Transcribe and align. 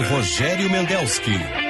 Rogério 0.00 0.70
Mendelski. 0.70 1.61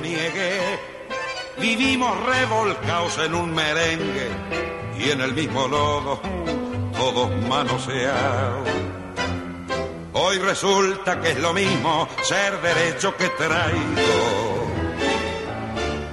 Niegue. 0.00 0.78
Vivimos 1.58 2.18
revolcados 2.24 3.18
en 3.18 3.34
un 3.34 3.54
merengue 3.54 4.30
y 4.98 5.10
en 5.10 5.20
el 5.20 5.34
mismo 5.34 5.68
lodo, 5.68 6.20
todos 6.96 7.30
manoseados. 7.48 8.68
Hoy 10.12 10.38
resulta 10.38 11.20
que 11.20 11.30
es 11.30 11.38
lo 11.38 11.52
mismo 11.52 12.08
ser 12.22 12.60
derecho 12.60 13.16
que 13.16 13.28
traigo. 13.30 14.70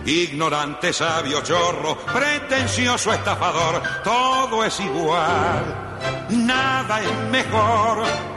Ignorante, 0.05 0.93
sabio, 0.93 1.41
chorro, 1.41 1.97
pretencioso, 1.97 3.11
estafador, 3.11 3.81
todo 4.03 4.63
es 4.63 4.79
igual, 4.79 6.27
nada 6.29 7.01
es 7.01 7.29
mejor. 7.29 8.36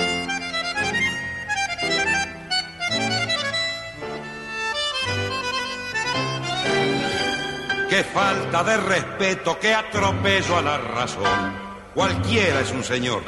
Qué 7.91 8.05
falta 8.05 8.63
de 8.63 8.77
respeto, 8.77 9.59
qué 9.59 9.73
atropello 9.73 10.55
a 10.55 10.61
la 10.61 10.77
razón. 10.77 11.53
Cualquiera 11.93 12.61
es 12.61 12.71
un 12.71 12.85
señor. 12.85 13.21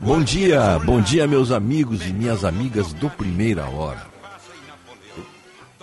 Bom 0.00 0.24
dia, 0.24 0.78
bom 0.78 1.00
dia, 1.00 1.28
meus 1.28 1.52
amigos 1.52 2.04
e 2.04 2.12
minhas 2.12 2.42
amigas 2.42 2.92
do 2.92 3.08
Primeira 3.08 3.68
Hora. 3.68 4.04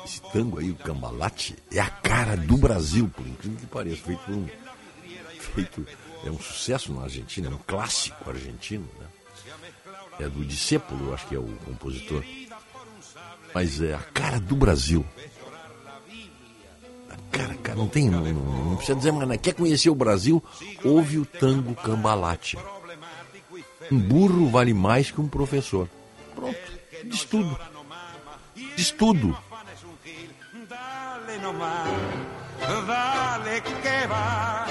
Esse 0.03 0.21
tango 0.33 0.59
aí, 0.59 0.69
o 0.69 0.75
Cambalate, 0.75 1.55
é 1.71 1.79
a 1.79 1.89
cara 1.89 2.35
do 2.35 2.57
Brasil, 2.57 3.09
por 3.15 3.25
incrível 3.25 3.57
que 3.57 3.67
pareça. 3.67 4.03
Feito 4.03 4.29
um. 4.29 4.45
Feito, 5.55 5.87
é 6.25 6.29
um 6.29 6.37
sucesso 6.37 6.91
na 6.91 7.03
Argentina, 7.03 7.47
é 7.47 7.51
um 7.51 7.59
clássico 7.65 8.29
argentino, 8.29 8.89
né? 8.99 9.05
É 10.19 10.27
do 10.27 10.43
Discípulo, 10.43 11.07
eu 11.07 11.13
acho 11.13 11.27
que 11.27 11.35
é 11.35 11.39
o 11.39 11.47
compositor. 11.63 12.25
Mas 13.55 13.81
é 13.81 13.93
a 13.93 13.99
cara 14.13 14.37
do 14.37 14.57
Brasil. 14.57 15.05
Cara, 17.31 17.55
cara, 17.55 17.77
não 17.77 17.87
tem. 17.87 18.09
Não, 18.09 18.21
não, 18.21 18.33
não 18.33 18.75
precisa 18.75 18.97
dizer 18.97 19.11
mais 19.11 19.27
nada. 19.27 19.37
Quer 19.37 19.53
conhecer 19.53 19.89
o 19.89 19.95
Brasil? 19.95 20.43
Ouve 20.83 21.19
o 21.19 21.25
tango 21.25 21.73
Cambalate. 21.75 22.57
Um 23.91 23.99
burro 23.99 24.49
vale 24.49 24.73
mais 24.73 25.11
que 25.11 25.19
um 25.19 25.27
professor. 25.27 25.89
Pronto. 26.35 26.57
Diz 27.05 27.23
tudo. 27.25 27.57
Diz 28.75 28.91
tudo. 28.91 29.37
Dale 32.87 33.61
que 33.61 34.07
va, 34.07 34.67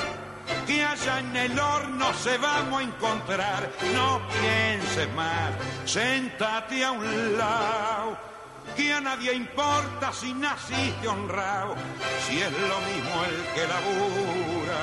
que 0.66 0.82
allá 0.82 1.19
en 1.19 1.37
el 1.37 1.59
horno 1.59 2.15
se 2.15 2.38
vamos 2.38 2.81
a 2.81 2.84
encontrar. 2.84 3.70
No 3.94 4.20
pienses 4.41 5.12
más, 5.15 5.53
sentate 5.84 6.84
a 6.84 6.93
un 6.93 7.37
lado, 7.37 8.16
que 8.81 8.93
a 8.93 9.01
nadie 9.01 9.35
importa 9.35 10.13
si 10.13 10.33
naciste 10.33 11.07
honrado, 11.09 11.75
si 12.27 12.39
es 12.41 12.51
lo 12.53 12.79
mismo 12.91 13.25
el 13.25 13.39
que 13.55 13.67
labura, 13.73 14.83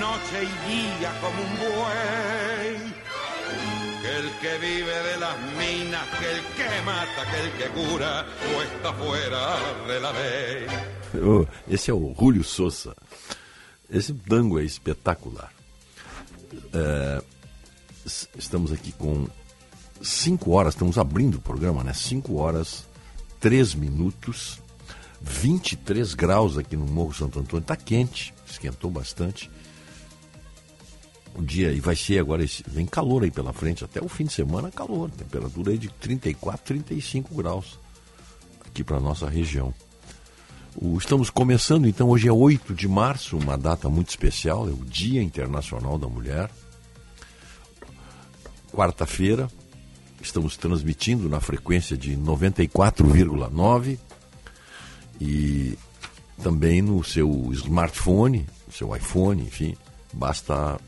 noche 0.00 0.38
y 0.42 0.70
día 0.70 1.12
como 1.20 1.42
un 1.42 1.54
buey. 1.58 2.94
Que 4.02 4.16
el 4.18 4.30
que 4.40 4.58
vive 4.58 5.02
de 5.02 5.16
las 5.18 5.36
minas, 5.58 6.04
que 6.18 6.30
el 6.32 6.40
que 6.56 6.82
mata, 6.84 7.22
que 7.30 7.40
el 7.40 7.50
que 7.52 7.68
cura, 7.80 8.24
o 8.56 8.62
está 8.62 8.92
fuera 8.92 9.56
de 9.88 10.00
la 10.00 10.12
ley. 10.12 10.66
Oh, 11.24 11.46
Esse 11.68 11.90
é 11.90 11.94
Julio 11.94 12.44
Souza. 12.44 12.94
Esse 13.90 14.12
tango 14.12 14.58
é 14.58 14.64
espetacular. 14.64 15.50
É, 16.72 17.22
s- 18.04 18.28
estamos 18.36 18.70
aqui 18.72 18.92
com 18.92 19.26
5 20.02 20.50
horas, 20.50 20.74
estamos 20.74 20.98
abrindo 20.98 21.36
o 21.36 21.40
programa, 21.40 21.82
né? 21.82 21.92
5 21.92 22.34
horas, 22.36 22.86
3 23.40 23.74
minutos, 23.74 24.60
23 25.20 26.14
graus 26.14 26.58
aqui 26.58 26.76
no 26.76 26.86
Morro 26.86 27.14
Santo 27.14 27.38
Antônio. 27.38 27.62
Está 27.62 27.76
quente, 27.76 28.34
esquentou 28.46 28.90
bastante. 28.90 29.50
O 31.34 31.42
dia, 31.42 31.70
e 31.72 31.80
vai 31.80 31.94
ser 31.94 32.18
agora, 32.18 32.42
esse, 32.42 32.64
vem 32.66 32.86
calor 32.86 33.22
aí 33.22 33.30
pela 33.30 33.52
frente, 33.52 33.84
até 33.84 34.02
o 34.02 34.08
fim 34.08 34.24
de 34.24 34.32
semana 34.32 34.70
calor, 34.70 35.10
temperatura 35.10 35.70
aí 35.72 35.78
de 35.78 35.88
34, 35.88 36.64
35 36.64 37.34
graus 37.34 37.78
aqui 38.66 38.82
para 38.82 38.98
nossa 38.98 39.28
região. 39.28 39.74
O- 40.74 40.96
estamos 40.96 41.28
começando, 41.28 41.86
então, 41.86 42.08
hoje 42.08 42.26
é 42.28 42.32
8 42.32 42.74
de 42.74 42.88
março, 42.88 43.36
uma 43.36 43.56
data 43.56 43.88
muito 43.90 44.08
especial, 44.08 44.66
é 44.68 44.72
o 44.72 44.84
Dia 44.84 45.22
Internacional 45.22 45.98
da 45.98 46.08
Mulher. 46.08 46.50
Quarta-feira, 48.72 49.48
estamos 50.26 50.56
transmitindo 50.56 51.28
na 51.28 51.40
frequência 51.40 51.96
de 51.96 52.16
94,9 52.16 53.98
e 55.20 55.78
também 56.42 56.82
no 56.82 57.02
seu 57.02 57.48
smartphone, 57.52 58.46
no 58.66 58.72
seu 58.72 58.94
iPhone, 58.94 59.42
enfim, 59.42 59.74
basta 60.12 60.78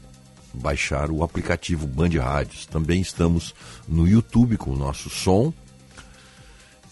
baixar 0.52 1.10
o 1.10 1.22
aplicativo 1.22 1.86
Band 1.86 2.10
Rádios. 2.20 2.66
Também 2.66 3.00
estamos 3.00 3.54
no 3.86 4.06
YouTube 4.06 4.56
com 4.56 4.72
o 4.72 4.76
nosso 4.76 5.08
som 5.08 5.52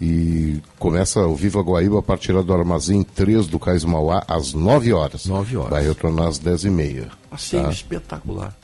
E 0.00 0.62
começa 0.78 1.26
o 1.26 1.34
Viva 1.34 1.60
Guaíba 1.60 1.98
a 1.98 2.02
partir 2.02 2.32
do 2.32 2.52
Armazém 2.52 3.02
3 3.02 3.48
do 3.48 3.58
Cais 3.58 3.82
Mauá 3.84 4.22
às 4.28 4.52
9 4.52 4.92
horas. 4.92 5.26
9 5.26 5.56
horas. 5.56 5.70
Vai 5.70 5.88
retornar 5.88 6.28
às 6.28 6.38
10 6.38 6.64
e 6.64 6.70
meia. 6.70 7.08
Passeio 7.28 7.64
tá? 7.64 7.70
espetacular. 7.70 8.56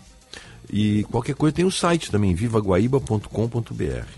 E 0.76 1.04
qualquer 1.04 1.36
coisa 1.36 1.54
tem 1.54 1.64
o 1.64 1.70
site 1.70 2.10
também, 2.10 2.34
vivaguaíba.com.br. 2.34 4.08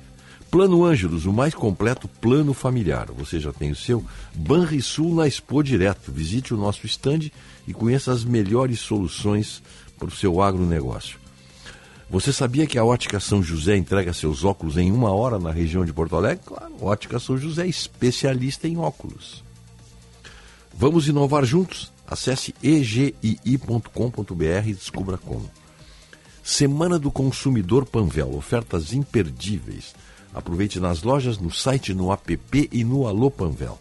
Plano 0.51 0.87
Ângelos, 0.87 1.27
o 1.27 1.33
mais 1.33 1.55
completo 1.55 2.09
plano 2.09 2.55
familiar. 2.55 3.09
Você 3.13 3.39
já 3.39 3.53
tem 3.53 3.73
o 3.73 3.77
seu? 3.77 4.03
Banrisul 4.35 5.15
na 5.15 5.27
Expo 5.27 5.63
Direto. 5.63 6.11
Visite 6.11 6.55
o 6.55 6.57
nosso 6.57 6.87
estande 6.87 7.31
e 7.69 7.75
conheça 7.75 8.11
as 8.11 8.25
melhores 8.25 8.81
soluções 8.81 9.63
para 9.99 10.09
o 10.09 10.11
seu 10.11 10.41
agronegócio. 10.41 11.19
Você 12.09 12.33
sabia 12.33 12.67
que 12.67 12.79
a 12.79 12.85
Ótica 12.87 13.21
São 13.21 13.43
José 13.43 13.77
entrega 13.77 14.15
seus 14.15 14.43
óculos 14.43 14.79
em 14.79 14.91
uma 14.91 15.13
hora 15.13 15.39
na 15.39 15.51
região 15.51 15.85
de 15.85 15.93
Porto 15.93 16.17
Alegre? 16.17 16.43
Claro, 16.47 16.73
Ótica 16.81 17.19
São 17.19 17.37
José, 17.37 17.67
especialista 17.67 18.67
em 18.67 18.79
óculos. 18.79 19.45
Vamos 20.73 21.07
inovar 21.07 21.45
juntos? 21.45 21.93
Acesse 22.07 22.55
egii.com.br 22.63 23.29
e 24.65 24.73
descubra 24.73 25.19
como. 25.19 25.51
Semana 26.49 26.97
do 26.97 27.11
Consumidor 27.11 27.85
Panvel, 27.85 28.33
ofertas 28.37 28.93
imperdíveis. 28.93 29.97
Aproveite 30.33 30.79
nas 30.79 31.03
lojas, 31.03 31.39
no 31.39 31.51
site, 31.51 31.93
no 31.93 32.13
app 32.13 32.69
e 32.71 32.85
no 32.85 33.09
Alô 33.09 33.33
Panvel. 33.33 33.77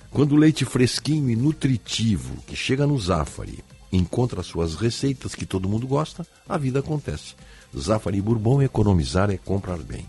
Quando 0.09 0.31
o 0.31 0.37
leite 0.37 0.63
fresquinho 0.63 1.29
e 1.29 1.35
nutritivo 1.35 2.37
que 2.47 2.55
chega 2.55 2.87
no 2.87 2.97
Zafari 2.97 3.61
encontra 3.91 4.41
suas 4.43 4.75
receitas 4.75 5.35
que 5.35 5.45
todo 5.45 5.67
mundo 5.67 5.85
gosta, 5.85 6.25
a 6.47 6.57
vida 6.57 6.79
acontece. 6.79 7.35
Zafari 7.77 8.21
Bourbon 8.21 8.61
economizar 8.61 9.29
é 9.29 9.35
comprar 9.35 9.79
bem. 9.79 10.05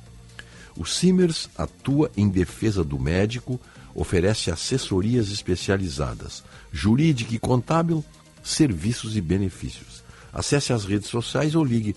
O 0.78 0.86
Simers 0.86 1.50
atua 1.58 2.08
em 2.16 2.28
defesa 2.28 2.84
do 2.84 3.00
médico, 3.00 3.60
oferece 3.94 4.50
assessorias 4.50 5.30
especializadas, 5.30 6.42
jurídica 6.72 7.34
e 7.34 7.38
contábil, 7.38 8.04
serviços 8.42 9.16
e 9.16 9.20
benefícios. 9.20 10.02
Acesse 10.32 10.72
as 10.72 10.84
redes 10.84 11.08
sociais 11.08 11.54
ou 11.54 11.64
ligue 11.64 11.94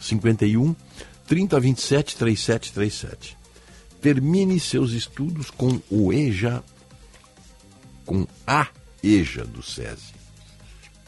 51 0.00 0.74
3027 1.26 2.16
3737. 2.16 3.36
Termine 4.00 4.58
seus 4.60 4.92
estudos 4.92 5.50
com 5.50 5.80
o 5.90 6.12
EJA, 6.12 6.62
com 8.04 8.26
a 8.46 8.68
EJA 9.02 9.44
do 9.44 9.62
SESI. 9.62 10.14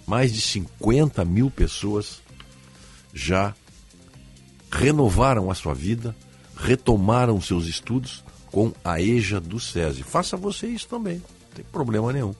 Mais 0.06 0.32
de 0.32 0.41
50 0.41 1.25
mil 1.25 1.50
pessoas 1.50 2.21
já 3.15 3.55
renovaram 4.71 5.50
a 5.50 5.55
sua 5.55 5.75
vida, 5.75 6.15
retomaram 6.56 7.41
seus 7.41 7.67
estudos 7.67 8.25
com 8.50 8.73
a 8.85 9.00
EJA 9.00 9.41
do 9.41 9.61
SESI. 9.61 10.02
Faça 10.02 10.37
você 10.37 10.67
isso 10.67 10.88
também, 10.88 11.17
não 11.17 11.55
tem 11.55 11.64
problema 11.64 12.12
nenhum. 12.12 12.35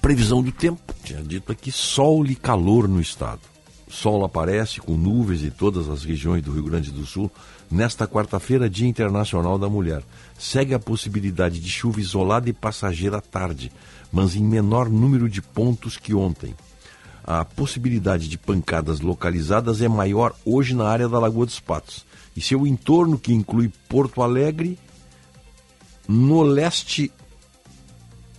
Previsão 0.00 0.42
do 0.42 0.50
tempo, 0.50 0.80
tinha 1.04 1.22
dito 1.22 1.52
aqui, 1.52 1.70
sol 1.70 2.26
e 2.26 2.34
calor 2.34 2.88
no 2.88 3.00
estado. 3.00 3.40
Sol 3.88 4.24
aparece 4.24 4.80
com 4.80 4.96
nuvens 4.96 5.44
em 5.44 5.50
todas 5.50 5.88
as 5.88 6.02
regiões 6.02 6.42
do 6.42 6.50
Rio 6.50 6.64
Grande 6.64 6.90
do 6.90 7.04
Sul 7.04 7.30
nesta 7.70 8.06
quarta-feira, 8.06 8.68
Dia 8.68 8.88
Internacional 8.88 9.58
da 9.58 9.68
Mulher. 9.68 10.02
Segue 10.38 10.74
a 10.74 10.78
possibilidade 10.78 11.60
de 11.60 11.68
chuva 11.68 12.00
isolada 12.00 12.48
e 12.48 12.52
passageira 12.52 13.18
à 13.18 13.20
tarde, 13.20 13.70
mas 14.10 14.34
em 14.34 14.42
menor 14.42 14.88
número 14.88 15.28
de 15.28 15.40
pontos 15.40 15.96
que 15.96 16.14
ontem. 16.14 16.54
A 17.22 17.44
possibilidade 17.44 18.28
de 18.28 18.36
pancadas 18.36 19.00
localizadas 19.00 19.80
é 19.80 19.88
maior 19.88 20.34
hoje 20.44 20.74
na 20.74 20.88
área 20.88 21.08
da 21.08 21.18
Lagoa 21.18 21.46
dos 21.46 21.60
Patos 21.60 22.04
e 22.36 22.40
seu 22.40 22.66
entorno, 22.66 23.18
que 23.18 23.32
inclui 23.32 23.70
Porto 23.88 24.22
Alegre, 24.22 24.78
no 26.08 26.42
leste 26.42 27.12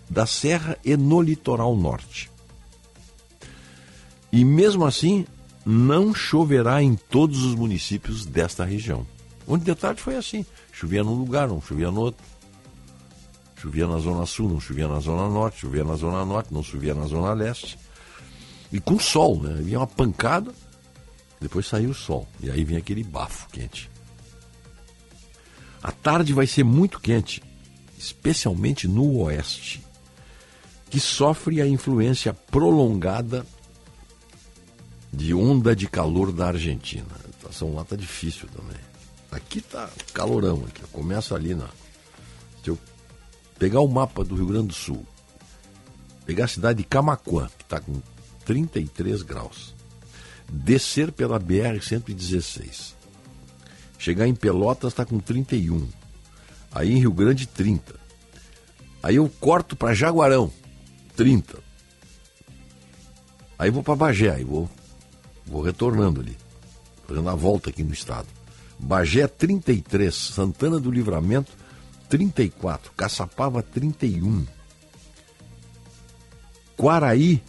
da 0.10 0.26
Serra 0.26 0.78
e 0.84 0.96
no 0.98 1.22
litoral 1.22 1.76
norte. 1.76 2.30
E 4.32 4.44
mesmo 4.44 4.86
assim, 4.86 5.26
não 5.66 6.14
choverá 6.14 6.82
em 6.82 6.96
todos 6.96 7.44
os 7.44 7.56
municípios 7.56 8.26
desta 8.26 8.66
região. 8.66 9.06
Ontem 9.48 9.66
de 9.66 9.76
tarde 9.76 10.02
foi 10.02 10.16
assim: 10.16 10.46
chovia 10.72 11.04
num 11.04 11.14
lugar, 11.14 11.48
não 11.48 11.62
chovia 11.62 11.92
no 11.92 12.02
outro. 12.02 12.24
Chovia 13.56 13.88
na 13.88 13.98
zona 13.98 14.26
sul, 14.26 14.50
não 14.50 14.60
chovia 14.60 14.88
na 14.88 15.00
zona 15.00 15.30
norte, 15.30 15.62
chovia 15.62 15.84
na 15.84 15.96
zona 15.96 16.26
norte, 16.26 16.54
não 16.54 16.62
chovia 16.62 16.94
na 16.94 17.06
zona 17.06 17.32
leste. 17.34 17.78
E 18.72 18.80
com 18.80 19.00
sol, 19.00 19.42
né? 19.42 19.54
Vinha 19.62 19.80
uma 19.80 19.88
pancada, 19.88 20.52
depois 21.44 21.68
saiu 21.68 21.90
o 21.90 21.94
sol. 21.94 22.26
E 22.40 22.50
aí 22.50 22.64
vem 22.64 22.78
aquele 22.78 23.04
bafo 23.04 23.50
quente. 23.50 23.92
A 25.84 25.92
tarde 25.92 26.34
vai 26.34 26.48
ser 26.48 26.64
muito 26.64 27.02
quente, 27.02 27.44
especialmente 27.98 28.88
no 28.88 29.18
oeste, 29.18 29.86
que 30.90 31.02
sofre 31.02 31.62
a 31.62 31.68
influência 31.68 32.34
prolongada 32.34 33.46
de 35.12 35.34
onda 35.34 35.76
de 35.76 35.88
calor 35.90 36.32
da 36.32 36.48
Argentina. 36.48 37.06
A 37.14 37.32
situação 37.34 37.76
lá 37.76 37.84
tá 37.84 37.98
difícil 37.98 38.48
também. 38.48 38.82
Aqui 39.30 39.60
tá 39.60 39.90
calorão, 40.14 40.64
aqui. 40.66 40.82
Começa 40.94 41.36
ali 41.36 41.54
na. 41.54 41.68
Se 42.64 42.70
eu 42.70 42.80
pegar 43.60 43.82
o 43.82 43.88
mapa 43.88 44.24
do 44.24 44.36
Rio 44.36 44.46
Grande 44.46 44.68
do 44.68 44.74
Sul, 44.74 45.06
pegar 46.26 46.46
a 46.46 46.48
cidade 46.48 46.78
de 46.78 46.86
Camacuã, 46.86 47.50
que 47.58 47.64
está 47.64 47.82
com 47.82 48.02
33 48.46 49.22
graus, 49.24 49.73
descer 50.54 51.12
pela 51.12 51.40
BR-116, 51.40 52.94
chegar 53.98 54.28
em 54.28 54.36
Pelotas 54.36 54.94
está 54.94 55.04
com 55.04 55.20
31, 55.20 55.88
aí 56.72 56.92
em 56.94 57.00
Rio 57.00 57.12
Grande 57.12 57.48
30, 57.48 57.96
aí 59.02 59.16
eu 59.16 59.28
corto 59.40 59.76
para 59.76 59.96
Jaguarão, 59.96 60.52
30, 61.16 61.58
aí 63.58 63.72
vou 63.72 63.82
para 63.82 63.96
Bagé, 63.96 64.30
aí 64.30 64.44
vou, 64.44 64.70
vou 65.46 65.64
retornando 65.64 66.22
ali, 66.22 66.38
fazendo 67.08 67.30
a 67.30 67.36
volta 67.36 67.72
aqui 67.72 67.84
no 67.84 67.94
estado. 67.94 68.28
Bagé 68.78 69.28
33, 69.28 70.14
Santana 70.14 70.80
do 70.80 70.92
Livramento 70.92 71.52
34, 72.10 72.92
Caçapava 72.92 73.64
31, 73.64 74.46
Quaraí 76.76 77.42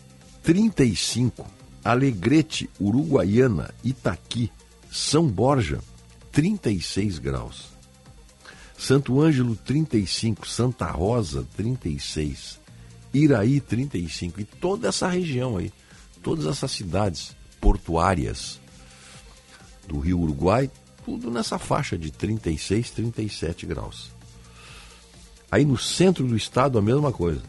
35, 0.42 1.44
Alegrete, 1.84 2.70
Uruguaiana, 2.80 3.74
Itaqui, 3.84 4.50
São 4.90 5.28
Borja, 5.28 5.80
36 6.32 7.18
graus. 7.18 7.74
Santo 8.76 9.20
Ângelo, 9.20 9.54
35, 9.54 10.48
Santa 10.48 10.90
Rosa, 10.90 11.46
36, 11.56 12.58
Iraí, 13.12 13.60
35, 13.60 14.40
e 14.40 14.44
toda 14.44 14.88
essa 14.88 15.08
região 15.08 15.56
aí, 15.56 15.72
todas 16.22 16.46
essas 16.46 16.72
cidades 16.72 17.36
portuárias 17.60 18.60
do 19.86 20.00
Rio 20.00 20.20
Uruguai, 20.20 20.70
tudo 21.04 21.30
nessa 21.30 21.58
faixa 21.58 21.96
de 21.96 22.10
36, 22.10 22.90
37 22.90 23.66
graus. 23.66 24.10
Aí 25.50 25.64
no 25.64 25.78
centro 25.78 26.26
do 26.26 26.36
estado 26.36 26.78
a 26.78 26.82
mesma 26.82 27.12
coisa, 27.12 27.42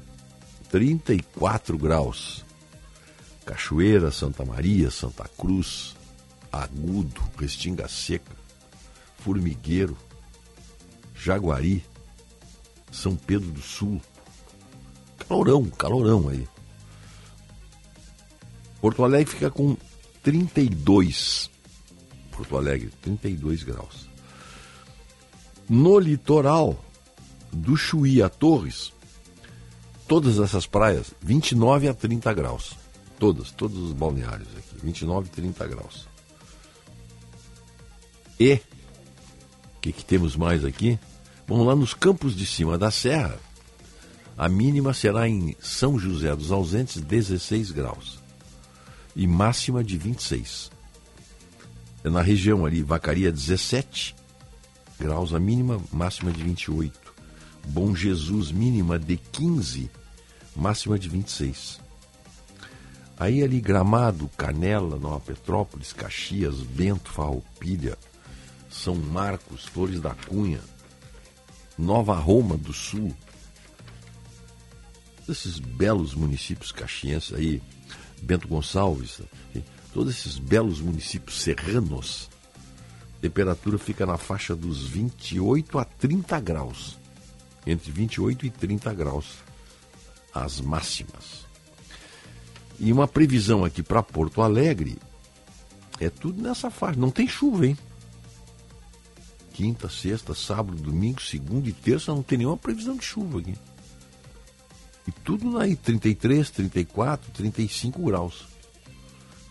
34 0.70 1.78
graus. 1.78 2.45
Cachoeira, 3.46 4.12
Santa 4.12 4.44
Maria, 4.44 4.90
Santa 4.90 5.30
Cruz, 5.38 5.96
Agudo, 6.52 7.22
Restinga 7.38 7.88
Seca, 7.88 8.36
Formigueiro, 9.20 9.98
Jaguari, 11.14 11.84
São 12.92 13.16
Pedro 13.16 13.52
do 13.52 13.62
Sul. 13.62 14.02
Calorão, 15.28 15.66
calorão 15.66 16.30
aí. 16.30 16.48
Porto 18.82 19.04
Alegre 19.04 19.34
fica 19.34 19.50
com 19.50 19.76
32. 20.24 21.50
Porto 22.32 22.58
Alegre, 22.58 22.92
32 23.02 23.64
graus. 23.64 24.08
No 25.68 25.98
litoral 25.98 26.80
do 27.52 27.76
Chuí 27.76 28.22
a 28.22 28.30
Torres, 28.30 28.94
todas 30.08 30.38
essas 30.38 30.68
praias, 30.68 31.14
29 31.22 31.88
a 31.88 31.94
30 31.94 32.34
graus. 32.34 32.85
Todas, 33.20 33.52
todos 33.52 33.78
os 33.78 33.94
balneários 33.94 34.50
aqui, 34.58 34.76
29 34.84 35.28
e 35.28 35.32
30 35.32 35.68
graus. 35.68 36.08
E, 38.40 38.56
o 38.56 39.80
que, 39.82 39.92
que 39.94 40.04
temos 40.04 40.36
mais 40.36 40.66
aqui? 40.66 41.00
Vamos 41.48 41.66
lá 41.66 41.76
nos 41.76 41.94
campos 41.94 42.36
de 42.36 42.46
cima 42.46 42.78
da 42.78 42.92
serra. 42.92 43.40
A 44.38 44.50
mínima 44.50 44.94
será 44.94 45.30
em 45.30 45.56
São 45.62 45.98
José 45.98 46.36
dos 46.36 46.52
Ausentes, 46.52 47.02
16 47.02 47.72
graus. 47.72 48.20
E 49.16 49.26
máxima 49.26 49.82
de 49.82 49.98
26. 49.98 50.70
É 52.04 52.10
na 52.10 52.22
região 52.22 52.66
ali, 52.66 52.84
Vacaria, 52.84 53.32
17 53.32 54.14
graus, 55.00 55.34
a 55.34 55.40
mínima, 55.40 55.82
máxima 55.92 56.32
de 56.32 56.44
28. 56.44 57.14
Bom 57.70 57.96
Jesus, 57.96 58.52
mínima 58.52 59.00
de 59.00 59.18
15, 59.18 59.90
máxima 60.56 61.00
de 61.00 61.08
26. 61.08 61.85
Aí 63.18 63.42
ali 63.42 63.62
Gramado, 63.62 64.30
Canela, 64.38 64.98
Nova 64.98 65.20
Petrópolis, 65.20 65.94
Caxias, 65.94 66.56
Bento, 66.62 67.12
Farroupilha, 67.12 67.98
São 68.70 68.96
Marcos, 68.96 69.66
Flores 69.66 70.02
da 70.02 70.14
Cunha, 70.14 70.60
Nova 71.78 72.16
Roma 72.16 72.58
do 72.58 72.74
Sul. 72.74 73.16
Esses 75.28 75.60
belos 75.60 76.14
municípios 76.14 76.72
caxienses 76.72 77.34
aí, 77.34 77.62
Bento 78.22 78.48
Gonçalves, 78.48 79.22
todos 79.94 80.14
esses 80.14 80.38
belos 80.38 80.82
municípios 80.82 81.42
serranos, 81.42 82.30
temperatura 83.22 83.78
fica 83.78 84.06
na 84.06 84.18
faixa 84.18 84.56
dos 84.56 84.86
28 84.88 85.80
a 85.80 85.86
30 85.86 86.40
graus. 86.42 87.00
Entre 87.66 87.92
28 87.92 88.46
e 88.46 88.50
30 88.52 88.94
graus 88.94 89.38
as 90.34 90.60
máximas. 90.62 91.45
E 92.80 92.92
uma 92.92 93.08
previsão 93.08 93.64
aqui 93.64 93.82
para 93.82 94.04
Porto 94.04 94.42
Alegre 94.42 94.98
é 96.00 96.10
tudo 96.10 96.42
nessa 96.42 96.70
faixa. 96.70 97.00
Não 97.00 97.10
tem 97.10 97.28
chuva, 97.28 97.68
hein? 97.68 97.78
Quinta, 99.54 99.88
sexta, 99.88 100.36
sábado, 100.36 100.82
domingo, 100.82 101.22
segunda 101.22 101.70
e 101.70 101.74
terça 101.74 102.14
não 102.14 102.22
tem 102.22 102.40
nenhuma 102.40 102.58
previsão 102.58 102.98
de 102.98 103.06
chuva 103.06 103.40
aqui. 103.40 103.56
E 105.08 105.12
tudo 105.12 105.58
aí, 105.60 105.76
33, 105.76 106.50
34, 106.50 107.32
35 107.32 108.02
graus. 108.04 108.48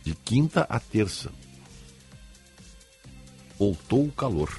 De 0.02 0.14
quinta 0.14 0.66
a 0.69 0.78
terça. 0.78 1.33
Voltou 3.59 4.04
o 4.04 4.12
calor. 4.12 4.52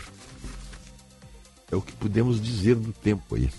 É 1.71 1.75
o 1.75 1.81
que 1.81 1.91
podemos 1.93 2.41
dizer 2.41 2.75
do 2.75 2.93
tempo 2.93 3.35
aí. 3.35 3.51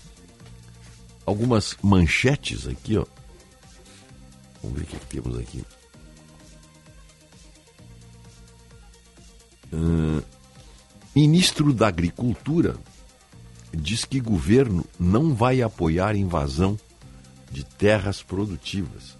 Algumas 1.24 1.76
manchetes 1.82 2.66
aqui, 2.66 2.96
ó. 2.96 3.06
Vamos 4.66 4.80
ver 4.80 4.84
o 4.84 4.86
que, 4.86 4.98
que 4.98 5.06
temos 5.06 5.38
aqui. 5.38 5.64
Ministro 11.14 11.72
da 11.72 11.86
Agricultura 11.86 12.76
diz 13.72 14.04
que 14.04 14.20
governo 14.20 14.84
não 14.98 15.34
vai 15.34 15.62
apoiar 15.62 16.16
invasão 16.16 16.78
de 17.50 17.64
terras 17.64 18.22
produtivas. 18.22 19.16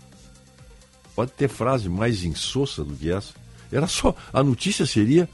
Pode 1.15 1.33
ter 1.33 1.49
frase 1.49 1.88
mais 1.88 2.25
insossa 2.25 2.83
do 2.83 2.95
que 2.95 3.11
essa. 3.11 3.33
Era 3.71 3.87
só. 3.87 4.15
A 4.33 4.43
notícia 4.43 4.85
seria: 4.85 5.29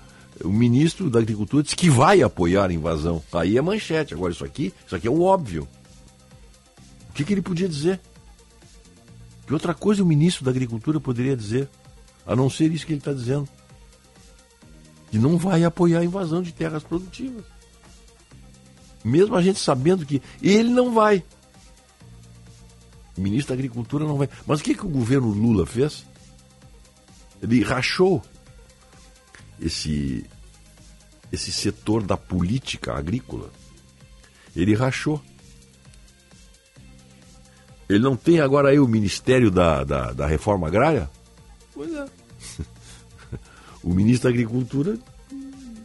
o 0.45 0.51
ministro 0.51 1.09
da 1.09 1.21
Agricultura 1.21 1.63
diz 1.63 1.75
que 1.75 1.89
vai 1.89 2.23
apoiar 2.23 2.71
a 2.71 2.73
invasão. 2.73 3.23
Aí 3.33 3.57
é 3.57 3.63
manchete. 3.63 4.13
Agora, 4.13 4.33
isso 4.33 4.45
aqui, 4.45 4.73
isso 4.87 4.95
aqui 4.95 5.09
é 5.09 5.11
o 5.11 5.23
óbvio. 5.23 5.67
O 7.09 7.13
que, 7.15 7.25
que 7.25 7.33
ele 7.33 7.43
podia 7.43 7.69
dizer? 7.69 7.99
Que 9.47 9.53
outra 9.53 9.75
coisa 9.75 10.03
o 10.03 10.07
ministro 10.07 10.45
da 10.45 10.51
Agricultura 10.51 11.01
poderia 11.01 11.37
dizer, 11.37 11.69
a 12.27 12.37
não 12.37 12.49
ser 12.49 12.71
isso 12.73 12.87
que 12.87 12.93
ele 12.93 13.01
está 13.01 13.13
dizendo? 13.13 13.49
Que 15.11 15.19
não 15.19 15.37
vai 15.37 15.65
apoiar 15.65 16.01
a 16.01 16.05
invasão 16.05 16.43
de 16.43 16.53
terras 16.53 16.83
produtivas. 16.83 17.45
Mesmo 19.05 19.37
a 19.37 19.43
gente 19.43 19.59
sabendo 19.59 20.07
que 20.07 20.23
ele 20.41 20.71
não 20.71 20.95
vai. 20.95 21.25
O 23.17 23.21
ministro 23.21 23.49
da 23.49 23.55
Agricultura 23.55 24.07
não 24.07 24.17
vai. 24.17 24.29
Mas 24.47 24.61
o 24.61 24.65
que, 24.65 24.75
que 24.75 24.87
o 24.87 24.89
governo 24.89 25.29
Lula 25.29 25.67
fez? 25.67 26.07
Ele 27.43 27.63
rachou 27.63 28.23
esse, 29.61 30.25
esse 31.31 31.53
setor 31.53 32.03
da 32.03 32.17
política 32.17 32.95
agrícola. 32.95 33.51
Ele 34.55 34.75
rachou. 34.75 35.21
Ele 37.95 38.03
não 38.03 38.17
tem 38.17 38.41
agora 38.41 38.71
aí 38.71 38.81
o 38.81 38.89
Ministério 38.89 39.51
da, 39.51 39.85
da, 39.85 40.13
da 40.13 40.27
Reforma 40.27 40.67
Agrária? 40.67 41.11
Pois 41.75 41.93
é. 41.93 42.07
o 43.85 43.93
ministro 43.93 44.29
da 44.29 44.35
Agricultura 44.35 44.99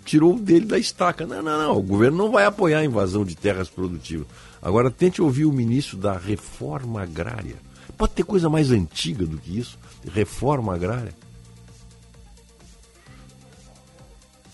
tirou 0.05 0.39
dele 0.39 0.65
da 0.65 0.77
estaca. 0.77 1.27
Não, 1.27 1.41
não, 1.41 1.57
não. 1.57 1.77
O 1.77 1.81
governo 1.81 2.17
não 2.17 2.31
vai 2.31 2.45
apoiar 2.45 2.79
a 2.79 2.85
invasão 2.85 3.25
de 3.25 3.35
terras 3.35 3.69
produtivas. 3.69 4.25
Agora 4.61 4.89
tente 4.89 5.21
ouvir 5.21 5.45
o 5.45 5.51
ministro 5.51 5.97
da 5.97 6.17
Reforma 6.17 7.03
Agrária. 7.03 7.55
Pode 7.97 8.13
ter 8.13 8.23
coisa 8.23 8.49
mais 8.49 8.71
antiga 8.71 9.25
do 9.25 9.37
que 9.37 9.59
isso? 9.59 9.77
Reforma 10.13 10.73
Agrária. 10.73 11.13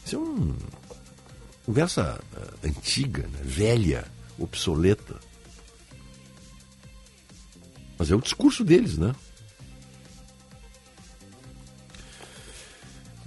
Isso 0.05 0.15
é 0.15 0.19
uma 0.19 0.55
conversa 1.65 2.19
uh, 2.35 2.67
antiga, 2.67 3.23
né? 3.23 3.39
velha, 3.43 4.05
obsoleta. 4.39 5.15
Mas 7.97 8.11
é 8.11 8.15
o 8.15 8.21
discurso 8.21 8.63
deles, 8.63 8.97
né? 8.97 9.13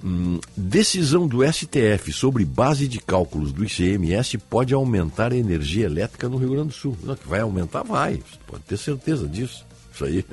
Hum, 0.04 0.38
decisão 0.56 1.26
do 1.26 1.40
STF 1.42 2.12
sobre 2.12 2.44
base 2.44 2.86
de 2.86 3.00
cálculos 3.00 3.52
do 3.52 3.64
ICMS 3.64 4.38
pode 4.38 4.72
aumentar 4.74 5.32
a 5.32 5.36
energia 5.36 5.86
elétrica 5.86 6.28
no 6.28 6.36
Rio 6.36 6.50
Grande 6.50 6.68
do 6.68 6.74
Sul. 6.74 6.96
Não, 7.02 7.16
que 7.16 7.26
vai 7.26 7.40
aumentar, 7.40 7.82
vai. 7.82 8.16
Você 8.16 8.38
pode 8.46 8.62
ter 8.64 8.76
certeza 8.76 9.26
disso. 9.26 9.66
Isso 9.92 10.04
aí. 10.04 10.24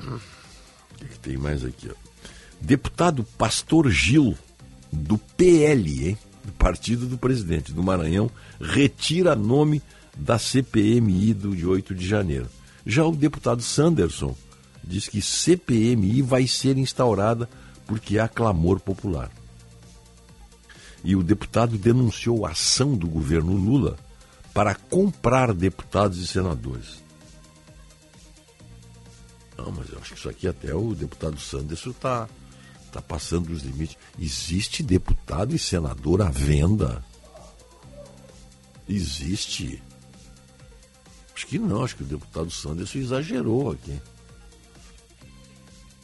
O 0.00 1.04
que, 1.06 1.18
tem 1.20 1.36
mais 1.36 1.64
aqui? 1.64 1.88
Ó? 1.88 1.94
Deputado 2.60 3.22
Pastor 3.36 3.88
Gil, 3.90 4.36
do 4.90 5.18
PL, 5.18 6.08
hein? 6.08 6.18
do 6.44 6.52
Partido 6.52 7.06
do 7.06 7.18
Presidente 7.18 7.72
do 7.72 7.82
Maranhão, 7.82 8.30
retira 8.60 9.36
nome 9.36 9.82
da 10.18 10.38
CPMI 10.38 11.32
do 11.32 11.54
de 11.54 11.64
8 11.64 11.94
de 11.94 12.06
janeiro. 12.06 12.48
Já 12.84 13.04
o 13.04 13.14
deputado 13.14 13.62
Sanderson 13.62 14.34
diz 14.82 15.06
que 15.08 15.22
CPMI 15.22 16.22
vai 16.22 16.46
ser 16.46 16.76
instaurada 16.76 17.48
porque 17.86 18.18
há 18.18 18.28
clamor 18.28 18.80
popular. 18.80 19.30
E 21.04 21.14
o 21.14 21.22
deputado 21.22 21.78
denunciou 21.78 22.44
a 22.44 22.50
ação 22.50 22.94
do 22.94 23.06
governo 23.06 23.52
Lula 23.52 23.96
para 24.52 24.74
comprar 24.74 25.54
deputados 25.54 26.18
e 26.18 26.26
senadores. 26.26 27.02
Não, 29.56 29.70
mas 29.72 29.90
eu 29.90 29.98
acho 29.98 30.14
que 30.14 30.18
isso 30.18 30.28
aqui 30.28 30.48
até 30.48 30.74
o 30.74 30.94
deputado 30.94 31.38
Sanderson 31.38 31.90
está 31.90 32.28
tá 32.92 33.00
passando 33.00 33.50
os 33.50 33.62
limites. 33.62 33.96
Existe 34.18 34.82
deputado 34.82 35.54
e 35.54 35.58
senador 35.58 36.22
à 36.22 36.30
venda? 36.30 37.04
Existe. 38.88 39.82
Acho 41.38 41.46
que 41.46 41.56
não, 41.56 41.84
acho 41.84 41.94
que 41.94 42.02
o 42.02 42.06
deputado 42.06 42.50
Sanderson 42.50 42.98
exagerou 42.98 43.70
aqui. 43.70 43.96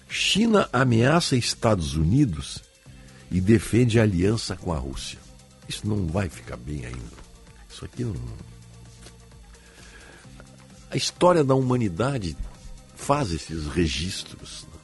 China 0.09 0.69
ameaça 0.73 1.35
Estados 1.35 1.97
Unidos 1.97 2.63
e 3.33 3.41
defende 3.41 3.99
aliança 3.99 4.55
com 4.55 4.73
a 4.73 4.79
Rússia. 4.79 5.19
Isso 5.69 5.89
não 5.89 6.07
vai 6.07 6.29
ficar 6.29 6.57
bem 6.57 6.87
ainda. 6.87 7.17
Isso 7.69 7.85
aqui 7.85 8.05
não. 8.05 8.15
A 10.89 10.97
história 10.97 11.43
da 11.43 11.57
humanidade 11.57 12.37
faz 12.95 13.33
esses 13.33 13.67
registros. 13.67 14.69
Né? 14.73 14.79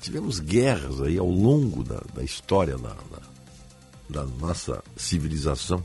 Tivemos 0.00 0.40
guerras 0.40 1.02
aí 1.02 1.18
ao 1.18 1.28
longo 1.28 1.84
da, 1.84 2.00
da 2.14 2.24
história 2.24 2.78
da, 2.78 2.96
da, 3.10 4.22
da 4.22 4.24
nossa 4.24 4.82
civilização 4.96 5.84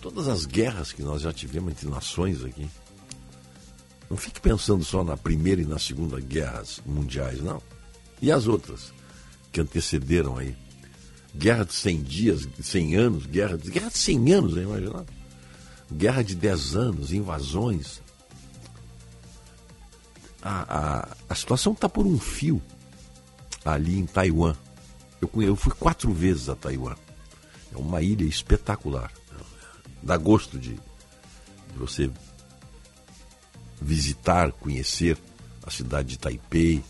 todas 0.00 0.28
as 0.28 0.46
guerras 0.46 0.92
que 0.92 1.02
nós 1.02 1.22
já 1.22 1.32
tivemos 1.32 1.72
entre 1.72 1.88
nações 1.88 2.44
aqui. 2.44 2.68
Não 4.08 4.16
fique 4.16 4.40
pensando 4.40 4.84
só 4.84 5.04
na 5.04 5.16
primeira 5.16 5.60
e 5.60 5.66
na 5.66 5.78
segunda 5.78 6.20
guerras 6.20 6.80
mundiais, 6.86 7.40
não. 7.42 7.60
E 8.22 8.32
as 8.32 8.46
outras 8.46 8.92
que 9.52 9.60
antecederam 9.60 10.36
aí. 10.36 10.56
Guerra 11.36 11.64
de 11.64 11.74
100 11.74 12.02
dias, 12.02 12.48
100 12.60 12.96
anos, 12.96 13.26
guerra 13.26 13.58
de, 13.58 13.70
guerra 13.70 13.90
de 13.90 13.98
100 13.98 14.32
anos, 14.32 14.56
hein, 14.56 14.62
imagina? 14.62 15.06
Guerra 15.92 16.22
de 16.22 16.34
10 16.34 16.76
anos, 16.76 17.12
invasões. 17.12 18.00
A, 20.40 20.78
a, 20.78 21.08
a 21.28 21.34
situação 21.34 21.72
está 21.74 21.88
por 21.88 22.06
um 22.06 22.18
fio 22.18 22.62
ali 23.64 23.98
em 23.98 24.06
Taiwan. 24.06 24.56
Eu, 25.20 25.42
eu 25.42 25.56
fui 25.56 25.72
quatro 25.74 26.12
vezes 26.12 26.48
a 26.48 26.56
Taiwan. 26.56 26.96
É 27.72 27.76
uma 27.76 28.00
ilha 28.00 28.24
espetacular 28.24 29.12
dá 30.08 30.16
gosto 30.16 30.58
de, 30.58 30.72
de 30.72 31.78
você 31.78 32.10
visitar, 33.80 34.50
conhecer 34.52 35.18
a 35.62 35.70
cidade 35.70 36.08
de 36.08 36.18
Taipei 36.18 36.82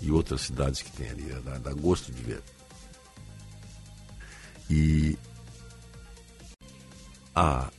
e 0.00 0.10
outras 0.10 0.40
cidades 0.40 0.80
que 0.80 0.90
tem 0.92 1.10
ali. 1.10 1.24
Dá, 1.44 1.58
dá 1.58 1.74
gosto 1.74 2.10
de 2.10 2.22
ver. 2.22 2.42
E 4.70 5.18
a 7.34 7.70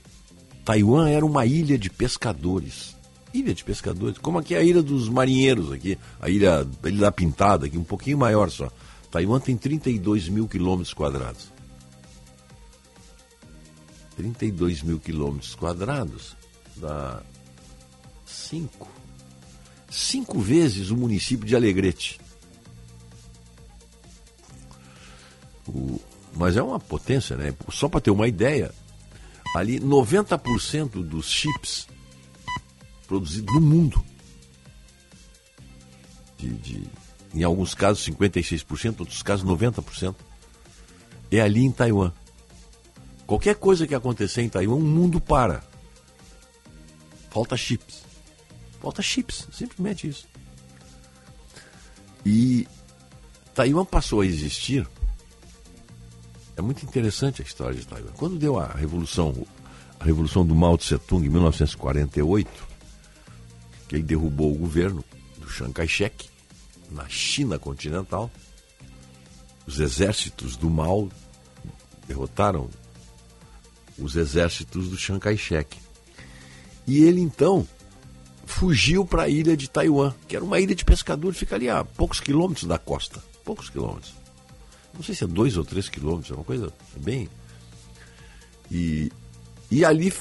Taiwan 0.63 1.10
era 1.10 1.25
uma 1.25 1.48
ilha 1.48 1.75
de 1.75 1.89
pescadores. 1.89 2.95
Ilha 3.33 3.55
de 3.55 3.63
pescadores, 3.63 4.19
como 4.19 4.38
aqui 4.38 4.53
é 4.53 4.60
a 4.60 4.63
ilha 4.63 4.83
dos 4.83 5.10
marinheiros 5.10 5.72
aqui, 5.72 5.98
a 6.22 6.29
ilha, 6.29 6.67
a 6.83 6.88
ilha 6.88 7.00
da 7.00 7.12
Pintada 7.12 7.65
aqui, 7.65 7.79
um 7.79 7.83
pouquinho 7.83 8.19
maior 8.19 8.51
só. 8.51 8.72
Taiwan 9.10 9.39
tem 9.39 9.57
32 9.57 10.29
mil 10.29 10.48
quilômetros 10.48 10.93
quadrados. 10.93 11.51
32 14.15 14.82
mil 14.82 15.00
quilômetros 15.00 15.55
quadrados 15.55 16.36
dá 16.75 17.22
Cinco. 18.25 18.89
Cinco 19.89 20.39
vezes 20.39 20.89
o 20.89 20.98
município 20.98 21.46
de 21.46 21.55
Alegrete. 21.55 22.20
O, 25.67 26.00
mas 26.36 26.58
é 26.58 26.63
uma 26.63 26.79
potência, 26.79 27.38
né? 27.38 27.53
Só 27.70 27.88
para 27.88 28.01
ter 28.01 28.10
uma 28.10 28.27
ideia, 28.27 28.74
ali 29.55 29.79
90% 29.79 31.03
dos 31.03 31.27
chips 31.27 31.88
produzidos 33.08 33.53
no 33.53 33.62
mundo, 33.62 34.03
de, 36.38 36.50
de, 36.53 36.84
em 37.36 37.43
alguns 37.43 37.75
casos 37.75 38.03
56%, 38.08 38.86
em 38.86 39.00
outros 39.00 39.22
casos 39.22 39.46
90%, 39.46 40.15
é 41.32 41.39
ali 41.39 41.63
em 41.63 41.72
Taiwan. 41.72 42.12
Qualquer 43.25 43.56
coisa 43.56 43.88
que 43.88 43.96
acontecer 43.96 44.42
em 44.42 44.50
Taiwan, 44.50 44.75
o 44.75 44.82
mundo 44.82 45.20
para. 45.20 45.63
Falta 47.30 47.56
chips. 47.58 48.03
Falta 48.82 49.01
chips, 49.01 49.48
simplesmente 49.51 50.08
isso. 50.08 50.27
E 52.25 52.68
Taiwan 53.53 53.86
passou 53.86 54.22
a 54.22 54.25
existir 54.25 54.88
é 56.56 56.62
muito 56.62 56.86
interessante 56.86 57.42
a 57.42 57.46
história 57.46 57.77
de 57.77 57.86
Taiwan. 57.86 58.12
Quando 58.15 58.38
deu 58.38 58.60
a 58.60 58.68
revolução, 58.68 59.34
a 60.00 60.06
revolução 60.06 60.46
do 60.46 60.53
Mao 60.53 60.77
Tse 60.77 60.98
Tung 61.00 61.25
em 61.25 61.30
1948, 61.30 62.68
que 63.88 63.96
ele 63.96 64.03
derrubou 64.03 64.51
o 64.51 64.58
governo 64.58 65.03
do 65.39 65.50
Chiang 65.50 65.74
Kai-shek 65.74 66.30
na 66.92 67.10
China 67.10 67.58
continental, 67.58 68.30
os 69.65 69.80
exércitos 69.80 70.56
do 70.56 70.70
Mao 70.70 71.10
derrotaram 72.08 72.70
os 73.97 74.15
exércitos 74.15 74.89
do 74.89 74.97
Chiang 74.97 75.19
Kai-shek. 75.19 75.77
E 76.88 77.03
ele 77.03 77.21
então 77.21 77.67
fugiu 78.45 79.05
para 79.05 79.23
a 79.23 79.29
ilha 79.29 79.55
de 79.55 79.69
Taiwan, 79.69 80.13
que 80.27 80.35
era 80.35 80.43
uma 80.43 80.59
ilha 80.59 80.75
de 80.75 80.83
pescadores, 80.83 81.38
fica 81.38 81.55
ali 81.55 81.69
a 81.69 81.83
poucos 81.83 82.19
quilômetros 82.19 82.65
da 82.65 82.77
costa, 82.77 83.23
poucos 83.43 83.69
quilômetros 83.69 84.23
não 84.93 85.01
sei 85.01 85.15
se 85.15 85.23
é 85.23 85.27
dois 85.27 85.57
ou 85.57 85.65
três 85.65 85.89
quilômetros, 85.89 86.31
é 86.31 86.35
uma 86.35 86.43
coisa 86.43 86.71
bem. 86.97 87.27
E, 88.71 89.12
e 89.69 89.83
ali 89.83 90.13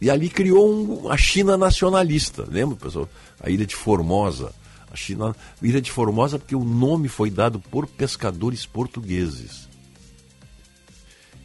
e 0.00 0.10
ali 0.10 0.28
criou 0.28 1.04
um, 1.04 1.10
a 1.10 1.16
China 1.16 1.56
nacionalista, 1.56 2.46
lembra, 2.50 2.76
pessoal? 2.76 3.08
A 3.40 3.48
ilha 3.48 3.66
de 3.66 3.76
Formosa. 3.76 4.52
A 4.90 4.96
China, 4.96 5.34
ilha 5.62 5.80
de 5.80 5.90
Formosa, 5.90 6.38
porque 6.38 6.54
o 6.54 6.64
nome 6.64 7.08
foi 7.08 7.30
dado 7.30 7.58
por 7.58 7.86
pescadores 7.86 8.64
portugueses. 8.64 9.68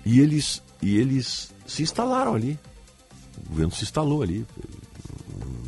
E 0.06 0.20
eles, 0.20 0.62
e 0.82 0.98
eles 0.98 1.54
se 1.70 1.84
instalaram 1.84 2.36
ali. 2.36 2.60
O 3.46 3.50
governo 3.50 3.74
se 3.74 3.84
instalou 3.84 4.22
ali. 4.22 4.46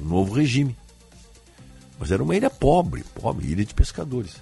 Um 0.01 0.05
novo 0.05 0.34
regime. 0.34 0.75
Mas 2.00 2.12
era 2.12 2.24
uma 2.24 2.36
ilha 2.36 2.50
pobre, 2.50 3.03
pobre, 3.15 3.48
ilha 3.48 3.63
de 3.63 3.74
pescadores. 3.74 4.36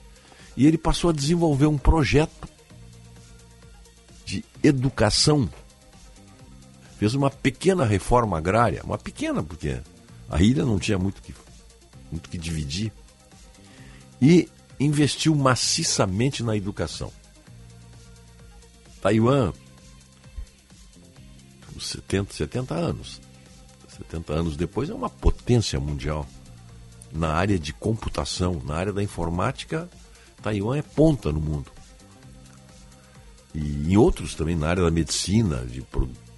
E 0.56 0.66
ele 0.66 0.78
passou 0.78 1.10
a 1.10 1.14
desenvolver 1.14 1.68
um 1.68 1.78
projeto 1.78 2.48
de 4.26 4.46
educação, 4.62 5.50
fez 6.98 7.16
uma 7.16 7.32
pequena 7.32 7.84
reforma 7.84 8.38
agrária, 8.38 8.84
uma 8.84 8.98
pequena, 8.98 9.42
porque 9.42 9.82
a 10.30 10.42
ilha 10.42 10.64
não 10.64 10.78
tinha 10.78 11.00
muito 11.00 11.22
que, 11.22 11.34
muito 12.12 12.30
que 12.30 12.38
dividir, 12.38 12.94
e 14.22 14.48
investiu 14.80 15.34
maciçamente 15.34 16.44
na 16.44 16.56
educação. 16.56 17.12
Taiwan, 19.02 19.52
70, 21.88 22.34
70 22.34 22.74
anos, 22.74 23.22
70 23.98 24.34
anos 24.34 24.58
depois, 24.58 24.90
é 24.90 24.94
uma 24.94 25.10
potência 25.10 25.80
mundial. 25.80 26.28
Na 27.12 27.34
área 27.34 27.58
de 27.58 27.74
computação, 27.74 28.62
na 28.66 28.76
área 28.76 28.94
da 28.94 29.02
informática, 29.02 29.90
Taiwan 30.42 30.78
é 30.78 30.82
ponta 30.82 31.32
no 31.32 31.40
mundo 31.40 31.72
e 33.54 33.92
em 33.92 33.98
outros 33.98 34.36
também 34.36 34.56
na 34.56 34.68
área 34.68 34.84
da 34.84 34.92
medicina, 34.92 35.66
de 35.66 35.86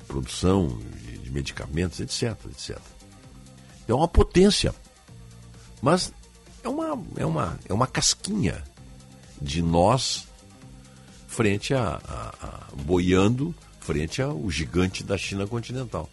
produção 0.07 0.79
de, 1.01 1.17
de 1.19 1.31
medicamentos, 1.31 1.99
etc, 1.99 2.37
etc. 2.49 2.77
É 3.87 3.93
uma 3.93 4.07
potência, 4.07 4.73
mas 5.81 6.13
é 6.63 6.69
uma, 6.69 7.03
é 7.17 7.25
uma, 7.25 7.59
é 7.67 7.73
uma 7.73 7.87
casquinha 7.87 8.63
de 9.41 9.61
nós 9.61 10.27
frente 11.27 11.73
a, 11.73 11.99
a, 12.03 12.45
a 12.45 12.75
boiando 12.83 13.53
frente 13.81 14.21
ao 14.21 14.49
gigante 14.49 15.03
da 15.03 15.17
China 15.17 15.45
continental. 15.45 16.09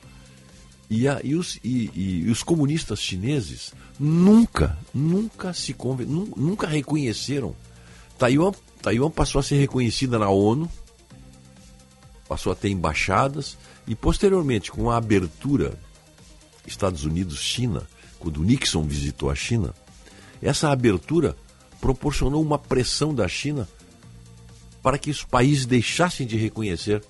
E, 0.90 1.06
a, 1.06 1.20
e, 1.22 1.34
os, 1.34 1.60
e, 1.62 1.90
e, 1.94 2.30
os 2.30 2.42
comunistas 2.42 3.00
chineses 3.00 3.72
nunca, 4.00 4.76
nunca 4.92 5.52
se 5.52 5.74
conven... 5.74 6.06
nunca 6.06 6.66
reconheceram. 6.66 7.54
Taiwan, 8.16 8.52
Taiwan 8.82 9.10
passou 9.10 9.38
a 9.38 9.42
ser 9.42 9.58
reconhecida 9.58 10.18
na 10.18 10.30
ONU, 10.30 10.68
passou 12.26 12.52
a 12.52 12.56
ter 12.56 12.70
embaixadas 12.70 13.56
e 13.86 13.94
posteriormente 13.94 14.72
com 14.72 14.90
a 14.90 14.96
abertura 14.96 15.78
Estados 16.66 17.04
Unidos-China, 17.04 17.86
quando 18.18 18.42
Nixon 18.42 18.82
visitou 18.82 19.30
a 19.30 19.34
China, 19.34 19.74
essa 20.42 20.70
abertura 20.70 21.36
proporcionou 21.80 22.42
uma 22.42 22.58
pressão 22.58 23.14
da 23.14 23.28
China 23.28 23.68
para 24.82 24.98
que 24.98 25.10
os 25.10 25.22
países 25.24 25.66
deixassem 25.66 26.26
de 26.26 26.36
reconhecer 26.36 27.02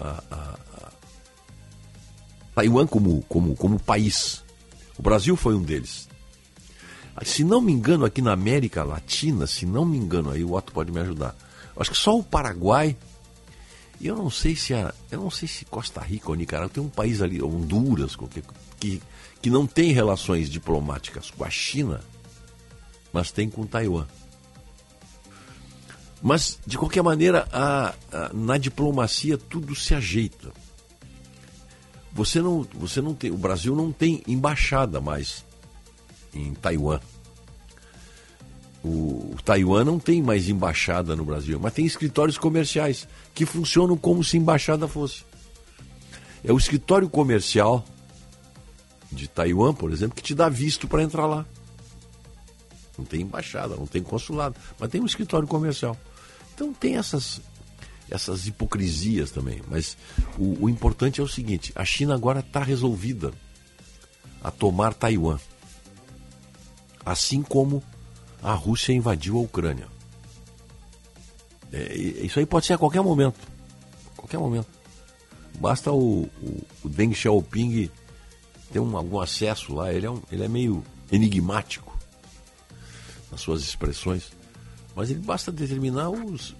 a, 0.00 0.22
a, 0.30 0.36
a 0.36 0.90
Taiwan 2.54 2.86
como, 2.86 3.22
como, 3.28 3.54
como 3.54 3.78
país. 3.78 4.42
O 4.98 5.02
Brasil 5.02 5.36
foi 5.36 5.54
um 5.54 5.62
deles. 5.62 6.08
Se 7.22 7.44
não 7.44 7.60
me 7.60 7.72
engano, 7.72 8.04
aqui 8.04 8.22
na 8.22 8.32
América 8.32 8.82
Latina, 8.82 9.46
se 9.46 9.66
não 9.66 9.84
me 9.84 9.98
engano, 9.98 10.30
aí 10.30 10.42
o 10.42 10.54
Otto 10.54 10.72
pode 10.72 10.90
me 10.90 11.00
ajudar. 11.00 11.36
Acho 11.76 11.90
que 11.90 11.98
só 11.98 12.18
o 12.18 12.22
Paraguai 12.22 12.96
e 14.00 14.06
eu 14.06 14.16
não 14.16 14.30
sei 14.30 14.56
se 14.56 14.72
a, 14.72 14.94
eu 15.10 15.20
não 15.20 15.30
sei 15.30 15.46
se 15.46 15.66
Costa 15.66 16.00
Rica 16.00 16.30
ou 16.30 16.34
Nicarágua 16.34 16.70
tem 16.72 16.82
um 16.82 16.88
país 16.88 17.20
ali, 17.20 17.42
Honduras, 17.42 18.16
qualquer, 18.16 18.42
que, 18.78 19.02
que 19.42 19.50
não 19.50 19.66
tem 19.66 19.92
relações 19.92 20.48
diplomáticas 20.48 21.30
com 21.30 21.44
a 21.44 21.50
China, 21.50 22.00
mas 23.12 23.30
tem 23.30 23.50
com 23.50 23.66
Taiwan. 23.66 24.06
Mas, 26.22 26.58
de 26.66 26.76
qualquer 26.76 27.02
maneira, 27.02 27.48
a, 27.50 27.94
a, 28.12 28.30
na 28.34 28.58
diplomacia 28.58 29.38
tudo 29.38 29.74
se 29.74 29.94
ajeita. 29.94 30.52
Você 32.12 32.42
não, 32.42 32.66
você 32.74 33.00
não 33.00 33.14
tem, 33.14 33.30
o 33.30 33.36
Brasil 33.36 33.74
não 33.74 33.92
tem 33.92 34.22
embaixada 34.26 35.00
mais 35.00 35.44
em 36.34 36.52
Taiwan. 36.54 37.00
O, 38.82 39.36
Taiwan 39.44 39.84
não 39.84 39.98
tem 39.98 40.22
mais 40.22 40.48
embaixada 40.48 41.14
no 41.14 41.24
Brasil, 41.24 41.58
mas 41.60 41.74
tem 41.74 41.84
escritórios 41.84 42.38
comerciais 42.38 43.06
que 43.34 43.44
funcionam 43.44 43.96
como 43.96 44.24
se 44.24 44.36
embaixada 44.36 44.88
fosse. 44.88 45.24
É 46.42 46.52
o 46.52 46.56
escritório 46.56 47.08
comercial 47.08 47.84
de 49.12 49.28
Taiwan, 49.28 49.74
por 49.74 49.92
exemplo, 49.92 50.16
que 50.16 50.22
te 50.22 50.34
dá 50.34 50.48
visto 50.48 50.88
para 50.88 51.02
entrar 51.02 51.26
lá. 51.26 51.44
Não 52.96 53.04
tem 53.04 53.22
embaixada, 53.22 53.76
não 53.76 53.86
tem 53.86 54.02
consulado, 54.02 54.56
mas 54.78 54.90
tem 54.90 55.00
um 55.00 55.06
escritório 55.06 55.48
comercial. 55.48 55.96
Então 56.60 56.74
tem 56.74 56.96
essas, 56.96 57.40
essas 58.10 58.46
hipocrisias 58.46 59.30
também. 59.30 59.62
Mas 59.66 59.96
o, 60.38 60.66
o 60.66 60.68
importante 60.68 61.18
é 61.18 61.24
o 61.24 61.28
seguinte: 61.28 61.72
a 61.74 61.86
China 61.86 62.14
agora 62.14 62.40
está 62.40 62.62
resolvida 62.62 63.32
a 64.44 64.50
tomar 64.50 64.92
Taiwan. 64.92 65.38
Assim 67.02 67.40
como 67.40 67.82
a 68.42 68.52
Rússia 68.52 68.92
invadiu 68.92 69.38
a 69.38 69.40
Ucrânia. 69.40 69.88
É, 71.72 71.96
isso 71.96 72.38
aí 72.38 72.44
pode 72.44 72.66
ser 72.66 72.74
a 72.74 72.78
qualquer 72.78 73.00
momento. 73.00 73.40
Qualquer 74.14 74.38
momento. 74.38 74.68
Basta 75.58 75.90
o, 75.90 76.24
o, 76.42 76.66
o 76.84 76.88
Deng 76.90 77.14
Xiaoping 77.14 77.90
ter 78.70 78.80
um, 78.80 78.98
algum 78.98 79.18
acesso 79.18 79.74
lá. 79.74 79.94
Ele 79.94 80.04
é, 80.04 80.10
um, 80.10 80.20
ele 80.30 80.44
é 80.44 80.48
meio 80.48 80.84
enigmático 81.10 81.98
nas 83.32 83.40
suas 83.40 83.62
expressões. 83.62 84.39
Mas 84.94 85.10
ele 85.10 85.20
basta 85.20 85.52
determinar 85.52 86.10
os. 86.10 86.54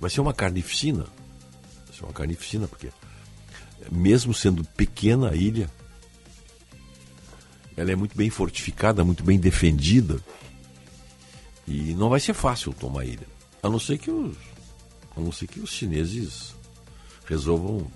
Vai 0.00 0.10
ser 0.10 0.20
uma 0.20 0.34
carnificina. 0.34 1.04
Vai 1.86 1.96
ser 1.96 2.04
uma 2.04 2.12
carnificina, 2.12 2.66
porque 2.66 2.90
mesmo 3.90 4.32
sendo 4.32 4.64
pequena 4.64 5.30
a 5.30 5.36
ilha, 5.36 5.70
ela 7.76 7.90
é 7.90 7.96
muito 7.96 8.16
bem 8.16 8.30
fortificada, 8.30 9.04
muito 9.04 9.22
bem 9.24 9.38
defendida. 9.38 10.20
E 11.66 11.94
não 11.94 12.08
vai 12.08 12.20
ser 12.20 12.34
fácil 12.34 12.72
tomar 12.72 13.02
a 13.02 13.04
ilha. 13.04 13.26
A 13.62 13.68
não 13.68 13.78
ser 13.78 13.98
que 13.98 14.10
os, 14.10 14.36
a 15.16 15.20
não 15.20 15.32
ser 15.32 15.46
que 15.46 15.60
os 15.60 15.70
chineses 15.70 16.54
resolvam 17.26 17.90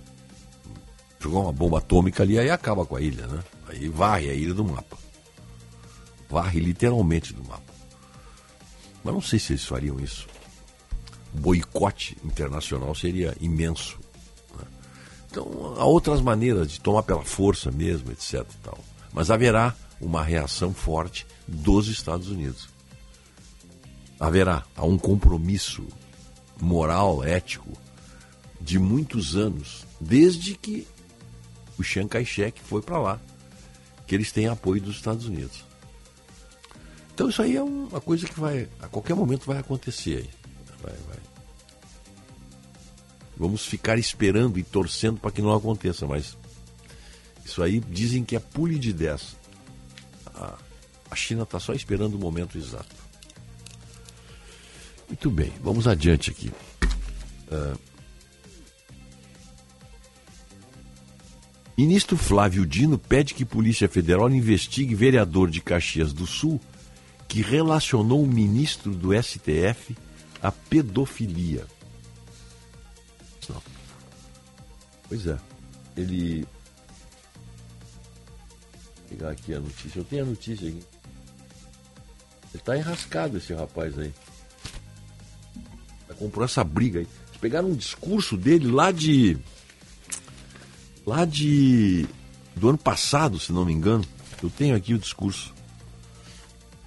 jogar 1.21 1.41
uma 1.41 1.53
bomba 1.53 1.79
atômica 1.79 2.23
ali 2.23 2.39
aí 2.39 2.51
acaba 2.51 2.87
com 2.87 2.97
a 2.97 3.01
ilha, 3.01 3.27
né? 3.27 3.43
Aí 3.69 3.89
varre 3.89 4.31
a 4.31 4.35
ilha 4.35 4.55
do 4.55 4.65
mapa. 4.65 4.97
Varre 6.29 6.61
literalmente 6.61 7.33
do 7.33 7.45
mapa. 7.45 7.68
Mas 9.09 9.15
não 9.15 9.23
sei 9.23 9.39
se 9.39 9.55
eles 9.55 9.65
fariam 9.65 9.99
isso. 9.99 10.29
O 11.33 11.39
boicote 11.39 12.15
internacional 12.23 12.95
seria 12.95 13.35
imenso. 13.41 13.99
Né? 14.55 14.67
Então 15.31 15.75
há 15.79 15.85
outras 15.87 16.21
maneiras 16.21 16.71
de 16.71 16.79
tomar 16.79 17.03
pela 17.05 17.25
força 17.25 17.71
mesmo, 17.71 18.13
etc. 18.13 18.45
Tal. 18.63 18.79
Mas 19.11 19.31
haverá 19.31 19.75
uma 19.99 20.23
reação 20.23 20.75
forte 20.75 21.27
dos 21.47 21.89
Estados 21.89 22.29
Unidos. 22.29 22.69
Haverá 24.21 24.67
há 24.77 24.85
um 24.85 24.99
compromisso 24.99 25.87
moral, 26.61 27.25
ético, 27.25 27.73
de 28.61 28.79
muitos 28.79 29.37
anos, 29.37 29.87
desde 29.99 30.55
que 30.55 30.87
o 31.79 31.83
Chiang 31.83 32.11
Kai-shek 32.11 32.61
foi 32.61 32.83
para 32.83 32.99
lá, 32.99 33.21
que 34.07 34.15
eles 34.15 34.33
têm 34.33 34.49
apoio 34.49 34.83
dos 34.83 34.97
Estados 34.97 35.25
Unidos. 35.25 35.65
Então 37.19 37.29
isso 37.29 37.43
aí 37.43 37.57
é 37.57 37.63
uma 37.65 38.01
coisa 38.01 38.29
que 38.29 38.39
vai, 38.39 38.69
a 38.79 38.87
qualquer 38.87 39.17
momento 39.17 39.45
vai 39.45 39.59
acontecer. 39.59 40.31
Vai, 40.81 40.95
vai. 41.09 41.17
Vamos 43.37 43.67
ficar 43.67 43.99
esperando 43.99 44.57
e 44.57 44.63
torcendo 44.63 45.19
para 45.19 45.33
que 45.33 45.43
não 45.43 45.53
aconteça, 45.53 46.07
mas 46.07 46.39
isso 47.45 47.61
aí 47.61 47.81
dizem 47.81 48.25
que 48.25 48.37
é 48.37 48.39
pule 48.39 48.79
de 48.79 48.93
10. 48.93 49.37
A, 50.33 50.59
a 51.11 51.17
China 51.17 51.43
está 51.43 51.59
só 51.59 51.73
esperando 51.73 52.15
o 52.15 52.21
momento 52.21 52.57
exato. 52.57 52.95
Muito 55.09 55.29
bem, 55.29 55.53
vamos 55.61 55.89
adiante 55.89 56.31
aqui. 56.31 56.53
Uh, 57.51 57.77
Ministro 61.77 62.17
Flávio 62.17 62.65
Dino 62.65 62.97
pede 62.97 63.35
que 63.35 63.45
Polícia 63.45 63.89
Federal 63.89 64.31
investigue 64.31 64.95
vereador 64.95 65.51
de 65.51 65.61
Caxias 65.61 66.13
do 66.13 66.25
Sul 66.25 66.61
que 67.29 67.43
relacionou 67.43 68.23
o 68.23 68.27
ministro 68.27 68.95
do 68.95 69.11
STF 69.23 69.95
à 70.43 70.51
pedofilia. 70.51 71.67
Não. 73.49 73.63
Pois 75.09 75.27
é. 75.27 75.39
Ele. 75.97 76.47
Vou 78.97 79.09
pegar 79.11 79.31
aqui 79.31 79.55
a 79.55 79.61
notícia. 79.61 79.99
Eu 79.99 80.05
tenho 80.05 80.23
a 80.23 80.27
notícia 80.27 80.69
aqui. 80.69 80.83
Ele 82.55 82.63
tá 82.63 82.77
enrascado 82.77 83.37
esse 83.37 83.53
rapaz 83.53 83.99
aí. 83.99 84.13
Comprou 86.19 86.45
essa 86.45 86.65
briga 86.65 87.01
aí. 87.01 87.07
Eles 87.29 87.41
pegaram 87.41 87.69
um 87.69 87.77
discurso 87.77 88.37
dele 88.37 88.71
lá 88.71 88.91
de. 88.91 89.39
Lá 91.07 91.25
de. 91.25 92.07
Do 92.57 92.71
ano 92.71 92.79
passado, 92.79 93.39
se 93.39 93.53
não 93.53 93.65
me 93.65 93.73
engano. 93.73 94.05
Eu 94.43 94.51
tenho 94.51 94.75
aqui 94.75 94.95
o 94.95 94.99
discurso. 94.99 95.55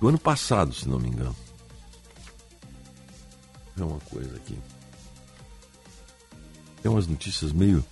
Do 0.01 0.07
ano 0.07 0.17
passado, 0.17 0.73
se 0.73 0.89
não 0.89 0.99
me 0.99 1.09
engano. 1.09 1.35
É 3.79 3.83
uma 3.83 3.99
coisa 3.99 4.35
aqui. 4.35 4.57
Tem 6.81 6.91
umas 6.91 7.05
notícias 7.05 7.53
meio. 7.53 7.85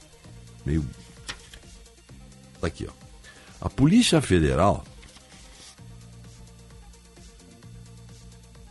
meio. 0.65 0.83
Tá 2.59 2.65
aqui, 2.65 2.87
ó. 2.89 2.91
A 3.61 3.69
Polícia 3.69 4.19
Federal 4.21 4.83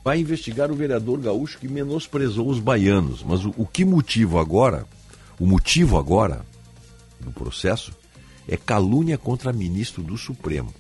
vai 0.03 0.18
investigar 0.18 0.72
o 0.72 0.74
vereador 0.74 1.20
gaúcho 1.20 1.59
que 1.59 1.68
menosprezou 1.68 2.48
os 2.48 2.59
baianos. 2.59 3.22
Mas 3.22 3.44
o, 3.44 3.55
o 3.57 3.64
que 3.64 3.85
motivo 3.85 4.40
agora, 4.40 4.85
o 5.38 5.46
motivo 5.46 5.96
agora 5.96 6.44
do 7.20 7.31
processo 7.31 7.92
é 8.48 8.57
calúnia 8.57 9.16
contra 9.16 9.53
ministro 9.53 10.03
do 10.03 10.18
Supremo. 10.18 10.74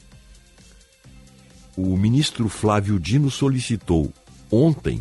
O 1.80 1.96
ministro 1.96 2.48
Flávio 2.48 2.98
Dino 2.98 3.30
solicitou 3.30 4.12
ontem 4.50 5.00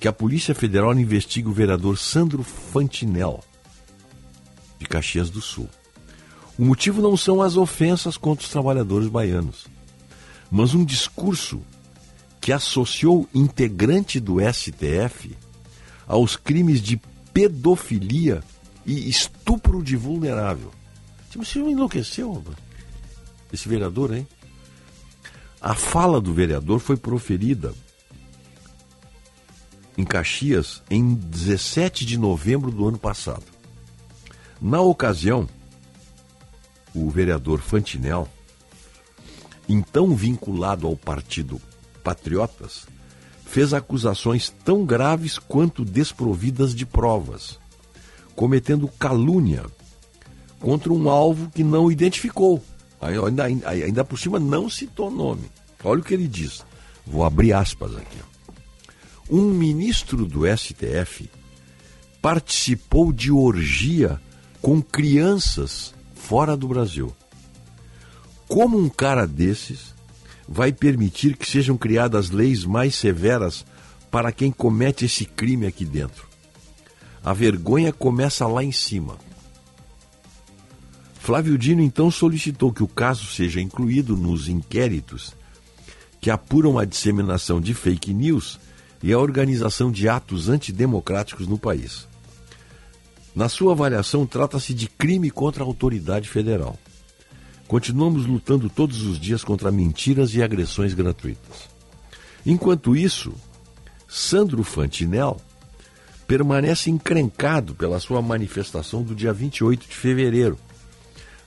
que 0.00 0.08
a 0.08 0.12
Polícia 0.12 0.56
Federal 0.56 0.92
investigue 0.98 1.46
o 1.46 1.52
vereador 1.52 1.96
Sandro 1.96 2.42
Fantinel, 2.42 3.44
de 4.76 4.86
Caxias 4.86 5.30
do 5.30 5.40
Sul. 5.40 5.68
O 6.58 6.64
motivo 6.64 7.00
não 7.00 7.16
são 7.16 7.40
as 7.40 7.56
ofensas 7.56 8.16
contra 8.16 8.44
os 8.44 8.50
trabalhadores 8.50 9.06
baianos, 9.06 9.68
mas 10.50 10.74
um 10.74 10.84
discurso 10.84 11.62
que 12.40 12.50
associou 12.50 13.28
integrante 13.32 14.18
do 14.18 14.38
STF 14.40 15.38
aos 16.08 16.34
crimes 16.34 16.82
de 16.82 17.00
pedofilia 17.32 18.42
e 18.84 19.08
estupro 19.08 19.80
de 19.80 19.96
vulnerável. 19.96 20.72
Você 21.30 21.60
enlouqueceu? 21.60 22.42
Esse 23.52 23.68
vereador, 23.68 24.12
hein? 24.12 24.26
A 25.64 25.76
fala 25.76 26.20
do 26.20 26.34
vereador 26.34 26.80
foi 26.80 26.96
proferida 26.96 27.72
em 29.96 30.02
Caxias 30.02 30.82
em 30.90 31.14
17 31.14 32.04
de 32.04 32.18
novembro 32.18 32.72
do 32.72 32.88
ano 32.88 32.98
passado. 32.98 33.44
Na 34.60 34.80
ocasião, 34.80 35.48
o 36.92 37.08
vereador 37.08 37.60
Fantinel, 37.60 38.28
então 39.68 40.16
vinculado 40.16 40.84
ao 40.88 40.96
partido 40.96 41.62
Patriotas, 42.02 42.84
fez 43.46 43.72
acusações 43.72 44.52
tão 44.64 44.84
graves 44.84 45.38
quanto 45.38 45.84
desprovidas 45.84 46.74
de 46.74 46.84
provas, 46.84 47.60
cometendo 48.34 48.88
calúnia 48.88 49.64
contra 50.58 50.92
um 50.92 51.08
alvo 51.08 51.48
que 51.50 51.62
não 51.62 51.88
identificou. 51.88 52.60
Ainda, 53.02 53.44
ainda, 53.44 53.68
ainda 53.68 54.04
por 54.04 54.16
cima 54.16 54.38
não 54.38 54.70
citou 54.70 55.10
nome. 55.10 55.50
Olha 55.82 56.00
o 56.00 56.04
que 56.04 56.14
ele 56.14 56.28
diz. 56.28 56.64
Vou 57.04 57.24
abrir 57.24 57.52
aspas 57.52 57.96
aqui. 57.96 58.18
Um 59.28 59.50
ministro 59.50 60.24
do 60.24 60.42
STF 60.46 61.28
participou 62.20 63.12
de 63.12 63.32
orgia 63.32 64.20
com 64.60 64.80
crianças 64.80 65.92
fora 66.14 66.56
do 66.56 66.68
Brasil. 66.68 67.12
Como 68.46 68.78
um 68.78 68.88
cara 68.88 69.26
desses 69.26 69.92
vai 70.48 70.72
permitir 70.72 71.36
que 71.36 71.48
sejam 71.48 71.76
criadas 71.76 72.30
leis 72.30 72.64
mais 72.64 72.94
severas 72.94 73.66
para 74.10 74.30
quem 74.30 74.52
comete 74.52 75.06
esse 75.06 75.24
crime 75.24 75.66
aqui 75.66 75.84
dentro? 75.84 76.28
A 77.24 77.32
vergonha 77.32 77.92
começa 77.92 78.46
lá 78.46 78.62
em 78.62 78.72
cima. 78.72 79.16
Flávio 81.22 81.56
Dino 81.56 81.80
então 81.80 82.10
solicitou 82.10 82.72
que 82.72 82.82
o 82.82 82.88
caso 82.88 83.26
seja 83.26 83.60
incluído 83.60 84.16
nos 84.16 84.48
inquéritos 84.48 85.36
que 86.20 86.28
apuram 86.28 86.80
a 86.80 86.84
disseminação 86.84 87.60
de 87.60 87.74
fake 87.74 88.12
news 88.12 88.58
e 89.00 89.12
a 89.12 89.18
organização 89.20 89.92
de 89.92 90.08
atos 90.08 90.48
antidemocráticos 90.48 91.46
no 91.46 91.56
país. 91.56 92.08
Na 93.36 93.48
sua 93.48 93.70
avaliação, 93.70 94.26
trata-se 94.26 94.74
de 94.74 94.88
crime 94.88 95.30
contra 95.30 95.62
a 95.62 95.66
autoridade 95.66 96.28
federal. 96.28 96.76
Continuamos 97.68 98.26
lutando 98.26 98.68
todos 98.68 99.02
os 99.02 99.16
dias 99.16 99.44
contra 99.44 99.70
mentiras 99.70 100.34
e 100.34 100.42
agressões 100.42 100.92
gratuitas. 100.92 101.68
Enquanto 102.44 102.96
isso, 102.96 103.32
Sandro 104.08 104.64
Fantinel 104.64 105.40
permanece 106.26 106.90
encrencado 106.90 107.76
pela 107.76 108.00
sua 108.00 108.20
manifestação 108.20 109.04
do 109.04 109.14
dia 109.14 109.32
28 109.32 109.88
de 109.88 109.94
fevereiro, 109.94 110.58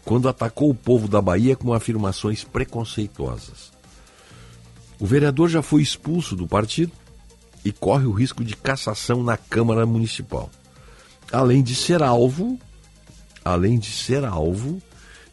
quando 0.05 0.29
atacou 0.29 0.69
o 0.69 0.75
povo 0.75 1.07
da 1.07 1.19
Bahia 1.19 1.55
com 1.55 1.73
afirmações 1.73 2.43
preconceituosas. 2.43 3.73
O 4.99 5.05
vereador 5.05 5.49
já 5.49 5.63
foi 5.63 5.81
expulso 5.81 6.35
do 6.35 6.47
partido 6.47 6.91
e 7.65 7.71
corre 7.71 8.05
o 8.05 8.11
risco 8.11 8.43
de 8.43 8.55
cassação 8.55 9.23
na 9.23 9.35
Câmara 9.35 9.83
Municipal. 9.85 10.49
Além 11.31 11.63
de 11.63 11.73
ser 11.73 12.03
alvo, 12.03 12.59
além 13.43 13.79
de 13.79 13.91
ser 13.91 14.23
alvo 14.23 14.79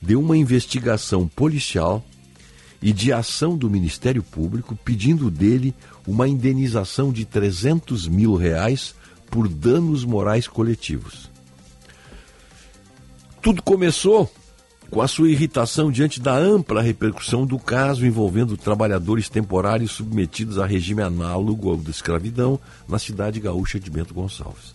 de 0.00 0.16
uma 0.16 0.36
investigação 0.36 1.28
policial 1.28 2.02
e 2.80 2.92
de 2.92 3.12
ação 3.12 3.56
do 3.56 3.70
Ministério 3.70 4.22
Público 4.22 4.74
pedindo 4.74 5.30
dele 5.30 5.74
uma 6.06 6.26
indenização 6.26 7.12
de 7.12 7.26
300 7.26 8.08
mil 8.08 8.34
reais 8.34 8.94
por 9.30 9.46
danos 9.46 10.04
morais 10.04 10.48
coletivos. 10.48 11.30
Tudo 13.40 13.62
começou 13.62 14.30
com 14.92 15.00
a 15.00 15.08
sua 15.08 15.30
irritação 15.30 15.90
diante 15.90 16.20
da 16.20 16.36
ampla 16.36 16.82
repercussão 16.82 17.46
do 17.46 17.58
caso 17.58 18.04
envolvendo 18.04 18.58
trabalhadores 18.58 19.26
temporários 19.26 19.92
submetidos 19.92 20.58
a 20.58 20.66
regime 20.66 21.00
análogo 21.00 21.70
ao 21.70 21.78
da 21.78 21.90
escravidão 21.90 22.60
na 22.86 22.98
cidade 22.98 23.40
gaúcha 23.40 23.80
de 23.80 23.90
Bento 23.90 24.12
Gonçalves. 24.12 24.74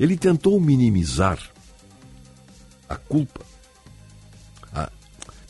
Ele 0.00 0.16
tentou 0.16 0.58
minimizar 0.58 1.38
a 2.88 2.96
culpa, 2.96 3.42
a, 4.72 4.90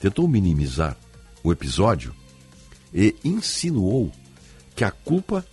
tentou 0.00 0.26
minimizar 0.26 0.96
o 1.44 1.52
episódio 1.52 2.12
e 2.92 3.14
insinuou 3.22 4.10
que 4.74 4.82
a 4.82 4.90
culpa 4.90 5.46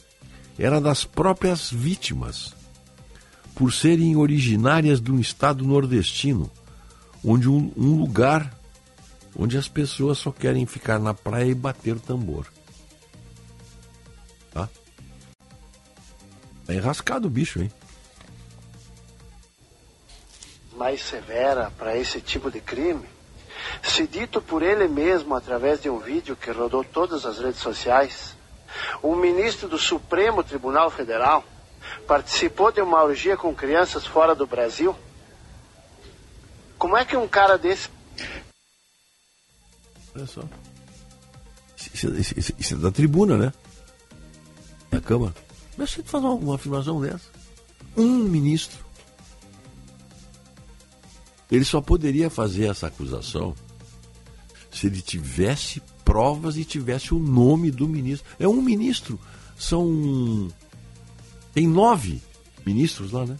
era 0.57 0.81
das 0.81 1.05
próprias 1.05 1.69
vítimas, 1.69 2.55
por 3.53 3.71
serem 3.71 4.15
originárias 4.15 4.99
de 4.99 5.11
um 5.11 5.19
estado 5.19 5.63
nordestino 5.63 6.49
onde 7.23 7.49
um, 7.49 7.71
um 7.75 7.99
lugar 7.99 8.53
onde 9.37 9.57
as 9.57 9.67
pessoas 9.67 10.17
só 10.17 10.31
querem 10.31 10.65
ficar 10.65 10.99
na 10.99 11.13
praia 11.13 11.45
e 11.45 11.55
bater 11.55 11.95
o 11.95 11.99
tambor. 11.99 12.47
Tá? 14.51 14.67
Tá 16.65 16.73
enrascado 16.73 17.27
o 17.27 17.31
bicho, 17.31 17.61
hein? 17.61 17.71
Mais 20.75 21.01
severa 21.01 21.71
para 21.77 21.97
esse 21.97 22.19
tipo 22.21 22.49
de 22.49 22.61
crime? 22.61 23.05
se 23.83 24.07
dito 24.07 24.41
por 24.41 24.61
ele 24.61 24.87
mesmo 24.87 25.35
através 25.35 25.81
de 25.81 25.89
um 25.89 25.99
vídeo 25.99 26.35
que 26.35 26.51
rodou 26.51 26.83
todas 26.83 27.25
as 27.25 27.39
redes 27.39 27.59
sociais, 27.59 28.35
um 29.03 29.15
ministro 29.15 29.67
do 29.67 29.77
Supremo 29.77 30.43
Tribunal 30.43 30.89
Federal 30.89 31.43
participou 32.05 32.71
de 32.71 32.81
uma 32.81 33.03
orgia 33.03 33.37
com 33.37 33.53
crianças 33.55 34.05
fora 34.05 34.35
do 34.35 34.45
Brasil? 34.45 34.95
Como 36.77 36.95
é 36.97 37.05
que 37.05 37.15
um 37.17 37.27
cara 37.27 37.57
desse. 37.57 37.89
Olha 40.15 40.25
só. 40.25 40.43
Isso, 41.93 42.73
é 42.73 42.77
da 42.77 42.91
tribuna, 42.91 43.37
né? 43.37 43.53
Da 44.91 45.01
Câmara. 45.01 45.33
Mas 45.75 45.91
você 45.91 46.03
faz 46.03 46.23
uma, 46.23 46.33
uma 46.33 46.55
afirmação 46.55 47.01
dessa. 47.01 47.29
Um 47.95 48.23
ministro. 48.23 48.85
Ele 51.51 51.63
só 51.63 51.81
poderia 51.81 52.29
fazer 52.29 52.69
essa 52.69 52.87
acusação 52.87 53.55
se 54.71 54.87
ele 54.87 55.01
tivesse 55.01 55.81
provas 56.03 56.57
e 56.57 56.63
tivesse 56.63 57.13
o 57.13 57.19
nome 57.19 57.71
do 57.71 57.87
ministro. 57.87 58.27
É 58.39 58.47
um 58.47 58.61
ministro. 58.61 59.19
São. 59.57 60.49
Tem 61.53 61.67
nove 61.67 62.21
ministros 62.65 63.11
lá, 63.11 63.25
né? 63.25 63.37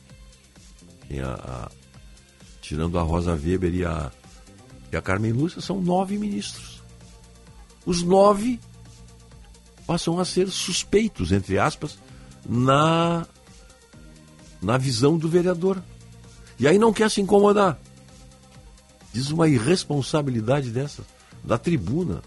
Tem 1.08 1.20
a, 1.20 1.34
a... 1.34 1.72
tirando 2.68 3.00
a 3.00 3.02
Rosa 3.02 3.32
Weber 3.32 3.74
e 3.74 3.86
a, 3.86 4.12
e 4.92 4.98
a 4.98 5.02
Carmen 5.02 5.32
Lúcia, 5.32 5.62
são 5.62 5.82
nove 5.82 6.18
ministros. 6.18 6.84
Os 7.86 8.04
nove 8.04 8.60
passam 9.86 10.20
a 10.20 10.26
ser 10.26 10.50
suspeitos, 10.50 11.32
entre 11.32 11.58
aspas, 11.58 11.98
na, 12.46 13.26
na 14.62 14.78
visão 14.78 15.18
do 15.18 15.30
vereador. 15.30 15.82
E 16.60 16.68
aí 16.68 16.78
não 16.78 16.92
quer 16.92 17.10
se 17.10 17.22
incomodar. 17.22 17.80
Diz 19.14 19.32
uma 19.32 19.48
irresponsabilidade 19.48 20.70
dessa, 20.70 21.04
da 21.42 21.58
tribuna. 21.58 22.22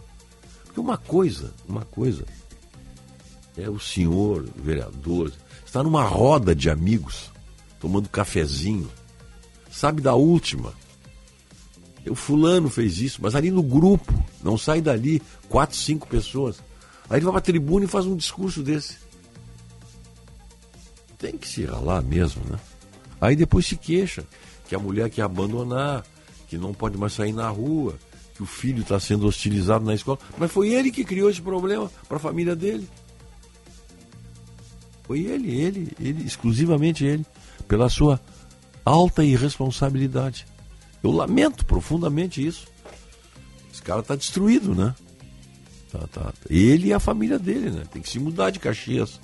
Porque 0.65 0.81
uma 0.81 0.97
coisa, 0.97 1.53
uma 1.69 1.85
coisa, 1.85 2.25
é 3.59 3.69
o 3.69 3.79
senhor, 3.79 4.49
vereador, 4.57 5.31
está 5.67 5.83
numa 5.83 6.03
roda 6.03 6.55
de 6.55 6.71
amigos, 6.71 7.31
tomando 7.79 8.09
cafezinho, 8.09 8.91
sabe 9.71 10.03
da 10.03 10.15
última. 10.15 10.73
O 12.09 12.15
fulano 12.15 12.69
fez 12.71 12.99
isso, 12.99 13.21
mas 13.23 13.35
ali 13.35 13.51
no 13.51 13.63
grupo, 13.63 14.13
não 14.43 14.57
sai 14.57 14.81
dali, 14.81 15.23
quatro, 15.49 15.77
cinco 15.77 16.07
pessoas. 16.07 16.57
Aí 17.09 17.19
ele 17.19 17.25
vai 17.25 17.33
para 17.33 17.39
a 17.39 17.43
tribuna 17.43 17.85
e 17.85 17.89
faz 17.89 18.07
um 18.07 18.17
discurso 18.17 18.63
desse. 18.63 18.97
Tem 21.19 21.37
que 21.37 21.47
se 21.47 21.65
ralar 21.65 22.03
mesmo, 22.03 22.43
né? 22.49 22.59
Aí 23.21 23.37
depois 23.37 23.67
se 23.67 23.77
queixa 23.77 24.25
que 24.67 24.75
a 24.75 24.79
mulher 24.79 25.11
quer 25.11 25.23
abandonar, 25.23 26.05
que 26.49 26.57
não 26.57 26.73
pode 26.73 26.97
mais 26.97 27.13
sair 27.13 27.33
na 27.33 27.49
rua, 27.49 27.99
que 28.35 28.43
o 28.43 28.47
filho 28.47 28.81
está 28.81 28.99
sendo 28.99 29.27
hostilizado 29.27 29.85
na 29.85 29.95
escola. 29.95 30.19
Mas 30.39 30.51
foi 30.51 30.71
ele 30.71 30.91
que 30.91 31.05
criou 31.05 31.29
esse 31.29 31.43
problema 31.43 31.91
para 32.09 32.17
a 32.17 32.21
família 32.21 32.57
dele. 32.57 32.89
Foi 35.03 35.21
ele, 35.21 35.61
ele, 35.61 35.93
ele, 36.01 36.25
exclusivamente 36.25 37.05
ele, 37.05 37.27
pela 37.69 37.89
sua 37.89 38.21
alta 38.85 39.25
irresponsabilidade. 39.25 40.47
Eu 41.03 41.11
lamento 41.11 41.65
profundamente 41.65 42.45
isso. 42.45 42.67
Esse 43.73 43.83
cara 43.83 44.01
está 44.01 44.15
destruído, 44.15 44.75
né? 44.75 44.95
Tá, 45.91 46.07
tá. 46.13 46.33
Ele 46.49 46.89
e 46.89 46.93
a 46.93 47.01
família 47.01 47.39
dele, 47.39 47.71
né? 47.71 47.83
Tem 47.91 48.03
que 48.03 48.09
se 48.09 48.19
mudar 48.19 48.51
de 48.51 48.59
Caxias. 48.59 49.21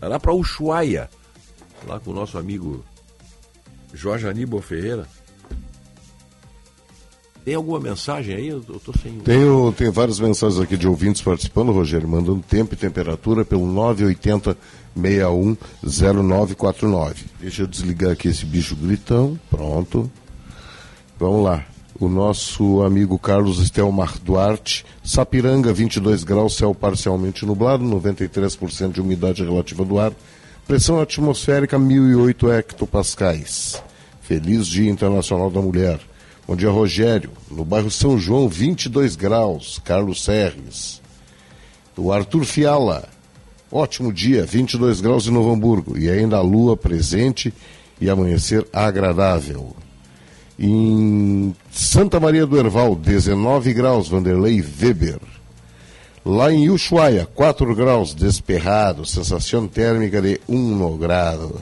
Vai 0.00 0.08
lá 0.08 0.18
para 0.18 0.32
Ushuaia, 0.32 1.08
lá 1.86 2.00
com 2.00 2.10
o 2.10 2.14
nosso 2.14 2.36
amigo 2.36 2.84
Jorge 3.92 4.28
Aníbal 4.28 4.60
Ferreira. 4.60 5.06
Tem 7.44 7.54
alguma 7.54 7.78
mensagem 7.78 8.34
aí? 8.34 8.48
Eu, 8.48 8.62
tô 8.62 8.92
sem. 9.02 9.18
Tenho, 9.18 9.72
tenho 9.72 9.92
várias 9.92 10.18
mensagens 10.18 10.60
aqui 10.60 10.78
de 10.78 10.88
ouvintes 10.88 11.20
participando, 11.20 11.72
Rogério, 11.72 12.08
mandando 12.08 12.42
tempo 12.42 12.72
e 12.72 12.76
temperatura 12.76 13.44
pelo 13.44 13.66
980 13.66 14.56
610949. 14.96 17.24
Deixa 17.40 17.62
eu 17.62 17.66
desligar 17.66 18.12
aqui 18.12 18.28
esse 18.28 18.46
bicho 18.46 18.76
gritão. 18.76 19.36
Pronto. 19.50 20.08
Vamos 21.18 21.44
lá. 21.44 21.64
O 21.98 22.08
nosso 22.08 22.82
amigo 22.82 23.18
Carlos 23.18 23.60
Estelmar 23.60 24.18
Duarte, 24.18 24.84
Sapiranga, 25.04 25.72
22 25.72 26.24
graus, 26.24 26.56
céu 26.56 26.74
parcialmente 26.74 27.46
nublado, 27.46 27.84
93% 27.84 28.90
de 28.90 29.00
umidade 29.00 29.44
relativa 29.44 29.84
do 29.84 30.00
ar, 30.00 30.12
pressão 30.66 31.00
atmosférica 31.00 31.78
1008 31.78 32.50
hectopascais. 32.50 33.80
Feliz 34.20 34.66
Dia 34.66 34.90
Internacional 34.90 35.50
da 35.50 35.60
Mulher. 35.60 36.00
Bom 36.48 36.56
dia, 36.56 36.68
Rogério. 36.68 37.30
No 37.48 37.64
bairro 37.64 37.90
São 37.90 38.18
João, 38.18 38.48
22 38.48 39.14
graus, 39.14 39.80
Carlos 39.84 40.24
Serres. 40.24 41.00
O 41.96 42.12
Arthur 42.12 42.44
Fiala. 42.44 43.13
Ótimo 43.74 44.12
dia, 44.12 44.46
22 44.46 45.00
graus 45.00 45.26
em 45.26 45.32
Novo 45.32 45.52
Hamburgo. 45.52 45.98
E 45.98 46.08
ainda 46.08 46.36
a 46.36 46.40
lua 46.40 46.76
presente 46.76 47.52
e 48.00 48.08
amanhecer 48.08 48.64
agradável. 48.72 49.74
Em 50.56 51.52
Santa 51.72 52.20
Maria 52.20 52.46
do 52.46 52.56
Herval, 52.56 52.94
19 52.94 53.72
graus, 53.72 54.08
Vanderlei 54.08 54.62
Weber. 54.62 55.18
Lá 56.24 56.52
em 56.52 56.70
Ushuaia, 56.70 57.26
4 57.34 57.74
graus, 57.74 58.14
desperrado, 58.14 59.04
sensação 59.04 59.66
térmica 59.66 60.22
de 60.22 60.40
1 60.48 60.96
grado 60.96 61.60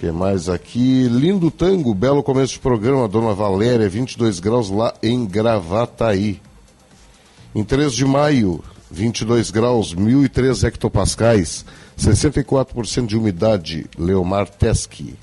que 0.00 0.10
mais 0.10 0.48
aqui? 0.48 1.06
Lindo 1.08 1.50
tango, 1.50 1.92
belo 1.92 2.22
começo 2.22 2.54
de 2.54 2.58
programa, 2.58 3.06
Dona 3.06 3.34
Valéria, 3.34 3.86
22 3.86 4.40
graus 4.40 4.70
lá 4.70 4.94
em 5.02 5.26
Gravataí. 5.26 6.40
Em 7.54 7.62
3 7.62 7.92
de 7.92 8.06
maio, 8.06 8.64
22 8.90 9.50
graus, 9.50 9.94
1.003 9.94 10.66
hectopascais, 10.66 11.64
64% 11.98 13.06
de 13.06 13.16
umidade, 13.16 13.86
Leomar 13.96 14.48
Teski. 14.48 15.14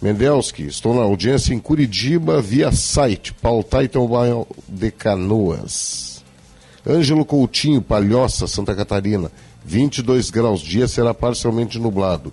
Mendelski, 0.00 0.66
estou 0.66 0.94
na 0.94 1.02
audiência 1.02 1.54
em 1.54 1.58
Curitiba 1.58 2.40
via 2.40 2.70
site, 2.70 3.32
Pautaitombaio 3.32 4.46
de 4.68 4.90
Canoas. 4.90 6.22
Ângelo 6.86 7.24
Coutinho, 7.24 7.82
Palhoça, 7.82 8.46
Santa 8.46 8.74
Catarina, 8.74 9.30
22 9.64 10.30
graus, 10.30 10.60
dia 10.60 10.86
será 10.86 11.12
parcialmente 11.12 11.78
nublado. 11.78 12.32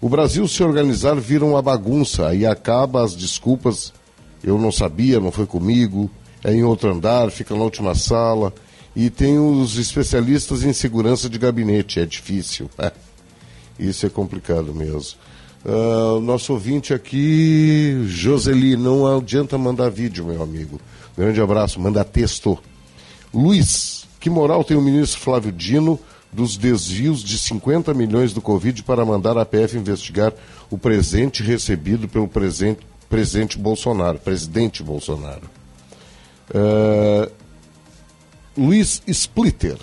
O 0.00 0.08
Brasil 0.08 0.46
se 0.46 0.62
organizar 0.62 1.14
vira 1.16 1.44
uma 1.44 1.62
bagunça, 1.62 2.28
aí 2.28 2.44
acaba 2.44 3.02
as 3.02 3.14
desculpas. 3.14 3.92
Eu 4.44 4.58
não 4.58 4.70
sabia, 4.70 5.18
não 5.18 5.32
foi 5.32 5.46
comigo, 5.46 6.10
é 6.44 6.52
em 6.52 6.62
outro 6.62 6.92
andar, 6.92 7.30
fica 7.30 7.54
na 7.54 7.62
última 7.62 7.94
sala. 7.94 8.52
E 8.96 9.10
tem 9.10 9.38
os 9.38 9.76
especialistas 9.76 10.64
em 10.64 10.72
segurança 10.72 11.28
de 11.28 11.38
gabinete, 11.38 12.00
é 12.00 12.06
difícil. 12.06 12.70
É. 12.78 12.90
Isso 13.78 14.06
é 14.06 14.08
complicado 14.08 14.74
mesmo. 14.74 15.18
Uh, 15.62 16.18
nosso 16.20 16.54
ouvinte 16.54 16.94
aqui, 16.94 18.04
Joseli, 18.06 18.74
não 18.74 19.18
adianta 19.18 19.58
mandar 19.58 19.90
vídeo, 19.90 20.24
meu 20.24 20.42
amigo. 20.42 20.80
Grande 21.14 21.42
abraço, 21.42 21.78
manda 21.78 22.02
texto. 22.04 22.58
Luiz, 23.34 24.06
que 24.18 24.30
moral 24.30 24.64
tem 24.64 24.78
o 24.78 24.82
ministro 24.82 25.20
Flávio 25.20 25.52
Dino 25.52 26.00
dos 26.32 26.56
desvios 26.56 27.22
de 27.22 27.38
50 27.38 27.92
milhões 27.92 28.32
do 28.32 28.40
Covid 28.40 28.82
para 28.82 29.04
mandar 29.04 29.36
a 29.36 29.44
PF 29.44 29.76
investigar 29.76 30.32
o 30.70 30.78
presente 30.78 31.42
recebido 31.42 32.08
pelo 32.08 32.28
presente, 32.28 32.80
presidente 33.10 33.58
Bolsonaro, 33.58 34.18
presidente 34.18 34.82
Bolsonaro. 34.82 35.50
Uh, 36.50 37.30
Luiz 38.56 39.02
Splitter. 39.06 39.76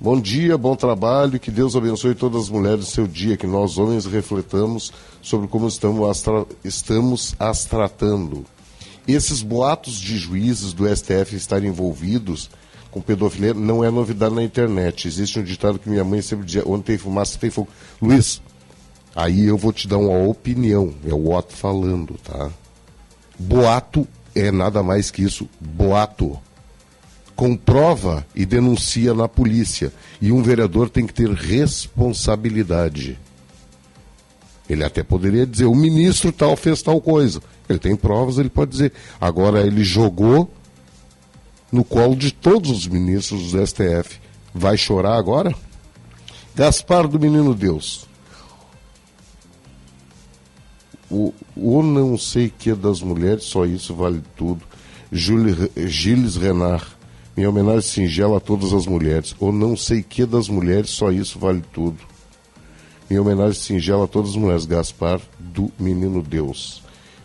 Bom 0.00 0.18
dia, 0.18 0.56
bom 0.56 0.74
trabalho, 0.74 1.38
que 1.38 1.50
Deus 1.50 1.76
abençoe 1.76 2.14
todas 2.14 2.44
as 2.44 2.48
mulheres 2.48 2.86
do 2.86 2.90
seu 2.90 3.06
dia, 3.06 3.36
que 3.36 3.46
nós 3.46 3.76
homens 3.76 4.06
refletamos 4.06 4.90
sobre 5.20 5.46
como 5.46 5.68
estamos 5.68 6.08
as, 6.08 6.24
estamos 6.64 7.34
as 7.38 7.66
tratando. 7.66 8.46
Esses 9.06 9.42
boatos 9.42 10.00
de 10.00 10.16
juízes 10.16 10.72
do 10.72 10.88
STF 10.88 11.36
estarem 11.36 11.68
envolvidos 11.68 12.48
com 12.90 13.02
pedofilia 13.02 13.52
não 13.52 13.84
é 13.84 13.90
novidade 13.90 14.34
na 14.34 14.42
internet. 14.42 15.06
Existe 15.06 15.38
um 15.38 15.44
ditado 15.44 15.78
que 15.78 15.90
minha 15.90 16.04
mãe 16.04 16.22
sempre 16.22 16.46
dizia: 16.46 16.62
onde 16.64 16.84
tem 16.84 16.96
fumaça, 16.96 17.38
tem 17.38 17.50
fogo. 17.50 17.68
Luiz, 18.00 18.40
aí 19.14 19.44
eu 19.44 19.58
vou 19.58 19.72
te 19.72 19.86
dar 19.86 19.98
uma 19.98 20.26
opinião. 20.26 20.94
É 21.06 21.12
o 21.12 21.34
Otto 21.34 21.52
falando, 21.52 22.18
tá? 22.24 22.50
Boato 23.38 24.08
é 24.34 24.50
nada 24.50 24.82
mais 24.82 25.10
que 25.10 25.22
isso: 25.22 25.46
boato. 25.60 26.38
Comprova 27.38 28.26
e 28.34 28.44
denuncia 28.44 29.14
na 29.14 29.28
polícia. 29.28 29.92
E 30.20 30.32
um 30.32 30.42
vereador 30.42 30.90
tem 30.90 31.06
que 31.06 31.14
ter 31.14 31.30
responsabilidade. 31.30 33.16
Ele 34.68 34.82
até 34.82 35.04
poderia 35.04 35.46
dizer: 35.46 35.66
o 35.66 35.74
ministro 35.74 36.32
tal 36.32 36.56
fez 36.56 36.82
tal 36.82 37.00
coisa. 37.00 37.40
Ele 37.68 37.78
tem 37.78 37.94
provas, 37.94 38.38
ele 38.38 38.50
pode 38.50 38.72
dizer. 38.72 38.92
Agora, 39.20 39.64
ele 39.64 39.84
jogou 39.84 40.50
no 41.70 41.84
colo 41.84 42.16
de 42.16 42.32
todos 42.32 42.72
os 42.72 42.88
ministros 42.88 43.52
do 43.52 43.64
STF. 43.64 44.18
Vai 44.52 44.76
chorar 44.76 45.16
agora? 45.16 45.54
Gaspar 46.56 47.06
do 47.06 47.20
Menino 47.20 47.54
Deus. 47.54 48.08
o, 51.08 51.32
o 51.56 51.82
não 51.82 52.18
sei 52.18 52.50
que 52.50 52.74
das 52.74 53.00
mulheres, 53.00 53.44
só 53.44 53.64
isso 53.64 53.94
vale 53.94 54.22
tudo. 54.36 54.62
Jules, 55.10 55.70
Gilles 55.76 56.36
Renard, 56.36 56.84
minha 57.38 57.50
homenagem 57.50 57.82
singela 57.82 58.38
a 58.38 58.40
todas 58.40 58.72
as 58.72 58.84
mulheres. 58.84 59.32
O 59.38 59.52
não 59.52 59.76
sei 59.76 60.02
que 60.02 60.26
das 60.26 60.48
mulheres, 60.48 60.90
só 60.90 61.12
isso 61.12 61.38
vale 61.38 61.62
tudo. 61.72 61.98
Minha 63.08 63.22
homenagem 63.22 63.54
singela 63.54 64.06
a 64.06 64.08
todas 64.08 64.30
as 64.30 64.36
mulheres. 64.36 64.66
Gaspar, 64.66 65.20
do 65.38 65.70
Menino 65.78 66.20
Deus. 66.20 66.82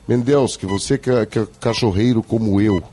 Mendels, 0.08 0.56
que 0.56 0.68
você 0.68 1.00
que 1.00 1.10
é, 1.10 1.26
que 1.26 1.40
é 1.40 1.48
cachorreiro 1.60 2.22
como 2.22 2.62
eu, 2.62 2.84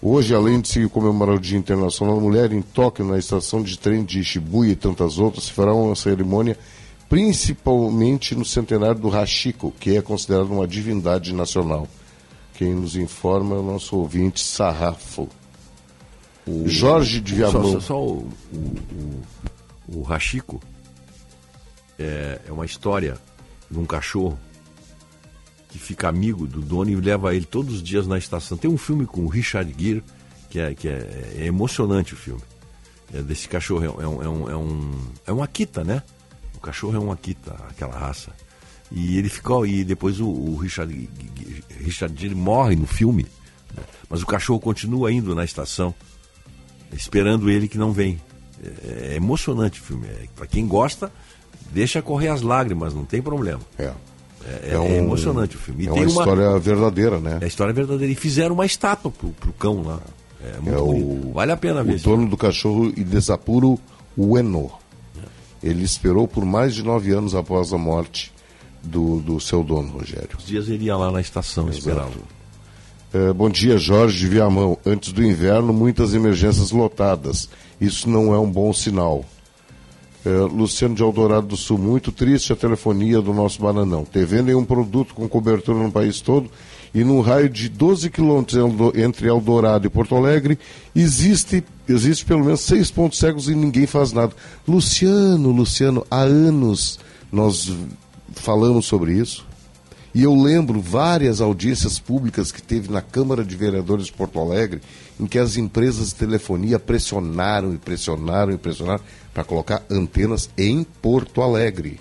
Hoje, 0.00 0.34
além 0.34 0.60
de 0.60 0.68
se 0.68 0.88
comemorar 0.88 1.34
o 1.34 1.40
Dia 1.40 1.58
Internacional 1.58 2.14
da 2.14 2.22
Mulher, 2.22 2.52
em 2.52 2.62
Tóquio, 2.62 3.04
na 3.04 3.18
estação 3.18 3.60
de 3.60 3.78
trem 3.78 4.02
de 4.02 4.24
Shibuya 4.24 4.72
e 4.72 4.76
tantas 4.76 5.18
outras, 5.18 5.44
se 5.44 5.52
fará 5.52 5.74
uma 5.74 5.94
cerimônia 5.94 6.56
principalmente 7.06 8.34
no 8.34 8.44
centenário 8.44 8.98
do 8.98 9.10
Hashiko, 9.10 9.74
que 9.78 9.96
é 9.96 10.00
considerado 10.00 10.52
uma 10.52 10.66
divindade 10.66 11.34
nacional. 11.34 11.86
Quem 12.54 12.74
nos 12.74 12.96
informa 12.96 13.56
é 13.56 13.58
o 13.58 13.62
nosso 13.62 13.96
ouvinte 13.96 14.40
Sarrafo. 14.40 15.28
O, 16.50 16.68
Jorge 16.68 17.20
de 17.20 17.34
Viamão. 17.34 17.72
Só, 17.72 17.80
só 17.80 18.04
o, 18.04 18.28
o, 18.52 19.22
o, 19.98 20.02
Hashiko 20.02 20.60
é, 21.98 22.40
é 22.46 22.52
uma 22.52 22.64
história 22.64 23.16
de 23.70 23.78
um 23.78 23.84
cachorro 23.84 24.38
que 25.68 25.78
fica 25.78 26.08
amigo 26.08 26.46
do 26.46 26.60
dono 26.60 26.90
e 26.90 26.96
leva 26.96 27.34
ele 27.34 27.44
todos 27.44 27.76
os 27.76 27.82
dias 27.82 28.06
na 28.06 28.18
estação. 28.18 28.58
Tem 28.58 28.70
um 28.70 28.78
filme 28.78 29.06
com 29.06 29.22
o 29.22 29.28
Richard 29.28 29.72
Gere, 29.78 30.02
que 30.48 30.58
é, 30.58 30.74
que 30.74 30.88
é, 30.88 31.34
é 31.38 31.46
emocionante 31.46 32.14
o 32.14 32.16
filme. 32.16 32.42
É 33.14 33.22
desse 33.22 33.48
cachorro, 33.48 33.84
é, 33.84 33.88
um, 33.88 34.22
é, 34.22 34.28
um, 34.28 34.50
é, 34.50 34.56
um, 34.56 34.90
é 35.26 35.32
um 35.32 35.42
Akita, 35.42 35.84
né? 35.84 36.02
O 36.56 36.60
cachorro 36.60 36.96
é 36.96 36.98
um 36.98 37.12
Akita, 37.12 37.54
aquela 37.68 37.96
raça. 37.96 38.32
E 38.90 39.16
ele 39.16 39.28
ficou, 39.28 39.64
e 39.64 39.84
depois 39.84 40.18
o, 40.18 40.26
o 40.26 40.56
Richard, 40.56 41.08
Richard 41.78 42.20
Gere 42.20 42.34
morre 42.34 42.74
no 42.74 42.86
filme, 42.86 43.24
né? 43.74 43.82
mas 44.08 44.22
o 44.22 44.26
cachorro 44.26 44.58
continua 44.58 45.12
indo 45.12 45.34
na 45.34 45.44
estação, 45.44 45.94
esperando 46.92 47.50
ele 47.50 47.68
que 47.68 47.78
não 47.78 47.92
vem. 47.92 48.20
É, 48.62 49.12
é 49.12 49.16
emocionante 49.16 49.80
o 49.80 49.84
filme. 49.84 50.06
É, 50.06 50.26
Para 50.34 50.46
quem 50.46 50.66
gosta, 50.66 51.10
deixa 51.72 52.02
correr 52.02 52.28
as 52.28 52.42
lágrimas, 52.42 52.94
não 52.94 53.04
tem 53.04 53.22
problema. 53.22 53.60
É. 53.78 53.92
É, 54.46 54.70
é, 54.70 54.74
é 54.74 54.78
um, 54.78 54.86
emocionante 54.86 55.56
o 55.56 55.58
filme. 55.58 55.84
E 55.84 55.88
é 55.88 55.92
uma 55.92 56.04
história 56.04 56.48
uma, 56.50 56.58
verdadeira, 56.58 57.20
né? 57.20 57.38
É 57.40 57.44
a 57.44 57.48
história 57.48 57.74
verdadeira. 57.74 58.10
E 58.10 58.16
fizeram 58.16 58.54
uma 58.54 58.64
estátua 58.64 59.10
pro, 59.10 59.28
pro 59.32 59.52
cão 59.52 59.82
lá. 59.82 60.00
É 60.42 60.58
muito 60.60 60.84
bonito. 60.84 61.32
Vale 61.32 61.52
a 61.52 61.56
pena 61.56 61.84
ver. 61.84 61.96
O 61.96 62.02
dono 62.02 62.28
do 62.28 62.36
cachorro 62.36 62.86
Idesapuro 62.96 63.78
Ueno. 64.16 64.70
Ele 65.62 65.84
esperou 65.84 66.26
por 66.26 66.44
mais 66.44 66.74
de 66.74 66.82
nove 66.82 67.12
anos 67.12 67.34
após 67.34 67.72
a 67.72 67.78
morte 67.78 68.32
do, 68.82 69.20
do 69.20 69.38
seu 69.38 69.62
dono, 69.62 69.90
Rogério. 69.90 70.38
Os 70.38 70.46
dias 70.46 70.68
ele 70.68 70.86
ia 70.86 70.96
lá 70.96 71.10
na 71.10 71.20
estação 71.20 71.68
esperá-lo. 71.68 72.24
É, 73.12 73.32
bom 73.32 73.50
dia, 73.50 73.76
Jorge 73.76 74.18
de 74.18 74.28
Viamão. 74.28 74.78
Antes 74.86 75.12
do 75.12 75.24
inverno, 75.24 75.72
muitas 75.72 76.14
emergências 76.14 76.70
lotadas. 76.70 77.48
Isso 77.80 78.08
não 78.08 78.32
é 78.32 78.38
um 78.38 78.48
bom 78.48 78.72
sinal. 78.72 79.24
É, 80.24 80.28
Luciano 80.28 80.94
de 80.94 81.02
Eldorado 81.02 81.48
do 81.48 81.56
Sul, 81.56 81.76
muito 81.76 82.12
triste 82.12 82.52
a 82.52 82.56
telefonia 82.56 83.20
do 83.20 83.34
nosso 83.34 83.60
bananão. 83.60 84.04
TV 84.04 84.42
nenhum 84.42 84.64
produto 84.64 85.12
com 85.12 85.28
cobertura 85.28 85.78
no 85.78 85.90
país 85.90 86.20
todo 86.20 86.48
e 86.94 87.02
num 87.02 87.20
raio 87.20 87.48
de 87.48 87.68
12 87.68 88.10
quilômetros 88.10 88.58
entre 88.94 89.28
Eldorado 89.28 89.86
e 89.86 89.90
Porto 89.90 90.14
Alegre, 90.14 90.58
existe, 90.94 91.64
existe 91.88 92.24
pelo 92.24 92.44
menos 92.44 92.60
seis 92.60 92.90
pontos 92.90 93.18
cegos 93.18 93.48
e 93.48 93.56
ninguém 93.56 93.86
faz 93.86 94.12
nada. 94.12 94.32
Luciano, 94.68 95.50
Luciano, 95.50 96.06
há 96.08 96.20
anos 96.20 97.00
nós 97.32 97.72
falamos 98.34 98.86
sobre 98.86 99.14
isso. 99.14 99.49
E 100.12 100.24
eu 100.24 100.34
lembro 100.34 100.80
várias 100.80 101.40
audiências 101.40 101.98
públicas 101.98 102.50
que 102.50 102.60
teve 102.60 102.90
na 102.90 103.00
Câmara 103.00 103.44
de 103.44 103.54
Vereadores 103.54 104.06
de 104.06 104.12
Porto 104.12 104.40
Alegre, 104.40 104.80
em 105.18 105.26
que 105.26 105.38
as 105.38 105.56
empresas 105.56 106.08
de 106.08 106.16
telefonia 106.16 106.80
pressionaram 106.80 107.72
e 107.72 107.78
pressionaram 107.78 108.52
e 108.52 108.58
pressionaram 108.58 109.02
para 109.32 109.44
colocar 109.44 109.82
antenas 109.88 110.50
em 110.58 110.82
Porto 110.82 111.42
Alegre. 111.42 112.00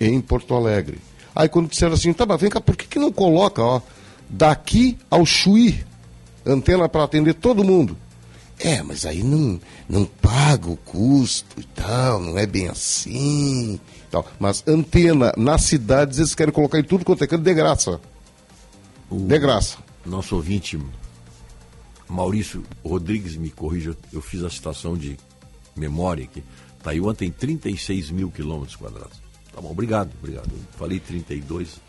Em 0.00 0.20
Porto 0.20 0.54
Alegre. 0.54 0.98
Aí 1.34 1.48
quando 1.48 1.68
disseram 1.68 1.94
assim, 1.94 2.12
tá, 2.12 2.24
mas 2.24 2.40
vem 2.40 2.50
cá, 2.50 2.60
por 2.60 2.76
que, 2.76 2.86
que 2.86 2.98
não 2.98 3.10
coloca, 3.10 3.62
ó, 3.62 3.80
daqui 4.28 4.96
ao 5.10 5.26
Chuí, 5.26 5.84
antena 6.46 6.88
para 6.88 7.04
atender 7.04 7.34
todo 7.34 7.64
mundo? 7.64 7.96
É, 8.60 8.82
mas 8.82 9.06
aí 9.06 9.22
não, 9.22 9.60
não 9.88 10.04
paga 10.04 10.68
o 10.68 10.76
custo 10.76 11.60
e 11.60 11.64
tal, 11.64 12.20
não 12.20 12.38
é 12.38 12.46
bem 12.46 12.68
assim. 12.68 13.78
Tal. 14.10 14.26
Mas 14.38 14.64
antena 14.66 15.32
nas 15.36 15.62
cidades 15.62 16.18
eles 16.18 16.34
querem 16.34 16.52
colocar 16.52 16.78
em 16.78 16.84
tudo 16.84 17.04
quanto 17.04 17.24
é 17.24 17.26
canto 17.26 17.42
de 17.42 17.54
graça. 17.54 18.00
O 19.10 19.16
de 19.16 19.38
graça. 19.38 19.78
Nosso 20.04 20.36
ouvinte, 20.36 20.78
Maurício 22.08 22.62
Rodrigues, 22.84 23.36
me 23.36 23.50
corrija, 23.50 23.96
eu 24.12 24.22
fiz 24.22 24.42
a 24.42 24.50
citação 24.50 24.96
de 24.96 25.18
memória 25.76 26.24
aqui. 26.24 26.42
Taiwan 26.82 27.14
tem 27.14 27.30
36 27.30 28.10
mil 28.10 28.30
quilômetros 28.30 28.76
quadrados. 28.76 29.20
Tá 29.52 29.60
bom, 29.60 29.70
obrigado, 29.70 30.10
obrigado. 30.18 30.50
Eu 30.50 30.78
falei 30.78 31.00
32. 31.00 31.80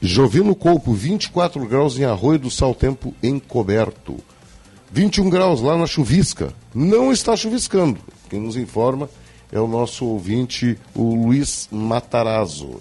Jovino 0.00 0.54
Colpo, 0.54 0.92
24 0.92 1.66
graus 1.66 1.98
em 1.98 2.04
Arroio 2.04 2.38
do 2.38 2.50
Sal 2.50 2.74
Tempo 2.74 3.14
encoberto. 3.22 4.18
21 4.90 5.28
graus 5.30 5.60
lá 5.60 5.76
na 5.76 5.86
chuvisca. 5.86 6.52
Não 6.74 7.12
está 7.12 7.36
chuviscando. 7.36 8.00
Quem 8.28 8.40
nos 8.40 8.56
informa 8.56 9.08
é 9.54 9.60
o 9.60 9.68
nosso 9.68 10.04
ouvinte, 10.04 10.76
o 10.96 11.14
Luiz 11.14 11.68
Matarazzo. 11.70 12.80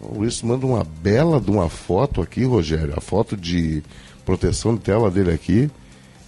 O 0.00 0.18
Luiz 0.18 0.40
manda 0.40 0.64
uma 0.64 0.84
bela 0.84 1.40
de 1.40 1.50
uma 1.50 1.68
foto 1.68 2.22
aqui, 2.22 2.44
Rogério. 2.44 2.94
A 2.96 3.00
foto 3.00 3.36
de 3.36 3.82
proteção 4.24 4.76
de 4.76 4.82
tela 4.82 5.10
dele 5.10 5.32
aqui 5.32 5.68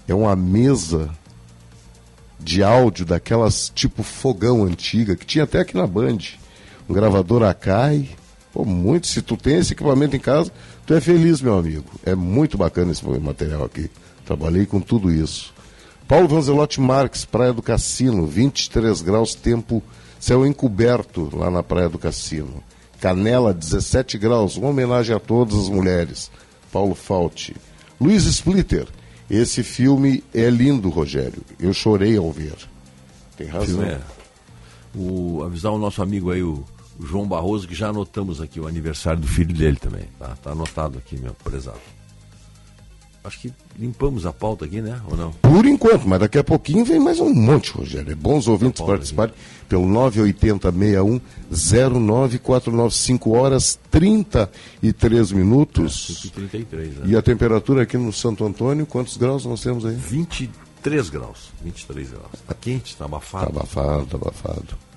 é 0.09 0.15
uma 0.15 0.35
mesa 0.35 1.09
de 2.41 2.65
áudio 2.65 3.07
daquelas 3.07 3.71
tipo 3.73 4.03
fogão 4.03 4.65
antiga, 4.65 5.15
que 5.15 5.25
tinha 5.25 5.45
até 5.45 5.61
aqui 5.61 5.77
na 5.77 5.87
Band. 5.87 6.19
Um 6.89 6.93
gravador 6.93 7.45
Akai. 7.45 8.09
Pô, 8.53 8.65
muito. 8.65 9.07
Se 9.07 9.23
tu 9.23 9.37
tem 9.37 9.59
esse 9.59 9.75
equipamento 9.75 10.17
em 10.17 10.21
casa, 10.21 10.51
tu 10.85 10.93
é 10.93 11.01
feliz, 11.01 11.41
meu 11.41 11.57
amigo. 11.57 11.85
É 12.05 12.17
muito 12.17 12.59
bacana 12.59 12.91
esse 12.91 13.09
material 13.09 13.63
aqui. 13.63 13.89
Trabalhei 14.27 14.67
com 14.67 14.81
tudo 14.81 15.09
isso. 15.09 15.55
Paulo 16.11 16.27
Vanzelotti 16.27 16.81
Marques, 16.81 17.25
Praia 17.25 17.53
do 17.53 17.63
Cassino, 17.63 18.27
23 18.27 19.01
graus, 19.01 19.33
tempo, 19.33 19.81
céu 20.19 20.45
encoberto 20.45 21.31
lá 21.33 21.53
na 21.53 21.63
Praia 21.63 21.89
do 21.89 22.01
Cassino. 22.01 22.65
Canela, 23.01 23.55
17 23.55 24.19
graus, 24.19 24.57
uma 24.57 24.71
homenagem 24.71 25.15
a 25.15 25.21
todas 25.21 25.57
as 25.57 25.69
mulheres. 25.69 26.29
Paulo 26.73 26.97
Falte. 26.97 27.55
Luiz 28.01 28.25
Splitter, 28.25 28.89
esse 29.31 29.63
filme 29.63 30.25
é 30.35 30.51
lindo, 30.51 30.89
Rogério. 30.89 31.45
Eu 31.61 31.73
chorei 31.73 32.17
ao 32.17 32.33
ver. 32.33 32.57
Tem 33.37 33.47
razão. 33.47 33.81
É. 33.85 34.01
O, 34.93 35.45
avisar 35.45 35.71
o 35.71 35.79
nosso 35.79 36.03
amigo 36.03 36.33
aí, 36.33 36.43
o, 36.43 36.65
o, 36.99 37.07
João 37.07 37.29
Barroso, 37.29 37.69
que 37.69 37.75
já 37.77 37.91
anotamos 37.91 38.41
aqui 38.41 38.59
o 38.59 38.67
aniversário 38.67 39.21
do 39.21 39.29
filho 39.29 39.55
dele 39.55 39.77
também. 39.77 40.09
Tá, 40.19 40.37
tá 40.43 40.51
anotado 40.51 40.99
aqui, 40.99 41.17
meu 41.17 41.35
prezado. 41.35 41.79
Acho 43.23 43.39
que 43.39 43.53
limpamos 43.81 44.27
a 44.27 44.33
pauta 44.33 44.67
aqui, 44.67 44.83
né? 44.83 45.01
Ou 45.11 45.17
não? 45.17 45.33
Por 45.33 45.65
enquanto, 45.65 46.07
mas 46.07 46.21
daqui 46.21 46.37
a 46.39 46.45
pouquinho 46.45 46.85
vem 46.85 47.01
mais 47.01 47.19
um 47.19 47.33
monte, 47.33 47.73
Rogério. 47.73 48.13
É 48.13 48.15
bons 48.15 48.47
ouvintes 48.47 48.83
participarem 48.83 49.33
pelo 49.69 49.87
98061 49.87 51.19
5 52.91 53.31
horas 53.31 53.79
33 53.91 55.33
minutos. 55.33 56.27
É, 56.27 56.31
33, 56.35 56.97
né? 56.97 57.03
E 57.07 57.17
a 57.17 57.23
temperatura 57.23 57.85
aqui 57.85 57.97
no 57.97 58.13
Santo 58.13 58.45
Antônio, 58.45 58.85
quantos 58.85 59.17
graus 59.17 59.47
nós 59.47 59.63
temos 59.63 59.87
aí? 59.87 59.95
23 59.95 61.09
graus. 61.09 61.51
23 61.65 62.11
graus. 62.11 62.27
Tá 62.47 62.55
quente, 62.55 62.95
tá 62.97 63.07
abafado. 63.07 63.47
Tá 63.47 63.53
abafado, 63.61 64.05
tá 64.07 64.19
abafado. 64.19 64.90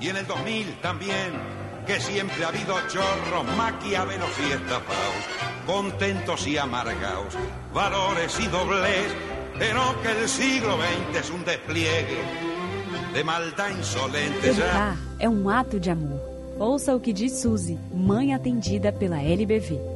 Y 0.00 0.08
en 0.08 0.16
el 0.16 0.26
2000 0.26 0.80
también 0.80 1.32
que 1.86 2.00
siempre 2.00 2.44
ha 2.44 2.48
habido 2.48 2.74
chorros, 2.88 3.56
maquiavelos 3.56 4.30
y 4.46 4.52
estafados, 4.52 5.22
contentos 5.66 6.46
y 6.46 6.58
amargados, 6.58 7.34
valores 7.72 8.38
y 8.40 8.46
dobles, 8.48 9.14
pero 9.58 9.80
que 10.02 10.10
el 10.10 10.28
siglo 10.28 10.76
XX 10.76 11.20
es 11.20 11.30
un 11.30 11.44
despliegue 11.44 12.18
de 13.14 13.24
maldad 13.24 13.70
insolente. 13.70 14.52
É 15.18 15.28
um 15.28 15.48
ato 15.48 15.78
de 15.78 15.90
amor. 15.90 16.20
Ouça 16.58 16.94
o 16.94 17.00
que 17.00 17.12
diz 17.12 17.40
Suzy, 17.40 17.78
mãe 17.94 18.34
atendida 18.34 18.92
pela 18.92 19.22
LBV. 19.22 19.95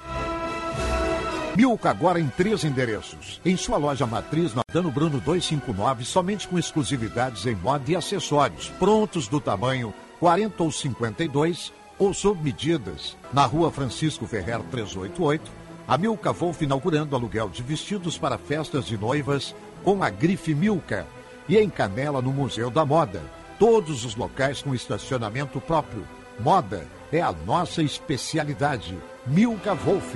Milka 1.61 1.91
agora 1.91 2.19
em 2.19 2.27
três 2.27 2.63
endereços. 2.63 3.39
Em 3.45 3.55
sua 3.55 3.77
loja 3.77 4.07
matriz, 4.07 4.55
na 4.55 4.63
Dano 4.73 4.89
Bruno 4.89 5.21
259, 5.21 6.03
somente 6.03 6.47
com 6.47 6.57
exclusividades 6.57 7.45
em 7.45 7.53
moda 7.53 7.83
e 7.91 7.95
acessórios, 7.95 8.69
prontos 8.79 9.27
do 9.27 9.39
tamanho 9.39 9.93
40 10.19 10.63
ou 10.63 10.71
52 10.71 11.71
ou 11.99 12.15
sob 12.15 12.43
medidas. 12.43 13.15
Na 13.31 13.45
rua 13.45 13.71
Francisco 13.71 14.25
Ferrer 14.25 14.59
388, 14.71 15.51
a 15.87 15.99
Milka 15.99 16.33
Wolf 16.33 16.63
inaugurando 16.63 17.15
aluguel 17.15 17.47
de 17.47 17.61
vestidos 17.61 18.17
para 18.17 18.39
festas 18.39 18.87
de 18.87 18.97
noivas 18.97 19.53
com 19.83 20.01
a 20.01 20.09
grife 20.09 20.55
Milka. 20.55 21.05
E 21.47 21.59
em 21.59 21.69
Canela, 21.69 22.23
no 22.23 22.33
Museu 22.33 22.71
da 22.71 22.83
Moda. 22.83 23.21
Todos 23.59 24.03
os 24.03 24.15
locais 24.15 24.63
com 24.63 24.73
estacionamento 24.73 25.61
próprio. 25.61 26.07
Moda 26.39 26.87
é 27.11 27.21
a 27.21 27.31
nossa 27.31 27.83
especialidade. 27.83 28.97
Milka 29.27 29.75
Wolf. 29.75 30.15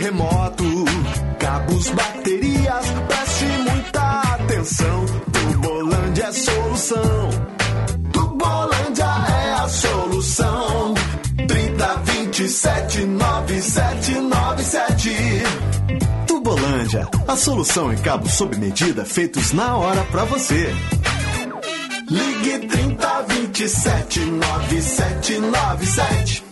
Remoto, 0.00 0.64
cabos, 1.38 1.90
baterias, 1.90 2.86
preste 3.06 3.44
muita 3.44 4.22
atenção. 4.34 5.06
Tubolândia 5.30 6.24
é 6.24 6.32
solução. 6.32 7.30
Tubolândia 8.10 9.04
é 9.04 9.52
a 9.52 9.68
solução. 9.68 10.94
3027 11.46 13.04
9797. 13.04 15.10
Tubolândia, 16.26 17.06
a 17.28 17.36
solução 17.36 17.92
em 17.92 17.98
cabos 17.98 18.32
sob 18.32 18.56
medida 18.56 19.04
feitos 19.04 19.52
na 19.52 19.76
hora 19.76 20.02
para 20.04 20.24
você. 20.24 20.74
Ligue 22.08 22.66
3027 22.68 24.20
9797. 24.20 26.49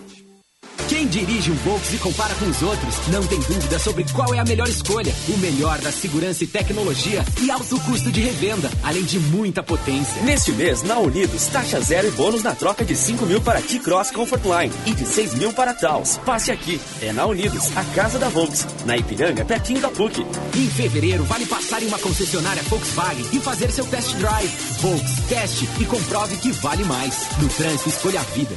Quem 0.89 1.07
dirige 1.07 1.51
um 1.51 1.55
Volks 1.57 1.93
e 1.93 1.99
compara 1.99 2.35
com 2.37 2.47
os 2.47 2.63
outros 2.63 2.97
não 3.09 3.23
tem 3.27 3.39
dúvida 3.41 3.79
sobre 3.79 4.05
qual 4.11 4.35
é 4.35 4.39
a 4.39 4.45
melhor 4.45 4.67
escolha. 4.67 5.15
O 5.29 5.37
melhor 5.37 5.79
da 5.81 5.93
segurança 5.93 6.45
e 6.45 6.47
tecnologia 6.47 7.23
e 7.43 7.51
alto 7.51 7.79
custo 7.81 8.11
de 8.11 8.23
revenda, 8.23 8.71
além 8.83 9.05
de 9.05 9.21
muita 9.21 9.63
potência. 9.63 10.23
Neste 10.23 10.51
mês, 10.53 10.83
na 10.83 10.99
Unidos, 10.99 11.47
taxa 11.49 11.79
zero 11.81 12.09
e 12.09 12.11
bônus 12.13 12.43
na 12.43 12.55
troca 12.55 12.87
de 12.87 12.97
5 12.97 13.27
mil 13.27 13.41
para 13.43 13.61
T-Cross 13.61 14.13
Comfortline 14.13 14.73
e 14.87 14.95
de 14.95 15.05
6 15.05 15.35
mil 15.35 15.53
para 15.53 15.75
Taos. 15.75 16.17
Passe 16.25 16.51
aqui. 16.51 16.81
É 17.03 17.13
na 17.13 17.27
Unidos, 17.27 17.71
a 17.77 17.85
casa 17.95 18.19
da 18.19 18.31
Volks. 18.31 18.67
Na 18.87 18.97
Ipiranga, 18.97 19.45
pertinho 19.45 19.81
da 19.81 19.91
PUC. 19.91 20.25
Em 20.57 20.71
fevereiro, 20.71 21.23
vale 21.25 21.45
passar 21.45 21.83
em 21.83 21.87
uma 21.87 21.99
concessionária 21.99 22.63
Volkswagen 22.63 23.27
e 23.33 23.41
fazer 23.41 23.71
seu 23.71 23.85
test 23.87 24.15
drive. 24.17 24.51
Volks, 24.81 25.17
teste 25.29 25.69
e 25.81 25.85
comprove 25.85 26.37
que 26.37 26.51
vale 26.53 26.85
mais. 26.85 27.29
No 27.43 27.49
trânsito, 27.49 27.91
escolha 27.91 28.21
a 28.21 28.25
vida. 28.25 28.55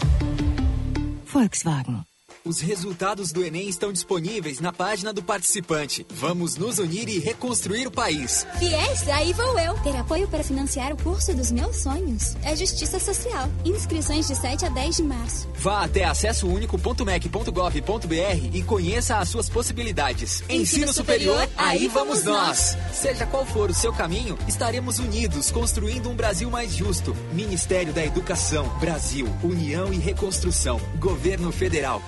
Volkswagen. 1.25 2.10
Os 2.43 2.59
resultados 2.59 3.31
do 3.31 3.45
Enem 3.45 3.69
estão 3.69 3.93
disponíveis 3.93 4.59
na 4.59 4.73
página 4.73 5.13
do 5.13 5.21
participante. 5.21 6.03
Vamos 6.09 6.55
nos 6.55 6.79
unir 6.79 7.07
e 7.07 7.19
reconstruir 7.19 7.85
o 7.85 7.91
país. 7.91 8.47
Fies, 8.57 9.07
aí 9.09 9.31
vou 9.31 9.59
eu. 9.59 9.75
Ter 9.83 9.95
apoio 9.95 10.27
para 10.27 10.43
financiar 10.43 10.91
o 10.91 10.97
curso 10.97 11.35
dos 11.35 11.51
meus 11.51 11.75
sonhos. 11.77 12.35
É 12.43 12.55
Justiça 12.55 12.97
Social. 12.97 13.47
Inscrições 13.63 14.27
de 14.27 14.35
7 14.35 14.65
a 14.65 14.69
10 14.69 14.95
de 14.95 15.03
março. 15.03 15.47
Vá 15.53 15.83
até 15.83 16.03
acessounico.mec.gov.br 16.03 18.49
e 18.51 18.63
conheça 18.63 19.17
as 19.17 19.29
suas 19.29 19.47
possibilidades. 19.47 20.41
Ensino, 20.49 20.61
Ensino 20.63 20.93
superior, 20.93 21.41
superior, 21.41 21.63
aí 21.63 21.87
vamos 21.87 22.23
nós. 22.23 22.75
nós. 22.75 22.77
Seja 22.91 23.27
qual 23.27 23.45
for 23.45 23.69
o 23.69 23.73
seu 23.73 23.93
caminho, 23.93 24.35
estaremos 24.47 24.97
unidos 24.97 25.51
construindo 25.51 26.09
um 26.09 26.15
Brasil 26.15 26.49
mais 26.49 26.75
justo. 26.75 27.15
Ministério 27.33 27.93
da 27.93 28.03
Educação, 28.03 28.67
Brasil, 28.79 29.27
União 29.43 29.93
e 29.93 29.97
Reconstrução. 29.97 30.81
Governo 30.97 31.51
Federal. 31.51 32.01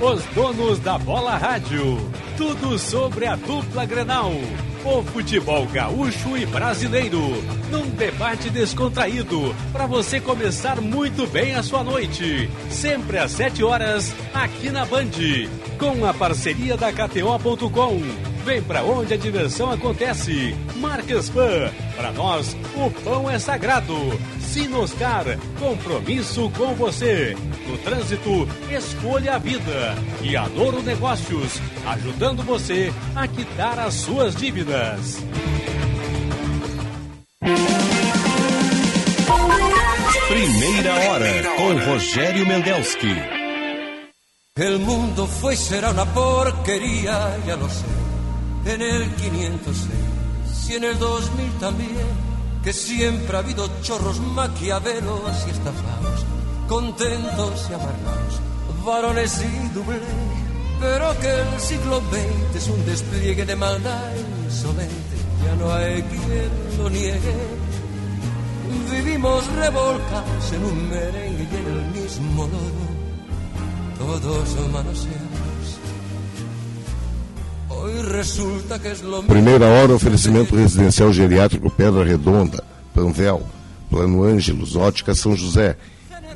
Os 0.00 0.22
donos 0.34 0.78
da 0.80 0.98
bola 0.98 1.38
rádio. 1.38 1.98
Tudo 2.36 2.78
sobre 2.78 3.26
a 3.26 3.34
dupla 3.34 3.86
Grenal. 3.86 4.30
O 4.84 5.02
futebol 5.02 5.64
gaúcho 5.66 6.36
e 6.36 6.44
brasileiro. 6.44 7.18
Num 7.70 7.88
debate 7.88 8.50
descontraído. 8.50 9.54
Para 9.72 9.86
você 9.86 10.20
começar 10.20 10.82
muito 10.82 11.26
bem 11.26 11.54
a 11.54 11.62
sua 11.62 11.82
noite. 11.82 12.50
Sempre 12.68 13.18
às 13.18 13.32
7 13.32 13.64
horas, 13.64 14.14
aqui 14.34 14.68
na 14.70 14.84
Band. 14.84 15.12
Com 15.78 16.04
a 16.04 16.12
parceria 16.12 16.76
da 16.76 16.92
KTO.com. 16.92 18.35
Vem 18.46 18.62
pra 18.62 18.84
onde 18.84 19.12
a 19.12 19.16
diversão 19.16 19.72
acontece. 19.72 20.54
Marcas 20.76 21.28
Pan. 21.28 21.68
Para 21.96 22.12
nós, 22.12 22.56
o 22.76 22.88
pão 23.02 23.28
é 23.28 23.40
sagrado. 23.40 23.92
Sinoscar, 24.38 25.24
compromisso 25.58 26.48
com 26.50 26.72
você. 26.76 27.36
No 27.66 27.76
trânsito, 27.78 28.48
escolha 28.70 29.34
a 29.34 29.38
vida. 29.38 29.96
E 30.22 30.36
Adoro 30.36 30.80
Negócios, 30.80 31.60
ajudando 31.86 32.44
você 32.44 32.92
a 33.16 33.26
quitar 33.26 33.80
as 33.80 33.94
suas 33.94 34.36
dívidas. 34.36 35.18
Primeira 40.28 40.94
hora 40.94 41.42
com 41.56 41.90
Rogério 41.90 42.46
Mendelski. 42.46 43.16
El 44.54 44.78
mundo 44.78 45.28
será 45.56 45.90
una 45.90 46.04
porquería, 46.04 47.36
ya 47.44 47.56
lo 47.56 47.68
sé, 47.68 48.05
en 48.66 48.82
el 48.82 49.10
506 49.14 50.68
y 50.68 50.74
en 50.74 50.84
el 50.84 50.98
2000 50.98 51.52
también 51.60 52.36
que 52.62 52.72
siempre 52.72 53.36
ha 53.36 53.40
habido 53.40 53.68
chorros 53.82 54.18
maquiavelos 54.18 55.30
y 55.46 55.50
estafados, 55.50 56.26
contentos 56.66 57.66
y 57.70 57.74
amargados, 57.74 58.40
varones 58.84 59.40
y 59.40 59.68
doble, 59.68 60.00
pero 60.80 61.16
que 61.20 61.30
el 61.30 61.60
siglo 61.60 62.00
XX 62.00 62.56
es 62.56 62.68
un 62.68 62.84
despliegue 62.84 63.46
de 63.46 63.54
maldad 63.54 64.12
insolente, 64.44 65.16
ya 65.44 65.54
no 65.54 65.72
hay 65.72 66.02
quien 66.02 66.78
lo 66.78 66.90
niegue. 66.90 67.34
Vivimos 68.90 69.46
revolcados 69.54 70.52
en 70.52 70.64
un 70.64 70.88
merengue 70.90 71.48
y 71.52 71.56
en 71.56 71.66
el 71.66 72.02
mismo 72.02 72.48
lodo, 72.48 74.20
todos 74.20 74.70
manoseados. 74.72 75.35
Primeira 79.26 79.66
hora, 79.66 79.94
oferecimento 79.94 80.56
residencial 80.56 81.12
geriátrico 81.12 81.70
Pedra 81.70 82.04
Redonda, 82.04 82.62
Panvel, 82.94 83.42
Plano 83.90 84.24
Ângelos, 84.24 84.76
Ótica 84.76 85.14
São 85.14 85.36
José. 85.36 85.76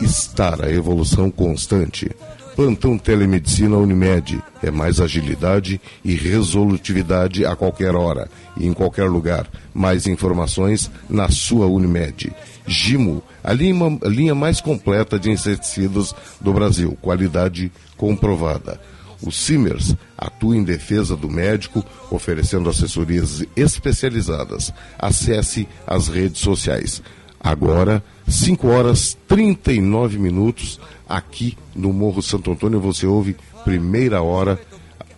Estar 0.01 0.64
a 0.64 0.70
evolução 0.70 1.30
constante. 1.30 2.11
Plantão 2.55 2.98
Telemedicina 2.98 3.76
Unimed. 3.76 4.42
É 4.62 4.70
mais 4.70 5.01
agilidade 5.01 5.80
e 6.05 6.14
resolutividade 6.14 7.44
a 7.44 7.57
qualquer 7.57 7.94
hora 7.94 8.28
e 8.57 8.66
em 8.66 8.72
qualquer 8.72 9.09
lugar. 9.09 9.46
Mais 9.72 10.07
informações 10.07 10.90
na 11.09 11.28
sua 11.30 11.66
Unimed. 11.66 12.32
Gimo, 12.66 13.22
a 13.42 13.53
linha, 13.53 13.98
a 14.05 14.09
linha 14.09 14.34
mais 14.34 14.61
completa 14.61 15.18
de 15.18 15.30
inseticidas 15.30 16.14
do 16.40 16.53
Brasil. 16.53 16.96
Qualidade 17.01 17.72
comprovada. 17.96 18.80
O 19.22 19.30
Simers 19.30 19.94
atua 20.16 20.56
em 20.56 20.64
defesa 20.64 21.16
do 21.16 21.28
médico, 21.28 21.84
oferecendo 22.10 22.70
assessorias 22.70 23.44
especializadas. 23.54 24.72
Acesse 24.98 25.68
as 25.86 26.08
redes 26.08 26.40
sociais. 26.40 27.02
Agora, 27.38 28.02
5 28.28 28.68
horas 28.68 29.16
39 29.26 30.18
minutos, 30.18 30.80
aqui 31.08 31.56
no 31.74 31.92
Morro 31.92 32.22
Santo 32.22 32.52
Antônio, 32.52 32.80
você 32.80 33.06
ouve 33.06 33.36
primeira 33.64 34.22
hora, 34.22 34.60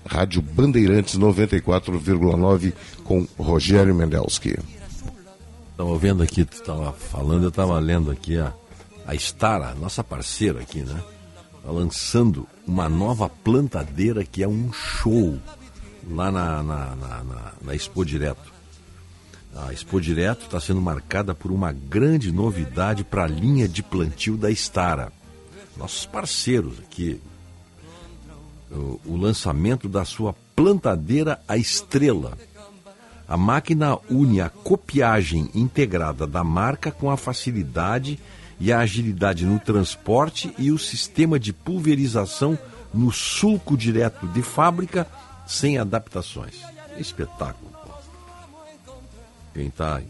Rádio 0.06 0.42
Bandeirantes 0.42 1.18
94,9 1.18 2.72
com 3.04 3.26
Rogério 3.38 3.94
Mendelski. 3.94 4.56
Estava 5.70 5.98
vendo 5.98 6.22
aqui, 6.22 6.44
tu 6.44 6.54
estava 6.54 6.92
falando, 6.92 7.44
eu 7.44 7.48
estava 7.48 7.78
lendo 7.78 8.10
aqui 8.10 8.36
a, 8.36 8.52
a 9.06 9.14
Stara, 9.14 9.74
nossa 9.74 10.04
parceira 10.04 10.60
aqui, 10.60 10.80
né? 10.80 11.02
Tá 11.64 11.70
lançando 11.70 12.46
uma 12.66 12.88
nova 12.88 13.28
plantadeira 13.28 14.24
que 14.24 14.42
é 14.42 14.48
um 14.48 14.72
show 14.72 15.38
lá 16.08 16.30
na, 16.30 16.62
na, 16.62 16.96
na, 16.96 17.24
na, 17.24 17.52
na 17.62 17.74
Expo 17.74 18.04
Direto. 18.04 18.52
A 19.54 19.72
Expo 19.72 20.00
Direto 20.00 20.46
está 20.46 20.58
sendo 20.58 20.80
marcada 20.80 21.34
por 21.34 21.50
uma 21.50 21.72
grande 21.72 22.32
novidade 22.32 23.04
para 23.04 23.24
a 23.24 23.28
linha 23.28 23.68
de 23.68 23.82
plantio 23.82 24.36
da 24.36 24.50
Stara. 24.50 25.12
Nossos 25.76 26.06
parceiros 26.06 26.78
aqui. 26.78 27.20
O, 28.70 29.00
o 29.04 29.16
lançamento 29.16 29.88
da 29.88 30.04
sua 30.04 30.34
plantadeira 30.56 31.40
A 31.46 31.56
Estrela. 31.58 32.38
A 33.28 33.36
máquina 33.36 33.98
une 34.10 34.40
a 34.40 34.48
copiagem 34.48 35.50
integrada 35.54 36.26
da 36.26 36.42
marca 36.42 36.90
com 36.90 37.10
a 37.10 37.16
facilidade 37.16 38.18
e 38.62 38.72
a 38.72 38.78
agilidade 38.78 39.44
no 39.44 39.58
transporte 39.58 40.54
e 40.56 40.70
o 40.70 40.78
sistema 40.78 41.36
de 41.36 41.52
pulverização 41.52 42.56
no 42.94 43.10
sulco 43.10 43.76
direto 43.76 44.24
de 44.28 44.40
fábrica 44.40 45.04
sem 45.44 45.78
adaptações. 45.78 46.62
Espetáculo. 46.96 47.72
Quem 49.52 49.68
tá 49.68 49.96
aí? 49.96 50.06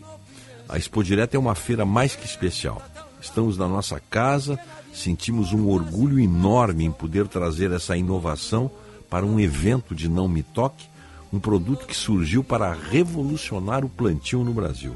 A 0.68 0.76
Expo 0.76 1.02
Direto 1.02 1.34
é 1.34 1.38
uma 1.38 1.54
feira 1.54 1.86
mais 1.86 2.14
que 2.14 2.26
especial. 2.26 2.82
Estamos 3.22 3.56
na 3.56 3.66
nossa 3.66 3.98
casa, 3.98 4.58
sentimos 4.92 5.54
um 5.54 5.66
orgulho 5.70 6.20
enorme 6.20 6.84
em 6.84 6.92
poder 6.92 7.28
trazer 7.28 7.72
essa 7.72 7.96
inovação 7.96 8.70
para 9.08 9.24
um 9.24 9.40
evento 9.40 9.94
de 9.94 10.10
Não 10.10 10.28
Me 10.28 10.42
Toque, 10.42 10.84
um 11.32 11.40
produto 11.40 11.86
que 11.86 11.96
surgiu 11.96 12.44
para 12.44 12.74
revolucionar 12.74 13.82
o 13.82 13.88
plantio 13.88 14.44
no 14.44 14.52
Brasil. 14.52 14.94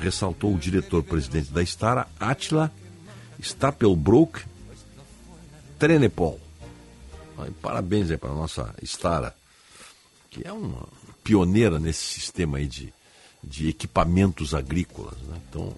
Ressaltou 0.00 0.52
o 0.52 0.58
diretor-presidente 0.58 1.52
da 1.52 1.62
Stara, 1.62 2.08
Attila 2.18 2.72
Stapelbrook 3.40 4.44
Trenepol. 5.78 6.40
Parabéns 7.62 8.10
aí 8.10 8.16
para 8.16 8.30
a 8.30 8.34
nossa 8.34 8.74
Stara, 8.82 9.34
que 10.28 10.46
é 10.46 10.52
uma 10.52 10.88
pioneira 11.22 11.78
nesse 11.78 12.04
sistema 12.04 12.58
aí 12.58 12.66
de 12.66 12.92
de 13.42 13.68
equipamentos 13.68 14.54
agrícolas. 14.54 15.18
Né? 15.22 15.40
Então, 15.48 15.74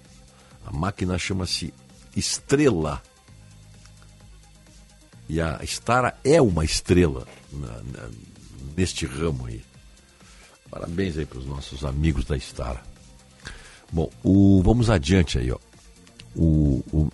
a 0.65 0.71
máquina 0.71 1.17
chama-se 1.17 1.73
Estrela. 2.15 3.01
E 5.29 5.39
a 5.39 5.61
Stara 5.63 6.17
é 6.23 6.41
uma 6.41 6.65
estrela 6.65 7.25
na, 7.51 7.67
na, 7.67 8.09
neste 8.75 9.05
ramo 9.05 9.45
aí. 9.45 9.63
Parabéns 10.69 11.17
aí 11.17 11.25
para 11.25 11.39
os 11.39 11.45
nossos 11.45 11.85
amigos 11.85 12.25
da 12.25 12.37
Stara. 12.37 12.81
Bom, 13.91 14.09
o, 14.23 14.61
vamos 14.63 14.89
adiante 14.89 15.37
aí, 15.37 15.51
ó. 15.51 15.57
O, 16.35 16.83
o, 16.91 17.11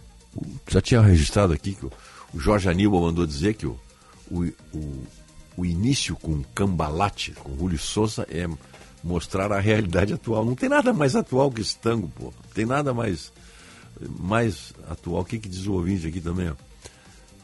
já 0.67 0.81
tinha 0.81 1.01
registrado 1.01 1.53
aqui 1.53 1.73
que 1.73 1.85
o, 1.85 1.91
o 2.33 2.39
Jorge 2.39 2.69
Aníbal 2.69 3.01
mandou 3.01 3.25
dizer 3.25 3.53
que 3.55 3.65
o, 3.65 3.79
o, 4.31 4.51
o, 5.55 5.65
início 5.65 6.15
com 6.15 6.43
Cambalate, 6.55 7.31
com 7.31 7.55
Julio 7.57 7.77
Souza, 7.77 8.27
é 8.29 8.47
mostrar 9.03 9.51
a 9.51 9.59
realidade 9.59 10.13
atual. 10.13 10.45
Não 10.45 10.55
tem 10.55 10.69
nada 10.69 10.93
mais 10.93 11.15
atual 11.15 11.51
que 11.51 11.61
esse 11.61 11.77
tango, 11.77 12.09
pô. 12.09 12.25
Não 12.25 12.53
tem 12.53 12.65
nada 12.65 12.93
mais, 12.93 13.31
mais 14.19 14.73
atual. 14.89 15.21
O 15.21 15.25
que, 15.25 15.39
que 15.39 15.49
diz 15.49 15.65
o 15.65 15.73
ouvinte 15.73 16.07
aqui 16.07 16.19
também? 16.19 16.49
Ó? 16.49 16.55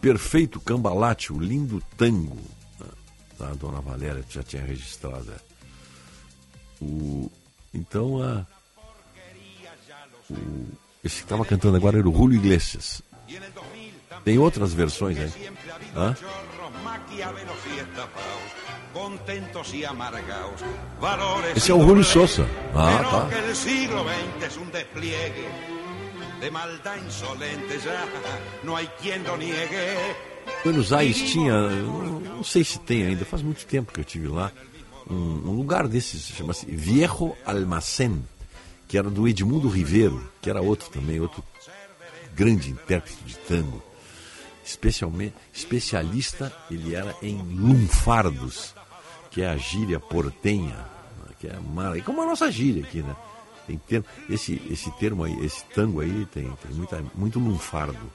Perfeito 0.02 0.60
Cambalate, 0.60 1.32
o 1.32 1.40
lindo 1.40 1.82
tango. 1.98 2.38
Tá, 3.38 3.50
a 3.50 3.54
dona 3.54 3.82
Valéria 3.82 4.24
já 4.30 4.44
tinha 4.44 4.64
registrado. 4.64 5.32
É. 5.32 6.84
O, 6.84 7.32
então, 7.74 8.22
a, 8.22 8.46
o, 10.30 10.68
esse 11.04 11.18
que 11.18 11.24
estava 11.24 11.44
cantando 11.46 11.76
agora 11.76 12.00
era 12.00 12.08
o 12.08 12.16
Julio 12.16 12.38
Iglesias. 12.38 13.02
Tem 14.24 14.38
outras 14.38 14.74
versões 14.74 15.18
aí. 15.18 15.52
Hã? 15.96 16.16
Esse 21.56 21.72
é 21.72 21.74
o 21.74 21.82
Julio 21.82 22.04
Sousa. 22.04 22.48
Ah, 22.74 23.04
tá. 23.04 23.30
Buenos 30.64 30.94
Aires 30.94 31.32
tinha, 31.32 31.54
não 31.54 32.44
sei 32.44 32.64
se 32.64 32.80
tem 32.80 33.06
ainda, 33.06 33.26
faz 33.26 33.42
muito 33.42 33.66
tempo 33.66 33.92
que 33.94 34.00
eu 34.00 34.04
tive 34.04 34.28
lá, 34.28 34.52
um, 35.10 35.16
um 35.16 35.56
lugar 35.56 35.88
desses, 35.88 36.22
chama-se 36.28 36.66
Viejo 36.66 37.34
Almacén, 37.46 38.24
que 38.94 38.98
era 39.00 39.10
do 39.10 39.28
Edmundo 39.28 39.68
Ribeiro, 39.70 40.24
que 40.40 40.52
era 40.52 40.62
outro 40.62 40.88
também, 40.92 41.20
outro 41.20 41.44
grande 42.36 42.70
intérprete 42.70 43.24
de 43.26 43.36
tango. 43.40 43.82
Especialmente, 44.64 45.34
especialista 45.52 46.56
ele 46.70 46.94
era 46.94 47.16
em 47.20 47.42
lunfardos 47.42 48.76
que 49.32 49.42
é 49.42 49.50
a 49.50 49.58
gíria 49.58 50.00
portenha, 50.00 50.86
que 51.40 51.48
é 51.48 51.60
mara, 51.60 51.98
e 51.98 52.04
como 52.04 52.22
a 52.22 52.26
nossa 52.28 52.52
gíria 52.52 52.84
aqui, 52.84 53.02
né? 53.02 53.16
Tem 53.66 53.80
termo, 53.80 54.06
esse, 54.30 54.62
esse 54.70 54.92
termo 55.00 55.24
aí, 55.24 55.44
esse 55.44 55.66
tango 55.74 56.00
aí 56.00 56.28
tem, 56.32 56.48
tem 56.52 56.72
muita, 56.76 57.04
muito 57.16 57.40
lunfardo. 57.40 58.12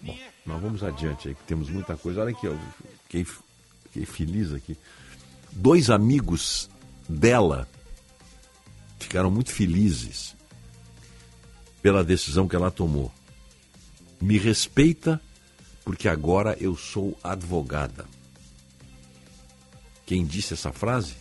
Bom, 0.00 0.18
nós 0.44 0.60
vamos 0.60 0.82
adiante 0.82 1.28
aí, 1.28 1.34
que 1.36 1.44
temos 1.44 1.70
muita 1.70 1.96
coisa. 1.96 2.22
Olha 2.22 2.32
aqui, 2.32 2.48
ó, 2.48 2.56
fiquei, 3.04 3.24
fiquei 3.84 4.04
feliz 4.04 4.52
aqui. 4.52 4.76
Dois 5.52 5.90
amigos 5.90 6.68
dela 7.08 7.68
ficaram 9.02 9.30
muito 9.30 9.52
felizes 9.52 10.34
pela 11.82 12.04
decisão 12.04 12.46
que 12.46 12.56
ela 12.56 12.70
tomou. 12.70 13.12
Me 14.20 14.38
respeita 14.38 15.20
porque 15.84 16.08
agora 16.08 16.56
eu 16.60 16.76
sou 16.76 17.18
advogada. 17.22 18.06
Quem 20.06 20.24
disse 20.24 20.54
essa 20.54 20.72
frase? 20.72 21.14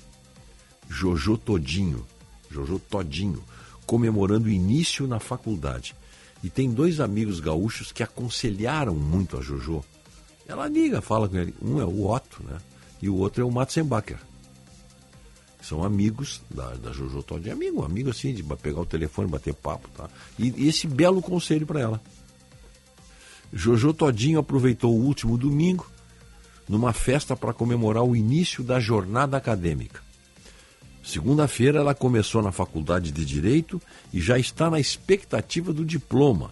Jojo 0.88 1.38
Todinho, 1.38 2.06
Jojo 2.50 2.78
Todinho, 2.80 3.44
comemorando 3.86 4.48
o 4.48 4.52
início 4.52 5.08
na 5.08 5.20
faculdade. 5.20 5.96
E 6.44 6.50
tem 6.50 6.72
dois 6.72 7.00
amigos 7.00 7.40
gaúchos 7.40 7.92
que 7.92 8.04
aconselharam 8.04 8.96
muito 8.96 9.38
a 9.38 9.42
Jojo. 9.42 9.84
Ela 10.48 10.68
liga, 10.68 11.02
fala 11.02 11.30
com 11.30 11.38
ele. 11.38 11.56
Um 11.62 11.80
é 11.80 11.86
o 11.86 12.10
Otto, 12.10 12.44
né? 12.44 12.58
E 13.02 13.10
o 13.10 13.16
outro 13.16 13.42
é 13.42 13.46
o 13.46 13.52
Matzenbacher. 13.52 14.20
São 15.62 15.84
amigos 15.84 16.41
da, 16.49 16.74
da 16.76 16.91
Jojo 16.91 17.22
Todinho. 17.22 17.53
Amigo, 17.53 17.86
amigo 17.86 18.09
assim, 18.09 18.34
de 18.34 18.43
pegar 18.43 18.82
o 18.82 18.86
telefone, 18.86 19.30
bater 19.30 19.53
papo, 19.53 19.88
tá? 19.89 20.09
E, 20.38 20.53
e 20.57 20.68
esse 20.68 20.88
belo 20.88 21.22
conselho 21.22 21.68
para 21.68 21.80
ela. 21.80 22.01
Jojo 23.53 23.93
Todinho 23.93 24.39
aproveitou 24.39 24.95
o 24.95 25.03
último 25.03 25.38
domingo 25.38 25.86
numa 26.68 26.93
festa 26.93 27.36
para 27.36 27.53
comemorar 27.53 28.03
o 28.03 28.16
início 28.16 28.64
da 28.64 28.80
jornada 28.80 29.38
acadêmica. 29.38 30.01
Segunda-feira 31.03 31.80
ela 31.80 31.93
começou 31.93 32.41
na 32.41 32.51
faculdade 32.51 33.12
de 33.12 33.26
Direito 33.26 33.82
e 34.14 34.22
já 34.22 34.38
está 34.38 34.70
na 34.70 34.80
expectativa 34.80 35.74
do 35.74 35.84
diploma 35.84 36.51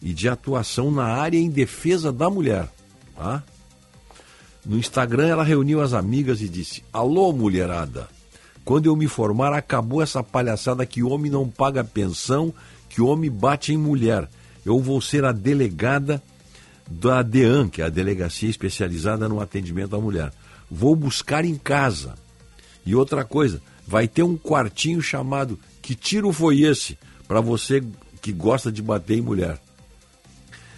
e 0.00 0.12
de 0.14 0.28
atuação 0.28 0.90
na 0.90 1.04
área 1.04 1.38
em 1.38 1.50
defesa 1.50 2.12
da 2.12 2.30
mulher. 2.30 2.68
Tá? 3.16 3.42
No 4.64 4.78
Instagram 4.78 5.26
ela 5.26 5.44
reuniu 5.44 5.80
as 5.80 5.92
amigas 5.92 6.40
e 6.40 6.48
disse: 6.48 6.82
Alô, 6.92 7.32
mulherada! 7.32 8.08
Quando 8.68 8.84
eu 8.84 8.94
me 8.94 9.08
formar, 9.08 9.54
acabou 9.54 10.02
essa 10.02 10.22
palhaçada 10.22 10.84
que 10.84 11.02
homem 11.02 11.32
não 11.32 11.48
paga 11.48 11.82
pensão, 11.82 12.52
que 12.86 13.00
homem 13.00 13.30
bate 13.30 13.72
em 13.72 13.78
mulher. 13.78 14.28
Eu 14.62 14.78
vou 14.78 15.00
ser 15.00 15.24
a 15.24 15.32
delegada 15.32 16.22
da 16.86 17.22
DEAN, 17.22 17.70
que 17.70 17.80
é 17.80 17.86
a 17.86 17.88
Delegacia 17.88 18.50
Especializada 18.50 19.26
no 19.26 19.40
Atendimento 19.40 19.96
à 19.96 19.98
Mulher. 19.98 20.30
Vou 20.70 20.94
buscar 20.94 21.46
em 21.46 21.54
casa. 21.54 22.14
E 22.84 22.94
outra 22.94 23.24
coisa, 23.24 23.62
vai 23.86 24.06
ter 24.06 24.22
um 24.22 24.36
quartinho 24.36 25.00
chamado 25.00 25.58
Que 25.80 25.94
Tiro 25.94 26.30
Foi 26.30 26.60
Esse? 26.60 26.98
para 27.26 27.40
você 27.40 27.82
que 28.20 28.32
gosta 28.32 28.70
de 28.70 28.82
bater 28.82 29.16
em 29.16 29.22
mulher. 29.22 29.58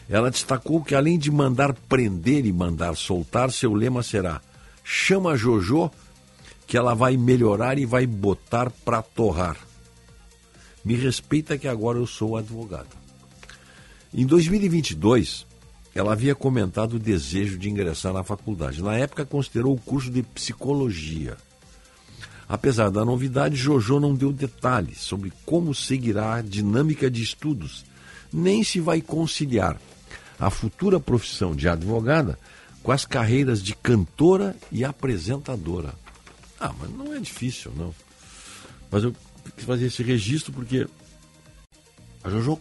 Ela 0.09 0.30
destacou 0.30 0.80
que 0.80 0.95
além 0.95 1.18
de 1.18 1.28
mandar 1.28 1.74
prender 1.88 2.47
e 2.47 2.53
mandar 2.53 2.95
soltar, 2.95 3.51
seu 3.51 3.74
lema 3.74 4.05
será: 4.05 4.41
chama 4.84 5.36
Jojo 5.36 5.91
que 6.70 6.76
ela 6.76 6.94
vai 6.94 7.16
melhorar 7.16 7.80
e 7.80 7.84
vai 7.84 8.06
botar 8.06 8.70
para 8.70 9.02
torrar. 9.02 9.56
Me 10.84 10.94
respeita 10.94 11.58
que 11.58 11.66
agora 11.66 11.98
eu 11.98 12.06
sou 12.06 12.36
advogada. 12.36 12.86
Em 14.14 14.24
2022, 14.24 15.48
ela 15.92 16.12
havia 16.12 16.32
comentado 16.32 16.92
o 16.92 16.98
desejo 17.00 17.58
de 17.58 17.68
ingressar 17.68 18.12
na 18.12 18.22
faculdade. 18.22 18.84
Na 18.84 18.94
época, 18.94 19.26
considerou 19.26 19.74
o 19.74 19.80
curso 19.80 20.12
de 20.12 20.22
psicologia. 20.22 21.36
Apesar 22.48 22.88
da 22.88 23.04
novidade, 23.04 23.56
Jojo 23.56 23.98
não 23.98 24.14
deu 24.14 24.32
detalhes 24.32 24.98
sobre 24.98 25.32
como 25.44 25.74
seguirá 25.74 26.36
a 26.36 26.40
dinâmica 26.40 27.10
de 27.10 27.20
estudos, 27.20 27.84
nem 28.32 28.62
se 28.62 28.78
vai 28.78 29.00
conciliar 29.00 29.76
a 30.38 30.48
futura 30.50 31.00
profissão 31.00 31.52
de 31.52 31.68
advogada 31.68 32.38
com 32.80 32.92
as 32.92 33.04
carreiras 33.04 33.60
de 33.60 33.74
cantora 33.74 34.54
e 34.70 34.84
apresentadora. 34.84 35.98
Ah, 36.61 36.74
mas 36.78 36.90
não 36.90 37.14
é 37.14 37.18
difícil, 37.18 37.72
não. 37.74 37.94
Mas 38.90 39.02
eu 39.02 39.14
quis 39.56 39.64
fazer 39.64 39.86
esse 39.86 40.02
registro 40.02 40.52
porque 40.52 40.86
a 42.22 42.28
Jojo, 42.28 42.61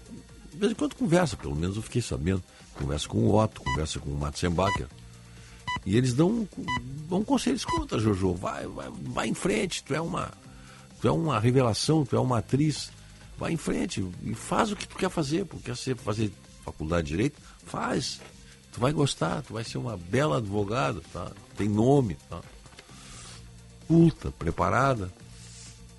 de 0.51 0.57
vez 0.57 0.71
em 0.71 0.75
quando, 0.75 0.95
conversa, 0.95 1.35
pelo 1.35 1.55
menos 1.55 1.75
eu 1.75 1.81
fiquei 1.81 2.01
sabendo. 2.01 2.41
Conversa 2.73 3.09
com 3.09 3.17
o 3.17 3.35
Otto, 3.35 3.61
conversa 3.61 3.99
com 3.99 4.09
o 4.09 4.17
Matzenbacher. 4.17 4.87
E 5.85 5.97
eles 5.97 6.13
dão, 6.13 6.47
dão 7.09 7.23
conselhos 7.23 7.65
contra 7.65 7.99
Jojo. 7.99 8.33
Vai, 8.33 8.65
vai, 8.67 8.89
vai 8.89 9.27
em 9.27 9.33
frente, 9.33 9.83
tu 9.83 9.93
é 9.93 9.99
uma. 9.99 10.31
Tu 11.01 11.07
é 11.07 11.11
uma 11.11 11.39
revelação, 11.39 12.05
tu 12.05 12.15
é 12.15 12.19
uma 12.19 12.39
atriz. 12.39 12.89
Vai 13.37 13.53
em 13.53 13.57
frente 13.57 14.05
e 14.23 14.33
faz 14.33 14.71
o 14.71 14.75
que 14.75 14.87
tu 14.87 14.95
quer 14.95 15.09
fazer. 15.09 15.45
Porque 15.45 15.71
quer 15.71 15.95
fazer 15.97 16.31
faculdade 16.63 17.07
de 17.07 17.11
direito, 17.11 17.39
faz. 17.65 18.21
Tu 18.71 18.79
vai 18.79 18.93
gostar, 18.93 19.41
tu 19.41 19.53
vai 19.53 19.63
ser 19.63 19.77
uma 19.77 19.97
bela 19.97 20.37
advogada, 20.37 21.01
tá? 21.11 21.31
Tem 21.57 21.67
nome, 21.67 22.15
tá? 22.29 22.41
Culta, 23.89 24.31
preparada. 24.31 25.11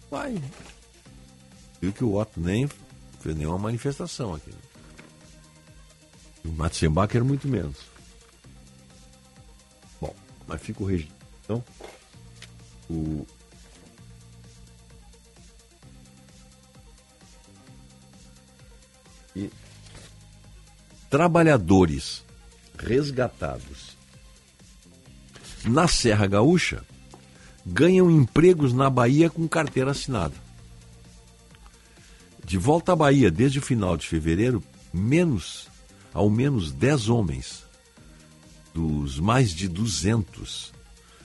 Vai. 0.08 0.40
Viu 1.80 1.92
que 1.92 2.04
o 2.04 2.14
Otto 2.14 2.40
nem 2.40 2.68
fez 3.18 3.36
nenhuma 3.36 3.58
manifestação 3.58 4.32
aqui. 4.32 4.52
O 6.44 6.52
Matzenbacher 6.52 7.24
muito 7.24 7.48
menos. 7.48 7.78
Bom, 10.00 10.14
mas 10.46 10.62
fica 10.62 10.84
o 10.84 10.86
registro. 10.86 11.16
Então, 11.42 11.64
o 12.88 13.26
e 19.34 19.50
trabalhadores 21.10 22.24
resgatados 22.78 23.96
na 25.64 25.88
Serra 25.88 26.28
Gaúcha 26.28 26.84
ganham 27.64 28.10
empregos 28.10 28.72
na 28.72 28.88
Bahia 28.88 29.28
com 29.28 29.46
carteira 29.48 29.90
assinada. 29.90 30.34
De 32.44 32.58
volta 32.58 32.92
à 32.92 32.96
Bahia 32.96 33.30
desde 33.30 33.58
o 33.58 33.62
final 33.62 33.96
de 33.96 34.06
fevereiro, 34.06 34.62
menos, 34.92 35.68
ao 36.12 36.28
menos 36.28 36.72
10 36.72 37.08
homens 37.08 37.64
dos 38.74 39.18
mais 39.18 39.50
de 39.50 39.68
200 39.68 40.72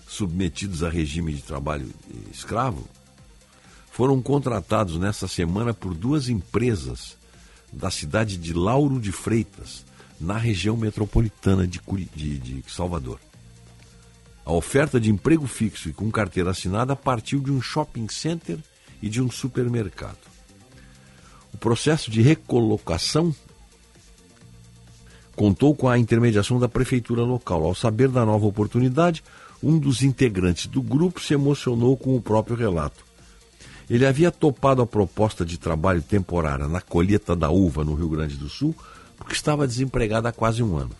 submetidos 0.07 0.83
a 0.83 0.89
regime 0.89 1.33
de 1.33 1.41
trabalho 1.41 1.89
escravo 2.31 2.87
foram 3.91 4.21
contratados 4.21 4.97
nesta 4.97 5.27
semana 5.27 5.73
por 5.73 5.93
duas 5.93 6.27
empresas 6.27 7.17
da 7.71 7.89
cidade 7.89 8.37
de 8.37 8.53
Lauro 8.53 8.99
de 8.99 9.11
Freitas, 9.11 9.85
na 10.19 10.37
região 10.37 10.75
metropolitana 10.77 11.67
de, 11.67 11.79
de, 12.13 12.37
de 12.39 12.71
Salvador. 12.71 13.19
A 14.45 14.53
oferta 14.53 14.99
de 14.99 15.09
emprego 15.09 15.47
fixo 15.47 15.89
e 15.89 15.93
com 15.93 16.11
carteira 16.11 16.51
assinada 16.51 16.95
partiu 16.95 17.39
de 17.39 17.51
um 17.51 17.61
shopping 17.61 18.07
center 18.07 18.59
e 19.01 19.09
de 19.09 19.21
um 19.21 19.31
supermercado. 19.31 20.19
O 21.51 21.57
processo 21.57 22.11
de 22.11 22.21
recolocação 22.21 23.33
contou 25.35 25.75
com 25.75 25.89
a 25.89 25.97
intermediação 25.97 26.59
da 26.59 26.69
prefeitura 26.69 27.23
local. 27.23 27.63
Ao 27.63 27.73
saber 27.73 28.07
da 28.09 28.25
nova 28.25 28.45
oportunidade, 28.45 29.23
um 29.63 29.79
dos 29.79 30.03
integrantes 30.03 30.67
do 30.67 30.81
grupo 30.81 31.19
se 31.19 31.33
emocionou 31.33 31.97
com 31.97 32.15
o 32.15 32.21
próprio 32.21 32.55
relato. 32.55 33.03
Ele 33.89 34.05
havia 34.05 34.31
topado 34.31 34.81
a 34.81 34.87
proposta 34.87 35.45
de 35.45 35.57
trabalho 35.57 36.01
temporária 36.01 36.67
na 36.67 36.81
colheita 36.81 37.35
da 37.35 37.49
uva 37.49 37.83
no 37.83 37.95
Rio 37.95 38.09
Grande 38.09 38.35
do 38.35 38.49
Sul 38.49 38.75
porque 39.17 39.33
estava 39.33 39.67
desempregado 39.67 40.27
há 40.27 40.31
quase 40.31 40.61
um 40.61 40.77
ano. 40.77 40.91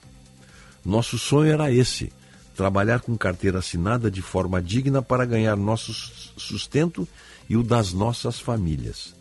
Nosso 0.84 1.18
sonho 1.18 1.52
era 1.52 1.72
esse: 1.72 2.12
trabalhar 2.56 3.02
com 3.02 3.18
carteira 3.18 3.60
assinada 3.60 4.10
de 4.10 4.22
forma 4.22 4.62
digna 4.62 5.02
para 5.02 5.26
ganhar 5.26 5.56
nosso 5.56 5.94
sustento 6.38 7.08
e 7.50 7.58
o 7.58 7.62
das 7.62 7.92
nossas 7.94 8.40
famílias. 8.40 9.14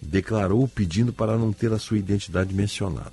Declarou 0.00 0.68
pedindo 0.68 1.12
para 1.12 1.36
não 1.38 1.52
ter 1.52 1.72
a 1.72 1.78
sua 1.78 1.98
identidade 1.98 2.54
mencionada. 2.54 3.12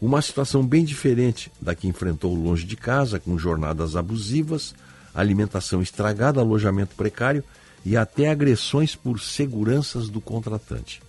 Uma 0.00 0.22
situação 0.22 0.66
bem 0.66 0.84
diferente 0.84 1.50
da 1.60 1.74
que 1.74 1.88
enfrentou 1.88 2.34
longe 2.34 2.64
de 2.64 2.76
casa, 2.76 3.20
com 3.20 3.38
jornadas 3.38 3.96
abusivas, 3.96 4.74
alimentação 5.14 5.82
estragada, 5.82 6.40
alojamento 6.40 6.94
precário 6.94 7.44
e 7.84 7.96
até 7.96 8.30
agressões 8.30 8.94
por 8.94 9.20
seguranças 9.20 10.08
do 10.08 10.20
contratante. 10.20 11.02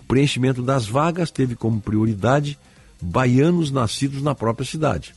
O 0.00 0.04
preenchimento 0.04 0.62
das 0.62 0.86
vagas 0.86 1.30
teve 1.30 1.54
como 1.54 1.80
prioridade 1.80 2.58
baianos 3.00 3.70
nascidos 3.70 4.22
na 4.22 4.34
própria 4.34 4.66
cidade 4.66 5.14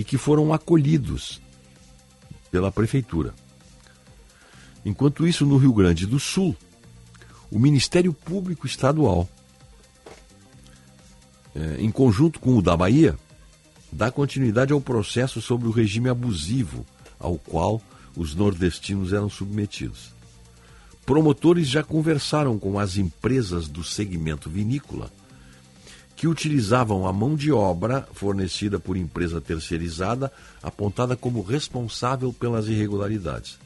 e 0.00 0.04
que 0.04 0.16
foram 0.16 0.50
acolhidos 0.50 1.42
pela 2.50 2.72
prefeitura. 2.72 3.34
Enquanto 4.82 5.26
isso, 5.26 5.44
no 5.44 5.58
Rio 5.58 5.74
Grande 5.74 6.06
do 6.06 6.18
Sul, 6.18 6.56
o 7.50 7.58
Ministério 7.58 8.14
Público 8.14 8.66
Estadual 8.66 9.28
é, 11.54 11.82
em 11.82 11.90
conjunto 11.90 12.40
com 12.40 12.56
o 12.56 12.62
da 12.62 12.74
Bahia, 12.74 13.14
dá 13.92 14.10
continuidade 14.10 14.72
ao 14.72 14.80
processo 14.80 15.42
sobre 15.42 15.68
o 15.68 15.70
regime 15.70 16.08
abusivo 16.08 16.86
ao 17.18 17.36
qual 17.36 17.82
os 18.16 18.34
nordestinos 18.34 19.12
eram 19.12 19.28
submetidos. 19.28 20.14
Promotores 21.04 21.68
já 21.68 21.82
conversaram 21.82 22.58
com 22.58 22.78
as 22.78 22.96
empresas 22.96 23.68
do 23.68 23.84
segmento 23.84 24.48
vinícola 24.48 25.12
que 26.20 26.28
utilizavam 26.28 27.06
a 27.06 27.12
mão 27.14 27.34
de 27.34 27.50
obra 27.50 28.06
fornecida 28.12 28.78
por 28.78 28.94
empresa 28.94 29.40
terceirizada, 29.40 30.30
apontada 30.62 31.16
como 31.16 31.40
responsável 31.40 32.30
pelas 32.30 32.66
irregularidades. 32.68 33.58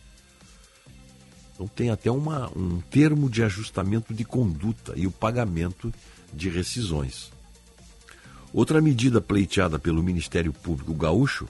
Então 1.53 1.67
tem 1.67 1.91
até 1.91 2.13
uma, 2.13 2.49
um 2.57 2.81
termo 2.81 3.29
de 3.29 3.43
ajustamento 3.43 4.15
de 4.15 4.25
conduta 4.25 4.93
e 4.95 5.05
o 5.05 5.11
pagamento 5.11 5.93
de 6.33 6.49
rescisões. 6.49 7.33
Outra 8.53 8.81
medida 8.81 9.21
pleiteada 9.21 9.77
pelo 9.77 10.01
Ministério 10.01 10.53
Público 10.53 10.95
Gaúcho 10.95 11.49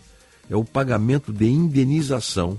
é 0.49 0.57
o 0.57 0.65
pagamento 0.65 1.35
de 1.35 1.45
indenização 1.45 2.59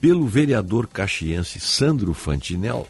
pelo 0.00 0.26
vereador 0.26 0.88
caxiense 0.88 1.60
Sandro 1.60 2.12
Fantinel 2.12 2.88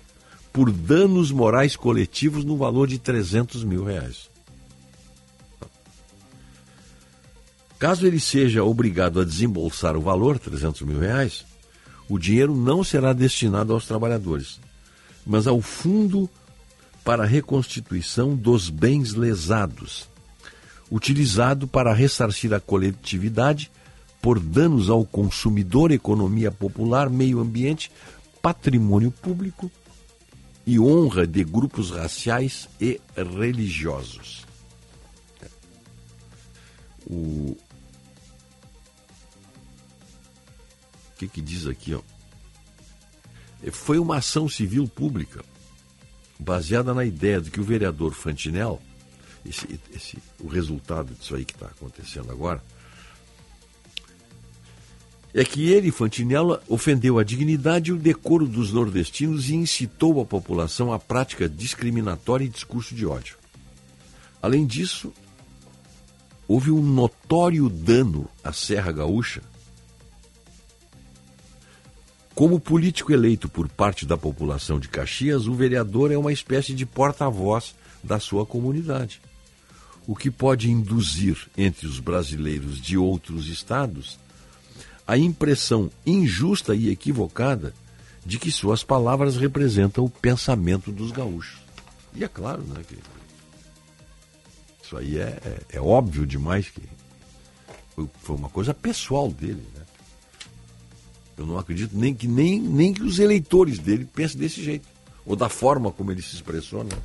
por 0.52 0.70
danos 0.70 1.30
morais 1.30 1.76
coletivos 1.76 2.44
no 2.44 2.56
valor 2.56 2.88
de 2.88 2.98
300 2.98 3.64
mil 3.64 3.84
reais. 3.84 4.28
Caso 7.78 8.06
ele 8.06 8.20
seja 8.20 8.62
obrigado 8.62 9.20
a 9.20 9.24
desembolsar 9.24 9.96
o 9.96 10.02
valor, 10.02 10.38
300 10.38 10.82
mil 10.82 10.98
reais, 10.98 11.46
o 12.08 12.18
dinheiro 12.18 12.54
não 12.54 12.84
será 12.84 13.12
destinado 13.12 13.72
aos 13.72 13.86
trabalhadores, 13.86 14.60
mas 15.24 15.46
ao 15.46 15.62
Fundo 15.62 16.28
para 17.02 17.22
a 17.22 17.26
reconstituição 17.26 18.36
dos 18.36 18.68
bens 18.68 19.14
lesados, 19.14 20.08
utilizado 20.90 21.66
para 21.66 21.94
ressarcir 21.94 22.52
a 22.52 22.60
coletividade 22.60 23.70
por 24.20 24.38
danos 24.38 24.90
ao 24.90 25.04
consumidor, 25.06 25.90
economia 25.90 26.50
popular, 26.50 27.08
meio 27.08 27.40
ambiente, 27.40 27.90
patrimônio 28.42 29.10
público 29.10 29.70
e 30.66 30.78
honra 30.78 31.26
de 31.26 31.42
grupos 31.44 31.90
raciais 31.90 32.68
e 32.80 33.00
religiosos. 33.16 34.46
O, 37.06 37.56
que, 41.18 41.28
que 41.28 41.40
diz 41.40 41.66
aqui? 41.66 41.94
Ó? 41.94 42.00
Foi 43.72 43.98
uma 43.98 44.18
ação 44.18 44.48
civil 44.48 44.86
pública 44.88 45.44
baseada 46.38 46.94
na 46.94 47.04
ideia 47.04 47.40
de 47.40 47.50
que 47.50 47.60
o 47.60 47.64
vereador 47.64 48.14
Fantinel, 48.14 48.80
esse, 49.44 49.78
esse, 49.94 50.18
o 50.38 50.46
resultado 50.46 51.14
disso 51.14 51.34
aí 51.34 51.44
que 51.44 51.52
está 51.52 51.66
acontecendo 51.66 52.30
agora, 52.30 52.62
é 55.32 55.44
que 55.44 55.70
ele, 55.70 55.90
Fantinella, 55.90 56.62
ofendeu 56.68 57.18
a 57.18 57.24
dignidade 57.24 57.90
e 57.90 57.92
o 57.92 57.98
decoro 57.98 58.46
dos 58.46 58.72
nordestinos 58.72 59.48
e 59.48 59.54
incitou 59.54 60.20
a 60.20 60.24
população 60.24 60.92
à 60.92 60.98
prática 60.98 61.48
discriminatória 61.48 62.44
e 62.44 62.48
discurso 62.48 62.94
de 62.94 63.06
ódio. 63.06 63.36
Além 64.42 64.66
disso, 64.66 65.12
houve 66.48 66.70
um 66.70 66.82
notório 66.82 67.68
dano 67.68 68.28
à 68.42 68.52
Serra 68.52 68.90
Gaúcha 68.90 69.42
como 72.40 72.58
político 72.58 73.12
eleito 73.12 73.50
por 73.50 73.68
parte 73.68 74.06
da 74.06 74.16
população 74.16 74.80
de 74.80 74.88
Caxias, 74.88 75.46
o 75.46 75.52
vereador 75.52 76.10
é 76.10 76.16
uma 76.16 76.32
espécie 76.32 76.72
de 76.72 76.86
porta-voz 76.86 77.74
da 78.02 78.18
sua 78.18 78.46
comunidade, 78.46 79.20
o 80.06 80.16
que 80.16 80.30
pode 80.30 80.70
induzir 80.70 81.36
entre 81.54 81.86
os 81.86 82.00
brasileiros 82.00 82.80
de 82.80 82.96
outros 82.96 83.46
estados 83.46 84.18
a 85.10 85.18
impressão 85.18 85.90
injusta 86.06 86.72
e 86.72 86.88
equivocada 86.88 87.74
de 88.24 88.38
que 88.38 88.48
suas 88.48 88.84
palavras 88.84 89.36
representam 89.36 90.04
o 90.04 90.08
pensamento 90.08 90.92
dos 90.92 91.10
gaúchos. 91.10 91.58
E 92.14 92.22
é 92.22 92.28
claro, 92.28 92.62
né, 92.62 92.80
que 92.86 92.96
isso 94.80 94.96
aí 94.96 95.18
é, 95.18 95.40
é, 95.44 95.62
é 95.70 95.80
óbvio 95.80 96.24
demais 96.24 96.68
que 96.68 96.80
foi, 98.22 98.36
uma 98.36 98.48
coisa 98.48 98.72
pessoal 98.72 99.28
dele, 99.28 99.66
né? 99.74 99.84
Eu 101.36 101.44
não 101.44 101.58
acredito 101.58 101.98
nem 101.98 102.14
que 102.14 102.28
nem, 102.28 102.60
nem 102.60 102.94
que 102.94 103.02
os 103.02 103.18
eleitores 103.18 103.80
dele 103.80 104.04
pensem 104.04 104.38
desse 104.38 104.62
jeito 104.62 104.86
ou 105.26 105.34
da 105.34 105.48
forma 105.48 105.90
como 105.90 106.12
ele 106.12 106.22
se 106.22 106.36
expressou, 106.36 106.84
né? 106.84 106.96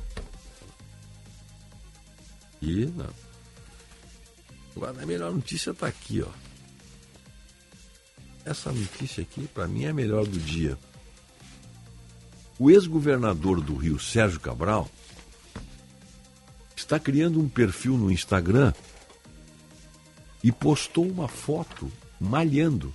E 2.62 2.86
não. 2.86 3.10
Agora 4.76 5.02
a 5.02 5.06
melhor 5.06 5.34
notícia 5.34 5.72
está 5.72 5.88
aqui, 5.88 6.22
ó. 6.22 6.45
Essa 8.46 8.70
notícia 8.70 9.24
aqui, 9.24 9.48
para 9.48 9.66
mim, 9.66 9.86
é 9.86 9.88
a 9.88 9.94
melhor 9.94 10.24
do 10.24 10.38
dia. 10.38 10.78
O 12.60 12.70
ex-governador 12.70 13.60
do 13.60 13.74
Rio, 13.74 13.98
Sérgio 13.98 14.38
Cabral, 14.38 14.88
está 16.76 17.00
criando 17.00 17.40
um 17.40 17.48
perfil 17.48 17.98
no 17.98 18.10
Instagram 18.10 18.72
e 20.44 20.52
postou 20.52 21.04
uma 21.10 21.26
foto 21.26 21.90
malhando. 22.20 22.92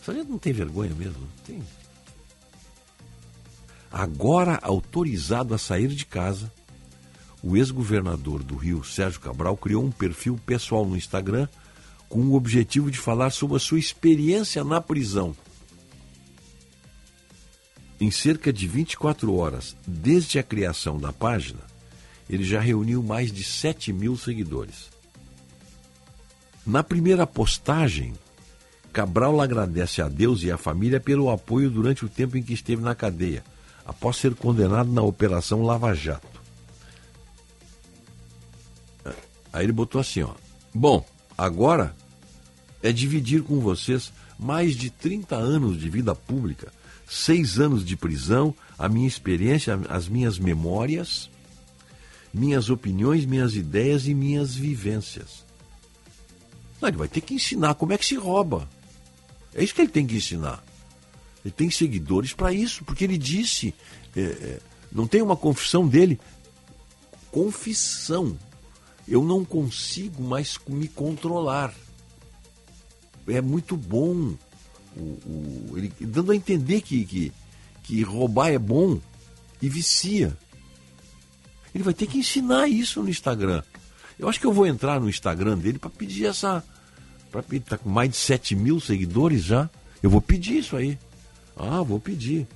Essa 0.00 0.12
gente 0.12 0.28
não 0.28 0.38
tem 0.38 0.52
vergonha 0.52 0.92
mesmo? 0.92 1.28
Tem. 1.46 1.62
Agora 3.88 4.58
autorizado 4.62 5.54
a 5.54 5.58
sair 5.58 5.88
de 5.88 6.04
casa, 6.04 6.52
o 7.40 7.56
ex-governador 7.56 8.42
do 8.42 8.56
Rio, 8.56 8.82
Sérgio 8.82 9.20
Cabral, 9.20 9.56
criou 9.56 9.84
um 9.84 9.92
perfil 9.92 10.40
pessoal 10.44 10.84
no 10.84 10.96
Instagram 10.96 11.46
com 12.12 12.20
o 12.26 12.34
objetivo 12.34 12.90
de 12.90 12.98
falar 12.98 13.30
sobre 13.30 13.56
a 13.56 13.58
sua 13.58 13.78
experiência 13.78 14.62
na 14.62 14.82
prisão. 14.82 15.34
Em 17.98 18.10
cerca 18.10 18.52
de 18.52 18.68
24 18.68 19.34
horas 19.34 19.74
desde 19.86 20.38
a 20.38 20.42
criação 20.42 20.98
da 20.98 21.10
página, 21.10 21.60
ele 22.28 22.44
já 22.44 22.60
reuniu 22.60 23.02
mais 23.02 23.32
de 23.32 23.42
7 23.42 23.94
mil 23.94 24.14
seguidores. 24.18 24.90
Na 26.66 26.82
primeira 26.84 27.26
postagem, 27.26 28.12
Cabral 28.92 29.40
agradece 29.40 30.02
a 30.02 30.08
Deus 30.08 30.42
e 30.42 30.50
à 30.50 30.58
família 30.58 31.00
pelo 31.00 31.30
apoio 31.30 31.70
durante 31.70 32.04
o 32.04 32.10
tempo 32.10 32.36
em 32.36 32.42
que 32.42 32.52
esteve 32.52 32.82
na 32.82 32.94
cadeia, 32.94 33.42
após 33.86 34.18
ser 34.18 34.34
condenado 34.34 34.92
na 34.92 35.00
Operação 35.00 35.62
Lava 35.62 35.94
Jato. 35.94 36.42
Aí 39.50 39.64
ele 39.64 39.72
botou 39.72 39.98
assim, 39.98 40.20
ó. 40.20 40.34
Bom, 40.74 41.02
agora 41.38 41.96
é 42.82 42.92
dividir 42.92 43.42
com 43.42 43.60
vocês 43.60 44.12
mais 44.38 44.74
de 44.74 44.90
30 44.90 45.36
anos 45.36 45.78
de 45.78 45.88
vida 45.88 46.14
pública, 46.14 46.72
seis 47.08 47.58
anos 47.58 47.84
de 47.84 47.96
prisão, 47.96 48.54
a 48.78 48.88
minha 48.88 49.06
experiência, 49.06 49.78
as 49.88 50.08
minhas 50.08 50.38
memórias, 50.38 51.30
minhas 52.32 52.70
opiniões, 52.70 53.24
minhas 53.24 53.54
ideias 53.54 54.06
e 54.06 54.14
minhas 54.14 54.54
vivências. 54.54 55.44
Não, 56.80 56.88
ele 56.88 56.98
vai 56.98 57.08
ter 57.08 57.20
que 57.20 57.34
ensinar 57.34 57.74
como 57.74 57.92
é 57.92 57.98
que 57.98 58.06
se 58.06 58.16
rouba. 58.16 58.68
É 59.54 59.62
isso 59.62 59.74
que 59.74 59.82
ele 59.82 59.90
tem 59.90 60.06
que 60.06 60.16
ensinar. 60.16 60.64
Ele 61.44 61.52
tem 61.52 61.70
seguidores 61.70 62.32
para 62.32 62.52
isso, 62.52 62.84
porque 62.84 63.04
ele 63.04 63.18
disse, 63.18 63.74
é, 64.16 64.20
é, 64.20 64.60
não 64.90 65.06
tem 65.06 65.22
uma 65.22 65.36
confissão 65.36 65.86
dele, 65.86 66.18
confissão 67.30 68.36
eu 69.06 69.22
não 69.24 69.44
consigo 69.44 70.22
mais 70.22 70.58
me 70.68 70.88
controlar. 70.88 71.74
É 73.28 73.40
muito 73.40 73.76
bom. 73.76 74.34
O, 74.96 75.00
o, 75.00 75.74
ele 75.76 75.92
dando 76.00 76.32
a 76.32 76.36
entender 76.36 76.80
que, 76.82 77.04
que, 77.04 77.32
que 77.82 78.02
roubar 78.02 78.50
é 78.50 78.58
bom 78.58 79.00
e 79.60 79.68
vicia. 79.68 80.36
Ele 81.74 81.84
vai 81.84 81.94
ter 81.94 82.06
que 82.06 82.18
ensinar 82.18 82.68
isso 82.68 83.02
no 83.02 83.08
Instagram. 83.08 83.62
Eu 84.18 84.28
acho 84.28 84.38
que 84.38 84.46
eu 84.46 84.52
vou 84.52 84.66
entrar 84.66 85.00
no 85.00 85.08
Instagram 85.08 85.56
dele 85.56 85.78
para 85.78 85.90
pedir 85.90 86.26
essa. 86.26 86.62
Para 87.30 87.42
pedir, 87.42 87.64
tá 87.64 87.78
com 87.78 87.88
mais 87.88 88.10
de 88.10 88.16
7 88.16 88.54
mil 88.54 88.78
seguidores 88.78 89.42
já. 89.42 89.70
Eu 90.02 90.10
vou 90.10 90.20
pedir 90.20 90.58
isso 90.58 90.76
aí. 90.76 90.98
Ah, 91.56 91.82
vou 91.82 91.98
pedir 91.98 92.46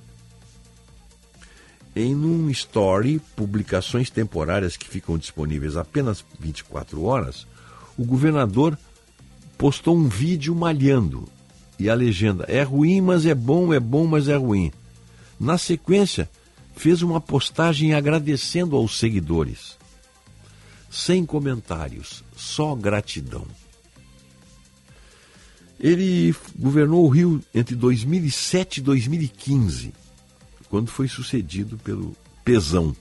em 1.97 2.15
um 2.15 2.49
story, 2.51 3.19
publicações 3.35 4.09
temporárias 4.09 4.77
que 4.77 4.87
ficam 4.87 5.17
disponíveis 5.17 5.75
apenas 5.75 6.23
24 6.39 7.03
horas, 7.03 7.47
o 7.97 8.05
governador 8.05 8.77
postou 9.57 9.97
um 9.97 10.07
vídeo 10.07 10.55
malhando 10.55 11.27
e 11.79 11.89
a 11.89 11.95
legenda 11.95 12.45
é 12.47 12.61
ruim, 12.63 13.01
mas 13.01 13.25
é 13.25 13.35
bom, 13.35 13.73
é 13.73 13.79
bom, 13.79 14.05
mas 14.05 14.27
é 14.27 14.35
ruim. 14.35 14.71
Na 15.39 15.57
sequência, 15.57 16.29
fez 16.75 17.01
uma 17.01 17.21
postagem 17.21 17.93
agradecendo 17.93 18.75
aos 18.75 18.97
seguidores. 18.97 19.77
Sem 20.89 21.25
comentários, 21.25 22.23
só 22.35 22.73
gratidão. 22.75 23.45
Ele 25.79 26.33
governou 26.57 27.05
o 27.05 27.09
Rio 27.09 27.43
entre 27.53 27.75
2007 27.75 28.77
e 28.77 28.81
2015 28.81 29.93
quando 30.69 30.89
foi 30.89 31.07
sucedido 31.07 31.77
pelo 31.77 32.15
Pesão. 32.43 32.95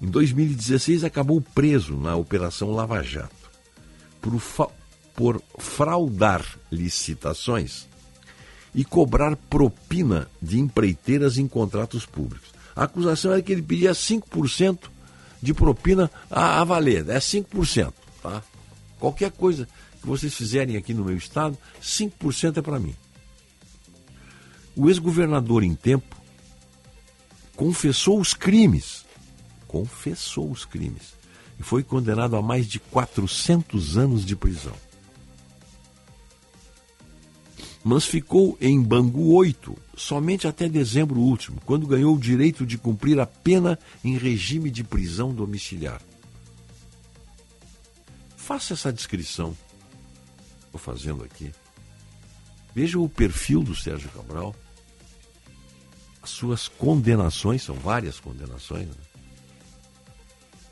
Em 0.00 0.06
2016 0.06 1.04
acabou 1.04 1.40
preso 1.40 1.96
na 1.96 2.16
Operação 2.16 2.72
Lava 2.72 3.00
Jato 3.02 3.41
por, 4.22 4.40
por 5.14 5.42
fraudar 5.58 6.46
licitações 6.70 7.86
e 8.74 8.84
cobrar 8.84 9.36
propina 9.36 10.28
de 10.40 10.58
empreiteiras 10.58 11.36
em 11.36 11.46
contratos 11.46 12.06
públicos. 12.06 12.50
A 12.74 12.84
acusação 12.84 13.32
era 13.32 13.42
que 13.42 13.52
ele 13.52 13.60
pedia 13.60 13.92
5% 13.92 14.90
de 15.42 15.52
propina 15.52 16.10
a, 16.30 16.60
a 16.60 16.64
valer, 16.64 17.06
é 17.10 17.18
5%. 17.18 17.92
Tá? 18.22 18.42
Qualquer 18.98 19.32
coisa 19.32 19.68
que 20.00 20.06
vocês 20.06 20.32
fizerem 20.32 20.76
aqui 20.76 20.94
no 20.94 21.04
meu 21.04 21.16
estado, 21.16 21.58
5% 21.82 22.56
é 22.56 22.62
para 22.62 22.78
mim. 22.78 22.94
O 24.74 24.88
ex-governador 24.88 25.62
em 25.62 25.74
tempo 25.74 26.16
confessou 27.54 28.18
os 28.18 28.32
crimes. 28.32 29.04
Confessou 29.68 30.50
os 30.50 30.64
crimes. 30.64 31.14
E 31.62 31.64
foi 31.64 31.84
condenado 31.84 32.34
a 32.34 32.42
mais 32.42 32.66
de 32.66 32.80
400 32.80 33.96
anos 33.96 34.26
de 34.26 34.34
prisão. 34.34 34.74
Mas 37.84 38.04
ficou 38.04 38.58
em 38.60 38.82
Bangu 38.82 39.32
8 39.32 39.76
somente 39.96 40.48
até 40.48 40.68
dezembro 40.68 41.20
último, 41.20 41.62
quando 41.64 41.86
ganhou 41.86 42.16
o 42.16 42.18
direito 42.18 42.66
de 42.66 42.76
cumprir 42.76 43.20
a 43.20 43.26
pena 43.26 43.78
em 44.02 44.18
regime 44.18 44.72
de 44.72 44.82
prisão 44.82 45.32
domiciliar. 45.32 46.02
Faça 48.36 48.72
essa 48.72 48.92
descrição. 48.92 49.56
Estou 50.64 50.80
fazendo 50.80 51.22
aqui. 51.22 51.52
Veja 52.74 52.98
o 52.98 53.08
perfil 53.08 53.62
do 53.62 53.76
Sérgio 53.76 54.10
Cabral 54.10 54.52
as 56.20 56.30
suas 56.30 56.66
condenações, 56.66 57.62
são 57.62 57.76
várias 57.76 58.18
condenações. 58.18 58.88
Né? 58.88 59.11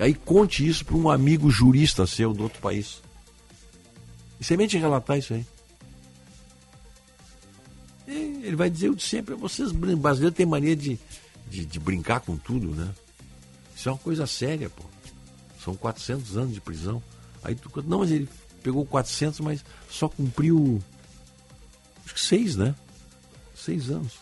Aí 0.01 0.15
conte 0.15 0.67
isso 0.67 0.83
para 0.85 0.97
um 0.97 1.11
amigo 1.11 1.51
jurista 1.51 2.07
seu 2.07 2.33
do 2.33 2.45
outro 2.45 2.59
país. 2.61 3.03
E 4.41 4.45
semente 4.45 4.79
relatar 4.79 5.19
isso 5.19 5.35
aí. 5.35 5.47
E 8.09 8.41
ele 8.43 8.57
vai 8.57 8.71
dizer 8.71 8.89
o 8.89 8.97
de 8.97 9.03
sempre, 9.03 9.35
vocês 9.35 9.71
brasileiros 9.73 10.35
têm 10.35 10.47
mania 10.47 10.75
de, 10.75 10.99
de, 11.47 11.67
de, 11.67 11.79
brincar 11.79 12.21
com 12.21 12.39
tudo, 12.39 12.75
né? 12.75 12.91
Isso 13.77 13.91
é 13.91 13.93
uma 13.93 13.99
coisa 13.99 14.27
séria, 14.27 14.71
pô. 14.71 14.83
São 15.63 15.77
400 15.77 16.39
anos 16.39 16.55
de 16.55 16.63
prisão. 16.63 17.03
Aí 17.45 17.55
tu, 17.55 17.71
não, 17.87 17.99
mas 17.99 18.11
ele 18.11 18.27
pegou 18.63 18.87
400, 18.87 19.41
mas 19.41 19.63
só 19.91 20.09
cumpriu 20.09 20.83
acho 22.07 22.15
que 22.15 22.21
seis, 22.21 22.57
né? 22.57 22.75
Seis 23.55 23.91
anos. 23.91 24.15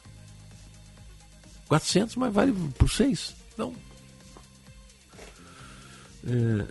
400, 1.69 2.17
mas 2.17 2.35
vale 2.35 2.53
por 2.77 2.91
6. 2.91 3.37
Então. 3.55 3.73
É, 6.29 6.67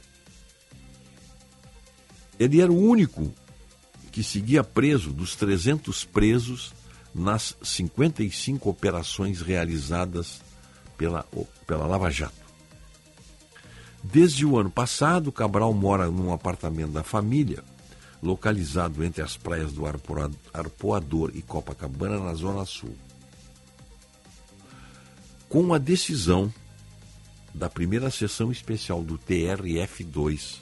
ele 2.40 2.62
era 2.62 2.72
o 2.72 2.80
único 2.80 3.34
que 4.12 4.24
seguia 4.24 4.64
preso 4.64 5.12
dos 5.12 5.36
300 5.36 6.06
presos 6.06 6.74
nas 7.14 7.56
55 7.64 8.70
operações 8.70 9.42
realizadas 9.42 10.42
pela, 10.98 11.26
pela 11.66 11.88
Lava 11.88 12.12
Jato. 12.12 12.48
Desde 14.04 14.46
o 14.46 14.58
ano 14.58 14.70
passado, 14.70 15.32
Cabral 15.32 15.74
mora 15.74 16.10
num 16.10 16.32
apartamento 16.32 16.92
da 16.92 17.04
família, 17.04 17.64
localizado 18.22 19.04
entre 19.04 19.22
as 19.22 19.36
praias 19.36 19.74
do 19.74 19.84
Arpoador 20.54 21.32
e 21.34 21.42
Copacabana, 21.42 22.20
na 22.20 22.34
Zona 22.34 22.66
Sul. 22.66 22.96
Com 25.50 25.74
a 25.74 25.78
decisão 25.78 26.54
da 27.58 27.70
primeira 27.70 28.10
sessão 28.12 28.52
especial 28.52 29.04
do 29.04 29.18
TRF2, 29.18 30.60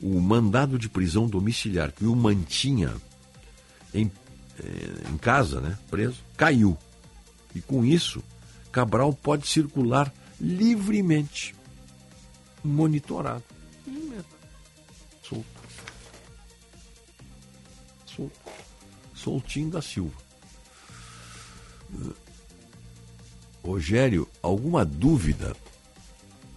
o 0.00 0.20
mandado 0.20 0.78
de 0.78 0.88
prisão 0.88 1.26
domiciliar 1.26 1.90
que 1.92 2.04
o 2.04 2.14
mantinha 2.14 2.94
em, 3.92 4.10
eh, 4.58 5.10
em 5.10 5.16
casa, 5.18 5.60
né, 5.60 5.76
preso, 5.90 6.22
caiu. 6.36 6.78
E 7.54 7.60
com 7.60 7.84
isso, 7.84 8.22
Cabral 8.70 9.12
pode 9.12 9.48
circular 9.48 10.12
livremente, 10.40 11.54
monitorado. 12.62 13.42
Solto. 15.22 15.46
Solto. 18.04 18.40
Soltinho 19.14 19.70
da 19.70 19.82
Silva. 19.82 20.14
Rogério, 23.64 24.28
alguma 24.42 24.84
dúvida 24.84 25.56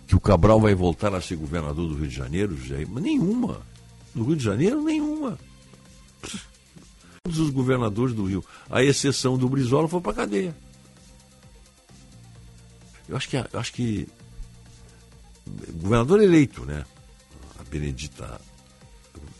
que 0.09 0.15
o 0.15 0.19
Cabral 0.19 0.59
vai 0.59 0.73
voltar 0.73 1.13
a 1.13 1.21
ser 1.21 1.35
governador 1.35 1.87
do 1.87 1.93
Rio 1.93 2.07
de 2.07 2.15
Janeiro, 2.15 2.57
Jair? 2.65 2.89
Nenhuma. 2.89 3.61
No 4.15 4.23
Rio 4.23 4.35
de 4.35 4.43
Janeiro, 4.43 4.81
nenhuma. 4.81 5.37
Todos 7.23 7.37
os 7.37 7.51
governadores 7.51 8.15
do 8.15 8.25
Rio, 8.25 8.43
a 8.71 8.83
exceção 8.83 9.37
do 9.37 9.47
Brizola, 9.47 9.87
foram 9.87 10.01
para 10.01 10.15
cadeia. 10.15 10.57
Eu 13.07 13.15
acho 13.15 13.29
que, 13.29 13.37
eu 13.37 13.59
acho 13.59 13.71
que 13.71 14.07
governador 15.73 16.23
eleito, 16.23 16.65
né? 16.65 16.83
A 17.59 17.63
Benedita, 17.65 18.41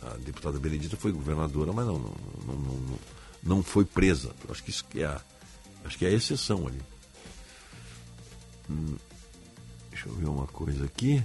a 0.04 0.18
deputada 0.18 0.60
Benedita 0.60 0.96
foi 0.96 1.12
governadora, 1.12 1.74
mas 1.74 1.88
não, 1.88 1.98
não, 1.98 2.16
não, 2.46 2.56
não, 2.56 3.00
não 3.42 3.64
foi 3.64 3.86
presa. 3.86 4.36
Eu 4.46 4.52
acho 4.52 4.64
que 4.64 4.70
isso 4.70 4.86
é 4.94 5.06
a, 5.06 5.20
acho 5.84 5.98
que 5.98 6.06
é 6.06 6.10
a 6.10 6.14
exceção 6.14 6.68
ali. 6.68 6.82
Hum, 8.70 8.98
deixa 10.00 10.08
eu 10.08 10.14
ver 10.14 10.30
uma 10.30 10.48
coisa 10.48 10.86
aqui. 10.86 11.22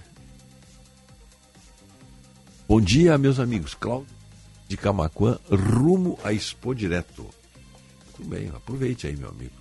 Bom 2.68 2.80
dia, 2.80 3.16
meus 3.16 3.38
amigos. 3.38 3.74
Cláudio 3.74 4.08
de 4.66 4.76
Camacuã, 4.76 5.38
rumo 5.48 6.18
a 6.24 6.32
Expo 6.32 6.74
Direto. 6.74 7.26
Tudo 8.16 8.28
bem, 8.28 8.48
aproveite 8.48 9.06
aí, 9.06 9.16
meu 9.16 9.28
amigo. 9.28 9.52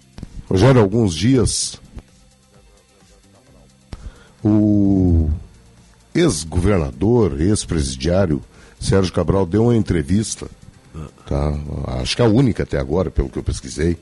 Rogério, 0.49 0.81
alguns 0.81 1.13
dias 1.13 1.79
o 4.43 5.29
ex-governador, 6.13 7.39
ex-presidiário 7.39 8.41
Sérgio 8.79 9.13
Cabral 9.13 9.45
deu 9.45 9.63
uma 9.63 9.75
entrevista, 9.75 10.49
tá? 11.25 11.53
acho 12.01 12.15
que 12.15 12.21
a 12.21 12.25
única 12.25 12.63
até 12.63 12.77
agora, 12.77 13.09
pelo 13.09 13.29
que 13.29 13.39
eu 13.39 13.43
pesquisei, 13.43 13.97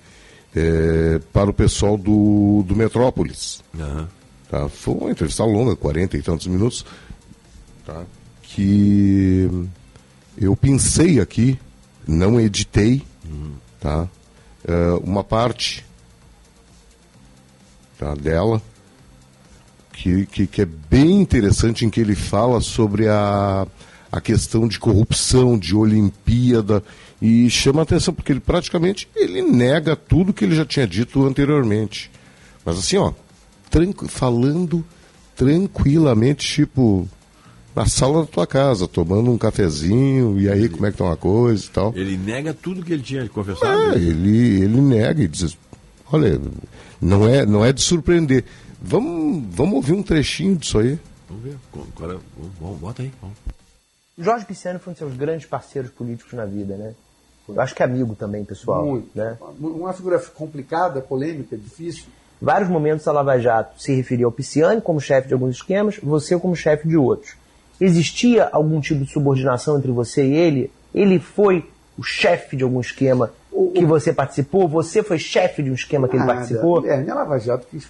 é, 0.55 1.19
para 1.31 1.49
o 1.49 1.53
pessoal 1.53 1.97
do, 1.97 2.63
do 2.65 2.75
Metrópolis. 2.75 3.63
Uhum. 3.77 4.07
Tá? 4.51 4.67
Foi 4.67 4.93
uma 4.93 5.11
entrevista 5.11 5.45
longa, 5.45 5.77
40 5.77 6.17
e 6.17 6.21
tantos 6.21 6.45
minutos, 6.45 6.85
tá? 7.85 8.03
que 8.43 9.49
eu 10.37 10.57
pensei 10.57 11.21
aqui, 11.21 11.57
não 12.05 12.37
editei, 12.37 13.01
tá? 13.79 14.09
É, 14.67 14.99
uma 15.01 15.23
parte 15.23 15.85
tá, 17.97 18.13
dela, 18.13 18.61
que, 19.93 20.25
que, 20.25 20.45
que, 20.45 20.61
é 20.63 20.65
bem 20.65 21.21
interessante, 21.21 21.85
em 21.85 21.89
que 21.89 22.01
ele 22.01 22.13
fala 22.13 22.59
sobre 22.59 23.07
a, 23.07 23.65
a 24.11 24.19
questão 24.19 24.67
de 24.67 24.77
corrupção, 24.77 25.57
de 25.57 25.73
Olimpíada, 25.73 26.83
e 27.21 27.49
chama 27.49 27.83
atenção, 27.83 28.13
porque 28.13 28.33
ele 28.33 28.41
praticamente 28.41 29.07
ele 29.15 29.41
nega 29.41 29.95
tudo 29.95 30.33
que 30.33 30.43
ele 30.43 30.55
já 30.55 30.65
tinha 30.65 30.85
dito 30.85 31.25
anteriormente. 31.25 32.11
Mas 32.65 32.77
assim, 32.77 32.97
ó, 32.97 33.13
tranqu 33.71 34.07
falando 34.07 34.85
tranquilamente, 35.35 36.45
tipo, 36.45 37.07
na 37.75 37.87
sala 37.87 38.21
da 38.21 38.27
tua 38.27 38.45
casa, 38.45 38.87
tomando 38.87 39.31
um 39.31 39.37
cafezinho, 39.37 40.39
e 40.39 40.49
aí 40.49 40.69
como 40.69 40.85
é 40.85 40.91
que 40.91 40.97
tá 40.97 41.05
uma 41.05 41.17
coisa 41.17 41.65
e 41.65 41.69
tal. 41.69 41.93
Ele 41.95 42.17
nega 42.17 42.53
tudo 42.53 42.83
que 42.83 42.93
ele 42.93 43.01
tinha 43.01 43.27
confessado? 43.29 43.93
É, 43.93 43.95
ele, 43.95 44.61
ele 44.61 44.81
nega 44.81 45.23
e 45.23 45.27
diz, 45.27 45.57
olha, 46.11 46.39
não 47.01 47.27
é, 47.27 47.45
não 47.45 47.65
é 47.65 47.73
de 47.73 47.81
surpreender. 47.81 48.43
Vamos, 48.81 49.43
vamos 49.55 49.75
ouvir 49.75 49.93
um 49.93 50.03
trechinho 50.03 50.55
disso 50.55 50.77
aí. 50.77 50.99
Vamos 51.27 51.43
ver. 51.43 51.57
Agora, 51.95 52.19
vamos, 52.59 52.79
bota 52.79 53.01
aí. 53.01 53.11
Vamos. 53.21 53.37
Jorge 54.17 54.45
Pisciano 54.45 54.79
foi 54.79 54.91
um 54.91 54.93
dos 54.93 54.99
seus 54.99 55.15
grandes 55.15 55.47
parceiros 55.47 55.89
políticos 55.89 56.33
na 56.33 56.45
vida, 56.45 56.75
né? 56.75 56.93
Eu 57.47 57.59
acho 57.59 57.73
que 57.73 57.81
amigo 57.81 58.15
também, 58.15 58.45
pessoal. 58.45 58.85
Muito. 58.85 59.09
Né? 59.15 59.37
Uma 59.59 59.93
figura 59.93 60.19
complicada, 60.19 61.01
polêmica, 61.01 61.57
difícil. 61.57 62.05
Vários 62.41 62.69
momentos 62.69 63.07
a 63.07 63.11
Lava 63.11 63.37
Jato 63.37 63.81
se 63.81 63.93
referia 63.93 64.25
ao 64.25 64.31
Pisciani 64.31 64.81
como 64.81 64.99
chefe 64.99 65.27
de 65.27 65.33
alguns 65.33 65.57
esquemas, 65.57 65.99
você 66.01 66.37
como 66.39 66.55
chefe 66.55 66.87
de 66.87 66.97
outros. 66.97 67.35
Existia 67.79 68.49
algum 68.51 68.81
tipo 68.81 69.05
de 69.05 69.11
subordinação 69.11 69.77
entre 69.77 69.91
você 69.91 70.25
e 70.25 70.33
ele? 70.33 70.71
Ele 70.93 71.19
foi 71.19 71.69
o 71.97 72.03
chefe 72.03 72.55
de 72.55 72.63
algum 72.63 72.79
esquema 72.79 73.31
o, 73.51 73.71
que 73.71 73.85
você 73.85 74.13
participou? 74.13 74.67
Você 74.67 75.03
foi 75.03 75.19
chefe 75.19 75.61
de 75.61 75.69
um 75.69 75.73
esquema 75.73 76.07
que 76.07 76.15
nada. 76.15 76.31
ele 76.31 76.37
participou? 76.39 76.85
É, 76.85 77.09
a 77.09 77.13
Lava 77.13 77.37
Jato 77.37 77.67
quis 77.69 77.87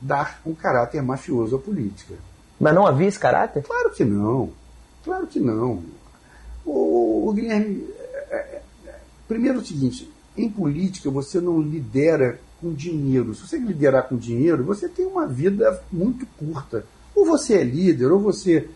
dar 0.00 0.40
um 0.44 0.54
caráter 0.54 1.02
mafioso 1.02 1.56
à 1.56 1.58
política. 1.58 2.14
Mas 2.58 2.74
não 2.74 2.86
havia 2.86 3.08
esse 3.08 3.18
caráter? 3.18 3.62
Claro 3.62 3.90
que 3.90 4.04
não. 4.04 4.50
Claro 5.02 5.26
que 5.26 5.40
não. 5.40 5.82
O, 6.64 7.28
o 7.28 7.32
Guilherme, 7.32 7.86
é, 8.30 8.36
é, 8.36 8.62
primeiro 9.26 9.58
é 9.58 9.62
o 9.62 9.64
seguinte, 9.64 10.10
em 10.36 10.48
política 10.48 11.10
você 11.10 11.40
não 11.40 11.60
lidera 11.60 12.38
com 12.60 12.72
dinheiro. 12.72 13.34
Se 13.34 13.46
você 13.46 13.58
liderar 13.58 14.08
com 14.08 14.16
dinheiro, 14.16 14.64
você 14.64 14.88
tem 14.88 15.06
uma 15.06 15.26
vida 15.26 15.82
muito 15.90 16.26
curta. 16.38 16.84
Ou 17.14 17.24
você 17.24 17.54
é 17.54 17.64
líder, 17.64 18.12
ou 18.12 18.20
você 18.20 18.68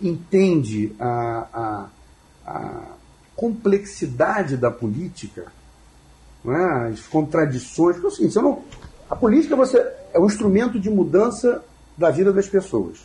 entende 0.00 0.94
a, 0.98 1.46
a, 1.52 1.88
a 2.46 2.82
complexidade 3.36 4.56
da 4.56 4.70
política, 4.70 5.52
é? 6.46 6.88
as 6.88 7.00
contradições. 7.02 7.96
Porque 7.96 8.06
é 8.06 8.08
o 8.08 8.12
seguinte, 8.12 8.36
não, 8.36 8.62
a 9.10 9.16
política 9.16 9.56
você 9.56 9.78
é 10.12 10.18
um 10.18 10.26
instrumento 10.26 10.78
de 10.78 10.88
mudança 10.88 11.62
da 11.96 12.10
vida 12.10 12.32
das 12.32 12.48
pessoas. 12.48 13.00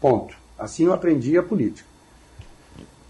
Ponto. 0.00 0.36
Assim 0.58 0.84
eu 0.84 0.92
aprendi 0.92 1.36
a 1.36 1.42
política. 1.42 1.88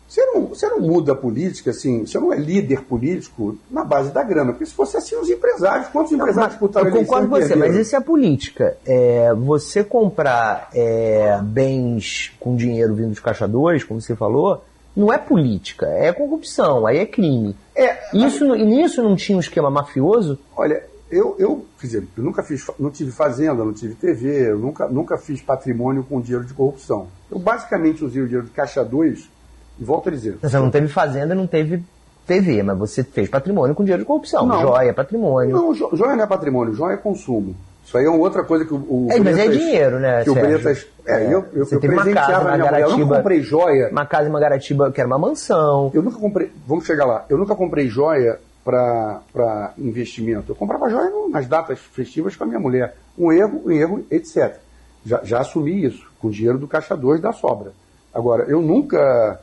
Você 0.09 0.25
não, 0.27 0.47
você 0.47 0.69
não 0.69 0.81
muda 0.81 1.13
a 1.13 1.17
política, 1.17 1.71
assim, 1.71 2.07
você 2.07 2.19
não 2.19 2.33
é 2.33 2.37
líder 2.37 2.83
político 2.83 3.59
na 3.71 3.85
base 3.85 4.13
da 4.13 4.23
grana. 4.23 4.53
Porque 4.53 4.67
se 4.67 4.73
fosse 4.73 4.97
assim, 4.97 5.17
os 5.17 5.29
empresários, 5.29 5.89
quantos 5.89 6.13
não, 6.13 6.21
empresários 6.21 6.53
disputaram 6.53 6.89
Eu 6.89 6.97
concordo 6.97 7.29
com 7.29 7.37
você, 7.37 7.57
mas 7.57 7.75
isso 7.75 7.95
é 7.95 7.99
a 7.99 8.03
política. 8.03 8.77
É, 8.87 9.35
você 9.35 9.83
comprar 9.83 10.71
é, 10.73 11.39
bens 11.43 12.33
com 12.39 12.55
dinheiro 12.55 12.95
vindo 12.95 13.11
dos 13.11 13.21
caixadores, 13.21 13.83
como 13.83 14.01
você 14.01 14.15
falou, 14.15 14.63
não 14.97 15.13
é 15.13 15.19
política, 15.19 15.87
é 15.87 16.13
corrupção, 16.13 16.87
aí 16.87 16.99
é 16.99 17.07
crime. 17.07 17.57
É, 17.75 18.17
isso, 18.17 18.55
E 18.55 18.65
nisso 18.65 19.03
não 19.03 19.17
tinha 19.17 19.37
um 19.37 19.41
esquema 19.41 19.71
mafioso? 19.71 20.39
Olha, 20.57 20.83
eu, 21.11 21.37
eu, 21.39 21.67
quer 21.81 21.87
dizer, 21.87 22.09
eu 22.17 22.25
nunca 22.25 22.43
fiz, 22.43 22.65
não 22.79 22.91
tive 22.91 23.13
fazenda, 23.13 23.65
não 23.65 23.73
tive 23.73 23.95
TV, 23.95 24.51
eu 24.51 24.59
nunca, 24.59 24.89
nunca 24.89 25.19
fiz 25.19 25.43
patrimônio 25.43 26.05
com 26.09 26.21
dinheiro 26.21 26.45
de 26.47 26.55
corrupção. 26.55 27.09
Eu 27.31 27.39
basicamente 27.39 28.05
usei 28.05 28.23
o 28.23 28.27
dinheiro 28.27 28.47
de 28.47 28.53
caixa 28.53 28.85
2 28.85 29.36
e 29.79 29.85
volto 29.85 30.09
a 30.09 30.12
dizer. 30.12 30.39
Você 30.43 30.59
não 30.59 30.70
teve 30.70 30.89
fazenda, 30.89 31.35
não 31.35 31.47
teve 31.47 31.83
TV, 32.27 32.62
mas 32.62 32.79
você 32.79 33.05
fez 33.05 33.29
patrimônio 33.29 33.74
com 33.74 33.85
dinheiro 33.85 34.03
de 34.03 34.07
corrupção. 34.07 34.47
Não. 34.47 34.61
Joia 34.61 34.91
é 34.91 34.93
patrimônio. 34.93 35.55
Não, 35.55 35.74
joia 35.74 36.16
não 36.16 36.24
é 36.24 36.27
patrimônio, 36.27 36.74
joia 36.74 36.95
é 36.95 36.97
consumo. 36.97 37.55
Isso 37.85 37.97
aí 37.97 38.05
é 38.05 38.11
uma 38.11 38.18
outra 38.18 38.43
coisa 38.43 38.64
que 38.64 38.74
o, 38.74 38.79
o 38.79 39.07
é, 39.12 39.20
Bretas, 39.20 39.24
mas 39.24 39.39
é 39.39 39.49
dinheiro, 39.49 40.01
né, 40.01 40.24
que 40.24 40.33
Sérgio? 40.33 40.43
o 40.43 40.47
Bretas, 40.49 40.87
é, 41.07 41.22
é. 41.22 41.27
eu, 41.27 41.45
eu, 41.53 41.64
você 41.64 41.77
eu 41.77 41.81
teve 41.81 41.95
uma 41.95 42.05
casa, 42.12 42.41
uma 42.41 42.57
Garatiba, 42.57 42.91
eu 42.91 42.99
nunca 42.99 43.16
comprei 43.16 43.43
joia. 43.43 43.89
Uma 43.93 44.07
casa 44.07 44.29
em 44.29 44.33
Magaratiba 44.33 44.91
que 44.91 45.01
era 45.01 45.07
uma 45.07 45.18
mansão. 45.18 45.93
Eu 45.95 46.03
nunca 46.03 46.18
comprei, 46.18 46.51
vamos 46.66 46.85
chegar 46.85 47.07
lá, 47.07 47.24
eu 47.29 47.39
nunca 47.39 47.55
comprei 47.55 47.87
joia 47.87 48.41
para 48.64 49.72
investimento. 49.79 50.51
Eu 50.51 50.57
comprava 50.57 50.91
joia 50.91 51.12
nas 51.31 51.47
datas 51.47 51.79
festivas 51.79 52.35
com 52.35 52.43
a 52.43 52.47
minha 52.49 52.59
mulher. 52.59 52.97
Um 53.16 53.31
erro, 53.31 53.62
um 53.64 53.70
erro, 53.70 54.05
etc. 54.11 54.57
Já, 55.05 55.20
já 55.22 55.39
assumi 55.39 55.85
isso, 55.85 56.11
com 56.18 56.27
o 56.27 56.31
dinheiro 56.33 56.59
do 56.59 56.66
caixa 56.66 56.97
2 56.97 57.20
da 57.20 57.33
sobra. 57.33 57.70
Agora, 58.12 58.47
eu 58.49 58.61
nunca 58.61 59.41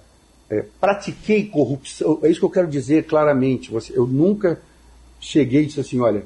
é, 0.53 0.65
pratiquei 0.79 1.45
corrupção, 1.47 2.19
é 2.21 2.29
isso 2.29 2.39
que 2.39 2.45
eu 2.45 2.49
quero 2.49 2.67
dizer 2.67 3.05
claramente. 3.05 3.71
Você, 3.71 3.97
eu 3.97 4.05
nunca 4.05 4.59
cheguei 5.19 5.63
e 5.63 5.65
disse 5.65 5.79
assim: 5.79 5.99
olha, 5.99 6.23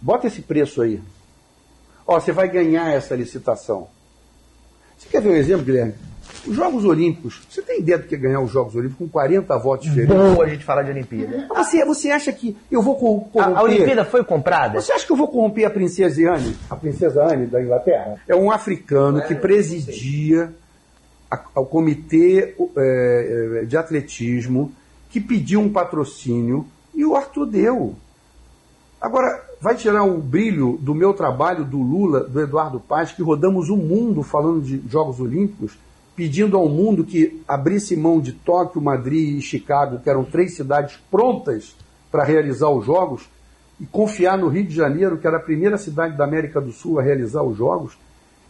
bota 0.00 0.26
esse 0.26 0.42
preço 0.42 0.82
aí. 0.82 1.00
Ó, 2.06 2.20
você 2.20 2.32
vai 2.32 2.48
ganhar 2.48 2.92
essa 2.92 3.14
licitação. 3.16 3.88
Você 4.96 5.08
quer 5.08 5.20
ver 5.20 5.30
um 5.30 5.36
exemplo, 5.36 5.64
Guilherme? 5.64 5.94
Os 6.46 6.54
Jogos 6.54 6.84
Olímpicos, 6.84 7.42
você 7.48 7.62
tem 7.62 7.80
ideia 7.80 7.98
do 7.98 8.06
que 8.06 8.14
é 8.14 8.18
ganhar 8.18 8.40
os 8.40 8.50
Jogos 8.50 8.74
Olímpicos 8.74 9.06
com 9.06 9.08
40 9.08 9.58
votos 9.58 9.86
diferentes? 9.86 10.14
Bom 10.14 10.42
a 10.42 10.46
gente 10.46 10.64
falar 10.64 10.82
de 10.82 10.90
Olimpíada. 10.90 11.48
Você, 11.48 11.84
você 11.84 12.10
acha 12.10 12.32
que 12.32 12.56
eu 12.70 12.82
vou 12.82 12.96
corromper... 12.96 13.42
A, 13.42 13.58
a 13.58 13.62
Olimpíada 13.62 14.04
foi 14.04 14.22
comprada? 14.24 14.80
Você 14.80 14.92
acha 14.92 15.06
que 15.06 15.12
eu 15.12 15.16
vou 15.16 15.28
corromper 15.28 15.66
a 15.66 15.70
princesa 15.70 16.34
Anne? 16.34 16.54
A 16.68 16.76
princesa 16.76 17.24
Anne 17.24 17.46
da 17.46 17.62
Inglaterra? 17.62 18.16
É 18.28 18.36
um 18.36 18.50
africano 18.50 19.22
que 19.22 19.34
presidia 19.34 20.52
ao 21.54 21.66
comitê 21.66 22.54
é, 22.76 23.64
de 23.66 23.76
atletismo, 23.76 24.72
que 25.10 25.20
pediu 25.20 25.60
um 25.60 25.72
patrocínio 25.72 26.66
e 26.94 27.04
o 27.04 27.14
Arthur 27.14 27.46
deu. 27.46 27.94
Agora, 29.00 29.42
vai 29.60 29.74
tirar 29.76 30.04
o 30.04 30.18
brilho 30.18 30.78
do 30.80 30.94
meu 30.94 31.12
trabalho, 31.12 31.64
do 31.64 31.78
Lula, 31.78 32.20
do 32.20 32.40
Eduardo 32.40 32.80
Paz, 32.80 33.12
que 33.12 33.22
rodamos 33.22 33.68
o 33.68 33.76
mundo 33.76 34.22
falando 34.22 34.62
de 34.62 34.82
Jogos 34.88 35.20
Olímpicos, 35.20 35.76
pedindo 36.16 36.56
ao 36.56 36.68
mundo 36.68 37.04
que 37.04 37.42
abrisse 37.46 37.96
mão 37.96 38.20
de 38.20 38.32
Tóquio, 38.32 38.80
Madrid 38.80 39.38
e 39.38 39.42
Chicago, 39.42 40.00
que 40.00 40.08
eram 40.08 40.24
três 40.24 40.54
cidades 40.54 40.98
prontas 41.10 41.76
para 42.10 42.24
realizar 42.24 42.70
os 42.70 42.84
Jogos, 42.84 43.28
e 43.80 43.86
confiar 43.86 44.38
no 44.38 44.48
Rio 44.48 44.64
de 44.64 44.74
Janeiro, 44.74 45.18
que 45.18 45.26
era 45.26 45.36
a 45.36 45.40
primeira 45.40 45.76
cidade 45.76 46.16
da 46.16 46.24
América 46.24 46.60
do 46.60 46.72
Sul 46.72 46.98
a 46.98 47.02
realizar 47.02 47.42
os 47.42 47.56
Jogos, 47.56 47.98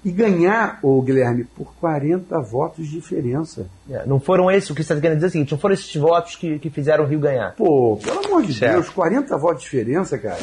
e 0.05 0.11
ganhar, 0.11 0.79
o 0.83 1.01
Guilherme, 1.01 1.45
por 1.45 1.75
40 1.81 2.39
votos 2.41 2.87
de 2.87 2.93
diferença. 2.93 3.67
É, 3.89 4.05
não 4.07 4.21
foram 4.21 4.51
esses, 4.51 4.69
o 4.69 4.75
que 4.75 4.85
você 4.85 4.93
está 4.93 5.01
querendo 5.01 5.17
dizer 5.17 5.27
é 5.27 5.29
o 5.29 5.33
seguinte, 5.33 5.53
não 5.53 5.59
foram 5.59 5.73
esses 5.73 5.97
votos 5.97 6.37
que, 6.37 6.59
que 6.59 6.69
fizeram 6.69 7.05
o 7.05 7.07
Rio 7.07 7.19
ganhar. 7.19 7.55
Pô, 7.57 7.97
pelo 7.97 8.27
amor 8.27 8.43
de 8.43 8.53
Certo. 8.53 8.73
Deus, 8.73 8.91
40 8.91 9.37
votos 9.39 9.63
de 9.63 9.71
diferença, 9.71 10.19
cara. 10.19 10.43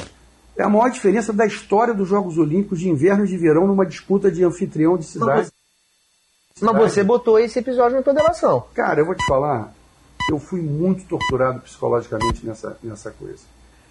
É 0.57 0.63
a 0.63 0.69
maior 0.69 0.89
diferença 0.89 1.31
da 1.31 1.45
história 1.45 1.93
dos 1.93 2.09
Jogos 2.09 2.37
Olímpicos 2.37 2.79
de 2.79 2.89
inverno 2.89 3.23
e 3.23 3.27
de 3.27 3.37
verão 3.37 3.67
numa 3.67 3.85
disputa 3.85 4.31
de 4.31 4.43
anfitrião 4.43 4.97
de 4.97 5.05
cidade. 5.05 5.51
Mas 6.59 6.77
você 6.77 7.03
botou 7.03 7.39
esse 7.39 7.59
episódio 7.59 7.97
na 7.97 8.03
tua 8.03 8.13
delação. 8.13 8.65
Cara, 8.73 8.99
eu 9.01 9.05
vou 9.05 9.15
te 9.15 9.25
falar, 9.25 9.73
eu 10.29 10.39
fui 10.39 10.61
muito 10.61 11.05
torturado 11.05 11.61
psicologicamente 11.61 12.45
nessa, 12.45 12.77
nessa 12.83 13.11
coisa. 13.11 13.43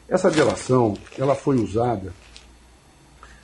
Essa 0.08 0.30
delação, 0.30 0.96
ela 1.16 1.34
foi 1.34 1.56
usada. 1.56 2.12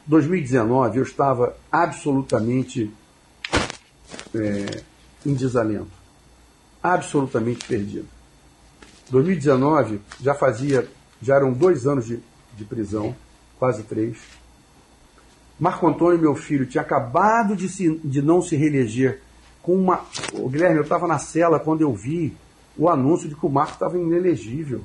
2019 0.06 0.98
eu 0.98 1.02
estava 1.02 1.56
absolutamente 1.70 2.92
é, 4.34 4.82
em 5.24 5.34
desalento, 5.34 5.90
absolutamente 6.82 7.66
perdido. 7.66 8.06
2019 9.10 10.00
já 10.20 10.34
fazia, 10.34 10.88
já 11.20 11.36
eram 11.36 11.52
dois 11.52 11.86
anos 11.86 12.06
de, 12.06 12.20
de 12.56 12.64
prisão, 12.64 13.14
quase 13.58 13.82
três. 13.82 14.18
Marco 15.58 15.86
Antônio, 15.86 16.20
meu 16.20 16.34
filho, 16.34 16.66
tinha 16.66 16.82
acabado 16.82 17.56
de, 17.56 17.68
se, 17.68 17.98
de 18.04 18.20
não 18.20 18.42
se 18.42 18.56
reeleger 18.56 19.22
com 19.62 19.74
uma. 19.74 20.04
Ô, 20.34 20.48
Guilherme, 20.48 20.76
eu 20.76 20.82
estava 20.82 21.06
na 21.06 21.18
cela 21.18 21.58
quando 21.58 21.80
eu 21.80 21.94
vi 21.94 22.36
o 22.76 22.88
anúncio 22.88 23.28
de 23.28 23.34
que 23.34 23.46
o 23.46 23.48
Marco 23.48 23.72
estava 23.72 23.96
inelegível. 23.96 24.84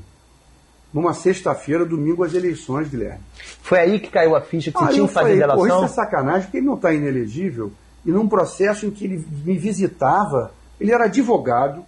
Numa 0.94 1.14
sexta-feira, 1.14 1.86
domingo, 1.86 2.24
as 2.24 2.34
eleições, 2.34 2.90
Guilherme. 2.90 3.22
Foi 3.62 3.80
aí 3.80 4.00
que 4.00 4.10
caiu 4.10 4.36
a 4.36 4.42
ficha 4.42 4.72
que 4.72 4.78
você 4.78 4.94
tinha 4.94 5.08
que 5.08 5.14
fazer 5.14 5.40
falei, 5.40 5.56
Pô, 5.56 5.64
delação? 5.64 5.86
isso 5.86 5.86
é 5.86 5.96
sacanagem, 5.96 6.42
porque 6.44 6.58
ele 6.58 6.66
não 6.66 6.76
está 6.76 6.94
inelegível. 6.94 7.72
E 8.06 8.12
num 8.12 8.28
processo 8.28 8.86
em 8.86 8.92
que 8.92 9.06
ele 9.06 9.26
me 9.46 9.58
visitava, 9.58 10.52
ele 10.80 10.92
era 10.92 11.06
advogado, 11.06 11.86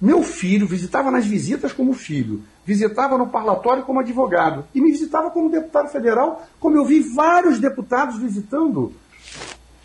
meu 0.00 0.22
filho 0.22 0.66
visitava 0.66 1.10
nas 1.10 1.26
visitas 1.26 1.72
como 1.72 1.92
filho, 1.92 2.42
visitava 2.64 3.18
no 3.18 3.26
parlatório 3.26 3.82
como 3.82 4.00
advogado, 4.00 4.64
e 4.74 4.80
me 4.80 4.92
visitava 4.92 5.30
como 5.30 5.50
deputado 5.50 5.88
federal, 5.88 6.46
como 6.60 6.76
eu 6.76 6.84
vi 6.84 7.00
vários 7.00 7.58
deputados 7.58 8.16
visitando 8.16 8.92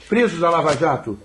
presos 0.08 0.40
da 0.40 0.50
Lava 0.50 0.78
Jato. 0.78 1.18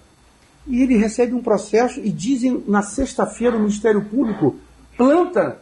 E 0.67 0.83
ele 0.83 0.97
recebe 0.97 1.35
um 1.35 1.43
processo 1.43 2.01
e 2.01 2.11
dizem 2.11 2.65
na 2.67 2.83
sexta-feira 2.83 3.57
o 3.57 3.61
Ministério 3.61 4.05
Público 4.05 4.57
planta 4.97 5.61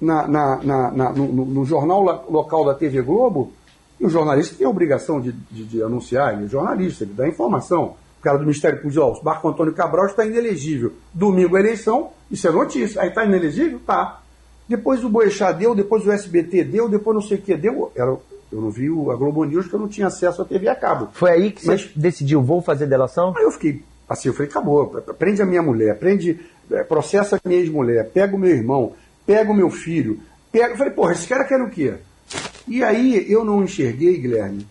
na, 0.00 0.26
na- 0.26 0.90
na- 0.90 1.10
no, 1.12 1.26
no- 1.44 1.64
jornal 1.64 2.26
local 2.30 2.64
da 2.64 2.74
TV 2.74 3.02
Globo, 3.02 3.52
e 4.00 4.06
o 4.06 4.08
jornalista 4.10 4.54
tem 4.56 4.66
a 4.66 4.70
obrigação 4.70 5.20
de, 5.20 5.32
de- 5.50 5.64
de 5.64 5.82
anunciar, 5.82 6.34
ele 6.34 6.46
é 6.46 6.48
jornalista, 6.48 7.04
ele 7.04 7.12
dá 7.14 7.28
informação. 7.28 7.94
O 8.18 8.22
cara 8.22 8.36
do 8.38 8.44
Ministério 8.44 8.78
Público 8.78 8.94
diz, 8.94 8.98
ó, 9.02 9.12
o 9.20 9.24
Marco 9.24 9.48
Antônio 9.48 9.72
Cabral 9.72 10.06
está 10.06 10.24
inelegível. 10.24 10.92
Domingo 11.12 11.56
a 11.56 11.60
eleição, 11.60 12.10
isso 12.30 12.46
é 12.46 12.50
notícia. 12.50 13.00
Aí 13.00 13.08
está 13.08 13.24
inelegível? 13.24 13.80
Tá. 13.86 14.20
Depois 14.68 15.02
o 15.04 15.08
Boechat 15.08 15.58
deu, 15.58 15.74
depois 15.74 16.06
o 16.06 16.12
SBT 16.12 16.64
deu, 16.64 16.88
depois 16.88 17.14
não 17.14 17.22
sei 17.22 17.38
o 17.38 17.42
que 17.42 17.56
deu. 17.56 17.90
Era, 17.94 18.10
eu 18.52 18.60
não 18.60 18.70
vi 18.70 18.90
o- 18.90 19.10
a 19.10 19.16
Globo 19.16 19.44
News 19.44 19.64
porque 19.64 19.76
eu 19.76 19.80
não 19.80 19.88
tinha 19.88 20.06
acesso 20.06 20.42
à 20.42 20.44
TV 20.44 20.68
a 20.68 20.74
cabo. 20.74 21.08
Foi 21.12 21.30
aí 21.30 21.50
que 21.50 21.66
Mas- 21.66 21.82
você 21.84 21.90
decidiu, 21.96 22.42
vou 22.42 22.60
fazer 22.62 22.86
delação? 22.86 23.34
Aí 23.36 23.42
eu 23.44 23.50
fiquei 23.50 23.82
assim, 24.08 24.28
eu 24.28 24.34
falei, 24.34 24.50
acabou, 24.50 24.86
prende 25.18 25.40
a 25.40 25.46
minha 25.46 25.62
mulher, 25.62 25.98
prende, 25.98 26.38
eh, 26.70 26.82
processa 26.84 27.36
a 27.36 27.48
minha 27.48 27.60
ex-mulher, 27.60 28.10
pega 28.12 28.34
o 28.34 28.38
meu 28.38 28.50
irmão, 28.50 28.92
pega 29.30 29.52
o 29.52 29.54
meu 29.54 29.70
filho, 29.70 30.20
pega. 30.50 30.72
Eu 30.72 30.76
falei, 30.76 30.92
porra, 30.92 31.12
esse 31.12 31.28
cara 31.28 31.44
quer 31.44 31.62
o 31.62 31.70
quê? 31.70 31.94
E 32.66 32.82
aí 32.82 33.30
eu 33.30 33.44
não 33.44 33.62
enxerguei, 33.62 34.18
Guilherme, 34.18 34.66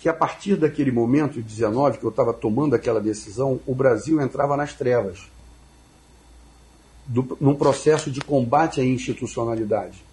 que 0.00 0.08
a 0.08 0.12
partir 0.12 0.56
daquele 0.56 0.90
momento, 0.90 1.34
de 1.34 1.42
19, 1.42 1.98
que 1.98 2.04
eu 2.04 2.10
estava 2.10 2.32
tomando 2.32 2.74
aquela 2.74 3.00
decisão, 3.00 3.60
o 3.64 3.72
Brasil 3.72 4.20
entrava 4.20 4.56
nas 4.56 4.74
trevas. 4.74 5.30
Do, 7.06 7.38
num 7.40 7.54
processo 7.54 8.10
de 8.10 8.20
combate 8.20 8.80
à 8.80 8.84
institucionalidade. 8.84 10.04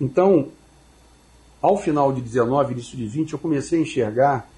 Então, 0.00 0.48
ao 1.60 1.76
final 1.76 2.12
de 2.12 2.20
19, 2.20 2.72
início 2.72 2.96
de 2.96 3.06
20, 3.06 3.34
eu 3.34 3.38
comecei 3.38 3.78
a 3.78 3.82
enxergar 3.82 4.50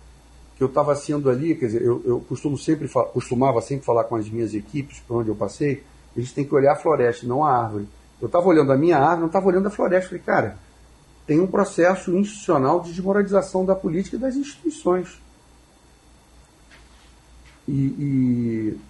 que 0.56 0.64
eu 0.64 0.68
estava 0.68 0.96
sendo 0.96 1.28
ali, 1.28 1.54
quer 1.54 1.66
dizer, 1.66 1.82
eu, 1.82 2.02
eu 2.06 2.20
costumo 2.20 2.56
sempre, 2.56 2.88
costumava 2.88 3.60
sempre 3.60 3.84
falar 3.84 4.04
com 4.04 4.16
as 4.16 4.26
minhas 4.30 4.54
equipes, 4.54 5.00
por 5.06 5.18
onde 5.18 5.28
eu 5.28 5.34
passei, 5.34 5.84
eles 6.16 6.32
têm 6.32 6.44
que 6.44 6.54
olhar 6.54 6.72
a 6.72 6.76
floresta, 6.76 7.26
não 7.26 7.44
a 7.44 7.52
árvore. 7.56 7.88
Eu 8.20 8.26
estava 8.26 8.46
olhando 8.46 8.72
a 8.72 8.76
minha 8.76 8.98
árvore, 8.98 9.20
não 9.20 9.26
estava 9.26 9.46
olhando 9.46 9.66
a 9.66 9.70
floresta. 9.70 10.08
Falei, 10.08 10.22
cara, 10.24 10.58
tem 11.26 11.40
um 11.40 11.46
processo 11.46 12.16
institucional 12.16 12.80
de 12.80 12.92
desmoralização 12.92 13.64
da 13.64 13.74
política 13.74 14.16
e 14.16 14.18
das 14.18 14.36
instituições. 14.36 15.20
E, 17.66 17.72
e, 17.72 18.80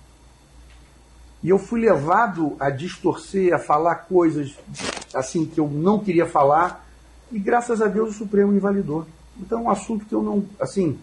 e 1.45 1.49
eu 1.49 1.59
fui 1.59 1.81
levado 1.81 2.57
a 2.59 2.71
distorcer, 2.71 3.55
a 3.55 3.59
falar 3.59 3.95
coisas 3.97 4.59
assim 5.15 5.47
que 5.47 5.61
eu 5.61 5.69
não 5.69 5.99
queria 5.99 6.27
falar, 6.27 6.85
e 7.31 7.39
graças 7.39 7.81
a 7.81 7.87
Deus 7.87 8.11
o 8.11 8.19
Supremo 8.19 8.53
invalidou. 8.53 9.07
Então 9.39 9.61
é 9.61 9.63
um 9.63 9.71
assunto 9.71 10.05
que 10.05 10.15
eu 10.15 10.23
não, 10.23 10.45
assim, 10.61 10.99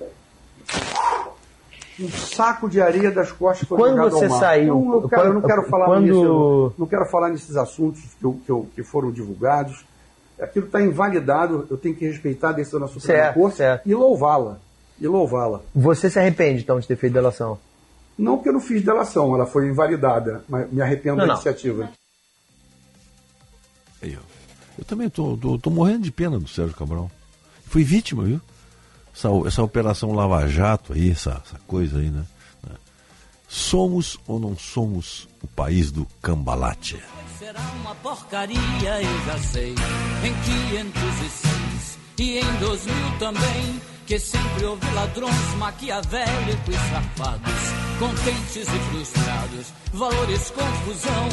um 2.04 2.10
saco 2.12 2.70
de 2.70 2.82
areia 2.82 3.12
das 3.12 3.32
costas 3.32 3.68
foi 3.68 3.78
Quando 3.78 4.10
você 4.10 4.28
mar. 4.28 4.40
saiu- 4.40 4.80
Então, 4.80 4.94
eu, 5.02 5.10
cara, 5.10 5.28
eu 5.28 5.34
não 5.34 5.42
quero 5.42 5.64
falar 5.70 5.86
quando- 5.86 6.02
nisso, 6.06 6.24
eu 6.24 6.74
não 6.78 6.88
quero 6.88 7.06
falar 7.06 7.30
nesses 7.30 7.56
assuntos 7.56 8.02
que, 8.20 8.24
eu- 8.26 8.40
que, 8.46 8.52
eu- 8.52 8.68
que 8.76 8.84
foram 8.84 9.12
divulgados. 9.12 9.86
Aquilo 10.40 10.66
está 10.66 10.82
invalidado, 10.82 11.68
eu 11.70 11.78
tenho 11.78 11.96
que 11.96 12.06
respeitar 12.08 12.50
a 12.50 12.54
decisão 12.54 12.80
da 12.80 12.88
Suprema 12.88 13.32
Corte 13.34 13.62
e 13.86 13.94
louvá-la. 13.94 14.58
E 15.00 15.08
louvá-la. 15.08 15.62
Você 15.76 16.10
se 16.10 16.18
arrepende, 16.20 16.64
então, 16.64 16.80
de 16.80 16.88
ter 16.88 16.96
feito 16.96 17.14
delação? 17.14 17.58
Não 18.18 18.38
que 18.40 18.50
eu 18.50 18.54
não 18.54 18.60
fiz 18.60 18.84
delação, 18.84 19.34
ela 19.36 19.46
foi 19.46 19.68
invalidada, 19.68 20.44
mas 20.50 20.72
me 20.72 20.82
arrependo 20.82 21.18
Não, 21.18 21.24
da 21.24 21.28
não. 21.28 21.34
iniciativa. 21.36 21.90
Ó. 24.04 24.08
Eu 24.78 24.86
também 24.86 25.10
tô, 25.10 25.38
tô, 25.38 25.58
tô 25.60 25.70
morrendo 25.70 26.02
de 26.04 26.12
pena 26.12 26.40
do 26.40 26.48
Sérgio 26.48 26.76
Cabral. 26.76 27.12
Fui 27.66 27.84
vítima, 27.84 28.24
viu? 28.24 28.42
Essa, 29.14 29.30
essa 29.46 29.64
operação 29.64 30.14
Lava 30.14 30.48
Jato 30.48 30.94
aí, 30.94 31.12
essa, 31.12 31.42
essa 31.46 31.60
coisa 31.68 32.00
aí, 32.00 32.10
né? 32.10 32.24
Somos 33.54 34.18
ou 34.26 34.40
não 34.40 34.58
somos 34.58 35.28
o 35.44 35.48
país 35.48 35.92
do 35.92 36.08
cambalate? 36.22 36.98
Será 37.38 37.60
uma 37.82 37.94
porcaria, 37.96 39.02
eu 39.02 39.26
já 39.26 39.38
sei. 39.40 39.72
Em 39.72 40.34
506 40.94 42.00
e 42.20 42.40
em 42.40 42.54
2000 42.60 42.96
também. 43.20 43.82
Que 44.08 44.18
sempre 44.20 44.66
houve 44.66 44.90
ladrões 44.94 45.56
maquiavélicos 45.58 46.76
safados, 46.76 47.54
contentes 48.00 48.68
e 48.68 48.80
frustrados, 48.90 49.74
valores 49.94 50.50
confusão. 50.52 51.30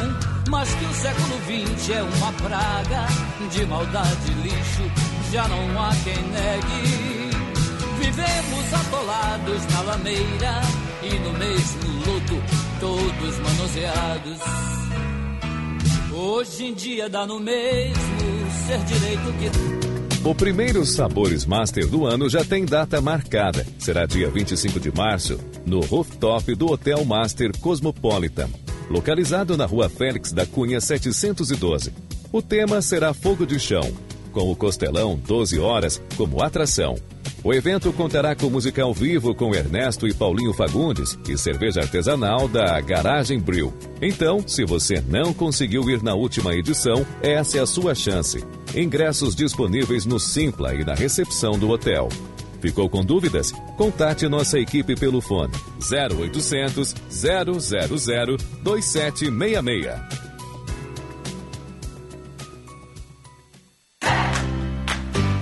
Mas 0.49 0.75
que 0.75 0.85
o 0.85 0.95
século 0.95 1.77
XX 1.77 1.91
é 1.91 2.03
uma 2.03 2.33
praga 2.33 3.07
de 3.51 3.67
maldade 3.67 4.31
e 4.31 4.43
lixo, 4.43 5.31
já 5.33 5.47
não 5.47 5.83
há 5.83 5.91
quem 6.05 6.23
negue. 6.31 7.18
Vivemos 8.09 8.73
atolados 8.73 9.67
na 9.67 9.83
lameira 9.83 10.61
e 11.03 11.15
no 11.19 11.33
mesmo 11.35 12.07
lodo, 12.07 12.43
todos 12.81 13.39
manuseados. 13.39 14.39
Hoje 16.15 16.65
em 16.65 16.73
dia 16.73 17.11
dá 17.11 17.27
no 17.27 17.39
mesmo 17.39 18.51
ser 18.67 18.79
direito 18.85 19.31
que. 19.35 20.27
O 20.27 20.35
primeiro 20.35 20.87
Sabores 20.87 21.45
Master 21.45 21.87
do 21.87 22.07
ano 22.07 22.31
já 22.31 22.43
tem 22.43 22.65
data 22.65 22.99
marcada. 23.03 23.67
Será 23.79 24.07
dia 24.07 24.31
25 24.31 24.81
de 24.81 24.91
março, 24.91 25.39
no 25.67 25.81
rooftop 25.81 26.55
do 26.55 26.73
Hotel 26.73 27.05
Master 27.05 27.53
Cosmopolitan, 27.59 28.49
localizado 28.89 29.55
na 29.55 29.67
rua 29.67 29.91
Félix 29.91 30.33
da 30.33 30.47
Cunha 30.47 30.81
712. 30.81 31.93
O 32.33 32.41
tema 32.41 32.81
será 32.81 33.13
Fogo 33.13 33.45
de 33.45 33.61
Chão, 33.61 33.83
com 34.29 34.51
o 34.51 34.57
Costelão 34.57 35.17
12 35.17 35.59
horas 35.59 36.03
como 36.17 36.43
atração. 36.43 36.97
O 37.43 37.55
evento 37.55 37.93
contará 37.93 38.35
com 38.35 38.51
música 38.51 38.83
ao 38.83 38.93
vivo 38.93 39.35
com 39.35 39.55
Ernesto 39.55 40.09
e 40.09 40.13
Paulinho 40.13 40.53
Fagundes 40.53 41.17
e 41.29 41.39
cerveja 41.39 41.81
artesanal 41.81 42.49
da 42.49 42.81
Garagem 42.81 43.39
Brew. 43.39 43.73
Então, 44.03 44.43
se 44.47 44.65
você 44.65 45.01
não 45.01 45.33
conseguiu 45.33 45.89
ir 45.89 46.03
na 46.03 46.15
última 46.15 46.55
edição, 46.55 47.07
essa 47.23 47.59
é 47.59 47.61
a 47.61 47.67
sua 47.67 47.95
chance. 47.95 48.45
Ingressos 48.75 49.37
disponíveis 49.37 50.05
no 50.05 50.19
Simpla 50.19 50.75
e 50.75 50.85
na 50.85 50.95
recepção 50.95 51.53
do 51.53 51.71
hotel. 51.71 52.09
Ficou 52.61 52.89
com 52.89 53.05
dúvidas? 53.05 53.53
Contate 53.77 54.29
nossa 54.29 54.59
equipe 54.59 54.97
pelo 54.97 55.21
fone 55.21 55.53
0800 55.81 56.95
000 57.09 57.45
2766. 58.65 60.28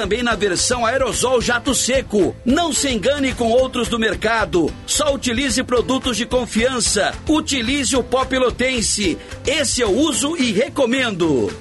também 0.00 0.22
na 0.22 0.34
versão 0.34 0.86
aerosol 0.86 1.42
jato 1.42 1.74
seco. 1.74 2.34
Não 2.42 2.72
se 2.72 2.88
engane 2.88 3.34
com 3.34 3.50
outros 3.50 3.86
do 3.86 3.98
mercado. 3.98 4.72
Só 4.86 5.12
utilize 5.14 5.62
produtos 5.62 6.16
de 6.16 6.24
confiança. 6.24 7.12
Utilize 7.28 7.94
o 7.94 8.02
pó 8.02 8.24
pelotense. 8.24 9.18
Esse 9.46 9.82
eu 9.82 9.94
uso 9.94 10.38
e 10.38 10.52
recomendo. 10.52 11.52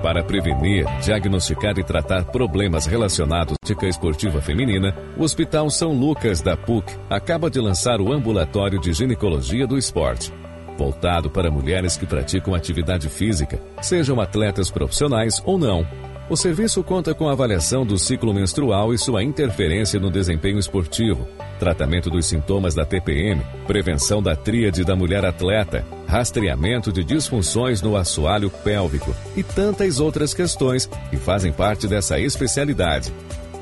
Para 0.00 0.22
prevenir, 0.22 0.86
diagnosticar 1.00 1.76
e 1.76 1.82
tratar 1.82 2.26
problemas 2.26 2.86
relacionados 2.86 3.54
à 3.54 3.66
ética 3.66 3.88
esportiva 3.88 4.40
feminina, 4.40 4.96
o 5.16 5.24
Hospital 5.24 5.68
São 5.68 5.92
Lucas 5.92 6.40
da 6.40 6.56
PUC 6.56 6.92
acaba 7.10 7.50
de 7.50 7.58
lançar 7.58 8.00
o 8.00 8.12
Ambulatório 8.12 8.80
de 8.80 8.92
Ginecologia 8.92 9.66
do 9.66 9.76
Esporte. 9.76 10.32
Voltado 10.76 11.30
para 11.30 11.50
mulheres 11.50 11.96
que 11.96 12.06
praticam 12.06 12.54
atividade 12.54 13.08
física, 13.08 13.60
sejam 13.80 14.20
atletas 14.20 14.70
profissionais 14.70 15.42
ou 15.44 15.58
não. 15.58 15.86
O 16.30 16.36
serviço 16.36 16.82
conta 16.82 17.14
com 17.14 17.28
avaliação 17.28 17.84
do 17.84 17.98
ciclo 17.98 18.32
menstrual 18.32 18.94
e 18.94 18.98
sua 18.98 19.22
interferência 19.22 20.00
no 20.00 20.10
desempenho 20.10 20.58
esportivo, 20.58 21.28
tratamento 21.58 22.08
dos 22.08 22.24
sintomas 22.26 22.74
da 22.74 22.86
TPM, 22.86 23.42
prevenção 23.66 24.22
da 24.22 24.34
tríade 24.34 24.82
da 24.82 24.96
mulher 24.96 25.26
atleta, 25.26 25.84
rastreamento 26.06 26.90
de 26.90 27.04
disfunções 27.04 27.82
no 27.82 27.96
assoalho 27.96 28.48
pélvico 28.48 29.14
e 29.36 29.42
tantas 29.42 30.00
outras 30.00 30.32
questões 30.32 30.86
que 31.10 31.16
fazem 31.18 31.52
parte 31.52 31.86
dessa 31.86 32.18
especialidade. 32.18 33.12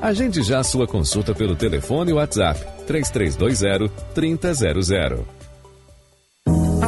Agende 0.01 0.41
já 0.41 0.63
sua 0.63 0.87
consulta 0.87 1.35
pelo 1.35 1.55
telefone 1.55 2.13
WhatsApp 2.13 2.59
3320 2.87 3.91
3000. 4.13 5.40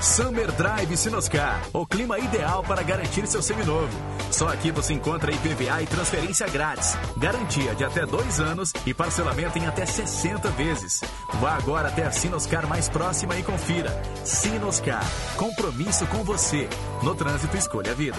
Summer 0.00 0.50
Drive 0.52 0.96
Sinoscar, 0.96 1.60
o 1.74 1.86
clima 1.86 2.18
ideal 2.18 2.62
para 2.62 2.82
garantir 2.82 3.26
seu 3.26 3.42
seminovo. 3.42 3.90
Só 4.30 4.48
aqui 4.48 4.70
você 4.70 4.94
encontra 4.94 5.30
IPVA 5.30 5.82
e 5.82 5.86
transferência 5.86 6.48
grátis, 6.48 6.96
garantia 7.18 7.74
de 7.74 7.84
até 7.84 8.06
dois 8.06 8.40
anos 8.40 8.72
e 8.86 8.94
parcelamento 8.94 9.58
em 9.58 9.66
até 9.66 9.84
60 9.84 10.48
vezes. 10.52 11.02
Vá 11.34 11.54
agora 11.54 11.88
até 11.88 12.06
a 12.06 12.10
Sinoscar 12.10 12.66
mais 12.66 12.88
próxima 12.88 13.36
e 13.36 13.42
confira. 13.42 13.90
Sinoscar, 14.24 15.04
compromisso 15.36 16.06
com 16.06 16.24
você. 16.24 16.66
No 17.02 17.14
trânsito, 17.14 17.56
escolha 17.58 17.92
a 17.92 17.94
vida. 17.94 18.18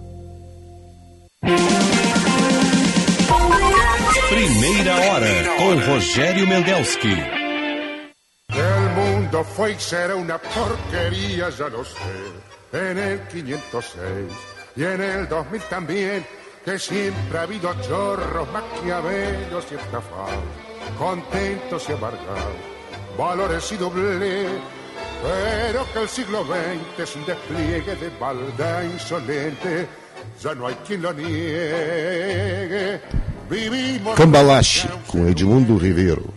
Primeira 4.29 4.95
hora 4.95 5.57
com 5.57 5.79
Rogério 5.79 6.47
Mendelski. 6.47 7.17
El 8.49 8.89
mundo 8.95 9.43
fue 9.43 9.71
y 9.71 9.79
será 9.79 10.15
una 10.15 10.37
porquería, 10.37 11.49
ya 11.49 11.67
lo 11.69 11.83
sé. 11.83 11.97
En 12.71 12.97
el 12.97 13.27
506 13.27 14.31
y 14.75 14.83
en 14.83 15.01
el 15.01 15.27
2000 15.27 15.61
también, 15.63 16.25
que 16.63 16.77
siempre 16.77 17.39
ha 17.39 17.41
habido 17.41 17.73
chorros, 17.81 18.47
maquiavelos 18.51 19.65
y 19.71 19.75
estafados, 19.75 20.45
contentos 20.97 21.89
y 21.89 21.91
amargados, 21.93 22.55
valores 23.17 23.71
y 23.71 23.77
doble. 23.77 24.47
Pero 25.23 25.85
que 25.91 25.99
el 26.03 26.09
siglo 26.09 26.43
XX 26.45 26.99
es 26.99 27.15
un 27.15 27.25
despliegue 27.25 27.95
de 27.95 28.11
maldad 28.19 28.83
insolente, 28.83 29.87
ya 30.43 30.55
no 30.55 30.67
hay 30.67 30.75
quien 30.85 31.01
lo 31.01 31.13
niegue. 31.13 32.99
Cambalache, 34.15 34.87
com 35.07 35.27
Edmundo 35.27 35.75
Ribeiro. 35.75 36.33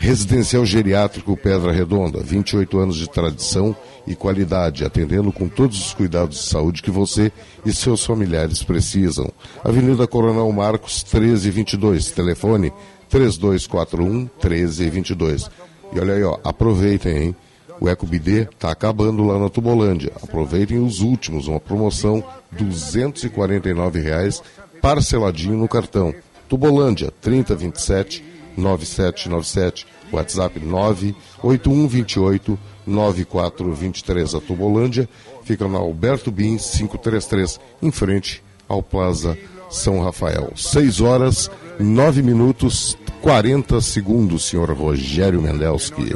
Residencial 0.01 0.65
Geriátrico 0.65 1.37
Pedra 1.37 1.71
Redonda, 1.71 2.21
28 2.21 2.79
anos 2.79 2.95
de 2.95 3.07
tradição 3.07 3.75
e 4.07 4.15
qualidade, 4.15 4.83
atendendo 4.83 5.31
com 5.31 5.47
todos 5.47 5.79
os 5.79 5.93
cuidados 5.93 6.39
de 6.39 6.45
saúde 6.47 6.81
que 6.81 6.89
você 6.89 7.31
e 7.63 7.71
seus 7.71 8.03
familiares 8.03 8.63
precisam. 8.63 9.31
Avenida 9.63 10.07
Coronel 10.07 10.51
Marcos, 10.51 11.03
1322, 11.03 12.09
telefone 12.09 12.73
3241 13.07 14.27
1322. 14.43 15.51
E 15.93 15.99
olha 15.99 16.15
aí, 16.15 16.23
ó, 16.23 16.39
aproveitem, 16.43 17.17
hein? 17.17 17.35
O 17.79 17.87
EcoBD 17.87 18.49
está 18.51 18.71
acabando 18.71 19.23
lá 19.23 19.37
na 19.37 19.49
Tubolândia. 19.49 20.13
Aproveitem 20.23 20.83
os 20.83 21.01
últimos, 21.01 21.47
uma 21.47 21.59
promoção 21.59 22.23
249 22.51 23.99
reais, 23.99 24.41
parceladinho 24.81 25.59
no 25.59 25.67
cartão. 25.67 26.11
Tubolândia, 26.49 27.13
3027 27.21 28.30
9797, 28.57 29.85
WhatsApp 30.11 30.59
98128 30.59 32.57
9423. 32.85 34.35
A 34.35 34.39
Tubolândia 34.41 35.07
fica 35.43 35.67
na 35.67 35.77
Alberto 35.77 36.31
Bin 36.31 36.57
533, 36.57 37.59
em 37.81 37.91
frente 37.91 38.43
ao 38.67 38.81
Plaza 38.83 39.37
São 39.69 40.01
Rafael. 40.03 40.51
6 40.55 41.01
horas, 41.01 41.49
9 41.79 42.21
minutos, 42.21 42.97
40 43.21 43.79
segundos, 43.81 44.45
senhor 44.45 44.71
Rogério 44.71 45.41
Mendelski. 45.41 46.15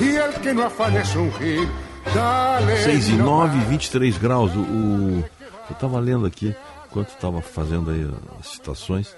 Y 0.00 0.16
el 0.16 0.32
que 0.42 0.52
no 0.52 0.64
afane 0.64 1.00
es 1.00 1.14
un 1.14 1.30
gil. 1.32 1.68
Dale. 2.14 2.76
6 2.84 3.08
e 3.08 3.12
nomás. 3.12 3.52
9, 3.54 3.64
23 3.70 4.18
graus. 4.18 4.50
O, 4.54 4.60
o- 4.60 5.24
eu 5.68 5.72
estava 5.74 5.98
lendo 6.00 6.24
aqui, 6.26 6.54
enquanto 6.88 7.08
estava 7.10 7.42
fazendo 7.42 7.90
aí 7.90 8.08
as 8.40 8.48
citações. 8.52 9.14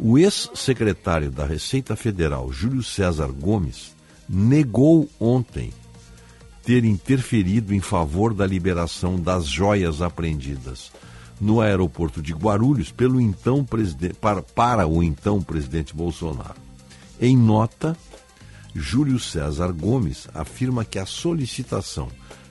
O 0.00 0.16
ex-secretário 0.16 1.30
da 1.30 1.44
Receita 1.44 1.96
Federal, 1.96 2.52
Júlio 2.52 2.82
César 2.82 3.26
Gomes, 3.28 3.96
negou 4.28 5.08
ontem 5.18 5.72
ter 6.62 6.84
interferido 6.84 7.74
em 7.74 7.80
favor 7.80 8.32
da 8.32 8.46
liberação 8.46 9.18
das 9.18 9.46
joias 9.46 10.00
apreendidas 10.00 10.92
no 11.40 11.60
aeroporto 11.60 12.22
de 12.22 12.32
Guarulhos 12.32 12.92
pelo 12.92 13.20
então 13.20 13.64
presidente, 13.64 14.14
para, 14.14 14.42
para 14.42 14.86
o 14.86 15.02
então 15.02 15.42
presidente 15.42 15.94
Bolsonaro. 15.94 16.56
Em 17.20 17.36
nota, 17.36 17.96
Júlio 18.74 19.18
César 19.18 19.72
Gomes 19.72 20.28
afirma 20.32 20.84
que 20.84 20.98
a 20.98 21.06
solicitação 21.06 22.08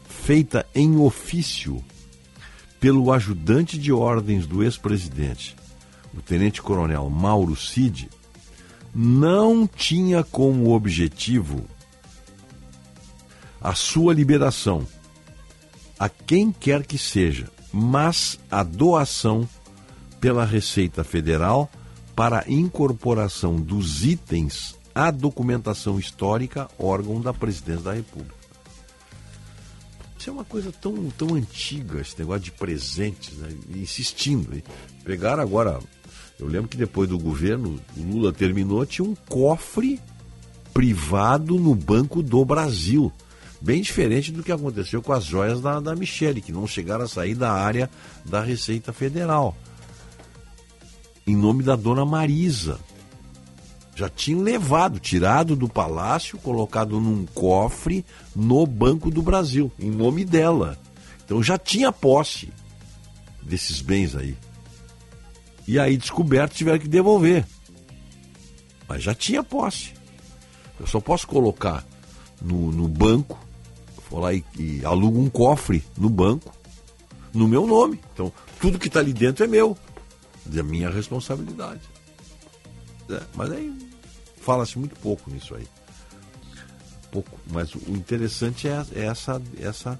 feita 0.08 0.66
em 0.76 0.98
ofício 0.98 1.84
pelo 2.80 3.12
ajudante 3.14 3.78
de 3.78 3.92
ordens 3.92 4.46
do 4.46 4.64
ex-presidente, 4.64 5.56
o 6.18 6.22
tenente-coronel 6.22 7.10
Mauro 7.10 7.56
Cid, 7.56 8.10
não 8.94 9.68
tinha 9.68 10.24
como 10.24 10.74
objetivo 10.74 11.64
a 13.62 13.76
sua 13.76 14.14
liberação 14.14 14.88
a 16.00 16.10
quem 16.10 16.52
quer 16.52 16.86
que 16.86 16.98
seja, 16.98 17.50
mas 17.72 18.40
a 18.50 18.64
doação 18.64 19.48
pela 20.20 20.46
Receita 20.46 21.04
Federal 21.04 21.70
para 22.16 22.46
incorporação 22.48 23.56
dos 23.56 24.04
itens 24.04 24.76
à 24.94 25.12
documentação 25.12 26.00
histórica, 26.00 26.68
órgão 26.80 27.22
da 27.22 27.34
Presidência 27.34 27.84
da 27.84 27.94
República. 27.94 28.36
Isso 30.18 30.32
é 30.32 30.34
uma 30.34 30.46
coisa 30.46 30.72
tão, 30.72 31.10
tão 31.12 31.36
antiga, 31.36 32.02
esse 32.02 32.18
negócio 32.18 32.44
de 32.44 32.52
presentes, 32.52 33.38
né? 33.38 33.50
Insistindo. 33.76 34.62
Pegaram 35.04 35.44
agora. 35.44 35.80
Eu 36.40 36.48
lembro 36.48 36.68
que 36.68 36.78
depois 36.78 37.10
do 37.10 37.18
governo, 37.18 37.80
o 37.96 38.02
Lula 38.02 38.32
terminou, 38.32 38.86
tinha 38.86 39.08
um 39.08 39.16
cofre 39.28 40.00
privado 40.74 41.58
no 41.60 41.74
Banco 41.74 42.22
do 42.22 42.46
Brasil. 42.46 43.12
Bem 43.60 43.82
diferente 43.82 44.32
do 44.32 44.44
que 44.44 44.52
aconteceu 44.52 45.02
com 45.02 45.12
as 45.12 45.26
joias 45.26 45.60
da, 45.62 45.80
da 45.80 45.96
Michele, 45.96 46.42
que 46.42 46.52
não 46.52 46.68
chegaram 46.68 47.06
a 47.06 47.08
sair 47.08 47.34
da 47.34 47.52
área 47.52 47.90
da 48.24 48.42
Receita 48.42 48.94
Federal. 48.94 49.58
Em 51.26 51.36
nome 51.36 51.64
da 51.64 51.76
dona 51.76 52.06
Marisa. 52.06 52.80
Já 53.96 54.08
tinham 54.08 54.42
levado, 54.42 55.00
tirado 55.00 55.56
do 55.56 55.68
palácio, 55.68 56.38
colocado 56.38 57.02
num 57.02 57.26
cofre 57.26 58.06
no 58.36 58.68
Banco 58.68 59.10
do 59.10 59.24
Brasil, 59.24 59.72
em 59.80 59.90
nome 59.90 60.24
dela. 60.24 60.78
Então 61.26 61.42
já 61.42 61.58
tinha 61.58 61.92
posse 61.92 62.54
desses 63.42 63.82
bens 63.82 64.16
aí. 64.16 64.38
E 65.68 65.78
aí, 65.78 65.98
descoberto, 65.98 66.54
tiveram 66.54 66.80
que 66.80 66.88
devolver. 66.88 67.46
Mas 68.88 69.04
já 69.04 69.14
tinha 69.14 69.44
posse. 69.44 69.94
Eu 70.80 70.88
só 70.88 71.02
posso 71.02 71.28
colocar 71.28 71.86
no, 72.42 72.72
no 72.72 72.88
banco, 72.88 73.38
vou 74.10 74.22
lá 74.22 74.34
e, 74.34 74.44
e 74.58 74.86
alugo 74.86 75.20
um 75.20 75.30
cofre 75.30 75.84
no 75.98 76.10
banco, 76.10 76.56
no 77.34 77.48
meu 77.48 77.68
nome. 77.68 78.00
Então, 78.14 78.32
tudo 78.62 78.80
que 78.80 78.88
está 78.88 79.00
ali 79.00 79.12
dentro 79.12 79.44
é 79.44 79.48
meu, 79.48 79.78
da 80.46 80.64
minha 80.64 80.90
responsabilidade. 80.90 81.82
É, 83.10 83.22
mas 83.36 83.52
aí 83.52 83.74
fala-se 84.42 84.80
muito 84.80 84.96
pouco 85.00 85.30
nisso 85.30 85.54
aí. 85.56 85.68
Pouco. 87.12 87.38
Mas 87.52 87.74
o 87.76 87.92
interessante 87.92 88.68
é, 88.68 88.86
é 88.96 89.06
essa, 89.06 89.42
essa. 89.60 90.00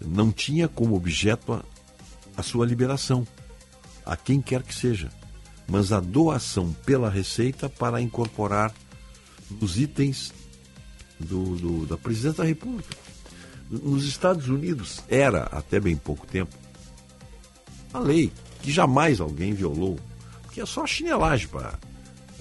Não 0.00 0.32
tinha 0.32 0.66
como 0.68 0.96
objeto 0.96 1.52
a, 1.52 1.62
a 2.36 2.42
sua 2.42 2.64
liberação, 2.64 3.26
a 4.04 4.16
quem 4.16 4.40
quer 4.40 4.62
que 4.62 4.74
seja, 4.74 5.10
mas 5.68 5.92
a 5.92 6.00
doação 6.00 6.72
pela 6.84 7.08
Receita 7.10 7.68
para 7.68 8.00
incorporar 8.00 8.72
os 9.60 9.78
itens 9.78 10.32
do, 11.18 11.56
do- 11.56 11.86
da 11.86 11.96
presidência 11.98 12.42
da 12.42 12.48
República. 12.48 12.96
Nos 13.70 14.04
Estados 14.04 14.48
Unidos 14.48 15.00
era, 15.08 15.44
até 15.44 15.78
bem 15.78 15.96
pouco 15.96 16.26
tempo, 16.26 16.54
a 17.92 17.98
lei 17.98 18.32
que 18.62 18.70
jamais 18.72 19.20
alguém 19.20 19.52
violou, 19.54 19.98
que 20.52 20.60
é 20.60 20.66
só 20.66 20.86
chinelagem 20.86 21.48
para 21.48 21.78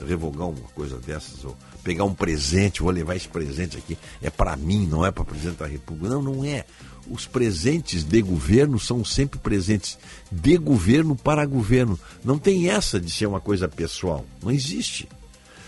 revogar 0.08 0.48
uma 0.48 0.68
coisa 0.70 0.98
dessas, 0.98 1.44
ou 1.46 1.56
pegar 1.84 2.04
um 2.06 2.14
presente, 2.14 2.82
vou 2.82 2.92
levar 2.92 3.16
esse 3.16 3.28
presente 3.28 3.78
aqui, 3.78 3.98
é 4.22 4.30
para 4.30 4.56
mim, 4.56 4.88
não 4.88 5.06
é 5.06 5.12
para 5.12 5.24
o 5.24 5.26
presidente 5.26 5.58
da 5.58 5.68
República. 5.68 6.10
Não, 6.16 6.22
não 6.22 6.44
é. 6.46 6.66
Os 7.10 7.26
presentes 7.26 8.04
de 8.04 8.22
governo 8.22 8.80
são 8.80 9.04
sempre 9.04 9.40
presentes 9.40 9.98
de 10.32 10.58
governo 10.58 11.16
para 11.16 11.46
governo. 11.46 12.00
Não 12.24 12.38
tem 12.38 12.70
essa 12.70 13.00
de 13.00 13.12
ser 13.12 13.26
uma 13.26 13.42
coisa 13.42 13.68
pessoal. 13.68 14.26
Não 14.44 14.52
existe. 14.52 15.10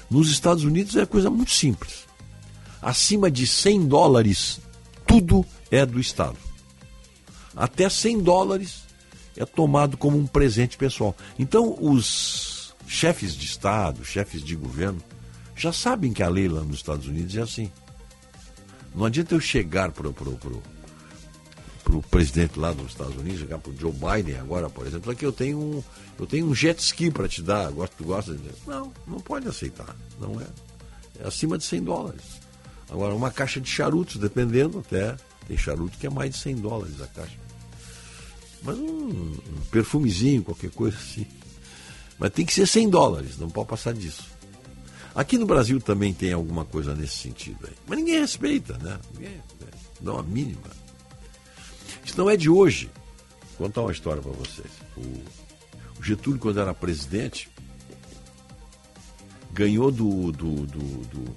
Nos 0.09 0.29
Estados 0.29 0.63
Unidos 0.63 0.95
é 0.95 1.05
coisa 1.05 1.29
muito 1.29 1.51
simples. 1.51 2.05
Acima 2.81 3.31
de 3.31 3.47
100 3.47 3.87
dólares, 3.87 4.59
tudo 5.07 5.45
é 5.71 5.85
do 5.85 5.99
Estado. 5.99 6.37
Até 7.55 7.89
100 7.89 8.21
dólares 8.21 8.83
é 9.35 9.45
tomado 9.45 9.97
como 9.97 10.17
um 10.17 10.27
presente 10.27 10.77
pessoal. 10.77 11.15
Então, 11.39 11.75
os 11.79 12.75
chefes 12.87 13.35
de 13.35 13.45
Estado, 13.45 14.03
chefes 14.03 14.43
de 14.43 14.55
governo, 14.55 15.01
já 15.55 15.71
sabem 15.71 16.13
que 16.13 16.23
a 16.23 16.29
lei 16.29 16.47
lá 16.47 16.61
nos 16.61 16.77
Estados 16.77 17.07
Unidos 17.07 17.35
é 17.35 17.41
assim. 17.41 17.71
Não 18.93 19.05
adianta 19.05 19.33
eu 19.33 19.39
chegar 19.39 19.91
para 19.91 20.09
o 20.09 20.13
pro, 20.13 20.33
pro, 20.33 20.51
pro 20.51 20.80
presidente 22.09 22.59
lá 22.59 22.71
dos 22.71 22.91
Estados 22.91 23.15
Unidos, 23.15 23.43
para 23.43 23.71
o 23.71 23.77
Joe 23.77 23.91
Biden 23.91 24.37
agora, 24.37 24.69
por 24.69 24.85
exemplo, 24.85 25.11
aqui 25.11 25.25
eu 25.25 25.31
tenho 25.31 25.57
um, 25.57 25.83
eu 26.19 26.25
tenho 26.25 26.45
um 26.45 26.55
jet 26.55 26.79
ski 26.79 27.09
para 27.09 27.27
te 27.27 27.41
dar, 27.41 27.71
gosto, 27.71 27.93
tu 27.97 28.03
gosta 28.03 28.33
de... 28.33 28.49
Não, 28.65 28.91
não 29.07 29.19
pode 29.19 29.47
aceitar, 29.47 29.95
não 30.19 30.39
é. 30.39 30.45
É 31.19 31.27
acima 31.27 31.57
de 31.57 31.63
100 31.63 31.83
dólares. 31.83 32.23
Agora, 32.89 33.15
uma 33.15 33.31
caixa 33.31 33.59
de 33.59 33.69
charutos, 33.69 34.17
dependendo 34.17 34.79
até, 34.79 35.15
tem 35.47 35.57
charuto 35.57 35.97
que 35.97 36.07
é 36.07 36.09
mais 36.09 36.31
de 36.31 36.37
100 36.37 36.55
dólares 36.57 37.01
a 37.01 37.07
caixa. 37.07 37.37
Mas 38.63 38.77
um, 38.77 39.09
um 39.09 39.61
perfumezinho, 39.71 40.43
qualquer 40.43 40.71
coisa 40.71 40.97
assim. 40.97 41.25
Mas 42.19 42.31
tem 42.31 42.45
que 42.45 42.53
ser 42.53 42.67
100 42.67 42.89
dólares, 42.89 43.37
não 43.37 43.49
pode 43.49 43.69
passar 43.69 43.93
disso. 43.93 44.29
Aqui 45.13 45.37
no 45.37 45.45
Brasil 45.45 45.79
também 45.81 46.13
tem 46.13 46.31
alguma 46.31 46.63
coisa 46.63 46.95
nesse 46.95 47.17
sentido 47.17 47.59
aí. 47.67 47.73
Mas 47.87 47.97
ninguém 47.97 48.19
respeita, 48.19 48.77
né? 48.77 48.99
Ninguém 49.13 49.35
né? 49.59 49.67
dá 49.99 50.13
uma 50.13 50.23
mínima. 50.23 50.80
Isso 52.11 52.19
não 52.19 52.29
é 52.29 52.35
de 52.35 52.49
hoje. 52.49 52.91
Vou 53.57 53.69
contar 53.69 53.83
uma 53.83 53.91
história 53.93 54.21
para 54.21 54.33
vocês. 54.33 54.67
O, 54.97 56.03
Getúlio, 56.03 56.41
quando 56.41 56.59
era 56.59 56.73
presidente, 56.73 57.49
ganhou 59.53 59.89
do, 59.89 60.29
do, 60.33 60.65
do, 60.65 60.79
do, 61.07 61.35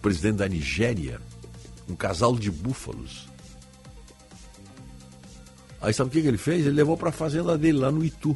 presidente 0.00 0.36
da 0.36 0.48
Nigéria 0.48 1.20
um 1.86 1.94
casal 1.94 2.34
de 2.38 2.50
búfalos. 2.50 3.28
Aí 5.78 5.92
sabe 5.92 6.08
o 6.08 6.10
que, 6.10 6.22
que 6.22 6.28
ele 6.28 6.38
fez? 6.38 6.64
Ele 6.64 6.76
levou 6.76 6.96
para 6.96 7.10
a 7.10 7.12
fazenda 7.12 7.58
dele, 7.58 7.76
lá 7.76 7.92
no 7.92 8.02
Itu. 8.02 8.34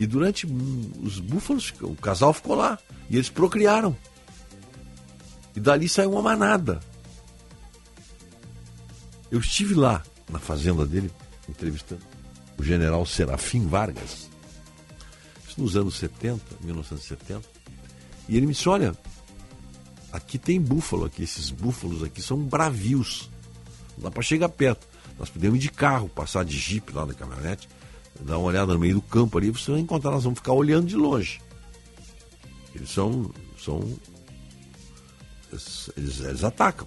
E 0.00 0.08
durante 0.08 0.44
os 0.44 1.20
búfalos, 1.20 1.72
o 1.82 1.94
casal 1.94 2.32
ficou 2.32 2.56
lá. 2.56 2.76
E 3.08 3.14
eles 3.14 3.30
procriaram. 3.30 3.96
E 5.54 5.60
dali 5.60 5.88
saiu 5.88 6.10
uma 6.10 6.22
manada. 6.22 6.80
Eu 9.30 9.40
estive 9.40 9.74
lá, 9.74 10.02
na 10.30 10.38
fazenda 10.38 10.86
dele, 10.86 11.10
entrevistando 11.48 12.02
o 12.56 12.62
general 12.62 13.04
Serafim 13.06 13.66
Vargas. 13.66 14.28
Isso 15.46 15.60
nos 15.60 15.76
anos 15.76 15.96
70, 15.96 16.42
1970. 16.62 17.42
E 18.28 18.36
ele 18.36 18.46
me 18.46 18.52
disse, 18.52 18.68
olha, 18.68 18.94
aqui 20.12 20.38
tem 20.38 20.60
búfalo 20.60 21.04
aqui, 21.04 21.22
esses 21.22 21.50
búfalos 21.50 22.02
aqui 22.02 22.20
são 22.20 22.38
bravios. 22.38 23.30
Não 23.96 24.04
dá 24.04 24.10
para 24.10 24.22
chegar 24.22 24.48
perto. 24.48 24.86
Nós 25.18 25.30
podemos 25.30 25.58
ir 25.58 25.62
de 25.62 25.70
carro, 25.70 26.08
passar 26.08 26.44
de 26.44 26.56
jipe 26.56 26.92
lá 26.92 27.04
na 27.04 27.14
caminhonete, 27.14 27.68
dar 28.20 28.38
uma 28.38 28.46
olhada 28.46 28.72
no 28.72 28.78
meio 28.78 28.94
do 28.94 29.02
campo 29.02 29.38
ali, 29.38 29.50
você 29.50 29.70
vai 29.70 29.80
encontrar, 29.80 30.10
nós 30.10 30.24
vamos 30.24 30.38
ficar 30.38 30.52
olhando 30.52 30.86
de 30.86 30.96
longe. 30.96 31.40
Eles 32.74 32.90
são. 32.90 33.30
são 33.58 33.80
eles, 35.50 36.20
eles 36.20 36.44
atacam. 36.44 36.86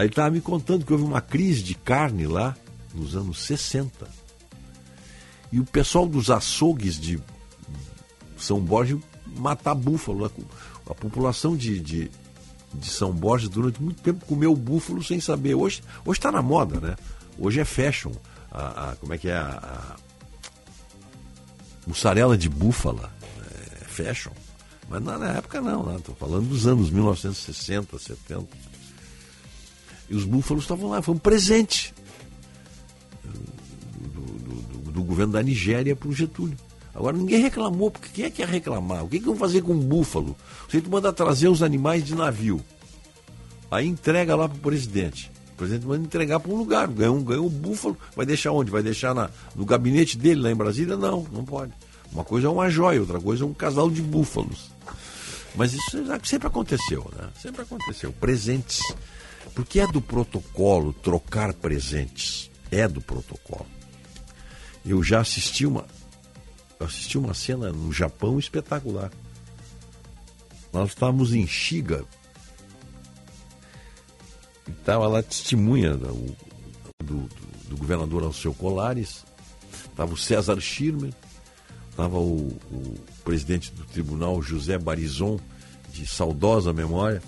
Aí 0.00 0.06
ele 0.06 0.12
estava 0.12 0.30
me 0.30 0.40
contando 0.40 0.82
que 0.86 0.92
houve 0.94 1.04
uma 1.04 1.20
crise 1.20 1.62
de 1.62 1.74
carne 1.74 2.26
lá 2.26 2.56
nos 2.94 3.14
anos 3.14 3.38
60. 3.40 4.08
E 5.52 5.60
o 5.60 5.64
pessoal 5.66 6.06
dos 6.08 6.30
açougues 6.30 6.98
de 6.98 7.20
São 8.38 8.58
Borges 8.60 8.98
matar 9.36 9.74
búfalo. 9.74 10.24
né? 10.24 10.30
A 10.88 10.94
população 10.94 11.54
de, 11.54 11.78
de, 11.78 12.10
de 12.72 12.86
São 12.88 13.12
Borges 13.12 13.50
durante 13.50 13.82
muito 13.82 14.00
tempo 14.00 14.24
comeu 14.24 14.56
búfalo 14.56 15.04
sem 15.04 15.20
saber. 15.20 15.54
Hoje 15.54 15.82
está 16.06 16.32
na 16.32 16.40
moda, 16.40 16.80
né? 16.80 16.96
Hoje 17.38 17.60
é 17.60 17.64
fashion. 17.66 18.12
A, 18.50 18.92
a- 18.92 18.96
como 18.96 19.12
é 19.12 19.18
que 19.18 19.28
é? 19.28 19.34
A, 19.36 19.50
a 19.50 19.96
mussarela 21.86 22.38
de 22.38 22.48
búfala. 22.48 23.12
É 23.82 23.84
fashion. 23.84 24.32
Mas 24.88 25.02
na, 25.02 25.18
na 25.18 25.32
época 25.32 25.60
não, 25.60 25.84
né? 25.84 25.96
Estou 25.96 26.14
falando 26.14 26.48
dos 26.48 26.66
anos 26.66 26.88
1960, 26.88 27.98
70. 27.98 28.69
E 30.10 30.14
os 30.16 30.24
búfalos 30.24 30.64
estavam 30.64 30.90
lá, 30.90 31.00
foi 31.00 31.14
um 31.14 31.18
presente 31.18 31.94
do, 33.24 34.20
do- 34.20 34.62
do- 34.82 34.92
do 34.92 35.02
governo 35.02 35.32
da 35.32 35.42
Nigéria 35.42 35.94
para 35.94 36.08
o 36.08 36.12
Getúlio. 36.12 36.56
Agora 36.94 37.16
ninguém 37.16 37.40
reclamou, 37.40 37.90
porque 37.90 38.08
quem 38.12 38.24
é 38.24 38.30
que 38.30 38.42
ia 38.42 38.46
reclamar? 38.46 39.04
O 39.04 39.08
que, 39.08 39.20
que 39.20 39.24
vão 39.26 39.36
fazer 39.36 39.62
com 39.62 39.72
um 39.72 39.78
búfalo? 39.78 40.36
Você 40.68 40.82
manda 40.88 41.12
trazer 41.12 41.48
os 41.48 41.62
animais 41.62 42.04
de 42.04 42.14
navio. 42.14 42.60
Aí 43.70 43.86
entrega 43.86 44.34
lá 44.34 44.48
para 44.48 44.58
o 44.58 44.60
presidente. 44.60 45.30
O 45.52 45.56
presidente 45.56 45.86
manda 45.86 46.04
entregar 46.04 46.40
para 46.40 46.50
um 46.50 46.56
lugar. 46.56 46.88
Ganhou 46.88 47.16
um, 47.16 47.22
ganhou 47.22 47.46
um 47.46 47.50
búfalo. 47.50 47.96
Vai 48.16 48.26
deixar 48.26 48.50
onde? 48.50 48.70
Vai 48.70 48.82
deixar 48.82 49.14
na, 49.14 49.30
no 49.54 49.64
gabinete 49.64 50.18
dele 50.18 50.40
lá 50.40 50.50
em 50.50 50.56
Brasília? 50.56 50.96
Não, 50.96 51.24
não 51.30 51.44
pode. 51.44 51.72
Uma 52.12 52.24
coisa 52.24 52.48
é 52.48 52.50
uma 52.50 52.68
joia, 52.68 52.98
outra 53.00 53.20
coisa 53.20 53.44
é 53.44 53.46
um 53.46 53.54
casal 53.54 53.88
de 53.88 54.02
búfalos. 54.02 54.72
Mas 55.54 55.72
isso 55.72 55.96
sempre 56.24 56.48
aconteceu, 56.48 57.08
né? 57.16 57.28
Sempre 57.40 57.62
aconteceu. 57.62 58.12
Presentes. 58.12 58.80
Porque 59.54 59.80
é 59.80 59.86
do 59.86 60.00
protocolo 60.00 60.92
trocar 60.92 61.52
presentes. 61.54 62.50
É 62.70 62.86
do 62.88 63.00
protocolo. 63.00 63.66
Eu 64.86 65.02
já 65.02 65.20
assisti 65.20 65.66
uma. 65.66 65.84
assisti 66.78 67.18
uma 67.18 67.34
cena 67.34 67.72
no 67.72 67.92
Japão 67.92 68.38
espetacular. 68.38 69.10
Nós 70.72 70.90
estávamos 70.90 71.34
em 71.34 71.46
Shiga. 71.46 72.04
Estava 74.68 75.06
lá 75.08 75.22
testemunha 75.22 75.96
do, 75.96 76.36
do, 77.02 77.14
do- 77.22 77.50
do 77.70 77.76
governador 77.76 78.22
Alceu 78.24 78.52
Colares. 78.54 79.24
Estava 79.90 80.12
o 80.12 80.16
César 80.16 80.60
Schirmer. 80.60 81.12
Estava 81.90 82.18
o, 82.18 82.48
o 82.72 82.94
presidente 83.24 83.72
do 83.72 83.84
tribunal 83.84 84.40
José 84.40 84.78
Barizon, 84.78 85.38
de 85.92 86.06
saudosa 86.06 86.72
memória. 86.72 87.22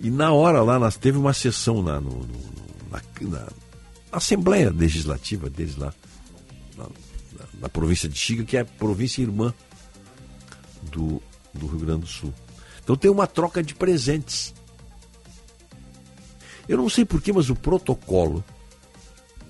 E 0.00 0.10
na 0.10 0.32
hora 0.32 0.62
lá, 0.62 0.78
nós 0.78 0.96
teve 0.96 1.18
uma 1.18 1.32
sessão 1.32 1.82
na, 1.82 2.00
no- 2.00 2.10
no- 2.26 2.52
na, 2.90 3.28
na- 3.28 3.48
Assembleia 4.12 4.70
Legislativa 4.70 5.50
deles 5.50 5.76
lá, 5.76 5.92
na, 6.76 6.84
na- 6.84 7.48
na 7.62 7.68
província 7.68 8.08
de 8.08 8.16
Xiga, 8.18 8.44
que 8.44 8.56
é 8.56 8.60
a 8.60 8.64
província 8.64 9.20
irmã 9.22 9.52
do, 10.84 11.20
do 11.52 11.66
Rio 11.66 11.80
Grande 11.80 12.00
do 12.02 12.06
Sul. 12.06 12.32
Então 12.82 12.96
tem 12.96 13.10
uma 13.10 13.26
troca 13.26 13.62
de 13.62 13.74
presentes. 13.74 14.54
Eu 16.68 16.76
não 16.78 16.88
sei 16.88 17.04
porquê, 17.04 17.32
mas 17.32 17.50
o 17.50 17.54
protocolo, 17.56 18.44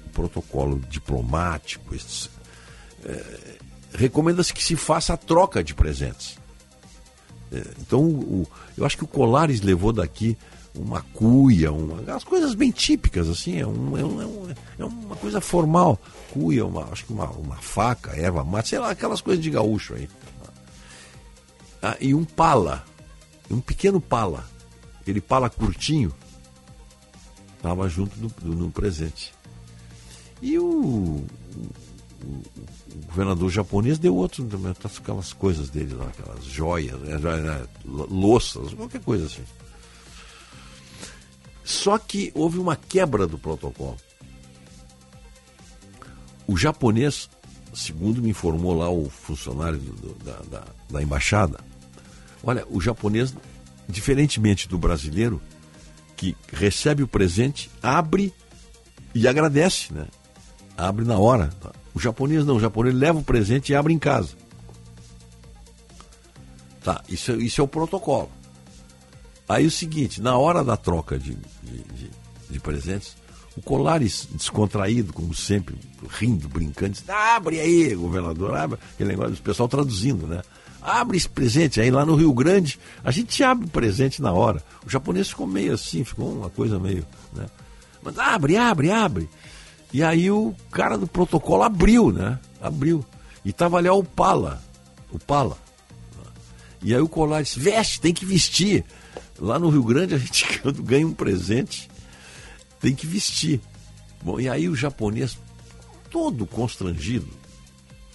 o 0.06 0.08
protocolo 0.10 0.80
diplomático, 0.88 1.94
é, 3.04 3.58
recomenda-se 3.92 4.52
que 4.52 4.62
se 4.64 4.74
faça 4.76 5.12
a 5.14 5.16
troca 5.16 5.62
de 5.62 5.74
presentes. 5.74 6.38
É, 7.52 7.58
então, 7.80 8.02
o- 8.02 8.46
eu 8.76 8.84
acho 8.84 8.96
que 8.96 9.04
o 9.04 9.08
Colares 9.08 9.60
levou 9.62 9.92
daqui 9.92 10.36
uma 10.74 11.00
cuia, 11.14 11.72
uma, 11.72 12.14
as 12.14 12.22
coisas 12.22 12.54
bem 12.54 12.70
típicas, 12.70 13.28
assim, 13.28 13.56
é, 13.56 13.60
é 13.60 13.66
um- 13.66 13.98
é 13.98 14.04
um- 14.04 14.54
é 14.78 14.84
uma 14.84 15.16
coisa 15.16 15.40
formal. 15.40 15.98
Cuia, 16.30 16.64
uma, 16.66 16.84
acho 16.92 17.04
que 17.06 17.12
uma, 17.12 17.28
uma 17.30 17.56
faca, 17.56 18.14
erva 18.16 18.44
mate, 18.44 18.68
sei 18.70 18.78
lá, 18.78 18.90
aquelas 18.90 19.20
coisas 19.20 19.42
de 19.42 19.50
gaúcho 19.50 19.94
aí. 19.94 20.08
Ah, 21.82 21.96
e 22.00 22.14
um 22.14 22.24
pala, 22.24 22.84
um 23.50 23.60
pequeno 23.60 24.00
pala, 24.00 24.44
aquele 25.00 25.20
pala 25.20 25.48
curtinho, 25.48 26.12
estava 27.56 27.88
junto 27.88 28.16
do, 28.18 28.28
do- 28.40 28.54
no 28.54 28.70
presente. 28.70 29.32
E 30.42 30.58
o, 30.58 31.24
o- 32.24 32.26
o- 32.26 33.06
governador 33.06 33.50
japonês 33.50 33.98
deu 33.98 34.14
outro, 34.16 34.44
também, 34.44 34.72
aquelas 34.72 35.32
coisas 35.32 35.68
dele 35.70 35.94
lá, 35.94 36.06
aquelas 36.06 36.44
joias, 36.44 36.98
né, 37.00 37.16
né, 37.18 37.66
louças, 37.84 38.72
qualquer 38.74 39.00
coisa 39.00 39.26
assim. 39.26 39.42
Só 41.64 41.98
que 41.98 42.32
houve 42.34 42.58
uma 42.58 42.76
quebra 42.76 43.26
do 43.26 43.38
protocolo. 43.38 43.96
O 46.46 46.56
japonês, 46.56 47.28
segundo 47.74 48.22
me 48.22 48.30
informou 48.30 48.74
lá 48.74 48.88
o 48.90 49.10
funcionário 49.10 49.78
do- 49.78 50.14
da, 50.24 50.38
da- 50.50 50.66
da 50.90 51.02
embaixada, 51.02 51.60
olha, 52.42 52.66
o 52.70 52.80
japonês, 52.80 53.34
diferentemente 53.88 54.66
do 54.66 54.78
brasileiro, 54.78 55.42
que 56.16 56.34
recebe 56.52 57.02
o 57.02 57.08
presente, 57.08 57.70
abre 57.82 58.32
e 59.14 59.28
agradece, 59.28 59.92
né? 59.92 60.06
Abre 60.76 61.04
na 61.04 61.18
hora. 61.18 61.50
O 61.98 62.00
japonês 62.00 62.46
não, 62.46 62.54
o 62.56 62.60
japonês 62.60 62.94
leva 62.94 63.18
o 63.18 63.24
presente 63.24 63.72
e 63.72 63.74
abre 63.74 63.92
em 63.92 63.98
casa. 63.98 64.28
Tá, 66.84 67.02
isso, 67.08 67.32
isso 67.40 67.60
é 67.60 67.64
o 67.64 67.66
protocolo. 67.66 68.30
Aí 69.48 69.66
o 69.66 69.70
seguinte, 69.70 70.22
na 70.22 70.36
hora 70.38 70.62
da 70.62 70.76
troca 70.76 71.18
de, 71.18 71.34
de, 71.34 71.82
de- 71.92 72.10
de 72.50 72.60
presentes, 72.60 73.16
o 73.56 73.60
Colares, 73.60 74.28
descontraído, 74.30 75.12
como 75.12 75.34
sempre, 75.34 75.74
rindo, 76.08 76.48
brincando, 76.48 76.92
disse, 76.92 77.10
abre 77.10 77.58
aí, 77.58 77.92
governador, 77.96 78.54
abre. 78.54 78.78
Aquele 78.94 79.10
negócio, 79.10 79.34
o 79.34 79.42
pessoal 79.42 79.68
traduzindo, 79.68 80.24
né? 80.26 80.40
Abre 80.80 81.16
esse 81.16 81.28
presente. 81.28 81.80
Aí 81.80 81.90
lá 81.90 82.06
no 82.06 82.14
Rio 82.14 82.32
Grande, 82.32 82.78
a 83.02 83.10
gente 83.10 83.42
abre 83.42 83.66
o 83.66 83.70
presente 83.70 84.22
na 84.22 84.30
hora. 84.32 84.62
O 84.86 84.88
japonês 84.88 85.28
ficou 85.30 85.48
meio 85.48 85.74
assim, 85.74 86.04
ficou 86.04 86.32
uma 86.32 86.48
coisa 86.48 86.78
meio. 86.78 87.04
Né? 87.34 87.46
Mas 88.00 88.16
abre, 88.18 88.56
abre, 88.56 88.92
abre. 88.92 89.28
E 89.92 90.02
aí 90.02 90.30
o 90.30 90.54
cara 90.70 90.98
do 90.98 91.06
protocolo 91.06 91.62
abriu, 91.62 92.12
né? 92.12 92.38
Abriu. 92.60 93.04
E 93.44 93.52
tava 93.52 93.78
ali 93.78 93.88
o 93.88 94.04
Pala. 94.04 94.62
O 95.10 95.18
Pala. 95.18 95.56
E 96.82 96.94
aí 96.94 97.00
o 97.00 97.08
colar 97.08 97.42
disse, 97.42 97.58
veste, 97.58 98.00
tem 98.00 98.12
que 98.12 98.24
vestir. 98.24 98.84
Lá 99.38 99.58
no 99.58 99.68
Rio 99.68 99.82
Grande 99.82 100.14
a 100.14 100.18
gente 100.18 100.46
quando 100.60 100.82
ganha 100.82 101.06
um 101.06 101.12
presente, 101.12 101.88
tem 102.80 102.94
que 102.94 103.06
vestir. 103.06 103.60
Bom, 104.22 104.38
e 104.38 104.48
aí 104.48 104.68
o 104.68 104.76
japonês, 104.76 105.38
todo 106.10 106.46
constrangido, 106.46 107.28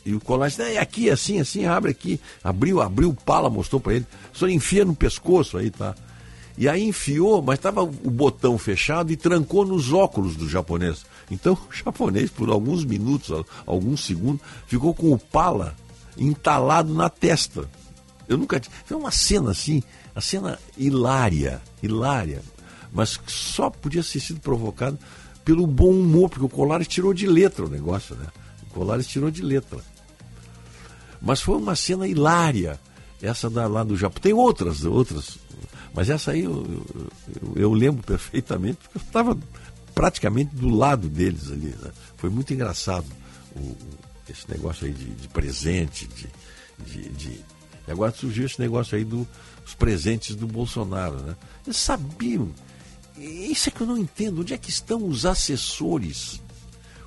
e 0.06 0.14
o 0.14 0.20
colar 0.20 0.50
disse, 0.50 0.62
"Não, 0.62 0.68
é 0.68 0.78
aqui, 0.78 1.10
assim, 1.10 1.40
assim, 1.40 1.66
abre 1.66 1.92
aqui. 1.92 2.20
Abriu, 2.44 2.82
abriu 2.82 3.10
o 3.10 3.14
pala, 3.14 3.50
mostrou 3.50 3.80
para 3.80 3.94
ele. 3.94 4.06
Senhor 4.34 4.52
enfia 4.52 4.84
no 4.84 4.94
pescoço 4.94 5.58
aí, 5.58 5.70
tá? 5.70 5.96
E 6.58 6.68
aí 6.68 6.84
enfiou, 6.84 7.42
mas 7.42 7.58
estava 7.58 7.82
o 7.82 7.88
botão 7.88 8.58
fechado 8.58 9.12
e 9.12 9.16
trancou 9.16 9.66
nos 9.66 9.94
óculos 9.94 10.36
do 10.36 10.48
japonês. 10.48 11.06
Então 11.34 11.54
o 11.54 11.74
japonês, 11.74 12.30
por 12.30 12.50
alguns 12.50 12.86
minutos, 12.86 13.32
al- 13.32 13.46
alguns 13.66 14.06
segundos, 14.06 14.42
ficou 14.68 14.94
com 14.94 15.12
o 15.12 15.18
pala 15.20 15.76
entalado 16.18 16.94
na 16.94 17.10
testa. 17.10 17.70
Eu 18.28 18.38
nunca 18.38 18.60
tinha. 18.60 18.74
Foi 18.86 18.98
uma 18.98 19.12
cena 19.12 19.52
assim, 19.52 19.82
a 20.16 20.22
cena 20.22 20.58
hilária, 20.78 21.62
hilária, 21.82 22.42
mas 22.92 23.20
só 23.28 23.70
podia 23.70 24.04
ter 24.04 24.20
sido 24.20 24.40
provocado 24.40 24.98
pelo 25.44 25.68
bom 25.68 25.90
humor, 25.92 26.30
porque 26.30 26.46
o 26.46 26.50
Colares 26.50 26.88
tirou 26.88 27.14
de 27.14 27.28
letra 27.28 27.66
o 27.66 27.70
negócio, 27.70 28.16
né? 28.16 28.28
O 28.70 28.74
Colares 28.74 29.08
tirou 29.08 29.30
de 29.30 29.42
letra. 29.42 29.80
Mas 31.22 31.42
foi 31.42 31.58
uma 31.58 31.76
cena 31.76 32.08
hilária, 32.08 32.80
essa 33.22 33.50
da, 33.50 33.68
lá 33.68 33.84
do 33.84 33.96
Japão. 33.98 34.22
Tem 34.22 34.34
outras, 34.34 34.84
outras, 34.86 35.38
mas 35.94 36.10
essa 36.10 36.32
aí 36.32 36.44
eu, 36.44 36.66
eu- 37.42 37.54
eu 37.56 37.74
lembro 37.74 38.04
perfeitamente, 38.04 38.78
porque 38.84 38.98
eu 38.98 39.02
estava 39.02 39.38
praticamente 39.94 40.56
do 40.56 40.70
lado 40.70 41.08
deles 41.10 41.52
ali. 41.52 41.76
né? 41.82 41.92
Foi 42.18 42.30
muito 42.30 42.54
engraçado 42.54 43.06
o- 43.56 43.76
esse 44.30 44.50
negócio 44.50 44.86
aí 44.88 44.94
de, 44.94 45.06
de 45.06 45.28
presente, 45.28 46.08
de, 46.08 46.28
de, 46.86 47.10
de- 47.10 47.42
E 47.88 47.92
agora 47.92 48.12
surgiu 48.14 48.46
esse 48.46 48.60
negócio 48.60 48.96
aí 48.98 49.04
dos 49.04 49.28
presentes 49.78 50.36
do 50.36 50.48
Bolsonaro. 50.48 51.18
Né? 51.22 51.36
Eles 51.66 51.78
sabiam. 51.78 52.50
Isso 53.18 53.70
é 53.70 53.72
que 53.72 53.82
eu 53.82 53.88
não 53.88 53.98
entendo. 53.98 54.42
Onde 54.42 54.54
é 54.54 54.58
que 54.58 54.70
estão 54.70 55.06
os 55.06 55.26
assessores? 55.26 56.42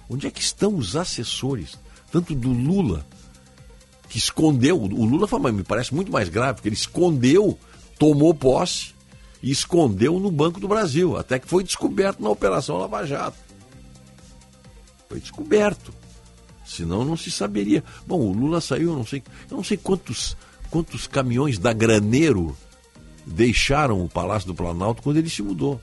Onde 0.08 0.26
é 0.26 0.30
que 0.30 0.40
estão 0.40 0.76
os 0.76 0.94
assessores? 0.94 1.76
Tanto 2.12 2.34
do 2.34 2.50
Lula, 2.52 3.04
que 4.08 4.18
escondeu. 4.18 4.80
O 4.80 5.04
Lula 5.04 5.26
foi, 5.26 5.50
me 5.50 5.64
parece 5.64 5.92
muito 5.94 6.12
mais 6.12 6.28
grave, 6.28 6.54
porque 6.56 6.68
ele 6.68 6.76
escondeu, 6.76 7.58
tomou 7.98 8.32
posse 8.34 8.94
e 9.46 9.50
escondeu 9.52 10.18
no 10.18 10.28
Banco 10.28 10.58
do 10.58 10.66
Brasil, 10.66 11.16
até 11.16 11.38
que 11.38 11.46
foi 11.46 11.62
descoberto 11.62 12.20
na 12.20 12.28
Operação 12.28 12.78
Lava 12.78 13.06
Jato. 13.06 13.38
Foi 15.08 15.20
descoberto. 15.20 15.94
Senão 16.64 17.04
não 17.04 17.16
se 17.16 17.30
saberia. 17.30 17.84
Bom, 18.04 18.18
o 18.18 18.32
Lula 18.32 18.60
saiu, 18.60 18.92
não 18.92 19.06
sei, 19.06 19.22
eu 19.48 19.56
não 19.56 19.62
sei 19.62 19.76
quantos, 19.76 20.36
quantos 20.68 21.06
caminhões 21.06 21.60
da 21.60 21.72
Graneiro 21.72 22.56
deixaram 23.24 24.04
o 24.04 24.08
Palácio 24.08 24.48
do 24.48 24.54
Planalto 24.54 25.00
quando 25.00 25.18
ele 25.18 25.30
se 25.30 25.42
mudou. 25.42 25.80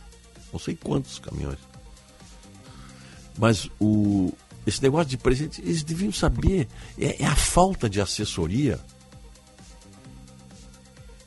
Não 0.52 0.60
sei 0.60 0.76
quantos 0.76 1.18
caminhões. 1.18 1.60
Mas 3.40 3.70
o, 3.80 4.34
esse 4.68 4.84
negócio 4.84 5.08
de 5.08 5.18
presente, 5.18 5.62
eles 5.62 5.84
deviam 5.84 6.12
saber, 6.12 6.68
é, 7.00 7.24
é 7.24 7.26
a 7.26 7.36
falta 7.38 7.90
de 7.90 8.02
assessoria. 8.02 8.78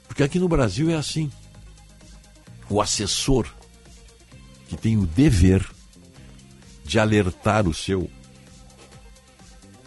Porque 0.06 0.22
aqui 0.22 0.38
no 0.38 0.50
Brasil 0.50 0.90
é 0.90 0.96
assim. 0.96 1.32
O 2.68 2.80
assessor 2.80 3.46
que 4.68 4.76
tem 4.76 4.96
o 4.96 5.06
dever 5.06 5.64
de 6.84 6.98
alertar 6.98 7.68
o 7.68 7.74
seu 7.74 8.10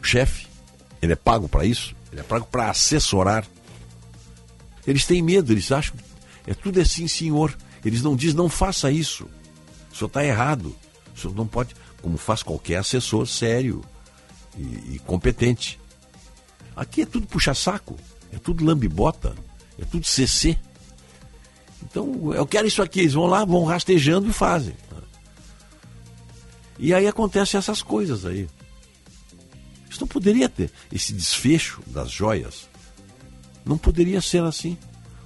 chefe. 0.02 0.48
Ele 1.02 1.14
é 1.14 1.16
pago 1.16 1.48
para 1.48 1.66
isso, 1.66 1.96
ele 2.12 2.22
é 2.22 2.24
pago 2.24 2.46
para 2.46 2.70
assessorar. 2.70 3.46
Eles 4.86 5.06
têm 5.06 5.22
medo, 5.22 5.52
eles 5.52 5.72
acham 5.72 5.96
é 6.50 6.54
tudo 6.56 6.82
assim, 6.82 7.08
senhor. 7.08 7.56
Eles 7.86 8.02
não 8.02 8.16
dizem, 8.16 8.36
não 8.36 8.50
faça 8.50 8.92
isso. 8.92 9.30
O 9.92 9.96
senhor 9.96 10.08
está 10.08 10.26
errado. 10.26 10.76
O 11.16 11.20
senhor 11.20 11.36
não 11.36 11.46
pode, 11.46 11.76
como 12.02 12.18
faz 12.18 12.42
qualquer 12.42 12.78
assessor 12.78 13.28
sério 13.28 13.84
e, 14.58 14.96
e 14.96 15.02
competente. 15.06 15.80
Aqui 16.76 17.04
é 17.04 17.06
tudo 17.06 17.28
puxa-saco, 17.28 17.96
é 18.32 18.40
tudo 18.40 18.66
lambibota, 18.66 19.36
é 19.78 19.86
tudo 19.86 20.08
CC. 20.08 20.58
Então, 21.84 22.34
eu 22.34 22.46
quero 22.46 22.68
isso 22.68 22.82
aqui. 22.82 23.02
Eles 23.02 23.14
vão 23.14 23.26
lá, 23.26 23.46
vão 23.46 23.64
rastejando 23.64 24.30
e 24.30 24.34
fazem. 24.34 24.76
E 26.78 26.94
aí 26.94 27.08
acontecem 27.08 27.58
essas 27.58 27.82
coisas 27.82 28.26
aí. 28.26 28.48
Isso 29.90 30.00
não 30.00 30.08
poderia 30.08 30.48
ter. 30.48 30.72
Esse 30.92 31.12
desfecho 31.12 31.82
das 31.88 32.10
joias 32.10 32.70
não 33.66 33.78
poderia 33.78 34.22
ser 34.22 34.44
assim. 34.44 34.78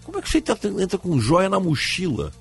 Como 0.04 0.18
é 0.18 0.22
que 0.22 0.30
você 0.30 0.42
tá 0.42 0.58
entra 0.80 0.98
com 0.98 1.20
joia 1.20 1.50
na 1.50 1.60
mochila? 1.60 2.32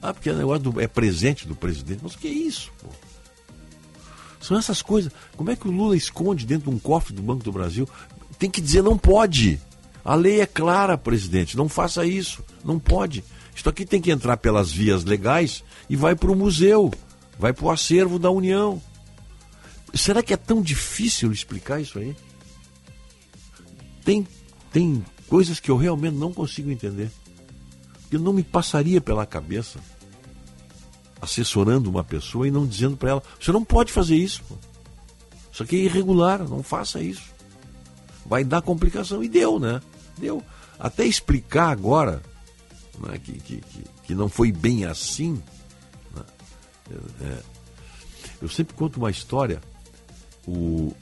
Ah, 0.00 0.12
porque 0.12 0.30
é, 0.30 0.34
negócio 0.34 0.70
do, 0.70 0.80
é 0.80 0.86
presente 0.86 1.46
do 1.46 1.54
presidente. 1.54 2.00
Mas 2.02 2.14
o 2.14 2.18
que 2.18 2.28
é 2.28 2.32
isso? 2.32 2.72
Pô? 2.78 2.88
São 4.40 4.58
essas 4.58 4.82
coisas. 4.82 5.12
Como 5.36 5.50
é 5.50 5.56
que 5.56 5.66
o 5.66 5.70
Lula 5.70 5.96
esconde 5.96 6.44
dentro 6.44 6.70
de 6.70 6.76
um 6.76 6.78
cofre 6.78 7.14
do 7.14 7.22
Banco 7.22 7.42
do 7.42 7.52
Brasil? 7.52 7.88
Tem 8.38 8.50
que 8.50 8.60
dizer 8.60 8.82
não 8.82 8.98
pode. 8.98 9.60
A 10.04 10.14
lei 10.14 10.40
é 10.40 10.46
clara, 10.46 10.98
presidente. 10.98 11.56
Não 11.56 11.68
faça 11.68 12.04
isso. 12.04 12.44
Não 12.64 12.78
pode. 12.78 13.24
Isso 13.54 13.68
aqui 13.68 13.86
tem 13.86 14.00
que 14.00 14.10
entrar 14.10 14.36
pelas 14.36 14.70
vias 14.70 15.04
legais 15.04 15.64
e 15.88 15.96
vai 15.96 16.14
para 16.14 16.30
o 16.30 16.36
museu. 16.36 16.92
Vai 17.38 17.52
para 17.52 17.64
o 17.64 17.70
acervo 17.70 18.18
da 18.18 18.30
União. 18.30 18.80
Será 19.94 20.22
que 20.22 20.34
é 20.34 20.36
tão 20.36 20.60
difícil 20.60 21.32
explicar 21.32 21.80
isso 21.80 21.98
aí? 21.98 22.14
Tem, 24.04 24.26
tem 24.72 25.04
coisas 25.28 25.60
que 25.60 25.70
eu 25.70 25.76
realmente 25.76 26.16
não 26.16 26.32
consigo 26.32 26.70
entender. 26.70 27.10
Eu 28.10 28.20
não 28.20 28.32
me 28.32 28.42
passaria 28.42 29.00
pela 29.00 29.24
cabeça 29.24 29.78
assessorando 31.20 31.88
uma 31.88 32.04
pessoa 32.04 32.46
e 32.46 32.50
não 32.50 32.66
dizendo 32.66 32.96
para 32.96 33.10
ela: 33.10 33.22
você 33.40 33.50
não 33.50 33.64
pode 33.64 33.92
fazer 33.92 34.16
isso. 34.16 34.42
Isso 35.50 35.62
aqui 35.62 35.76
é 35.76 35.84
irregular, 35.84 36.46
não 36.48 36.62
faça 36.62 37.00
isso. 37.00 37.32
Vai 38.26 38.44
dar 38.44 38.62
complicação. 38.62 39.22
E 39.22 39.28
deu, 39.28 39.58
né? 39.58 39.80
Deu. 40.18 40.42
Até 40.78 41.04
explicar 41.04 41.70
agora 41.70 42.22
né, 42.98 43.18
que, 43.18 43.32
que, 43.40 43.62
que, 44.04 44.14
não 44.14 44.28
foi 44.28 44.52
bem 44.52 44.84
assim. 44.84 45.42
Né? 46.14 46.22
É, 47.20 47.38
eu 48.42 48.48
sempre 48.48 48.74
conto 48.74 48.98
uma 48.98 49.10
história. 49.10 49.60
O, 50.46 50.94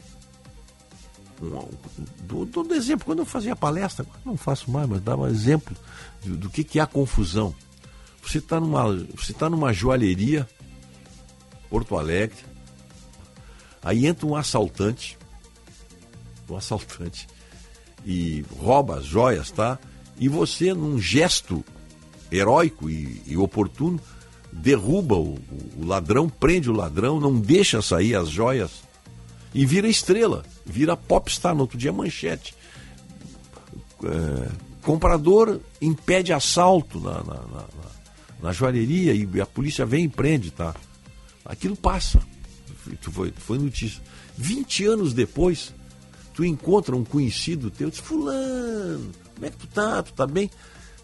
do, 2.22 2.74
exemplo, 2.74 3.04
quando 3.04 3.18
eu 3.18 3.26
fazia 3.26 3.56
palestra, 3.56 4.06
não 4.24 4.36
faço 4.36 4.70
mais, 4.70 4.88
mas 4.88 5.00
dava 5.00 5.28
exemplo 5.28 5.76
do, 6.24 6.36
do 6.36 6.50
que, 6.50 6.62
que 6.62 6.78
é 6.78 6.82
a 6.82 6.86
confusão. 6.86 7.54
Você 8.22 8.38
está 8.38 8.60
numa, 8.60 8.84
você 9.16 9.32
tá 9.32 9.50
numa 9.50 9.72
joalheria, 9.72 10.48
Porto 11.68 11.98
Alegre, 11.98 12.38
aí 13.82 14.06
entra 14.06 14.26
um 14.26 14.36
assaltante, 14.36 15.18
um 16.48 16.56
assaltante, 16.56 17.26
e 18.04 18.44
rouba 18.58 18.98
as 18.98 19.04
joias, 19.04 19.50
tá? 19.50 19.78
E 20.18 20.28
você, 20.28 20.74
num 20.74 21.00
gesto 21.00 21.64
heróico 22.30 22.88
e, 22.88 23.22
e 23.26 23.36
oportuno, 23.36 24.00
derruba 24.52 25.16
o, 25.16 25.38
o, 25.76 25.84
ladrão, 25.84 26.28
prende 26.28 26.70
o 26.70 26.74
ladrão, 26.74 27.18
não 27.18 27.38
deixa 27.38 27.80
sair 27.80 28.14
as 28.14 28.28
joias 28.28 28.70
e 29.54 29.64
vira 29.64 29.88
estrela, 29.88 30.44
vira 30.64 30.96
popstar. 30.96 31.54
No 31.54 31.62
outro 31.62 31.78
dia, 31.78 31.92
manchete. 31.92 32.54
É, 34.04 34.48
comprador 34.82 35.60
impede 35.80 36.32
assalto 36.32 37.00
na, 37.00 37.22
na, 37.22 37.34
na, 37.34 37.64
na 38.42 38.52
joalheria 38.52 39.14
e 39.14 39.40
a 39.40 39.46
polícia 39.46 39.86
vem 39.86 40.04
e 40.04 40.08
prende, 40.08 40.50
tá? 40.50 40.74
Aquilo 41.44 41.76
passa. 41.76 42.20
Foi, 43.00 43.32
foi 43.36 43.58
notícia. 43.58 44.02
20 44.36 44.86
anos 44.86 45.14
depois, 45.14 45.72
tu 46.32 46.44
encontra 46.44 46.96
um 46.96 47.04
conhecido 47.04 47.70
teu, 47.70 47.90
diz, 47.90 47.98
fulano, 47.98 49.10
como 49.34 49.46
é 49.46 49.50
que 49.50 49.56
tu 49.56 49.66
tá? 49.66 50.02
Tu 50.02 50.12
tá 50.12 50.26
bem? 50.26 50.50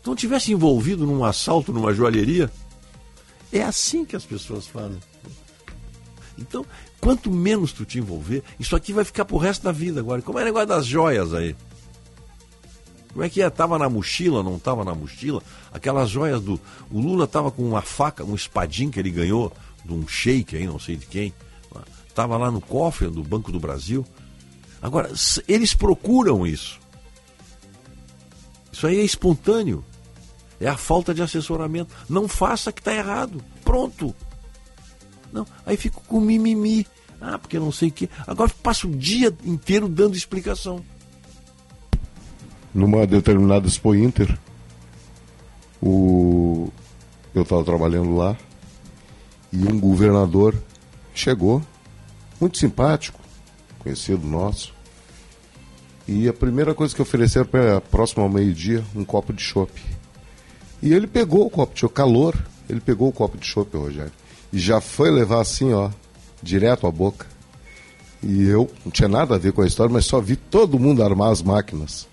Tu 0.03 0.11
não 0.11 0.17
tivesse 0.17 0.53
envolvido 0.53 1.07
num 1.07 1.25
assalto 1.25 1.73
numa 1.73 1.93
joalheria? 1.93 2.51
É 3.53 3.63
assim 3.63 4.05
que 4.05 4.17
as 4.17 4.25
pessoas 4.25 4.67
fazem. 4.67 4.99
Então, 6.39 6.65
quanto 7.01 7.31
menos 7.31 7.73
tu 7.73 7.85
te 7.85 7.99
envolver, 7.99 8.43
isso 8.61 8.77
aqui 8.77 8.93
vai 8.93 9.05
ficar 9.05 9.25
pro 9.25 9.37
resto 9.37 9.65
da 9.65 9.73
vida 9.73 10.01
agora. 10.01 10.23
Como 10.23 10.39
é 10.39 10.43
o 10.43 10.45
negócio 10.45 10.69
das 10.69 10.87
joias 10.87 11.35
aí? 11.35 11.57
Como 13.13 13.25
é 13.25 13.29
que 13.29 13.43
é? 13.43 13.51
Tava 13.51 13.79
na 13.79 13.89
mochila, 13.89 14.43
não 14.43 14.59
tava 14.59 14.85
na 14.85 14.95
mochila? 14.95 15.43
Aquelas 15.73 16.09
joias 16.09 16.41
do. 16.41 16.61
O 16.91 17.01
Lula 17.01 17.27
tava 17.27 17.51
com 17.51 17.67
uma 17.67 17.83
faca, 17.83 18.23
um 18.23 18.35
espadinho 18.35 18.91
que 18.91 19.01
ele 19.01 19.11
ganhou 19.11 19.53
de 19.85 19.93
um 19.93 20.07
shake 20.07 20.57
aí, 20.57 20.67
não 20.67 20.79
sei 20.79 20.95
de 20.95 21.07
quem. 21.07 21.35
Tava 22.15 22.37
lá 22.37 22.51
no 22.51 22.61
cofre 22.61 23.09
do 23.09 23.23
Banco 23.23 23.51
do 23.51 23.59
Brasil. 23.59 24.05
Agora, 24.81 25.11
eles 25.47 25.75
procuram 25.75 26.47
isso. 26.47 26.79
Isso 28.73 28.87
aí 28.87 29.01
é 29.01 29.05
espontâneo. 29.05 29.85
É 30.61 30.69
a 30.69 30.77
falta 30.77 31.15
de 31.15 31.23
assessoramento. 31.23 31.95
Não 32.09 32.29
faça 32.29 32.73
que 32.73 32.81
está 32.81 32.95
errado. 32.95 33.43
Pronto. 33.65 34.15
Não, 35.33 35.47
aí 35.67 35.77
fico 35.77 36.03
com 36.07 36.21
mimimi. 36.21 36.87
Ah, 37.21 37.39
porque 37.39 37.59
não 37.59 37.73
sei 37.73 37.89
o 37.89 37.93
quê. 37.93 38.09
Agora 38.27 38.51
passo 38.63 38.89
o 38.89 38.97
dia 38.97 39.35
inteiro 39.45 39.89
dando 39.89 40.17
explicação. 40.17 40.85
Numa 42.73 43.07
determinada 43.07 43.67
Expo 43.67 43.95
Inter, 43.95 44.39
o... 45.83 46.71
eu 47.35 47.43
estava 47.43 47.65
trabalhando 47.65 48.15
lá 48.15 48.37
e 49.53 49.67
um 49.67 49.81
governador 49.81 50.55
chegou, 51.15 51.63
muito 52.41 52.59
simpático, 52.59 53.19
conhecido 53.79 54.27
nosso. 54.27 54.75
E 56.07 56.27
a 56.29 56.33
primeira 56.33 56.75
coisa 56.75 56.95
que 56.95 57.03
ofereceram 57.03 57.47
para 57.47 57.81
próximo 57.81 58.23
ao 58.23 58.29
meio-dia, 58.29 58.83
um 58.95 59.05
copo 59.05 59.33
de 59.33 59.43
chopp. 59.43 59.73
E 60.83 60.93
ele 60.93 61.07
pegou 61.07 61.47
o 61.47 61.51
copo 61.51 61.75
de 61.75 61.81
chopp, 61.81 61.95
calor, 61.95 62.37
ele 62.69 62.81
pegou 62.81 63.09
o 63.09 63.13
copo 63.13 63.37
de 63.37 63.47
chopp, 63.47 63.77
Rogério, 63.77 64.13
e 64.53 64.59
já 64.59 64.81
foi 64.81 65.11
levar 65.11 65.41
assim, 65.41 65.73
ó, 65.73 65.91
direto 66.43 66.87
à 66.87 66.91
boca. 66.91 67.27
E 68.23 68.45
eu 68.49 68.71
não 68.85 68.91
tinha 68.91 69.09
nada 69.09 69.35
a 69.35 69.39
ver 69.39 69.53
com 69.53 69.63
a 69.63 69.67
história, 69.67 69.93
mas 69.93 70.07
só 70.07 70.21
vi 70.21 70.37
todo 70.37 70.79
mundo 70.79 71.03
armar 71.03 71.31
as 71.31 71.43
máquinas. 71.43 72.09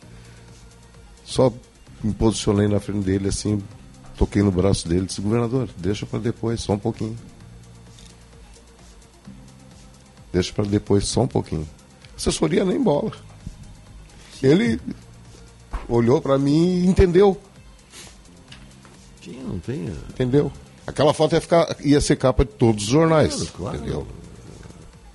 Só 1.23 1.51
me 2.03 2.13
posicionei 2.13 2.67
na 2.67 2.79
frente 2.79 3.03
dele 3.03 3.29
assim, 3.29 3.61
toquei 4.17 4.43
no 4.43 4.51
braço 4.51 4.87
dele, 4.87 5.05
disse, 5.05 5.21
governador, 5.21 5.69
deixa 5.77 6.05
para 6.05 6.19
depois, 6.19 6.61
só 6.61 6.73
um 6.73 6.79
pouquinho. 6.79 7.15
Deixa 10.35 10.51
para 10.51 10.65
depois, 10.65 11.07
só 11.07 11.21
um 11.21 11.27
pouquinho. 11.27 11.65
Assessoria 12.13 12.65
nem 12.65 12.77
bola. 12.77 13.13
Ele 14.43 14.77
olhou 15.87 16.21
para 16.21 16.37
mim 16.37 16.81
e 16.81 16.87
entendeu. 16.87 17.39
Tinha, 19.21 19.41
não 19.43 19.59
tem. 19.59 19.85
Entendeu? 20.09 20.51
Aquela 20.85 21.13
foto 21.13 21.35
ia, 21.35 21.39
ficar, 21.39 21.77
ia 21.79 22.01
ser 22.01 22.17
capa 22.17 22.43
de 22.43 22.51
todos 22.51 22.83
os 22.83 22.89
jornais. 22.89 23.33
Claro, 23.33 23.51
claro. 23.55 23.77
Entendeu? 23.77 24.07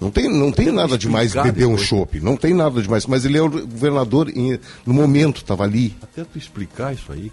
Não 0.01 0.11
tem, 0.11 0.27
não 0.27 0.51
tem 0.51 0.73
nada 0.73 0.97
demais 0.97 1.35
beber 1.35 1.67
um 1.67 1.77
chopp, 1.77 2.19
não 2.21 2.35
tem 2.35 2.55
nada 2.55 2.81
demais. 2.81 3.05
Mas 3.05 3.27
ele 3.27 3.37
é 3.37 3.43
o 3.43 3.51
governador 3.51 4.31
em, 4.31 4.59
no 4.87 4.95
momento, 4.95 5.43
estava 5.43 5.65
ali. 5.65 5.95
Até 6.01 6.25
tu 6.25 6.39
explicar 6.39 6.95
isso 6.95 7.13
aí, 7.13 7.31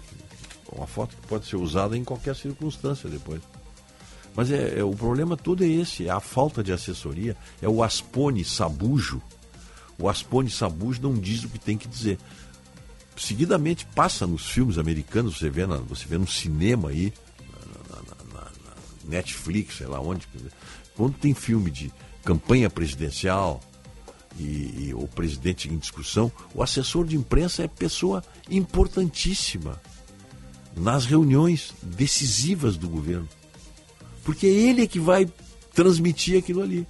uma 0.70 0.86
foto 0.86 1.16
que 1.16 1.26
pode 1.26 1.46
ser 1.46 1.56
usada 1.56 1.96
em 1.96 2.04
qualquer 2.04 2.36
circunstância 2.36 3.08
depois. 3.08 3.40
Mas 4.38 4.52
é, 4.52 4.78
é, 4.78 4.84
o 4.84 4.92
problema 4.92 5.36
todo 5.36 5.64
é 5.64 5.66
esse, 5.66 6.06
é 6.06 6.10
a 6.10 6.20
falta 6.20 6.62
de 6.62 6.70
assessoria, 6.72 7.36
é 7.60 7.68
o 7.68 7.82
Aspone 7.82 8.44
Sabujo. 8.44 9.20
O 9.98 10.08
Aspone 10.08 10.48
Sabujo 10.48 11.02
não 11.02 11.12
diz 11.14 11.42
o 11.42 11.48
que 11.48 11.58
tem 11.58 11.76
que 11.76 11.88
dizer. 11.88 12.20
Seguidamente 13.16 13.84
passa 13.84 14.28
nos 14.28 14.48
filmes 14.48 14.78
americanos, 14.78 15.38
você 15.38 15.50
vê, 15.50 15.66
na, 15.66 15.78
você 15.78 16.06
vê 16.06 16.16
no 16.16 16.26
cinema 16.28 16.90
aí, 16.90 17.12
na, 17.90 17.96
na, 17.96 18.42
na 18.42 18.46
Netflix, 19.06 19.78
sei 19.78 19.88
lá 19.88 20.00
onde. 20.00 20.28
Quando 20.94 21.18
tem 21.18 21.34
filme 21.34 21.68
de 21.68 21.92
campanha 22.24 22.70
presidencial 22.70 23.60
e, 24.38 24.44
e, 24.86 24.94
o 24.94 25.08
presidente 25.08 25.68
em 25.68 25.76
discussão, 25.76 26.30
o 26.54 26.62
assessor 26.62 27.04
de 27.04 27.16
imprensa 27.16 27.64
é 27.64 27.66
pessoa 27.66 28.22
importantíssima 28.48 29.82
nas 30.76 31.06
reuniões 31.06 31.74
decisivas 31.82 32.76
do 32.76 32.88
governo. 32.88 33.28
Porque 34.28 34.46
é 34.46 34.50
ele 34.50 34.86
que 34.86 35.00
vai 35.00 35.26
transmitir 35.72 36.38
aquilo 36.38 36.60
ali. 36.60 36.86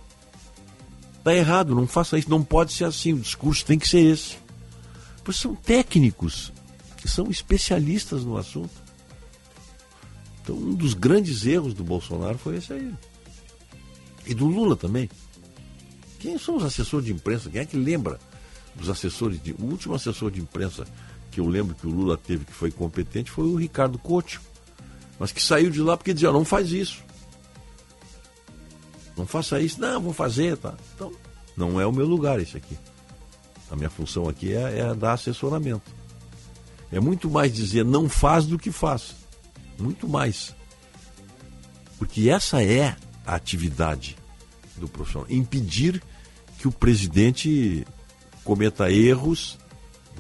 Está 1.18 1.32
errado, 1.32 1.72
não 1.72 1.86
faça 1.86 2.18
isso, 2.18 2.28
não 2.28 2.42
pode 2.42 2.72
ser 2.72 2.82
assim, 2.82 3.12
o 3.12 3.20
discurso 3.20 3.64
tem 3.64 3.78
que 3.78 3.86
ser 3.86 4.00
esse. 4.00 4.38
Pois 5.22 5.36
são 5.36 5.54
técnicos, 5.54 6.52
são 7.06 7.30
especialistas 7.30 8.24
no 8.24 8.36
assunto. 8.36 8.74
Então, 10.42 10.56
um 10.56 10.74
dos 10.74 10.94
grandes 10.94 11.46
erros 11.46 11.74
do 11.74 11.84
Bolsonaro 11.84 12.36
foi 12.38 12.56
esse 12.56 12.72
aí. 12.72 12.92
E 14.26 14.34
do 14.34 14.48
Lula 14.48 14.74
também. 14.74 15.08
Quem 16.18 16.36
são 16.38 16.56
os 16.56 16.64
assessores 16.64 17.06
de 17.06 17.12
imprensa? 17.12 17.48
Quem 17.48 17.60
é 17.60 17.64
que 17.64 17.76
lembra 17.76 18.18
dos 18.74 18.90
assessores 18.90 19.40
de. 19.40 19.52
O 19.52 19.62
último 19.62 19.94
assessor 19.94 20.32
de 20.32 20.40
imprensa 20.40 20.84
que 21.30 21.38
eu 21.38 21.46
lembro 21.46 21.76
que 21.76 21.86
o 21.86 21.90
Lula 21.90 22.16
teve 22.16 22.44
que 22.44 22.52
foi 22.52 22.72
competente 22.72 23.30
foi 23.30 23.44
o 23.44 23.54
Ricardo 23.54 23.96
Couto. 23.96 24.40
Mas 25.20 25.30
que 25.30 25.40
saiu 25.40 25.70
de 25.70 25.80
lá 25.80 25.96
porque 25.96 26.12
dizia, 26.12 26.32
não 26.32 26.44
faz 26.44 26.72
isso. 26.72 27.06
Não 29.18 29.26
faça 29.26 29.60
isso. 29.60 29.80
Não, 29.80 30.00
vou 30.00 30.12
fazer, 30.12 30.56
tá? 30.56 30.74
Então, 30.94 31.12
não 31.56 31.80
é 31.80 31.86
o 31.86 31.92
meu 31.92 32.06
lugar 32.06 32.40
esse 32.40 32.56
aqui. 32.56 32.78
A 33.70 33.76
minha 33.76 33.90
função 33.90 34.28
aqui 34.28 34.54
é, 34.54 34.78
é 34.78 34.94
dar 34.94 35.14
assessoramento. 35.14 35.90
É 36.90 37.00
muito 37.00 37.28
mais 37.28 37.52
dizer 37.52 37.84
não 37.84 38.08
faz 38.08 38.46
do 38.46 38.58
que 38.58 38.70
faz. 38.70 39.14
Muito 39.78 40.08
mais. 40.08 40.54
Porque 41.98 42.30
essa 42.30 42.62
é 42.62 42.96
a 43.26 43.34
atividade 43.34 44.16
do 44.76 44.88
profissional. 44.88 45.28
Impedir 45.28 46.02
que 46.58 46.68
o 46.68 46.72
presidente 46.72 47.84
cometa 48.44 48.90
erros 48.90 49.58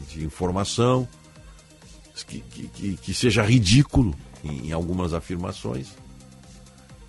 de 0.08 0.24
informação, 0.24 1.08
que, 2.26 2.40
que, 2.40 2.96
que 2.96 3.14
seja 3.14 3.42
ridículo 3.42 4.14
em 4.44 4.72
algumas 4.72 5.14
afirmações 5.14 5.88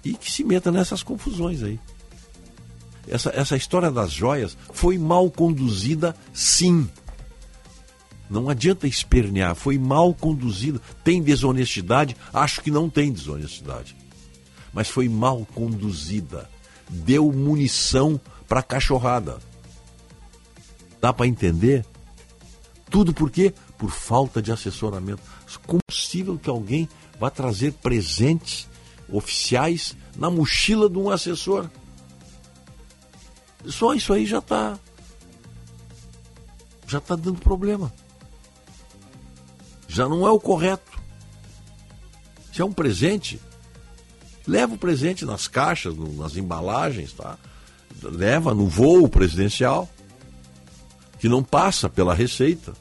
e 0.04 0.14
que 0.14 0.32
se 0.32 0.44
meta 0.44 0.72
nessas 0.72 1.04
confusões 1.04 1.64
aí. 1.64 1.80
Essa, 3.08 3.32
essa 3.36 3.58
história 3.58 3.90
das 3.90 4.12
joias 4.12 4.56
foi 4.72 4.98
mal 4.98 5.30
conduzida, 5.32 6.16
sim. 6.32 6.88
Não 8.30 8.48
adianta 8.48 8.88
espernear, 8.88 9.56
foi 9.56 9.80
mal 9.80 10.14
conduzida. 10.14 10.80
Tem 11.04 11.22
desonestidade? 11.22 12.16
Acho 12.32 12.62
que 12.62 12.70
não 12.70 12.88
tem 12.88 13.12
desonestidade. 13.12 13.96
Mas 14.72 14.88
foi 14.88 15.10
mal 15.10 15.48
conduzida. 15.56 16.48
Deu 16.88 17.32
munição 17.32 18.22
para 18.48 18.62
cachorrada. 18.62 19.40
Dá 21.02 21.12
para 21.12 21.26
entender? 21.26 21.84
Tudo 22.92 23.14
por 23.14 23.32
quê? 23.32 23.54
Por 23.78 23.90
falta 23.90 24.42
de 24.42 24.52
assessoramento. 24.52 25.22
É 25.48 25.82
possível 25.90 26.38
que 26.38 26.50
alguém 26.50 26.88
vá 27.20 27.32
trazer 27.32 27.74
presentes 27.74 28.69
oficiais 29.11 29.95
na 30.15 30.30
mochila 30.30 30.90
de 30.90 30.98
um 30.98 31.10
assessor? 31.10 31.69
Só 33.65 33.94
isso 33.94 34.14
aí 34.14 34.26
já 34.26 34.40
está 34.40 34.77
já 36.88 36.98
está 36.98 37.15
dando 37.15 37.40
problema 37.40 37.94
já 39.90 40.07
não 40.07 40.26
é 40.26 40.31
o 40.31 40.40
correto. 40.40 40.98
Se 42.53 42.61
é 42.61 42.65
um 42.65 42.72
presente, 42.72 43.41
leva 44.48 44.76
o 44.76 44.77
presente 44.77 45.26
nas 45.26 45.48
caixas, 45.48 45.98
nas 46.15 46.38
embalagens, 46.38 47.11
tá? 47.11 47.38
Leva 48.02 48.53
no 48.53 48.68
voo 48.68 49.10
presidencial, 49.10 49.90
que 51.19 51.27
não 51.27 51.44
passa 51.44 51.90
pela 51.90 52.14
receita. 52.14 52.73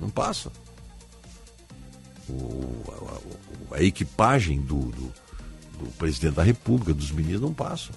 Não 0.00 0.08
passa. 0.08 0.50
O, 2.28 2.82
a, 2.88 3.43
a, 3.74 3.82
equipagem 3.82 4.60
do, 4.60 4.80
do, 4.80 5.12
do, 5.78 5.90
presidente 5.98 6.34
da 6.34 6.42
República, 6.42 6.94
dos 6.94 7.10
ministros, 7.10 7.42
não 7.42 7.52
passa. 7.52 7.90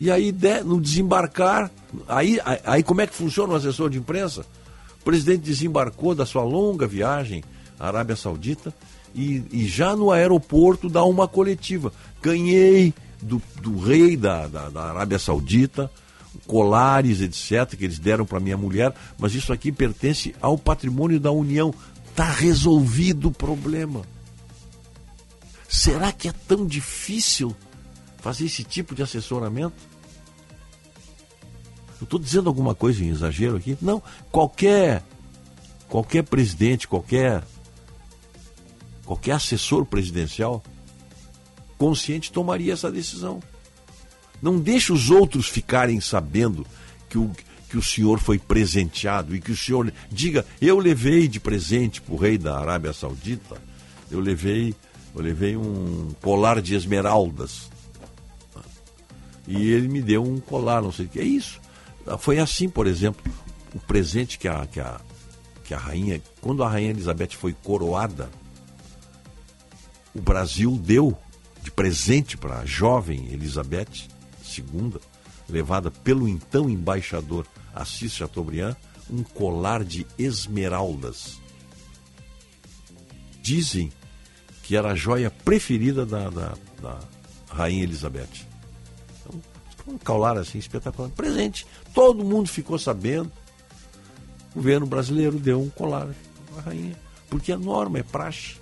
E 0.00 0.10
aí, 0.10 0.34
no 0.64 0.80
desembarcar, 0.80 1.70
aí, 2.08 2.38
aí 2.64 2.82
como 2.82 3.02
é 3.02 3.06
que 3.06 3.14
funciona 3.14 3.52
o 3.52 3.56
assessor 3.56 3.90
de 3.90 3.98
imprensa? 3.98 4.46
O 5.00 5.04
presidente 5.04 5.42
desembarcou 5.42 6.14
da 6.14 6.24
sua 6.24 6.42
longa 6.42 6.86
viagem 6.86 7.44
à 7.78 7.88
Arábia 7.88 8.16
Saudita 8.16 8.72
e, 9.14 9.44
e 9.50 9.66
já 9.66 9.94
no 9.94 10.10
aeroporto 10.10 10.88
dá 10.88 11.04
uma 11.04 11.28
coletiva. 11.28 11.92
Ganhei 12.22 12.94
do, 13.20 13.42
do 13.60 13.78
rei 13.78 14.16
da, 14.16 14.46
da, 14.46 14.68
da 14.70 14.84
Arábia 14.84 15.18
Saudita 15.18 15.90
colares, 16.46 17.20
etc., 17.20 17.76
que 17.76 17.84
eles 17.84 17.98
deram 17.98 18.24
para 18.24 18.40
minha 18.40 18.56
mulher, 18.56 18.94
mas 19.18 19.34
isso 19.34 19.52
aqui 19.52 19.72
pertence 19.72 20.34
ao 20.40 20.56
patrimônio 20.56 21.20
da 21.20 21.30
União. 21.30 21.74
Está 22.08 22.30
resolvido 22.30 23.28
o 23.28 23.32
problema. 23.32 24.02
Será 25.70 26.10
que 26.10 26.26
é 26.26 26.32
tão 26.32 26.66
difícil 26.66 27.56
fazer 28.18 28.46
esse 28.46 28.64
tipo 28.64 28.92
de 28.92 29.04
assessoramento? 29.04 29.76
Eu 32.00 32.04
estou 32.04 32.18
dizendo 32.18 32.48
alguma 32.48 32.74
coisa 32.74 33.04
em 33.04 33.08
exagero 33.08 33.56
aqui? 33.56 33.78
Não. 33.80 34.02
Qualquer, 34.32 35.04
qualquer 35.88 36.24
presidente, 36.24 36.88
qualquer, 36.88 37.44
qualquer 39.04 39.32
assessor 39.32 39.86
presidencial 39.86 40.60
consciente 41.78 42.32
tomaria 42.32 42.72
essa 42.72 42.90
decisão. 42.90 43.40
Não 44.42 44.58
deixe 44.58 44.92
os 44.92 45.08
outros 45.08 45.46
ficarem 45.46 46.00
sabendo 46.00 46.66
que 47.08 47.16
o, 47.16 47.30
que 47.68 47.78
o 47.78 47.82
senhor 47.82 48.18
foi 48.18 48.40
presenteado 48.40 49.36
e 49.36 49.40
que 49.40 49.52
o 49.52 49.56
senhor 49.56 49.92
diga, 50.10 50.44
eu 50.60 50.80
levei 50.80 51.28
de 51.28 51.38
presente 51.38 52.00
para 52.00 52.14
o 52.14 52.18
rei 52.18 52.36
da 52.36 52.58
Arábia 52.58 52.92
Saudita, 52.92 53.62
eu 54.10 54.18
levei, 54.18 54.74
eu 55.14 55.22
levei 55.22 55.56
um 55.56 56.10
colar 56.20 56.60
de 56.60 56.74
esmeraldas. 56.74 57.70
E 59.46 59.70
ele 59.70 59.88
me 59.88 60.00
deu 60.00 60.22
um 60.22 60.38
colar, 60.38 60.80
não 60.80 60.92
sei 60.92 61.06
o 61.06 61.08
que. 61.08 61.18
É 61.18 61.24
isso. 61.24 61.60
Foi 62.18 62.38
assim, 62.38 62.68
por 62.68 62.86
exemplo, 62.86 63.22
o 63.74 63.80
presente 63.80 64.38
que 64.38 64.46
a, 64.46 64.66
que 64.66 64.80
a, 64.80 65.00
que 65.64 65.74
a 65.74 65.78
rainha, 65.78 66.22
quando 66.40 66.62
a 66.62 66.68
rainha 66.68 66.90
Elizabeth 66.90 67.30
foi 67.32 67.52
coroada, 67.52 68.30
o 70.14 70.20
Brasil 70.20 70.76
deu 70.76 71.16
de 71.62 71.70
presente 71.70 72.36
para 72.36 72.60
a 72.60 72.66
jovem 72.66 73.28
Elizabeth 73.32 74.08
II, 74.58 74.94
levada 75.48 75.90
pelo 75.90 76.28
então 76.28 76.70
embaixador 76.70 77.46
Assis 77.74 78.12
Chateaubriand, 78.12 78.76
um 79.08 79.22
colar 79.22 79.84
de 79.84 80.06
esmeraldas. 80.18 81.40
Dizem 83.42 83.92
que 84.70 84.76
era 84.76 84.92
a 84.92 84.94
joia 84.94 85.32
preferida 85.32 86.06
da, 86.06 86.30
da, 86.30 86.54
da 86.80 87.00
rainha 87.48 87.82
Elizabeth 87.82 88.46
um 89.84 89.98
colar 89.98 90.38
assim 90.38 90.58
espetacular. 90.58 91.10
Presente. 91.10 91.66
Todo 91.92 92.24
mundo 92.24 92.48
ficou 92.48 92.78
sabendo. 92.78 93.32
O 94.52 94.54
governo 94.54 94.86
brasileiro 94.86 95.40
deu 95.40 95.60
um 95.60 95.68
colar 95.68 96.08
à 96.56 96.60
rainha. 96.60 96.96
Porque 97.28 97.50
a 97.50 97.58
norma 97.58 97.98
é 97.98 98.04
praxe. 98.04 98.58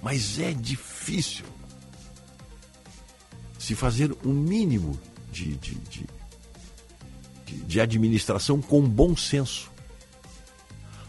Mas 0.00 0.38
é 0.38 0.52
difícil 0.52 1.44
se 3.58 3.74
fazer 3.74 4.16
um 4.24 4.32
mínimo 4.32 4.96
de, 5.32 5.56
de, 5.56 5.74
de, 5.74 6.06
de, 7.66 7.80
administração 7.80 8.62
com 8.62 8.80
bom 8.80 9.16
senso. 9.16 9.71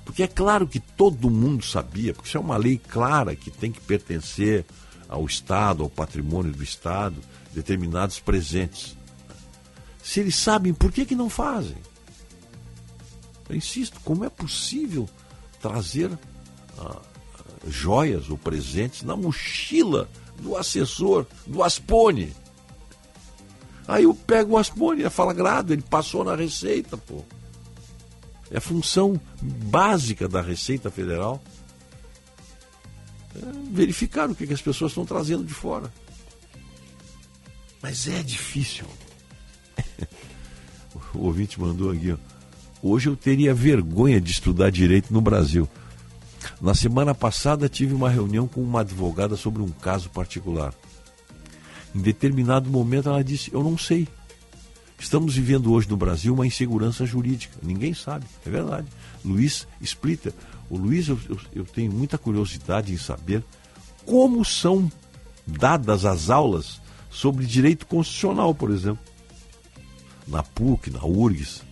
Porque 0.05 0.23
é 0.23 0.27
claro 0.27 0.67
que 0.67 0.79
todo 0.79 1.29
mundo 1.29 1.63
sabia, 1.63 2.13
porque 2.13 2.27
isso 2.27 2.37
é 2.37 2.41
uma 2.41 2.57
lei 2.57 2.77
clara 2.77 3.35
que 3.35 3.49
tem 3.49 3.71
que 3.71 3.81
pertencer 3.81 4.65
ao 5.07 5.25
Estado, 5.25 5.83
ao 5.83 5.89
patrimônio 5.89 6.51
do 6.51 6.63
Estado, 6.63 7.15
determinados 7.53 8.19
presentes. 8.19 8.97
Se 10.03 10.19
eles 10.19 10.35
sabem, 10.35 10.73
por 10.73 10.91
que, 10.91 11.05
que 11.05 11.15
não 11.15 11.29
fazem? 11.29 11.77
Eu 13.47 13.55
insisto, 13.55 13.99
como 14.01 14.25
é 14.25 14.29
possível 14.29 15.09
trazer 15.61 16.11
ah, 16.77 17.01
joias 17.67 18.29
ou 18.29 18.37
presentes 18.37 19.03
na 19.03 19.15
mochila 19.15 20.09
do 20.41 20.57
assessor, 20.57 21.25
do 21.45 21.63
Aspone? 21.63 22.33
Aí 23.87 24.03
eu 24.03 24.13
pego 24.13 24.53
o 24.53 24.57
Aspone, 24.57 25.03
é 25.03 25.09
flagrado, 25.09 25.73
ele 25.73 25.81
passou 25.81 26.23
na 26.23 26.35
Receita, 26.35 26.97
pô. 26.97 27.23
É 28.53 28.59
função 28.59 29.19
básica 29.41 30.29
da 30.29 30.39
Receita 30.39 30.91
Federal 30.91 31.43
é 33.35 33.39
verificar 33.71 34.29
o 34.29 34.35
que, 34.35 34.45
que 34.45 34.53
as 34.53 34.61
pessoas 34.61 34.91
estão 34.91 35.05
trazendo 35.05 35.43
de 35.43 35.53
fora. 35.53 35.91
Mas 37.81 38.07
é 38.07 38.21
difícil. 38.21 38.85
o 41.15 41.25
ouvinte 41.25 41.59
mandou 41.59 41.89
aqui, 41.91 42.11
ó. 42.11 42.17
Hoje 42.81 43.09
eu 43.09 43.15
teria 43.15 43.55
vergonha 43.55 44.21
de 44.21 44.29
estudar 44.29 44.69
direito 44.69 45.11
no 45.11 45.19
Brasil. 45.19 45.67
Na 46.61 46.75
semana 46.75 47.15
passada 47.15 47.67
tive 47.67 47.93
uma 47.93 48.09
reunião 48.09 48.47
com 48.47 48.61
uma 48.61 48.81
advogada 48.81 49.35
sobre 49.35 49.63
um 49.63 49.69
caso 49.69 50.09
particular. 50.09 50.75
Em 51.95 52.01
determinado 52.01 52.69
momento 52.69 53.09
ela 53.09 53.23
disse: 53.23 53.51
Eu 53.51 53.63
não 53.63 53.77
sei. 53.77 54.07
Estamos 55.03 55.35
vivendo 55.35 55.73
hoje 55.73 55.89
no 55.89 55.97
Brasil 55.97 56.33
uma 56.33 56.47
insegurança 56.47 57.05
jurídica. 57.05 57.59
Ninguém 57.61 57.93
sabe. 57.93 58.25
É 58.45 58.49
verdade. 58.49 58.87
Luiz 59.23 59.67
Splitter. 59.81 60.31
O 60.69 60.77
Luiz, 60.77 61.09
eu, 61.09 61.19
eu, 61.29 61.37
eu 61.53 61.65
tenho 61.65 61.91
muita 61.91 62.17
curiosidade 62.17 62.93
em 62.93 62.97
saber 62.97 63.43
como 64.05 64.45
são 64.45 64.89
dadas 65.45 66.05
as 66.05 66.29
aulas 66.29 66.81
sobre 67.11 67.45
direito 67.45 67.85
constitucional, 67.85 68.55
por 68.55 68.71
exemplo. 68.71 69.03
Na 70.25 70.41
PUC, 70.41 70.89
na 70.89 71.03
URGS, 71.05 71.63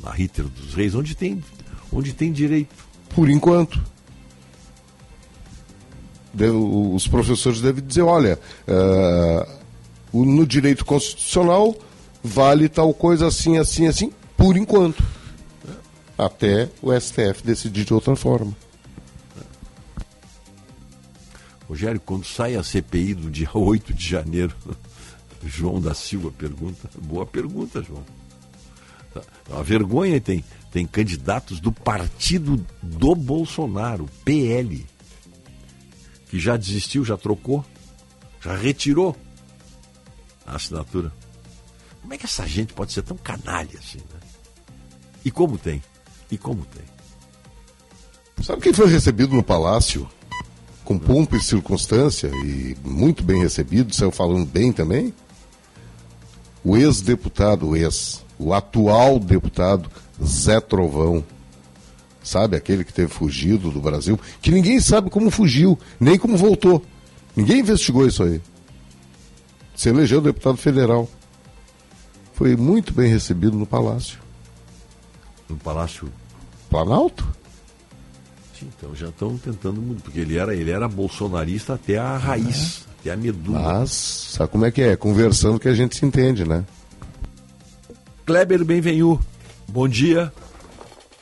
na 0.00 0.10
Ritter 0.10 0.46
dos 0.46 0.74
Reis, 0.74 0.92
onde 0.92 1.14
tem, 1.14 1.40
onde 1.92 2.12
tem 2.12 2.32
direito. 2.32 2.74
Por 3.14 3.30
enquanto. 3.30 3.80
Os 6.92 7.06
professores 7.06 7.60
devem 7.60 7.84
dizer, 7.84 8.02
olha, 8.02 8.38
uh, 8.66 10.24
no 10.24 10.44
direito 10.44 10.84
constitucional 10.84 11.72
vale 12.22 12.68
tal 12.68 12.92
coisa 12.92 13.26
assim, 13.26 13.58
assim, 13.58 13.86
assim, 13.86 14.12
por 14.36 14.56
enquanto. 14.56 15.02
Até 16.16 16.68
o 16.82 16.92
STF 16.98 17.42
decidir 17.42 17.84
de 17.84 17.94
outra 17.94 18.14
forma. 18.14 18.54
Rogério, 21.68 22.00
quando 22.00 22.24
sai 22.24 22.56
a 22.56 22.62
CPI 22.62 23.14
do 23.14 23.30
dia 23.30 23.48
8 23.54 23.94
de 23.94 24.08
janeiro, 24.08 24.54
João 25.44 25.80
da 25.80 25.94
Silva 25.94 26.30
pergunta. 26.30 26.90
Boa 27.00 27.24
pergunta, 27.24 27.82
João. 27.82 28.04
A 29.52 29.62
vergonha 29.62 30.20
tem, 30.20 30.44
tem 30.70 30.86
candidatos 30.86 31.58
do 31.58 31.72
partido 31.72 32.64
do 32.82 33.14
Bolsonaro, 33.14 34.08
PL, 34.24 34.86
que 36.28 36.38
já 36.38 36.56
desistiu, 36.56 37.04
já 37.04 37.16
trocou, 37.16 37.64
já 38.40 38.54
retirou 38.54 39.16
a 40.46 40.56
assinatura. 40.56 41.12
Como 42.10 42.16
é 42.16 42.18
que 42.18 42.26
essa 42.26 42.44
gente 42.44 42.72
pode 42.72 42.92
ser 42.92 43.02
tão 43.02 43.16
canalha 43.16 43.78
assim, 43.78 43.98
né? 43.98 44.18
E 45.24 45.30
como 45.30 45.56
tem? 45.56 45.80
E 46.28 46.36
como 46.36 46.64
tem? 46.64 46.82
Sabe 48.44 48.62
quem 48.62 48.72
foi 48.72 48.88
recebido 48.88 49.32
no 49.32 49.44
palácio? 49.44 50.10
Com 50.84 50.98
pompa 50.98 51.36
e 51.36 51.40
circunstância, 51.40 52.26
e 52.26 52.76
muito 52.82 53.22
bem 53.22 53.40
recebido, 53.40 53.94
saiu 53.94 54.10
falando 54.10 54.44
bem 54.44 54.72
também? 54.72 55.14
O 56.64 56.76
ex-deputado, 56.76 57.68
o 57.68 57.76
ex, 57.76 58.24
o 58.40 58.52
atual 58.52 59.20
deputado 59.20 59.88
Zé 60.20 60.60
Trovão. 60.60 61.24
Sabe, 62.24 62.56
aquele 62.56 62.82
que 62.82 62.92
teve 62.92 63.12
fugido 63.12 63.70
do 63.70 63.80
Brasil, 63.80 64.18
que 64.42 64.50
ninguém 64.50 64.80
sabe 64.80 65.10
como 65.10 65.30
fugiu, 65.30 65.78
nem 66.00 66.18
como 66.18 66.36
voltou. 66.36 66.84
Ninguém 67.36 67.60
investigou 67.60 68.04
isso 68.04 68.24
aí. 68.24 68.42
Se 69.76 69.90
elegeu 69.90 70.20
deputado 70.20 70.56
federal. 70.56 71.08
Foi 72.40 72.56
muito 72.56 72.94
bem 72.94 73.06
recebido 73.06 73.54
no 73.54 73.66
palácio. 73.66 74.18
No 75.46 75.58
Palácio 75.58 76.10
Planalto? 76.70 77.28
Sim, 78.58 78.66
então 78.78 78.94
já 78.94 79.10
estão 79.10 79.36
tentando 79.36 79.78
mudar, 79.78 80.00
porque 80.00 80.20
ele 80.20 80.38
era, 80.38 80.56
ele 80.56 80.70
era 80.70 80.88
bolsonarista 80.88 81.74
até 81.74 81.98
a 81.98 82.16
raiz, 82.16 82.86
até 82.98 83.10
a 83.10 83.16
medula. 83.18 83.60
Mas, 83.60 83.90
sabe 83.90 84.50
como 84.52 84.64
é 84.64 84.70
que 84.70 84.80
é? 84.80 84.96
Conversando 84.96 85.60
que 85.60 85.68
a 85.68 85.74
gente 85.74 85.94
se 85.94 86.06
entende, 86.06 86.48
né? 86.48 86.64
Kleber 88.24 88.64
Benvenu, 88.64 89.20
bom 89.68 89.86
dia. 89.86 90.32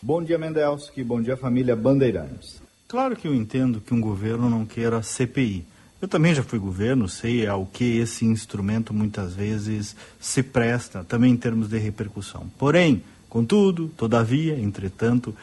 Bom 0.01 0.23
dia, 0.23 0.39
Mendelski. 0.39 1.03
Bom 1.03 1.21
dia, 1.21 1.37
família 1.37 1.75
Bandeirantes. 1.75 2.63
Claro 2.87 3.17
que 3.17 3.27
eu 3.27 3.35
entendo 3.35 3.81
que 3.81 3.93
um 3.93 4.01
governo 4.01 4.49
não 4.49 4.65
queira 4.65 5.03
CPI. 5.03 5.67
Eu 6.01 6.07
também 6.07 6.33
já 6.33 6.45
fui 6.45 6.61
governo, 6.61 7.09
sei 7.09 7.45
ao 7.45 7.67
que 7.67 7.99
esse 7.99 8.25
instrumento 8.25 8.95
muitas 8.95 9.35
vezes 9.35 9.97
se 10.21 10.45
presta, 10.45 11.03
também 11.03 11.33
em 11.33 11.37
termos 11.37 11.69
de 11.69 11.77
repercussão. 11.77 12.47
Porém, 12.57 13.03
contudo, 13.29 13.89
todavia, 13.97 14.57
entretanto, 14.57 15.35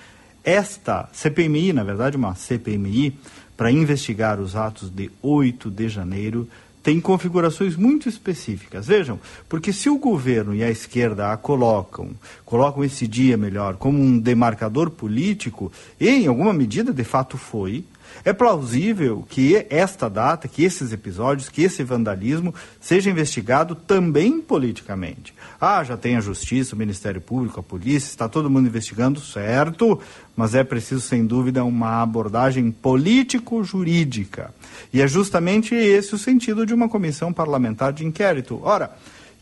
esta 0.41 1.09
CPMI, 1.11 1.73
na 1.73 1.83
verdade, 1.83 2.15
uma 2.15 2.35
CPMI, 2.35 3.19
para 3.57 3.69
investigar 3.69 4.39
os 4.39 4.55
atos 4.55 4.89
de 4.89 5.11
8 5.21 5.69
de 5.69 5.89
janeiro, 5.89 6.47
tem 6.81 7.01
configurações 7.01 7.75
muito 7.75 8.07
específicas. 8.07 8.87
Vejam, 8.87 9.19
porque 9.49 9.73
se 9.73 9.89
o 9.89 9.97
governo 9.97 10.55
e 10.55 10.63
a 10.63 10.69
esquerda 10.69 11.33
a 11.33 11.37
colocam, 11.37 12.11
colocam 12.45 12.81
esse 12.81 13.07
dia 13.07 13.35
melhor 13.35 13.75
como 13.75 13.99
um 13.99 14.17
demarcador 14.17 14.89
político, 14.89 15.69
e 15.99 16.07
em 16.07 16.27
alguma 16.27 16.53
medida 16.53 16.93
de 16.93 17.03
fato 17.03 17.37
foi, 17.37 17.83
é 18.25 18.33
plausível 18.33 19.23
que 19.29 19.67
esta 19.69 20.09
data, 20.09 20.47
que 20.47 20.63
esses 20.63 20.91
episódios, 20.91 21.47
que 21.47 21.61
esse 21.61 21.83
vandalismo 21.83 22.53
seja 22.81 23.11
investigado 23.11 23.75
também 23.75 24.41
politicamente. 24.41 25.33
Ah, 25.61 25.83
já 25.83 25.95
tem 25.95 26.17
a 26.17 26.21
Justiça, 26.21 26.75
o 26.75 26.77
Ministério 26.77 27.21
Público, 27.21 27.59
a 27.59 27.63
Polícia, 27.63 28.09
está 28.09 28.27
todo 28.27 28.49
mundo 28.49 28.67
investigando, 28.67 29.19
certo, 29.19 29.99
mas 30.35 30.55
é 30.55 30.63
preciso, 30.63 31.01
sem 31.01 31.23
dúvida, 31.25 31.63
uma 31.63 32.01
abordagem 32.01 32.71
político-jurídica. 32.71 34.53
E 34.91 35.01
é 35.01 35.07
justamente 35.07 35.75
esse 35.75 36.15
o 36.15 36.17
sentido 36.17 36.65
de 36.65 36.73
uma 36.73 36.89
comissão 36.89 37.31
parlamentar 37.31 37.93
de 37.93 38.05
inquérito. 38.05 38.59
Ora, 38.63 38.95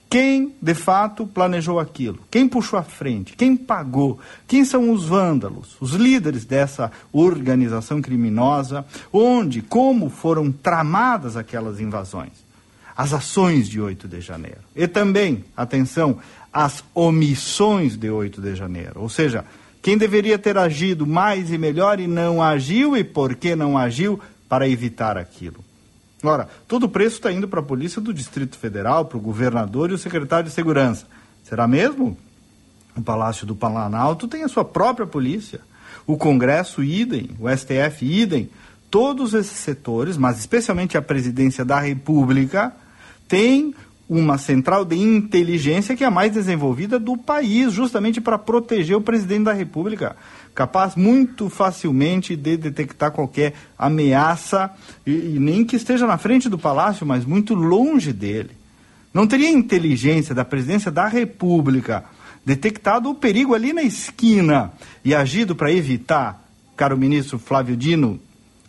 quem 0.10 0.54
de 0.62 0.74
fato 0.76 1.26
planejou 1.26 1.80
aquilo? 1.80 2.20
Quem 2.30 2.48
puxou 2.48 2.78
à 2.78 2.84
frente? 2.84 3.34
Quem 3.36 3.56
pagou? 3.56 4.20
Quem 4.48 4.64
são 4.64 4.92
os 4.92 5.06
vândalos? 5.06 5.76
Os 5.82 5.94
líderes 5.94 6.46
dessa 6.46 6.92
organização 7.12 8.02
criminosa? 8.02 8.86
Onde, 9.12 9.62
como 9.62 10.10
foram 10.10 10.52
tramadas 10.52 11.36
aquelas 11.36 11.80
invasões? 11.80 12.44
As 12.96 13.12
ações 13.12 13.68
de 13.68 13.82
8 13.82 14.08
de 14.08 14.22
janeiro. 14.22 14.60
E 14.76 14.88
também, 14.88 15.44
atenção, 15.58 16.20
as 16.54 16.84
omissões 16.94 17.98
de 17.98 18.12
8 18.12 18.40
de 18.40 18.56
janeiro. 18.56 19.02
Ou 19.02 19.10
seja, 19.10 19.44
quem 19.82 19.98
deveria 19.98 20.38
ter 20.38 20.58
agido 20.58 21.08
mais 21.08 21.52
e 21.52 21.58
melhor 21.58 22.00
e 22.00 22.06
não 22.06 22.42
agiu 22.42 22.96
e 22.96 23.04
por 23.04 23.36
que 23.36 23.56
não 23.56 23.76
agiu 23.76 24.20
para 24.48 24.70
evitar 24.70 25.18
aquilo? 25.18 25.64
Ora, 26.24 26.48
todo 26.68 26.84
o 26.84 26.90
preço 26.90 27.18
está 27.18 27.32
indo 27.32 27.48
para 27.48 27.60
a 27.60 27.64
Polícia 27.64 28.02
do 28.02 28.14
Distrito 28.14 28.58
Federal, 28.58 29.06
para 29.06 29.18
o 29.18 29.22
governador 29.22 29.92
e 29.92 29.94
o 29.94 29.98
secretário 29.98 30.48
de 30.48 30.56
Segurança. 30.56 31.06
Será 31.44 31.68
mesmo? 31.68 32.18
O 32.96 33.02
Palácio 33.02 33.46
do 33.46 33.56
Planalto 33.56 34.28
tem 34.28 34.44
a 34.44 34.48
sua 34.48 34.64
própria 34.64 35.06
polícia. 35.06 35.60
O 36.08 36.18
Congresso, 36.18 36.82
idem. 36.82 37.32
O 37.40 37.50
STF, 37.50 38.06
idem. 38.06 38.50
Todos 38.90 39.34
esses 39.34 39.58
setores, 39.58 40.16
mas 40.16 40.40
especialmente 40.40 40.98
a 40.98 41.02
Presidência 41.02 41.66
da 41.66 41.80
República, 41.80 42.74
tem 43.28 43.76
uma 44.08 44.38
central 44.38 44.86
de 44.86 44.96
inteligência 44.96 45.96
que 45.96 46.04
é 46.04 46.08
a 46.08 46.12
mais 46.12 46.32
desenvolvida 46.32 47.00
do 47.00 47.18
país, 47.18 47.74
justamente 47.74 48.22
para 48.22 48.38
proteger 48.38 48.96
o 48.96 49.02
presidente 49.02 49.46
da 49.46 49.54
República 49.54 50.16
capaz 50.54 50.96
muito 50.96 51.50
facilmente 51.50 52.36
de 52.36 52.58
detectar 52.58 53.12
qualquer 53.12 53.54
ameaça, 53.78 54.72
e, 55.06 55.12
e, 55.12 55.40
nem 55.40 55.66
que 55.66 55.76
esteja 55.76 56.06
na 56.06 56.18
frente 56.18 56.48
do 56.48 56.58
palácio, 56.58 57.06
mas 57.06 57.26
muito 57.26 57.54
longe 57.54 58.14
dele. 58.14 58.52
Não 59.14 59.28
teria 59.28 59.50
inteligência 59.50 60.34
da 60.34 60.46
presidência 60.46 60.92
da 60.92 61.08
República 61.08 62.04
detectado 62.46 63.10
o 63.10 63.16
perigo 63.16 63.54
ali 63.54 63.72
na 63.72 63.84
esquina 63.84 64.74
e 65.04 65.16
agido 65.16 65.56
para 65.56 65.72
evitar, 65.72 66.44
caro 66.76 66.98
ministro 66.98 67.40
Flávio 67.40 67.78
Dino, 67.78 68.20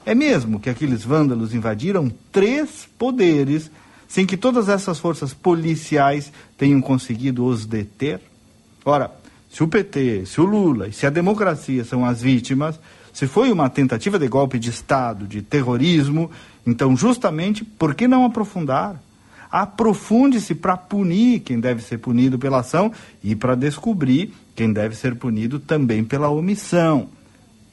é 0.06 0.14
mesmo 0.14 0.60
que 0.60 0.70
aqueles 0.70 1.02
vândalos 1.02 1.54
invadiram 1.54 2.12
três 2.30 2.86
poderes 2.98 3.70
sem 4.06 4.26
que 4.26 4.36
todas 4.36 4.68
essas 4.68 4.98
forças 4.98 5.32
policiais 5.34 6.30
tenham 6.56 6.80
conseguido 6.80 7.44
os 7.44 7.66
deter? 7.66 8.20
Ora, 8.84 9.10
se 9.54 9.62
o 9.62 9.68
PT, 9.68 10.26
se 10.26 10.40
o 10.40 10.44
Lula 10.44 10.88
e 10.88 10.92
se 10.92 11.06
a 11.06 11.10
democracia 11.10 11.84
são 11.84 12.04
as 12.04 12.20
vítimas, 12.20 12.80
se 13.12 13.28
foi 13.28 13.52
uma 13.52 13.70
tentativa 13.70 14.18
de 14.18 14.26
golpe 14.26 14.58
de 14.58 14.68
Estado, 14.68 15.28
de 15.28 15.42
terrorismo, 15.42 16.28
então 16.66 16.96
justamente 16.96 17.64
por 17.64 17.94
que 17.94 18.08
não 18.08 18.24
aprofundar? 18.24 19.00
Aprofunde-se 19.48 20.56
para 20.56 20.76
punir 20.76 21.38
quem 21.38 21.60
deve 21.60 21.84
ser 21.84 21.98
punido 21.98 22.36
pela 22.36 22.58
ação 22.58 22.90
e 23.22 23.36
para 23.36 23.54
descobrir 23.54 24.34
quem 24.56 24.72
deve 24.72 24.96
ser 24.96 25.14
punido 25.14 25.60
também 25.60 26.02
pela 26.02 26.28
omissão. 26.28 27.08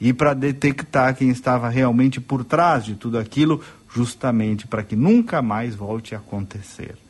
E 0.00 0.12
para 0.12 0.34
detectar 0.34 1.16
quem 1.16 1.30
estava 1.30 1.68
realmente 1.68 2.20
por 2.20 2.44
trás 2.44 2.84
de 2.84 2.94
tudo 2.94 3.18
aquilo, 3.18 3.60
justamente 3.92 4.68
para 4.68 4.84
que 4.84 4.94
nunca 4.94 5.42
mais 5.42 5.74
volte 5.74 6.14
a 6.14 6.18
acontecer. 6.18 7.01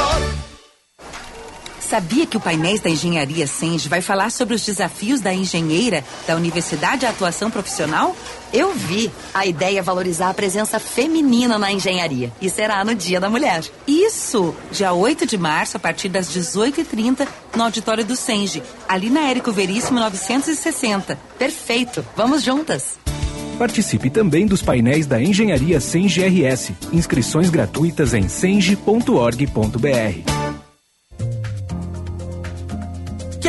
Sabia 1.91 2.25
que 2.25 2.37
o 2.37 2.39
Painéis 2.39 2.79
da 2.79 2.89
Engenharia 2.89 3.45
Senge 3.45 3.89
vai 3.89 3.99
falar 3.99 4.31
sobre 4.31 4.55
os 4.55 4.65
desafios 4.65 5.19
da 5.19 5.33
engenheira 5.33 6.05
da 6.25 6.37
Universidade 6.37 7.01
de 7.01 7.05
Atuação 7.05 7.51
Profissional? 7.51 8.15
Eu 8.53 8.73
vi. 8.73 9.11
A 9.33 9.45
ideia 9.45 9.79
é 9.79 9.81
valorizar 9.81 10.29
a 10.29 10.33
presença 10.33 10.79
feminina 10.79 11.59
na 11.59 11.69
engenharia. 11.69 12.31
E 12.41 12.49
será 12.49 12.85
no 12.85 12.95
Dia 12.95 13.19
da 13.19 13.29
Mulher. 13.29 13.65
Isso! 13.85 14.55
Dia 14.71 14.93
8 14.93 15.25
de 15.25 15.37
março, 15.37 15.75
a 15.75 15.81
partir 15.81 16.07
das 16.07 16.29
18h30, 16.29 17.27
no 17.57 17.63
auditório 17.63 18.05
do 18.05 18.15
Senge, 18.15 18.63
ali 18.87 19.09
na 19.09 19.29
Érico 19.29 19.51
Veríssimo 19.51 19.99
960. 19.99 21.19
Perfeito! 21.37 22.05
Vamos 22.15 22.41
juntas! 22.41 22.97
Participe 23.59 24.09
também 24.09 24.45
dos 24.45 24.61
painéis 24.61 25.05
da 25.05 25.21
Engenharia 25.21 25.81
Senge 25.81 26.21
RS. 26.21 26.71
Inscrições 26.93 27.49
gratuitas 27.49 28.13
em 28.13 28.29
senge.org.br. 28.29 30.40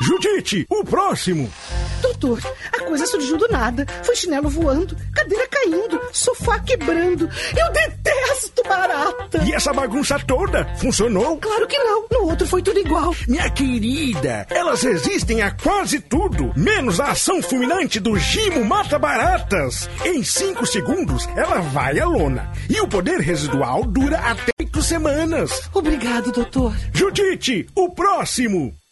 Judite, 0.00 0.66
o 0.70 0.82
próximo. 0.82 1.50
Doutor, 2.00 2.40
a 2.72 2.80
coisa 2.84 3.06
surgiu 3.06 3.36
do 3.36 3.48
nada. 3.48 3.86
Foi 4.02 4.16
chinelo 4.16 4.48
voando, 4.48 4.96
cadeira 5.14 5.46
caindo, 5.48 6.00
sofá 6.12 6.58
quebrando. 6.58 7.28
Eu 7.56 7.72
detesto 7.72 8.62
barata. 8.66 9.44
E 9.44 9.52
essa 9.52 9.72
bagunça 9.72 10.18
toda 10.18 10.64
funcionou? 10.76 11.36
Claro 11.38 11.66
que 11.66 11.78
não. 11.78 12.06
No 12.10 12.28
outro 12.30 12.46
foi 12.46 12.62
tudo 12.62 12.78
igual. 12.78 13.14
Minha 13.28 13.50
querida, 13.50 14.46
elas 14.48 14.82
resistem 14.82 15.42
a 15.42 15.50
quase 15.50 16.00
tudo, 16.00 16.52
menos 16.56 16.98
a 16.98 17.10
ação 17.10 17.42
fulminante 17.42 18.00
do 18.00 18.16
Gimo 18.18 18.64
Mata 18.64 18.98
Baratas. 18.98 19.88
Em 20.04 20.22
cinco 20.24 20.66
segundos, 20.66 21.28
ela 21.36 21.60
vai 21.60 21.98
à 21.98 22.06
lona. 22.06 22.50
E 22.68 22.80
o 22.80 22.88
poder 22.88 23.20
residual 23.20 23.84
dura 23.84 24.18
até 24.18 24.50
oito 24.60 24.82
semanas. 24.82 25.68
Obrigado, 25.74 26.32
doutor. 26.32 26.74
Judite, 26.92 27.66
o 27.74 27.90
próximo. 27.90 28.74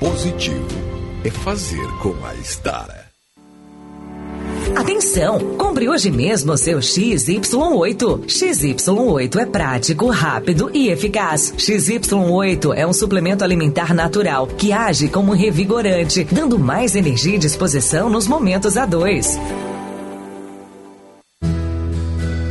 positivo 0.00 0.66
é 1.22 1.30
fazer 1.30 1.86
com 1.98 2.14
a 2.24 2.34
Stara. 2.36 3.10
Atenção! 4.74 5.56
Compre 5.58 5.90
hoje 5.90 6.10
mesmo 6.10 6.52
o 6.52 6.56
seu 6.56 6.78
XY8. 6.78 8.24
XY8 8.24 9.36
é 9.36 9.44
prático, 9.44 10.08
rápido 10.08 10.70
e 10.72 10.88
eficaz. 10.88 11.52
XY8 11.58 12.74
é 12.74 12.86
um 12.86 12.94
suplemento 12.94 13.44
alimentar 13.44 13.92
natural 13.92 14.46
que 14.46 14.72
age 14.72 15.08
como 15.08 15.34
revigorante, 15.34 16.24
dando 16.24 16.58
mais 16.58 16.96
energia 16.96 17.34
e 17.34 17.38
disposição 17.38 18.08
nos 18.08 18.26
momentos 18.26 18.78
a 18.78 18.86
dois. 18.86 19.38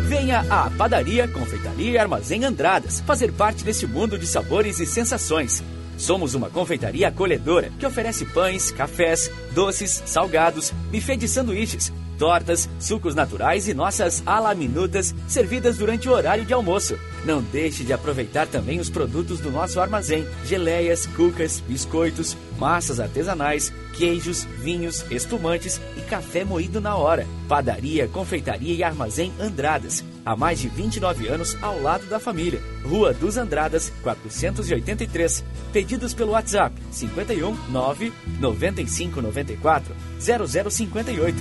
Venha 0.08 0.46
à 0.50 0.70
Padaria, 0.70 1.28
Confeitaria 1.28 1.92
e 1.92 1.98
Armazém 1.98 2.46
Andradas 2.46 3.00
fazer 3.00 3.32
parte 3.32 3.64
desse 3.64 3.88
mundo 3.88 4.20
de 4.20 4.28
sabores 4.28 4.80
e 4.80 4.86
sensações. 4.86 5.64
Somos 6.00 6.34
uma 6.34 6.50
confeitaria 6.50 7.10
acolhedora 7.10 7.70
que 7.78 7.86
oferece 7.86 8.26
pães, 8.26 8.72
cafés, 8.72 9.30
doces, 9.52 10.02
salgados, 10.06 10.72
buffet 10.90 11.18
de 11.18 11.28
sanduíches, 11.28 11.92
tortas, 12.18 12.70
sucos 12.80 13.14
naturais 13.14 13.68
e 13.68 13.74
nossas 13.74 14.24
alaminutas 14.26 15.14
servidas 15.28 15.78
durante 15.78 16.08
o 16.08 16.14
horário 16.14 16.46
de 16.46 16.54
almoço. 16.54 16.98
Não 17.26 17.42
deixe 17.42 17.84
de 17.84 17.92
aproveitar 17.92 18.48
também 18.48 18.80
os 18.80 18.90
produtos 18.90 19.42
do 19.42 19.52
nosso 19.52 19.82
armazém: 19.82 20.26
geleias, 20.46 21.06
cucas, 21.06 21.60
biscoitos, 21.68 22.38
massas 22.58 23.02
artesanais, 23.02 23.74
queijos, 23.94 24.46
vinhos, 24.60 25.06
espumantes 25.12 25.82
e 25.98 26.02
café 26.02 26.46
moído 26.46 26.80
na 26.80 26.96
hora. 26.96 27.28
Padaria, 27.50 28.08
confeitaria 28.08 28.74
e 28.74 28.84
armazém 28.84 29.34
Andradas. 29.38 30.02
Há 30.30 30.36
mais 30.36 30.60
de 30.60 30.70
29 30.70 31.28
anos 31.28 31.58
ao 31.60 31.82
lado 31.82 32.06
da 32.06 32.20
família. 32.20 32.62
Rua 32.84 33.12
dos 33.12 33.36
Andradas, 33.36 33.92
483. 34.04 35.44
Pedidos 35.74 36.14
pelo 36.14 36.34
WhatsApp 36.34 36.72
51 36.92 37.58
9 37.72 38.14
95 38.40 39.24
94 39.24 39.96
0058. 40.20 41.36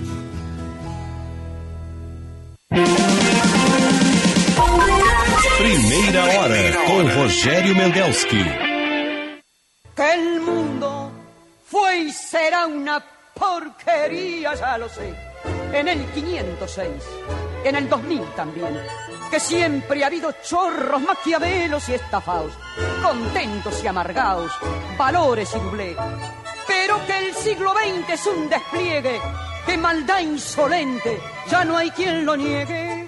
Primeira 5.59 6.25
hora 6.25 6.73
com 6.87 7.21
Rogério 7.21 7.77
Mendelski. 7.77 8.43
Que 9.95 10.15
el 10.15 10.41
mundo 10.41 11.13
y 11.95 12.11
será 12.11 12.67
una 12.67 13.05
porquería, 13.35 14.55
ya 14.55 14.79
lo 14.79 14.89
sé. 14.89 15.13
En 15.75 15.89
el 15.89 16.07
506, 16.07 16.91
en 17.69 17.77
el 17.77 17.89
2000 17.89 18.23
también. 18.35 18.81
Que 19.31 19.39
siempre 19.39 20.03
ha 20.03 20.07
habido 20.07 20.33
chorros, 20.43 21.03
maquiavelos 21.03 21.89
y 21.89 21.95
estafados, 21.95 22.53
contentos 23.03 23.83
y 23.85 23.87
amargados, 23.87 24.51
valores 24.97 25.55
y 25.55 25.59
doblé. 25.59 25.97
Pero 26.67 27.05
que 27.07 27.19
el 27.19 27.35
siglo 27.35 27.73
XX 27.73 28.11
es 28.11 28.27
un 28.27 28.49
despliegue, 28.49 29.21
que 29.67 29.77
maldad 29.77 30.21
insolente, 30.21 31.21
ya 31.51 31.65
no 31.65 31.77
hay 31.77 31.91
quien 31.91 32.25
lo 32.25 32.37
niegue. 32.37 33.07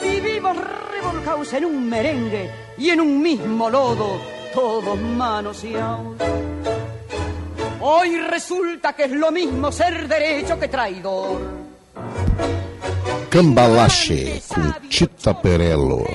Vivimos 0.00 0.56
revolcados 0.56 1.52
en 1.52 1.64
un 1.66 1.88
merengue 1.88 2.50
y 2.78 2.90
en 2.90 3.00
un 3.00 3.22
mismo 3.22 3.68
lodo, 3.68 4.20
todos 4.54 4.98
manoseados. 4.98 6.16
Hoy 7.80 8.16
resulta 8.16 8.94
que 8.94 9.04
es 9.04 9.10
lo 9.10 9.30
mismo 9.30 9.70
ser 9.72 10.08
derecho 10.08 10.58
que 10.58 10.68
traidor. 10.68 11.62
Cambalache 13.32 14.42
com 14.46 14.60
Tita 14.90 15.32
Perello. 15.32 16.06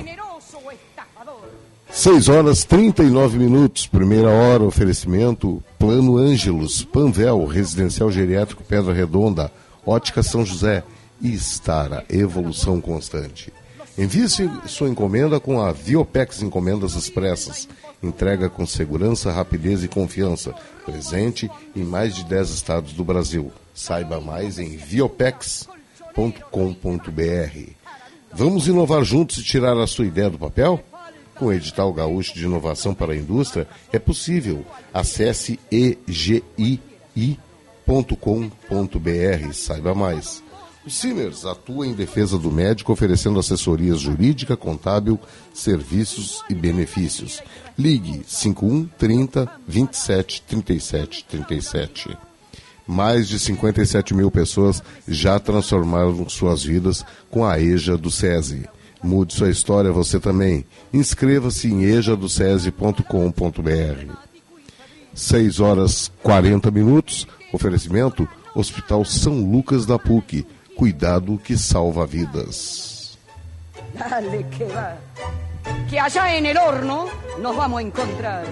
6 1.90 2.28
horas 2.28 2.62
39 2.62 3.36
minutos, 3.36 3.88
primeira 3.88 4.30
hora, 4.30 4.62
oferecimento 4.62 5.60
Plano 5.80 6.16
Ângelos, 6.16 6.84
Panvel, 6.84 7.44
Residencial 7.44 8.12
Geriátrico 8.12 8.62
Pedra 8.62 8.94
Redonda, 8.94 9.50
Ótica 9.84 10.22
São 10.22 10.46
José 10.46 10.84
e 11.20 11.34
Estara, 11.34 12.04
evolução 12.08 12.80
constante. 12.80 13.52
Envie 13.98 14.28
sua 14.66 14.88
encomenda 14.88 15.40
com 15.40 15.60
a 15.60 15.72
Viopex 15.72 16.40
Encomendas 16.40 16.94
Expressas. 16.94 17.68
Entrega 18.00 18.48
com 18.48 18.64
segurança, 18.64 19.32
rapidez 19.32 19.82
e 19.82 19.88
confiança. 19.88 20.54
Presente 20.86 21.50
em 21.74 21.82
mais 21.82 22.14
de 22.14 22.24
10 22.26 22.50
estados 22.50 22.92
do 22.92 23.02
Brasil. 23.02 23.50
Saiba 23.74 24.20
mais 24.20 24.60
em 24.60 24.76
viopex.com.br. 26.18 27.70
Vamos 28.32 28.66
inovar 28.66 29.04
juntos 29.04 29.38
e 29.38 29.44
tirar 29.44 29.76
a 29.78 29.86
sua 29.86 30.06
ideia 30.06 30.28
do 30.28 30.38
papel? 30.38 30.82
Com 31.36 31.46
o 31.46 31.52
edital 31.52 31.92
gaúcho 31.92 32.34
de 32.34 32.44
inovação 32.44 32.92
para 32.92 33.12
a 33.12 33.16
indústria, 33.16 33.68
é 33.92 33.98
possível. 33.98 34.66
Acesse 34.92 35.58
egii.com.br. 35.70 37.28
Saiba 39.52 39.94
mais. 39.94 40.42
O 40.84 40.90
Simers 40.90 41.44
atua 41.44 41.86
em 41.86 41.92
defesa 41.92 42.38
do 42.38 42.50
médico, 42.50 42.92
oferecendo 42.92 43.38
assessorias 43.38 44.00
jurídica, 44.00 44.56
contábil, 44.56 45.20
serviços 45.52 46.42
e 46.48 46.54
benefícios. 46.54 47.42
Ligue 47.78 48.22
51 48.26 48.86
30 48.98 49.52
27 49.66 50.42
37 50.42 51.24
37. 51.26 52.27
Mais 52.88 53.28
de 53.28 53.38
57 53.38 54.14
mil 54.14 54.30
pessoas 54.30 54.82
já 55.06 55.38
transformaram 55.38 56.26
suas 56.26 56.64
vidas 56.64 57.04
com 57.30 57.44
a 57.44 57.60
EJA 57.60 57.98
do 57.98 58.10
SESI. 58.10 58.66
Mude 59.02 59.34
sua 59.34 59.50
história 59.50 59.92
você 59.92 60.18
também. 60.18 60.64
Inscreva-se 60.90 61.68
em 61.68 61.84
ejadocese.com.br. 61.84 64.14
6 65.12 65.60
horas 65.60 66.10
40 66.22 66.70
minutos. 66.70 67.28
Oferecimento 67.52 68.26
Hospital 68.54 69.04
São 69.04 69.34
Lucas 69.34 69.84
da 69.84 69.98
PUC. 69.98 70.46
Cuidado 70.74 71.36
que 71.36 71.58
salva 71.58 72.06
vidas. 72.06 73.18
Dale 73.92 74.44
que 74.44 74.64
va. 74.64 74.96
Que 75.90 75.98
allá 75.98 76.38
en 76.38 76.46
el 76.46 76.56
horno 76.56 77.04
nos 77.38 77.54
vamos 77.54 77.80
a 77.80 77.82
encontrar. 77.82 78.46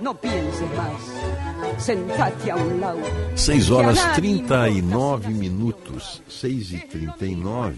No 0.00 0.14
pienses 0.14 0.68
más. 0.76 1.82
Sentate 1.82 2.50
a 2.50 2.56
un 2.56 2.80
lado. 2.80 3.00
6 3.34 3.70
horas 3.70 3.98
39 4.14 5.28
minutos. 5.28 6.22
6 6.28 6.72
e 6.72 6.78
39. 6.78 7.76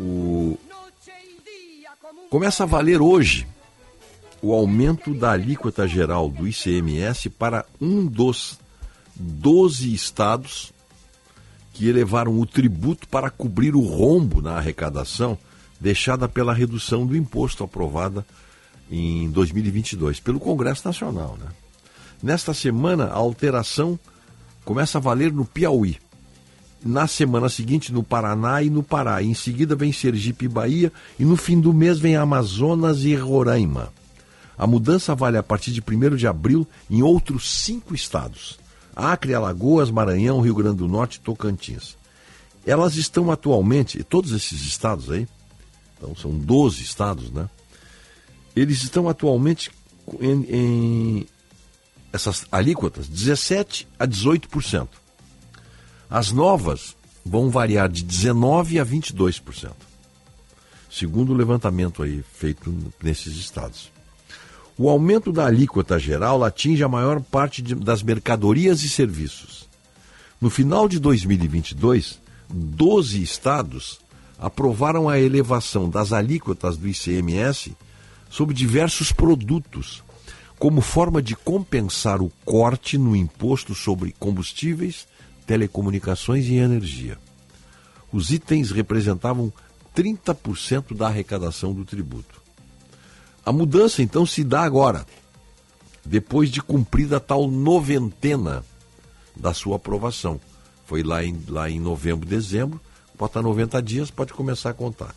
O... 0.00 0.58
Começa 2.28 2.64
a 2.64 2.66
valer 2.66 3.00
hoje 3.00 3.46
o 4.40 4.52
aumento 4.52 5.14
da 5.14 5.32
alíquota 5.32 5.86
geral 5.86 6.28
do 6.28 6.48
ICMS 6.48 7.30
para 7.30 7.64
um 7.80 8.04
dos 8.04 8.58
12 9.14 9.94
estados 9.94 10.72
que 11.72 11.88
elevaram 11.88 12.38
o 12.40 12.46
tributo 12.46 13.06
para 13.06 13.30
cobrir 13.30 13.76
o 13.76 13.80
rombo 13.80 14.42
na 14.42 14.56
arrecadação 14.56 15.38
deixada 15.80 16.28
pela 16.28 16.52
redução 16.52 17.06
do 17.06 17.16
imposto 17.16 17.62
aprovada 17.62 18.26
em 18.92 19.30
2022 19.30 20.20
pelo 20.20 20.38
Congresso 20.38 20.86
Nacional. 20.86 21.38
Né? 21.40 21.46
Nesta 22.22 22.52
semana, 22.52 23.06
a 23.06 23.14
alteração 23.14 23.98
começa 24.66 24.98
a 24.98 25.00
valer 25.00 25.32
no 25.32 25.46
Piauí. 25.46 25.96
Na 26.84 27.06
semana 27.06 27.48
seguinte, 27.48 27.92
no 27.92 28.02
Paraná 28.02 28.62
e 28.62 28.68
no 28.68 28.82
Pará. 28.82 29.22
Em 29.22 29.34
seguida, 29.34 29.74
vem 29.74 29.92
Sergipe 29.92 30.44
e 30.44 30.48
Bahia. 30.48 30.92
E 31.18 31.24
no 31.24 31.36
fim 31.36 31.58
do 31.58 31.72
mês, 31.72 31.98
vem 31.98 32.16
Amazonas 32.16 33.04
e 33.04 33.14
Roraima. 33.14 33.92
A 34.58 34.66
mudança 34.66 35.14
vale 35.14 35.38
a 35.38 35.42
partir 35.42 35.72
de 35.72 35.80
1 35.80 36.16
de 36.16 36.26
abril 36.26 36.66
em 36.90 37.02
outros 37.02 37.50
cinco 37.62 37.94
estados: 37.94 38.58
Acre, 38.94 39.32
Alagoas, 39.32 39.90
Maranhão, 39.90 40.40
Rio 40.40 40.54
Grande 40.54 40.78
do 40.78 40.88
Norte 40.88 41.16
e 41.16 41.20
Tocantins. 41.20 41.96
Elas 42.66 42.96
estão 42.96 43.30
atualmente, 43.30 44.04
todos 44.04 44.32
esses 44.32 44.60
estados 44.62 45.10
aí, 45.10 45.26
então 45.96 46.14
são 46.14 46.30
12 46.32 46.82
estados, 46.82 47.30
né? 47.30 47.48
Eles 48.54 48.82
estão 48.82 49.08
atualmente 49.08 49.70
em, 50.20 50.46
em 50.48 51.26
essas 52.12 52.44
alíquotas 52.52 53.08
17 53.08 53.88
a 53.98 54.06
18%. 54.06 54.88
As 56.10 56.30
novas 56.30 56.94
vão 57.24 57.48
variar 57.48 57.88
de 57.88 58.04
19 58.04 58.78
a 58.78 58.84
22%, 58.84 59.72
segundo 60.90 61.32
o 61.32 61.36
levantamento 61.36 62.02
aí 62.02 62.22
feito 62.34 62.74
nesses 63.02 63.36
estados. 63.36 63.90
O 64.76 64.88
aumento 64.88 65.32
da 65.32 65.46
alíquota 65.46 65.98
geral 65.98 66.42
atinge 66.44 66.82
a 66.82 66.88
maior 66.88 67.20
parte 67.20 67.62
de, 67.62 67.74
das 67.74 68.02
mercadorias 68.02 68.82
e 68.82 68.88
serviços. 68.88 69.68
No 70.40 70.50
final 70.50 70.88
de 70.88 70.98
2022, 70.98 72.18
12 72.50 73.22
estados 73.22 74.00
aprovaram 74.38 75.08
a 75.08 75.20
elevação 75.20 75.88
das 75.88 76.12
alíquotas 76.12 76.76
do 76.76 76.88
ICMS 76.88 77.76
sobre 78.32 78.54
diversos 78.54 79.12
produtos, 79.12 80.02
como 80.58 80.80
forma 80.80 81.20
de 81.20 81.36
compensar 81.36 82.22
o 82.22 82.32
corte 82.46 82.96
no 82.96 83.14
imposto 83.14 83.74
sobre 83.74 84.14
combustíveis, 84.18 85.06
telecomunicações 85.46 86.46
e 86.46 86.54
energia. 86.54 87.18
Os 88.10 88.30
itens 88.30 88.70
representavam 88.70 89.52
30% 89.94 90.96
da 90.96 91.08
arrecadação 91.08 91.74
do 91.74 91.84
tributo. 91.84 92.40
A 93.44 93.52
mudança 93.52 94.02
então 94.02 94.24
se 94.24 94.42
dá 94.42 94.62
agora, 94.62 95.04
depois 96.02 96.50
de 96.50 96.62
cumprida 96.62 97.18
a 97.18 97.20
tal 97.20 97.50
noventena 97.50 98.64
da 99.36 99.52
sua 99.52 99.76
aprovação. 99.76 100.40
Foi 100.86 101.02
lá 101.02 101.22
em, 101.22 101.38
lá 101.46 101.68
em 101.68 101.78
novembro, 101.78 102.26
dezembro, 102.26 102.80
bota 103.18 103.42
90 103.42 103.82
dias, 103.82 104.10
pode 104.10 104.32
começar 104.32 104.70
a 104.70 104.74
contar. 104.74 105.14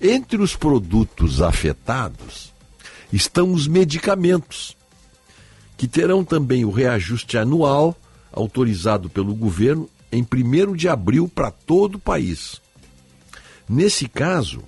Entre 0.00 0.42
os 0.42 0.56
produtos 0.56 1.40
afetados 1.40 2.55
estão 3.12 3.52
os 3.52 3.66
medicamentos, 3.66 4.76
que 5.76 5.86
terão 5.86 6.24
também 6.24 6.64
o 6.64 6.70
reajuste 6.70 7.38
anual 7.38 7.96
autorizado 8.32 9.08
pelo 9.08 9.34
governo 9.34 9.88
em 10.12 10.22
1 10.22 10.74
de 10.74 10.88
abril 10.88 11.28
para 11.28 11.50
todo 11.50 11.96
o 11.96 12.00
país. 12.00 12.60
Nesse 13.68 14.08
caso, 14.08 14.62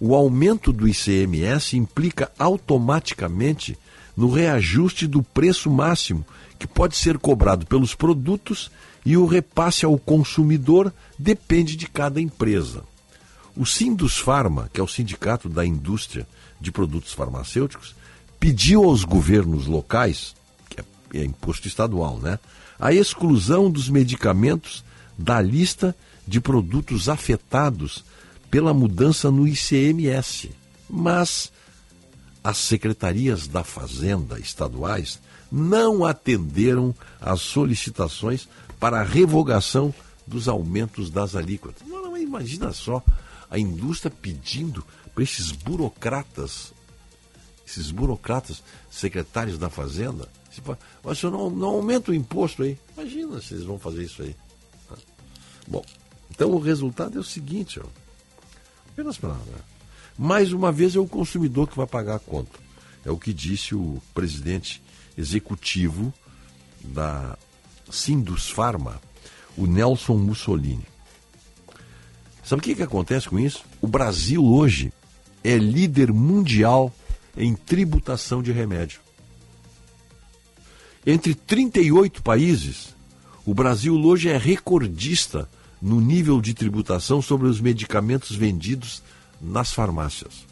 o 0.00 0.14
aumento 0.14 0.72
do 0.72 0.86
ICMS 0.86 1.76
implica 1.76 2.30
automaticamente 2.38 3.78
no 4.16 4.30
reajuste 4.30 5.06
do 5.06 5.22
preço 5.22 5.70
máximo 5.70 6.24
que 6.58 6.66
pode 6.66 6.96
ser 6.96 7.18
cobrado 7.18 7.66
pelos 7.66 7.94
produtos 7.94 8.70
e 9.04 9.16
o 9.16 9.26
repasse 9.26 9.84
ao 9.84 9.98
consumidor 9.98 10.92
depende 11.18 11.76
de 11.76 11.86
cada 11.86 12.20
empresa. 12.20 12.82
O 13.56 13.64
Sindusfarma, 13.64 14.68
que 14.72 14.80
é 14.80 14.84
o 14.84 14.88
Sindicato 14.88 15.48
da 15.48 15.64
Indústria 15.64 16.26
de 16.60 16.72
Produtos 16.72 17.12
Farmacêuticos, 17.12 17.94
pediu 18.38 18.84
aos 18.84 19.04
governos 19.04 19.66
locais, 19.66 20.34
que 20.68 20.80
é, 20.80 20.84
é 21.20 21.24
imposto 21.24 21.66
estadual, 21.66 22.18
né, 22.18 22.38
a 22.78 22.92
exclusão 22.92 23.70
dos 23.70 23.88
medicamentos 23.88 24.84
da 25.16 25.40
lista 25.40 25.96
de 26.26 26.40
produtos 26.40 27.08
afetados 27.08 28.04
pela 28.50 28.74
mudança 28.74 29.30
no 29.30 29.46
ICMS. 29.46 30.50
Mas 30.88 31.50
as 32.44 32.58
secretarias 32.58 33.48
da 33.48 33.64
Fazenda 33.64 34.38
estaduais 34.38 35.20
não 35.50 36.04
atenderam 36.04 36.94
às 37.20 37.40
solicitações 37.40 38.48
para 38.78 39.00
a 39.00 39.04
revogação 39.04 39.94
dos 40.26 40.48
aumentos 40.48 41.10
das 41.10 41.34
alíquotas. 41.34 41.86
Não, 41.86 42.02
não, 42.02 42.16
imagina 42.16 42.72
só 42.72 43.02
a 43.50 43.58
indústria 43.58 44.10
pedindo 44.10 44.84
esses 45.22 45.52
burocratas, 45.52 46.72
esses 47.66 47.90
burocratas 47.90 48.62
secretários 48.90 49.58
da 49.58 49.70
Fazenda, 49.70 50.28
se, 50.50 50.62
mas 51.02 51.22
não, 51.22 51.50
não 51.50 51.68
aumenta 51.68 52.10
o 52.10 52.14
imposto 52.14 52.62
aí. 52.62 52.78
Imagina 52.96 53.40
se 53.40 53.54
eles 53.54 53.64
vão 53.64 53.78
fazer 53.78 54.04
isso 54.04 54.22
aí. 54.22 54.36
Bom, 55.66 55.84
então 56.30 56.50
o 56.50 56.58
resultado 56.58 57.18
é 57.18 57.20
o 57.20 57.24
seguinte, 57.24 57.80
ó, 57.80 57.86
apenas 58.90 59.18
para. 59.18 59.34
Né? 59.34 59.58
Mais 60.18 60.52
uma 60.52 60.72
vez 60.72 60.96
é 60.96 60.98
o 60.98 61.06
consumidor 61.06 61.68
que 61.68 61.76
vai 61.76 61.86
pagar 61.86 62.16
a 62.16 62.20
conta. 62.20 62.58
É 63.04 63.10
o 63.10 63.18
que 63.18 63.32
disse 63.32 63.74
o 63.74 64.00
presidente 64.14 64.82
executivo 65.16 66.12
da 66.82 67.38
Sindus 67.90 68.50
Pharma, 68.50 69.00
o 69.56 69.66
Nelson 69.66 70.16
Mussolini. 70.16 70.86
Sabe 72.42 72.60
o 72.60 72.62
que, 72.62 72.74
que 72.74 72.82
acontece 72.82 73.28
com 73.28 73.38
isso? 73.38 73.64
O 73.80 73.88
Brasil 73.88 74.44
hoje 74.44 74.92
é 75.46 75.56
líder 75.56 76.12
mundial 76.12 76.92
em 77.36 77.54
tributação 77.54 78.42
de 78.42 78.50
remédio. 78.50 79.00
Entre 81.06 81.34
38 81.34 82.20
países, 82.22 82.94
o 83.44 83.54
Brasil 83.54 83.94
hoje 83.94 84.28
é 84.28 84.36
recordista 84.36 85.48
no 85.80 86.00
nível 86.00 86.40
de 86.40 86.52
tributação 86.52 87.22
sobre 87.22 87.46
os 87.46 87.60
medicamentos 87.60 88.34
vendidos 88.34 89.02
nas 89.40 89.72
farmácias. 89.72 90.44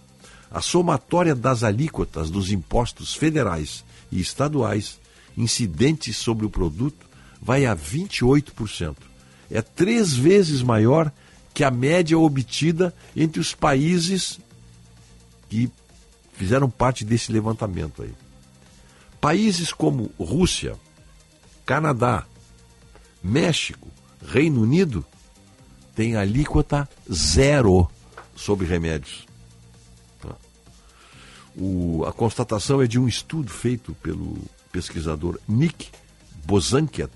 A 0.49 0.61
somatória 0.61 1.35
das 1.35 1.65
alíquotas 1.65 2.31
dos 2.31 2.53
impostos 2.53 3.15
federais 3.15 3.85
e 4.13 4.21
estaduais 4.21 5.01
incidentes 5.37 6.17
sobre 6.17 6.47
o 6.47 6.51
produto 6.51 7.05
vai 7.43 7.67
a 7.67 7.75
28%. 7.75 8.95
É 9.51 9.61
três 9.61 10.15
vezes 10.15 10.63
maior 10.63 11.11
que 11.53 11.65
a 11.65 11.71
média 11.71 12.17
obtida 12.17 12.95
entre 13.17 13.41
os 13.41 13.55
países 13.55 14.39
que 15.55 15.71
fizeram 16.33 16.69
parte 16.69 17.05
desse 17.05 17.31
levantamento 17.31 18.03
aí. 18.03 18.13
Países 19.21 19.73
como 19.73 20.11
Rússia, 20.19 20.77
Canadá, 21.65 22.27
México, 23.23 23.87
Reino 24.27 24.63
Unido 24.63 25.05
têm 25.95 26.17
alíquota 26.17 26.89
zero 27.11 27.89
sobre 28.35 28.67
remédios. 28.67 29.27
Tá? 30.21 30.35
O, 31.57 32.05
a 32.05 32.13
constatação 32.13 32.83
é 32.83 32.89
de 32.89 32.99
um 32.99 33.07
estudo 33.07 33.49
feito 33.49 33.95
pelo 34.03 34.37
pesquisador 34.73 35.39
Nick 35.47 35.91
Bozanket, 36.45 37.13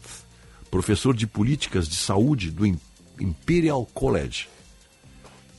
professor 0.70 1.14
de 1.14 1.26
políticas 1.26 1.88
de 1.88 1.96
saúde 1.96 2.52
do 2.52 2.64
Imperial 3.20 3.84
College, 3.92 4.48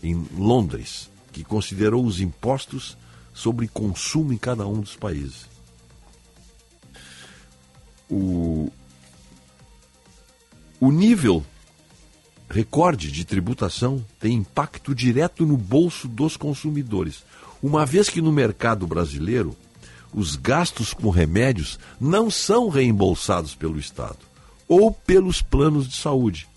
em 0.02 0.26
Londres, 0.38 1.10
que 1.32 1.44
considerou 1.44 2.06
os 2.06 2.20
impostos 2.20 2.98
sobre 3.34 3.68
consumo 3.68 4.34
em 4.34 4.38
cada 4.38 4.68
um 4.68 4.82
dos 4.82 4.96
países. 4.96 5.48
O, 8.10 8.72
o 10.80 10.92
nível 10.92 11.46
recorde 12.50 13.12
de 13.12 13.24
tributação 13.24 14.04
tem 14.20 14.34
impacto 14.34 14.96
direto 14.96 15.46
no 15.46 15.56
bolso 15.56 16.08
dos 16.08 16.36
consumidores, 16.36 17.24
uma 17.62 17.86
vez 17.86 18.10
que 18.10 18.22
no 18.22 18.32
mercado 18.32 18.88
brasileiro 18.88 19.56
os 20.12 20.36
gastos 20.36 20.94
com 20.94 21.10
remédios 21.10 21.78
não 22.00 22.32
são 22.32 22.68
reembolsados 22.70 23.54
pelo 23.54 23.78
Estado 23.78 24.18
ou 24.68 24.92
pelos 24.92 25.42
planos 25.42 25.88
de 25.88 25.96
saúde, 25.96 26.48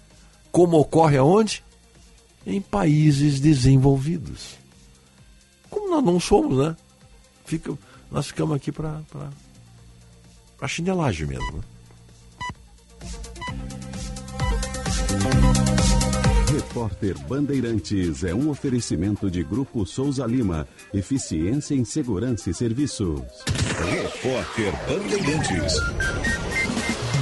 como 0.50 0.78
ocorre 0.78 1.16
aonde? 1.16 1.64
Em 2.46 2.60
países 2.60 3.40
desenvolvidos. 3.40 4.61
Nós 5.92 6.02
não 6.02 6.18
somos, 6.18 6.56
né? 6.56 6.74
Fica, 7.44 7.76
nós 8.10 8.26
ficamos 8.26 8.56
aqui 8.56 8.72
para 8.72 9.02
a 10.58 10.66
chinelagem 10.66 11.26
mesmo. 11.26 11.58
Né? 11.58 11.62
Repórter 16.50 17.18
Bandeirantes 17.28 18.24
é 18.24 18.34
um 18.34 18.48
oferecimento 18.48 19.30
de 19.30 19.42
Grupo 19.44 19.84
Souza 19.84 20.24
Lima. 20.24 20.66
Eficiência 20.94 21.74
em 21.74 21.84
Segurança 21.84 22.48
e 22.48 22.54
Serviços. 22.54 23.20
Repórter 23.90 24.72
Bandeirantes. 24.88 25.74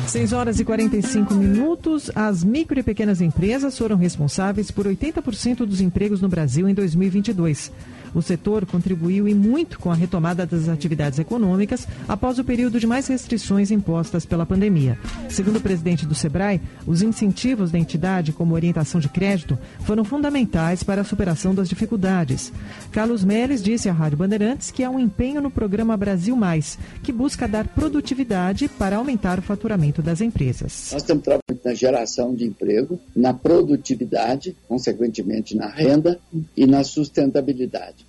6 0.06 0.32
horas 0.32 0.60
e 0.60 0.64
45 0.64 1.34
minutos. 1.34 2.08
As 2.14 2.44
micro 2.44 2.78
e 2.78 2.84
pequenas 2.84 3.20
empresas 3.20 3.76
foram 3.76 3.96
responsáveis 3.96 4.70
por 4.70 4.86
80% 4.86 5.66
dos 5.66 5.80
empregos 5.80 6.20
no 6.20 6.28
Brasil 6.28 6.68
em 6.68 6.74
2022. 6.74 7.72
O 8.14 8.22
setor 8.22 8.66
contribuiu 8.66 9.28
e 9.28 9.34
muito 9.34 9.78
com 9.78 9.90
a 9.90 9.94
retomada 9.94 10.46
das 10.46 10.68
atividades 10.68 11.18
econômicas 11.18 11.86
após 12.08 12.38
o 12.38 12.44
período 12.44 12.80
de 12.80 12.86
mais 12.86 13.06
restrições 13.06 13.70
impostas 13.70 14.24
pela 14.24 14.46
pandemia. 14.46 14.98
Segundo 15.28 15.56
o 15.56 15.60
presidente 15.60 16.06
do 16.06 16.14
Sebrae, 16.14 16.60
os 16.86 17.02
incentivos 17.02 17.70
da 17.70 17.78
entidade, 17.78 18.32
como 18.32 18.54
orientação 18.54 19.00
de 19.00 19.08
crédito, 19.08 19.58
foram 19.80 20.04
fundamentais 20.04 20.82
para 20.82 21.00
a 21.00 21.04
superação 21.04 21.54
das 21.54 21.68
dificuldades. 21.68 22.52
Carlos 22.92 23.24
Meles 23.24 23.62
disse 23.62 23.88
à 23.88 23.92
Rádio 23.92 24.18
Bandeirantes 24.18 24.70
que 24.70 24.82
há 24.82 24.90
um 24.90 24.98
empenho 24.98 25.40
no 25.40 25.50
programa 25.50 25.96
Brasil 25.96 26.34
Mais, 26.36 26.78
que 27.02 27.12
busca 27.12 27.46
dar 27.46 27.68
produtividade 27.68 28.68
para 28.68 28.96
aumentar 28.96 29.38
o 29.38 29.42
faturamento 29.42 30.02
das 30.02 30.20
empresas. 30.20 30.90
Nós 30.92 31.02
estamos 31.02 31.24
trabalhando 31.24 31.64
na 31.64 31.74
geração 31.74 32.34
de 32.34 32.44
emprego, 32.44 32.98
na 33.14 33.32
produtividade, 33.32 34.56
consequentemente 34.68 35.56
na 35.56 35.68
renda 35.68 36.18
e 36.56 36.66
na 36.66 36.82
sustentabilidade. 36.84 37.99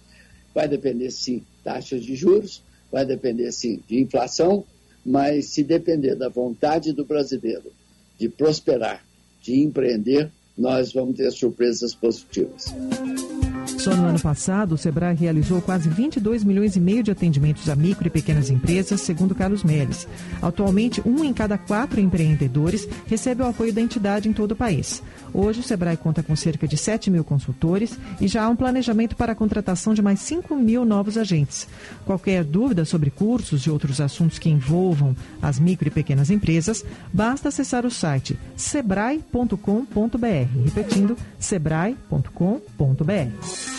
Vai 0.54 0.68
depender, 0.68 1.12
sim, 1.12 1.44
taxas 1.64 2.04
de 2.04 2.16
juros, 2.16 2.64
vai 2.92 3.06
depender, 3.06 3.52
sim, 3.52 3.82
de 3.88 4.00
inflação, 4.00 4.66
mas 5.06 5.48
se 5.48 5.64
depender 5.64 6.16
da 6.16 6.30
vontade 6.30 6.92
do 6.94 7.06
brasileiro 7.06 7.72
de 8.18 8.30
prosperar, 8.30 9.04
de 9.42 9.60
empreender, 9.60 10.32
nós 10.58 10.94
vamos 10.94 11.18
ter 11.18 11.32
surpresas 11.32 11.96
positivas. 11.96 12.66
Só 13.82 13.96
no 13.96 14.06
ano 14.06 14.20
passado, 14.20 14.76
o 14.76 14.78
Sebrae 14.78 15.16
realizou 15.16 15.60
quase 15.60 15.90
22 15.90 16.44
milhões 16.44 16.76
e 16.76 16.80
meio 16.80 17.02
de 17.02 17.10
atendimentos 17.10 17.68
a 17.68 17.76
micro 17.76 18.06
e 18.06 18.12
pequenas 18.12 18.52
empresas, 18.52 19.02
segundo 19.02 19.34
Carlos 19.34 19.64
Meres. 19.64 20.08
Atualmente, 20.40 21.02
um 21.04 21.24
em 21.24 21.34
cada 21.34 21.58
quatro 21.58 22.00
empreendedores 22.00 22.88
recebe 23.08 23.42
o 23.42 23.48
apoio 23.48 23.74
da 23.74 23.82
entidade 23.82 24.30
em 24.30 24.34
todo 24.34 24.52
o 24.52 24.56
país. 24.56 25.02
Hoje, 25.34 25.62
o 25.62 25.64
Sebrae 25.64 25.98
conta 25.98 26.22
com 26.22 26.36
cerca 26.36 26.68
de 26.68 26.78
7 26.78 27.10
mil 27.10 27.24
consultores 27.24 27.98
e 28.20 28.28
já 28.28 28.44
há 28.44 28.50
um 28.50 28.56
planejamento 28.56 29.16
para 29.16 29.32
a 29.32 29.36
contratação 29.36 29.96
de 29.96 30.02
mais 30.04 30.20
5 30.20 30.56
mil 30.56 30.86
novos 30.86 31.18
agentes. 31.18 31.68
Qualquer 32.06 32.44
dúvida 32.44 32.86
sobre 32.86 33.10
cursos 33.10 33.64
e 33.64 33.72
outros 33.72 34.00
assuntos 34.00 34.38
que 34.38 34.50
envolvam 34.50 35.16
as 35.42 35.58
micro 35.58 35.88
e 35.88 35.92
pequenas 35.92 36.30
empresas, 36.30 36.86
basta 37.12 37.50
acessar 37.50 37.84
o 37.84 37.90
site 37.90 38.38
sebrae.com.br. 38.56 39.56
Repetindo, 40.66 41.18
sebrae.com.br. 41.40 43.71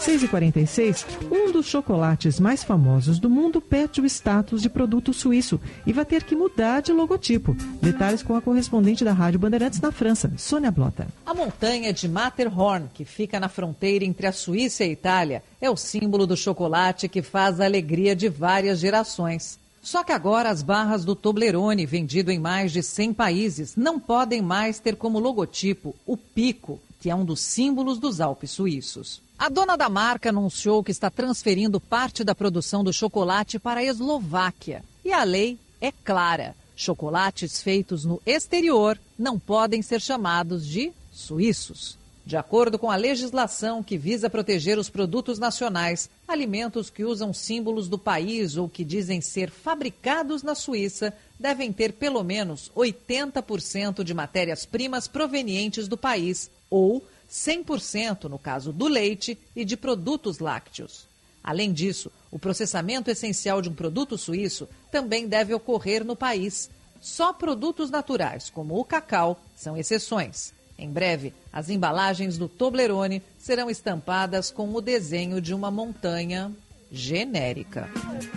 6,46, 0.00 1.04
um 1.30 1.52
dos 1.52 1.66
chocolates 1.66 2.40
mais 2.40 2.64
famosos 2.64 3.18
do 3.18 3.28
mundo 3.28 3.60
perde 3.60 4.00
o 4.00 4.06
status 4.06 4.62
de 4.62 4.70
produto 4.70 5.12
suíço 5.12 5.60
e 5.86 5.92
vai 5.92 6.06
ter 6.06 6.24
que 6.24 6.34
mudar 6.34 6.80
de 6.80 6.90
logotipo. 6.90 7.54
Detalhes 7.82 8.22
com 8.22 8.34
a 8.34 8.40
correspondente 8.40 9.04
da 9.04 9.12
Rádio 9.12 9.38
Bandeirantes 9.38 9.78
na 9.78 9.92
França, 9.92 10.32
Sônia 10.38 10.70
Blota. 10.70 11.06
A 11.26 11.34
montanha 11.34 11.92
de 11.92 12.08
Matterhorn, 12.08 12.88
que 12.94 13.04
fica 13.04 13.38
na 13.38 13.50
fronteira 13.50 14.02
entre 14.02 14.26
a 14.26 14.32
Suíça 14.32 14.84
e 14.84 14.88
a 14.88 14.92
Itália, 14.92 15.42
é 15.60 15.68
o 15.68 15.76
símbolo 15.76 16.26
do 16.26 16.34
chocolate 16.34 17.06
que 17.06 17.20
faz 17.20 17.60
a 17.60 17.66
alegria 17.66 18.16
de 18.16 18.30
várias 18.30 18.78
gerações. 18.78 19.58
Só 19.82 20.02
que 20.02 20.12
agora 20.12 20.48
as 20.48 20.62
barras 20.62 21.04
do 21.04 21.14
Toblerone, 21.14 21.84
vendido 21.84 22.30
em 22.30 22.38
mais 22.38 22.72
de 22.72 22.82
100 22.82 23.12
países, 23.12 23.76
não 23.76 24.00
podem 24.00 24.40
mais 24.40 24.78
ter 24.78 24.96
como 24.96 25.18
logotipo 25.18 25.94
o 26.06 26.16
pico, 26.16 26.80
que 27.00 27.10
é 27.10 27.14
um 27.14 27.24
dos 27.24 27.40
símbolos 27.40 27.98
dos 27.98 28.18
Alpes 28.18 28.50
suíços. 28.50 29.22
A 29.40 29.48
dona 29.48 29.74
da 29.74 29.88
marca 29.88 30.28
anunciou 30.28 30.84
que 30.84 30.90
está 30.90 31.08
transferindo 31.08 31.80
parte 31.80 32.22
da 32.22 32.34
produção 32.34 32.84
do 32.84 32.92
chocolate 32.92 33.58
para 33.58 33.80
a 33.80 33.82
Eslováquia. 33.82 34.84
E 35.02 35.14
a 35.14 35.24
lei 35.24 35.58
é 35.80 35.90
clara: 35.90 36.54
chocolates 36.76 37.62
feitos 37.62 38.04
no 38.04 38.20
exterior 38.26 39.00
não 39.18 39.38
podem 39.38 39.80
ser 39.80 39.98
chamados 39.98 40.66
de 40.66 40.92
suíços. 41.10 41.96
De 42.26 42.36
acordo 42.36 42.78
com 42.78 42.90
a 42.90 42.96
legislação 42.96 43.82
que 43.82 43.96
visa 43.96 44.28
proteger 44.28 44.78
os 44.78 44.90
produtos 44.90 45.38
nacionais, 45.38 46.10
alimentos 46.28 46.90
que 46.90 47.02
usam 47.02 47.32
símbolos 47.32 47.88
do 47.88 47.98
país 47.98 48.58
ou 48.58 48.68
que 48.68 48.84
dizem 48.84 49.22
ser 49.22 49.50
fabricados 49.50 50.42
na 50.42 50.54
Suíça 50.54 51.14
devem 51.38 51.72
ter 51.72 51.94
pelo 51.94 52.22
menos 52.22 52.70
80% 52.76 54.04
de 54.04 54.12
matérias-primas 54.12 55.08
provenientes 55.08 55.88
do 55.88 55.96
país 55.96 56.50
ou 56.68 57.02
100% 57.30 58.24
no 58.24 58.38
caso 58.38 58.72
do 58.72 58.88
leite 58.88 59.38
e 59.54 59.64
de 59.64 59.76
produtos 59.76 60.38
lácteos. 60.38 61.08
Além 61.42 61.72
disso, 61.72 62.10
o 62.30 62.38
processamento 62.38 63.10
essencial 63.10 63.62
de 63.62 63.68
um 63.68 63.74
produto 63.74 64.18
suíço 64.18 64.68
também 64.90 65.26
deve 65.26 65.54
ocorrer 65.54 66.04
no 66.04 66.16
país. 66.16 66.68
Só 67.00 67.32
produtos 67.32 67.90
naturais, 67.90 68.50
como 68.50 68.78
o 68.78 68.84
cacau, 68.84 69.40
são 69.56 69.76
exceções. 69.76 70.52
Em 70.78 70.90
breve, 70.90 71.32
as 71.52 71.70
embalagens 71.70 72.36
do 72.36 72.48
Toblerone 72.48 73.22
serão 73.38 73.70
estampadas 73.70 74.50
com 74.50 74.72
o 74.74 74.80
desenho 74.80 75.40
de 75.40 75.54
uma 75.54 75.70
montanha 75.70 76.50
genérica. 76.90 77.88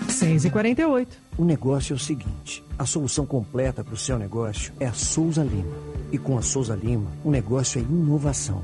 6 0.10 0.46
e 0.46 0.50
48 0.50 1.18
O 1.38 1.44
negócio 1.44 1.94
é 1.94 1.96
o 1.96 2.00
seguinte: 2.00 2.64
a 2.78 2.86
solução 2.86 3.26
completa 3.26 3.84
para 3.84 3.94
o 3.94 3.98
seu 3.98 4.18
negócio 4.18 4.74
é 4.80 4.86
a 4.86 4.94
Souza 4.94 5.44
Lima. 5.44 5.76
E 6.12 6.18
com 6.18 6.38
a 6.38 6.42
Souza 6.42 6.76
Lima, 6.76 7.12
o 7.24 7.32
negócio 7.32 7.80
é 7.80 7.82
inovação. 7.82 8.64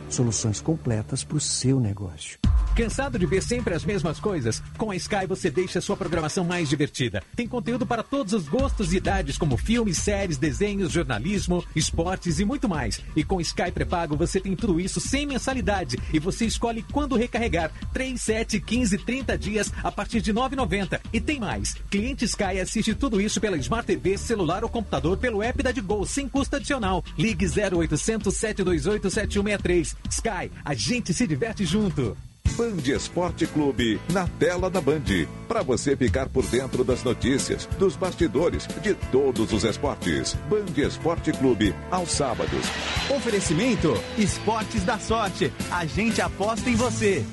Soluções 0.11 0.59
completas 0.59 1.23
para 1.23 1.37
o 1.37 1.39
seu 1.39 1.79
negócio. 1.79 2.37
Cansado 2.75 3.17
de 3.17 3.25
ver 3.25 3.41
sempre 3.41 3.73
as 3.73 3.83
mesmas 3.83 4.19
coisas? 4.19 4.61
Com 4.77 4.91
a 4.91 4.95
Sky 4.95 5.25
você 5.27 5.49
deixa 5.49 5.81
sua 5.81 5.95
programação 5.95 6.43
mais 6.43 6.69
divertida. 6.69 7.23
Tem 7.35 7.47
conteúdo 7.47 7.85
para 7.85 8.03
todos 8.03 8.33
os 8.33 8.47
gostos 8.47 8.91
e 8.91 8.97
idades, 8.97 9.37
como 9.37 9.57
filmes, 9.57 9.97
séries, 9.97 10.37
desenhos, 10.37 10.91
jornalismo, 10.91 11.63
esportes 11.75 12.39
e 12.39 12.45
muito 12.45 12.67
mais. 12.67 13.01
E 13.15 13.23
com 13.23 13.41
Sky 13.41 13.71
pré-pago 13.71 14.17
você 14.17 14.39
tem 14.39 14.55
tudo 14.55 14.79
isso 14.79 14.99
sem 14.99 15.25
mensalidade 15.25 15.97
e 16.13 16.19
você 16.19 16.45
escolhe 16.45 16.85
quando 16.91 17.17
recarregar. 17.17 17.71
3, 17.93 18.19
7, 18.19 18.59
15, 18.59 18.97
30 18.99 19.37
dias 19.37 19.73
a 19.83 19.91
partir 19.91 20.21
de 20.21 20.33
9,90. 20.33 20.99
E 21.13 21.21
tem 21.21 21.39
mais. 21.39 21.75
Cliente 21.89 22.25
Sky 22.25 22.59
assiste 22.61 22.93
tudo 22.95 23.21
isso 23.21 23.39
pela 23.39 23.57
Smart 23.57 23.85
TV, 23.85 24.17
celular 24.17 24.63
ou 24.63 24.69
computador 24.69 25.17
pelo 25.17 25.41
app 25.41 25.63
da 25.63 25.71
Digol 25.71 26.05
sem 26.05 26.27
custo 26.27 26.57
adicional. 26.57 27.03
Ligue 27.17 27.45
0800 27.45 28.35
728 28.35 29.09
7163. 29.09 30.00
Sky, 30.09 30.51
a 30.63 30.73
gente 30.73 31.13
se 31.13 31.25
diverte 31.27 31.65
junto. 31.65 32.17
Band 32.57 32.81
Esporte 32.85 33.47
Clube, 33.47 33.99
na 34.11 34.27
tela 34.27 34.69
da 34.69 34.81
Band. 34.81 35.03
Para 35.47 35.63
você 35.63 35.95
ficar 35.95 36.27
por 36.29 36.45
dentro 36.45 36.83
das 36.83 37.03
notícias, 37.03 37.65
dos 37.77 37.95
bastidores, 37.95 38.67
de 38.81 38.93
todos 39.11 39.51
os 39.53 39.63
esportes. 39.63 40.35
Band 40.49 40.79
Esporte 40.81 41.31
Clube, 41.31 41.73
aos 41.89 42.11
sábados. 42.11 42.65
Oferecimento: 43.09 43.93
Esportes 44.17 44.83
da 44.83 44.99
Sorte. 44.99 45.51
A 45.71 45.85
gente 45.85 46.21
aposta 46.21 46.69
em 46.69 46.75
você. 46.75 47.25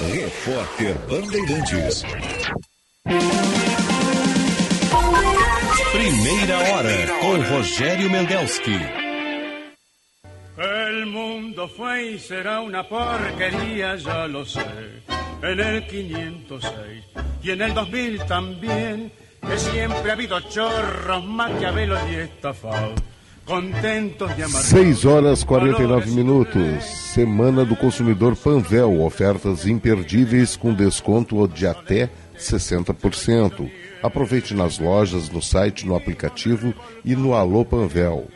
Repórter 0.00 0.94
Bandeirantes. 1.08 2.04
Primeira 5.92 6.58
hora 6.58 7.06
com 7.20 7.56
Rogério 7.56 8.10
Mendelski. 8.10 9.07
El 10.58 11.06
mundo 11.06 11.68
fue 11.68 12.14
y 12.14 12.18
será 12.18 12.60
una 12.60 12.82
porquería, 12.82 13.94
ya 13.94 14.26
lo 14.26 14.44
sé. 14.44 14.60
En 15.40 15.60
el 15.60 15.86
506 15.86 17.04
y 17.44 17.50
en 17.52 17.62
el 17.62 17.74
2000 17.74 18.26
también, 18.26 19.12
que 19.40 19.56
siempre 19.56 20.10
ha 20.10 20.14
habido 20.14 20.40
chorros, 20.40 21.24
maquiavelos 21.24 22.00
y 22.10 22.16
estafados. 22.16 23.00
Contentos 23.44 24.36
de 24.36 24.42
amar. 24.42 24.60
6 24.60 25.04
horas 25.04 25.44
49 25.44 26.10
minutos. 26.10 26.82
Semana 26.82 27.64
do 27.64 27.76
Consumidor 27.76 28.34
Panvel. 28.34 29.00
Ofertas 29.00 29.64
imperdíveis 29.64 30.56
com 30.56 30.74
desconto 30.74 31.46
de 31.46 31.68
até 31.68 32.10
60%. 32.36 33.70
Aproveite 34.02 34.54
nas 34.54 34.80
lojas, 34.80 35.30
no 35.30 35.40
site, 35.40 35.86
no 35.86 35.94
aplicativo 35.94 36.74
e 37.04 37.14
no 37.14 37.32
Alô 37.32 37.64
Panvel. 37.64 38.26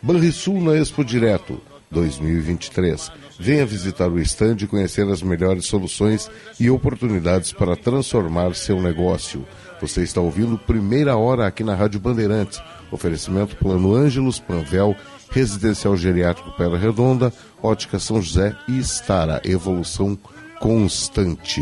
Banrisul 0.00 0.62
na 0.62 0.76
Expo 0.76 1.04
Direto 1.04 1.60
2023. 1.92 3.12
Venha 3.38 3.66
visitar 3.66 4.08
o 4.10 4.18
estande 4.18 4.64
e 4.64 4.68
conhecer 4.68 5.06
as 5.08 5.22
melhores 5.22 5.66
soluções 5.66 6.30
e 6.58 6.70
oportunidades 6.70 7.52
para 7.52 7.76
transformar 7.76 8.54
seu 8.54 8.80
negócio. 8.80 9.46
Você 9.80 10.02
está 10.02 10.20
ouvindo 10.20 10.58
Primeira 10.58 11.16
Hora 11.16 11.46
aqui 11.46 11.62
na 11.62 11.74
Rádio 11.74 12.00
Bandeirantes. 12.00 12.60
Oferecimento 12.90 13.56
Plano 13.56 13.94
Ângelos, 13.94 14.38
Panvel, 14.38 14.96
Residencial 15.30 15.96
Geriátrico 15.96 16.52
Pedra 16.56 16.78
Redonda, 16.78 17.32
Ótica 17.62 17.98
São 17.98 18.20
José 18.20 18.56
e 18.68 18.78
Estara. 18.78 19.40
Evolução 19.44 20.18
constante. 20.60 21.60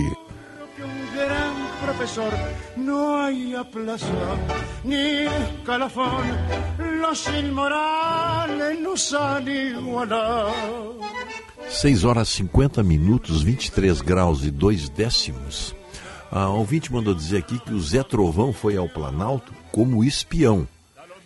Profesor, 2.00 2.32
no 2.78 3.20
hay 3.20 3.54
aplaza 3.54 4.06
ni 4.84 5.26
escalafón, 5.26 6.24
los 6.98 7.28
inmorales 7.28 8.80
nos 8.80 9.12
han 9.12 9.46
igualado. 9.46 10.98
6 11.68 12.04
horas 12.04 12.28
50 12.30 12.82
minutos, 12.82 13.42
23 13.42 14.00
graus 14.00 14.44
e 14.44 14.50
2 14.50 14.88
décimos. 14.88 15.74
A 16.32 16.48
ouvinte 16.48 16.90
mandou 16.90 17.14
dizer 17.14 17.38
aqui 17.38 17.58
que 17.58 17.74
o 17.74 17.80
Zé 17.80 18.02
Trovão 18.02 18.52
foi 18.52 18.78
ao 18.78 18.88
Planalto 18.88 19.52
como 19.70 20.02
espião. 20.02 20.66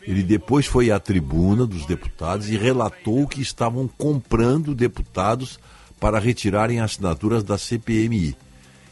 Ele 0.03 0.25
depois 0.25 0.67
foi 0.67 0.91
à 0.91 0.99
tribuna 0.99 1.67
dos 1.67 1.87
deputados 1.87 2.51
e 2.51 2.57
relatou 2.57 3.29
que 3.29 3.41
estavam 3.41 3.89
comprando 3.97 4.75
deputados 4.75 5.59
para 6.01 6.19
retirarem 6.19 6.81
assinaturas 6.81 7.45
da 7.45 7.57
CPMI. 7.57 8.37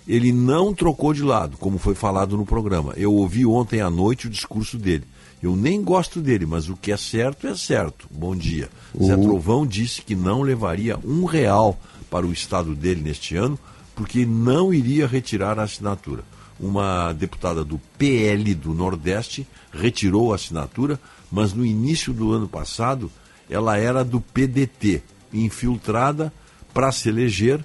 Ele 0.06 0.32
não 0.32 0.74
trocou 0.74 1.14
de 1.14 1.22
lado, 1.22 1.56
como 1.56 1.78
foi 1.78 1.94
falado 1.94 2.36
no 2.36 2.44
programa. 2.44 2.92
Eu 2.96 3.12
ouvi 3.14 3.46
ontem 3.46 3.80
à 3.80 3.88
noite 3.88 4.26
o 4.26 4.30
discurso 4.30 4.76
dele. 4.76 5.04
Eu 5.42 5.56
nem 5.56 5.82
gosto 5.82 6.20
dele, 6.20 6.46
mas 6.46 6.68
o 6.68 6.76
que 6.76 6.92
é 6.92 6.96
certo 6.96 7.46
é 7.46 7.56
certo. 7.56 8.06
Bom 8.10 8.34
dia. 8.34 8.68
Zé 9.00 9.16
Trovão 9.16 9.66
disse 9.66 10.02
que 10.02 10.14
não 10.14 10.42
levaria 10.42 10.98
um 11.04 11.24
real 11.24 11.78
para 12.10 12.26
o 12.26 12.32
estado 12.32 12.74
dele 12.74 13.00
neste 13.00 13.36
ano, 13.36 13.58
porque 13.94 14.24
não 14.24 14.72
iria 14.72 15.06
retirar 15.06 15.58
a 15.58 15.64
assinatura. 15.64 16.24
Uma 16.60 17.12
deputada 17.12 17.64
do 17.64 17.80
PL 17.98 18.54
do 18.54 18.72
Nordeste 18.72 19.46
retirou 19.72 20.32
a 20.32 20.36
assinatura, 20.36 21.00
mas 21.30 21.52
no 21.52 21.66
início 21.66 22.12
do 22.12 22.32
ano 22.32 22.48
passado 22.48 23.10
ela 23.50 23.76
era 23.76 24.04
do 24.04 24.20
PDT, 24.20 25.02
infiltrada 25.32 26.32
para 26.72 26.92
se 26.92 27.08
eleger, 27.08 27.64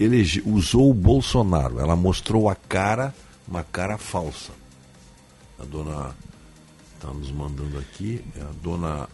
elege, 0.00 0.42
usou 0.46 0.90
o 0.90 0.94
Bolsonaro. 0.94 1.78
Ela 1.78 1.94
mostrou 1.94 2.48
a 2.48 2.54
cara, 2.54 3.14
uma 3.46 3.62
cara 3.62 3.98
falsa. 3.98 4.52
A 5.58 5.64
dona 5.64 6.16
está 6.94 7.12
nos 7.12 7.30
mandando 7.30 7.78
aqui, 7.78 8.24
é 8.36 8.40
a 8.40 8.50
dona 8.62 9.08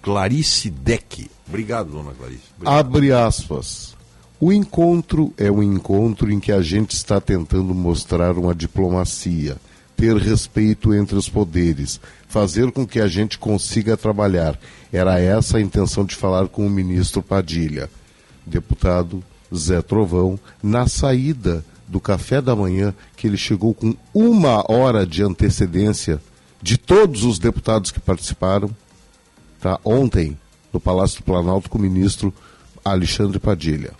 Clarice 0.00 0.70
Deck. 0.70 1.28
Obrigado, 1.48 1.90
dona 1.90 2.12
Clarice. 2.12 2.42
Obrigado. 2.56 2.78
Abre 2.78 3.12
aspas. 3.12 3.96
O 4.40 4.52
encontro 4.52 5.32
é 5.36 5.50
um 5.50 5.62
encontro 5.62 6.30
em 6.30 6.40
que 6.40 6.50
a 6.50 6.62
gente 6.62 6.92
está 6.92 7.20
tentando 7.20 7.74
mostrar 7.74 8.36
uma 8.36 8.54
diplomacia, 8.54 9.56
ter 9.96 10.16
respeito 10.16 10.92
entre 10.92 11.14
os 11.14 11.28
poderes, 11.28 12.00
fazer 12.26 12.72
com 12.72 12.84
que 12.84 13.00
a 13.00 13.06
gente 13.06 13.38
consiga 13.38 13.96
trabalhar. 13.96 14.58
Era 14.92 15.20
essa 15.20 15.58
a 15.58 15.60
intenção 15.60 16.04
de 16.04 16.16
falar 16.16 16.48
com 16.48 16.66
o 16.66 16.70
ministro 16.70 17.22
Padilha. 17.22 17.88
Deputado 18.44 19.22
Zé 19.56 19.82
Trovão, 19.82 20.38
na 20.62 20.86
saída 20.86 21.64
do 21.86 22.00
café 22.00 22.40
da 22.40 22.56
manhã, 22.56 22.94
que 23.16 23.26
ele 23.26 23.36
chegou 23.36 23.74
com 23.74 23.94
uma 24.14 24.64
hora 24.70 25.06
de 25.06 25.22
antecedência 25.22 26.20
de 26.62 26.78
todos 26.78 27.24
os 27.24 27.38
deputados 27.38 27.90
que 27.90 28.00
participaram, 28.00 28.70
tá? 29.60 29.78
ontem, 29.84 30.38
no 30.72 30.80
Palácio 30.80 31.18
do 31.18 31.24
Planalto, 31.24 31.68
com 31.68 31.76
o 31.76 31.80
ministro 31.80 32.32
Alexandre 32.84 33.38
Padilha. 33.38 33.92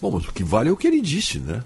Bom, 0.00 0.12
mas 0.12 0.28
o 0.28 0.32
que 0.32 0.44
vale 0.44 0.68
é 0.68 0.72
o 0.72 0.76
que 0.76 0.86
ele 0.86 1.00
disse, 1.00 1.40
né? 1.40 1.64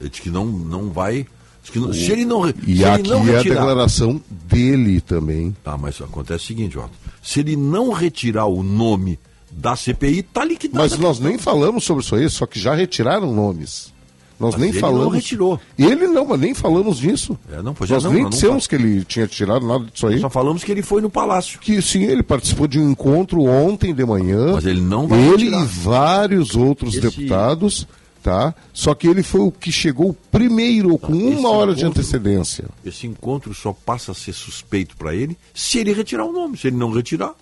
Ele 0.00 0.10
disse 0.10 0.22
que 0.22 0.30
não, 0.30 0.44
não 0.46 0.90
vai. 0.90 1.26
Que 1.62 1.80
não, 1.80 1.92
se 1.92 2.12
ele 2.12 2.24
não, 2.24 2.48
E 2.64 2.84
aqui 2.84 3.08
não 3.08 3.18
é 3.18 3.34
a 3.34 3.38
retirar, 3.38 3.54
declaração 3.54 4.20
dele 4.30 5.00
também. 5.00 5.54
Tá, 5.64 5.76
mas 5.76 6.00
acontece 6.00 6.44
o 6.44 6.46
seguinte, 6.46 6.78
Otto. 6.78 6.92
Se 7.22 7.40
ele 7.40 7.56
não 7.56 7.92
retirar 7.92 8.46
o 8.46 8.62
nome 8.62 9.18
da 9.56 9.74
CPI, 9.74 10.22
tá 10.22 10.44
liquidado. 10.44 10.78
Mas 10.88 10.98
nós 10.98 11.18
nem 11.18 11.38
falamos 11.38 11.82
sobre 11.84 12.04
isso 12.04 12.14
aí, 12.14 12.28
só 12.28 12.44
que 12.46 12.60
já 12.60 12.74
retiraram 12.74 13.32
nomes. 13.32 13.94
Nós 14.38 14.52
Mas 14.52 14.60
nem 14.60 14.68
ele 14.70 14.78
falamos. 14.80 15.04
não 15.04 15.10
retirou. 15.10 15.58
Ele 15.78 16.06
não, 16.08 16.26
mas 16.26 16.38
nem 16.38 16.52
falamos 16.52 16.98
disso. 16.98 17.38
É, 17.50 17.62
não, 17.62 17.72
pois 17.72 17.90
é, 17.90 17.94
Nós 17.94 18.04
não, 18.04 18.12
nem 18.12 18.22
nós 18.24 18.30
não 18.32 18.38
dissemos 18.38 18.66
que 18.66 18.74
ele 18.74 19.02
tinha 19.02 19.26
tirado 19.26 19.66
nada 19.66 19.86
disso 19.86 20.06
aí. 20.06 20.20
Só 20.20 20.28
falamos 20.28 20.62
que 20.62 20.70
ele 20.70 20.82
foi 20.82 21.00
no 21.00 21.08
palácio. 21.08 21.58
Que 21.58 21.80
sim, 21.80 22.02
ele 22.04 22.22
participou 22.22 22.66
de 22.66 22.78
um 22.78 22.90
encontro 22.90 23.42
ontem 23.44 23.94
de 23.94 24.04
manhã. 24.04 24.52
Mas 24.52 24.66
ele 24.66 24.82
não 24.82 25.08
vai 25.08 25.18
Ele 25.18 25.44
retirar. 25.46 25.62
e 25.62 25.64
vários 25.64 26.54
outros 26.54 26.92
Esse- 26.96 27.00
deputados, 27.00 27.88
tá? 28.22 28.54
Só 28.74 28.94
que 28.94 29.08
ele 29.08 29.22
foi 29.22 29.40
o 29.40 29.50
que 29.50 29.72
chegou 29.72 30.14
primeiro, 30.30 30.98
com 30.98 31.14
uma 31.14 31.48
hora 31.48 31.74
de 31.74 31.80
encontro- 31.80 32.00
antecedência. 32.02 32.66
Esse 32.84 33.06
encontro 33.06 33.54
só 33.54 33.72
passa 33.72 34.12
a 34.12 34.14
ser 34.14 34.34
suspeito 34.34 34.98
para 34.98 35.14
ele 35.14 35.34
se 35.54 35.78
ele 35.78 35.94
retirar 35.94 36.26
o 36.26 36.32
nome. 36.32 36.58
Se 36.58 36.66
ele 36.66 36.76
não 36.76 36.90
retirar, 36.92 37.32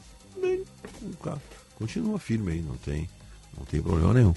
cara 0.41 0.59
continua 1.77 2.19
firme 2.19 2.53
aí, 2.53 2.63
não 2.63 2.77
tem, 2.77 3.09
não 3.57 3.65
tem 3.65 3.81
problema 3.83 4.15
nenhum. 4.15 4.35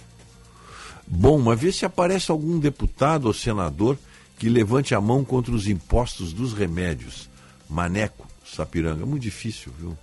Bom, 1.07 1.39
mas 1.39 1.59
vê 1.59 1.71
se 1.71 1.85
aparece 1.85 2.31
algum 2.31 2.59
deputado 2.59 3.25
ou 3.25 3.33
senador 3.33 3.97
que 4.37 4.49
levante 4.49 4.93
a 4.93 5.01
mão 5.01 5.23
contra 5.23 5.53
os 5.53 5.67
impostos 5.67 6.33
dos 6.33 6.53
remédios. 6.53 7.29
Maneco, 7.69 8.27
Sapiranga. 8.45 9.03
É 9.03 9.05
muito 9.05 9.23
difícil, 9.23 9.73
viu? 9.79 9.97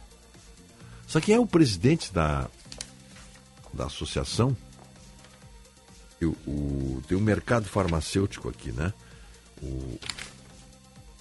Só 1.07 1.21
quem 1.21 1.35
é 1.35 1.41
o 1.41 1.47
presidente 1.47 2.13
da, 2.13 2.49
da 3.73 3.87
associação? 3.87 4.57
Eu- 6.21 6.37
o- 6.47 7.03
tem 7.07 7.17
um 7.17 7.21
mercado 7.21 7.67
farmacêutico 7.69 8.49
aqui, 8.49 8.73
né? 8.73 8.93
O- 9.63 9.99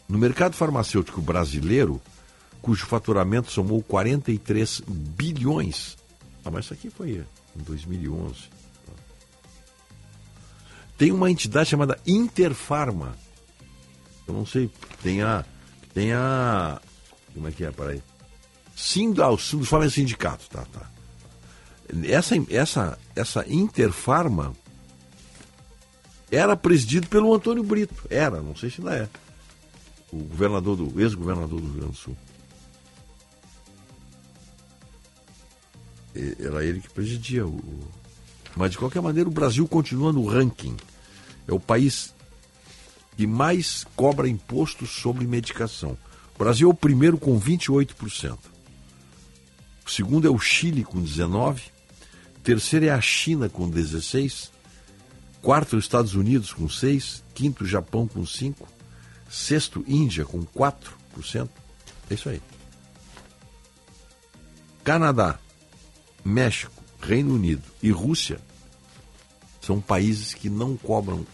no 0.07 0.17
mercado 0.17 0.55
farmacêutico 0.55 1.21
brasileiro, 1.21 2.01
cujo 2.61 2.85
faturamento 2.85 3.51
somou 3.51 3.81
43 3.83 4.81
bilhões. 4.87 5.97
Ah, 6.45 6.51
mas 6.51 6.65
isso 6.65 6.73
aqui 6.73 6.89
foi 6.89 7.25
em 7.55 7.63
2011. 7.63 8.35
Tem 10.97 11.11
uma 11.11 11.29
entidade 11.29 11.69
chamada 11.69 11.99
Interfarma. 12.05 13.15
Eu 14.27 14.33
não 14.33 14.45
sei, 14.45 14.69
tem 15.01 15.21
a. 15.21 15.43
Tem 15.93 16.13
a. 16.13 16.81
Como 17.33 17.47
é 17.47 17.51
que 17.51 17.65
é? 17.65 17.71
Peraí. 17.71 18.01
Sinda, 18.75 19.29
o 19.29 19.37
Sindicato 19.37 19.89
Sindicato, 19.89 20.49
tá, 20.49 20.65
tá. 20.65 20.89
Essa, 22.05 22.35
essa, 22.49 22.97
essa 23.15 23.45
Interfarma 23.47 24.53
era 26.31 26.55
presidido 26.55 27.07
pelo 27.07 27.33
Antônio 27.33 27.63
Brito. 27.63 28.07
Era, 28.09 28.41
não 28.41 28.55
sei 28.55 28.69
se 28.69 28.79
ainda 28.79 28.95
é. 28.95 29.09
O 30.11 30.17
governador 30.17 30.75
do, 30.75 30.99
ex-governador 30.99 31.59
do 31.59 31.67
Rio 31.67 31.75
Grande 31.75 31.91
do 31.91 31.97
Sul. 31.97 32.17
Era 36.39 36.63
ele 36.65 36.79
que 36.81 36.89
presidia 36.89 37.45
o. 37.45 37.55
o- 37.55 37.87
Mas 38.55 38.71
de 38.71 38.77
qualquer 38.77 39.01
maneira 39.01 39.27
o 39.29 39.33
Brasil 39.33 39.67
continua 39.67 40.13
no 40.13 40.25
ranking. 40.25 40.75
É 41.47 41.53
o 41.53 41.59
país 41.59 42.13
que 43.17 43.25
mais 43.27 43.85
cobra 43.95 44.27
imposto 44.27 44.85
sobre 44.85 45.25
medicação. 45.27 45.97
O 46.35 46.37
Brasil 46.39 46.67
é 46.69 46.71
o 46.71 46.75
primeiro 46.75 47.17
com 47.17 47.39
28%. 47.39 48.37
O 49.85 49.89
segundo 49.91 50.27
é 50.27 50.29
o 50.31 50.39
Chile 50.39 50.83
com 50.83 51.01
19%. 51.01 51.71
terceiro 52.43 52.85
é 52.85 52.89
a 52.89 52.99
China 53.01 53.47
com 53.49 53.69
16, 53.69 54.51
quarto 55.41 55.77
os 55.77 55.83
Estados 55.85 56.13
Unidos 56.15 56.51
com 56.53 56.67
6, 56.69 57.23
quinto 57.33 57.65
Japão 57.65 58.07
com 58.07 58.25
5, 58.25 58.67
sexto 59.29 59.83
Índia 59.87 60.25
com 60.25 60.43
4%. 60.45 61.49
É 62.09 62.13
isso 62.13 62.29
aí. 62.29 62.41
Canadá, 64.83 65.39
México, 66.23 66.83
Reino 67.01 67.35
Unido 67.35 67.63
e 67.81 67.91
Rússia 67.91 68.39
são 69.61 69.79
países 69.79 70.33
que 70.33 70.49
não 70.49 70.75
cobram 70.75 71.25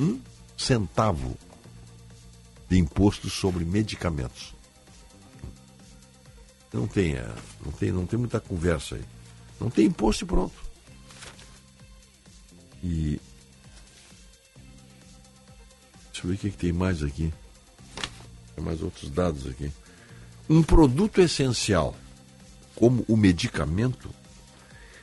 um 0.00 0.20
centavo 0.56 1.36
de 2.68 2.78
imposto 2.78 3.28
sobre 3.30 3.64
medicamentos. 3.64 4.54
Não 6.72 6.86
tem, 6.86 7.14
é, 7.14 7.28
não 7.64 7.72
tem, 7.72 7.92
não 7.92 8.06
tem 8.06 8.18
muita 8.18 8.40
conversa 8.40 8.96
aí. 8.96 9.04
Não 9.60 9.68
tem 9.68 9.86
imposto 9.86 10.24
e 10.24 10.26
pronto. 10.26 10.54
E 12.82 13.20
deixa 16.12 16.24
eu 16.24 16.28
ver 16.28 16.34
o 16.34 16.38
que, 16.38 16.50
que 16.50 16.56
tem 16.56 16.72
mais 16.72 17.02
aqui. 17.02 17.32
Tem 18.54 18.64
mais 18.64 18.82
outros 18.82 19.10
dados 19.10 19.46
aqui. 19.46 19.70
Um 20.48 20.62
produto 20.62 21.20
essencial, 21.20 21.94
como 22.74 23.04
o 23.08 23.16
medicamento, 23.16 24.10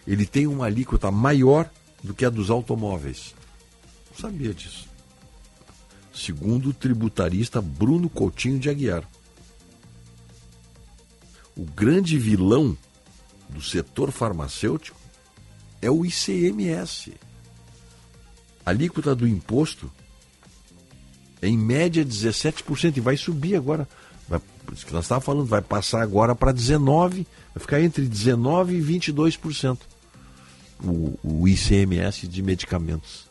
ele 0.07 0.25
tem 0.25 0.47
uma 0.47 0.65
alíquota 0.65 1.11
maior 1.11 1.69
do 2.01 2.13
que 2.13 2.23
a 2.23 2.29
dos 2.29 2.49
automóveis. 2.49 3.35
Não 4.09 4.17
sabia 4.17 4.53
disso. 4.53 4.87
Segundo 6.13 6.69
o 6.69 6.73
tributarista 6.73 7.61
Bruno 7.61 8.09
Coutinho 8.09 8.57
de 8.57 8.69
Aguiar. 8.69 9.03
O 11.55 11.65
grande 11.65 12.17
vilão 12.17 12.77
do 13.49 13.61
setor 13.61 14.11
farmacêutico 14.11 14.97
é 15.81 15.91
o 15.91 16.05
ICMS. 16.05 17.13
A 18.65 18.69
alíquota 18.69 19.13
do 19.13 19.27
imposto 19.27 19.91
é 21.41 21.47
em 21.47 21.57
média 21.57 22.05
17% 22.05 22.97
e 22.97 23.01
vai 23.01 23.17
subir 23.17 23.55
agora. 23.55 23.87
Vai, 24.27 24.39
que 24.39 24.93
nós 24.93 25.05
estávamos 25.05 25.25
falando, 25.25 25.45
vai 25.45 25.61
passar 25.61 26.01
agora 26.01 26.35
para 26.35 26.53
19%, 26.53 27.25
vai 27.53 27.61
ficar 27.61 27.81
entre 27.81 28.07
19% 28.07 28.69
e 28.69 28.81
22% 28.81 29.77
o, 30.83 31.17
o 31.23 31.47
ICMS 31.47 32.27
de 32.27 32.41
medicamentos. 32.41 33.27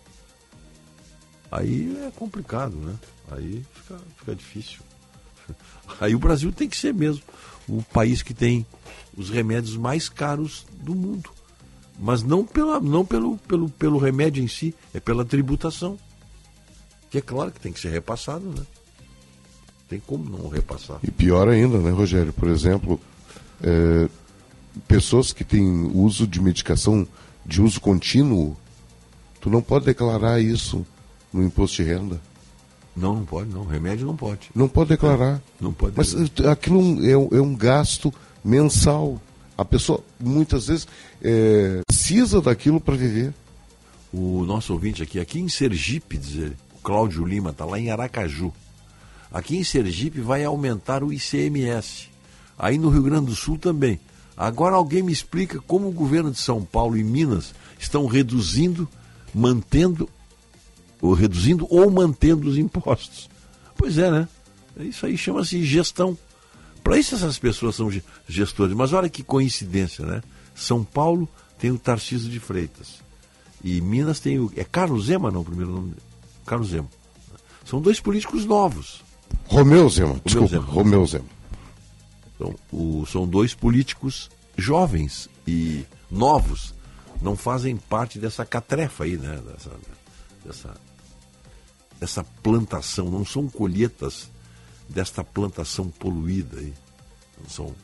Aí 1.51 1.97
é 2.06 2.10
complicado, 2.10 2.77
né? 2.77 2.94
Aí 3.31 3.64
fica, 3.74 4.01
fica 4.18 4.35
difícil. 4.35 4.81
Aí 6.01 6.14
o 6.14 6.18
Brasil 6.18 6.52
tem 6.52 6.68
que 6.68 6.77
ser 6.77 6.93
mesmo 6.93 7.23
o 7.68 7.82
país 7.82 8.23
que 8.23 8.35
tem 8.35 8.66
os 9.16 9.31
remédios 9.31 9.77
mais 9.77 10.09
caros 10.09 10.66
do 10.82 10.94
mundo. 10.94 11.31
Mas 11.98 12.23
não, 12.23 12.44
pela, 12.44 12.78
não 12.78 13.05
pelo, 13.05 13.39
pelo, 13.39 13.68
pelo 13.70 13.98
remédio 13.98 14.43
em 14.44 14.48
si, 14.48 14.74
é 14.93 15.01
pela 15.01 15.24
tributação. 15.24 15.98
Que 17.10 17.18
é 17.18 17.20
claro 17.20 17.51
que 17.51 17.60
tem 17.60 17.73
que 17.73 17.81
ser 17.81 17.90
repassado, 17.90 18.44
né? 18.44 18.62
Tem 19.89 20.01
como 20.01 20.28
não 20.28 20.48
repassar. 20.48 20.98
E 21.02 21.10
pior 21.10 21.48
ainda, 21.48 21.78
né, 21.78 21.90
Rogério? 21.90 22.32
Por 22.32 22.48
exemplo, 22.48 23.01
é, 23.62 24.09
pessoas 24.86 25.32
que 25.32 25.44
têm 25.44 25.90
uso 25.94 26.27
de 26.27 26.40
medicação 26.40 27.06
de 27.47 27.62
uso 27.62 27.81
contínuo, 27.81 28.56
tu 29.40 29.48
não 29.48 29.62
pode 29.62 29.85
declarar 29.85 30.40
isso 30.40 30.85
no 31.32 31.44
imposto 31.44 31.82
de 31.82 31.89
renda. 31.89 32.20
Não, 32.97 33.14
não 33.14 33.24
pode, 33.24 33.51
não. 33.51 33.64
Remédio 33.64 34.06
não 34.06 34.16
pode. 34.16 34.51
Não 34.55 34.68
pode 34.68 34.89
declarar. 34.89 35.40
Não 35.60 35.73
pode. 35.73 35.94
Mas 35.97 36.14
eh, 36.14 36.48
aquilo 36.51 37.05
é, 37.05 37.12
é 37.12 37.40
um 37.40 37.55
gasto 37.55 38.12
mensal. 38.43 39.20
A 39.56 39.64
pessoa 39.64 40.02
muitas 40.18 40.66
vezes 40.66 40.89
é, 41.23 41.82
precisa 41.86 42.40
daquilo 42.40 42.81
para 42.81 42.97
viver. 42.97 43.35
O 44.12 44.44
nosso 44.44 44.73
ouvinte 44.73 45.02
aqui, 45.02 45.20
aqui 45.20 45.40
em 45.40 45.48
Sergipe, 45.48 46.16
diz 46.16 46.36
ele, 46.36 46.56
o 46.74 46.78
Cláudio 46.82 47.24
Lima, 47.24 47.51
está 47.51 47.64
lá 47.64 47.78
em 47.78 47.90
Aracaju. 47.90 48.52
Aqui 49.31 49.59
em 49.59 49.64
Sergipe 49.64 50.20
vai 50.20 50.44
aumentar 50.44 51.05
o 51.05 51.12
ICMS. 51.12 52.09
Aí 52.59 52.78
no 52.78 52.89
Rio 52.89 53.02
Grande 53.02 53.27
do 53.27 53.35
Sul 53.35 53.59
também. 53.59 54.01
Agora 54.36 54.76
alguém 54.76 55.02
me 55.02 55.12
explica 55.12 55.60
como 55.60 55.88
o 55.88 55.92
governo 55.92 56.30
de 56.30 56.38
São 56.38 56.62
Paulo 56.62 56.96
e 56.96 57.02
Minas 57.02 57.54
estão 57.78 58.06
reduzindo, 58.06 58.88
mantendo, 59.34 60.08
ou 61.00 61.14
reduzindo 61.14 61.66
ou 61.70 61.90
mantendo 61.90 62.48
os 62.48 62.58
impostos. 62.58 63.30
Pois 63.76 63.96
é, 63.96 64.10
né? 64.10 64.28
Isso 64.78 65.06
aí 65.06 65.16
chama-se 65.16 65.64
gestão. 65.64 66.16
Para 66.84 66.98
isso 66.98 67.14
essas 67.14 67.38
pessoas 67.38 67.74
são 67.74 67.90
gestores. 68.28 68.74
Mas 68.74 68.92
olha 68.92 69.08
que 69.08 69.22
coincidência, 69.22 70.04
né? 70.04 70.22
São 70.54 70.84
Paulo 70.84 71.28
tem 71.58 71.70
o 71.70 71.78
Tarcísio 71.78 72.30
de 72.30 72.38
Freitas. 72.38 73.00
E 73.64 73.80
Minas 73.80 74.20
tem 74.20 74.38
o. 74.38 74.52
É 74.54 74.64
Carlos 74.64 75.06
Zema, 75.06 75.30
não, 75.30 75.40
o 75.40 75.44
primeiro 75.44 75.72
nome? 75.72 75.94
Carlos 76.44 76.68
Zema. 76.68 76.88
São 77.64 77.80
dois 77.80 77.98
políticos 78.00 78.44
novos. 78.44 79.02
Romeu 79.46 79.88
Zema, 79.88 80.08
Romeu 80.08 80.22
desculpa, 80.24 80.48
Zema. 80.48 80.64
Romeu 80.64 81.06
Zema. 81.06 81.24
Então, 82.36 82.54
o, 82.70 83.04
são 83.06 83.26
dois 83.26 83.54
políticos 83.54 84.30
jovens 84.56 85.28
e 85.46 85.84
novos, 86.10 86.74
não 87.20 87.34
fazem 87.36 87.76
parte 87.76 88.18
dessa 88.18 88.44
catrefa 88.44 89.04
aí, 89.04 89.16
né? 89.16 89.42
Dessa, 89.46 89.70
dessa, 90.44 90.74
dessa 91.98 92.24
plantação, 92.42 93.10
não 93.10 93.24
são 93.24 93.48
colheitas 93.48 94.30
desta 94.88 95.24
plantação 95.24 95.88
poluída 95.88 96.58
aí. 96.58 96.74
Não 97.40 97.48
são 97.48 97.74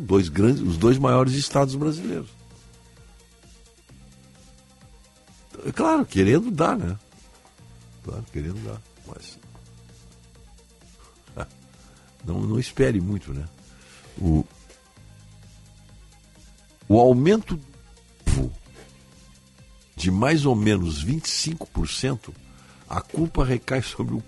dois 0.00 0.28
grandes, 0.28 0.62
os 0.62 0.76
dois 0.76 0.98
maiores 0.98 1.34
estados 1.34 1.74
brasileiros. 1.74 2.28
Claro, 5.74 6.06
querendo 6.06 6.50
dar, 6.50 6.76
né? 6.76 6.98
Claro, 8.04 8.24
querendo 8.32 8.64
dar, 8.64 8.80
mas 9.06 9.38
não, 12.24 12.40
não 12.40 12.58
espere 12.58 13.00
muito, 13.00 13.32
né? 13.32 13.44
O, 14.20 14.44
o 16.88 16.98
aumento 16.98 17.58
de 20.00 20.10
mais 20.10 20.46
ou 20.46 20.56
menos 20.56 21.04
25%, 21.04 22.30
a 22.88 23.02
culpa 23.02 23.44
recai 23.44 23.82
sobre 23.82 24.14
o 24.14 24.22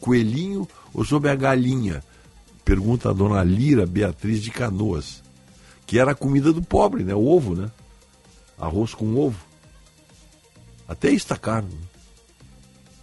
coelhinho 0.00 0.66
ou 0.94 1.04
sobre 1.04 1.28
a 1.28 1.34
galinha? 1.34 2.02
Pergunta 2.64 3.10
a 3.10 3.12
dona 3.12 3.44
Lira 3.44 3.84
Beatriz 3.86 4.42
de 4.42 4.50
Canoas. 4.50 5.22
Que 5.86 5.98
era 5.98 6.12
a 6.12 6.14
comida 6.14 6.50
do 6.50 6.62
pobre, 6.62 7.04
né? 7.04 7.14
O 7.14 7.26
ovo, 7.26 7.54
né? 7.54 7.70
Arroz 8.58 8.94
com 8.94 9.16
ovo. 9.16 9.38
Até 10.88 11.10
está 11.10 11.36
caro. 11.36 11.66
Né? 11.66 11.78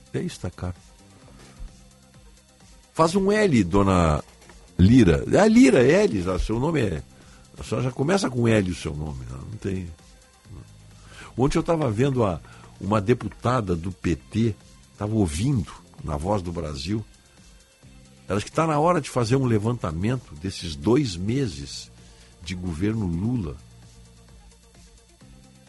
Até 0.09 0.21
está 0.23 0.49
caro. 0.49 0.75
Faz 2.91 3.15
um 3.15 3.31
L, 3.31 3.63
dona 3.63 4.23
Lira. 4.77 5.23
É 5.31 5.47
Lira, 5.47 5.83
Elis, 5.83 6.25
seu 6.43 6.59
nome 6.59 6.81
é. 6.81 7.03
Só 7.63 7.81
já 7.81 7.91
começa 7.91 8.29
com 8.29 8.47
L 8.47 8.71
o 8.71 8.75
seu 8.75 8.93
nome, 8.93 9.25
não, 9.29 9.37
não 9.37 9.57
tem. 9.57 9.87
Ontem 11.37 11.57
eu 11.57 11.61
estava 11.61 11.89
vendo 11.89 12.23
a, 12.23 12.39
uma 12.79 12.99
deputada 12.99 13.75
do 13.75 13.91
PT, 13.91 14.55
estava 14.91 15.13
ouvindo 15.15 15.71
na 16.03 16.17
Voz 16.17 16.41
do 16.41 16.51
Brasil. 16.51 17.03
Ela 18.27 18.41
que 18.41 18.49
está 18.49 18.65
na 18.65 18.79
hora 18.79 18.99
de 18.99 19.09
fazer 19.09 19.35
um 19.35 19.45
levantamento 19.45 20.33
desses 20.35 20.75
dois 20.75 21.15
meses 21.15 21.91
de 22.41 22.55
governo 22.55 23.05
Lula 23.05 23.55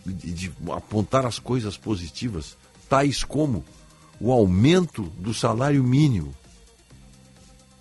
e 0.07 0.31
de 0.31 0.53
apontar 0.73 1.27
as 1.27 1.39
coisas 1.39 1.77
positivas, 1.77 2.57
tais 2.89 3.25
como 3.25 3.65
o 4.21 4.33
aumento 4.33 5.03
do 5.19 5.35
salário 5.35 5.83
mínimo 5.83 6.35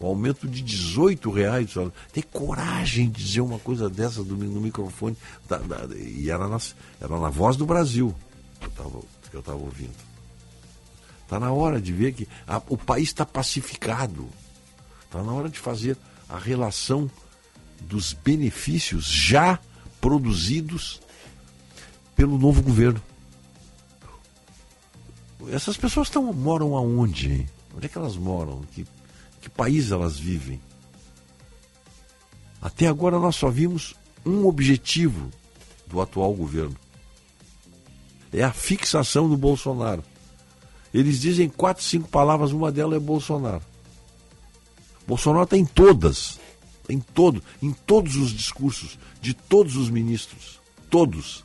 o 0.06 0.10
aumento 0.10 0.48
de 0.48 0.62
18 0.62 1.30
reais. 1.32 1.74
Tem 2.14 2.24
coragem 2.24 3.10
de 3.10 3.24
dizer 3.24 3.42
uma 3.42 3.60
coisa 3.60 3.90
dessa 3.90 4.22
no 4.22 4.62
microfone. 4.62 5.18
Da, 5.48 5.58
da, 5.58 5.96
e 5.96 6.30
era 6.30 6.48
na, 6.48 6.60
era 7.02 7.20
na 7.20 7.30
voz 7.30 7.58
do 7.58 7.66
Brasil 7.66 8.16
que 8.60 9.36
eu 9.36 9.40
estava 9.40 9.58
ouvindo. 9.58 9.96
Está 11.24 11.40
na 11.40 11.52
hora 11.52 11.82
de 11.82 11.92
ver 11.92 12.14
que 12.14 12.28
a, 12.48 12.62
o 12.70 12.78
país 12.78 13.10
está 13.10 13.26
pacificado. 13.26 14.30
Está 15.06 15.24
na 15.24 15.32
hora 15.32 15.50
de 15.50 15.60
fazer 15.60 15.98
a 16.30 16.38
relação 16.38 17.10
dos 17.82 18.14
benefícios 18.14 19.06
já 19.06 19.60
produzidos 20.00 21.02
pelo 22.16 22.38
novo 22.38 22.62
governo. 22.62 23.02
Essas 25.50 25.78
pessoas 25.78 26.10
tão, 26.10 26.32
moram 26.32 26.76
aonde? 26.76 27.48
Onde 27.76 27.86
é 27.86 27.90
que 27.90 27.98
elas 27.98 28.16
moram? 28.16 28.62
Que 28.72 28.86
que 29.46 29.50
país 29.52 29.92
elas 29.92 30.18
vivem. 30.18 30.60
Até 32.60 32.88
agora 32.88 33.20
nós 33.20 33.36
só 33.36 33.48
vimos 33.48 33.94
um 34.26 34.48
objetivo 34.48 35.30
do 35.86 36.02
atual 36.02 36.34
governo. 36.34 36.76
É 38.34 38.44
a 38.44 38.52
fixação 38.52 39.30
do 39.30 39.38
Bolsonaro. 39.38 40.04
Eles 40.92 41.22
dizem 41.22 41.48
quatro, 41.48 41.84
cinco 41.84 42.10
palavras, 42.10 42.52
uma 42.52 42.72
delas 42.72 42.98
é 42.98 43.00
Bolsonaro. 43.00 43.62
Bolsonaro 45.08 45.46
tem 45.46 45.64
todas, 45.64 46.40
em 46.90 47.00
todo, 47.00 47.44
em 47.62 47.72
todos 47.72 48.16
os 48.16 48.32
discursos 48.32 48.98
de 49.22 49.36
todos 49.36 49.76
os 49.76 49.92
ministros. 49.92 50.60
Todos. 50.90 51.44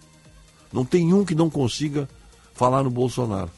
Não 0.72 0.86
tem 0.86 1.12
um 1.12 1.22
que 1.22 1.34
não 1.34 1.50
consiga 1.50 2.08
falar 2.54 2.82
no 2.82 2.90
Bolsonaro. 2.90 3.50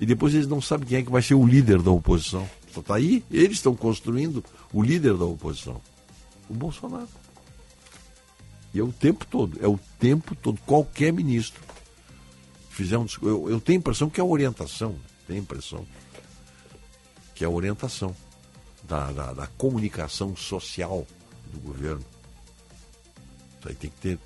E 0.00 0.06
depois 0.06 0.34
eles 0.34 0.46
não 0.46 0.60
sabem 0.60 0.88
quem 0.88 0.98
é 0.98 1.02
que 1.02 1.10
vai 1.10 1.22
ser 1.22 1.34
o 1.34 1.46
líder 1.46 1.82
da 1.82 1.90
oposição. 1.90 2.48
Está 2.74 2.94
aí, 2.94 3.22
eles 3.30 3.58
estão 3.58 3.76
construindo 3.76 4.42
o 4.72 4.82
líder 4.82 5.16
da 5.16 5.24
oposição. 5.24 5.80
O 6.48 6.54
Bolsonaro. 6.54 7.08
E 8.72 8.80
é 8.80 8.82
o 8.82 8.92
tempo 8.92 9.26
todo, 9.26 9.58
é 9.60 9.68
o 9.68 9.78
tempo 9.98 10.34
todo. 10.34 10.58
Qualquer 10.64 11.12
ministro 11.12 11.60
fizer 12.70 12.96
um 12.96 13.06
eu, 13.22 13.50
eu 13.50 13.60
tenho 13.60 13.78
a 13.78 13.80
impressão 13.80 14.08
que 14.08 14.20
é 14.20 14.22
a 14.22 14.26
orientação, 14.26 14.96
tenho 15.26 15.40
a 15.40 15.42
impressão 15.42 15.86
que 17.34 17.44
é 17.44 17.46
a 17.46 17.50
orientação 17.50 18.14
da, 18.84 19.12
da, 19.12 19.32
da 19.32 19.46
comunicação 19.46 20.34
social 20.36 21.06
do 21.52 21.60
governo. 21.60 22.04
Isso 23.58 23.68
aí 23.68 23.74
tem 23.74 23.90
que 23.90 24.00
ter 24.00 24.18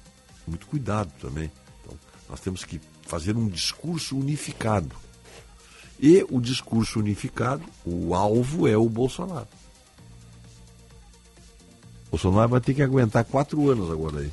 muito 0.47 0.67
cuidado 0.67 1.13
também. 1.21 1.51
Então, 1.81 1.99
nós 2.29 2.41
temos 2.41 2.65
que 2.65 2.81
fazer 3.03 3.37
um 3.37 3.49
discurso 3.49 4.17
unificado. 4.17 4.95
E 6.01 6.25
o 6.29 6.41
discurso 6.41 6.99
unificado, 6.99 7.65
o 7.85 8.15
alvo 8.15 8.67
é 8.67 8.77
o 8.77 8.89
Bolsonaro. 8.89 9.49
Bolsonaro 12.11 12.49
vai 12.49 12.61
ter 12.61 12.75
que 12.75 12.83
aguentar 12.83 13.25
quatro 13.25 13.71
anos 13.71 13.91
agora 13.91 14.21
aí. 14.21 14.33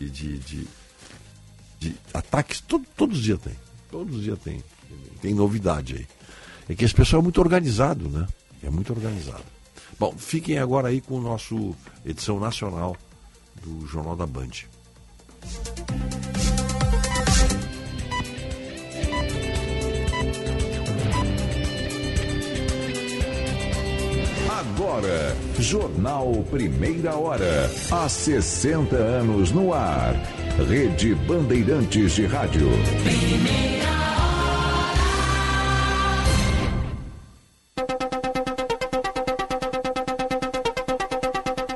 E 0.00 0.06
de, 0.06 0.38
de, 0.38 0.68
de 1.78 1.96
ataques, 2.14 2.60
todo, 2.60 2.86
todos 2.96 3.18
os 3.18 3.24
dias 3.24 3.40
tem. 3.40 3.56
Todos 3.90 4.16
os 4.16 4.22
dias 4.22 4.38
tem. 4.38 4.62
Tem 5.20 5.34
novidade 5.34 5.96
aí. 5.96 6.06
É 6.68 6.74
que 6.74 6.84
esse 6.84 6.94
pessoal 6.94 7.20
é 7.20 7.24
muito 7.24 7.40
organizado, 7.40 8.08
né? 8.08 8.26
É 8.62 8.70
muito 8.70 8.92
organizado. 8.92 9.44
Bom, 9.98 10.14
fiquem 10.16 10.58
agora 10.58 10.88
aí 10.88 11.00
com 11.00 11.16
o 11.16 11.20
nosso 11.20 11.74
edição 12.04 12.38
nacional 12.38 12.96
do 13.62 13.86
Jornal 13.86 14.16
da 14.16 14.26
Band. 14.26 14.50
Agora, 24.80 25.36
Jornal 25.58 26.42
Primeira 26.50 27.14
Hora. 27.14 27.70
Há 27.90 28.08
60 28.08 28.96
anos 28.96 29.52
no 29.52 29.74
ar. 29.74 30.14
Rede 30.66 31.14
Bandeirantes 31.14 32.12
de 32.12 32.24
Rádio. 32.24 32.66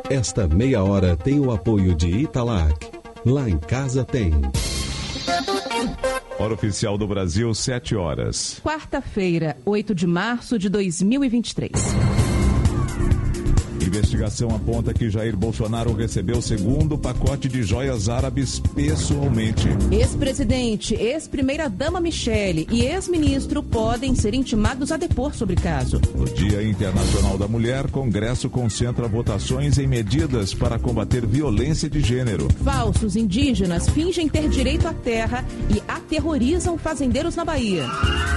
Esta 0.08 0.48
meia 0.48 0.82
hora 0.82 1.14
tem 1.14 1.38
o 1.38 1.52
apoio 1.52 1.94
de 1.94 2.08
Italac. 2.08 2.90
Lá 3.26 3.50
em 3.50 3.58
casa 3.58 4.02
tem. 4.02 4.32
Hora 6.38 6.54
oficial 6.54 6.96
do 6.96 7.06
Brasil, 7.06 7.54
7 7.54 7.94
horas. 7.94 8.60
Quarta-feira, 8.64 9.58
8 9.66 9.94
de 9.94 10.06
março 10.06 10.58
de 10.58 10.70
2023. 10.70 11.72
Investigação 13.94 14.50
aponta 14.50 14.92
que 14.92 15.08
Jair 15.08 15.36
Bolsonaro 15.36 15.94
recebeu 15.94 16.38
o 16.38 16.42
segundo 16.42 16.98
pacote 16.98 17.48
de 17.48 17.62
joias 17.62 18.08
árabes 18.08 18.58
pessoalmente. 18.58 19.68
Ex-presidente, 19.88 20.96
ex-primeira-dama 20.96 22.00
Michele 22.00 22.66
e 22.72 22.82
ex-ministro 22.82 23.62
podem 23.62 24.16
ser 24.16 24.34
intimados 24.34 24.90
a 24.90 24.96
depor 24.96 25.32
sobre 25.32 25.54
caso. 25.54 26.00
No 26.12 26.24
Dia 26.24 26.60
Internacional 26.64 27.38
da 27.38 27.46
Mulher, 27.46 27.88
Congresso 27.88 28.50
concentra 28.50 29.06
votações 29.06 29.78
em 29.78 29.86
medidas 29.86 30.52
para 30.52 30.76
combater 30.76 31.24
violência 31.24 31.88
de 31.88 32.00
gênero. 32.00 32.48
Falsos 32.64 33.14
indígenas 33.14 33.88
fingem 33.88 34.28
ter 34.28 34.48
direito 34.48 34.88
à 34.88 34.92
terra 34.92 35.44
e 35.70 35.80
aterrorizam 35.86 36.76
fazendeiros 36.76 37.36
na 37.36 37.44
Bahia. 37.44 37.86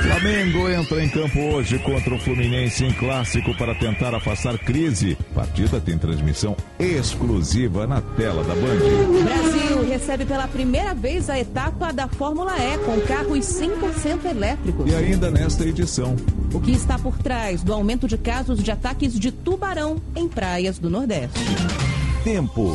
Flamengo 0.03 0.69
entra 0.69 1.03
em 1.03 1.09
campo 1.09 1.39
hoje 1.39 1.79
contra 1.79 2.13
o 2.13 2.19
Fluminense 2.19 2.85
em 2.85 2.93
clássico 2.93 3.57
para 3.57 3.73
tentar 3.73 4.13
afastar 4.13 4.55
crise 4.59 5.17
partida 5.48 5.80
tem 5.80 5.98
transmissão 5.98 6.56
exclusiva 6.78 7.88
na 7.88 8.02
tela 8.02 8.44
da 8.44 8.53
Band. 8.53 9.24
Brasil 9.24 9.84
recebe 9.88 10.26
pela 10.26 10.48
primeira 10.48 10.94
vez 10.94 11.30
a 11.30 11.40
etapa 11.40 11.91
da 11.91 12.07
Fórmula 12.07 12.53
E 12.57 12.78
com 12.80 12.99
carros 13.02 13.40
100% 13.40 14.26
elétricos. 14.26 14.91
E 14.91 14.95
ainda 14.95 15.32
nesta 15.32 15.64
edição. 15.65 16.15
O 16.53 16.60
que 16.60 16.72
está 16.72 16.99
por 16.99 17.18
trás 17.18 17.64
do 17.64 17.74
aumento 17.74 18.07
de 18.07 18.18
casos 18.18 18.61
de 18.61 18.72
ataques 18.72 19.18
de 19.18 19.32
tubarão 19.32 20.02
em 20.15 20.28
praias 20.28 20.78
do 20.78 20.90
Nordeste? 20.90 21.40
Tempo. 22.24 22.74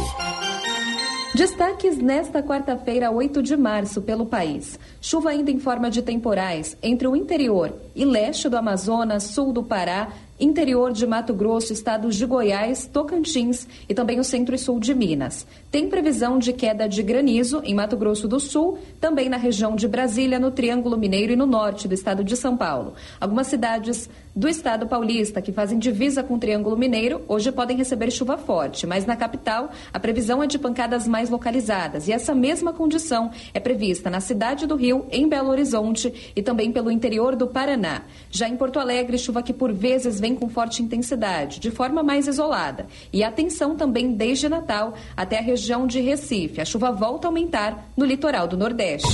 Destaques 1.34 1.96
nesta 1.96 2.42
quarta-feira, 2.42 3.10
8 3.10 3.42
de 3.42 3.56
março, 3.56 4.02
pelo 4.02 4.26
país. 4.26 4.78
Chuva 5.00 5.30
ainda 5.30 5.50
em 5.50 5.58
forma 5.58 5.90
de 5.90 6.02
temporais 6.02 6.76
entre 6.82 7.08
o 7.08 7.16
interior 7.16 7.72
e 7.94 8.04
leste 8.04 8.50
do 8.50 8.56
Amazonas, 8.56 9.24
sul 9.24 9.50
do 9.50 9.62
Pará, 9.62 10.12
interior 10.42 10.92
de 10.92 11.06
Mato 11.06 11.32
Grosso, 11.32 11.72
estados 11.72 12.16
de 12.16 12.26
Goiás, 12.26 12.86
Tocantins 12.86 13.66
e 13.88 13.94
também 13.94 14.18
o 14.18 14.24
centro 14.24 14.54
e 14.54 14.58
sul 14.58 14.80
de 14.80 14.92
Minas. 14.92 15.46
Tem 15.70 15.88
previsão 15.88 16.38
de 16.38 16.52
queda 16.52 16.88
de 16.88 17.02
granizo 17.02 17.62
em 17.64 17.74
Mato 17.74 17.96
Grosso 17.96 18.26
do 18.26 18.40
Sul, 18.40 18.78
também 19.00 19.28
na 19.28 19.36
região 19.36 19.76
de 19.76 19.86
Brasília, 19.86 20.40
no 20.40 20.50
Triângulo 20.50 20.98
Mineiro 20.98 21.32
e 21.32 21.36
no 21.36 21.46
norte 21.46 21.86
do 21.86 21.94
estado 21.94 22.24
de 22.24 22.36
São 22.36 22.56
Paulo. 22.56 22.94
Algumas 23.20 23.46
cidades 23.46 24.10
do 24.34 24.48
estado 24.48 24.86
paulista 24.86 25.42
que 25.42 25.52
fazem 25.52 25.78
divisa 25.78 26.22
com 26.22 26.34
o 26.34 26.38
Triângulo 26.38 26.76
Mineiro 26.76 27.22
hoje 27.28 27.52
podem 27.52 27.76
receber 27.76 28.10
chuva 28.10 28.38
forte, 28.38 28.86
mas 28.86 29.04
na 29.04 29.14
capital 29.14 29.70
a 29.92 30.00
previsão 30.00 30.42
é 30.42 30.46
de 30.46 30.58
pancadas 30.58 31.06
mais 31.06 31.28
localizadas 31.28 32.08
e 32.08 32.12
essa 32.12 32.34
mesma 32.34 32.72
condição 32.72 33.30
é 33.52 33.60
prevista 33.60 34.08
na 34.08 34.20
cidade 34.20 34.66
do 34.66 34.74
Rio, 34.74 35.06
em 35.10 35.28
Belo 35.28 35.50
Horizonte 35.50 36.32
e 36.34 36.42
também 36.42 36.72
pelo 36.72 36.90
interior 36.90 37.36
do 37.36 37.46
Paraná. 37.46 38.02
Já 38.30 38.48
em 38.48 38.56
Porto 38.56 38.78
Alegre, 38.78 39.18
chuva 39.18 39.42
que 39.42 39.52
por 39.52 39.72
vezes 39.72 40.18
vem 40.18 40.34
com 40.34 40.48
forte 40.48 40.82
intensidade, 40.82 41.60
de 41.60 41.70
forma 41.70 42.02
mais 42.02 42.26
isolada. 42.26 42.86
E 43.12 43.22
atenção 43.22 43.76
também 43.76 44.12
desde 44.12 44.48
Natal 44.48 44.94
até 45.16 45.38
a 45.38 45.42
região 45.42 45.86
de 45.86 46.00
Recife. 46.00 46.60
A 46.60 46.64
chuva 46.64 46.90
volta 46.90 47.26
a 47.26 47.30
aumentar 47.30 47.88
no 47.96 48.04
litoral 48.04 48.48
do 48.48 48.56
Nordeste. 48.56 49.12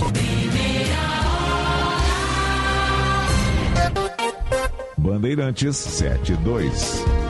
Bandeirantes 4.98 5.76
72. 5.76 7.27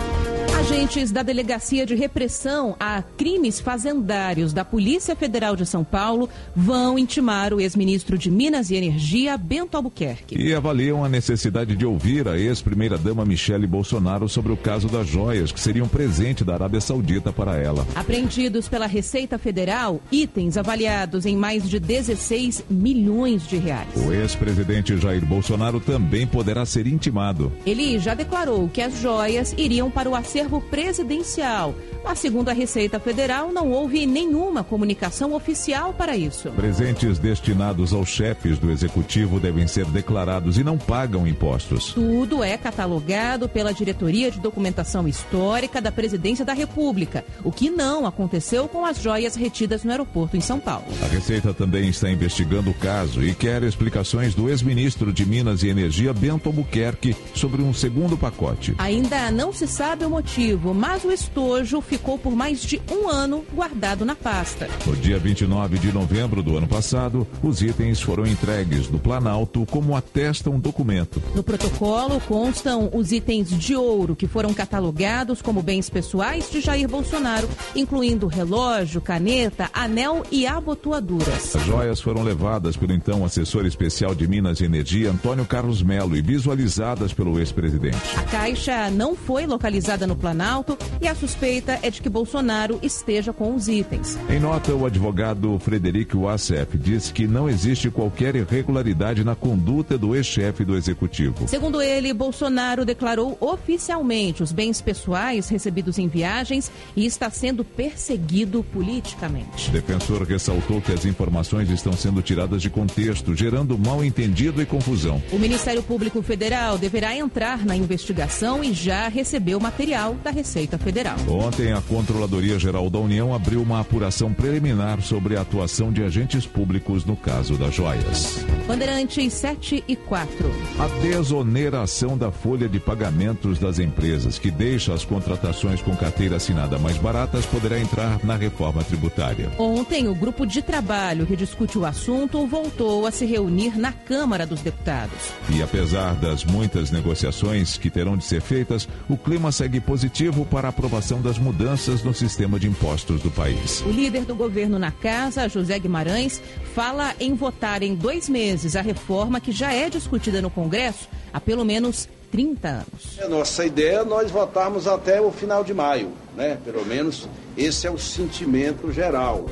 Agentes 0.58 1.12
da 1.12 1.22
Delegacia 1.22 1.86
de 1.86 1.94
Repressão 1.94 2.74
a 2.80 3.00
Crimes 3.00 3.60
Fazendários 3.60 4.52
da 4.52 4.64
Polícia 4.64 5.14
Federal 5.14 5.54
de 5.54 5.64
São 5.64 5.84
Paulo 5.84 6.28
vão 6.54 6.98
intimar 6.98 7.54
o 7.54 7.60
ex-ministro 7.60 8.18
de 8.18 8.28
Minas 8.28 8.68
e 8.68 8.74
Energia, 8.74 9.38
Bento 9.38 9.76
Albuquerque. 9.76 10.36
E 10.36 10.52
avaliam 10.52 11.04
a 11.04 11.08
necessidade 11.08 11.76
de 11.76 11.86
ouvir 11.86 12.26
a 12.26 12.36
ex-primeira-dama 12.36 13.24
Michele 13.24 13.68
Bolsonaro 13.68 14.28
sobre 14.28 14.50
o 14.50 14.56
caso 14.56 14.88
das 14.88 15.06
joias 15.06 15.52
que 15.52 15.60
seriam 15.60 15.86
presente 15.86 16.42
da 16.42 16.54
Arábia 16.54 16.80
Saudita 16.80 17.32
para 17.32 17.56
ela. 17.56 17.86
Apreendidos 17.94 18.68
pela 18.68 18.86
Receita 18.86 19.38
Federal, 19.38 20.00
itens 20.10 20.56
avaliados 20.56 21.24
em 21.24 21.36
mais 21.36 21.70
de 21.70 21.78
16 21.78 22.64
milhões 22.68 23.46
de 23.46 23.58
reais. 23.58 23.88
O 23.94 24.12
ex-presidente 24.12 24.98
Jair 24.98 25.24
Bolsonaro 25.24 25.78
também 25.78 26.26
poderá 26.26 26.66
ser 26.66 26.88
intimado. 26.88 27.52
Ele 27.64 27.96
já 28.00 28.12
declarou 28.12 28.68
que 28.68 28.82
as 28.82 28.98
joias 29.00 29.54
iriam 29.56 29.88
para 29.88 30.10
o 30.10 30.16
acervo 30.16 30.47
presidencial. 30.70 31.74
Mas, 32.02 32.18
segundo 32.18 32.48
a 32.48 32.52
Receita 32.52 32.98
Federal, 32.98 33.52
não 33.52 33.70
houve 33.70 34.06
nenhuma 34.06 34.64
comunicação 34.64 35.34
oficial 35.34 35.92
para 35.92 36.16
isso. 36.16 36.50
Presentes 36.50 37.18
destinados 37.18 37.92
aos 37.92 38.08
chefes 38.08 38.58
do 38.58 38.70
executivo 38.70 39.38
devem 39.38 39.66
ser 39.66 39.84
declarados 39.86 40.56
e 40.56 40.64
não 40.64 40.78
pagam 40.78 41.26
impostos. 41.26 41.92
Tudo 41.92 42.42
é 42.42 42.56
catalogado 42.56 43.48
pela 43.48 43.74
Diretoria 43.74 44.30
de 44.30 44.40
Documentação 44.40 45.06
Histórica 45.06 45.80
da 45.80 45.92
Presidência 45.92 46.44
da 46.44 46.52
República, 46.52 47.24
o 47.44 47.52
que 47.52 47.68
não 47.68 48.06
aconteceu 48.06 48.68
com 48.68 48.86
as 48.86 49.00
joias 49.00 49.36
retidas 49.36 49.84
no 49.84 49.90
aeroporto 49.90 50.36
em 50.36 50.40
São 50.40 50.58
Paulo. 50.58 50.86
A 51.02 51.06
Receita 51.06 51.52
também 51.52 51.88
está 51.88 52.10
investigando 52.10 52.70
o 52.70 52.74
caso 52.74 53.22
e 53.22 53.34
quer 53.34 53.62
explicações 53.62 54.34
do 54.34 54.48
ex-ministro 54.48 55.12
de 55.12 55.26
Minas 55.26 55.62
e 55.62 55.68
Energia, 55.68 56.12
Bento 56.12 56.48
Albuquerque, 56.48 57.14
sobre 57.34 57.60
um 57.60 57.74
segundo 57.74 58.16
pacote. 58.16 58.74
Ainda 58.78 59.30
não 59.30 59.52
se 59.52 59.66
sabe 59.66 60.04
o 60.04 60.10
motivo, 60.10 60.37
mas 60.72 61.04
o 61.04 61.10
estojo 61.10 61.80
ficou 61.80 62.16
por 62.16 62.36
mais 62.36 62.62
de 62.62 62.80
um 62.92 63.08
ano 63.08 63.44
guardado 63.52 64.04
na 64.04 64.14
pasta. 64.14 64.68
No 64.86 64.94
dia 64.94 65.18
29 65.18 65.78
de 65.80 65.92
novembro 65.92 66.44
do 66.44 66.56
ano 66.56 66.68
passado, 66.68 67.26
os 67.42 67.60
itens 67.60 68.00
foram 68.00 68.24
entregues 68.24 68.86
do 68.86 69.00
Planalto 69.00 69.66
como 69.66 69.96
atesta 69.96 70.48
um 70.48 70.60
documento. 70.60 71.20
No 71.34 71.42
protocolo 71.42 72.20
constam 72.20 72.88
os 72.94 73.10
itens 73.10 73.50
de 73.50 73.74
ouro 73.74 74.14
que 74.14 74.28
foram 74.28 74.54
catalogados 74.54 75.42
como 75.42 75.60
bens 75.60 75.90
pessoais 75.90 76.48
de 76.48 76.60
Jair 76.60 76.88
Bolsonaro, 76.88 77.48
incluindo 77.74 78.28
relógio, 78.28 79.00
caneta, 79.00 79.68
anel 79.72 80.22
e 80.30 80.46
abotoaduras. 80.46 81.56
As 81.56 81.64
joias 81.64 82.00
foram 82.00 82.22
levadas 82.22 82.76
pelo 82.76 82.92
então 82.92 83.24
assessor 83.24 83.66
especial 83.66 84.14
de 84.14 84.28
Minas 84.28 84.60
e 84.60 84.64
Energia, 84.64 85.10
Antônio 85.10 85.44
Carlos 85.44 85.82
Melo, 85.82 86.16
e 86.16 86.22
visualizadas 86.22 87.12
pelo 87.12 87.40
ex-presidente. 87.40 87.98
A 88.16 88.22
caixa 88.22 88.88
não 88.90 89.16
foi 89.16 89.44
localizada 89.44 90.06
no 90.06 90.14
Planalto 90.14 90.27
Planalto 90.28 90.76
e 91.00 91.08
a 91.08 91.14
suspeita 91.14 91.78
é 91.82 91.88
de 91.88 92.02
que 92.02 92.08
Bolsonaro 92.10 92.78
esteja 92.82 93.32
com 93.32 93.54
os 93.54 93.66
itens. 93.66 94.18
Em 94.28 94.38
nota, 94.38 94.74
o 94.74 94.84
advogado 94.84 95.58
Frederico 95.58 96.18
Wassef 96.18 96.76
disse 96.76 97.14
que 97.14 97.26
não 97.26 97.48
existe 97.48 97.90
qualquer 97.90 98.36
irregularidade 98.36 99.24
na 99.24 99.34
conduta 99.34 99.96
do 99.96 100.14
ex-chefe 100.14 100.66
do 100.66 100.76
executivo. 100.76 101.48
Segundo 101.48 101.80
ele, 101.80 102.12
Bolsonaro 102.12 102.84
declarou 102.84 103.38
oficialmente 103.40 104.42
os 104.42 104.52
bens 104.52 104.82
pessoais 104.82 105.48
recebidos 105.48 105.98
em 105.98 106.08
viagens 106.08 106.70
e 106.94 107.06
está 107.06 107.30
sendo 107.30 107.64
perseguido 107.64 108.62
politicamente. 108.62 109.70
O 109.70 109.72
defensor 109.72 110.24
ressaltou 110.24 110.82
que 110.82 110.92
as 110.92 111.06
informações 111.06 111.70
estão 111.70 111.94
sendo 111.94 112.20
tiradas 112.20 112.60
de 112.60 112.68
contexto, 112.68 113.34
gerando 113.34 113.78
mal 113.78 114.04
entendido 114.04 114.60
e 114.60 114.66
confusão. 114.66 115.22
O 115.32 115.38
Ministério 115.38 115.82
Público 115.82 116.20
Federal 116.20 116.76
deverá 116.76 117.16
entrar 117.16 117.64
na 117.64 117.74
investigação 117.74 118.62
e 118.62 118.74
já 118.74 119.08
recebeu 119.08 119.58
material 119.58 120.17
da 120.22 120.30
Receita 120.30 120.78
Federal. 120.78 121.16
Ontem, 121.28 121.72
a 121.72 121.80
Controladoria 121.80 122.58
Geral 122.58 122.88
da 122.90 122.98
União 122.98 123.34
abriu 123.34 123.62
uma 123.62 123.80
apuração 123.80 124.32
preliminar 124.32 125.00
sobre 125.02 125.36
a 125.36 125.42
atuação 125.42 125.92
de 125.92 126.02
agentes 126.02 126.46
públicos 126.46 127.04
no 127.04 127.16
caso 127.16 127.56
das 127.56 127.74
joias. 127.74 128.44
Bandeirantes 128.66 129.32
7 129.32 129.84
e 129.88 129.96
4. 129.96 130.50
A 130.78 130.88
desoneração 131.00 132.18
da 132.18 132.30
folha 132.30 132.68
de 132.68 132.78
pagamentos 132.78 133.58
das 133.58 133.78
empresas, 133.78 134.38
que 134.38 134.50
deixa 134.50 134.92
as 134.92 135.04
contratações 135.04 135.80
com 135.80 135.96
carteira 135.96 136.36
assinada 136.36 136.78
mais 136.78 136.96
baratas, 136.98 137.46
poderá 137.46 137.78
entrar 137.78 138.22
na 138.24 138.36
reforma 138.36 138.84
tributária. 138.84 139.50
Ontem, 139.58 140.08
o 140.08 140.14
grupo 140.14 140.46
de 140.46 140.62
trabalho 140.62 141.26
que 141.26 141.36
discute 141.36 141.78
o 141.78 141.84
assunto 141.84 142.46
voltou 142.46 143.06
a 143.06 143.10
se 143.10 143.24
reunir 143.24 143.78
na 143.78 143.92
Câmara 143.92 144.46
dos 144.46 144.60
Deputados. 144.60 145.32
E 145.50 145.62
apesar 145.62 146.14
das 146.14 146.44
muitas 146.44 146.90
negociações 146.90 147.78
que 147.78 147.90
terão 147.90 148.16
de 148.16 148.24
ser 148.24 148.40
feitas, 148.40 148.88
o 149.08 149.16
clima 149.16 149.50
segue 149.50 149.80
positivo 150.08 150.46
para 150.46 150.68
a 150.68 150.70
aprovação 150.70 151.20
das 151.20 151.38
mudanças 151.38 152.02
no 152.02 152.14
sistema 152.14 152.58
de 152.58 152.66
impostos 152.66 153.20
do 153.20 153.30
país. 153.30 153.82
O 153.82 153.90
líder 153.90 154.24
do 154.24 154.34
governo 154.34 154.78
na 154.78 154.90
casa, 154.90 155.48
José 155.48 155.78
Guimarães, 155.78 156.40
fala 156.74 157.14
em 157.20 157.34
votar 157.34 157.82
em 157.82 157.94
dois 157.94 158.26
meses 158.28 158.74
a 158.74 158.80
reforma 158.80 159.38
que 159.38 159.52
já 159.52 159.72
é 159.72 159.90
discutida 159.90 160.40
no 160.40 160.48
Congresso 160.48 161.08
há 161.30 161.38
pelo 161.38 161.62
menos 161.62 162.08
30 162.30 162.68
anos. 162.68 163.18
A 163.20 163.28
nossa 163.28 163.66
ideia 163.66 163.98
é 163.98 164.04
nós 164.04 164.30
votarmos 164.30 164.86
até 164.86 165.20
o 165.20 165.30
final 165.30 165.62
de 165.62 165.74
maio, 165.74 166.10
né? 166.34 166.56
Pelo 166.64 166.84
menos 166.86 167.28
esse 167.56 167.86
é 167.86 167.90
o 167.90 167.98
sentimento 167.98 168.90
geral. 168.90 169.46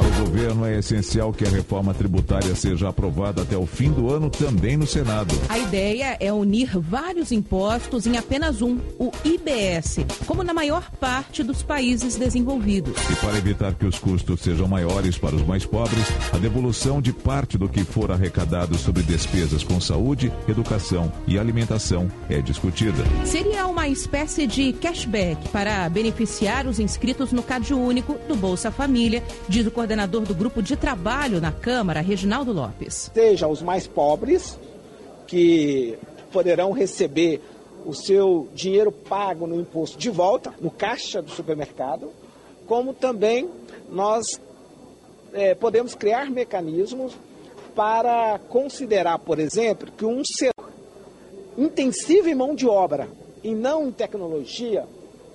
Para 0.00 0.08
o 0.08 0.24
governo 0.24 0.64
é 0.64 0.78
essencial 0.78 1.30
que 1.30 1.44
a 1.44 1.50
reforma 1.50 1.92
tributária 1.92 2.54
seja 2.54 2.88
aprovada 2.88 3.42
até 3.42 3.54
o 3.54 3.66
fim 3.66 3.90
do 3.92 4.10
ano 4.10 4.30
também 4.30 4.74
no 4.74 4.86
Senado. 4.86 5.38
A 5.46 5.58
ideia 5.58 6.16
é 6.18 6.32
unir 6.32 6.78
vários 6.78 7.30
impostos 7.30 8.06
em 8.06 8.16
apenas 8.16 8.62
um, 8.62 8.78
o 8.98 9.12
IBS, 9.22 9.98
como 10.26 10.42
na 10.42 10.54
maior 10.54 10.90
parte 10.92 11.42
dos 11.42 11.62
países 11.62 12.16
desenvolvidos. 12.16 12.94
E 13.10 13.16
para 13.16 13.36
evitar 13.36 13.74
que 13.74 13.84
os 13.84 13.98
custos 13.98 14.40
sejam 14.40 14.66
maiores 14.66 15.18
para 15.18 15.36
os 15.36 15.46
mais 15.46 15.66
pobres, 15.66 16.06
a 16.32 16.38
devolução 16.38 17.02
de 17.02 17.12
parte 17.12 17.58
do 17.58 17.68
que 17.68 17.84
for 17.84 18.10
arrecadado 18.10 18.78
sobre 18.78 19.02
despesas 19.02 19.62
com 19.62 19.78
saúde, 19.82 20.32
educação 20.48 21.12
e 21.26 21.38
alimentação 21.38 22.10
é 22.30 22.40
discutida. 22.40 23.04
Seria 23.26 23.66
uma 23.66 23.86
espécie 23.86 24.46
de 24.46 24.72
cashback 24.72 25.50
para 25.50 25.86
beneficiar 25.90 26.66
os 26.66 26.80
inscritos 26.80 27.32
no 27.32 27.42
Cade 27.42 27.74
Único 27.74 28.16
do 28.26 28.34
Bolsa 28.34 28.70
Família, 28.70 29.22
diz 29.46 29.66
o 29.66 29.70
coordenador 29.70 29.89
do 30.24 30.34
grupo 30.34 30.62
de 30.62 30.76
trabalho 30.76 31.40
na 31.40 31.50
Câmara, 31.50 32.00
Reginaldo 32.00 32.52
Lopes. 32.52 33.10
Seja 33.12 33.48
os 33.48 33.60
mais 33.60 33.88
pobres, 33.88 34.56
que 35.26 35.98
poderão 36.32 36.70
receber 36.70 37.40
o 37.84 37.92
seu 37.92 38.48
dinheiro 38.54 38.92
pago 38.92 39.46
no 39.46 39.60
imposto 39.60 39.98
de 39.98 40.08
volta, 40.08 40.54
no 40.60 40.70
caixa 40.70 41.20
do 41.20 41.30
supermercado, 41.30 42.12
como 42.66 42.94
também 42.94 43.48
nós 43.90 44.40
é, 45.32 45.54
podemos 45.54 45.94
criar 45.94 46.30
mecanismos 46.30 47.12
para 47.74 48.38
considerar, 48.48 49.18
por 49.18 49.38
exemplo, 49.38 49.90
que 49.90 50.04
um 50.04 50.22
setor 50.24 50.70
intensivo 51.58 52.28
em 52.28 52.34
mão 52.34 52.54
de 52.54 52.66
obra 52.66 53.08
e 53.42 53.54
não 53.54 53.88
em 53.88 53.92
tecnologia 53.92 54.86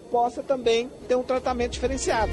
possa 0.09 0.41
também 0.41 0.89
ter 1.07 1.15
um 1.15 1.23
tratamento 1.23 1.71
diferenciado. 1.71 2.31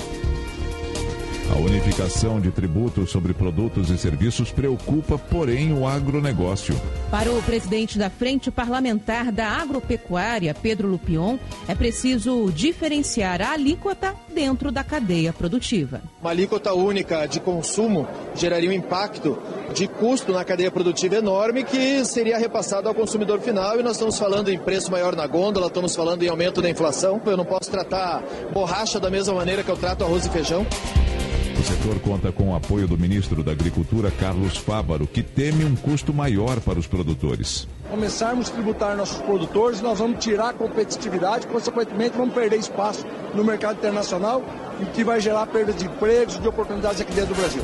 A 1.53 1.57
unificação 1.57 2.41
de 2.41 2.51
tributos 2.51 3.11
sobre 3.11 3.35
produtos 3.35 3.91
e 3.91 3.99
serviços 3.99 4.51
preocupa, 4.51 5.19
porém, 5.19 5.71
o 5.75 5.87
agronegócio. 5.87 6.75
Para 7.11 7.31
o 7.31 7.43
presidente 7.43 7.99
da 7.99 8.09
Frente 8.09 8.51
Parlamentar 8.51 9.31
da 9.31 9.49
Agropecuária, 9.49 10.55
Pedro 10.55 10.89
Lupion, 10.89 11.37
é 11.69 11.75
preciso 11.75 12.51
diferenciar 12.51 13.43
a 13.43 13.53
alíquota 13.53 14.15
dentro 14.35 14.73
da 14.73 14.83
cadeia 14.83 15.31
produtiva. 15.31 16.01
Uma 16.23 16.31
alíquota 16.31 16.73
única 16.73 17.27
de 17.27 17.39
consumo 17.39 18.09
geraria 18.35 18.71
um 18.71 18.73
impacto 18.73 19.39
de 19.75 19.87
custo 19.87 20.33
na 20.33 20.47
cadeia 20.47 20.71
produtiva 20.71 21.17
enorme 21.17 21.65
que 21.65 22.03
seria 22.07 22.39
repassado 22.39 22.89
ao 22.89 22.95
consumidor 22.95 23.41
final 23.41 23.79
e 23.79 23.83
nós 23.83 23.93
estamos 23.93 24.19
falando 24.19 24.49
em 24.49 24.59
preço 24.59 24.91
maior 24.91 25.15
na 25.15 25.27
gôndola, 25.27 25.67
estamos 25.67 25.95
falando 25.95 26.23
em 26.23 26.29
aumento 26.31 26.63
da 26.63 26.71
inflação. 26.71 27.21
Eu 27.27 27.37
não 27.37 27.45
posso 27.45 27.71
tratar 27.71 28.23
borracha 28.55 28.99
da 28.99 29.11
mesma 29.11 29.35
maneira 29.35 29.63
que 29.63 29.71
eu 29.71 29.77
trato 29.77 30.03
arroz 30.03 30.25
e 30.25 30.31
feijão. 30.31 30.67
O 31.63 31.65
setor 31.65 32.01
conta 32.01 32.33
com 32.33 32.51
o 32.51 32.57
apoio 32.57 32.89
do 32.89 32.99
ministro 32.99 33.41
da 33.41 33.53
Agricultura, 33.53 34.11
Carlos 34.11 34.57
Fávaro, 34.57 35.07
que 35.07 35.23
teme 35.23 35.65
um 35.65 35.77
custo 35.77 36.13
maior 36.13 36.59
para 36.59 36.77
os 36.77 36.89
produtores. 36.89 37.69
Começarmos 37.89 38.51
a 38.51 38.53
tributar 38.53 38.97
nossos 38.97 39.23
produtores, 39.23 39.81
nós 39.81 40.01
vamos 40.01 40.25
tirar 40.25 40.49
a 40.49 40.53
competitividade, 40.53 41.47
consequentemente 41.47 42.17
vamos 42.17 42.35
perder 42.35 42.59
espaço 42.59 43.07
no 43.33 43.45
mercado 43.45 43.77
internacional, 43.77 44.43
o 44.81 44.87
que 44.87 45.05
vai 45.05 45.21
gerar 45.21 45.47
perda 45.47 45.73
de 45.73 45.85
empregos 45.85 46.35
e 46.35 46.41
de 46.41 46.49
oportunidades 46.49 47.01
aqui 47.01 47.13
dentro 47.13 47.33
do 47.33 47.41
Brasil. 47.41 47.63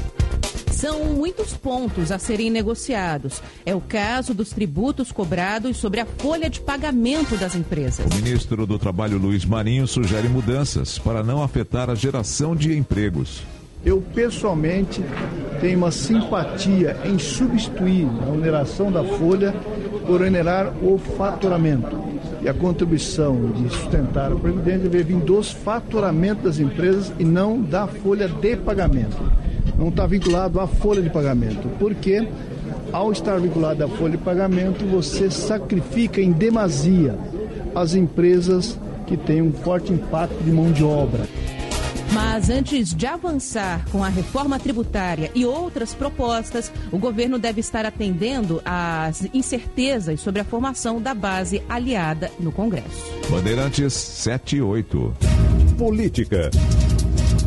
São 0.70 1.06
muitos 1.06 1.54
pontos 1.54 2.12
a 2.12 2.20
serem 2.20 2.50
negociados. 2.50 3.42
É 3.66 3.74
o 3.74 3.80
caso 3.80 4.32
dos 4.32 4.50
tributos 4.50 5.10
cobrados 5.10 5.76
sobre 5.76 5.98
a 5.98 6.06
folha 6.06 6.48
de 6.48 6.60
pagamento 6.60 7.36
das 7.36 7.56
empresas. 7.56 8.06
O 8.06 8.14
ministro 8.14 8.64
do 8.64 8.78
Trabalho, 8.78 9.18
Luiz 9.18 9.44
Marinho, 9.44 9.88
sugere 9.88 10.28
mudanças 10.28 11.00
para 11.00 11.24
não 11.24 11.42
afetar 11.42 11.90
a 11.90 11.96
geração 11.96 12.54
de 12.54 12.78
empregos. 12.78 13.42
Eu 13.88 14.02
pessoalmente 14.14 15.02
tenho 15.62 15.78
uma 15.78 15.90
simpatia 15.90 16.94
em 17.06 17.18
substituir 17.18 18.06
a 18.22 18.30
oneração 18.30 18.92
da 18.92 19.02
folha 19.02 19.54
por 20.06 20.20
onerar 20.20 20.74
o 20.82 20.98
faturamento. 20.98 21.96
E 22.42 22.48
a 22.50 22.52
contribuição 22.52 23.50
de 23.52 23.70
sustentar 23.70 24.30
a 24.30 24.36
Previdência 24.36 24.90
deve 24.90 25.04
vir 25.04 25.20
dos 25.20 25.52
faturamentos 25.52 26.44
das 26.44 26.58
empresas 26.58 27.10
e 27.18 27.24
não 27.24 27.62
da 27.62 27.86
folha 27.86 28.28
de 28.28 28.56
pagamento. 28.58 29.16
Não 29.78 29.88
está 29.88 30.06
vinculado 30.06 30.60
à 30.60 30.66
folha 30.66 31.00
de 31.00 31.08
pagamento, 31.08 31.66
porque 31.78 32.28
ao 32.92 33.10
estar 33.10 33.40
vinculado 33.40 33.82
à 33.82 33.88
folha 33.88 34.18
de 34.18 34.22
pagamento, 34.22 34.84
você 34.84 35.30
sacrifica 35.30 36.20
em 36.20 36.30
demasia 36.30 37.18
as 37.74 37.94
empresas 37.94 38.78
que 39.06 39.16
têm 39.16 39.40
um 39.40 39.50
forte 39.50 39.94
impacto 39.94 40.44
de 40.44 40.52
mão 40.52 40.70
de 40.72 40.84
obra. 40.84 41.22
Mas 42.12 42.48
antes 42.48 42.94
de 42.94 43.06
avançar 43.06 43.84
com 43.90 44.02
a 44.02 44.08
reforma 44.08 44.58
tributária 44.58 45.30
e 45.34 45.44
outras 45.44 45.94
propostas, 45.94 46.72
o 46.90 46.98
governo 46.98 47.38
deve 47.38 47.60
estar 47.60 47.84
atendendo 47.84 48.62
às 48.64 49.24
incertezas 49.34 50.20
sobre 50.20 50.40
a 50.40 50.44
formação 50.44 51.00
da 51.00 51.14
base 51.14 51.62
aliada 51.68 52.30
no 52.38 52.50
Congresso. 52.50 53.04
Bandeirantes 53.30 53.92
7 53.92 54.56
e 54.56 54.62
8. 54.62 55.16
Política. 55.76 56.50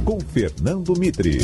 Com 0.06 0.20
Fernando 0.20 0.94
Mitre. 0.98 1.40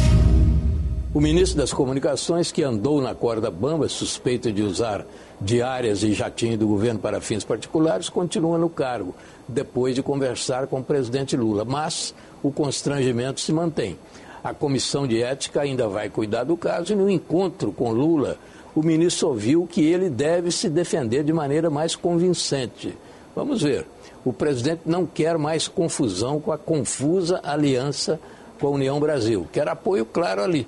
O 1.13 1.19
ministro 1.19 1.57
das 1.57 1.73
Comunicações, 1.73 2.51
que 2.51 2.61
andou 2.61 3.01
na 3.01 3.15
corda 3.15 3.49
bamba, 3.49 3.89
suspeito 3.89 4.51
de 4.51 4.61
usar 4.61 5.03
diárias 5.41 6.03
e 6.03 6.13
jatinho 6.13 6.57
do 6.57 6.67
governo 6.67 6.99
para 6.99 7.19
fins 7.19 7.43
particulares, 7.43 8.07
continua 8.07 8.57
no 8.57 8.69
cargo, 8.69 9.15
depois 9.47 9.95
de 9.95 10.03
conversar 10.03 10.67
com 10.67 10.79
o 10.79 10.83
presidente 10.83 11.35
Lula. 11.35 11.65
Mas 11.65 12.13
o 12.47 12.51
constrangimento 12.51 13.41
se 13.41 13.51
mantém. 13.51 13.97
A 14.43 14.53
comissão 14.53 15.05
de 15.05 15.21
ética 15.21 15.61
ainda 15.61 15.87
vai 15.87 16.09
cuidar 16.09 16.45
do 16.45 16.55
caso 16.55 16.93
e 16.93 16.95
no 16.95 17.09
encontro 17.09 17.71
com 17.71 17.91
Lula, 17.91 18.37
o 18.73 18.81
ministro 18.81 19.29
ouviu 19.29 19.67
que 19.67 19.83
ele 19.83 20.09
deve 20.09 20.51
se 20.51 20.69
defender 20.69 21.23
de 21.23 21.33
maneira 21.33 21.69
mais 21.69 21.95
convincente. 21.95 22.97
Vamos 23.35 23.61
ver. 23.61 23.85
O 24.23 24.31
presidente 24.31 24.81
não 24.85 25.05
quer 25.05 25.37
mais 25.37 25.67
confusão 25.67 26.39
com 26.39 26.51
a 26.51 26.57
confusa 26.57 27.39
aliança 27.43 28.19
com 28.59 28.67
a 28.67 28.71
União 28.71 28.99
Brasil. 28.99 29.47
Quer 29.51 29.67
apoio 29.67 30.05
claro 30.05 30.41
ali. 30.41 30.67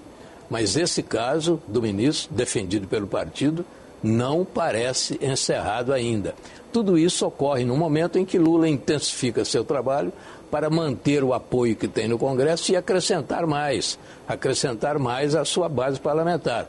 Mas 0.49 0.75
esse 0.75 1.03
caso 1.03 1.61
do 1.67 1.81
ministro, 1.81 2.33
defendido 2.33 2.87
pelo 2.87 3.07
partido, 3.07 3.63
não 4.01 4.43
parece 4.43 5.19
encerrado 5.21 5.93
ainda. 5.93 6.33
Tudo 6.71 6.97
isso 6.97 7.25
ocorre 7.25 7.65
no 7.65 7.77
momento 7.77 8.17
em 8.17 8.25
que 8.25 8.39
Lula 8.39 8.67
intensifica 8.67 9.45
seu 9.45 9.63
trabalho 9.63 10.11
para 10.49 10.69
manter 10.69 11.23
o 11.23 11.33
apoio 11.33 11.75
que 11.75 11.87
tem 11.87 12.07
no 12.07 12.17
Congresso 12.17 12.71
e 12.71 12.75
acrescentar 12.75 13.45
mais, 13.45 13.99
acrescentar 14.27 14.97
mais 14.97 15.35
à 15.35 15.45
sua 15.45 15.69
base 15.69 15.99
parlamentar, 15.99 16.67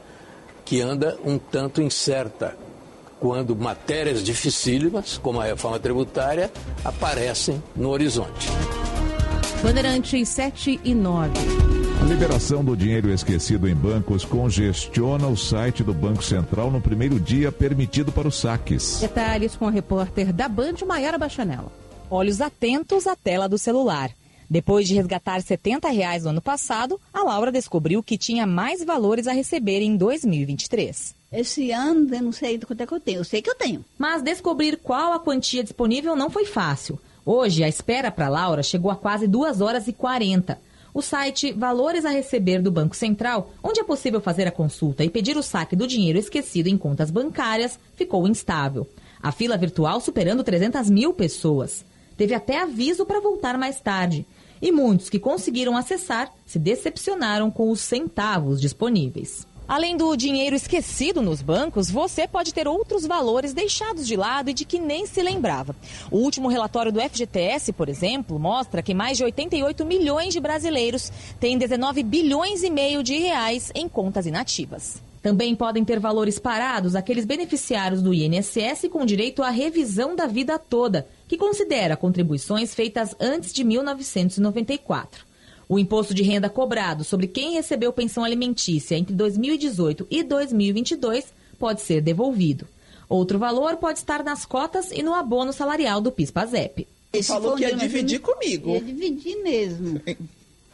que 0.64 0.80
anda 0.80 1.18
um 1.24 1.38
tanto 1.38 1.80
incerta. 1.82 2.56
quando 3.20 3.54
matérias 3.54 4.22
dificílimas, 4.24 5.18
como 5.18 5.40
a 5.40 5.44
reforma 5.44 5.78
tributária, 5.78 6.50
aparecem 6.82 7.62
no 7.76 7.90
horizonte. 7.90 8.48
Bandeirantes 9.62 10.26
7 10.26 10.80
e 10.82 10.94
9. 10.94 11.32
A 12.00 12.04
liberação 12.06 12.64
do 12.64 12.74
dinheiro 12.74 13.10
esquecido 13.12 13.68
em 13.68 13.74
bancos 13.74 14.24
congestiona 14.24 15.26
o 15.26 15.36
site 15.36 15.84
do 15.84 15.92
Banco 15.92 16.24
Central 16.24 16.70
no 16.70 16.80
primeiro 16.80 17.20
dia 17.20 17.52
permitido 17.52 18.10
para 18.10 18.26
os 18.26 18.36
saques. 18.36 19.00
Detalhes 19.00 19.54
com 19.54 19.66
a 19.66 19.70
repórter 19.70 20.32
da 20.32 20.48
Band, 20.48 20.76
Maiara 20.86 21.18
Bachanela. 21.18 21.70
Olhos 22.12 22.40
atentos 22.40 23.06
à 23.06 23.14
tela 23.14 23.48
do 23.48 23.56
celular. 23.56 24.10
Depois 24.50 24.88
de 24.88 24.96
resgatar 24.96 25.40
70 25.40 25.88
reais 25.90 26.24
no 26.24 26.30
ano 26.30 26.42
passado, 26.42 27.00
a 27.14 27.22
Laura 27.22 27.52
descobriu 27.52 28.02
que 28.02 28.18
tinha 28.18 28.44
mais 28.48 28.84
valores 28.84 29.28
a 29.28 29.32
receber 29.32 29.80
em 29.80 29.96
2023. 29.96 31.14
Esse 31.32 31.70
ano 31.70 32.12
eu 32.12 32.20
não 32.20 32.32
sei 32.32 32.58
quanto 32.58 32.80
é 32.80 32.86
que 32.86 32.92
eu 32.92 32.98
tenho, 32.98 33.20
eu 33.20 33.24
sei 33.24 33.40
que 33.40 33.48
eu 33.48 33.54
tenho. 33.54 33.84
Mas 33.96 34.22
descobrir 34.22 34.76
qual 34.78 35.12
a 35.12 35.20
quantia 35.20 35.62
disponível 35.62 36.16
não 36.16 36.28
foi 36.28 36.46
fácil. 36.46 36.98
Hoje, 37.24 37.62
a 37.62 37.68
espera 37.68 38.10
para 38.10 38.28
Laura 38.28 38.64
chegou 38.64 38.90
a 38.90 38.96
quase 38.96 39.28
2 39.28 39.60
horas 39.60 39.86
e 39.86 39.92
40. 39.92 40.60
O 40.92 41.00
site 41.00 41.52
Valores 41.52 42.04
a 42.04 42.10
Receber 42.10 42.60
do 42.60 42.72
Banco 42.72 42.96
Central, 42.96 43.52
onde 43.62 43.78
é 43.78 43.84
possível 43.84 44.20
fazer 44.20 44.48
a 44.48 44.50
consulta 44.50 45.04
e 45.04 45.08
pedir 45.08 45.36
o 45.36 45.44
saque 45.44 45.76
do 45.76 45.86
dinheiro 45.86 46.18
esquecido 46.18 46.66
em 46.66 46.76
contas 46.76 47.08
bancárias, 47.08 47.78
ficou 47.94 48.26
instável. 48.26 48.88
A 49.22 49.30
fila 49.30 49.56
virtual 49.56 50.00
superando 50.00 50.42
300 50.42 50.90
mil 50.90 51.14
pessoas. 51.14 51.88
Teve 52.20 52.34
até 52.34 52.60
aviso 52.60 53.06
para 53.06 53.18
voltar 53.18 53.56
mais 53.56 53.80
tarde. 53.80 54.26
E 54.60 54.70
muitos 54.70 55.08
que 55.08 55.18
conseguiram 55.18 55.74
acessar 55.74 56.30
se 56.44 56.58
decepcionaram 56.58 57.50
com 57.50 57.70
os 57.70 57.80
centavos 57.80 58.60
disponíveis. 58.60 59.46
Além 59.66 59.96
do 59.96 60.14
dinheiro 60.14 60.54
esquecido 60.54 61.22
nos 61.22 61.40
bancos, 61.40 61.90
você 61.90 62.28
pode 62.28 62.52
ter 62.52 62.68
outros 62.68 63.06
valores 63.06 63.54
deixados 63.54 64.06
de 64.06 64.16
lado 64.16 64.50
e 64.50 64.52
de 64.52 64.66
que 64.66 64.78
nem 64.78 65.06
se 65.06 65.22
lembrava. 65.22 65.74
O 66.10 66.18
último 66.18 66.48
relatório 66.48 66.92
do 66.92 67.00
FGTS, 67.00 67.72
por 67.72 67.88
exemplo, 67.88 68.38
mostra 68.38 68.82
que 68.82 68.92
mais 68.92 69.16
de 69.16 69.24
88 69.24 69.86
milhões 69.86 70.34
de 70.34 70.40
brasileiros 70.40 71.10
têm 71.40 71.56
19 71.56 72.02
bilhões 72.02 72.62
e 72.62 72.68
meio 72.68 73.02
de 73.02 73.16
reais 73.16 73.72
em 73.74 73.88
contas 73.88 74.26
inativas. 74.26 75.02
Também 75.22 75.54
podem 75.54 75.84
ter 75.84 76.00
valores 76.00 76.38
parados 76.38 76.96
aqueles 76.96 77.26
beneficiários 77.26 78.00
do 78.00 78.12
INSS 78.14 78.88
com 78.90 79.04
direito 79.04 79.42
à 79.42 79.50
revisão 79.50 80.16
da 80.16 80.26
vida 80.26 80.58
toda, 80.58 81.06
que 81.30 81.38
considera 81.38 81.96
contribuições 81.96 82.74
feitas 82.74 83.14
antes 83.20 83.52
de 83.52 83.62
1994. 83.62 85.24
O 85.68 85.78
imposto 85.78 86.12
de 86.12 86.24
renda 86.24 86.50
cobrado 86.50 87.04
sobre 87.04 87.28
quem 87.28 87.52
recebeu 87.52 87.92
pensão 87.92 88.24
alimentícia 88.24 88.96
entre 88.96 89.14
2018 89.14 90.08
e 90.10 90.24
2022 90.24 91.32
pode 91.56 91.82
ser 91.82 92.00
devolvido. 92.00 92.66
Outro 93.08 93.38
valor 93.38 93.76
pode 93.76 94.00
estar 94.00 94.24
nas 94.24 94.44
cotas 94.44 94.90
e 94.90 95.04
no 95.04 95.14
abono 95.14 95.52
salarial 95.52 96.00
do 96.00 96.10
PIS/PASEP. 96.10 96.88
Ele 97.12 97.22
falou 97.22 97.54
que 97.54 97.62
ia 97.62 97.76
dividir 97.76 98.18
comigo. 98.18 98.70
Ia 98.70 98.80
dividir 98.80 99.36
mesmo. 99.40 100.02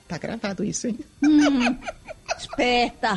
Tá 0.08 0.16
gravado 0.16 0.64
isso, 0.64 0.86
hein? 0.86 0.98
Hum, 1.22 1.76
esperta. 2.38 3.14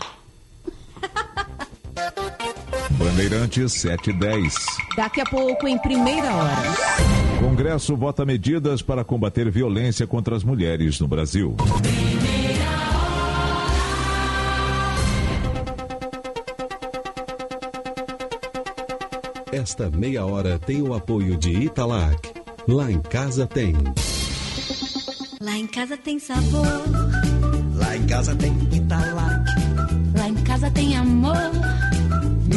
Bandeirantes 2.99 3.71
710. 3.71 4.53
Daqui 4.97 5.21
a 5.21 5.25
pouco, 5.25 5.65
em 5.69 5.77
primeira 5.77 6.35
hora. 6.35 6.63
Congresso 7.39 7.95
vota 7.95 8.25
medidas 8.25 8.81
para 8.81 9.05
combater 9.05 9.49
violência 9.49 10.05
contra 10.05 10.35
as 10.35 10.43
mulheres 10.43 10.99
no 10.99 11.07
Brasil. 11.07 11.55
Esta 19.49 19.89
meia 19.89 20.25
hora 20.25 20.59
tem 20.59 20.81
o 20.81 20.93
apoio 20.93 21.37
de 21.37 21.51
Italac. 21.51 22.19
Lá 22.67 22.91
em 22.91 22.99
casa 22.99 23.47
tem. 23.47 23.73
Lá 25.39 25.57
em 25.57 25.67
casa 25.67 25.95
tem 25.95 26.19
sabor. 26.19 26.65
Lá 27.75 27.95
em 27.95 28.05
casa 28.05 28.35
tem 28.35 28.51
Italac. 28.73 29.45
Lá 30.17 30.27
em 30.27 30.35
casa 30.43 30.69
tem 30.69 30.97
amor. 30.97 31.88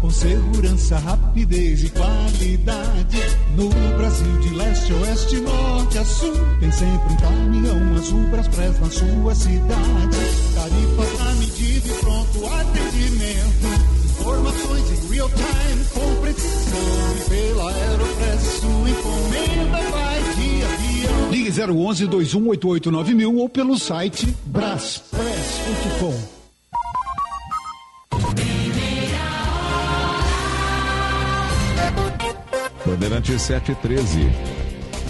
com 0.00 0.10
segurança, 0.10 0.98
rapidez 0.98 1.84
e 1.84 1.90
qualidade. 1.90 3.18
No 3.56 3.70
Brasil 3.96 4.36
de 4.40 4.48
leste 4.54 4.92
oeste, 4.92 5.36
norte 5.36 5.98
a 5.98 6.04
sul, 6.04 6.34
tem 6.58 6.72
sempre 6.72 7.12
um 7.12 7.16
caminhão 7.16 7.94
azul 7.94 8.24
Braspress 8.30 8.80
na 8.80 8.90
sua 8.90 9.32
cidade. 9.34 10.18
Tarifas 10.54 11.18
na 11.20 11.34
medida 11.34 11.86
e 11.86 11.92
pronto 12.00 12.46
atendimento. 12.46 13.89
Informações 14.20 14.90
em 14.90 15.12
real 15.12 15.28
time 15.30 15.84
com 15.94 16.20
precisão. 16.20 16.80
E 17.16 17.30
pela 17.30 17.72
Aeropress 17.72 18.42
sua 18.60 18.90
encomenda 18.90 19.90
vai 19.90 20.22
de 20.34 20.62
avião. 20.64 21.30
Ligue 21.30 21.50
011 21.50 22.06
2188 22.06 23.16
mil 23.16 23.36
ou 23.36 23.48
pelo 23.48 23.78
site 23.78 24.26
braspress.com. 24.46 26.40
Bandeirante 32.86 33.38
713. 33.38 34.20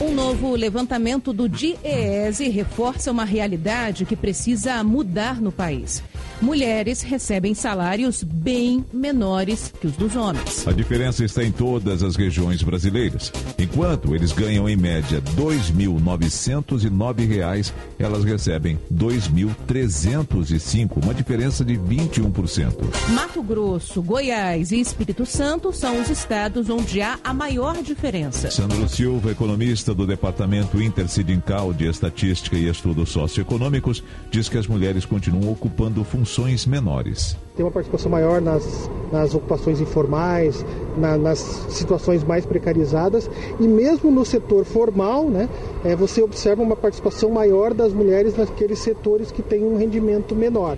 Um 0.00 0.14
novo 0.14 0.54
levantamento 0.54 1.32
do 1.32 1.48
DIEESE 1.48 2.48
reforça 2.48 3.10
uma 3.10 3.24
realidade 3.24 4.06
que 4.06 4.16
precisa 4.16 4.82
mudar 4.82 5.40
no 5.40 5.52
país. 5.52 6.02
Mulheres 6.40 7.02
recebem 7.02 7.54
salários 7.54 8.22
bem 8.22 8.86
menores 8.92 9.72
que 9.80 9.86
os 9.86 9.96
dos 9.96 10.14
homens. 10.16 10.66
A 10.66 10.72
diferença 10.72 11.24
está 11.24 11.44
em 11.44 11.52
todas 11.52 12.02
as 12.02 12.16
regiões 12.16 12.62
brasileiras. 12.62 13.30
Enquanto 13.58 14.14
eles 14.14 14.32
ganham 14.32 14.66
em 14.68 14.76
média 14.76 15.18
R$ 15.18 15.24
2.909, 15.36 17.72
elas 17.98 18.24
recebem 18.24 18.78
R$ 18.90 18.96
2.305, 18.96 21.02
uma 21.02 21.12
diferença 21.12 21.62
de 21.64 21.74
21%. 21.74 23.10
Mato 23.10 23.42
Grosso, 23.42 24.00
Goiás 24.02 24.72
e 24.72 24.80
Espírito 24.80 25.26
Santo 25.26 25.70
são 25.72 26.00
os 26.00 26.08
estados 26.08 26.70
onde 26.70 27.02
há 27.02 27.18
a 27.22 27.34
maior 27.34 27.82
diferença. 27.82 28.50
Sandro 28.50 28.88
Silva, 28.88 29.32
economista 29.32 29.94
do 29.94 30.06
Departamento 30.06 30.80
Intersindical 30.82 31.74
de 31.74 31.86
Estatística 31.86 32.56
e 32.56 32.68
Estudos 32.68 33.10
Socioeconômicos, 33.10 34.02
diz 34.30 34.48
que 34.48 34.56
as 34.56 34.66
mulheres 34.66 35.04
continuam 35.04 35.52
ocupando 35.52 36.02
funções 36.02 36.29
menores. 36.66 37.36
Tem 37.56 37.64
uma 37.64 37.70
participação 37.70 38.10
maior 38.10 38.40
nas, 38.40 38.90
nas 39.12 39.34
ocupações 39.34 39.80
informais, 39.80 40.64
na, 40.96 41.16
nas 41.18 41.38
situações 41.70 42.24
mais 42.24 42.46
precarizadas 42.46 43.28
e 43.58 43.64
mesmo 43.64 44.10
no 44.10 44.24
setor 44.24 44.64
formal, 44.64 45.28
né, 45.28 45.48
é, 45.84 45.94
você 45.94 46.22
observa 46.22 46.62
uma 46.62 46.76
participação 46.76 47.30
maior 47.30 47.74
das 47.74 47.92
mulheres 47.92 48.36
naqueles 48.36 48.78
setores 48.78 49.30
que 49.30 49.42
têm 49.42 49.64
um 49.64 49.76
rendimento 49.76 50.34
menor. 50.34 50.76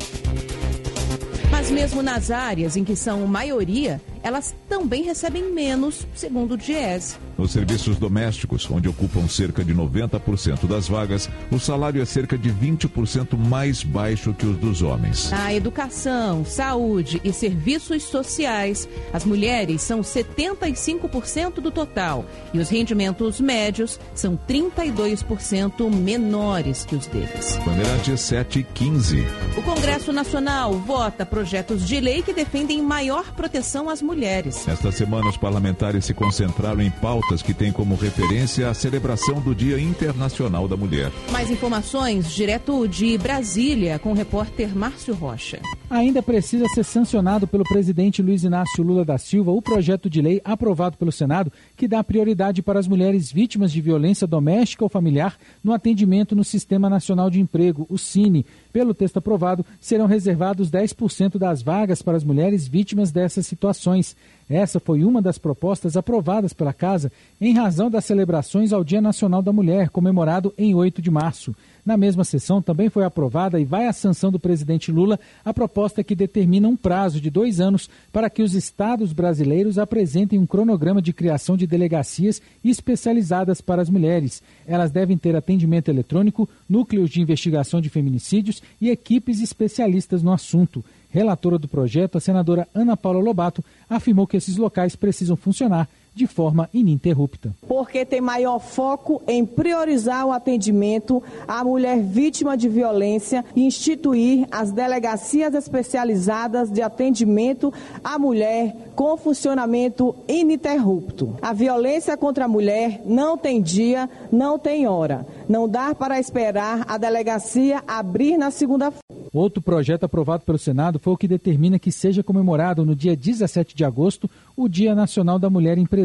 Mas 1.62 1.70
mesmo 1.70 2.02
nas 2.02 2.28
áreas 2.32 2.76
em 2.76 2.82
que 2.82 2.96
são 2.96 3.24
maioria, 3.24 4.00
elas 4.20 4.52
também 4.68 5.04
recebem 5.04 5.52
menos, 5.52 6.04
segundo 6.12 6.54
o 6.54 6.56
Diese. 6.56 7.16
Nos 7.38 7.52
serviços 7.52 7.96
domésticos, 7.96 8.68
onde 8.70 8.88
ocupam 8.88 9.26
cerca 9.28 9.64
de 9.64 9.74
90% 9.74 10.66
das 10.66 10.88
vagas, 10.88 11.28
o 11.50 11.58
salário 11.58 12.02
é 12.02 12.04
cerca 12.04 12.36
de 12.36 12.52
20% 12.52 13.36
mais 13.36 13.82
baixo 13.82 14.32
que 14.32 14.46
os 14.46 14.56
dos 14.56 14.82
homens. 14.82 15.30
Na 15.30 15.52
educação, 15.54 16.44
saúde 16.44 17.20
e 17.24 17.32
serviços 17.32 18.02
sociais, 18.04 18.88
as 19.12 19.24
mulheres 19.24 19.82
são 19.82 20.00
75% 20.00 21.54
do 21.54 21.70
total 21.70 22.24
e 22.52 22.58
os 22.58 22.68
rendimentos 22.68 23.40
médios 23.40 23.98
são 24.14 24.38
32% 24.48 25.92
menores 25.92 26.84
que 26.84 26.94
os 26.94 27.06
deles. 27.06 27.56
Bandeirantes 27.64 28.20
7 28.20 28.60
e 28.60 28.64
15. 28.64 29.24
O 29.56 29.62
Congresso 29.62 30.12
Nacional 30.12 30.74
vota 30.74 31.26
projetos 31.62 31.86
de 31.86 32.00
lei 32.00 32.22
que 32.22 32.32
defendem 32.32 32.82
maior 32.82 33.32
proteção 33.32 33.88
às 33.88 34.02
mulheres. 34.02 34.66
Esta 34.66 34.90
semana, 34.90 35.28
os 35.28 35.36
parlamentares 35.36 36.04
se 36.04 36.12
concentraram 36.12 36.82
em 36.82 36.90
pautas 36.90 37.40
que 37.40 37.54
têm 37.54 37.72
como 37.72 37.94
referência 37.94 38.68
a 38.68 38.74
celebração 38.74 39.40
do 39.40 39.54
Dia 39.54 39.80
Internacional 39.80 40.66
da 40.66 40.76
Mulher. 40.76 41.12
Mais 41.30 41.50
informações 41.50 42.32
direto 42.32 42.86
de 42.88 43.16
Brasília 43.16 43.98
com 43.98 44.10
o 44.10 44.14
repórter 44.14 44.76
Márcio 44.76 45.14
Rocha. 45.14 45.60
Ainda 45.88 46.22
precisa 46.22 46.66
ser 46.68 46.84
sancionado 46.84 47.46
pelo 47.46 47.64
presidente 47.64 48.22
Luiz 48.22 48.42
Inácio 48.42 48.82
Lula 48.82 49.04
da 49.04 49.18
Silva 49.18 49.52
o 49.52 49.62
projeto 49.62 50.10
de 50.10 50.20
lei 50.20 50.40
aprovado 50.44 50.96
pelo 50.96 51.12
Senado 51.12 51.52
que 51.76 51.86
dá 51.86 52.02
prioridade 52.02 52.62
para 52.62 52.80
as 52.80 52.88
mulheres 52.88 53.30
vítimas 53.30 53.70
de 53.70 53.80
violência 53.80 54.26
doméstica 54.26 54.84
ou 54.84 54.88
familiar 54.88 55.36
no 55.62 55.72
atendimento 55.72 56.34
no 56.34 56.44
Sistema 56.44 56.88
Nacional 56.88 57.30
de 57.30 57.40
Emprego, 57.40 57.86
o 57.88 57.98
CINE. 57.98 58.44
Pelo 58.72 58.94
texto 58.94 59.18
aprovado, 59.18 59.66
serão 59.78 60.06
reservados 60.06 60.70
10% 60.70 61.38
das 61.38 61.62
vagas 61.62 62.00
para 62.00 62.16
as 62.16 62.24
mulheres 62.24 62.66
vítimas 62.66 63.12
dessas 63.12 63.46
situações. 63.46 64.16
Essa 64.48 64.80
foi 64.80 65.04
uma 65.04 65.20
das 65.20 65.36
propostas 65.36 65.96
aprovadas 65.96 66.52
pela 66.52 66.72
Casa 66.72 67.12
em 67.40 67.54
razão 67.54 67.90
das 67.90 68.04
celebrações 68.04 68.72
ao 68.72 68.82
Dia 68.82 69.00
Nacional 69.00 69.42
da 69.42 69.52
Mulher, 69.52 69.90
comemorado 69.90 70.54
em 70.56 70.74
8 70.74 71.02
de 71.02 71.10
março. 71.10 71.54
Na 71.84 71.96
mesma 71.96 72.22
sessão, 72.22 72.62
também 72.62 72.88
foi 72.88 73.04
aprovada 73.04 73.58
e 73.58 73.64
vai 73.64 73.88
à 73.88 73.92
sanção 73.92 74.30
do 74.30 74.38
presidente 74.38 74.92
Lula 74.92 75.18
a 75.44 75.52
proposta 75.52 76.04
que 76.04 76.14
determina 76.14 76.68
um 76.68 76.76
prazo 76.76 77.20
de 77.20 77.28
dois 77.28 77.60
anos 77.60 77.90
para 78.12 78.30
que 78.30 78.40
os 78.40 78.54
estados 78.54 79.12
brasileiros 79.12 79.78
apresentem 79.78 80.38
um 80.38 80.46
cronograma 80.46 81.02
de 81.02 81.12
criação 81.12 81.56
de 81.56 81.66
delegacias 81.66 82.40
especializadas 82.64 83.60
para 83.60 83.82
as 83.82 83.90
mulheres. 83.90 84.42
Elas 84.64 84.92
devem 84.92 85.18
ter 85.18 85.34
atendimento 85.34 85.88
eletrônico, 85.88 86.48
núcleos 86.68 87.10
de 87.10 87.20
investigação 87.20 87.80
de 87.80 87.88
feminicídios 87.88 88.62
e 88.80 88.88
equipes 88.88 89.42
especialistas 89.42 90.22
no 90.22 90.32
assunto. 90.32 90.84
Relatora 91.10 91.58
do 91.58 91.68
projeto, 91.68 92.16
a 92.16 92.20
senadora 92.20 92.66
Ana 92.72 92.96
Paula 92.96 93.18
Lobato, 93.18 93.62
afirmou 93.90 94.26
que 94.26 94.36
esses 94.36 94.56
locais 94.56 94.94
precisam 94.94 95.36
funcionar 95.36 95.88
de 96.14 96.26
forma 96.26 96.68
ininterrupta. 96.72 97.54
Porque 97.66 98.04
tem 98.04 98.20
maior 98.20 98.58
foco 98.58 99.22
em 99.26 99.44
priorizar 99.44 100.26
o 100.26 100.32
atendimento 100.32 101.22
à 101.46 101.64
mulher 101.64 102.00
vítima 102.00 102.56
de 102.56 102.68
violência 102.68 103.44
e 103.56 103.64
instituir 103.64 104.46
as 104.50 104.70
delegacias 104.70 105.54
especializadas 105.54 106.70
de 106.70 106.82
atendimento 106.82 107.72
à 108.02 108.18
mulher 108.18 108.74
com 108.94 109.16
funcionamento 109.16 110.14
ininterrupto. 110.28 111.36
A 111.40 111.52
violência 111.52 112.16
contra 112.16 112.44
a 112.44 112.48
mulher 112.48 113.02
não 113.06 113.38
tem 113.38 113.60
dia, 113.60 114.08
não 114.30 114.58
tem 114.58 114.86
hora. 114.86 115.26
Não 115.48 115.68
dá 115.68 115.94
para 115.94 116.20
esperar 116.20 116.84
a 116.86 116.98
delegacia 116.98 117.82
abrir 117.86 118.36
na 118.36 118.50
segunda-feira. 118.50 119.02
Outro 119.32 119.62
projeto 119.62 120.04
aprovado 120.04 120.44
pelo 120.44 120.58
Senado 120.58 120.98
foi 120.98 121.14
o 121.14 121.16
que 121.16 121.26
determina 121.26 121.78
que 121.78 121.90
seja 121.90 122.22
comemorado 122.22 122.84
no 122.84 122.94
dia 122.94 123.16
17 123.16 123.74
de 123.74 123.82
agosto 123.82 124.30
o 124.54 124.68
Dia 124.68 124.94
Nacional 124.94 125.38
da 125.38 125.48
Mulher 125.48 125.78
Empresária. 125.78 126.01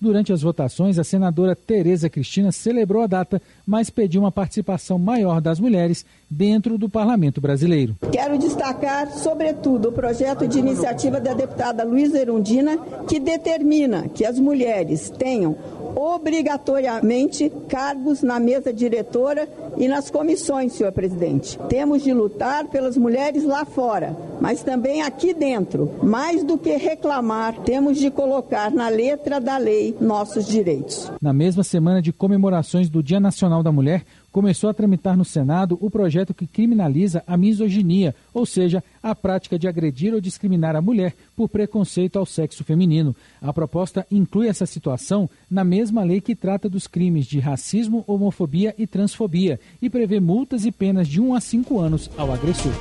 Durante 0.00 0.32
as 0.32 0.42
votações, 0.42 0.98
a 0.98 1.04
senadora 1.04 1.56
Tereza 1.56 2.10
Cristina 2.10 2.52
celebrou 2.52 3.02
a 3.02 3.06
data, 3.06 3.40
mas 3.66 3.88
pediu 3.88 4.20
uma 4.20 4.30
participação 4.30 4.98
maior 4.98 5.40
das 5.40 5.58
mulheres 5.58 6.04
dentro 6.28 6.76
do 6.76 6.88
parlamento 6.88 7.40
brasileiro. 7.40 7.96
Quero 8.12 8.38
destacar, 8.38 9.10
sobretudo, 9.10 9.88
o 9.88 9.92
projeto 9.92 10.46
de 10.46 10.58
iniciativa 10.58 11.20
da 11.20 11.32
deputada 11.32 11.82
Luísa 11.84 12.18
Erundina, 12.18 12.76
que 13.08 13.18
determina 13.18 14.08
que 14.08 14.24
as 14.24 14.38
mulheres 14.38 15.10
tenham 15.10 15.56
obrigatoriamente 15.94 17.50
cargos 17.68 18.22
na 18.22 18.40
mesa 18.40 18.72
diretora 18.72 19.48
e 19.76 19.88
nas 19.88 20.10
comissões, 20.10 20.72
senhor 20.72 20.92
presidente. 20.92 21.58
Temos 21.68 22.02
de 22.02 22.12
lutar 22.12 22.66
pelas 22.66 22.96
mulheres 22.96 23.44
lá 23.44 23.64
fora, 23.64 24.16
mas 24.40 24.62
também 24.62 25.02
aqui 25.02 25.34
dentro. 25.34 25.90
Mais 26.02 26.42
do 26.42 26.56
que 26.56 26.76
reclamar, 26.76 27.60
temos 27.60 27.98
de 27.98 28.10
colocar 28.10 28.70
na 28.70 28.88
letra 28.88 29.40
da 29.40 29.56
lei 29.56 29.96
nossos 30.00 30.46
direitos. 30.46 31.10
Na 31.20 31.32
mesma 31.32 31.62
semana 31.62 32.00
de 32.00 32.12
comemorações 32.12 32.88
do 32.88 33.02
Dia 33.02 33.20
Nacional 33.20 33.62
da 33.62 33.72
Mulher, 33.72 34.04
começou 34.36 34.68
a 34.68 34.74
tramitar 34.74 35.16
no 35.16 35.24
Senado 35.24 35.78
o 35.80 35.90
projeto 35.90 36.34
que 36.34 36.46
criminaliza 36.46 37.24
a 37.26 37.38
misoginia, 37.38 38.14
ou 38.34 38.44
seja, 38.44 38.84
a 39.02 39.14
prática 39.14 39.58
de 39.58 39.66
agredir 39.66 40.12
ou 40.12 40.20
discriminar 40.20 40.76
a 40.76 40.82
mulher 40.82 41.14
por 41.34 41.48
preconceito 41.48 42.18
ao 42.18 42.26
sexo 42.26 42.62
feminino. 42.62 43.16
A 43.40 43.50
proposta 43.50 44.06
inclui 44.10 44.48
essa 44.48 44.66
situação 44.66 45.26
na 45.50 45.64
mesma 45.64 46.04
lei 46.04 46.20
que 46.20 46.36
trata 46.36 46.68
dos 46.68 46.86
crimes 46.86 47.24
de 47.24 47.38
racismo, 47.38 48.04
homofobia 48.06 48.74
e 48.76 48.86
transfobia 48.86 49.58
e 49.80 49.88
prevê 49.88 50.20
multas 50.20 50.66
e 50.66 50.70
penas 50.70 51.08
de 51.08 51.18
1 51.18 51.34
a 51.34 51.40
5 51.40 51.80
anos 51.80 52.10
ao 52.14 52.30
agressor. 52.30 52.72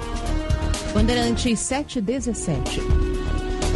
Bandeirantes 0.93 1.57
717. 1.57 3.14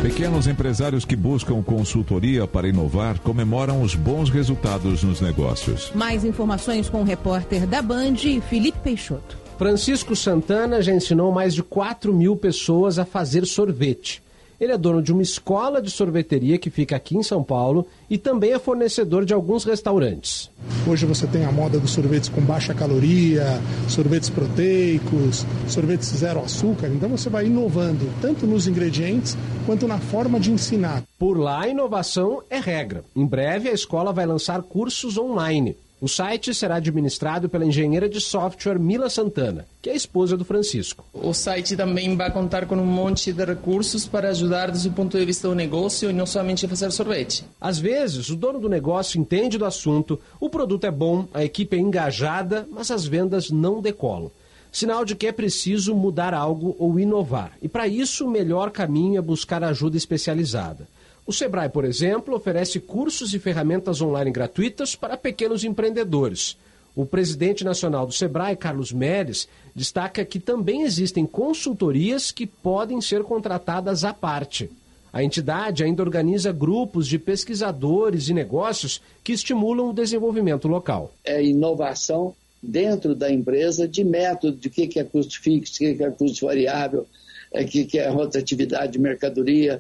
Pequenos 0.02 0.48
empresários 0.48 1.04
que 1.04 1.14
buscam 1.14 1.62
consultoria 1.62 2.48
para 2.48 2.70
inovar 2.70 3.20
comemoram 3.20 3.82
os 3.82 3.96
bons 3.96 4.30
resultados 4.30 5.04
nos 5.04 5.20
negócios. 5.20 5.92
Mais 5.94 6.24
informações 6.24 6.90
com 6.90 7.02
o 7.02 7.04
repórter 7.04 7.68
da 7.68 7.82
Band, 7.82 8.16
Felipe 8.50 8.80
Peixoto. 8.82 9.38
Francisco 9.58 10.16
Santana 10.16 10.82
já 10.82 10.94
ensinou 10.94 11.34
mais 11.34 11.54
de 11.54 11.62
4 11.62 12.14
mil 12.14 12.38
pessoas 12.38 12.98
a 12.98 13.04
fazer 13.04 13.46
sorvete. 13.46 14.24
Ele 14.60 14.74
é 14.74 14.78
dono 14.78 15.02
de 15.02 15.14
uma 15.14 15.22
escola 15.22 15.82
de 15.82 15.90
sorveteria 15.90 16.58
que 16.58 16.70
fica 16.70 16.96
aqui 16.96 17.16
em 17.16 17.24
São 17.24 17.42
Paulo 17.42 17.88
e 18.10 18.18
também 18.18 18.52
é 18.52 18.60
fornecedor 18.60 19.24
de 19.24 19.34
alguns 19.34 19.64
restaurantes. 19.64 20.52
Hoje 20.86 21.06
você 21.06 21.26
tem 21.26 21.46
a 21.46 21.52
moda 21.52 21.80
dos 21.80 21.92
sorvetes 21.92 22.28
com 22.28 22.42
baixa 22.42 22.74
caloria, 22.74 23.46
sorvetes 23.88 24.30
proteicos, 24.30 25.46
sorvetes 25.68 26.10
zero 26.10 26.42
açúcar. 26.42 26.88
Então 26.88 27.08
você 27.08 27.30
vai 27.30 27.46
inovando 27.46 28.10
tanto 28.22 28.46
nos 28.46 28.68
ingredientes 28.68 29.38
quanto 29.66 29.88
na 29.88 29.98
forma 29.98 30.40
de 30.40 30.52
ensinar. 30.52 31.04
Por 31.18 31.38
lá, 31.38 31.62
a 31.62 31.68
inovação 31.70 32.42
é 32.50 32.60
regra. 32.60 33.04
Em 33.16 33.26
breve, 33.26 33.70
a 33.70 33.74
escola 33.74 34.12
vai 34.12 34.26
lançar 34.26 34.62
cursos 34.62 35.18
online. 35.18 35.78
O 36.02 36.08
site 36.08 36.54
será 36.54 36.76
administrado 36.76 37.50
pela 37.50 37.66
engenheira 37.66 38.08
de 38.08 38.22
software 38.22 38.80
Mila 38.80 39.10
Santana, 39.10 39.68
que 39.82 39.90
é 39.90 39.94
a 39.94 39.96
esposa 39.98 40.38
do 40.38 40.46
Francisco. 40.46 41.04
O 41.14 41.34
site 41.34 41.76
também 41.76 42.16
vai 42.16 42.32
contar 42.32 42.66
com 42.68 42.76
um 42.76 42.86
monte 42.86 43.34
de 43.34 43.44
recursos 43.44 44.08
para 44.08 44.30
ajudar 44.30 44.72
desde 44.72 44.88
o 44.88 44.94
ponto 44.94 45.20
de 45.20 45.26
vista 45.26 45.50
do 45.50 45.54
negócio 45.56 46.10
e 46.10 46.14
não 46.14 46.26
somente 46.26 46.66
fazer 46.70 46.90
sorvete. 46.92 47.44
Às 47.60 47.80
vezes, 47.80 48.30
o 48.30 48.38
dono 48.38 48.60
do 48.60 48.70
negócio 48.70 49.20
entende 49.20 49.58
do 49.58 49.66
assunto, 49.66 50.18
o 50.40 50.50
produto 50.50 50.86
é 50.86 50.92
bom, 50.92 51.28
a 51.34 51.44
equipe 51.44 51.76
é 51.76 51.80
engajada, 51.82 52.66
mas 52.72 52.92
as 52.92 53.06
vendas 53.06 53.52
não 53.52 53.82
decolam. 53.82 54.32
Sinal 54.72 55.04
de 55.04 55.16
que 55.16 55.28
é 55.28 55.34
preciso 55.34 55.94
mudar 55.94 56.34
algo 56.34 56.78
ou 56.80 56.98
inovar. 56.98 57.58
E 57.62 57.68
para 57.68 57.90
isso, 57.90 58.26
o 58.26 58.32
melhor 58.32 58.72
caminho 58.72 59.18
é 59.18 59.22
buscar 59.22 59.66
ajuda 59.66 59.98
especializada. 59.98 60.88
O 61.30 61.32
Sebrae, 61.32 61.70
por 61.70 61.86
exemplo, 61.86 62.36
oferece 62.36 62.80
cursos 62.80 63.36
e 63.36 63.40
ferramentas 63.40 64.02
online 64.02 64.32
gratuitas 64.32 64.96
para 64.96 65.16
pequenos 65.16 65.64
empreendedores. 65.64 66.58
O 66.96 67.06
presidente 67.06 67.64
nacional 67.64 68.08
do 68.08 68.12
Sebrae, 68.12 68.56
Carlos 68.56 68.92
Meres, 68.92 69.48
destaca 69.76 70.26
que 70.26 70.40
também 70.40 70.82
existem 70.82 71.28
consultorias 71.28 72.32
que 72.32 72.48
podem 72.48 73.00
ser 73.00 73.22
contratadas 73.22 74.04
à 74.04 74.12
parte. 74.12 74.72
A 75.14 75.24
entidade 75.24 75.84
ainda 75.84 76.02
organiza 76.02 76.52
grupos 76.52 77.08
de 77.08 77.20
pesquisadores 77.20 78.28
e 78.28 78.34
negócios 78.34 79.00
que 79.24 79.32
estimulam 79.32 79.88
o 79.88 79.94
desenvolvimento 79.94 80.68
local. 80.68 81.14
É 81.24 81.44
inovação 81.44 82.34
dentro 82.60 83.14
da 83.14 83.32
empresa 83.32 83.88
de 83.88 84.04
método 84.04 84.58
de 84.58 84.68
o 84.68 84.72
que 84.72 85.00
é 85.00 85.04
custo 85.04 85.40
fixo, 85.40 85.76
o 85.76 85.78
que 85.78 86.04
é 86.04 86.10
custo 86.10 86.48
variável, 86.48 87.06
o 87.54 87.66
que 87.66 88.00
é 88.00 88.10
rotatividade 88.10 88.94
de 88.94 89.00
mercadoria, 89.00 89.80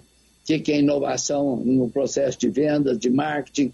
o 0.58 0.62
que 0.62 0.72
é 0.72 0.80
inovação 0.80 1.58
no 1.58 1.90
processo 1.90 2.38
de 2.40 2.50
venda, 2.50 2.96
de 2.96 3.10
marketing. 3.10 3.72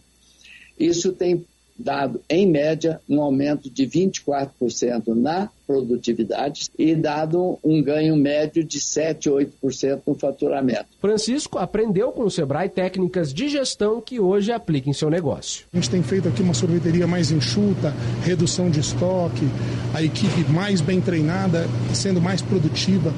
Isso 0.77 1.11
tem 1.11 1.45
dado, 1.77 2.21
em 2.29 2.49
média, 2.49 3.01
um 3.07 3.21
aumento 3.21 3.69
de 3.69 3.85
24% 3.85 5.07
na 5.07 5.49
produtividade 5.67 6.69
e 6.77 6.95
dado 6.95 7.59
um 7.63 7.81
ganho 7.81 8.15
médio 8.15 8.63
de 8.63 8.79
7, 8.79 9.29
8% 9.29 10.01
no 10.07 10.15
faturamento. 10.15 10.85
Francisco 11.01 11.57
aprendeu 11.57 12.11
com 12.11 12.23
o 12.23 12.31
Sebrae 12.31 12.69
técnicas 12.69 13.33
de 13.33 13.49
gestão 13.49 13.99
que 13.99 14.19
hoje 14.19 14.51
aplica 14.51 14.89
em 14.89 14.93
seu 14.93 15.09
negócio. 15.09 15.65
A 15.73 15.75
gente 15.75 15.89
tem 15.89 16.01
feito 16.01 16.29
aqui 16.29 16.41
uma 16.41 16.53
sorveteria 16.53 17.05
mais 17.05 17.31
enxuta, 17.31 17.93
redução 18.23 18.69
de 18.69 18.79
estoque, 18.79 19.45
a 19.93 20.01
equipe 20.01 20.49
mais 20.49 20.79
bem 20.79 21.01
treinada, 21.01 21.67
sendo 21.93 22.21
mais 22.21 22.41
produtiva. 22.41 23.13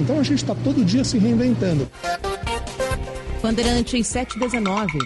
Então 0.00 0.18
a 0.18 0.22
gente 0.22 0.38
está 0.38 0.54
todo 0.54 0.84
dia 0.84 1.04
se 1.04 1.18
reinventando. 1.18 1.88
Bandeirantes 3.42 4.06
719. 4.06 4.98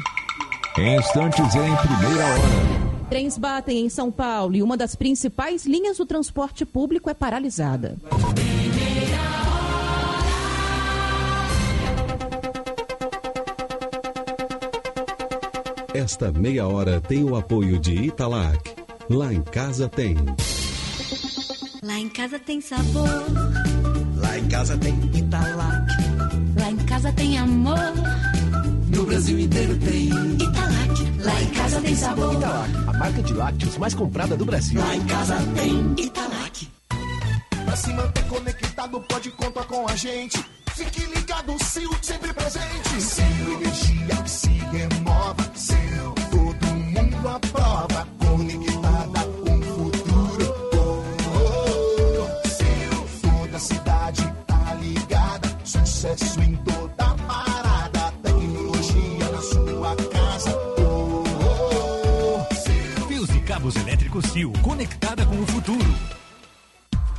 Em 0.76 0.96
instantes 0.98 1.54
em 1.54 1.76
primeira 1.76 2.26
hora. 2.26 3.08
Trens 3.08 3.38
batem 3.38 3.86
em 3.86 3.88
São 3.88 4.12
Paulo 4.12 4.54
e 4.54 4.62
uma 4.62 4.76
das 4.76 4.94
principais 4.94 5.64
linhas 5.64 5.96
do 5.96 6.04
transporte 6.04 6.66
público 6.66 7.08
é 7.08 7.14
paralisada. 7.14 7.96
Esta 15.94 16.30
meia 16.30 16.66
hora 16.68 17.00
tem 17.00 17.24
o 17.24 17.36
apoio 17.36 17.78
de 17.78 17.94
Italac. 17.94 18.58
Lá 19.08 19.32
em 19.32 19.40
casa 19.40 19.88
tem. 19.88 20.14
Lá 21.82 21.98
em 21.98 22.08
casa 22.10 22.38
tem 22.38 22.60
sabor. 22.60 23.08
Lá 24.16 24.38
em 24.38 24.46
casa 24.48 24.76
tem 24.76 24.94
Italac. 25.14 25.86
Lá 26.60 26.70
em 26.70 26.76
casa 26.84 27.10
tem 27.12 27.38
amor. 27.38 28.15
Brasil 29.06 29.38
inteiro 29.38 29.76
tem 29.78 30.08
Italac. 30.08 31.22
Lá 31.22 31.42
em 31.42 31.50
casa 31.50 31.80
tem 31.80 31.96
sabor. 31.96 32.34
Italac, 32.34 32.76
a 32.88 32.92
marca 32.92 33.22
de 33.22 33.32
lácteos 33.34 33.78
mais 33.78 33.94
comprada 33.94 34.36
do 34.36 34.44
Brasil. 34.44 34.80
Lá 34.80 34.96
em 34.96 35.06
casa 35.06 35.36
tem 35.54 35.94
Italac. 36.04 36.68
Pra 37.64 37.76
se 37.76 37.92
manter 37.92 38.24
conectado, 38.24 39.00
pode 39.08 39.30
contar 39.30 39.64
com 39.64 39.88
a 39.88 39.94
gente. 39.94 40.44
Fique 40.74 41.06
ligado, 41.06 41.56
Sil, 41.62 41.88
sempre 42.02 42.32
presente. 42.32 43.00
Sil, 43.00 43.46
energia 43.60 44.16
que 44.22 44.30
se 44.30 44.48
renova. 44.48 45.50
Sil, 45.54 46.10
todo 46.30 46.66
mundo 46.74 47.28
aprova. 47.28 48.08
Conectada 48.18 49.20
com 49.44 49.58
o 49.58 49.62
futuro. 49.62 50.54
Oh, 50.74 51.04
oh, 51.28 52.20
oh. 52.20 52.48
Sil, 52.50 52.96
toda 53.22 53.58
cidade 53.58 54.34
tá 54.46 54.74
ligada. 54.80 55.56
Sucesso 55.64 56.40
em 56.42 56.56
conectada 64.62 65.26
com 65.26 65.38
o 65.38 65.46
futuro. 65.46 66.05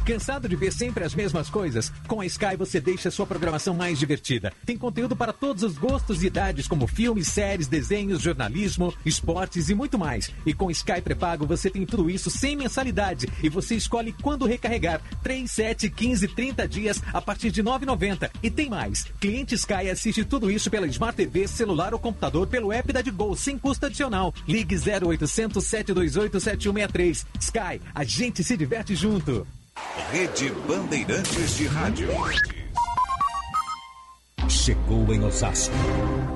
Cansado 0.08 0.48
de 0.48 0.56
ver 0.56 0.72
sempre 0.72 1.04
as 1.04 1.14
mesmas 1.14 1.50
coisas? 1.50 1.92
Com 2.08 2.22
a 2.22 2.26
Sky 2.26 2.56
você 2.58 2.80
deixa 2.80 3.12
sua 3.12 3.28
programação 3.28 3.74
mais 3.74 4.00
divertida. 4.00 4.54
Tem 4.66 4.78
conteúdo 4.78 5.18
para 5.18 5.34
todos 5.34 5.64
os 5.64 5.78
gostos 5.78 6.24
e 6.24 6.28
idades, 6.28 6.66
como 6.66 6.88
filmes, 6.88 7.28
séries, 7.28 7.68
desenhos, 7.68 8.22
jornalismo, 8.22 8.94
esportes 9.06 9.68
e 9.68 9.76
muito 9.76 10.00
mais. 10.00 10.32
E 10.46 10.54
com 10.54 10.72
Sky 10.72 11.02
pré-pago 11.02 11.46
você 11.46 11.70
tem 11.70 11.86
tudo 11.86 12.10
isso 12.10 12.30
sem 12.30 12.56
mensalidade 12.56 13.28
e 13.44 13.50
você 13.50 13.76
escolhe 13.76 14.16
quando 14.22 14.46
recarregar. 14.46 15.02
3, 15.22 15.52
7, 15.52 15.90
15, 15.90 16.30
30 16.30 16.66
dias 16.70 17.04
a 17.12 17.22
partir 17.22 17.52
de 17.52 17.60
R$ 17.60 17.68
9,90. 17.68 18.32
E 18.42 18.50
tem 18.50 18.70
mais. 18.70 19.08
Cliente 19.20 19.56
Sky 19.56 19.90
assiste 19.92 20.24
tudo 20.24 20.50
isso 20.50 20.72
pela 20.72 20.88
Smart 20.88 21.18
TV, 21.18 21.50
celular 21.50 21.94
ou 21.94 22.00
computador 22.00 22.48
pelo 22.48 22.72
app 22.72 22.94
da 22.94 23.02
Digol, 23.02 23.36
sem 23.36 23.60
custo 23.60 23.88
adicional. 23.88 24.34
Ligue 24.48 24.78
0800 24.78 25.62
728 25.62 26.40
7163. 26.40 27.26
Sky, 27.42 27.82
a 27.94 28.06
gente 28.06 28.42
se 28.42 28.56
diverte 28.56 28.96
junto. 28.96 29.46
Rede 30.12 30.52
Bandeirantes 30.68 31.56
de 31.58 31.68
Rádio. 31.68 32.10
Chegou 34.48 35.14
em 35.14 35.24
Osasco. 35.24 35.76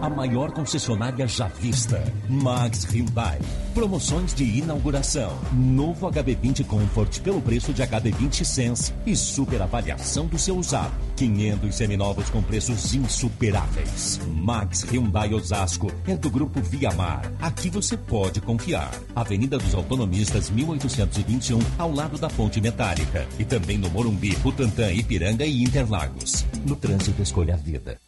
A 0.02 0.10
maior 0.10 0.52
concessionária 0.52 1.28
já 1.28 1.48
vista. 1.48 2.04
Max 2.28 2.86
Hyundai. 2.86 3.38
Promoções 3.72 4.34
de 4.34 4.44
inauguração. 4.44 5.38
Novo 5.54 6.10
HB20 6.10 6.66
Comfort 6.66 7.22
pelo 7.22 7.40
preço 7.40 7.72
de 7.72 7.84
HB20 7.84 8.44
Sense 8.44 8.92
e 9.06 9.16
super 9.16 9.62
avaliação 9.62 10.26
do 10.26 10.40
seu 10.40 10.58
usado. 10.58 10.92
500 11.16 11.76
seminovos 11.76 12.32
com 12.32 12.42
preços 12.42 12.96
insuperáveis. 12.96 14.20
Max 14.28 14.82
Hyundai 14.82 15.36
Osasco 15.36 15.92
é 16.08 16.16
do 16.16 16.32
grupo 16.32 16.60
Viamar. 16.62 17.32
Aqui 17.40 17.70
você 17.70 17.96
pode 17.96 18.42
confiar. 18.42 18.90
Avenida 19.16 19.60
dos 19.60 19.76
Autonomistas 19.76 20.50
1821, 20.50 21.60
ao 21.78 21.94
lado 21.94 22.18
da 22.18 22.28
Ponte 22.28 22.60
Metálica. 22.60 23.28
E 23.38 23.46
também 23.46 23.78
no 23.78 23.88
Morumbi, 23.92 24.36
Butantã, 24.38 24.92
Ipiranga 24.92 25.46
e 25.46 25.62
Interlagos. 25.62 26.44
No 26.66 26.76
trânsito 26.76 27.22
escolha 27.22 27.54
a 27.54 27.58
vida. 27.58 28.00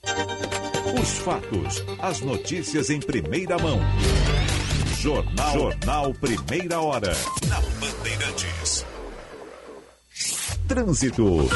Os 1.03 1.17
fatos, 1.17 1.83
as 1.99 2.21
notícias 2.21 2.89
em 2.89 3.01
primeira 3.01 3.59
mão. 3.59 3.77
Jornal, 5.01 5.51
Jornal 5.51 6.13
Primeira 6.13 6.79
Hora. 6.79 7.11
Na 7.49 7.59
Bandeirantes. 7.59 8.85
Trânsito. 10.65 11.49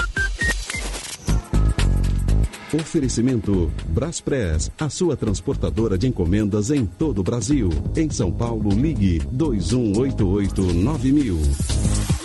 Oferecimento 2.73 3.71
Braspress, 3.87 4.69
a 4.77 4.89
sua 4.89 5.15
transportadora 5.15 5.97
de 5.97 6.07
encomendas 6.07 6.69
em 6.69 6.85
todo 6.85 7.19
o 7.19 7.23
Brasil. 7.23 7.69
Em 7.95 8.09
São 8.09 8.29
Paulo, 8.29 8.71
ligue 8.71 9.19
2188-9000. 9.33 12.16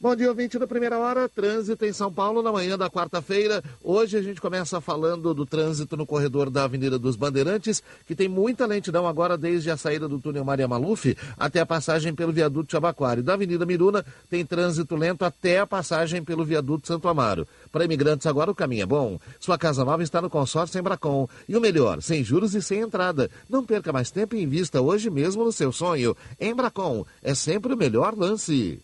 Bom 0.00 0.14
dia, 0.14 0.28
ouvinte 0.28 0.56
da 0.60 0.66
primeira 0.66 0.96
hora. 0.96 1.28
Trânsito 1.28 1.84
em 1.84 1.92
São 1.92 2.12
Paulo 2.12 2.40
na 2.40 2.52
manhã 2.52 2.78
da 2.78 2.88
quarta-feira. 2.88 3.64
Hoje 3.82 4.16
a 4.16 4.22
gente 4.22 4.40
começa 4.40 4.80
falando 4.80 5.34
do 5.34 5.44
trânsito 5.44 5.96
no 5.96 6.06
corredor 6.06 6.50
da 6.50 6.62
Avenida 6.62 6.96
dos 6.96 7.16
Bandeirantes, 7.16 7.82
que 8.06 8.14
tem 8.14 8.28
muita 8.28 8.64
lentidão 8.64 9.08
agora 9.08 9.36
desde 9.36 9.72
a 9.72 9.76
saída 9.76 10.06
do 10.06 10.20
túnel 10.20 10.44
Maria 10.44 10.68
Maluf 10.68 11.16
até 11.36 11.58
a 11.58 11.66
passagem 11.66 12.14
pelo 12.14 12.32
viaduto 12.32 12.70
Chabaquari. 12.70 13.22
Da 13.22 13.34
Avenida 13.34 13.66
Miruna 13.66 14.04
tem 14.30 14.46
trânsito 14.46 14.94
lento 14.94 15.24
até 15.24 15.58
a 15.58 15.66
passagem 15.66 16.22
pelo 16.22 16.44
viaduto 16.44 16.86
Santo 16.86 17.08
Amaro. 17.08 17.44
Para 17.72 17.84
imigrantes 17.84 18.28
agora 18.28 18.52
o 18.52 18.54
caminho 18.54 18.84
é 18.84 18.86
bom. 18.86 19.18
Sua 19.40 19.58
casa 19.58 19.84
nova 19.84 20.04
está 20.04 20.22
no 20.22 20.30
consórcio 20.30 20.78
Embracon. 20.78 21.28
E 21.48 21.56
o 21.56 21.60
melhor, 21.60 22.00
sem 22.02 22.22
juros 22.22 22.54
e 22.54 22.62
sem 22.62 22.82
entrada. 22.82 23.28
Não 23.50 23.64
perca 23.64 23.92
mais 23.92 24.12
tempo 24.12 24.36
e 24.36 24.42
invista 24.44 24.80
hoje 24.80 25.10
mesmo 25.10 25.42
no 25.42 25.50
seu 25.50 25.72
sonho. 25.72 26.16
Embracon 26.40 27.04
é 27.20 27.34
sempre 27.34 27.74
o 27.74 27.76
melhor 27.76 28.16
lance. 28.16 28.80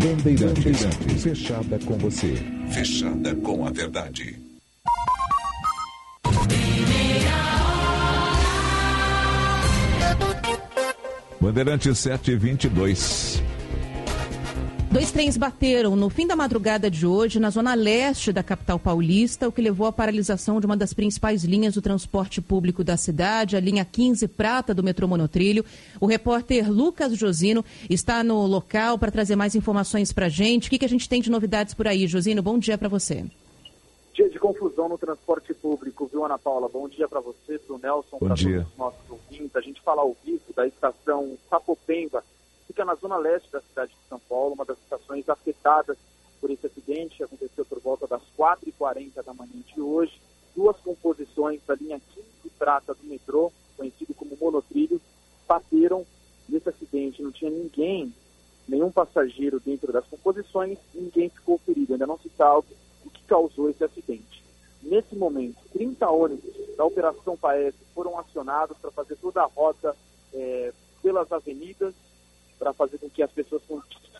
Bandeirantes, 0.00 1.22
fechada 1.22 1.78
com 1.84 1.98
você. 1.98 2.34
Fechada 2.70 3.34
com 3.36 3.66
a 3.66 3.70
verdade. 3.70 4.40
Bandeirantes 11.38 11.98
722. 11.98 13.42
Dois 14.92 15.12
trens 15.12 15.36
bateram 15.36 15.94
no 15.94 16.10
fim 16.10 16.26
da 16.26 16.34
madrugada 16.34 16.90
de 16.90 17.06
hoje 17.06 17.38
na 17.38 17.48
zona 17.48 17.74
leste 17.74 18.32
da 18.32 18.42
capital 18.42 18.76
paulista, 18.76 19.48
o 19.48 19.52
que 19.52 19.62
levou 19.62 19.86
à 19.86 19.92
paralisação 19.92 20.58
de 20.58 20.66
uma 20.66 20.76
das 20.76 20.92
principais 20.92 21.44
linhas 21.44 21.74
do 21.74 21.80
transporte 21.80 22.42
público 22.42 22.82
da 22.82 22.96
cidade, 22.96 23.56
a 23.56 23.60
linha 23.60 23.84
15 23.84 24.26
Prata 24.26 24.74
do 24.74 24.82
metrô 24.82 25.06
Monotrilho. 25.06 25.64
O 26.00 26.06
repórter 26.06 26.68
Lucas 26.68 27.16
Josino 27.16 27.64
está 27.88 28.24
no 28.24 28.44
local 28.46 28.98
para 28.98 29.12
trazer 29.12 29.36
mais 29.36 29.54
informações 29.54 30.12
para 30.12 30.26
a 30.26 30.28
gente. 30.28 30.66
O 30.66 30.70
que, 30.70 30.78
que 30.80 30.84
a 30.84 30.88
gente 30.88 31.08
tem 31.08 31.22
de 31.22 31.30
novidades 31.30 31.72
por 31.72 31.86
aí? 31.86 32.08
Josino, 32.08 32.42
bom 32.42 32.58
dia 32.58 32.76
para 32.76 32.88
você. 32.88 33.24
Dia 34.12 34.28
de 34.28 34.40
confusão 34.40 34.88
no 34.88 34.98
transporte 34.98 35.54
público, 35.54 36.10
viu, 36.12 36.24
Ana 36.24 36.36
Paula? 36.36 36.68
Bom 36.68 36.88
dia 36.88 37.06
para 37.06 37.20
você, 37.20 37.60
para 37.60 37.76
o 37.76 37.78
Nelson, 37.78 38.18
para 38.18 38.34
todos 38.34 38.66
os 38.66 38.76
nossos 38.76 39.08
ouvintes. 39.08 39.54
A 39.54 39.60
gente 39.60 39.80
fala 39.82 40.02
ao 40.02 40.16
vivo 40.24 40.52
da 40.54 40.66
estação 40.66 41.38
Sapopemba, 41.48 42.24
fica 42.70 42.84
na 42.84 42.94
zona 42.94 43.16
leste 43.16 43.50
da 43.50 43.60
cidade 43.60 43.90
de 43.90 44.08
São 44.08 44.20
Paulo, 44.28 44.54
uma 44.54 44.64
das 44.64 44.78
estações 44.78 45.28
afetadas 45.28 45.98
por 46.40 46.52
esse 46.52 46.68
acidente. 46.68 47.22
Aconteceu 47.22 47.64
por 47.64 47.80
volta 47.80 48.06
das 48.06 48.22
4h40 48.38 49.24
da 49.24 49.34
manhã 49.34 49.60
de 49.74 49.80
hoje. 49.80 50.20
Duas 50.54 50.76
composições 50.76 51.60
da 51.66 51.74
linha 51.74 52.00
15 52.14 52.50
prata 52.56 52.94
do 52.94 53.04
metrô, 53.08 53.50
conhecido 53.76 54.14
como 54.14 54.36
monotrilho, 54.40 55.00
bateram 55.48 56.06
nesse 56.48 56.68
acidente. 56.68 57.20
Não 57.20 57.32
tinha 57.32 57.50
ninguém 57.50 58.14
nenhum 58.68 58.92
passageiro 58.92 59.58
dentro 59.58 59.92
das 59.92 60.06
composições, 60.06 60.78
ninguém 60.94 61.28
ficou 61.28 61.58
ferido, 61.58 61.94
ainda 61.94 62.06
não 62.06 62.18
se 62.18 62.30
sabe 62.36 62.68
o 63.04 63.10
que 63.10 63.24
causou 63.24 63.68
esse 63.68 63.82
acidente. 63.82 64.44
Nesse 64.80 65.16
momento, 65.16 65.58
30 65.72 66.08
ônibus 66.08 66.76
da 66.76 66.84
Operação 66.84 67.36
Paes 67.36 67.74
foram 67.92 68.16
acionados 68.16 68.78
para 68.78 68.92
fazer 68.92 69.16
toda 69.16 69.42
a 69.42 69.46
rota 69.46 69.96
é, 70.32 70.72
pelas 71.02 71.32
avenidas, 71.32 71.94
para 72.60 72.74
fazer 72.74 72.98
com 72.98 73.08
que 73.08 73.22
as 73.22 73.32
pessoas 73.32 73.62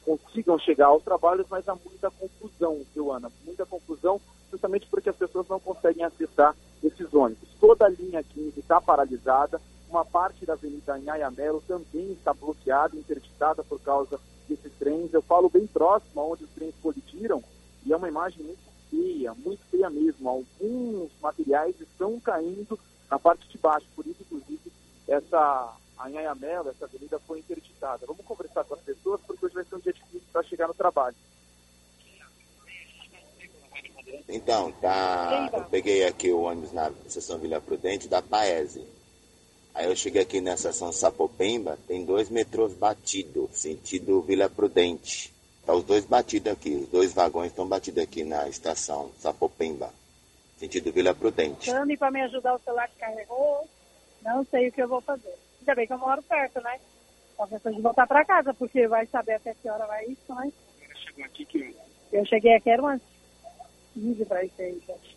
consigam 0.02 0.58
chegar 0.58 0.86
aos 0.86 1.04
trabalhos, 1.04 1.46
mas 1.50 1.68
há 1.68 1.74
muita 1.74 2.10
confusão, 2.10 2.80
viu, 2.94 3.12
Ana? 3.12 3.30
Muita 3.44 3.66
confusão, 3.66 4.18
justamente 4.50 4.86
porque 4.86 5.10
as 5.10 5.16
pessoas 5.16 5.46
não 5.46 5.60
conseguem 5.60 6.02
acessar 6.02 6.56
esses 6.82 7.12
ônibus. 7.12 7.50
Toda 7.60 7.84
a 7.84 7.90
linha 7.90 8.22
15 8.22 8.58
está 8.58 8.80
paralisada, 8.80 9.60
uma 9.90 10.04
parte 10.04 10.46
da 10.46 10.54
Avenida 10.54 10.94
Anhayamelo 10.94 11.62
também 11.68 12.12
está 12.12 12.32
bloqueada, 12.32 12.96
interditada 12.96 13.62
por 13.62 13.78
causa 13.80 14.18
desses 14.48 14.72
trens. 14.78 15.12
Eu 15.12 15.20
falo 15.20 15.50
bem 15.50 15.66
próximo 15.66 16.20
aonde 16.20 16.44
os 16.44 16.50
trens 16.50 16.74
colidiram 16.82 17.44
e 17.84 17.92
é 17.92 17.96
uma 17.96 18.08
imagem 18.08 18.42
muito 18.42 18.60
feia, 18.88 19.34
muito 19.34 19.62
feia 19.70 19.90
mesmo. 19.90 20.28
Alguns 20.28 21.10
materiais 21.20 21.78
estão 21.78 22.18
caindo 22.20 22.78
na 23.10 23.18
parte 23.18 23.46
de 23.48 23.58
baixo, 23.58 23.86
por 23.94 24.06
isso, 24.06 24.22
inclusive, 24.22 24.72
essa 25.06 25.76
Anhayamelo, 26.00 26.70
essa 26.70 26.86
avenida 26.86 27.18
foi 27.20 27.40
interditada. 27.40 28.06
Vamos 28.06 28.24
conversar 28.24 28.64
com 28.64 28.74
as 28.74 28.80
pessoas, 28.80 29.20
porque 29.26 29.44
hoje 29.44 29.54
vai 29.54 29.64
ser 29.64 29.76
um 29.76 29.80
dia 29.80 29.92
difícil 29.92 30.22
para 30.32 30.42
chegar 30.42 30.68
no 30.68 30.74
trabalho. 30.74 31.16
Então, 34.28 34.72
tá, 34.72 35.50
eu 35.52 35.64
peguei 35.64 36.06
aqui 36.06 36.30
o 36.32 36.42
ônibus 36.42 36.72
na 36.72 36.90
estação 37.06 37.38
Vila 37.38 37.60
Prudente 37.60 38.08
da 38.08 38.22
Paese. 38.22 38.86
Aí 39.74 39.86
eu 39.86 39.94
cheguei 39.94 40.22
aqui 40.22 40.40
na 40.40 40.54
estação 40.54 40.92
Sapopemba, 40.92 41.78
tem 41.86 42.04
dois 42.04 42.28
metrôs 42.28 42.74
batidos, 42.74 43.50
sentido 43.52 44.20
Vila 44.22 44.48
Prudente. 44.48 45.32
Tá 45.66 45.74
os 45.74 45.84
dois 45.84 46.04
batidos 46.04 46.52
aqui, 46.52 46.74
os 46.74 46.88
dois 46.88 47.12
vagões 47.12 47.50
estão 47.50 47.66
batidos 47.66 48.02
aqui 48.02 48.24
na 48.24 48.48
estação 48.48 49.10
Sapopemba, 49.18 49.92
sentido 50.58 50.92
Vila 50.92 51.14
Prudente. 51.14 51.66
Chame 51.66 51.96
para 51.96 52.10
me 52.10 52.22
ajudar, 52.22 52.54
o 52.54 52.58
celular 52.60 52.88
que 52.88 52.98
carregou, 52.98 53.68
não 54.22 54.44
sei 54.46 54.68
o 54.68 54.72
que 54.72 54.82
eu 54.82 54.88
vou 54.88 55.00
fazer. 55.00 55.38
Ainda 55.60 55.74
bem 55.74 55.86
que 55.86 55.92
eu 55.92 55.98
moro 55.98 56.22
perto, 56.22 56.60
né? 56.62 56.80
Só 57.36 57.46
questão 57.46 57.72
de 57.72 57.80
voltar 57.80 58.06
para 58.06 58.24
casa, 58.24 58.52
porque 58.54 58.88
vai 58.88 59.06
saber 59.06 59.34
até 59.34 59.54
que 59.54 59.68
hora 59.68 59.86
vai 59.86 60.06
isso, 60.06 60.34
né? 60.34 60.52
chegou 60.94 61.24
aqui 61.24 61.44
que 61.44 61.76
Eu 62.12 62.24
cheguei 62.26 62.54
aqui, 62.54 62.70
era 62.70 62.82
umas 62.82 63.00
15 63.94 64.24
para 64.24 64.44
isso 64.44 64.60
aí, 64.60 64.82
gente. 64.86 65.16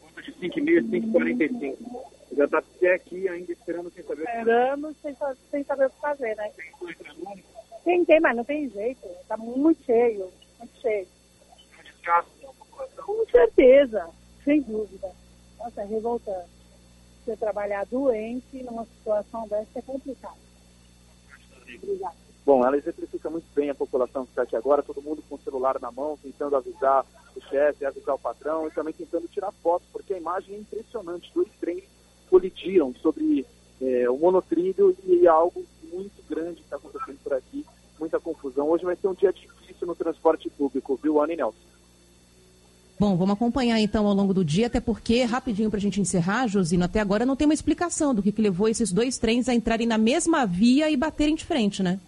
Conta 0.00 0.22
de 0.22 0.32
5 0.32 0.58
e 0.58 0.62
meia, 0.62 0.82
5 0.82 0.96
e 0.96 1.12
45. 1.12 2.12
Já 2.32 2.44
está 2.44 2.58
até 2.58 2.94
aqui 2.94 3.28
ainda 3.28 3.52
esperando 3.52 3.90
sem 3.90 4.04
saber. 4.04 4.22
Esperando 4.22 4.96
sem, 5.02 5.16
sem 5.50 5.64
saber 5.64 5.86
o 5.86 5.90
que 5.90 6.00
fazer, 6.00 6.36
né? 6.36 6.52
Tem, 7.84 8.04
tem, 8.04 8.20
mas 8.20 8.36
não 8.36 8.44
tem 8.44 8.68
jeito. 8.68 9.06
Está 9.20 9.36
muito 9.36 9.82
cheio, 9.84 10.30
muito 10.58 10.80
cheio. 10.80 11.06
Com 13.04 13.26
certeza, 13.30 14.08
sem 14.44 14.62
dúvida. 14.62 15.10
Nossa, 15.58 15.82
é 15.82 15.84
revoltante. 15.84 16.59
Você 17.30 17.36
trabalhar 17.36 17.86
doente 17.86 18.60
numa 18.64 18.84
situação 18.84 19.46
dessa 19.46 19.78
é 19.78 19.82
complicado. 19.82 20.36
Bom, 22.44 22.66
ela 22.66 22.76
exemplifica 22.76 23.30
muito 23.30 23.46
bem 23.54 23.70
a 23.70 23.74
população 23.74 24.24
que 24.24 24.32
está 24.32 24.42
aqui 24.42 24.56
agora, 24.56 24.82
todo 24.82 25.00
mundo 25.00 25.22
com 25.28 25.36
o 25.36 25.38
celular 25.38 25.78
na 25.80 25.92
mão, 25.92 26.18
tentando 26.20 26.56
avisar 26.56 27.06
o 27.36 27.40
chefe, 27.42 27.86
avisar 27.86 28.16
o 28.16 28.18
patrão 28.18 28.66
e 28.66 28.72
também 28.72 28.92
tentando 28.92 29.28
tirar 29.28 29.52
fotos, 29.52 29.86
porque 29.92 30.14
a 30.14 30.18
imagem 30.18 30.56
é 30.56 30.58
impressionante. 30.58 31.30
Dois 31.32 31.46
trens 31.60 31.84
colidiram 32.28 32.92
sobre 32.96 33.46
é, 33.80 34.10
o 34.10 34.18
monotrilho 34.18 34.96
e 35.04 35.28
algo 35.28 35.64
muito 35.84 36.20
grande 36.28 36.62
está 36.62 36.78
acontecendo 36.78 37.20
por 37.22 37.34
aqui, 37.34 37.64
muita 38.00 38.18
confusão. 38.18 38.68
Hoje 38.68 38.84
vai 38.84 38.96
ser 38.96 39.06
um 39.06 39.14
dia 39.14 39.32
difícil 39.32 39.86
no 39.86 39.94
transporte 39.94 40.50
público, 40.50 40.98
viu, 41.00 41.22
Ana 41.22 41.34
e 41.34 41.36
Nelson? 41.36 41.58
Bom, 43.00 43.16
vamos 43.16 43.32
acompanhar 43.32 43.80
então 43.80 44.06
ao 44.06 44.12
longo 44.12 44.34
do 44.34 44.44
dia, 44.44 44.66
até 44.66 44.78
porque, 44.78 45.24
rapidinho 45.24 45.70
para 45.70 45.78
a 45.78 45.80
gente 45.80 46.02
encerrar, 46.02 46.46
Josino, 46.46 46.84
até 46.84 47.00
agora 47.00 47.24
não 47.24 47.34
tem 47.34 47.46
uma 47.46 47.54
explicação 47.54 48.14
do 48.14 48.22
que, 48.22 48.30
que 48.30 48.42
levou 48.42 48.68
esses 48.68 48.92
dois 48.92 49.16
trens 49.16 49.48
a 49.48 49.54
entrarem 49.54 49.86
na 49.86 49.96
mesma 49.96 50.44
via 50.44 50.90
e 50.90 50.98
baterem 50.98 51.34
de 51.34 51.42
frente, 51.42 51.82
né? 51.82 51.98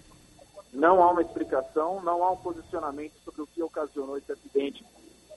Não 0.71 1.03
há 1.03 1.11
uma 1.11 1.23
explicação, 1.23 2.03
não 2.03 2.23
há 2.23 2.33
um 2.33 2.37
posicionamento 2.37 3.15
sobre 3.25 3.41
o 3.41 3.47
que 3.47 3.63
ocasionou 3.63 4.19
esse 4.19 4.31
acidente 4.31 4.85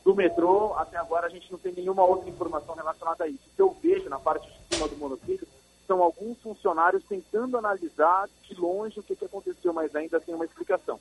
do 0.04 0.14
metrô. 0.14 0.74
Até 0.74 0.98
agora 0.98 1.28
a 1.28 1.30
gente 1.30 1.50
não 1.50 1.58
tem 1.58 1.72
nenhuma 1.72 2.04
outra 2.04 2.30
informação 2.30 2.76
relacionada 2.76 3.24
a 3.24 3.28
isso. 3.30 3.40
O 3.48 3.56
que 3.56 3.62
eu 3.62 3.78
vejo 3.82 4.10
na 4.10 4.20
parte 4.20 4.46
de 4.46 4.76
cima 4.76 4.90
do 4.90 4.98
monotrilho 4.98 5.48
são 5.88 6.04
alguns 6.04 6.38
funcionários 6.40 7.02
tentando 7.08 7.58
analisar 7.58 8.28
de 8.44 8.60
longe 8.60 9.00
o 9.00 9.04
que, 9.04 9.16
que 9.16 9.24
aconteceu, 9.24 9.72
mas 9.72 9.96
ainda 9.96 10.20
sem 10.20 10.36
uma 10.36 10.44
explicação. 10.44 11.00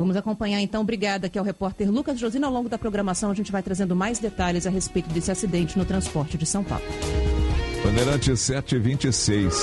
Vamos 0.00 0.16
acompanhar 0.16 0.62
então. 0.62 0.80
Obrigada, 0.80 1.28
que 1.28 1.38
é 1.38 1.42
o 1.42 1.44
repórter 1.44 1.92
Lucas 1.92 2.18
Josino. 2.18 2.46
Ao 2.46 2.52
longo 2.52 2.70
da 2.70 2.78
programação, 2.78 3.30
a 3.30 3.34
gente 3.34 3.52
vai 3.52 3.62
trazendo 3.62 3.94
mais 3.94 4.18
detalhes 4.18 4.66
a 4.66 4.70
respeito 4.70 5.10
desse 5.10 5.30
acidente 5.30 5.76
no 5.76 5.84
transporte 5.84 6.38
de 6.38 6.46
São 6.46 6.64
Paulo. 6.64 6.82
Bandeirante 7.84 8.34
726. 8.34 9.54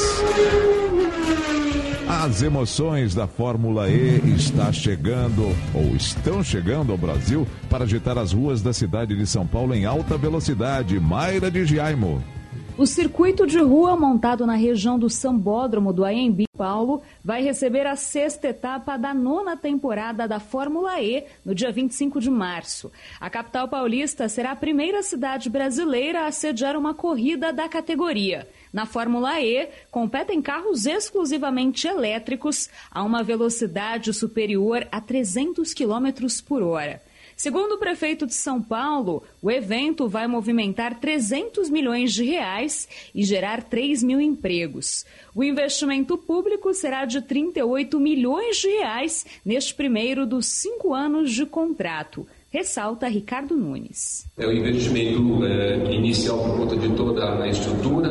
As 2.08 2.44
emoções 2.44 3.16
da 3.16 3.26
Fórmula 3.26 3.90
E 3.90 4.36
está 4.36 4.72
chegando 4.72 5.56
ou 5.74 5.96
estão 5.96 6.44
chegando 6.44 6.92
ao 6.92 7.00
Brasil 7.00 7.48
para 7.68 7.86
agitar 7.86 8.16
as 8.20 8.32
ruas 8.32 8.62
da 8.62 8.72
cidade 8.72 9.18
de 9.18 9.26
São 9.26 9.48
Paulo 9.48 9.74
em 9.74 9.86
alta 9.86 10.20
velocidade. 10.20 11.00
Mayra 11.00 11.50
de 11.50 11.66
Jaimo. 11.66 12.37
O 12.78 12.86
circuito 12.86 13.48
de 13.48 13.58
rua 13.58 13.98
montado 13.98 14.46
na 14.46 14.54
região 14.54 15.00
do 15.00 15.10
Sambódromo 15.10 15.92
do 15.92 16.06
AMB 16.06 16.44
Paulo 16.56 17.02
vai 17.24 17.42
receber 17.42 17.88
a 17.88 17.96
sexta 17.96 18.50
etapa 18.50 18.98
da 18.98 19.16
nona 19.16 19.58
temporada 19.58 20.28
da 20.28 20.40
Fórmula 20.40 21.02
E 21.02 21.26
no 21.44 21.56
dia 21.56 21.72
25 21.72 22.22
de 22.22 22.30
março. 22.30 22.92
A 23.20 23.32
capital 23.32 23.68
paulista 23.68 24.30
será 24.30 24.52
a 24.52 24.56
primeira 24.56 25.02
cidade 25.02 25.50
brasileira 25.50 26.28
a 26.28 26.32
sediar 26.32 26.78
uma 26.78 26.94
corrida 26.94 27.52
da 27.52 27.68
categoria. 27.68 28.48
Na 28.72 28.86
Fórmula 28.86 29.42
E, 29.42 29.70
competem 29.90 30.40
carros 30.40 30.86
exclusivamente 30.86 31.88
elétricos 31.88 32.70
a 32.92 33.04
uma 33.04 33.24
velocidade 33.24 34.14
superior 34.14 34.88
a 34.92 35.02
300 35.02 35.74
km 35.74 36.28
por 36.48 36.62
hora. 36.62 37.02
Segundo 37.38 37.74
o 37.74 37.78
prefeito 37.78 38.26
de 38.26 38.34
São 38.34 38.60
Paulo, 38.60 39.22
o 39.44 39.52
evento 39.52 40.10
vai 40.10 40.26
movimentar 40.26 41.00
300 41.00 41.70
milhões 41.70 42.12
de 42.12 42.24
reais 42.24 42.90
e 43.14 43.24
gerar 43.24 43.62
3 43.62 44.02
mil 44.02 44.20
empregos. 44.20 45.06
O 45.36 45.44
investimento 45.44 46.18
público 46.18 46.74
será 46.74 47.06
de 47.06 47.22
38 47.22 48.00
milhões 48.00 48.58
de 48.58 48.70
reais 48.70 49.24
neste 49.46 49.76
primeiro 49.76 50.26
dos 50.26 50.48
cinco 50.48 50.96
anos 50.96 51.32
de 51.32 51.46
contrato. 51.46 52.26
Ressalta 52.50 53.08
Ricardo 53.08 53.56
Nunes. 53.56 54.26
É 54.36 54.48
o 54.48 54.52
investimento 54.52 55.46
é, 55.46 55.94
inicial 55.94 56.40
por 56.40 56.58
conta 56.58 56.76
de 56.76 56.90
toda 56.96 57.44
a 57.44 57.48
estrutura, 57.48 58.10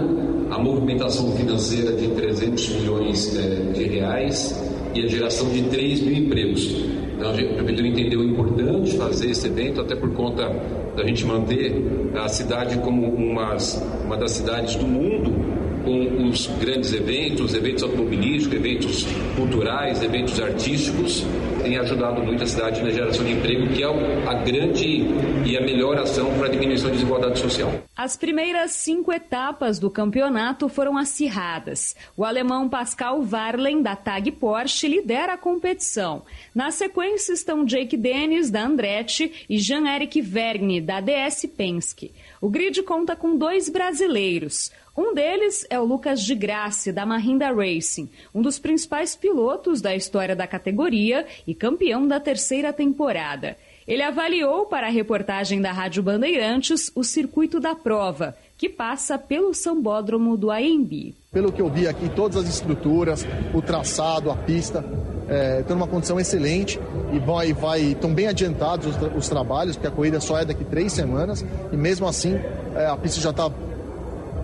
a 0.53 0.59
movimentação 0.59 1.35
financeira 1.37 1.93
de 1.97 2.15
300 2.15 2.69
milhões 2.69 3.37
é, 3.37 3.73
de 3.73 3.85
reais 3.89 4.55
e 4.97 5.05
a 5.05 5.09
geração 5.09 5.49
de 5.51 5.63
3 5.63 6.01
mil 6.01 6.15
empregos. 6.15 6.75
Então, 7.17 7.31
a 7.31 7.35
prefeitura 7.35 7.89
entendeu 7.89 8.23
importante 8.23 8.97
fazer 8.97 9.31
esse 9.31 9.47
evento, 9.47 9.81
até 9.81 9.95
por 9.95 10.11
conta 10.13 10.49
da 10.97 11.07
gente 11.07 11.25
manter 11.25 11.75
a 12.15 12.29
cidade 12.29 12.79
como 12.79 13.09
uma, 13.09 13.57
uma 14.05 14.17
das 14.17 14.33
cidades 14.33 14.77
do 14.77 14.87
mundo 14.87 15.33
com 15.87 16.29
os 16.29 16.49
grandes 16.59 16.93
eventos, 16.93 17.55
eventos 17.55 17.85
automobilísticos, 17.85 18.57
eventos 18.57 19.07
culturais, 19.37 20.03
eventos 20.03 20.41
artísticos, 20.41 21.25
tem 21.63 21.79
ajudado 21.79 22.23
muito 22.23 22.43
a 22.43 22.47
cidade 22.47 22.83
na 22.83 22.91
geração 22.91 23.25
de 23.25 23.33
emprego, 23.33 23.69
que 23.69 23.85
é 23.85 23.87
a 23.87 24.35
grande 24.35 25.05
e 25.45 25.57
a 25.57 25.61
melhor 25.61 25.97
ação 25.99 26.33
para 26.37 26.47
a 26.47 26.51
diminuição 26.51 26.89
da 26.89 26.95
desigualdade 26.95 27.39
social. 27.39 27.73
As 27.97 28.17
primeiras 28.17 28.73
cinco 28.73 29.13
etapas 29.13 29.79
do 29.79 29.89
campeonato 29.89 30.69
foram 30.69 30.99
acirradas. 30.99 31.95
O 32.17 32.25
alemão 32.25 32.69
Pascal 32.69 33.23
Varlen, 33.23 33.81
da 33.81 33.95
TAG 33.95 34.33
Porsche, 34.33 34.89
lidera 34.89 35.35
a 35.35 35.39
competição. 35.39 36.23
Na 36.53 36.73
sequência 36.73 37.33
estão 37.33 37.65
Jake 37.65 37.97
Dennis, 37.97 38.51
da 38.51 38.65
Andretti, 38.65 39.33
e 39.49 39.59
Jean-Eric 39.59 40.21
Vergne, 40.21 40.81
da 40.81 41.01
DS 41.01 41.47
Penske. 41.57 42.13
O 42.41 42.49
grid 42.49 42.83
conta 42.83 43.15
com 43.15 43.37
dois 43.37 43.69
brasileiros. 43.69 44.73
Um 44.97 45.13
deles 45.13 45.67
é 45.69 45.79
o 45.79 45.85
Lucas 45.85 46.23
de 46.23 46.35
Graça, 46.35 46.91
da 46.91 47.05
Mahinda 47.05 47.53
Racing, 47.53 48.09
um 48.35 48.41
dos 48.41 48.59
principais 48.59 49.15
pilotos 49.15 49.83
da 49.83 49.95
história 49.95 50.35
da 50.35 50.47
categoria 50.47 51.27
e 51.47 51.55
campeão 51.55 52.09
da 52.09 52.19
terceira 52.19 52.73
temporada. 52.73 53.59
Ele 53.87 54.03
avaliou 54.03 54.65
para 54.65 54.87
a 54.87 54.91
reportagem 54.91 55.61
da 55.61 55.71
Rádio 55.71 56.03
Bandeirantes 56.03 56.91
o 56.95 57.05
circuito 57.05 57.61
da 57.61 57.75
prova, 57.75 58.35
que 58.57 58.71
passa 58.71 59.19
pelo 59.19 59.53
sambódromo 59.53 60.35
do 60.35 60.51
AMB. 60.51 61.15
Pelo 61.31 61.53
que 61.53 61.61
eu 61.61 61.69
vi 61.69 61.87
aqui, 61.87 62.09
todas 62.09 62.39
as 62.39 62.49
estruturas, 62.49 63.27
o 63.53 63.61
traçado, 63.61 64.31
a 64.31 64.35
pista, 64.35 64.83
é, 65.29 65.61
estão 65.61 65.77
numa 65.77 65.87
condição 65.87 66.19
excelente 66.19 66.81
e 67.13 67.19
vai, 67.19 67.53
vai, 67.53 67.81
estão 67.81 68.15
bem 68.15 68.29
adiantados 68.29 68.87
os, 68.87 69.17
os, 69.17 69.29
trabalhos, 69.29 69.77
porque 69.77 69.89
a 69.89 69.91
corrida 69.91 70.21
só 70.21 70.39
é 70.39 70.45
daqui 70.47 70.65
três 70.65 70.93
semanas 70.93 71.45
e 71.71 71.77
mesmo 71.77 72.09
assim 72.09 72.35
é, 72.75 72.87
a 72.87 72.97
pista 72.97 73.21
já 73.21 73.31
está 73.31 73.51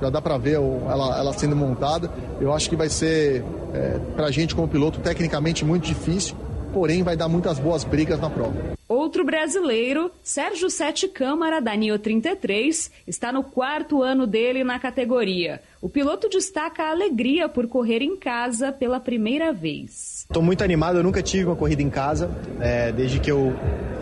já 0.02 0.10
dá 0.10 0.20
para 0.20 0.36
ver 0.36 0.54
ela, 0.54 1.18
ela, 1.18 1.32
sendo 1.32 1.54
montada. 1.54 2.10
Eu 2.40 2.52
acho 2.52 2.68
que 2.68 2.76
vai 2.76 2.88
ser, 2.88 3.44
é, 3.72 3.98
para 4.16 4.26
a 4.26 4.30
gente 4.30 4.54
como 4.54 4.66
piloto, 4.66 5.00
tecnicamente 5.00 5.64
muito 5.64 5.86
difícil, 5.86 6.36
porém 6.72 7.02
vai 7.02 7.16
dar 7.16 7.28
muitas 7.28 7.58
boas 7.58 7.84
brigas 7.84 8.20
na 8.20 8.28
prova. 8.28 8.72
Outro 8.88 9.24
brasileiro, 9.24 10.10
Sérgio 10.22 10.68
Sete 10.68 11.08
Câmara, 11.08 11.60
da 11.60 11.74
NIO 11.74 11.98
33, 11.98 12.90
está 13.06 13.32
no 13.32 13.42
quarto 13.42 14.02
ano 14.02 14.26
dele 14.26 14.64
na 14.64 14.78
categoria. 14.78 15.62
O 15.80 15.88
piloto 15.88 16.28
destaca 16.28 16.82
a 16.82 16.90
alegria 16.90 17.48
por 17.48 17.66
correr 17.68 18.02
em 18.02 18.16
casa 18.16 18.70
pela 18.70 19.00
primeira 19.00 19.52
vez. 19.52 20.26
Estou 20.28 20.42
muito 20.42 20.62
animado, 20.62 20.98
eu 20.98 21.02
nunca 21.02 21.22
tive 21.22 21.46
uma 21.46 21.56
corrida 21.56 21.82
em 21.82 21.88
casa, 21.88 22.30
é, 22.60 22.92
desde 22.92 23.18
que 23.18 23.30
eu 23.30 23.54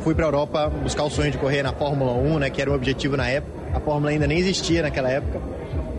fui 0.03 0.15
para 0.15 0.25
a 0.25 0.29
Europa 0.29 0.69
buscar 0.83 1.05
o 1.05 1.11
sonho 1.11 1.31
de 1.31 1.39
correr 1.39 1.63
na 1.63 1.73
Fórmula 1.73 2.13
1, 2.13 2.39
né, 2.41 2.51
que 2.51 2.61
era 2.61 2.71
um 2.71 2.75
objetivo 2.75 3.17
na 3.17 3.29
época. 3.29 3.61
A 3.73 3.81
Fórmula 3.81 4.11
ainda 4.11 4.27
nem 4.27 4.39
existia 4.39 4.83
naquela 4.83 5.11
época. 5.11 5.41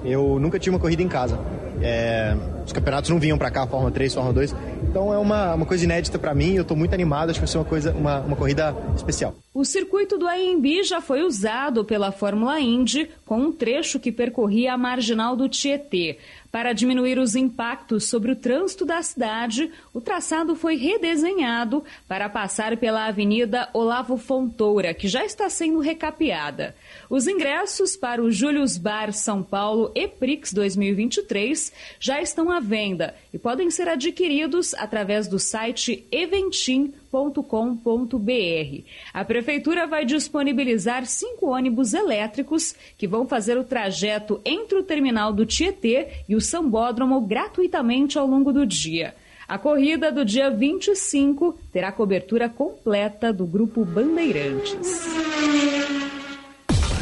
Eu 0.03 0.39
nunca 0.39 0.59
tive 0.59 0.75
uma 0.75 0.79
corrida 0.79 1.01
em 1.03 1.07
casa. 1.07 1.39
É, 1.81 2.35
os 2.65 2.71
campeonatos 2.71 3.09
não 3.09 3.19
vinham 3.19 3.37
para 3.37 3.51
cá, 3.51 3.65
Fórmula 3.67 3.91
3, 3.91 4.13
Fórmula 4.13 4.33
2. 4.33 4.55
Então 4.83 5.13
é 5.13 5.17
uma, 5.17 5.55
uma 5.55 5.65
coisa 5.65 5.83
inédita 5.83 6.19
para 6.19 6.33
mim, 6.33 6.53
eu 6.53 6.63
estou 6.63 6.75
muito 6.75 6.93
animado, 6.93 7.29
acho 7.29 7.39
que 7.39 7.45
vai 7.45 7.51
ser 7.51 7.57
uma, 7.57 7.65
coisa, 7.65 7.93
uma, 7.93 8.19
uma 8.19 8.35
corrida 8.35 8.75
especial. 8.95 9.35
O 9.53 9.65
circuito 9.65 10.17
do 10.17 10.27
AMB 10.27 10.83
já 10.83 11.01
foi 11.01 11.23
usado 11.23 11.83
pela 11.83 12.11
Fórmula 12.11 12.59
Indy 12.59 13.09
com 13.25 13.37
um 13.37 13.51
trecho 13.51 13.99
que 13.99 14.11
percorria 14.11 14.73
a 14.73 14.77
marginal 14.77 15.35
do 15.35 15.49
Tietê. 15.49 16.17
Para 16.51 16.73
diminuir 16.73 17.17
os 17.17 17.33
impactos 17.33 18.09
sobre 18.09 18.31
o 18.31 18.35
trânsito 18.35 18.85
da 18.85 19.01
cidade, 19.01 19.71
o 19.93 20.01
traçado 20.01 20.53
foi 20.53 20.75
redesenhado 20.75 21.81
para 22.09 22.27
passar 22.27 22.75
pela 22.75 23.05
Avenida 23.07 23.69
Olavo 23.73 24.17
Fontoura, 24.17 24.93
que 24.93 25.07
já 25.07 25.23
está 25.23 25.49
sendo 25.49 25.79
recapeada. 25.79 26.75
Os 27.09 27.25
ingressos 27.25 27.95
para 27.95 28.21
o 28.21 28.29
Julius 28.29 28.77
Bar 28.77 29.13
São 29.13 29.41
Paulo 29.41 29.93
EPRIX 29.95 30.51
2023 30.51 31.71
já 32.01 32.21
estão 32.21 32.50
à 32.51 32.59
venda 32.59 33.15
e 33.33 33.39
podem 33.39 33.71
ser 33.71 33.87
adquiridos 33.87 34.73
através 34.73 35.27
do 35.27 35.39
site 35.39 36.05
eventim.com.br. 36.11 38.83
A 39.13 39.25
Prefeitura 39.25 39.87
vai 39.87 40.05
disponibilizar 40.05 41.05
cinco 41.05 41.47
ônibus 41.47 41.93
elétricos 41.93 42.75
que 42.97 43.07
vão 43.07 43.27
fazer 43.27 43.57
o 43.57 43.63
trajeto 43.63 44.41
entre 44.45 44.77
o 44.77 44.83
terminal 44.83 45.33
do 45.33 45.45
Tietê 45.45 46.23
e 46.27 46.35
o 46.35 46.41
Sambódromo 46.41 47.21
gratuitamente 47.21 48.17
ao 48.17 48.27
longo 48.27 48.51
do 48.51 48.65
dia. 48.65 49.15
A 49.47 49.57
corrida 49.57 50.11
do 50.11 50.23
dia 50.23 50.49
25 50.49 51.57
terá 51.73 51.91
cobertura 51.91 52.47
completa 52.47 53.33
do 53.33 53.45
Grupo 53.45 53.83
Bandeirantes. 53.83 55.01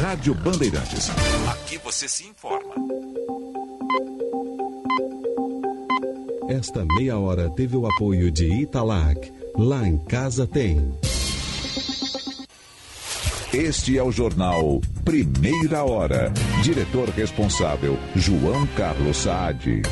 Rádio 0.01 0.33
Bandeirantes. 0.33 1.09
Aqui 1.51 1.77
você 1.77 2.07
se 2.07 2.25
informa. 2.25 2.73
Esta 6.49 6.83
meia 6.83 7.15
hora 7.15 7.47
teve 7.51 7.77
o 7.77 7.85
apoio 7.85 8.31
de 8.31 8.47
Italac. 8.47 9.31
Lá 9.55 9.87
em 9.87 9.99
casa 9.99 10.47
tem. 10.47 10.97
Este 13.53 13.99
é 13.99 14.03
o 14.03 14.11
jornal 14.11 14.81
Primeira 15.05 15.83
Hora. 15.83 16.33
Diretor 16.63 17.07
responsável, 17.09 17.95
João 18.15 18.65
Carlos 18.75 19.17
Saad. 19.17 19.83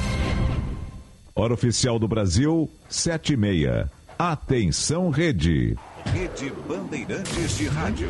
Hora 1.35 1.53
oficial 1.53 1.99
do 1.99 2.07
Brasil, 2.07 2.67
sete 2.89 3.33
e 3.33 3.37
meia. 3.37 3.91
Atenção, 4.17 5.11
rede. 5.11 5.77
Rede 6.05 6.51
Bandeirantes 6.67 7.55
de 7.55 7.67
Rádio. 7.67 8.09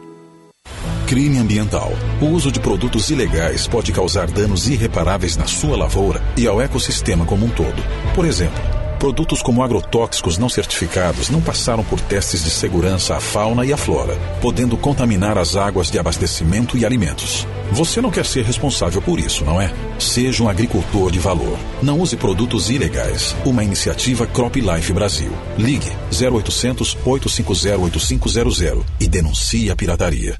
Crime 1.11 1.39
ambiental. 1.39 1.91
O 2.21 2.27
uso 2.27 2.49
de 2.49 2.57
produtos 2.57 3.09
ilegais 3.09 3.67
pode 3.67 3.91
causar 3.91 4.31
danos 4.31 4.69
irreparáveis 4.69 5.35
na 5.35 5.45
sua 5.45 5.75
lavoura 5.75 6.23
e 6.37 6.47
ao 6.47 6.61
ecossistema 6.61 7.25
como 7.25 7.45
um 7.45 7.49
todo. 7.49 7.83
Por 8.15 8.23
exemplo, 8.23 8.63
produtos 8.97 9.41
como 9.41 9.61
agrotóxicos 9.61 10.37
não 10.37 10.47
certificados 10.47 11.29
não 11.29 11.41
passaram 11.41 11.83
por 11.83 11.99
testes 11.99 12.45
de 12.45 12.49
segurança 12.49 13.17
à 13.17 13.19
fauna 13.19 13.65
e 13.65 13.73
à 13.73 13.77
flora, 13.77 14.17
podendo 14.41 14.77
contaminar 14.77 15.37
as 15.37 15.57
águas 15.57 15.91
de 15.91 15.99
abastecimento 15.99 16.77
e 16.77 16.85
alimentos. 16.85 17.45
Você 17.73 17.99
não 17.99 18.09
quer 18.09 18.25
ser 18.25 18.45
responsável 18.45 19.01
por 19.01 19.19
isso, 19.19 19.43
não 19.43 19.59
é? 19.59 19.69
Seja 19.99 20.41
um 20.41 20.47
agricultor 20.47 21.11
de 21.11 21.19
valor. 21.19 21.59
Não 21.83 21.99
use 21.99 22.15
produtos 22.15 22.69
ilegais. 22.69 23.35
Uma 23.43 23.65
iniciativa 23.65 24.25
Crop 24.25 24.55
Life 24.55 24.93
Brasil. 24.93 25.33
Ligue 25.57 25.91
0800 26.09 26.97
850 27.03 27.77
8500 27.77 28.85
e 28.97 29.09
denuncie 29.09 29.69
a 29.69 29.75
pirataria. 29.75 30.39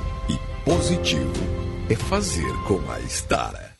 Positivo 0.65 1.31
é 1.89 1.95
fazer 1.95 2.53
com 2.67 2.79
a 2.91 2.99
Estara. 2.99 3.70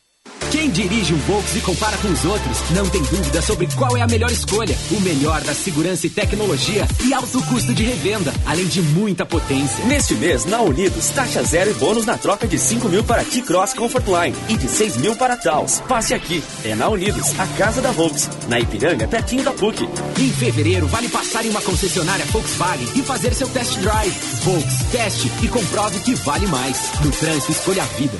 Quem 0.50 0.70
dirige 0.70 1.14
um 1.14 1.18
Volks 1.18 1.56
e 1.56 1.60
compara 1.60 1.96
com 1.98 2.08
os 2.08 2.24
outros, 2.24 2.58
não 2.70 2.88
tem 2.88 3.02
dúvida 3.02 3.40
sobre 3.40 3.66
qual 3.74 3.96
é 3.96 4.02
a 4.02 4.06
melhor 4.06 4.30
escolha. 4.30 4.76
O 4.90 5.00
melhor 5.00 5.40
da 5.42 5.54
segurança 5.54 6.06
e 6.06 6.10
tecnologia 6.10 6.86
e 7.04 7.14
alto 7.14 7.42
custo 7.44 7.72
de 7.72 7.84
revenda, 7.84 8.32
além 8.46 8.66
de 8.66 8.82
muita 8.82 9.24
potência. 9.24 9.84
Neste 9.86 10.14
mês, 10.14 10.44
na 10.44 10.60
Unidos, 10.60 11.08
taxa 11.10 11.42
zero 11.42 11.70
e 11.70 11.74
bônus 11.74 12.06
na 12.06 12.18
troca 12.18 12.46
de 12.46 12.58
5 12.58 12.88
mil 12.88 13.04
para 13.04 13.24
T-Cross 13.24 13.74
Comfortline 13.74 14.36
e 14.48 14.56
de 14.56 14.68
6 14.68 14.96
mil 14.98 15.16
para 15.16 15.36
Taos. 15.36 15.80
Passe 15.88 16.14
aqui. 16.14 16.42
É 16.64 16.74
na 16.74 16.88
Unidos, 16.88 17.38
a 17.38 17.46
casa 17.58 17.80
da 17.80 17.90
Volks. 17.90 18.28
Na 18.48 18.58
Ipiranga, 18.58 19.08
pertinho 19.08 19.44
da 19.44 19.52
PUC. 19.52 19.88
Em 20.18 20.30
fevereiro, 20.30 20.86
vale 20.86 21.08
passar 21.08 21.44
em 21.44 21.50
uma 21.50 21.60
concessionária 21.62 22.24
Volkswagen 22.26 22.88
e 22.96 23.02
fazer 23.02 23.34
seu 23.34 23.48
test 23.48 23.78
drive. 23.78 24.14
Volks, 24.42 24.84
teste 24.90 25.30
e 25.42 25.48
comprove 25.48 26.00
que 26.00 26.14
vale 26.14 26.46
mais. 26.46 26.78
No 27.04 27.10
trânsito, 27.10 27.52
escolha 27.52 27.82
a 27.82 27.86
vida. 27.86 28.16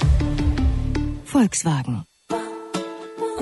Volkswagen. 1.25 2.12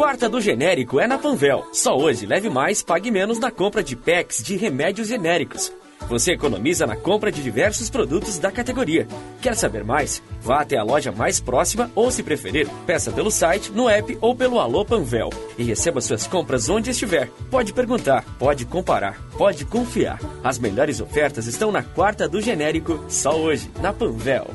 Quarta 0.01 0.31
do 0.31 0.41
genérico 0.41 0.99
é 0.99 1.07
na 1.07 1.19
Panvel. 1.19 1.69
Só 1.75 1.95
hoje 1.95 2.25
leve 2.25 2.49
mais, 2.49 2.83
pague 2.83 3.11
menos 3.11 3.39
na 3.39 3.51
compra 3.51 3.83
de 3.83 3.95
packs 3.95 4.43
de 4.43 4.57
remédios 4.57 5.09
genéricos. 5.09 5.70
Você 6.09 6.33
economiza 6.33 6.87
na 6.87 6.97
compra 6.97 7.31
de 7.31 7.43
diversos 7.43 7.91
produtos 7.91 8.39
da 8.39 8.51
categoria. 8.51 9.07
Quer 9.43 9.55
saber 9.55 9.85
mais? 9.85 10.23
Vá 10.41 10.62
até 10.62 10.79
a 10.79 10.83
loja 10.83 11.12
mais 11.12 11.39
próxima 11.39 11.91
ou, 11.95 12.11
se 12.11 12.23
preferir, 12.23 12.67
peça 12.87 13.12
pelo 13.12 13.31
site, 13.31 13.73
no 13.73 13.91
app 13.91 14.17
ou 14.23 14.35
pelo 14.35 14.59
Alô 14.59 14.87
Panvel 14.87 15.29
e 15.59 15.65
receba 15.65 16.01
suas 16.01 16.27
compras 16.27 16.70
onde 16.70 16.89
estiver. 16.89 17.29
Pode 17.51 17.75
perguntar, 17.75 18.25
pode 18.39 18.65
comparar, 18.65 19.20
pode 19.37 19.67
confiar. 19.67 20.19
As 20.43 20.59
melhores 20.59 21.03
ofertas 21.03 21.47
estão 21.47 21.70
na 21.70 21.83
quarta 21.83 22.27
do 22.27 22.41
genérico, 22.41 23.05
só 23.07 23.39
hoje, 23.39 23.70
na 23.83 23.93
Panvel. 23.93 24.47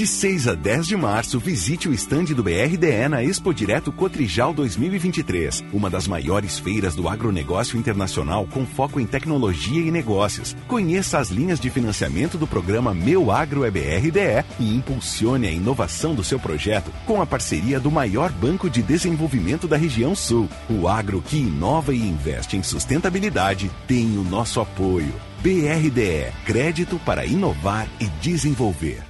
De 0.00 0.06
6 0.06 0.48
a 0.48 0.54
10 0.54 0.86
de 0.86 0.96
março, 0.96 1.38
visite 1.38 1.86
o 1.86 1.92
estande 1.92 2.34
do 2.34 2.42
BRDE 2.42 3.06
na 3.10 3.22
Expo 3.22 3.52
Direto 3.52 3.92
Cotrijal 3.92 4.54
2023, 4.54 5.62
uma 5.74 5.90
das 5.90 6.08
maiores 6.08 6.58
feiras 6.58 6.94
do 6.94 7.06
agronegócio 7.06 7.78
internacional 7.78 8.46
com 8.46 8.64
foco 8.64 8.98
em 8.98 9.04
tecnologia 9.04 9.82
e 9.82 9.90
negócios. 9.90 10.56
Conheça 10.66 11.18
as 11.18 11.28
linhas 11.28 11.60
de 11.60 11.68
financiamento 11.68 12.38
do 12.38 12.46
programa 12.46 12.94
Meu 12.94 13.30
Agro 13.30 13.62
é 13.62 13.70
BRDE 13.70 14.42
e 14.58 14.74
impulsione 14.74 15.46
a 15.46 15.52
inovação 15.52 16.14
do 16.14 16.24
seu 16.24 16.40
projeto 16.40 16.90
com 17.04 17.20
a 17.20 17.26
parceria 17.26 17.78
do 17.78 17.90
maior 17.90 18.32
banco 18.32 18.70
de 18.70 18.80
desenvolvimento 18.80 19.68
da 19.68 19.76
região 19.76 20.14
sul. 20.14 20.48
O 20.70 20.88
agro 20.88 21.20
que 21.20 21.36
inova 21.36 21.92
e 21.92 22.00
investe 22.00 22.56
em 22.56 22.62
sustentabilidade 22.62 23.70
tem 23.86 24.16
o 24.16 24.24
nosso 24.24 24.62
apoio. 24.62 25.12
BRDE 25.42 26.32
Crédito 26.46 26.98
para 27.04 27.26
inovar 27.26 27.86
e 28.00 28.06
desenvolver. 28.22 29.09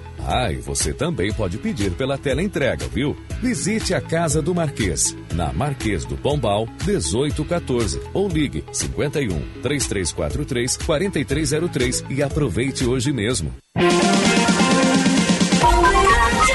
Ah, 0.27 0.51
e 0.51 0.57
você 0.57 0.93
também 0.93 1.33
pode 1.33 1.57
pedir 1.57 1.91
pela 1.91 2.17
tela 2.17 2.41
entrega, 2.41 2.87
viu? 2.87 3.15
Visite 3.41 3.93
a 3.93 4.01
Casa 4.01 4.41
do 4.41 4.53
Marquês, 4.53 5.15
na 5.33 5.51
Marquês 5.51 6.05
do 6.05 6.15
Pombal, 6.15 6.67
1814, 6.85 7.99
ou 8.13 8.27
ligue 8.27 8.63
51 8.71 9.29
3343 9.61 10.77
4303 10.77 12.05
e 12.09 12.21
aproveite 12.23 12.85
hoje 12.85 13.11
mesmo. 13.11 13.51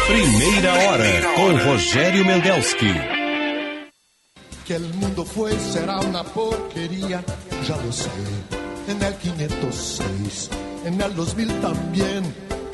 Primeira 0.07 0.73
hora 0.73 1.23
com 1.35 1.69
Rogério 1.69 2.25
Mendelski. 2.25 2.93
Que 4.65 4.75
el 4.75 4.95
mundo 4.95 5.25
fue 5.25 5.53
será 5.59 6.01
una 6.01 6.25
porquería, 6.25 7.25
ya 7.67 7.77
lo 7.77 7.93
sé. 7.93 8.11
En 8.89 9.03
el 9.03 9.15
506, 9.15 10.51
en 10.85 11.01
el 11.01 11.15
2000 11.15 11.49
también, 11.61 12.23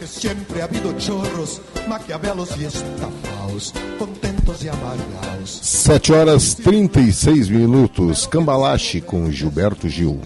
que 0.02 0.08
siempre 0.08 0.60
ha 0.60 0.64
habido 0.64 0.92
chorros, 0.98 1.60
maquiavelos 1.86 2.56
y 2.58 2.64
estafaos, 2.64 3.72
contentos 4.00 4.64
y 4.64 4.68
amargados. 4.68 5.60
7 5.62 6.12
horas 6.12 6.55
36 6.56 7.48
minutos. 7.48 8.26
Cambalache 8.26 9.00
com 9.00 9.31
Gilberto 9.31 9.89
Gil. 9.89 10.20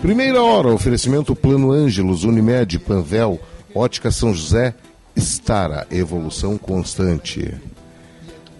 Primeira 0.00 0.40
hora, 0.40 0.68
oferecimento 0.68 1.34
Plano 1.34 1.72
Ângelos, 1.72 2.22
Unimed, 2.22 2.78
Panvel, 2.78 3.40
Ótica 3.74 4.12
São 4.12 4.32
José, 4.32 4.74
Estara, 5.16 5.88
evolução 5.90 6.56
constante. 6.56 7.52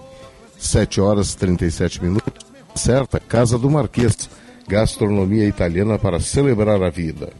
7 0.56 1.00
horas 1.00 1.32
e 1.32 1.38
37 1.38 2.00
minutos. 2.02 2.46
Certa, 2.76 3.18
Casa 3.18 3.58
do 3.58 3.68
Marquês, 3.68 4.30
gastronomia 4.68 5.46
italiana 5.46 5.98
para 5.98 6.20
celebrar 6.20 6.80
a 6.80 6.90
vida. 6.90 7.32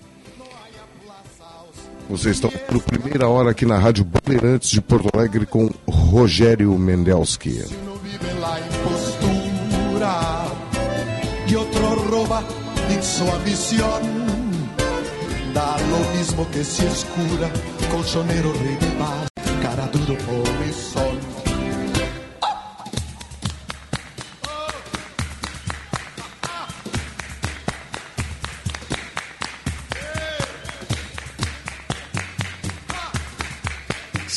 Vocês 2.11 2.35
estão 2.35 2.51
por 2.51 2.83
primeira 2.83 3.29
hora 3.29 3.53
aqui 3.53 3.65
na 3.65 3.79
Rádio 3.79 4.05
Bandeirantes 4.05 4.69
de 4.69 4.81
Porto 4.81 5.09
Alegre 5.15 5.47
com 5.47 5.71
Rogério 5.89 6.77
Mendelski. 6.77 7.65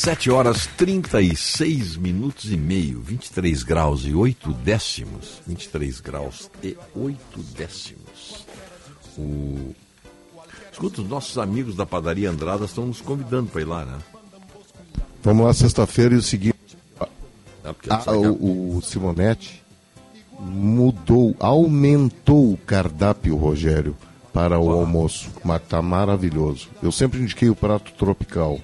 7 0.04 0.30
horas 0.30 0.66
36 0.76 1.96
minutos 1.96 2.52
e 2.52 2.58
meio, 2.58 3.00
23 3.00 3.62
graus 3.62 4.04
e 4.04 4.12
8 4.12 4.52
décimos. 4.52 5.40
23 5.46 5.98
graus 6.00 6.50
e 6.62 6.76
8 6.94 7.18
décimos. 7.56 8.44
O... 9.16 9.74
Escuta, 10.70 11.00
os 11.00 11.08
nossos 11.08 11.38
amigos 11.38 11.74
da 11.74 11.86
padaria 11.86 12.28
Andrada 12.28 12.66
estão 12.66 12.84
nos 12.84 13.00
convidando 13.00 13.48
para 13.50 13.62
ir 13.62 13.64
lá, 13.64 13.86
né? 13.86 13.98
Vamos 15.22 15.46
lá 15.46 15.54
sexta-feira 15.54 16.12
e 16.12 16.18
o 16.18 16.22
seguinte. 16.22 16.76
Ah, 17.88 18.12
o, 18.12 18.76
o 18.76 18.82
Simonetti 18.82 19.64
mudou, 20.38 21.34
aumentou 21.40 22.52
o 22.52 22.58
cardápio, 22.58 23.36
Rogério, 23.36 23.96
para 24.34 24.58
o 24.58 24.70
almoço. 24.70 25.30
Mas 25.42 25.62
tá 25.62 25.80
maravilhoso. 25.80 26.68
Eu 26.82 26.92
sempre 26.92 27.22
indiquei 27.22 27.48
o 27.48 27.56
prato 27.56 27.90
tropical. 27.92 28.60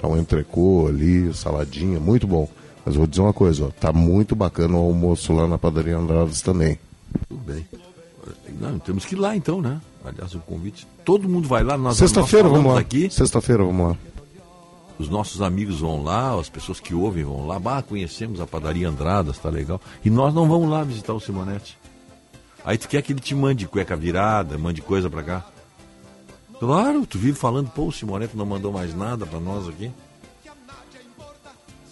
Tá 0.00 0.08
um 0.08 0.16
entrecô 0.16 0.86
ali, 0.88 1.32
saladinha, 1.34 2.00
muito 2.00 2.26
bom. 2.26 2.48
Mas 2.84 2.96
vou 2.96 3.06
dizer 3.06 3.20
uma 3.20 3.32
coisa, 3.32 3.66
ó, 3.66 3.68
tá 3.68 3.92
muito 3.92 4.34
bacana 4.34 4.76
o 4.76 4.80
almoço 4.80 5.32
lá 5.32 5.46
na 5.46 5.58
padaria 5.58 5.96
Andradas 5.96 6.40
também. 6.40 6.78
Tudo 7.28 7.40
bem. 7.44 7.66
Não, 8.58 8.78
temos 8.78 9.04
que 9.04 9.14
ir 9.14 9.18
lá 9.18 9.36
então, 9.36 9.60
né? 9.60 9.80
Aliás, 10.04 10.34
o 10.34 10.38
convite. 10.40 10.86
Todo 11.04 11.28
mundo 11.28 11.46
vai 11.46 11.62
lá. 11.62 11.76
Sexta-feira 11.92 12.48
vamos 12.48 12.72
lá. 12.72 12.80
aqui. 12.80 13.10
Sexta-feira 13.10 13.62
vamos 13.62 13.88
lá. 13.88 13.96
Os 14.98 15.08
nossos 15.08 15.40
amigos 15.40 15.80
vão 15.80 16.02
lá, 16.02 16.38
as 16.38 16.48
pessoas 16.50 16.78
que 16.78 16.94
ouvem 16.94 17.24
vão 17.24 17.46
lá. 17.46 17.58
Bah, 17.58 17.82
conhecemos 17.82 18.40
a 18.40 18.46
padaria 18.46 18.88
Andradas, 18.88 19.38
tá 19.38 19.48
legal. 19.48 19.80
E 20.04 20.10
nós 20.10 20.34
não 20.34 20.48
vamos 20.48 20.68
lá 20.68 20.84
visitar 20.84 21.14
o 21.14 21.20
Simonetti. 21.20 21.78
Aí 22.64 22.76
tu 22.76 22.88
quer 22.88 23.00
que 23.02 23.12
ele 23.12 23.20
te 23.20 23.34
mande 23.34 23.66
cueca 23.66 23.96
virada, 23.96 24.58
mande 24.58 24.82
coisa 24.82 25.08
pra 25.08 25.22
cá. 25.22 25.46
Claro, 26.60 27.04
tu 27.06 27.18
vive 27.18 27.38
falando, 27.38 27.70
pô, 27.70 27.86
o 27.86 27.92
Simonetti 27.92 28.36
não 28.36 28.44
mandou 28.44 28.70
mais 28.70 28.94
nada 28.94 29.24
pra 29.24 29.40
nós 29.40 29.66
aqui. 29.66 29.90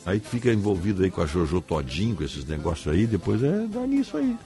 Aí 0.05 0.21
tu 0.21 0.29
fica 0.29 0.53
envolvido 0.53 1.03
aí 1.03 1.11
com 1.11 1.23
a 1.23 1.27
Jojo 1.27 1.63
Todinho, 1.63 2.15
com 2.15 2.23
esses 2.23 2.45
negócios 2.45 2.95
aí, 2.95 3.07
depois 3.07 3.43
é 3.43 3.67
dá 3.67 3.87
nisso 3.87 4.19
aí. 4.19 4.37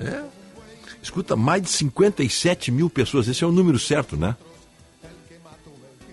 É. 0.00 0.24
Escuta, 1.00 1.36
mais 1.36 1.62
de 1.62 1.68
57 1.68 2.72
mil 2.72 2.90
pessoas, 2.90 3.28
esse 3.28 3.44
é 3.44 3.46
o 3.46 3.52
número 3.52 3.78
certo, 3.78 4.16
né? 4.16 4.36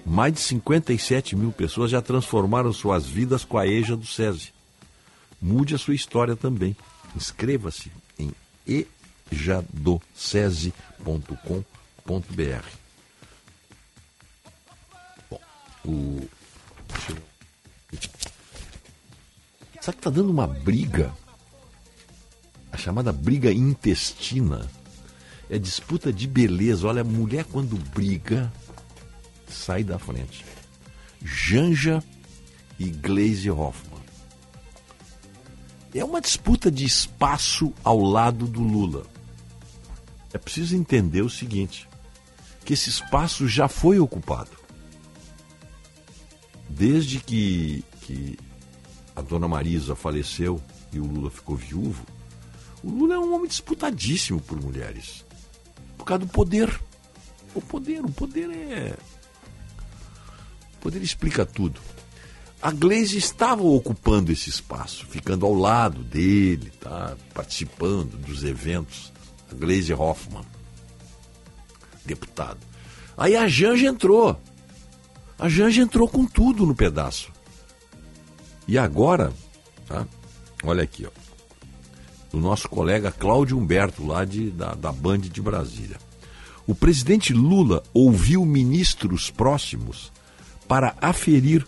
Mais 0.05 0.33
de 0.33 0.39
57 0.41 1.35
mil 1.35 1.51
pessoas 1.51 1.89
já 1.89 2.03
transformaram 2.03 2.71
suas 2.71 3.07
vidas 3.07 3.43
com 3.43 3.57
a 3.57 3.65
EJA 3.65 3.95
do 3.95 4.05
SESI. 4.05 4.53
Mude 5.41 5.73
a 5.73 5.79
sua 5.79 5.95
história 5.95 6.35
também. 6.35 6.77
Inscreva-se 7.15 7.91
em 8.17 8.31
ejadocese.com.br. 9.31 11.68
o. 15.85 16.27
Sabe 19.81 19.97
que 19.97 20.03
tá 20.03 20.09
dando 20.09 20.29
uma 20.29 20.47
briga? 20.47 21.13
A 22.71 22.77
chamada 22.77 23.11
briga 23.11 23.51
intestina. 23.51 24.69
É 25.49 25.57
disputa 25.57 26.13
de 26.13 26.27
beleza. 26.27 26.87
Olha, 26.87 27.01
a 27.01 27.05
mulher 27.05 27.45
quando 27.45 27.75
briga, 27.91 28.51
sai 29.47 29.83
da 29.83 29.97
frente. 29.97 30.45
Janja 31.23 32.03
e 32.77 32.89
Glaze 32.89 33.49
Hoffman. 33.49 33.99
É 35.93 36.05
uma 36.05 36.21
disputa 36.21 36.69
de 36.69 36.85
espaço 36.85 37.73
ao 37.83 37.99
lado 37.99 38.45
do 38.45 38.61
Lula. 38.61 39.05
É 40.31 40.37
preciso 40.37 40.75
entender 40.75 41.23
o 41.23 41.29
seguinte: 41.29 41.88
que 42.69 42.73
esse 42.73 42.87
espaço 42.87 43.47
já 43.47 43.67
foi 43.67 43.99
ocupado. 43.99 44.51
Desde 46.69 47.19
que, 47.19 47.83
que 48.01 48.37
a 49.15 49.23
dona 49.23 49.47
Marisa 49.47 49.95
faleceu 49.95 50.61
e 50.93 50.99
o 50.99 51.03
Lula 51.03 51.31
ficou 51.31 51.55
viúvo, 51.55 52.05
o 52.83 52.91
Lula 52.91 53.15
é 53.15 53.17
um 53.17 53.33
homem 53.33 53.47
disputadíssimo 53.47 54.39
por 54.39 54.61
mulheres. 54.61 55.25
Por 55.97 56.05
causa 56.05 56.23
do 56.23 56.31
poder. 56.31 56.79
O 57.55 57.59
poder, 57.59 58.05
o 58.05 58.11
poder 58.11 58.51
é. 58.51 58.95
O 60.75 60.77
poder 60.79 61.01
explica 61.01 61.47
tudo. 61.47 61.81
A 62.61 62.69
Glaze 62.69 63.17
estava 63.17 63.63
ocupando 63.63 64.31
esse 64.31 64.51
espaço, 64.51 65.07
ficando 65.07 65.43
ao 65.43 65.55
lado 65.55 66.03
dele, 66.03 66.71
tá? 66.79 67.17
participando 67.33 68.15
dos 68.15 68.43
eventos. 68.43 69.11
A 69.51 69.55
Glaze 69.55 69.91
Hoffman, 69.91 70.45
deputado. 72.09 72.57
Aí 73.17 73.35
a 73.35 73.47
Janja 73.47 73.87
entrou. 73.87 74.39
A 75.37 75.47
Janja 75.47 75.81
entrou 75.81 76.07
com 76.07 76.25
tudo 76.25 76.65
no 76.65 76.75
pedaço. 76.75 77.31
E 78.67 78.77
agora, 78.77 79.31
tá? 79.87 80.05
olha 80.63 80.83
aqui, 80.83 81.05
ó. 81.05 81.09
O 82.35 82.39
nosso 82.39 82.69
colega 82.69 83.11
Cláudio 83.11 83.57
Humberto, 83.57 84.05
lá 84.05 84.23
de, 84.25 84.51
da, 84.51 84.73
da 84.75 84.91
Band 84.91 85.19
de 85.19 85.41
Brasília. 85.41 85.97
O 86.67 86.75
presidente 86.75 87.33
Lula 87.33 87.81
ouviu 87.93 88.45
ministros 88.45 89.31
próximos 89.31 90.11
para 90.67 90.95
aferir 91.01 91.65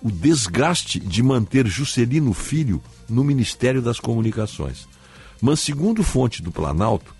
o 0.00 0.10
desgaste 0.10 1.00
de 1.00 1.22
manter 1.22 1.66
Juscelino 1.66 2.32
Filho 2.32 2.80
no 3.08 3.24
Ministério 3.24 3.82
das 3.82 3.98
Comunicações. 3.98 4.86
Mas, 5.40 5.60
segundo 5.60 6.04
fonte 6.04 6.40
do 6.40 6.52
Planalto, 6.52 7.12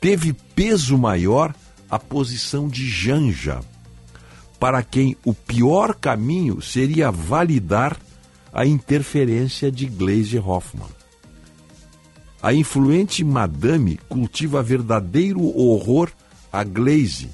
teve 0.00 0.32
peso 0.32 0.96
maior 0.96 1.52
a 1.90 1.98
posição 1.98 2.68
de 2.68 2.88
Janja, 2.88 3.60
para 4.58 4.82
quem 4.82 5.16
o 5.24 5.32
pior 5.32 5.94
caminho 5.94 6.60
seria 6.60 7.10
validar 7.10 7.96
a 8.52 8.66
interferência 8.66 9.70
de 9.70 9.86
Glaze 9.86 10.38
Hoffman. 10.38 10.88
A 12.42 12.52
influente 12.52 13.24
madame 13.24 13.98
cultiva 14.08 14.62
verdadeiro 14.62 15.44
horror 15.58 16.10
a 16.52 16.64
Glaze 16.64 17.30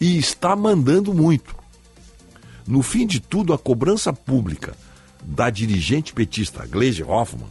e 0.00 0.18
está 0.18 0.54
mandando 0.54 1.14
muito. 1.14 1.56
No 2.66 2.82
fim 2.82 3.06
de 3.06 3.20
tudo, 3.20 3.52
a 3.52 3.58
cobrança 3.58 4.12
pública 4.12 4.74
da 5.22 5.50
dirigente 5.50 6.12
petista 6.12 6.66
Glaze 6.66 7.02
Hoffman, 7.02 7.48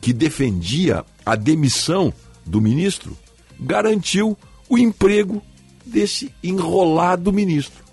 que 0.00 0.12
defendia 0.12 1.04
a 1.24 1.34
demissão 1.34 2.12
do 2.44 2.60
ministro, 2.60 3.16
garantiu 3.58 4.36
o 4.68 4.78
emprego 4.78 5.42
desse 5.88 6.32
enrolado 6.42 7.32
ministro. 7.32 7.84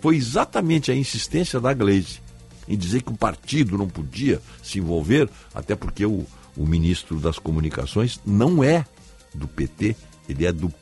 Foi 0.00 0.16
exatamente 0.16 0.90
a 0.90 0.94
insistência 0.94 1.60
da 1.60 1.72
Glaze 1.72 2.20
em 2.68 2.76
dizer 2.76 3.02
que 3.02 3.12
o 3.12 3.16
partido 3.16 3.78
não 3.78 3.88
podia 3.88 4.40
se 4.62 4.78
envolver, 4.78 5.30
até 5.54 5.76
porque 5.76 6.04
o, 6.04 6.26
o 6.56 6.66
ministro 6.66 7.18
das 7.18 7.38
Comunicações 7.38 8.20
não 8.26 8.62
é 8.62 8.84
do 9.32 9.46
PT, 9.46 9.96
ele 10.28 10.44
é 10.44 10.52
do 10.52 10.72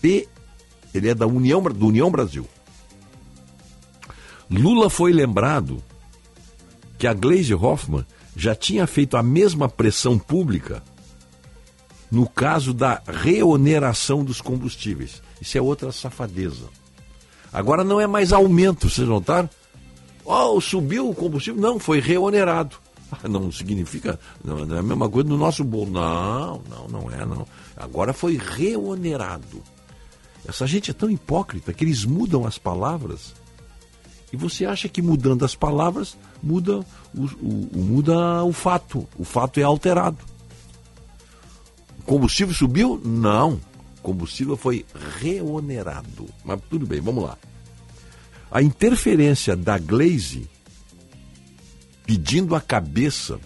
P, 0.00 0.28
ele 0.92 1.08
é 1.08 1.14
da 1.14 1.26
União, 1.26 1.62
do 1.62 1.86
União 1.86 2.10
Brasil. 2.10 2.48
Lula 4.50 4.90
foi 4.90 5.12
lembrado 5.12 5.82
que 6.98 7.06
a 7.06 7.14
Glaze 7.14 7.54
Hoffman 7.54 8.04
já 8.36 8.54
tinha 8.54 8.86
feito 8.86 9.16
a 9.16 9.22
mesma 9.22 9.68
pressão 9.68 10.18
pública 10.18 10.82
no 12.12 12.28
caso 12.28 12.74
da 12.74 13.02
reoneração 13.06 14.22
dos 14.22 14.42
combustíveis. 14.42 15.22
Isso 15.40 15.56
é 15.56 15.62
outra 15.62 15.90
safadeza. 15.90 16.66
Agora 17.50 17.82
não 17.82 17.98
é 17.98 18.06
mais 18.06 18.34
aumento, 18.34 18.90
vocês 18.90 19.08
notaram? 19.08 19.48
Oh, 20.22 20.60
subiu 20.60 21.08
o 21.08 21.14
combustível? 21.14 21.58
Não, 21.58 21.78
foi 21.78 22.00
reonerado. 22.00 22.76
Não 23.28 23.50
significa, 23.50 24.20
não, 24.44 24.64
não 24.66 24.76
é 24.76 24.80
a 24.80 24.82
mesma 24.82 25.08
coisa 25.08 25.28
no 25.30 25.38
nosso 25.38 25.64
bolo. 25.64 25.90
Não, 25.90 26.62
não, 26.68 26.88
não 26.88 27.10
é, 27.10 27.24
não. 27.24 27.46
Agora 27.74 28.12
foi 28.12 28.36
reonerado. 28.38 29.62
Essa 30.46 30.66
gente 30.66 30.90
é 30.90 30.94
tão 30.94 31.10
hipócrita 31.10 31.72
que 31.72 31.82
eles 31.82 32.04
mudam 32.04 32.46
as 32.46 32.58
palavras 32.58 33.34
e 34.32 34.36
você 34.36 34.66
acha 34.66 34.88
que 34.88 35.00
mudando 35.00 35.44
as 35.44 35.54
palavras 35.54 36.16
muda 36.42 36.80
o, 37.14 37.24
o 37.24 37.78
muda 37.78 38.44
o 38.44 38.52
fato. 38.52 39.08
O 39.18 39.24
fato 39.24 39.60
é 39.60 39.62
alterado. 39.62 40.31
Combustível 42.04 42.54
subiu? 42.54 43.00
Não. 43.04 43.60
Combustível 44.02 44.56
foi 44.56 44.84
reonerado. 45.20 46.28
Mas 46.44 46.60
tudo 46.68 46.86
bem, 46.86 47.00
vamos 47.00 47.24
lá. 47.24 47.38
A 48.50 48.60
interferência 48.60 49.56
da 49.56 49.78
Glaze 49.78 50.48
pedindo 52.04 52.54
a 52.54 52.60
cabeça 52.60 53.40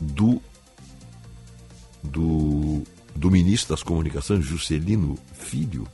do, 0.00 0.40
do, 2.02 2.82
do 3.14 3.30
ministro 3.30 3.74
das 3.74 3.82
Comunicações, 3.82 4.44
Juscelino 4.44 5.18
Filho, 5.32 5.86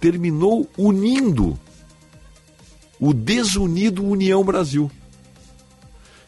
terminou 0.00 0.68
unindo 0.76 1.58
o 3.00 3.12
desunido 3.12 4.04
União 4.04 4.44
Brasil, 4.44 4.90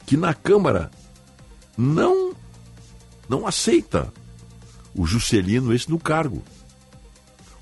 que 0.07 0.17
na 0.17 0.35
Câmara 0.35 0.91
não 1.77 2.30
não 3.31 3.47
aceita 3.47 4.13
o 4.95 5.07
Juscelino 5.07 5.73
esse 5.73 5.89
no 5.89 5.99
cargo. 5.99 6.43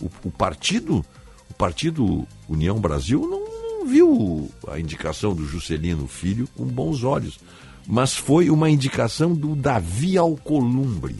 O, 0.00 0.06
o 0.24 0.30
partido 0.30 1.05
o 1.50 1.55
partido 1.55 2.26
União 2.48 2.80
Brasil 2.80 3.20
não, 3.20 3.80
não 3.80 3.86
viu 3.86 4.50
a 4.66 4.80
indicação 4.80 5.34
do 5.34 5.47
Juscelino 5.47 6.08
Filho 6.08 6.48
com 6.56 6.64
bons 6.64 7.05
olhos, 7.05 7.38
mas 7.86 8.14
foi 8.16 8.50
uma 8.50 8.70
indicação 8.70 9.34
do 9.34 9.55
Davi 9.55 10.16
Alcolumbre. 10.16 11.16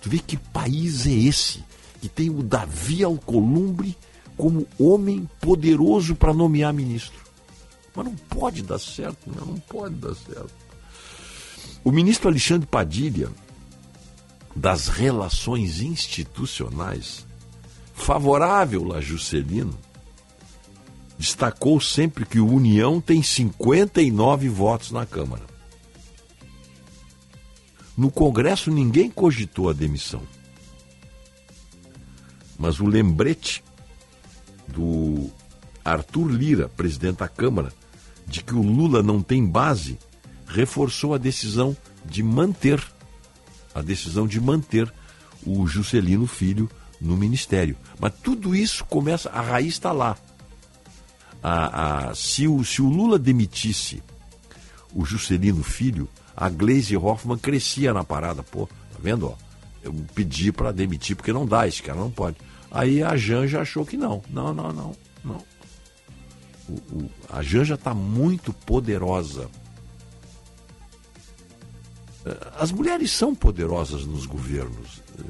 Tu 0.00 0.08
vê 0.08 0.18
que 0.18 0.36
país 0.36 1.06
é 1.06 1.12
esse? 1.12 1.62
que 2.00 2.08
tem 2.08 2.30
o 2.30 2.42
Davi 2.42 3.04
Alcolumbre 3.04 3.96
como 4.36 4.66
homem 4.78 5.28
poderoso 5.40 6.14
para 6.14 6.32
nomear 6.32 6.72
ministro. 6.72 7.20
Mas 7.94 8.06
não 8.06 8.14
pode 8.14 8.62
dar 8.62 8.78
certo, 8.78 9.18
não 9.26 9.56
pode 9.58 9.96
dar 9.96 10.14
certo. 10.14 10.54
O 11.82 11.90
ministro 11.90 12.28
Alexandre 12.28 12.66
Padilha, 12.66 13.30
das 14.54 14.88
relações 14.88 15.80
institucionais, 15.80 17.26
favorável 17.94 18.92
a 18.92 19.00
Juscelino, 19.00 19.78
destacou 21.18 21.80
sempre 21.80 22.24
que 22.24 22.40
o 22.40 22.50
União 22.50 23.00
tem 23.00 23.22
59 23.22 24.48
votos 24.48 24.90
na 24.90 25.06
Câmara. 25.06 25.44
No 27.96 28.10
Congresso 28.10 28.70
ninguém 28.70 29.10
cogitou 29.10 29.68
a 29.68 29.72
demissão. 29.72 30.22
Mas 32.58 32.80
o 32.80 32.86
lembrete 32.86 33.62
do 34.68 35.30
Arthur 35.84 36.30
Lira, 36.30 36.68
presidente 36.68 37.18
da 37.18 37.28
Câmara, 37.28 37.72
de 38.26 38.42
que 38.42 38.54
o 38.54 38.62
Lula 38.62 39.02
não 39.02 39.22
tem 39.22 39.46
base, 39.46 39.98
reforçou 40.52 41.14
a 41.14 41.18
decisão 41.18 41.76
de 42.04 42.22
manter 42.22 42.82
a 43.74 43.82
decisão 43.82 44.26
de 44.26 44.40
manter 44.40 44.92
o 45.44 45.66
Juscelino 45.66 46.26
Filho 46.26 46.68
no 47.00 47.16
ministério. 47.16 47.76
Mas 47.98 48.12
tudo 48.22 48.54
isso 48.54 48.84
começa, 48.84 49.30
a 49.30 49.40
raiz 49.40 49.74
está 49.74 49.92
lá. 49.92 50.16
A, 51.42 52.10
a, 52.10 52.14
se, 52.14 52.46
o, 52.46 52.62
se 52.64 52.82
o 52.82 52.88
Lula 52.88 53.18
demitisse 53.18 54.02
o 54.94 55.04
Juscelino 55.04 55.62
Filho, 55.62 56.08
a 56.36 56.48
Glaze 56.48 56.96
Hoffman 56.96 57.38
crescia 57.38 57.94
na 57.94 58.04
parada. 58.04 58.42
Pô, 58.42 58.66
tá 58.66 58.98
vendo? 59.00 59.28
Ó, 59.28 59.34
eu 59.82 59.94
pedi 60.14 60.52
para 60.52 60.72
demitir 60.72 61.16
porque 61.16 61.32
não 61.32 61.46
dá, 61.46 61.66
esse 61.66 61.82
cara 61.82 61.98
não 61.98 62.10
pode. 62.10 62.36
Aí 62.70 63.02
a 63.02 63.16
Janja 63.16 63.60
achou 63.60 63.86
que 63.86 63.96
não. 63.96 64.22
Não, 64.28 64.52
não, 64.52 64.72
não, 64.72 64.96
não. 65.24 65.44
O, 66.68 66.72
o, 66.72 67.10
a 67.30 67.42
Janja 67.42 67.74
está 67.74 67.94
muito 67.94 68.52
poderosa. 68.52 69.48
Eh, 72.24 72.52
as 72.58 72.70
mulheres 72.72 73.10
são 73.10 73.34
poderosas 73.34 74.04
nos 74.04 74.26
governos. 74.26 75.02
Eh, 75.18 75.22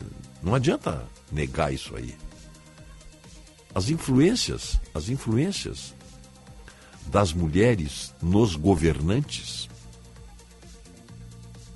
não 0.43 0.55
adianta 0.55 1.05
negar 1.31 1.73
isso 1.73 1.97
aí. 1.97 2.15
as 3.75 3.89
influências, 3.89 4.81
as 4.93 5.09
influências 5.09 5.95
das 7.07 7.33
mulheres 7.33 8.13
nos 8.21 8.57
governantes, 8.57 9.69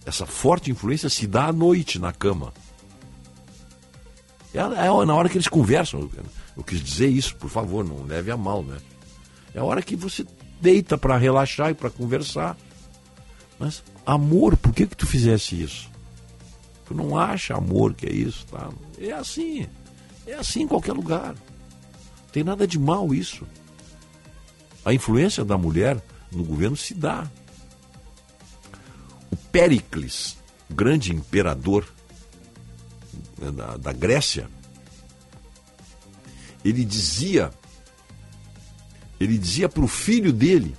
essa 0.04 0.26
forte 0.26 0.70
influência 0.70 1.08
se 1.08 1.26
dá 1.26 1.46
à 1.46 1.52
noite 1.52 1.98
na 1.98 2.12
cama. 2.12 2.52
É, 4.52 4.58
é 4.58 5.04
na 5.06 5.14
hora 5.14 5.28
que 5.28 5.36
eles 5.36 5.48
conversam. 5.48 6.08
Eu 6.56 6.62
quis 6.62 6.80
dizer 6.80 7.08
isso, 7.08 7.34
por 7.36 7.48
favor, 7.48 7.84
não 7.84 8.04
leve 8.04 8.30
a 8.30 8.36
mal, 8.36 8.62
né? 8.62 8.78
É 9.54 9.58
a 9.58 9.64
hora 9.64 9.82
que 9.82 9.96
você 9.96 10.26
deita 10.60 10.96
para 10.98 11.16
relaxar 11.16 11.70
e 11.70 11.74
para 11.74 11.90
conversar. 11.90 12.56
Mas, 13.58 13.82
amor, 14.04 14.56
por 14.56 14.72
que 14.72 14.86
que 14.86 14.96
tu 14.96 15.06
fizesse 15.06 15.60
isso? 15.60 15.90
Tu 16.84 16.94
não 16.94 17.18
acha, 17.18 17.54
amor, 17.54 17.94
que 17.94 18.06
é 18.06 18.12
isso, 18.12 18.46
tá? 18.46 18.70
É 18.98 19.12
assim. 19.12 19.66
É 20.26 20.34
assim 20.34 20.62
em 20.62 20.68
qualquer 20.68 20.92
lugar. 20.92 21.34
Tem 22.32 22.42
nada 22.42 22.66
de 22.66 22.78
mal 22.78 23.14
isso. 23.14 23.46
A 24.84 24.92
influência 24.92 25.44
da 25.44 25.56
mulher 25.56 26.02
no 26.30 26.44
governo 26.44 26.76
se 26.76 26.94
dá. 26.94 27.30
O 29.30 29.36
Péricles, 29.36 30.36
grande 30.68 31.12
imperador 31.12 31.86
né, 33.38 33.50
da, 33.50 33.76
da 33.76 33.92
Grécia, 33.92 34.48
ele 36.64 36.84
dizia, 36.84 37.50
ele 39.20 39.38
dizia 39.38 39.68
para 39.68 39.84
o 39.84 39.88
filho 39.88 40.32
dele, 40.32 40.74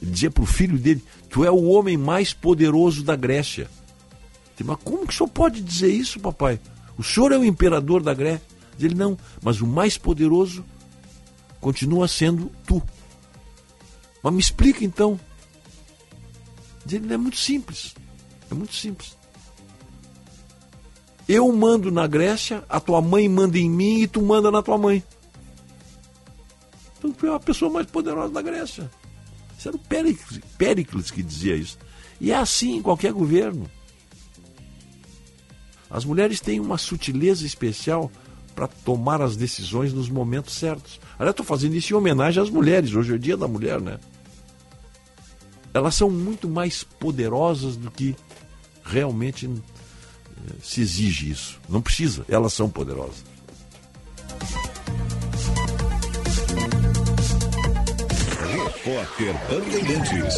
ele 0.00 0.10
dizia 0.10 0.30
para 0.30 0.42
o 0.42 0.46
filho 0.46 0.78
dele, 0.78 1.02
tu 1.36 1.44
é 1.44 1.50
o 1.50 1.64
homem 1.64 1.98
mais 1.98 2.32
poderoso 2.32 3.04
da 3.04 3.14
Grécia. 3.14 3.68
Mas 4.64 4.78
como 4.82 5.06
que 5.06 5.12
o 5.12 5.14
senhor 5.14 5.28
pode 5.28 5.60
dizer 5.60 5.92
isso, 5.92 6.18
papai? 6.18 6.58
O 6.96 7.02
senhor 7.02 7.30
é 7.30 7.36
o 7.36 7.44
imperador 7.44 8.02
da 8.02 8.14
Grécia. 8.14 8.40
Ele 8.80 8.94
não, 8.94 9.18
mas 9.42 9.60
o 9.60 9.66
mais 9.66 9.98
poderoso 9.98 10.64
continua 11.60 12.08
sendo 12.08 12.50
tu. 12.66 12.82
Mas 14.22 14.32
me 14.32 14.40
explica 14.40 14.82
então. 14.82 15.20
Ele 16.90 17.12
é 17.12 17.18
muito 17.18 17.36
simples. 17.36 17.94
É 18.50 18.54
muito 18.54 18.74
simples. 18.74 19.14
Eu 21.28 21.52
mando 21.52 21.90
na 21.90 22.06
Grécia, 22.06 22.64
a 22.66 22.80
tua 22.80 23.02
mãe 23.02 23.28
manda 23.28 23.58
em 23.58 23.68
mim 23.68 24.00
e 24.00 24.06
tu 24.06 24.22
manda 24.22 24.50
na 24.50 24.62
tua 24.62 24.78
mãe. 24.78 25.04
Então 26.96 27.12
tu 27.12 27.26
é 27.26 27.34
a 27.34 27.38
pessoa 27.38 27.70
mais 27.70 27.86
poderosa 27.88 28.32
da 28.32 28.40
Grécia. 28.40 28.90
Isso 29.66 29.68
era 29.68 29.76
o 29.76 29.80
Péricles, 29.80 30.40
Péricles 30.56 31.10
que 31.10 31.22
dizia 31.22 31.56
isso. 31.56 31.78
E 32.20 32.30
é 32.30 32.36
assim 32.36 32.76
em 32.76 32.82
qualquer 32.82 33.12
governo. 33.12 33.68
As 35.90 36.04
mulheres 36.04 36.40
têm 36.40 36.60
uma 36.60 36.78
sutileza 36.78 37.44
especial 37.44 38.10
para 38.54 38.68
tomar 38.68 39.20
as 39.20 39.36
decisões 39.36 39.92
nos 39.92 40.08
momentos 40.08 40.54
certos. 40.54 41.00
Aliás, 41.18 41.32
estou 41.32 41.44
fazendo 41.44 41.74
isso 41.74 41.92
em 41.92 41.96
homenagem 41.96 42.42
às 42.42 42.48
mulheres. 42.48 42.94
Hoje 42.94 43.12
é 43.12 43.16
o 43.16 43.18
dia 43.18 43.36
da 43.36 43.48
mulher, 43.48 43.80
né? 43.80 43.98
Elas 45.74 45.94
são 45.94 46.08
muito 46.08 46.48
mais 46.48 46.82
poderosas 46.82 47.76
do 47.76 47.90
que 47.90 48.16
realmente 48.84 49.46
eh, 49.46 50.52
se 50.62 50.80
exige 50.80 51.30
isso. 51.30 51.60
Não 51.68 51.82
precisa, 51.82 52.24
elas 52.28 52.52
são 52.52 52.70
poderosas. 52.70 53.24
Repórter 58.86 59.34
Bandeirantes. 59.50 60.36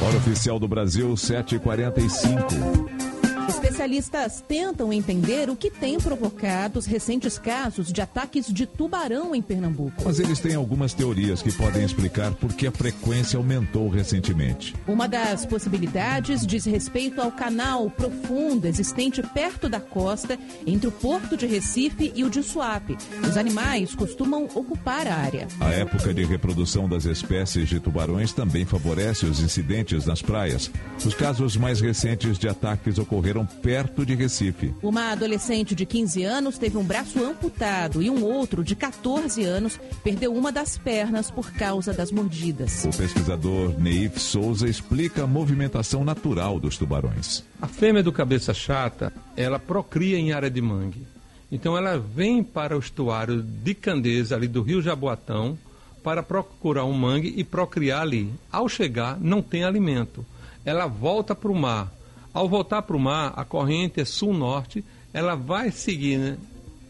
Hora 0.00 0.16
oficial 0.16 0.58
do 0.58 0.66
Brasil, 0.66 1.14
7h45. 1.14 3.11
Especialistas 3.48 4.42
tentam 4.46 4.92
entender 4.92 5.50
o 5.50 5.56
que 5.56 5.70
tem 5.70 5.98
provocado 5.98 6.78
os 6.78 6.86
recentes 6.86 7.38
casos 7.38 7.92
de 7.92 8.00
ataques 8.00 8.46
de 8.52 8.66
tubarão 8.66 9.34
em 9.34 9.42
Pernambuco. 9.42 10.02
Mas 10.04 10.20
eles 10.20 10.38
têm 10.38 10.54
algumas 10.54 10.94
teorias 10.94 11.42
que 11.42 11.50
podem 11.52 11.84
explicar 11.84 12.32
por 12.32 12.52
que 12.52 12.66
a 12.66 12.72
frequência 12.72 13.36
aumentou 13.36 13.88
recentemente. 13.88 14.74
Uma 14.86 15.08
das 15.08 15.44
possibilidades 15.44 16.46
diz 16.46 16.64
respeito 16.64 17.20
ao 17.20 17.32
canal 17.32 17.90
profundo 17.90 18.66
existente 18.66 19.22
perto 19.22 19.68
da 19.68 19.80
costa 19.80 20.38
entre 20.66 20.86
o 20.86 20.92
porto 20.92 21.36
de 21.36 21.46
Recife 21.46 22.12
e 22.14 22.24
o 22.24 22.30
de 22.30 22.42
Suape. 22.42 22.96
Os 23.28 23.36
animais 23.36 23.94
costumam 23.94 24.48
ocupar 24.54 25.06
a 25.06 25.16
área. 25.16 25.48
A 25.60 25.70
época 25.70 26.14
de 26.14 26.24
reprodução 26.24 26.88
das 26.88 27.04
espécies 27.04 27.68
de 27.68 27.80
tubarões 27.80 28.32
também 28.32 28.64
favorece 28.64 29.26
os 29.26 29.40
incidentes 29.40 30.06
nas 30.06 30.22
praias. 30.22 30.70
Os 31.04 31.14
casos 31.14 31.56
mais 31.56 31.80
recentes 31.80 32.38
de 32.38 32.48
ataques 32.48 32.98
ocorreram 32.98 33.31
perto 33.62 34.04
de 34.04 34.14
Recife. 34.14 34.74
Uma 34.82 35.12
adolescente 35.12 35.74
de 35.74 35.86
15 35.86 36.22
anos 36.22 36.58
teve 36.58 36.76
um 36.76 36.84
braço 36.84 37.24
amputado 37.24 38.02
e 38.02 38.10
um 38.10 38.22
outro 38.22 38.62
de 38.62 38.76
14 38.76 39.42
anos 39.44 39.80
perdeu 40.04 40.34
uma 40.34 40.52
das 40.52 40.76
pernas 40.76 41.30
por 41.30 41.50
causa 41.52 41.92
das 41.92 42.12
mordidas. 42.12 42.84
O 42.84 42.96
pesquisador 42.96 43.80
Neif 43.80 44.20
Souza 44.20 44.68
explica 44.68 45.24
a 45.24 45.26
movimentação 45.26 46.04
natural 46.04 46.60
dos 46.60 46.76
tubarões. 46.76 47.42
A 47.60 47.66
fêmea 47.66 48.02
do 48.02 48.12
cabeça 48.12 48.52
chata, 48.52 49.12
ela 49.36 49.58
procria 49.58 50.18
em 50.18 50.32
área 50.32 50.50
de 50.50 50.60
mangue. 50.60 51.06
Então 51.50 51.76
ela 51.76 51.98
vem 51.98 52.42
para 52.42 52.76
o 52.76 52.80
estuário 52.80 53.42
de 53.42 53.74
Candeza, 53.74 54.34
ali 54.34 54.48
do 54.48 54.62
rio 54.62 54.80
Jaboatão, 54.80 55.58
para 56.02 56.22
procurar 56.22 56.84
um 56.84 56.92
mangue 56.92 57.32
e 57.36 57.44
procriar 57.44 58.02
ali. 58.02 58.32
Ao 58.50 58.68
chegar, 58.68 59.18
não 59.20 59.42
tem 59.42 59.62
alimento. 59.62 60.24
Ela 60.64 60.86
volta 60.86 61.34
para 61.34 61.50
o 61.50 61.54
mar. 61.54 61.92
Ao 62.32 62.48
voltar 62.48 62.82
para 62.82 62.96
o 62.96 63.00
mar, 63.00 63.32
a 63.36 63.44
corrente 63.44 64.00
é 64.00 64.04
sul-norte, 64.04 64.84
ela 65.12 65.34
vai 65.34 65.70
seguir 65.70 66.18
né, 66.18 66.38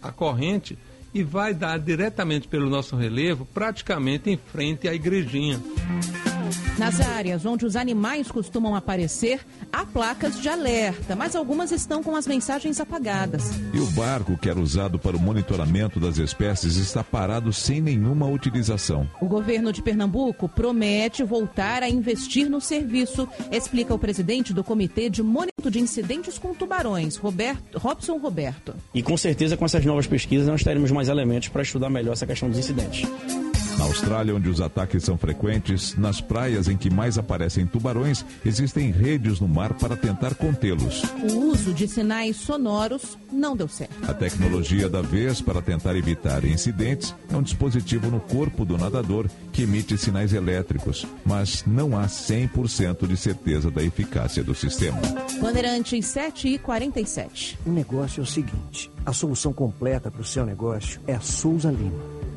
a 0.01 0.13
corrente 0.13 0.79
e 1.13 1.23
vai 1.23 1.53
dar 1.53 1.79
diretamente 1.79 2.49
pelo 2.49 2.71
nosso 2.71 2.97
relevo, 2.97 3.47
praticamente 3.53 4.31
em 4.31 4.37
frente 4.37 4.89
à 4.89 4.95
igrejinha. 4.95 5.61
Nas 6.79 7.01
áreas 7.01 7.45
onde 7.45 7.67
os 7.67 7.77
animais 7.77 8.31
costumam 8.31 8.75
aparecer, 8.75 9.41
há 9.71 9.85
placas 9.85 10.41
de 10.41 10.49
alerta, 10.49 11.15
mas 11.15 11.37
algumas 11.37 11.71
estão 11.71 12.03
com 12.03 12.17
as 12.17 12.27
mensagens 12.27 12.81
apagadas. 12.81 13.51
E 13.75 13.79
o 13.79 13.87
barco 13.93 14.39
que 14.39 14.49
era 14.49 14.59
usado 14.59 14.99
para 14.99 15.17
o 15.17 15.21
monitoramento 15.21 16.01
das 16.01 16.19
espécies 16.19 16.77
está 16.77 17.05
parado 17.05 17.53
sem 17.53 17.81
nenhuma 17.81 18.27
utilização. 18.27 19.09
O 19.21 19.27
governo 19.27 19.73
de 19.73 19.83
Pernambuco 19.83 20.49
promete 20.49 21.23
voltar 21.23 21.83
a 21.83 21.89
investir 21.89 22.49
no 22.49 22.61
serviço, 22.61 23.29
explica 23.51 23.95
o 23.95 23.99
presidente 23.99 24.53
do 24.55 24.65
Comitê 24.65 25.11
de 25.11 25.23
Monitoramento 25.23 25.71
de 25.71 25.79
Incidentes 25.79 26.39
com 26.39 26.55
Tubarões, 26.55 27.17
Roberto, 27.17 27.79
Robson 27.79 28.17
Roberto. 28.17 28.75
E 28.95 29.03
com 29.03 29.17
certeza, 29.17 29.57
com 29.57 29.65
essas 29.65 29.85
novas 29.85 30.07
pesquisas, 30.07 30.49
nós 30.49 30.65
teremos 30.65 30.91
mais 30.91 31.09
elementos 31.09 31.49
para 31.49 31.63
estudar 31.63 31.91
melhor 31.91 32.13
essa 32.13 32.27
questão 32.27 32.49
dos 32.49 32.59
incidentes. 32.59 33.07
Na 33.79 33.85
Austrália, 33.85 34.35
onde 34.35 34.49
os 34.49 34.61
ataques 34.61 35.03
são 35.05 35.17
frequentes, 35.17 35.97
nas 35.97 36.21
praias 36.21 36.69
em 36.69 36.77
que 36.77 36.91
mais 36.91 37.19
aparecem 37.19 37.67
tubarões, 37.67 38.25
existem 38.45 38.91
redes 38.91 39.41
no 39.41 39.49
mar 39.49 39.75
para 39.75 39.97
tentar 39.97 40.35
contê-los. 40.35 41.03
O 41.31 41.51
uso 41.51 41.73
de 41.73 41.89
sinais 41.89 42.37
sonoros 42.37 43.19
não 43.33 43.57
deu 43.57 43.69
certo. 43.69 43.93
A 44.09 44.15
tecnologia 44.15 44.89
da 44.89 45.03
vez 45.03 45.41
para 45.41 45.63
tentar 45.63 45.97
evitar 45.97 46.45
incidentes 46.45 47.15
é 47.33 47.37
um 47.37 47.43
dispositivo 47.43 48.11
no 48.11 48.21
corpo 48.21 48.65
do 48.65 48.79
nadador 48.79 49.29
que 49.53 49.63
emite 49.63 49.97
sinais 49.97 50.33
elétricos, 50.33 51.07
mas 51.25 51.65
não 51.67 51.99
há 51.99 52.07
100% 52.07 53.07
de 53.07 53.17
certeza 53.17 53.71
da 53.71 53.83
eficácia 53.83 54.45
do 54.45 54.55
sistema. 54.55 55.01
Bandeirantes 55.41 56.07
7 56.07 56.49
e 56.49 56.59
47. 56.59 57.59
O 57.67 57.71
negócio 57.71 58.21
é 58.21 58.23
o 58.23 58.27
seguinte: 58.27 58.91
a 59.05 59.13
solução 59.13 59.53
completa 59.53 60.11
para 60.11 60.21
o 60.21 60.25
seu 60.25 60.47
negócio 60.47 61.01
é 61.07 61.15
a 61.15 61.21
Souza 61.21 61.71
Lima. 61.71 62.22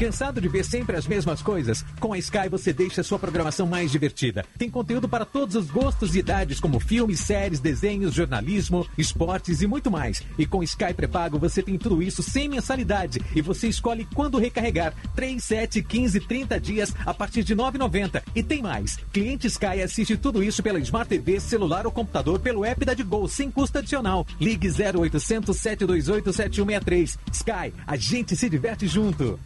Cansado 0.00 0.40
de 0.40 0.48
ver 0.48 0.64
sempre 0.64 0.96
as 0.96 1.06
mesmas 1.06 1.42
coisas? 1.42 1.84
Com 2.00 2.14
a 2.14 2.18
Sky 2.18 2.48
você 2.50 2.72
deixa 2.72 3.02
sua 3.02 3.18
programação 3.18 3.66
mais 3.66 3.92
divertida. 3.92 4.46
Tem 4.56 4.70
conteúdo 4.70 5.06
para 5.06 5.26
todos 5.26 5.54
os 5.54 5.70
gostos 5.70 6.14
e 6.14 6.20
idades, 6.20 6.58
como 6.58 6.80
filmes, 6.80 7.20
séries, 7.20 7.60
desenhos, 7.60 8.14
jornalismo, 8.14 8.88
esportes 8.96 9.60
e 9.60 9.66
muito 9.66 9.90
mais. 9.90 10.22
E 10.38 10.46
com 10.46 10.62
Sky 10.62 10.94
pré-pago 10.94 11.38
você 11.38 11.62
tem 11.62 11.76
tudo 11.76 12.02
isso 12.02 12.22
sem 12.22 12.48
mensalidade. 12.48 13.20
E 13.36 13.42
você 13.42 13.68
escolhe 13.68 14.08
quando 14.14 14.38
recarregar. 14.38 14.94
3, 15.14 15.44
7, 15.44 15.82
15, 15.82 16.20
30 16.20 16.58
dias 16.58 16.94
a 17.04 17.12
partir 17.12 17.44
de 17.44 17.52
R$ 17.52 17.60
9,90. 17.60 18.22
E 18.34 18.42
tem 18.42 18.62
mais. 18.62 18.96
Cliente 19.12 19.48
Sky 19.48 19.82
assiste 19.84 20.16
tudo 20.16 20.42
isso 20.42 20.62
pela 20.62 20.78
Smart 20.78 21.10
TV, 21.10 21.38
celular 21.40 21.84
ou 21.84 21.92
computador 21.92 22.40
pelo 22.40 22.64
app 22.64 22.86
da 22.86 22.94
Digol, 22.94 23.28
sem 23.28 23.50
custo 23.50 23.76
adicional. 23.76 24.26
Ligue 24.40 24.68
0800 24.68 25.54
728 25.54 26.32
7163. 26.32 27.18
Sky, 27.34 27.74
a 27.86 27.96
gente 27.96 28.34
se 28.34 28.48
diverte 28.48 28.88
junto. 28.88 29.38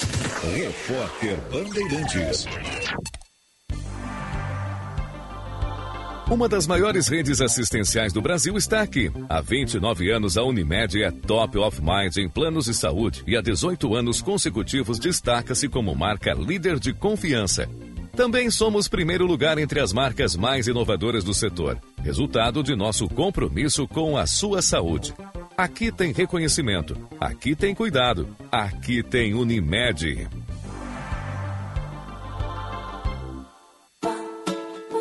Repórter 0.00 1.36
Bandeirantes. 1.52 2.46
Uma 6.30 6.48
das 6.48 6.66
maiores 6.66 7.08
redes 7.08 7.40
assistenciais 7.40 8.12
do 8.12 8.22
Brasil 8.22 8.56
está 8.56 8.82
aqui. 8.82 9.10
Há 9.28 9.40
29 9.40 10.10
anos, 10.10 10.38
a 10.38 10.44
Unimed 10.44 11.02
é 11.02 11.10
top 11.10 11.58
of 11.58 11.82
mind 11.82 12.16
em 12.16 12.28
planos 12.28 12.66
de 12.66 12.74
saúde 12.74 13.24
e 13.26 13.36
há 13.36 13.42
18 13.42 13.94
anos 13.94 14.22
consecutivos 14.22 14.98
destaca-se 14.98 15.68
como 15.68 15.94
marca 15.94 16.32
líder 16.32 16.78
de 16.78 16.94
confiança. 16.94 17.68
Também 18.14 18.50
somos 18.50 18.88
primeiro 18.88 19.24
lugar 19.24 19.58
entre 19.58 19.80
as 19.80 19.92
marcas 19.92 20.36
mais 20.36 20.66
inovadoras 20.66 21.24
do 21.24 21.32
setor, 21.32 21.78
resultado 22.02 22.62
de 22.62 22.74
nosso 22.74 23.08
compromisso 23.08 23.86
com 23.86 24.16
a 24.16 24.26
sua 24.26 24.60
saúde. 24.60 25.14
Aqui 25.56 25.92
tem 25.92 26.12
reconhecimento, 26.12 26.96
aqui 27.20 27.54
tem 27.54 27.74
cuidado, 27.74 28.28
aqui 28.50 29.02
tem 29.02 29.34
Unimed. 29.34 30.28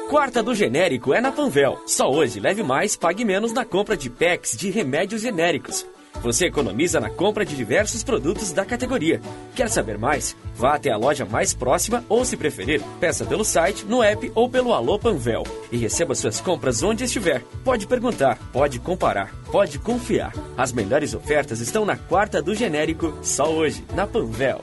Quarta 0.10 0.42
do 0.42 0.56
genérico 0.56 1.14
é 1.14 1.22
na 1.22 1.32
Panvel. 1.32 1.84
Só 1.86 2.10
hoje 2.10 2.40
leve 2.40 2.64
mais, 2.64 2.96
pague 2.96 3.24
menos 3.24 3.54
na 3.54 3.64
compra 3.64 3.96
de 3.96 4.10
packs 4.10 4.58
de 4.58 4.70
remédios 4.70 5.22
genéricos. 5.22 5.86
Você 6.22 6.48
economiza 6.48 7.00
na 7.00 7.10
compra 7.10 7.46
de 7.46 7.56
diversos 7.56 8.04
produtos 8.04 8.52
da 8.52 8.66
categoria. 8.66 9.22
Quer 9.56 9.70
saber 9.70 9.98
mais? 9.98 10.36
Vá 10.54 10.76
até 10.76 10.92
a 10.92 10.98
loja 10.98 11.26
mais 11.26 11.54
próxima 11.54 12.04
ou, 12.10 12.26
se 12.26 12.36
preferir, 12.36 12.82
peça 13.00 13.26
pelo 13.26 13.46
site, 13.46 13.86
no 13.86 14.04
app 14.04 14.30
ou 14.36 14.50
pelo 14.50 14.74
Alô 14.74 15.00
Panvel 15.00 15.44
e 15.72 15.78
receba 15.78 16.14
suas 16.14 16.42
compras 16.42 16.84
onde 16.84 17.06
estiver. 17.06 17.42
Pode 17.64 17.88
perguntar, 17.88 18.38
pode 18.52 18.80
comparar, 18.80 19.34
pode 19.52 19.80
confiar. 19.80 20.34
As 20.58 20.74
melhores 20.74 21.14
ofertas 21.14 21.62
estão 21.62 21.86
na 21.86 21.96
quarta 21.96 22.42
do 22.42 22.54
genérico, 22.54 23.18
só 23.22 23.50
hoje, 23.50 23.86
na 23.96 24.06
Panvel. 24.06 24.62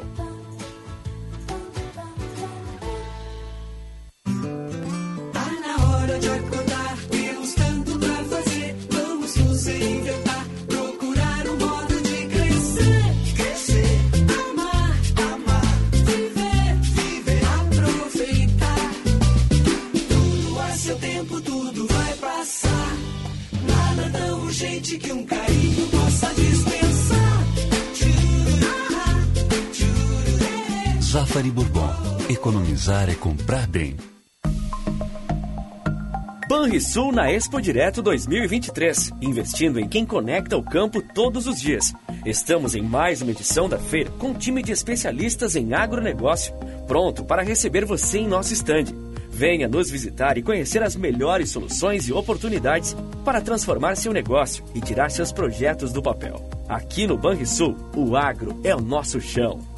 Tá 5.33 5.51
na 5.63 5.97
hora 5.97 6.19
de 6.19 6.29
tão 24.17 24.41
urgente 24.43 24.99
que 24.99 25.13
um 25.13 25.25
carinho 25.25 25.87
possa 25.89 26.35
dispensar. 26.35 27.47
Zafari 31.03 31.51
Bourbon. 31.51 31.91
Economizar 32.29 33.09
é 33.09 33.15
comprar 33.15 33.67
bem. 33.67 33.97
Banrisul 36.49 37.11
na 37.11 37.31
Expo 37.33 37.61
Direto 37.61 38.01
2023, 38.03 39.13
investindo 39.21 39.81
em 39.81 39.89
quem 39.89 40.07
conecta 40.07 40.57
o 40.57 40.63
campo 40.63 41.03
todos 41.03 41.47
os 41.47 41.61
dias. 41.61 41.93
Estamos 42.25 42.75
em 42.75 42.83
mais 42.83 43.21
uma 43.21 43.33
edição 43.33 43.69
da 43.69 43.79
feira 43.79 44.11
com 44.13 44.29
um 44.29 44.35
time 44.35 44.63
de 44.63 44.73
especialistas 44.73 45.57
em 45.57 45.75
agronegócio, 45.75 46.55
pronto 46.87 47.25
para 47.25 47.43
receber 47.43 47.85
você 47.85 48.19
em 48.19 48.29
nosso 48.29 48.53
estande. 48.53 48.95
Venha 49.37 49.69
nos 49.69 49.91
visitar 49.91 50.39
e 50.39 50.43
conhecer 50.43 50.83
as 50.83 50.97
melhores 50.97 51.51
soluções 51.51 52.09
e 52.09 52.13
oportunidades 52.13 52.97
para 53.23 53.43
transformar 53.43 53.95
seu 53.95 54.11
negócio 54.11 54.65
e 54.75 54.81
tirar 54.81 55.11
seus 55.11 55.31
projetos 55.31 55.93
do 55.93 56.01
papel. 56.01 56.43
Aqui 56.67 57.07
no 57.07 57.19
Banrisul, 57.19 57.77
o 57.95 58.17
agro 58.17 58.59
é 58.65 58.75
o 58.75 58.81
nosso 58.81 59.21
chão. 59.21 59.76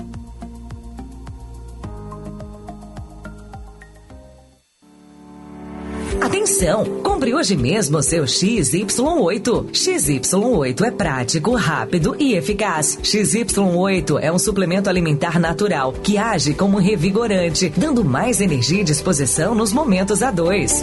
Compre 7.02 7.34
hoje 7.34 7.54
mesmo 7.54 8.02
seu 8.02 8.24
XY8. 8.24 9.66
XY8 9.70 10.80
é 10.82 10.90
prático, 10.90 11.54
rápido 11.54 12.16
e 12.18 12.34
eficaz. 12.34 12.98
XY8 13.02 14.18
é 14.18 14.32
um 14.32 14.38
suplemento 14.38 14.88
alimentar 14.88 15.38
natural 15.38 15.92
que 15.92 16.16
age 16.16 16.54
como 16.54 16.78
revigorante, 16.78 17.70
dando 17.76 18.02
mais 18.02 18.40
energia 18.40 18.80
e 18.80 18.84
disposição 18.84 19.54
nos 19.54 19.74
momentos 19.74 20.22
a 20.22 20.30
dois. 20.30 20.82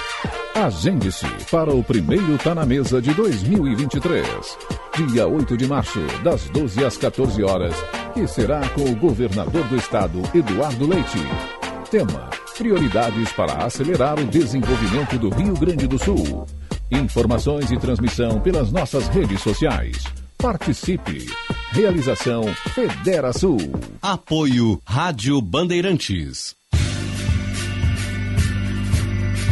Agende-se 0.61 1.25
para 1.49 1.73
o 1.73 1.83
primeiro 1.83 2.37
Tá 2.37 2.53
na 2.53 2.63
Mesa 2.67 3.01
de 3.01 3.11
2023. 3.15 4.27
Dia 5.07 5.25
8 5.25 5.57
de 5.57 5.67
março, 5.67 5.99
das 6.23 6.47
12 6.49 6.85
às 6.85 6.97
14 6.97 7.43
horas, 7.43 7.73
que 8.13 8.27
será 8.27 8.61
com 8.69 8.83
o 8.83 8.95
governador 8.95 9.67
do 9.67 9.75
estado, 9.75 10.21
Eduardo 10.35 10.85
Leite. 10.85 11.17
Tema: 11.89 12.29
Prioridades 12.55 13.31
para 13.31 13.65
acelerar 13.65 14.19
o 14.19 14.25
desenvolvimento 14.25 15.17
do 15.17 15.29
Rio 15.29 15.55
Grande 15.55 15.87
do 15.87 15.97
Sul. 15.97 16.45
Informações 16.91 17.71
e 17.71 17.77
transmissão 17.79 18.39
pelas 18.39 18.71
nossas 18.71 19.07
redes 19.07 19.41
sociais. 19.41 20.03
Participe. 20.37 21.25
Realização 21.71 22.43
Federa 22.75 23.33
Sul. 23.33 23.57
Apoio 23.99 24.79
Rádio 24.85 25.41
Bandeirantes. 25.41 26.60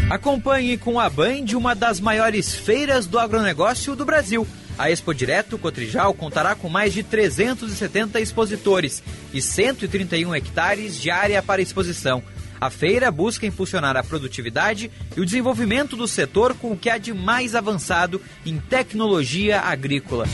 Acompanhe 0.09 0.75
com 0.75 0.99
a 0.99 1.07
Band 1.07 1.45
uma 1.55 1.75
das 1.75 1.99
maiores 1.99 2.55
feiras 2.55 3.05
do 3.05 3.19
agronegócio 3.19 3.95
do 3.95 4.03
Brasil. 4.03 4.47
A 4.75 4.89
Expo 4.89 5.13
Direto 5.13 5.55
Cotrijal 5.55 6.15
contará 6.15 6.55
com 6.55 6.67
mais 6.67 6.93
de 6.93 7.03
370 7.03 8.19
expositores 8.19 9.03
e 9.31 9.39
131 9.39 10.33
hectares 10.33 10.99
de 10.99 11.11
área 11.11 11.43
para 11.43 11.61
exposição. 11.61 12.23
A 12.59 12.71
feira 12.71 13.11
busca 13.11 13.45
impulsionar 13.45 13.95
a 13.95 14.03
produtividade 14.03 14.89
e 15.15 15.21
o 15.21 15.25
desenvolvimento 15.25 15.95
do 15.95 16.07
setor 16.07 16.55
com 16.55 16.71
o 16.71 16.77
que 16.77 16.89
há 16.89 16.97
de 16.97 17.13
mais 17.13 17.53
avançado 17.53 18.19
em 18.43 18.57
tecnologia 18.57 19.61
agrícola. 19.61 20.25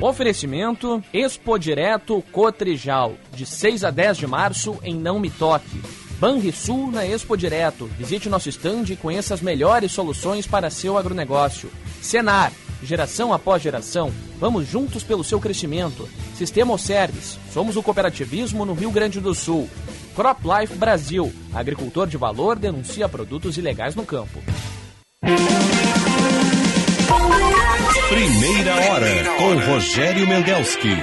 Oferecimento 0.00 1.04
Expo 1.12 1.58
Direto 1.58 2.22
Cotrijal, 2.32 3.14
de 3.34 3.44
6 3.44 3.84
a 3.84 3.90
10 3.90 4.16
de 4.16 4.26
março 4.26 4.78
em 4.82 4.94
Não 4.94 5.20
Me 5.20 5.28
Toque. 5.28 5.99
Banrisul 6.20 6.90
na 6.90 7.06
Expo 7.06 7.34
Direto. 7.34 7.86
Visite 7.98 8.28
nosso 8.28 8.50
estande 8.50 8.92
e 8.92 8.96
conheça 8.96 9.32
as 9.32 9.40
melhores 9.40 9.90
soluções 9.90 10.46
para 10.46 10.68
seu 10.68 10.98
agronegócio. 10.98 11.70
Senar, 12.02 12.52
geração 12.82 13.32
após 13.32 13.62
geração, 13.62 14.12
vamos 14.38 14.68
juntos 14.68 15.02
pelo 15.02 15.24
seu 15.24 15.40
crescimento. 15.40 16.06
Sistema 16.36 16.76
Service, 16.76 17.38
somos 17.50 17.74
o 17.74 17.82
cooperativismo 17.82 18.66
no 18.66 18.74
Rio 18.74 18.90
Grande 18.90 19.18
do 19.18 19.34
Sul. 19.34 19.66
Crop 20.14 20.42
Life 20.44 20.74
Brasil, 20.74 21.32
agricultor 21.54 22.06
de 22.06 22.18
valor 22.18 22.58
denuncia 22.58 23.08
produtos 23.08 23.56
ilegais 23.56 23.94
no 23.94 24.04
campo. 24.04 24.42
Primeira 28.10 28.74
hora 28.74 29.24
com 29.38 29.72
Rogério 29.72 30.26
Mendelski. 30.26 30.96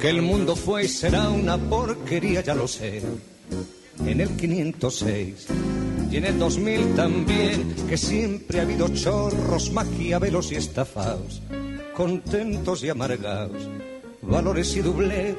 Que 0.00 0.08
el 0.08 0.22
mundo 0.22 0.56
fue 0.56 0.84
y 0.84 0.88
será 0.88 1.28
una 1.28 1.58
porquería, 1.58 2.40
ya 2.40 2.54
lo 2.54 2.66
sé. 2.66 3.02
En 4.06 4.20
el 4.20 4.28
506 4.30 5.46
y 6.10 6.16
en 6.16 6.24
el 6.24 6.38
2000 6.38 6.94
también, 6.94 7.74
que 7.88 7.96
siempre 7.96 8.58
ha 8.58 8.62
habido 8.62 8.88
chorros, 8.88 9.72
maquiavelos 9.72 10.50
y 10.52 10.56
estafados, 10.56 11.40
contentos 11.94 12.82
y 12.82 12.88
amargados, 12.88 13.68
valores 14.22 14.76
y 14.76 14.80
doblez, 14.80 15.36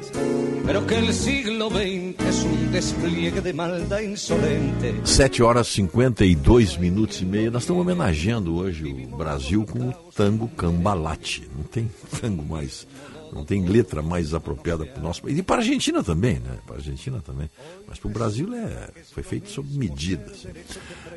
pero 0.66 0.86
que 0.88 1.00
el 1.00 1.14
siglo 1.14 1.70
XX 1.70 2.26
es 2.26 2.44
un 2.44 2.72
despliegue 2.72 3.42
de 3.42 3.54
maldad 3.54 4.00
insolente. 4.00 5.02
7 5.04 5.44
horas 5.44 5.68
52 5.68 6.80
minutos 6.80 7.22
e 7.22 7.26
meio. 7.26 7.52
Nós 7.52 7.64
estamos 7.64 7.82
homenageando 7.82 8.56
hoje 8.56 8.86
o 9.12 9.18
Brasil 9.18 9.66
com 9.66 9.90
o 9.90 9.94
tango 10.16 10.48
cambalate. 10.50 11.50
Não 11.56 11.64
tem 11.64 11.90
tango 12.22 12.44
mais 12.44 12.88
Não 13.34 13.45
tem 13.45 13.66
letra 13.66 14.01
mais 14.01 14.34
apropriada 14.34 14.85
para 14.85 15.00
o 15.00 15.03
nosso 15.03 15.22
país. 15.22 15.38
E 15.38 15.43
para 15.43 15.58
a 15.58 15.60
Argentina 15.60 16.03
também, 16.03 16.35
né? 16.40 16.58
Para 16.66 16.76
a 16.76 16.80
Argentina 16.80 17.22
também. 17.26 17.50
Mas 17.88 17.98
para 17.98 18.10
o 18.10 18.11
Brasil 18.11 18.53
é, 18.53 18.90
foi 19.11 19.24
feito 19.24 19.50
sob 19.50 19.69
medida. 19.77 20.32
Assim. 20.32 20.50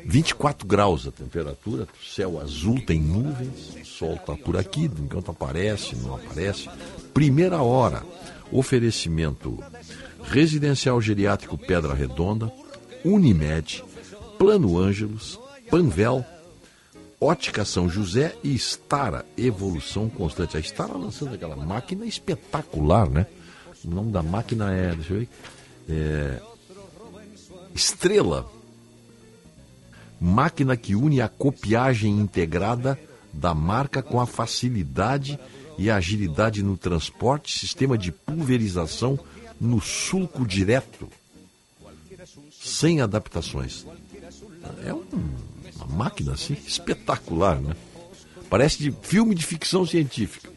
24 0.05 0.65
graus 0.67 1.07
a 1.07 1.11
temperatura, 1.11 1.87
céu 2.03 2.39
azul, 2.39 2.79
tem 2.85 3.01
nuvens, 3.01 3.75
o 3.81 3.85
sol 3.85 4.15
está 4.15 4.35
por 4.35 4.55
aqui, 4.55 4.85
enquanto 4.85 5.31
aparece, 5.31 5.95
não 5.95 6.15
aparece. 6.15 6.69
Primeira 7.13 7.61
hora, 7.61 8.03
oferecimento 8.51 9.59
Residencial 10.23 10.99
Geriátrico 11.01 11.57
Pedra 11.57 11.93
Redonda, 11.93 12.51
Unimed, 13.03 13.83
Plano 14.37 14.77
Ângelos, 14.77 15.39
Panvel, 15.69 16.25
Ótica 17.19 17.63
São 17.63 17.89
José 17.89 18.35
e 18.43 18.53
Stara 18.55 19.25
Evolução 19.37 20.09
Constante. 20.09 20.57
A 20.57 20.59
Stara 20.59 20.93
lançando 20.93 21.35
aquela 21.35 21.55
máquina 21.55 22.05
espetacular, 22.05 23.09
né? 23.09 23.25
O 23.83 23.89
nome 23.89 24.11
da 24.11 24.21
máquina 24.21 24.73
é, 24.73 24.93
deixa 24.93 25.13
eu 25.13 25.19
ver, 25.19 25.29
é, 25.89 26.41
Estrela. 27.73 28.49
Máquina 30.19 30.77
que 30.77 30.95
une 30.95 31.21
a 31.21 31.27
copiagem 31.27 32.19
integrada 32.19 32.99
da 33.33 33.53
marca 33.53 34.01
com 34.01 34.19
a 34.19 34.25
facilidade 34.25 35.37
e 35.77 35.91
agilidade 35.91 36.63
no 36.63 36.77
transporte, 36.77 37.59
sistema 37.59 37.97
de 37.97 38.11
pulverização 38.11 39.19
no 39.59 39.81
sulco 39.81 40.45
direto, 40.45 41.09
sem 42.51 43.01
adaptações. 43.01 43.85
É 44.85 44.93
um, 44.93 45.05
uma 45.85 46.03
máquina 46.03 46.33
assim 46.33 46.57
espetacular, 46.65 47.61
né? 47.61 47.75
Parece 48.49 48.79
de 48.79 48.91
filme 49.03 49.35
de 49.35 49.45
ficção 49.45 49.85
científica. 49.85 50.49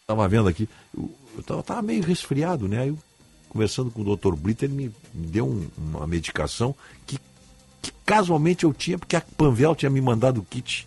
Estava 0.00 0.28
vendo 0.28 0.48
aqui, 0.48 0.68
eu 0.96 1.10
estava 1.40 1.82
meio 1.82 2.02
resfriado, 2.02 2.68
né? 2.68 2.82
Aí 2.82 2.88
eu, 2.88 2.98
conversando 3.48 3.90
com 3.90 4.02
o 4.02 4.16
Dr. 4.16 4.36
Brito, 4.36 4.64
ele 4.64 4.74
me, 4.74 4.94
me 5.12 5.26
deu 5.26 5.46
um, 5.48 5.68
uma 5.76 6.06
medicação 6.06 6.74
que, 7.04 7.18
que 7.82 7.90
casualmente 8.04 8.62
eu 8.62 8.72
tinha, 8.72 8.96
porque 8.96 9.16
a 9.16 9.20
Panvel 9.20 9.74
tinha 9.74 9.90
me 9.90 10.00
mandado 10.00 10.40
o 10.40 10.44
kit. 10.44 10.86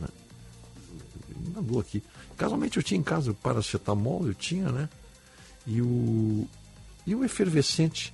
Né? 0.00 0.08
Ele 1.28 1.50
mandou 1.54 1.78
aqui. 1.78 2.02
Casualmente 2.38 2.78
eu 2.78 2.82
tinha 2.82 2.98
em 2.98 3.02
casa 3.02 3.32
o 3.32 3.34
paracetamol, 3.34 4.26
eu 4.26 4.34
tinha, 4.34 4.72
né? 4.72 4.88
E 5.66 5.82
o, 5.82 6.48
e 7.06 7.14
o 7.14 7.24
efervescente 7.24 8.12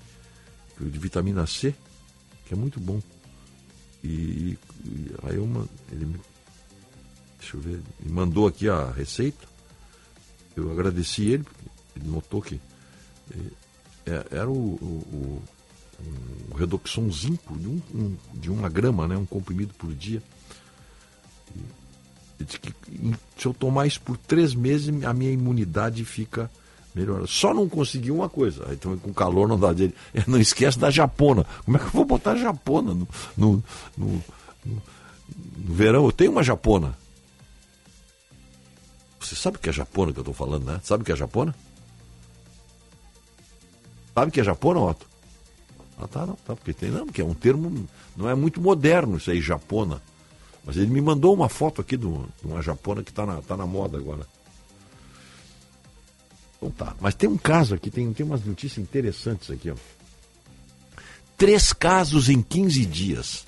de 0.81 0.99
vitamina 0.99 1.47
C, 1.47 1.75
que 2.47 2.55
é 2.55 2.57
muito 2.57 2.81
bom. 2.81 3.00
E, 4.02 4.57
e 4.84 5.10
aí 5.25 5.39
uma, 5.39 5.67
ele 5.91 6.07
me, 6.07 6.20
deixa 7.39 7.57
eu 7.57 7.60
ver, 7.60 7.81
ele 8.00 8.12
mandou 8.12 8.47
aqui 8.47 8.68
a 8.68 8.91
receita. 8.91 9.47
Eu 10.57 10.70
agradeci 10.73 11.26
ele, 11.26 11.44
porque 11.44 11.65
ele 11.97 12.08
notou 12.08 12.42
que 12.42 12.60
é, 14.07 14.26
era 14.31 14.49
o, 14.49 14.55
o, 14.55 15.42
o, 16.00 16.57
Redoxon 16.57 17.10
Zinco 17.10 17.57
de, 17.58 17.68
um, 17.68 17.81
um, 17.94 18.17
de 18.34 18.50
uma 18.50 18.68
grama, 18.68 19.07
né, 19.07 19.17
um 19.17 19.26
comprimido 19.26 19.75
por 19.75 19.94
dia. 19.94 20.23
E, 22.41 22.44
que, 22.44 22.73
se 23.36 23.47
eu 23.47 23.52
tomar 23.52 23.86
isso 23.86 24.00
por 24.00 24.17
três 24.17 24.55
meses, 24.55 24.89
a 25.05 25.12
minha 25.12 25.31
imunidade 25.31 26.05
fica 26.05 26.50
Só 27.27 27.52
não 27.52 27.68
consegui 27.68 28.10
uma 28.10 28.28
coisa. 28.28 28.65
Também 28.77 28.99
com 28.99 29.12
calor 29.12 29.49
não 29.49 29.59
dá 29.59 29.73
dele. 29.73 29.94
Não 30.27 30.39
esquece 30.39 30.78
da 30.78 30.91
japona. 30.91 31.44
Como 31.65 31.77
é 31.77 31.81
que 31.81 31.86
eu 31.86 31.91
vou 31.91 32.05
botar 32.05 32.36
japona 32.36 32.94
no, 32.94 33.09
no, 33.36 33.65
no, 33.97 34.23
no, 34.65 34.83
verão? 35.57 36.05
Eu 36.05 36.12
tenho 36.12 36.33
uma 36.33 36.43
japona. 36.43 36.97
Você 39.20 39.35
sabe 39.35 39.57
o 39.57 39.60
que 39.60 39.68
é 39.68 39.73
japona 39.73 40.12
que 40.12 40.18
eu 40.18 40.23
estou 40.23 40.35
falando, 40.35 40.65
né? 40.65 40.81
Sabe 40.83 41.02
o 41.02 41.07
que 41.07 41.12
é 41.12 41.17
japona? 41.17 41.55
Sabe 44.15 44.31
o 44.31 44.33
que 44.33 44.41
é 44.41 44.44
japona, 44.44 44.81
Otto? 44.81 45.07
Ah, 46.01 46.07
tá, 46.07 46.27
não, 46.27 46.35
tá, 46.35 46.55
porque 46.55 46.73
tem, 46.73 46.91
não, 46.91 47.07
porque 47.07 47.20
é 47.20 47.25
um 47.25 47.35
termo, 47.35 47.89
não 48.17 48.28
é 48.28 48.35
muito 48.35 48.60
moderno 48.60 49.17
isso 49.17 49.31
aí, 49.31 49.41
japona. 49.41 50.01
Mas 50.65 50.77
ele 50.77 50.86
me 50.86 51.01
mandou 51.01 51.35
uma 51.35 51.49
foto 51.49 51.81
aqui 51.81 51.97
de 51.97 52.07
uma 52.44 52.62
japona 52.62 53.02
que 53.02 53.10
está 53.10 53.27
na, 53.27 53.43
tá 53.43 53.57
na 53.57 53.67
moda 53.67 53.99
agora. 53.99 54.27
Então 56.59 56.70
tá, 56.70 56.95
mas 57.01 57.15
tem 57.15 57.28
um 57.28 57.39
caso 57.39 57.75
aqui, 57.75 57.91
tem, 57.91 58.12
tem 58.12 58.27
umas 58.27 58.45
notícias 58.45 58.78
interessantes 58.78 59.51
aqui, 59.51 59.70
ó. 59.70 59.77
Três 61.37 61.73
casos 61.73 62.28
em 62.28 62.43
15 62.43 62.85
dias. 62.85 63.47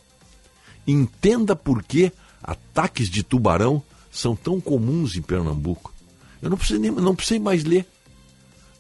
Entenda 0.86 1.56
por 1.56 1.82
que 1.82 2.12
ataques 2.40 3.10
de 3.10 3.24
tubarão 3.24 3.82
são 4.10 4.36
tão 4.36 4.60
comuns 4.60 5.16
em 5.16 5.22
Pernambuco. 5.22 5.92
Eu 6.40 6.48
não 6.48 6.56
precisei, 6.56 6.80
nem, 6.80 6.90
não 6.92 7.14
precisei 7.14 7.40
mais 7.40 7.64
ler. 7.64 7.84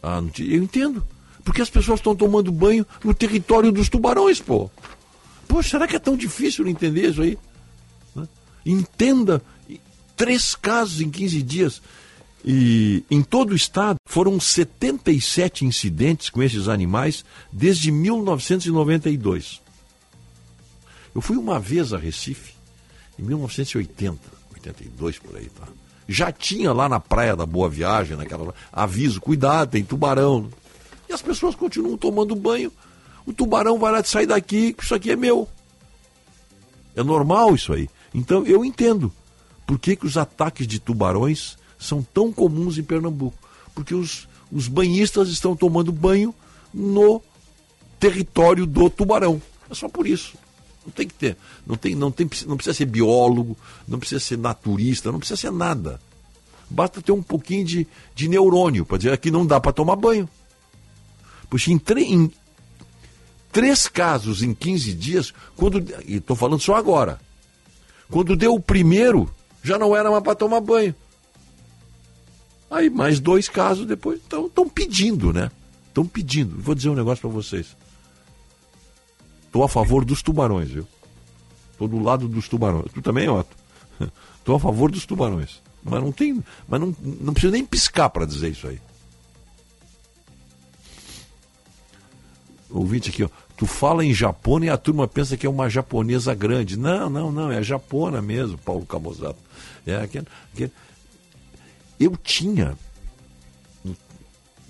Ah, 0.00 0.22
eu 0.38 0.62
entendo. 0.62 1.04
Porque 1.44 1.60
as 1.60 1.70
pessoas 1.70 1.98
estão 1.98 2.14
tomando 2.14 2.52
banho 2.52 2.86
no 3.04 3.12
território 3.12 3.72
dos 3.72 3.88
tubarões, 3.88 4.40
pô. 4.40 4.70
Pô, 5.48 5.62
será 5.62 5.88
que 5.88 5.96
é 5.96 5.98
tão 5.98 6.16
difícil 6.16 6.66
entender 6.68 7.10
isso 7.10 7.22
aí? 7.22 7.36
Entenda. 8.64 9.42
Três 10.16 10.54
casos 10.54 11.00
em 11.00 11.10
15 11.10 11.42
dias. 11.42 11.82
E 12.44 13.04
em 13.10 13.22
todo 13.22 13.50
o 13.50 13.56
estado 13.56 13.96
foram 14.06 14.40
77 14.40 15.64
incidentes 15.64 16.30
com 16.30 16.42
esses 16.42 16.68
animais 16.68 17.24
desde 17.52 17.90
1992. 17.90 19.60
Eu 21.14 21.20
fui 21.20 21.36
uma 21.36 21.58
vez 21.58 21.92
a 21.92 21.98
Recife, 21.98 22.54
em 23.18 23.22
1980, 23.22 24.18
82 24.54 25.18
por 25.18 25.36
aí, 25.36 25.48
tá? 25.50 25.66
Já 26.08 26.32
tinha 26.32 26.72
lá 26.72 26.88
na 26.88 26.98
praia 26.98 27.36
da 27.36 27.44
Boa 27.44 27.68
Viagem, 27.68 28.16
naquela 28.16 28.54
aviso, 28.72 29.20
cuidado, 29.20 29.70
tem 29.70 29.84
tubarão. 29.84 30.50
E 31.08 31.12
as 31.12 31.22
pessoas 31.22 31.54
continuam 31.54 31.96
tomando 31.96 32.34
banho. 32.34 32.72
O 33.26 33.32
tubarão 33.32 33.78
vai 33.78 33.92
lá 33.92 34.00
de 34.00 34.08
sair 34.08 34.26
daqui, 34.26 34.74
isso 34.80 34.94
aqui 34.94 35.10
é 35.10 35.16
meu. 35.16 35.48
É 36.96 37.02
normal 37.02 37.54
isso 37.54 37.72
aí. 37.72 37.88
Então 38.14 38.44
eu 38.46 38.64
entendo 38.64 39.12
por 39.66 39.78
que, 39.78 39.94
que 39.94 40.06
os 40.06 40.16
ataques 40.16 40.66
de 40.66 40.80
tubarões 40.80 41.56
são 41.80 42.02
tão 42.02 42.30
comuns 42.30 42.78
em 42.78 42.84
Pernambuco. 42.84 43.36
Porque 43.74 43.94
os, 43.94 44.28
os 44.52 44.68
banhistas 44.68 45.30
estão 45.30 45.56
tomando 45.56 45.90
banho 45.90 46.34
no 46.72 47.22
território 47.98 48.66
do 48.66 48.90
tubarão. 48.90 49.40
É 49.68 49.74
só 49.74 49.88
por 49.88 50.06
isso. 50.06 50.34
Não 50.84 50.92
tem 50.92 51.08
que 51.08 51.14
ter. 51.14 51.36
Não, 51.66 51.76
tem, 51.76 51.94
não, 51.94 52.10
tem, 52.10 52.28
não 52.46 52.56
precisa 52.56 52.76
ser 52.76 52.86
biólogo, 52.86 53.56
não 53.88 53.98
precisa 53.98 54.20
ser 54.20 54.38
naturista, 54.38 55.10
não 55.10 55.18
precisa 55.18 55.40
ser 55.40 55.52
nada. 55.52 56.00
Basta 56.68 57.02
ter 57.02 57.12
um 57.12 57.22
pouquinho 57.22 57.64
de, 57.64 57.86
de 58.14 58.28
neurônio 58.28 58.86
para 58.86 58.98
dizer 58.98 59.18
que 59.18 59.30
não 59.30 59.46
dá 59.46 59.58
para 59.58 59.72
tomar 59.72 59.96
banho. 59.96 60.28
Puxa, 61.48 61.72
em, 61.72 61.80
em 61.98 62.30
três 63.50 63.88
casos 63.88 64.42
em 64.42 64.54
15 64.54 64.94
dias, 64.94 65.34
quando. 65.56 65.78
E 66.06 66.16
estou 66.16 66.36
falando 66.36 66.60
só 66.60 66.76
agora. 66.76 67.20
Quando 68.08 68.36
deu 68.36 68.54
o 68.54 68.60
primeiro, 68.60 69.32
já 69.62 69.78
não 69.78 69.94
era 69.96 70.10
mais 70.10 70.22
para 70.22 70.34
tomar 70.34 70.60
banho. 70.60 70.94
Aí 72.70 72.88
mais 72.88 73.18
dois 73.18 73.48
casos 73.48 73.86
depois. 73.86 74.20
Então 74.24 74.46
estão 74.46 74.68
pedindo, 74.68 75.32
né? 75.32 75.50
Estão 75.88 76.06
pedindo. 76.06 76.56
Vou 76.60 76.74
dizer 76.74 76.88
um 76.88 76.94
negócio 76.94 77.20
para 77.20 77.30
vocês. 77.30 77.76
Estou 79.46 79.64
a 79.64 79.68
favor 79.68 80.04
dos 80.04 80.22
tubarões, 80.22 80.70
viu? 80.70 80.86
Estou 81.72 81.88
do 81.88 81.98
lado 81.98 82.28
dos 82.28 82.48
tubarões. 82.48 82.92
Tu 82.92 83.02
também, 83.02 83.28
Otto? 83.28 83.56
Estou 84.38 84.54
a 84.54 84.60
favor 84.60 84.90
dos 84.90 85.04
tubarões. 85.04 85.60
Mas 85.82 86.00
não 86.00 86.12
tem. 86.12 86.42
Mas 86.68 86.80
não, 86.80 86.94
não 87.20 87.32
precisa 87.32 87.52
nem 87.52 87.64
piscar 87.64 88.08
para 88.10 88.24
dizer 88.24 88.50
isso 88.50 88.68
aí. 88.68 88.80
Ouvinte 92.70 93.10
aqui, 93.10 93.24
ó. 93.24 93.28
Tu 93.56 93.66
fala 93.66 94.04
em 94.04 94.14
japona 94.14 94.66
e 94.66 94.68
a 94.70 94.76
turma 94.76 95.08
pensa 95.08 95.36
que 95.36 95.46
é 95.46 95.50
uma 95.50 95.68
japonesa 95.68 96.32
grande. 96.34 96.78
Não, 96.78 97.10
não, 97.10 97.32
não, 97.32 97.50
é 97.50 97.62
japona 97.62 98.22
mesmo, 98.22 98.56
Paulo 98.58 98.86
Camozato. 98.86 99.38
É 99.84 99.96
aquele, 99.96 100.26
aquele... 100.54 100.72
Eu 102.00 102.16
tinha, 102.16 102.76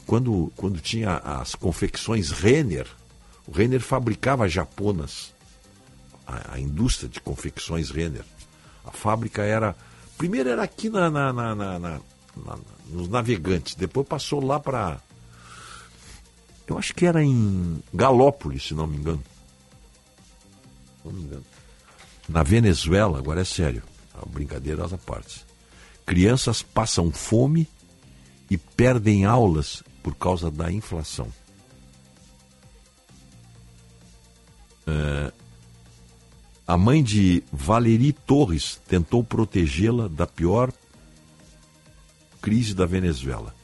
quando, 0.06 0.52
quando 0.56 0.80
tinha 0.80 1.16
as 1.18 1.54
confecções 1.54 2.30
Renner, 2.32 2.86
o 3.46 3.52
Renner 3.52 3.80
fabricava 3.80 4.48
japonas, 4.48 5.32
a, 6.26 6.54
a 6.54 6.60
indústria 6.60 7.08
de 7.08 7.20
confecções 7.20 7.90
Renner. 7.90 8.24
A 8.84 8.90
fábrica 8.90 9.42
era. 9.42 9.76
Primeiro 10.18 10.48
era 10.50 10.64
aqui 10.64 10.90
na, 10.90 11.08
na, 11.10 11.32
na, 11.32 11.54
na- 11.78 12.00
nos 12.88 13.08
navegantes, 13.08 13.74
depois 13.76 14.06
passou 14.08 14.44
lá 14.44 14.58
para. 14.58 15.00
Eu 16.66 16.76
acho 16.78 16.94
que 16.94 17.06
era 17.06 17.22
em 17.22 17.82
Galópolis, 17.94 18.64
se 18.68 18.74
não 18.74 18.86
me 18.86 18.96
engano. 18.96 19.22
Não 21.04 21.12
me 21.12 21.22
engano. 21.22 21.44
Na 22.28 22.42
Venezuela, 22.42 23.18
agora 23.18 23.40
é 23.40 23.44
sério, 23.44 23.82
a 24.14 24.24
brincadeira 24.26 24.84
às 24.84 24.92
partes. 24.92 25.44
Crianças 26.06 26.62
passam 26.62 27.10
fome 27.10 27.68
e 28.50 28.56
perdem 28.56 29.24
aulas 29.24 29.82
por 30.02 30.14
causa 30.14 30.50
da 30.50 30.70
inflação. 30.72 31.28
É, 34.86 35.32
a 36.66 36.76
mãe 36.76 37.02
de 37.02 37.42
Valerie 37.52 38.12
Torres 38.12 38.80
tentou 38.88 39.22
protegê-la 39.22 40.08
da 40.08 40.26
pior 40.26 40.72
crise 42.40 42.74
da 42.74 42.86
Venezuela. 42.86 43.54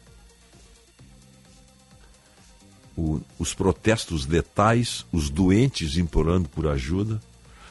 O- 2.96 3.20
os 3.38 3.52
protestos 3.54 4.26
letais, 4.26 5.04
os 5.12 5.28
doentes 5.30 5.96
implorando 5.96 6.48
por 6.48 6.66
ajuda, 6.66 7.20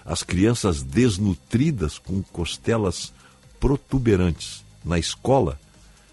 as 0.03 0.21
crianças 0.21 0.83
desnutridas 0.83 1.97
com 1.97 2.21
costelas 2.21 3.11
protuberantes. 3.59 4.63
Na 4.83 4.99
escola, 4.99 5.59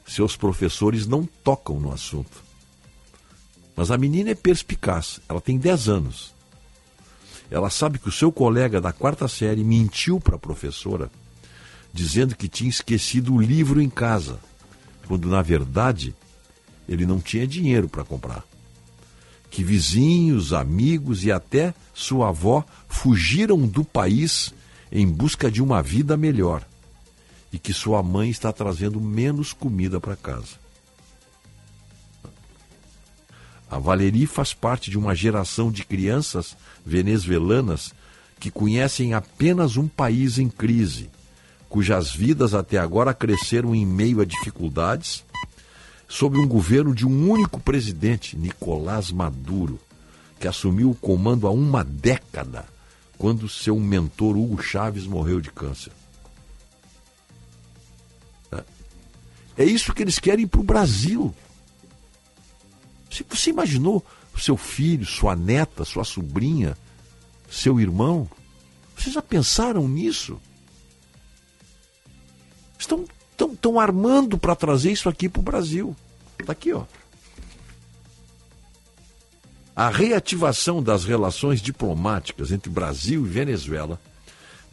seus 0.07 0.37
professores 0.37 1.07
não 1.07 1.29
tocam 1.45 1.79
no 1.79 1.93
assunto. 1.93 2.43
Mas 3.77 3.91
a 3.91 3.99
menina 3.99 4.31
é 4.31 4.35
perspicaz, 4.35 5.21
ela 5.29 5.41
tem 5.41 5.59
10 5.59 5.89
anos. 5.89 6.35
Ela 7.51 7.71
sabe 7.71 7.99
que 7.99 8.09
o 8.09 8.13
seu 8.13 8.33
colega 8.33 8.81
da 8.81 8.93
quarta 8.93 9.29
série 9.29 9.65
mentiu 9.65 10.19
para 10.19 10.37
a 10.37 10.39
professora, 10.39 11.11
dizendo 11.93 12.35
que 12.35 12.49
tinha 12.49 12.71
esquecido 12.71 13.35
o 13.35 13.41
livro 13.41 13.81
em 13.81 13.91
casa, 13.91 14.39
quando 15.07 15.29
na 15.29 15.43
verdade 15.43 16.15
ele 16.89 17.07
não 17.07 17.21
tinha 17.21 17.47
dinheiro 17.47 17.89
para 17.89 18.05
comprar. 18.05 18.45
Que 19.51 19.63
vizinhos, 19.63 20.53
amigos 20.53 21.25
e 21.25 21.33
até 21.33 21.75
sua 21.93 22.29
avó 22.29 22.65
fugiram 22.89 23.67
do 23.67 23.85
país 23.85 24.55
em 24.91 25.07
busca 25.07 25.51
de 25.51 25.63
uma 25.63 25.83
vida 25.83 26.17
melhor 26.17 26.65
e 27.53 27.59
que 27.59 27.73
sua 27.73 28.03
mãe 28.03 28.31
está 28.31 28.53
trazendo 28.53 29.01
menos 29.01 29.53
comida 29.53 30.01
para 30.01 30.17
casa. 30.17 30.63
A 33.71 33.79
Valerie 33.79 34.27
faz 34.27 34.53
parte 34.53 34.91
de 34.91 34.99
uma 34.99 35.15
geração 35.15 35.71
de 35.71 35.85
crianças 35.85 36.57
venezuelanas 36.85 37.95
que 38.39 38.51
conhecem 38.51 39.15
apenas 39.15 39.77
um 39.77 39.87
país 39.87 40.39
em 40.39 40.49
crise, 40.49 41.09
cujas 41.69 42.11
vidas 42.13 42.55
até 42.55 42.77
agora 42.77 43.15
cresceram 43.15 43.75
em 43.75 43.87
meio 43.87 44.21
a 44.21 44.25
dificuldades, 44.25 45.25
sob 46.09 46.37
um 46.39 46.47
governo 46.47 46.95
de 46.95 47.07
um 47.07 47.31
único 47.31 47.59
presidente, 47.61 48.37
Nicolás 48.37 49.11
Maduro, 49.11 49.81
que 50.39 50.47
assumiu 50.47 50.91
o 50.91 50.95
comando 50.95 51.47
há 51.47 51.51
uma 51.51 51.83
década, 51.83 52.67
quando 53.17 53.49
seu 53.49 53.79
mentor 53.79 54.37
Hugo 54.37 54.63
Chávez 54.63 55.07
morreu 55.07 55.41
de 55.41 55.51
câncer. 55.51 55.93
É 59.63 59.65
isso 59.65 59.95
que 59.95 60.03
eles 60.03 60.19
querem 60.19 60.45
para 60.45 60.61
o 60.61 60.65
Brasil. 60.65 61.33
Você, 63.09 63.25
você 63.31 63.51
imaginou 63.51 64.05
seu 64.37 64.57
filho, 64.57 65.07
sua 65.07 65.37
neta, 65.37 65.85
sua 65.85 66.03
sobrinha, 66.03 66.77
seu 67.49 67.79
irmão? 67.79 68.29
Vocês 68.97 69.15
já 69.15 69.23
pensaram 69.23 69.87
nisso? 69.87 70.41
Estão, 72.77 73.05
estão, 73.31 73.53
estão 73.53 73.79
armando 73.79 74.37
para 74.37 74.57
trazer 74.57 74.91
isso 74.91 75.09
aqui 75.09 75.29
para 75.29 75.39
o 75.39 75.45
Brasil. 75.45 75.95
Está 76.41 76.51
aqui, 76.51 76.73
ó. 76.73 76.85
A 79.77 79.91
reativação 79.91 80.83
das 80.83 81.05
relações 81.05 81.63
diplomáticas 81.63 82.51
entre 82.51 82.69
Brasil 82.69 83.25
e 83.25 83.29
Venezuela, 83.29 84.01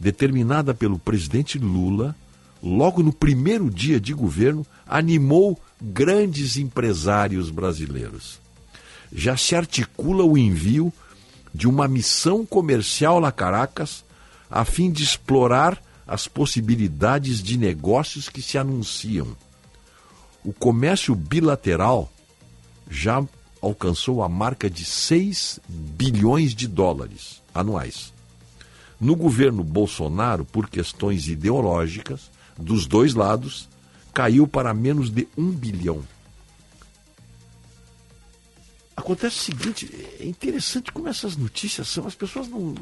determinada 0.00 0.74
pelo 0.74 0.98
presidente 0.98 1.60
Lula, 1.60 2.16
logo 2.62 3.02
no 3.02 3.12
primeiro 3.12 3.70
dia 3.70 4.00
de 4.00 4.12
governo, 4.12 4.66
animou 4.86 5.58
grandes 5.80 6.56
empresários 6.56 7.50
brasileiros. 7.50 8.38
Já 9.12 9.36
se 9.36 9.54
articula 9.54 10.24
o 10.24 10.36
envio 10.36 10.92
de 11.52 11.66
uma 11.66 11.88
missão 11.88 12.44
comercial 12.46 13.24
a 13.24 13.32
Caracas 13.32 14.04
a 14.50 14.64
fim 14.64 14.90
de 14.90 15.02
explorar 15.02 15.82
as 16.06 16.26
possibilidades 16.26 17.42
de 17.42 17.56
negócios 17.56 18.28
que 18.28 18.42
se 18.42 18.58
anunciam. 18.58 19.36
O 20.44 20.52
comércio 20.52 21.14
bilateral 21.14 22.10
já 22.90 23.22
alcançou 23.60 24.22
a 24.22 24.28
marca 24.28 24.68
de 24.68 24.84
6 24.84 25.60
bilhões 25.68 26.54
de 26.54 26.66
dólares 26.66 27.40
anuais. 27.54 28.12
No 29.00 29.14
governo 29.14 29.62
Bolsonaro, 29.62 30.44
por 30.44 30.68
questões 30.68 31.28
ideológicas, 31.28 32.30
dos 32.56 32.86
dois 32.86 33.14
lados, 33.14 33.68
caiu 34.12 34.46
para 34.46 34.74
menos 34.74 35.10
de 35.10 35.28
um 35.36 35.50
bilhão. 35.50 36.02
Acontece 38.96 39.38
o 39.38 39.42
seguinte, 39.42 40.08
é 40.20 40.26
interessante 40.26 40.92
como 40.92 41.08
essas 41.08 41.36
notícias 41.36 41.88
são. 41.88 42.06
As 42.06 42.14
pessoas 42.14 42.48
não. 42.48 42.74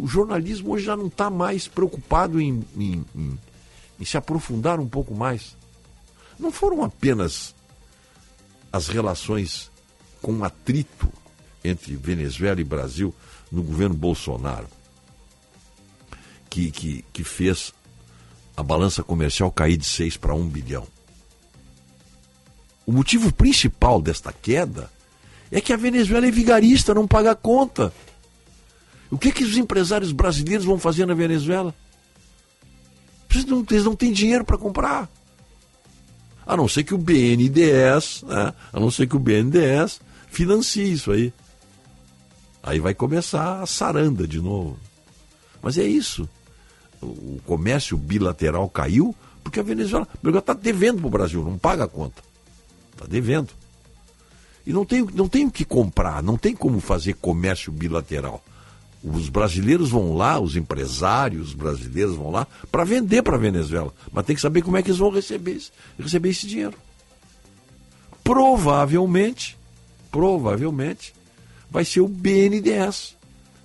O 0.00 0.06
jornalismo 0.06 0.72
hoje 0.72 0.86
já 0.86 0.96
não 0.96 1.08
está 1.08 1.28
mais 1.28 1.68
preocupado 1.68 2.40
em, 2.40 2.64
em, 2.74 3.04
em, 3.14 3.38
em 4.00 4.04
se 4.04 4.16
aprofundar 4.16 4.80
um 4.80 4.88
pouco 4.88 5.14
mais. 5.14 5.54
Não 6.38 6.50
foram 6.50 6.82
apenas 6.82 7.54
as 8.72 8.88
relações 8.88 9.70
com 10.22 10.42
atrito 10.42 11.12
entre 11.62 11.96
Venezuela 11.96 12.60
e 12.60 12.64
Brasil 12.64 13.14
no 13.52 13.62
governo 13.62 13.94
Bolsonaro 13.94 14.68
que, 16.48 16.70
que, 16.70 17.04
que 17.12 17.24
fez 17.24 17.72
a 18.58 18.62
balança 18.64 19.04
comercial 19.04 19.52
cair 19.52 19.76
de 19.76 19.86
6 19.86 20.16
para 20.16 20.34
1 20.34 20.48
bilhão. 20.48 20.84
O 22.84 22.90
motivo 22.90 23.32
principal 23.32 24.02
desta 24.02 24.32
queda 24.32 24.90
é 25.48 25.60
que 25.60 25.72
a 25.72 25.76
Venezuela 25.76 26.26
é 26.26 26.30
vigarista, 26.32 26.92
não 26.92 27.06
paga 27.06 27.36
conta. 27.36 27.92
O 29.12 29.16
que, 29.16 29.30
que 29.30 29.44
os 29.44 29.56
empresários 29.56 30.10
brasileiros 30.10 30.66
vão 30.66 30.76
fazer 30.76 31.06
na 31.06 31.14
Venezuela? 31.14 31.72
Eles 33.30 33.44
não, 33.44 33.64
eles 33.70 33.84
não 33.84 33.94
têm 33.94 34.12
dinheiro 34.12 34.44
para 34.44 34.58
comprar. 34.58 35.08
A 36.44 36.56
não 36.56 36.66
ser 36.66 36.82
que 36.82 36.94
o 36.94 36.98
BNDES, 36.98 38.24
né? 38.24 38.52
a 38.72 38.80
não 38.80 38.90
ser 38.90 39.06
que 39.06 39.14
o 39.14 39.20
BNDES 39.20 40.00
financie 40.26 40.94
isso 40.94 41.12
aí. 41.12 41.32
Aí 42.60 42.80
vai 42.80 42.92
começar 42.92 43.62
a 43.62 43.66
saranda 43.66 44.26
de 44.26 44.40
novo. 44.40 44.76
Mas 45.62 45.78
é 45.78 45.84
isso. 45.84 46.28
O 47.00 47.40
comércio 47.46 47.96
bilateral 47.96 48.68
caiu 48.68 49.14
porque 49.42 49.60
a 49.60 49.62
Venezuela 49.62 50.06
está 50.24 50.52
devendo 50.52 50.98
para 50.98 51.06
o 51.06 51.10
Brasil, 51.10 51.42
não 51.42 51.56
paga 51.56 51.84
a 51.84 51.88
conta. 51.88 52.22
Está 52.92 53.06
devendo. 53.06 53.50
E 54.66 54.72
não 54.72 54.84
tem, 54.84 55.02
não 55.14 55.26
tem 55.26 55.46
o 55.46 55.50
que 55.50 55.64
comprar, 55.64 56.22
não 56.22 56.36
tem 56.36 56.54
como 56.54 56.80
fazer 56.80 57.14
comércio 57.14 57.72
bilateral. 57.72 58.44
Os 59.02 59.28
brasileiros 59.28 59.90
vão 59.90 60.14
lá, 60.14 60.38
os 60.38 60.56
empresários 60.56 61.54
brasileiros 61.54 62.16
vão 62.16 62.30
lá 62.30 62.46
para 62.70 62.84
vender 62.84 63.22
para 63.22 63.36
a 63.36 63.40
Venezuela. 63.40 63.94
Mas 64.12 64.26
tem 64.26 64.36
que 64.36 64.42
saber 64.42 64.60
como 64.60 64.76
é 64.76 64.82
que 64.82 64.90
eles 64.90 64.98
vão 64.98 65.10
receber, 65.10 65.58
receber 65.98 66.28
esse 66.28 66.46
dinheiro. 66.46 66.76
Provavelmente, 68.22 69.56
provavelmente, 70.10 71.14
vai 71.70 71.84
ser 71.84 72.00
o 72.00 72.08
BNDES, 72.08 73.16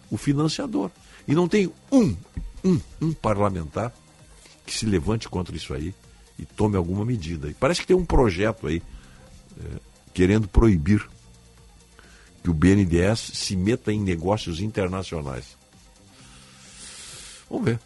o 0.09 0.15
financiador. 0.15 0.89
E 1.27 1.35
não 1.35 1.49
tem 1.49 1.69
um, 1.91 2.15
um, 2.63 2.79
um 3.01 3.13
parlamentar 3.13 3.93
que 4.65 4.73
se 4.73 4.85
levante 4.85 5.27
contra 5.27 5.55
isso 5.55 5.73
aí 5.73 5.93
e 6.37 6.45
tome 6.45 6.77
alguma 6.77 7.05
medida. 7.05 7.49
E 7.49 7.53
parece 7.53 7.81
que 7.81 7.87
tem 7.87 7.95
um 7.95 8.05
projeto 8.05 8.67
aí 8.67 8.81
eh, 9.59 9.79
querendo 10.13 10.47
proibir 10.47 11.07
que 12.43 12.49
o 12.49 12.53
BNDES 12.53 13.19
se 13.33 13.55
meta 13.55 13.91
em 13.91 14.01
negócios 14.01 14.59
internacionais. 14.59 15.57
Vamos 17.49 17.65
ver. 17.65 17.79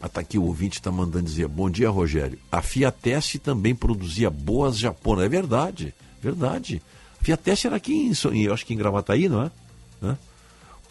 Ah, 0.00 0.08
tá 0.08 0.20
aqui 0.20 0.36
o 0.36 0.44
ouvinte 0.44 0.78
está 0.78 0.90
mandando 0.90 1.26
dizer: 1.26 1.46
Bom 1.48 1.70
dia, 1.70 1.88
Rogério. 1.88 2.38
A 2.50 2.60
Fiatesse 2.60 3.38
também 3.38 3.74
produzia 3.74 4.28
boas 4.28 4.76
japonas. 4.76 5.24
É 5.24 5.28
verdade, 5.28 5.94
verdade. 6.20 6.82
A 7.20 7.24
Fiatesse 7.24 7.68
era 7.68 7.76
aqui 7.76 7.94
em, 7.94 8.42
eu 8.42 8.52
acho 8.52 8.66
que 8.66 8.74
em 8.74 8.76
Gravataí, 8.76 9.28
não 9.28 9.42
é? 9.42 9.50
Né? 10.00 10.18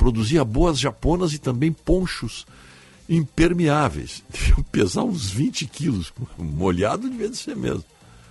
Produzia 0.01 0.43
boas 0.43 0.80
japonas 0.80 1.31
e 1.31 1.38
também 1.38 1.71
ponchos 1.71 2.47
impermeáveis. 3.07 4.23
Deviam 4.33 4.63
pesar 4.63 5.03
uns 5.03 5.30
20 5.30 5.67
quilos. 5.67 6.11
Molhado 6.39 7.07
devia 7.07 7.30
de 7.30 7.38
ser 7.38 7.55
mesmo. 7.55 7.85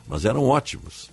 Mas 0.08 0.24
eram 0.24 0.46
ótimos. 0.46 1.08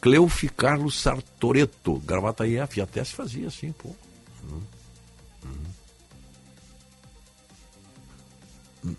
Cleufi 0.00 0.48
Carlos 0.48 0.98
Sartoreto. 0.98 1.98
Gravataí, 1.98 2.58
a 2.58 2.66
Fiatesse 2.66 3.12
fazia 3.12 3.48
assim, 3.48 3.72
pô. 3.72 3.94
Hum. 4.50 4.62
Hum. 8.86 8.96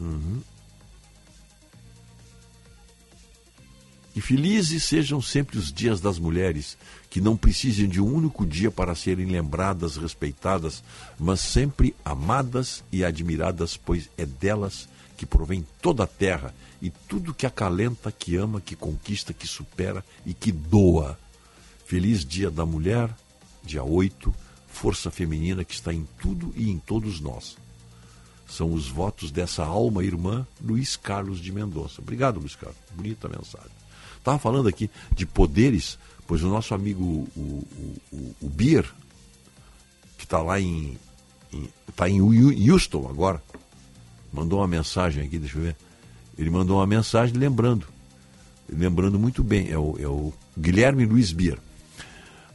Uhum. 0.00 0.42
E 4.14 4.20
felizes 4.22 4.84
sejam 4.84 5.20
sempre 5.20 5.58
os 5.58 5.70
dias 5.70 6.00
das 6.00 6.18
mulheres, 6.18 6.78
que 7.16 7.20
não 7.22 7.34
precisem 7.34 7.88
de 7.88 7.98
um 7.98 8.14
único 8.14 8.44
dia 8.44 8.70
para 8.70 8.94
serem 8.94 9.24
lembradas, 9.24 9.96
respeitadas, 9.96 10.84
mas 11.18 11.40
sempre 11.40 11.96
amadas 12.04 12.84
e 12.92 13.02
admiradas, 13.02 13.74
pois 13.74 14.10
é 14.18 14.26
delas 14.26 14.86
que 15.16 15.24
provém 15.24 15.66
toda 15.80 16.04
a 16.04 16.06
terra 16.06 16.54
e 16.82 16.90
tudo 16.90 17.32
que 17.32 17.46
acalenta, 17.46 18.12
que 18.12 18.36
ama, 18.36 18.60
que 18.60 18.76
conquista, 18.76 19.32
que 19.32 19.46
supera 19.46 20.04
e 20.26 20.34
que 20.34 20.52
doa. 20.52 21.18
Feliz 21.86 22.22
Dia 22.22 22.50
da 22.50 22.66
Mulher, 22.66 23.08
dia 23.64 23.82
8, 23.82 24.34
força 24.68 25.10
feminina 25.10 25.64
que 25.64 25.72
está 25.72 25.94
em 25.94 26.06
tudo 26.20 26.52
e 26.54 26.70
em 26.70 26.78
todos 26.78 27.18
nós. 27.18 27.56
São 28.46 28.74
os 28.74 28.88
votos 28.88 29.30
dessa 29.30 29.64
alma 29.64 30.04
irmã, 30.04 30.46
Luiz 30.62 30.96
Carlos 30.96 31.40
de 31.40 31.50
Mendonça. 31.50 32.02
Obrigado, 32.02 32.40
Luiz 32.40 32.54
Carlos. 32.54 32.76
Bonita 32.94 33.26
mensagem. 33.26 33.70
Estava 34.18 34.38
falando 34.38 34.68
aqui 34.68 34.90
de 35.12 35.24
poderes, 35.24 35.98
pois 36.26 36.42
o 36.42 36.48
nosso 36.48 36.74
amigo 36.74 37.02
o, 37.04 37.28
o, 37.40 37.96
o, 38.12 38.36
o 38.42 38.48
Bier, 38.48 38.84
que 40.18 40.24
está 40.24 40.40
lá 40.40 40.60
em. 40.60 40.98
Está 41.88 42.08
em 42.08 42.20
Hu- 42.20 42.72
Houston 42.72 43.08
agora, 43.08 43.42
mandou 44.32 44.58
uma 44.60 44.68
mensagem 44.68 45.24
aqui, 45.24 45.38
deixa 45.38 45.56
eu 45.56 45.62
ver. 45.62 45.76
Ele 46.36 46.50
mandou 46.50 46.76
uma 46.78 46.86
mensagem 46.86 47.34
lembrando, 47.36 47.86
lembrando 48.68 49.18
muito 49.18 49.42
bem, 49.42 49.70
é 49.70 49.78
o, 49.78 49.96
é 49.98 50.06
o 50.06 50.32
Guilherme 50.58 51.06
Luiz 51.06 51.32
Bier. 51.32 51.58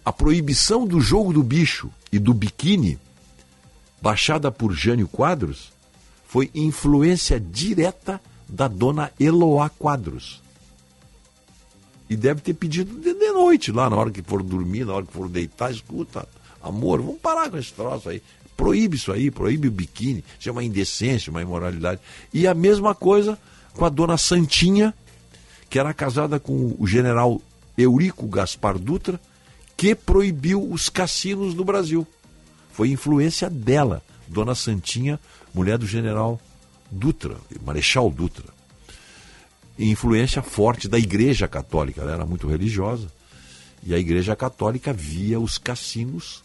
A 0.06 0.11
proibição 0.14 0.85
do 0.85 1.00
jogo 1.01 1.33
do 1.33 1.41
bicho 1.41 1.90
e 2.11 2.19
do 2.19 2.33
biquíni, 2.33 3.00
baixada 4.01 4.51
por 4.51 4.74
Jânio 4.74 5.08
Quadros, 5.08 5.72
foi 6.27 6.51
influência 6.53 7.40
direta 7.40 8.22
da 8.48 8.67
dona 8.67 9.11
Eloá 9.19 9.69
Quadros. 9.69 10.41
E 12.12 12.16
deve 12.18 12.42
ter 12.42 12.54
pedido 12.54 13.00
de, 13.00 13.14
de 13.14 13.32
noite, 13.32 13.72
lá 13.72 13.90
na 13.90 13.96
hora 13.96 14.12
que 14.12 14.22
for 14.22 14.44
dormir, 14.44 14.86
na 14.86 14.96
hora 14.96 15.06
que 15.06 15.14
for 15.14 15.30
deitar, 15.30 15.72
escuta, 15.72 16.28
amor, 16.62 17.02
vamos 17.02 17.22
parar 17.22 17.50
com 17.50 17.58
esse 17.58 17.72
troço 17.72 18.10
aí. 18.10 18.22
Proíbe 18.58 18.98
isso 18.98 19.14
aí, 19.14 19.32
proíbe 19.32 19.70
o 19.70 19.72
biquíni, 19.72 20.22
isso 20.38 20.50
é 20.50 20.52
uma 20.52 20.62
indecência, 20.62 21.32
uma 21.32 21.42
imoralidade. 21.42 22.02
E 22.34 22.46
a 22.46 22.54
mesma 22.54 22.94
coisa 22.94 23.40
com 23.76 23.86
a 23.86 23.90
dona 23.90 24.18
Santinha, 24.18 24.94
que 25.70 25.80
era 25.80 25.94
casada 25.94 26.38
com 26.38 26.76
o 26.78 26.86
general 26.86 27.42
Eurico 27.78 28.28
Gaspar 28.28 28.78
Dutra, 28.78 29.18
que 29.78 29.96
proibiu 29.96 30.70
os 30.70 30.90
cassinos 30.90 31.54
no 31.56 31.64
Brasil. 31.64 32.06
Foi 32.74 32.90
influência 32.90 33.50
dela, 33.50 34.04
dona 34.28 34.54
Santinha, 34.54 35.18
mulher 35.54 35.78
do 35.78 35.88
general 35.88 36.42
Dutra, 36.92 37.38
Marechal 37.66 38.12
Dutra 38.12 38.61
influência 39.77 40.41
forte 40.41 40.88
da 40.88 40.98
Igreja 40.98 41.48
Católica. 41.48 42.01
Ela 42.01 42.14
era 42.14 42.25
muito 42.25 42.48
religiosa. 42.48 43.11
E 43.83 43.93
a 43.93 43.98
Igreja 43.98 44.35
Católica 44.35 44.93
via 44.93 45.40
os 45.40 45.58
cassinos 45.58 46.43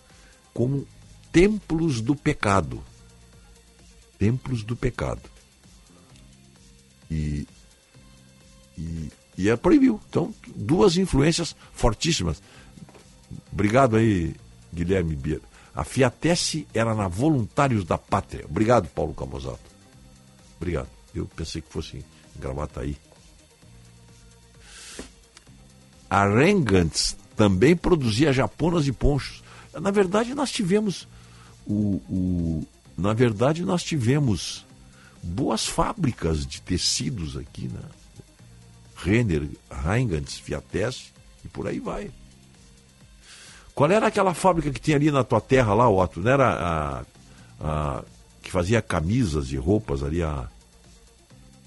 como 0.55 0.87
templos 1.31 2.01
do 2.01 2.15
pecado. 2.15 2.83
Templos 4.19 4.63
do 4.63 4.75
pecado. 4.75 5.23
E, 7.11 7.47
e, 8.79 9.11
e 9.37 9.49
ela 9.49 9.59
proibiu. 9.59 10.01
Então, 10.09 10.35
duas 10.55 10.97
influências 10.97 11.55
fortíssimas. 11.73 12.43
Obrigado 13.53 13.97
aí, 13.97 14.35
Guilherme 14.73 15.15
Bier. 15.15 15.41
A 15.75 15.85
Fiatesse 15.85 16.67
era 16.73 16.95
na 16.95 17.07
Voluntários 17.07 17.85
da 17.85 17.99
Pátria. 17.99 18.47
Obrigado, 18.47 18.89
Paulo 18.89 19.13
Camozato. 19.13 19.61
Obrigado. 20.57 20.89
Eu 21.15 21.27
pensei 21.27 21.61
que 21.61 21.71
fosse 21.71 21.99
em 21.99 22.05
Gravataí. 22.41 22.97
A 26.09 26.27
Rengans 26.27 27.17
também 27.37 27.77
produzia 27.77 28.33
japonas 28.33 28.87
e 28.87 28.93
ponchos. 28.93 29.43
Na 29.81 29.91
verdade, 29.91 30.35
nós 30.35 30.51
tivemos 30.51 31.07
o, 31.67 31.97
o- 32.09 32.67
na 32.97 33.13
verdade 33.13 33.63
nós 33.65 33.83
tivemos 33.83 34.65
boas 35.23 35.67
fábricas 35.67 36.47
de 36.47 36.63
tecidos 36.63 37.37
aqui, 37.37 37.69
né? 37.69 37.81
Renner, 38.97 39.49
Rengans, 39.85 40.39
Fiatesse 40.39 41.13
e 41.45 41.49
por 41.49 41.67
aí 41.67 41.79
vai. 41.81 42.11
Qual 43.75 43.91
era 43.91 44.07
aquela 44.07 44.33
fábrica 44.33 44.71
que 44.71 44.81
tinha 44.81 44.97
ali 44.97 45.11
na 45.11 45.23
tua 45.23 45.41
terra 45.41 45.75
lá, 45.75 45.89
Otto? 45.91 46.21
Não 46.21 46.31
era 46.31 46.49
a, 46.49 47.05
a- 47.61 48.05
que 48.43 48.51
fazia 48.51 48.81
camisas 48.81 49.51
e 49.53 49.57
roupas 49.57 50.03
ali 50.03 50.23
a 50.23 50.49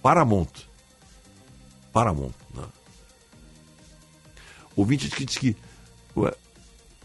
Paramount. 0.02 0.48
Paramount? 1.94 2.32
Ouvinte 4.80 5.10
que 5.10 5.26
disse 5.26 5.40
que 5.40 5.56
ué, 6.16 6.34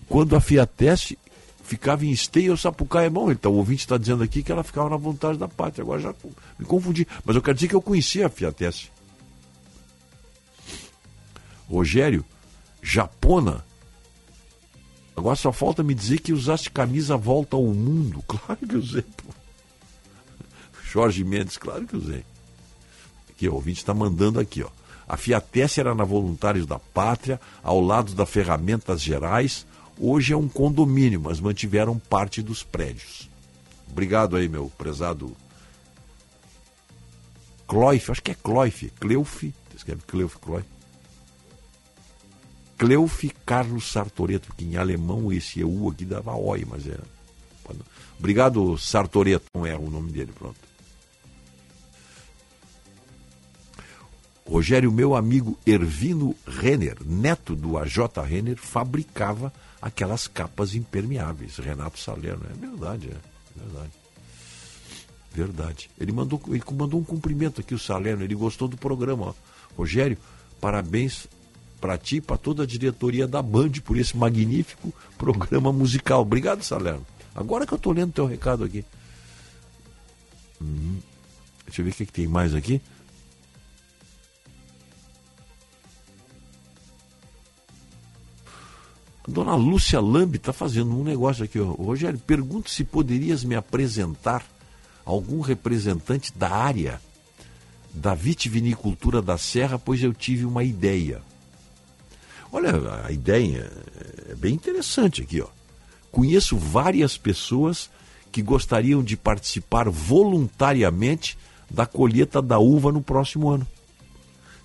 quando 0.08 0.36
a 0.36 0.40
Fiatesse 0.40 1.18
ficava 1.62 2.04
em 2.04 2.10
Esteio 2.10 2.52
ou 2.52 2.56
Sapucaia, 2.56 3.08
bom, 3.08 3.30
então 3.30 3.52
o 3.52 3.56
ouvinte 3.56 3.80
está 3.80 3.96
dizendo 3.96 4.22
aqui 4.22 4.42
que 4.42 4.52
ela 4.52 4.62
ficava 4.62 4.90
na 4.90 4.96
vontade 4.96 5.38
da 5.38 5.48
pátria. 5.48 5.82
Agora 5.82 6.00
já 6.00 6.14
me 6.58 6.66
confundi. 6.66 7.06
Mas 7.24 7.34
eu 7.34 7.42
quero 7.42 7.54
dizer 7.54 7.68
que 7.68 7.74
eu 7.74 7.82
conhecia 7.82 8.26
a 8.26 8.30
Fiatesse. 8.30 8.90
Rogério, 11.68 12.24
Japona. 12.82 13.64
Agora 15.16 15.36
só 15.36 15.52
falta 15.52 15.82
me 15.82 15.94
dizer 15.94 16.18
que 16.18 16.32
usaste 16.32 16.70
camisa 16.70 17.16
volta 17.16 17.56
ao 17.56 17.64
mundo. 17.64 18.22
Claro 18.28 18.66
que 18.66 18.76
usei, 18.76 19.02
pô. 19.02 19.32
Jorge 20.82 21.24
Mendes, 21.24 21.56
claro 21.56 21.86
que 21.86 21.96
usei. 21.96 22.24
Aqui, 23.30 23.48
o 23.48 23.54
ouvinte 23.54 23.78
está 23.78 23.94
mandando 23.94 24.38
aqui, 24.38 24.62
ó. 24.62 24.70
A 25.08 25.16
Fiatesse 25.16 25.80
era 25.80 25.94
na 25.94 26.04
Voluntários 26.04 26.66
da 26.66 26.78
Pátria, 26.78 27.40
ao 27.62 27.80
lado 27.80 28.14
da 28.14 28.24
Ferramentas 28.24 29.02
Gerais. 29.02 29.66
Hoje 29.98 30.32
é 30.32 30.36
um 30.36 30.48
condomínio, 30.48 31.20
mas 31.20 31.40
mantiveram 31.40 31.98
parte 31.98 32.42
dos 32.42 32.62
prédios. 32.62 33.30
Obrigado 33.90 34.36
aí, 34.36 34.48
meu 34.48 34.70
prezado 34.76 35.36
Cloif, 37.66 38.10
acho 38.10 38.22
que 38.22 38.32
é 38.32 38.34
Cloif, 38.34 38.90
Cleuf, 39.00 39.52
escreve 39.74 40.02
Cleuf, 40.06 40.38
Cloif. 40.38 40.66
Cleuf 42.76 43.28
Carlos 43.46 43.90
Sartoreto, 43.90 44.52
que 44.56 44.64
em 44.64 44.76
alemão 44.76 45.32
esse 45.32 45.60
EU 45.60 45.88
aqui 45.88 46.04
dava 46.04 46.34
oi, 46.34 46.66
mas 46.68 46.86
é. 46.86 46.98
Obrigado, 48.18 48.76
Sartoreto, 48.76 49.46
não 49.54 49.64
é 49.64 49.76
o 49.76 49.90
nome 49.90 50.12
dele, 50.12 50.32
pronto. 50.32 50.56
Rogério, 54.46 54.92
meu 54.92 55.14
amigo 55.14 55.58
Ervino 55.66 56.34
Renner, 56.46 56.96
neto 57.04 57.56
do 57.56 57.78
AJ 57.78 57.98
Renner, 58.26 58.56
fabricava 58.56 59.52
aquelas 59.80 60.26
capas 60.26 60.74
impermeáveis. 60.74 61.56
Renato 61.56 61.98
Salerno, 61.98 62.44
é 62.50 62.54
verdade, 62.54 63.08
é 63.08 63.60
verdade. 63.60 63.92
Verdade. 65.32 65.90
Ele 65.98 66.12
mandou, 66.12 66.40
ele 66.48 66.62
mandou 66.72 67.00
um 67.00 67.04
cumprimento 67.04 67.60
aqui, 67.60 67.74
o 67.74 67.78
Salerno, 67.78 68.22
ele 68.22 68.34
gostou 68.34 68.68
do 68.68 68.76
programa. 68.76 69.34
Rogério, 69.76 70.18
parabéns 70.60 71.26
para 71.80 71.98
ti 71.98 72.16
e 72.16 72.20
para 72.20 72.36
toda 72.36 72.62
a 72.62 72.66
diretoria 72.66 73.26
da 73.26 73.42
Band 73.42 73.72
por 73.84 73.96
esse 73.96 74.16
magnífico 74.16 74.92
programa 75.18 75.72
musical. 75.72 76.20
Obrigado, 76.22 76.62
Salerno. 76.62 77.04
Agora 77.34 77.66
que 77.66 77.74
eu 77.74 77.76
estou 77.76 77.92
lendo 77.92 78.12
teu 78.12 78.26
recado 78.26 78.62
aqui. 78.62 78.84
Hum, 80.62 80.98
deixa 81.66 81.80
eu 81.80 81.84
ver 81.84 81.90
o 81.90 81.94
que, 81.94 82.06
que 82.06 82.12
tem 82.12 82.28
mais 82.28 82.54
aqui. 82.54 82.80
Dona 89.26 89.54
Lúcia 89.54 90.00
Lambi 90.00 90.36
está 90.36 90.52
fazendo 90.52 90.98
um 90.98 91.02
negócio 91.02 91.44
aqui. 91.44 91.58
Rogério, 91.58 92.18
pergunto 92.18 92.70
se 92.70 92.84
poderias 92.84 93.44
me 93.44 93.54
apresentar 93.54 94.44
algum 95.04 95.40
representante 95.40 96.32
da 96.36 96.50
área 96.50 97.00
da 97.92 98.14
vitivinicultura 98.14 99.22
da 99.22 99.38
Serra, 99.38 99.78
pois 99.78 100.02
eu 100.02 100.12
tive 100.12 100.44
uma 100.44 100.64
ideia. 100.64 101.22
Olha, 102.50 102.72
a 103.04 103.12
ideia 103.12 103.70
é 104.28 104.34
bem 104.34 104.54
interessante 104.54 105.22
aqui. 105.22 105.40
Ó. 105.40 105.48
Conheço 106.10 106.56
várias 106.56 107.16
pessoas 107.16 107.90
que 108.30 108.42
gostariam 108.42 109.02
de 109.02 109.16
participar 109.16 109.88
voluntariamente 109.88 111.38
da 111.70 111.86
colheita 111.86 112.42
da 112.42 112.58
uva 112.58 112.92
no 112.92 113.00
próximo 113.00 113.48
ano. 113.48 113.66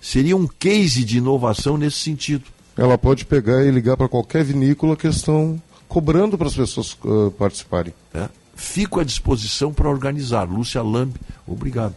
Seria 0.00 0.36
um 0.36 0.46
case 0.46 1.04
de 1.04 1.18
inovação 1.18 1.76
nesse 1.76 1.98
sentido. 1.98 2.44
Ela 2.82 2.96
pode 2.96 3.26
pegar 3.26 3.62
e 3.66 3.70
ligar 3.70 3.94
para 3.94 4.08
qualquer 4.08 4.42
vinícola 4.42 4.96
que 4.96 5.06
estão 5.06 5.60
cobrando 5.86 6.38
para 6.38 6.46
as 6.48 6.54
pessoas 6.56 6.96
uh, 7.04 7.30
participarem. 7.32 7.92
É. 8.14 8.26
Fico 8.54 8.98
à 9.00 9.04
disposição 9.04 9.70
para 9.70 9.86
organizar. 9.88 10.44
Lúcia 10.48 10.82
Lamb, 10.82 11.12
obrigado. 11.46 11.94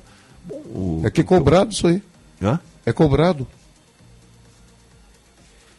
O- 0.50 1.02
É 1.06 1.10
que 1.10 1.22
é 1.22 1.24
cobrado 1.24 1.72
isso 1.72 1.88
aí. 1.88 2.04
Hã? 2.42 2.60
É 2.86 2.92
cobrado. 2.92 3.48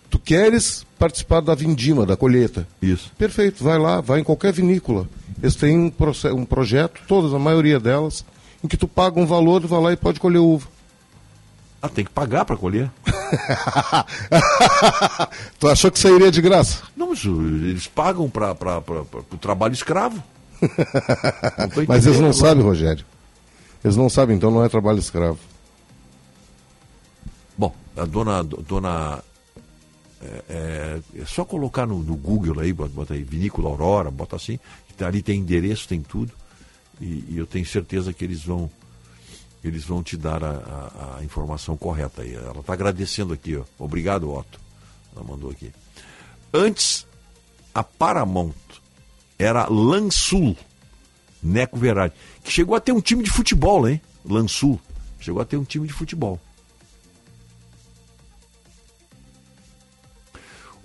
Tu 0.09 0.19
queres 0.19 0.87
participar 0.99 1.41
da 1.41 1.55
vindima, 1.55 2.07
da 2.07 2.17
colheita. 2.17 2.67
Isso. 2.81 3.13
Perfeito, 3.19 3.63
vai 3.63 3.79
lá, 3.79 4.01
vai 4.01 4.21
em 4.21 4.25
qualquer 4.25 4.55
vinícola. 4.55 5.07
Eles 5.43 5.55
têm 5.57 5.79
um, 5.79 5.93
um 6.35 6.45
projeto, 6.47 7.03
todas, 7.07 7.35
a 7.35 7.39
maioria 7.39 7.79
delas, 7.79 8.25
em 8.63 8.69
que 8.69 8.77
tu 8.79 8.89
paga 8.89 9.21
um 9.21 9.27
valor, 9.27 9.67
vai 9.67 9.83
lá 9.83 9.93
e 9.93 9.97
pode 9.97 10.19
colher 10.19 10.39
uva. 10.39 10.67
Ah, 11.85 11.89
tem 11.91 12.03
que 12.03 12.11
pagar 12.11 12.47
para 12.47 12.57
colher? 12.57 12.91
tu 15.61 15.69
achou 15.69 15.91
que 15.91 15.99
sairia 15.99 16.31
de 16.31 16.41
graça? 16.41 16.83
Não, 16.97 17.11
mas 17.11 17.23
eles 17.23 17.87
pagam 17.87 18.31
para 18.31 18.53
o 19.31 19.37
trabalho 19.37 19.75
escravo. 19.75 20.23
Mas 21.87 22.07
eles 22.07 22.21
não 22.21 22.33
sabem, 22.33 22.65
Rogério. 22.65 23.05
Eles 23.85 23.99
não 23.99 24.09
sabem, 24.09 24.35
então 24.35 24.51
não 24.51 24.65
é 24.65 24.69
trabalho 24.71 24.99
escravo. 24.99 25.39
Bom, 27.59 27.75
a 27.95 28.07
dona. 28.07 28.43
dona 28.43 29.23
é, 30.23 30.43
é- 30.49 31.01
é 31.21 31.25
só 31.27 31.45
colocar 31.45 31.85
no, 31.85 31.99
no 31.99 32.17
Google 32.17 32.61
aí, 32.61 32.73
bota, 32.73 33.13
aí, 33.13 33.23
Vinícola 33.23 33.69
Aurora, 33.69 34.11
bota 34.11 34.37
assim, 34.37 34.59
tá 34.97 35.07
ali 35.07 35.21
tem 35.21 35.41
endereço, 35.41 35.87
tem 35.87 36.01
tudo. 36.01 36.33
E, 36.99 37.27
e 37.29 37.35
eu 37.37 37.47
tenho 37.47 37.67
certeza 37.67 38.11
que 38.15 38.25
eles 38.25 38.43
vão 38.43 38.71
eles 39.65 39.85
vão 39.85 40.03
te 40.03 40.17
dar 40.17 40.45
a, 40.45 40.51
a- 40.51 41.17
a 41.21 41.25
informação 41.25 41.77
correta 41.77 42.23
aí. 42.23 42.35
Ela 42.35 42.61
está 42.61 42.73
agradecendo 42.75 43.33
aqui, 43.33 43.57
ó. 43.57 43.65
Obrigado, 43.79 44.31
Otto. 44.33 44.61
Ela 45.17 45.25
mandou 45.25 45.51
aqui. 45.51 45.73
Antes, 46.53 47.07
a 47.75 47.83
Paramount 47.83 48.53
era 49.39 49.67
Lansul, 49.69 50.57
Neco 51.43 51.77
Verade, 51.79 52.15
que 52.43 52.51
chegou 52.53 52.77
a 52.77 52.81
ter 52.81 52.93
um 52.93 53.01
time 53.01 53.23
de 53.25 53.31
futebol, 53.31 53.89
hein? 53.89 54.01
Lansul. 54.25 54.81
Chegou 55.19 55.41
a 55.41 55.45
ter 55.45 55.57
um 55.57 55.65
time 55.65 55.87
de 55.87 55.93
futebol. 55.93 56.39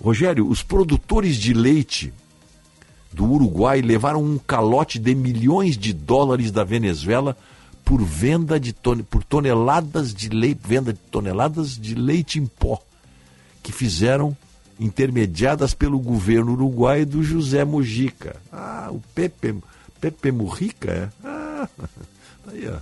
Rogério, 0.01 0.48
os 0.48 0.64
produtores 0.64 1.35
de 1.35 1.53
leite 1.53 2.14
do 3.11 3.25
Uruguai 3.25 3.82
levaram 3.82 4.24
um 4.24 4.38
calote 4.38 4.98
de 4.98 5.14
milhões 5.14 5.77
de 5.77 5.91
dólares 5.91 6.51
da 6.51 6.64
Venezuela 6.64 7.35
por 7.90 8.03
venda 8.03 8.59
de 8.59 8.72
ton- 8.72 9.01
por 9.01 9.24
toneladas 9.24 10.14
de 10.14 10.30
leite, 10.30 10.61
venda 10.64 10.93
de 10.93 11.00
toneladas 11.00 11.76
de 11.76 11.95
leite 11.95 12.38
em 12.38 12.45
pó 12.45 12.80
que 13.64 13.72
fizeram 13.72 14.38
intermediadas 14.80 15.74
pelo 15.74 15.98
governo 15.98 16.51
uruguaio 16.53 17.03
do 17.03 17.24
José 17.24 17.66
Mujica. 17.66 18.35
Ah, 18.53 18.90
o 18.92 19.01
Pepe, 19.16 19.56
Pepe 20.00 20.32
Mujica, 20.32 20.92
é? 20.92 21.09
Ah, 21.27 21.68
aí, 22.53 22.68
ó. 22.69 22.77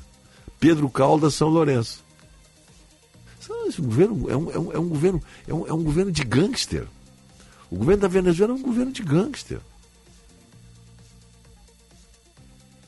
Pedro 0.59 0.89
Caldas, 0.89 1.35
São 1.35 1.47
Lourenço. 1.47 2.03
Esse 3.65 3.81
governo 3.81 4.29
é 4.29 4.35
um, 4.35 4.51
é 4.51 4.59
um- 4.59 4.71
é 4.73 4.79
um 4.79 4.89
governo 4.89 5.23
é 5.47 5.53
um, 5.53 5.67
é 5.67 5.73
um 5.73 5.83
governo 5.85 6.11
de 6.11 6.23
gangster. 6.25 6.85
O 7.71 7.77
governo 7.77 8.01
da 8.01 8.07
Venezuela 8.09 8.51
é 8.51 8.55
um 8.57 8.61
governo 8.61 8.91
de 8.91 9.03
gangster. 9.03 9.61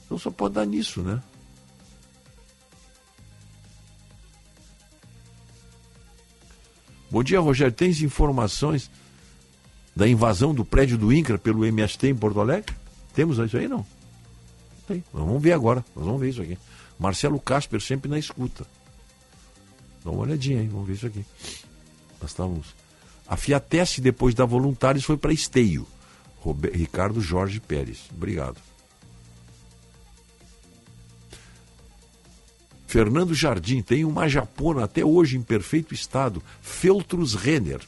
Então 0.06 0.18
só 0.18 0.30
pode 0.30 0.56
dar 0.56 0.66
nisso, 0.66 1.02
né? 1.02 1.22
Bom 7.12 7.24
dia, 7.24 7.40
Rogério. 7.40 7.74
Tens 7.74 8.02
informações 8.02 8.90
da 9.96 10.08
invasão 10.08 10.54
do 10.54 10.64
prédio 10.64 10.98
do 10.98 11.12
INCRA 11.12 11.38
pelo 11.38 11.66
MST 11.66 12.08
em 12.08 12.16
Porto 12.16 12.40
Alegre? 12.40 12.74
Temos 13.14 13.38
isso 13.40 13.58
aí, 13.58 13.68
não? 13.68 13.86
Tem. 14.88 15.04
Vamos 15.12 15.42
ver 15.42 15.54
agora. 15.54 15.84
Nós 15.96 16.06
vamos 16.06 16.22
ver 16.22 16.30
isso 16.30 16.42
aqui. 16.42 16.58
Marcelo 16.98 17.40
Casper 17.40 17.82
sempre 17.82 18.10
na 18.10 18.20
escuta. 18.20 18.66
Dá 20.04 20.12
uma 20.12 20.22
olhadinha 20.22 20.60
aí, 20.60 20.68
vamos 20.68 20.88
ver 20.88 20.94
isso 20.94 21.08
aqui. 21.08 21.26
Nós 22.22 22.32
estávamos. 22.32 22.76
A 23.28 23.36
Fiatesse, 23.36 24.02
depois 24.02 24.34
da 24.34 24.46
Voluntários, 24.46 25.04
foi 25.04 25.18
para 25.18 25.34
Esteio. 25.34 25.88
Ricardo 26.74 27.20
Jorge 27.22 27.60
Pérez. 27.60 28.00
Obrigado. 28.16 28.58
Fernando 32.90 33.36
Jardim 33.36 33.84
tem 33.84 34.04
uma 34.04 34.28
japona 34.28 34.86
até 34.86 35.06
hoje 35.06 35.38
em 35.38 35.44
perfeito 35.44 35.94
estado, 35.94 36.42
Feltrus 36.60 37.36
Renner. 37.36 37.82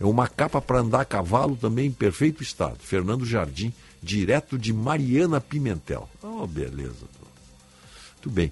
É 0.00 0.06
uma 0.06 0.26
capa 0.26 0.58
para 0.58 0.78
andar 0.78 1.02
a 1.02 1.04
cavalo 1.04 1.54
também 1.54 1.88
em 1.88 1.92
perfeito 1.92 2.42
estado. 2.42 2.78
Fernando 2.78 3.26
Jardim, 3.26 3.74
direto 4.02 4.56
de 4.58 4.72
Mariana 4.72 5.38
Pimentel. 5.38 6.08
Oh, 6.22 6.46
beleza. 6.46 7.04
Muito 8.14 8.30
bem. 8.30 8.50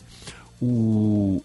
O 0.61 1.43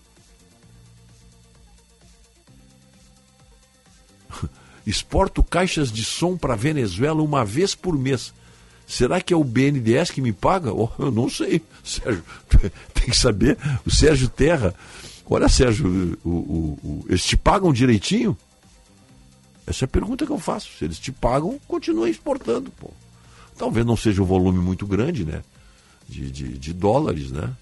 exporto 4.85 5.41
caixas 5.41 5.89
de 5.89 6.03
som 6.03 6.35
para 6.35 6.57
Venezuela 6.57 7.21
uma 7.21 7.45
vez 7.45 7.73
por 7.73 7.97
mês. 7.97 8.33
Será 8.89 9.21
que 9.21 9.31
é 9.31 9.37
o 9.37 9.43
BNDES 9.43 10.09
que 10.09 10.19
me 10.19 10.33
paga? 10.33 10.73
Oh, 10.73 10.89
eu 10.97 11.11
não 11.11 11.29
sei, 11.29 11.61
Sérgio. 11.83 12.23
Tem 12.93 13.05
que 13.09 13.15
saber. 13.15 13.55
O 13.85 13.91
Sérgio 13.91 14.27
Terra. 14.27 14.73
Olha, 15.29 15.47
Sérgio, 15.47 16.17
o, 16.25 16.29
o- 16.29 16.79
o- 16.83 17.05
eles 17.07 17.23
te 17.23 17.37
pagam 17.37 17.71
direitinho? 17.71 18.35
Essa 19.67 19.83
é 19.83 19.85
a 19.85 19.89
pergunta 19.89 20.25
que 20.25 20.31
eu 20.31 20.39
faço. 20.39 20.71
Se 20.75 20.85
eles 20.85 20.97
te 20.97 21.11
pagam, 21.11 21.59
continua 21.67 22.09
exportando. 22.09 22.71
Pô. 22.71 22.89
Talvez 23.55 23.85
não 23.85 23.95
seja 23.95 24.23
um 24.23 24.25
volume 24.25 24.57
muito 24.57 24.87
grande, 24.87 25.23
né? 25.23 25.43
De, 26.07 26.31
de, 26.31 26.57
de 26.57 26.73
dólares, 26.73 27.29
né? 27.29 27.53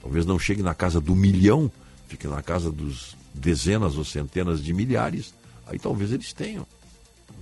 Talvez 0.00 0.24
não 0.24 0.38
chegue 0.38 0.62
na 0.62 0.74
casa 0.74 0.98
do 0.98 1.14
milhão, 1.14 1.70
fique 2.08 2.26
na 2.26 2.40
casa 2.40 2.72
dos 2.72 3.14
dezenas 3.34 3.98
ou 3.98 4.04
centenas 4.06 4.64
de 4.64 4.72
milhares. 4.72 5.34
Aí 5.66 5.78
talvez 5.78 6.10
eles 6.10 6.32
tenham. 6.32 6.66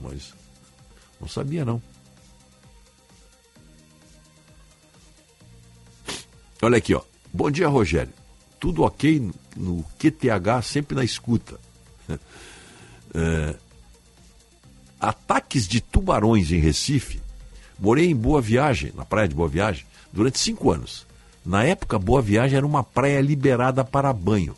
Mas 0.02 0.34
não 1.20 1.28
sabia 1.28 1.64
não. 1.64 1.80
Olha 6.66 6.78
aqui, 6.78 6.92
ó. 6.92 7.00
Bom 7.32 7.48
dia, 7.48 7.68
Rogério. 7.68 8.12
Tudo 8.58 8.82
ok 8.82 9.30
no- 9.56 9.84
QTH, 10.00 10.62
sempre 10.64 10.96
na 10.96 11.04
escuta. 11.04 11.60
É, 13.14 13.54
ataques 15.00 15.66
de 15.66 15.80
tubarões 15.80 16.50
em 16.50 16.58
Recife. 16.58 17.18
Morei 17.78 18.10
em 18.10 18.16
Boa 18.16 18.42
Viagem, 18.42 18.92
na 18.94 19.06
praia 19.06 19.26
de 19.28 19.34
Boa 19.34 19.48
Viagem, 19.48 19.86
durante 20.12 20.38
cinco 20.38 20.70
anos. 20.70 21.06
Na 21.44 21.64
época, 21.64 21.98
Boa 21.98 22.20
Viagem 22.20 22.58
era 22.58 22.66
uma 22.66 22.82
praia 22.84 23.20
liberada 23.22 23.82
para 23.84 24.12
banho. 24.12 24.54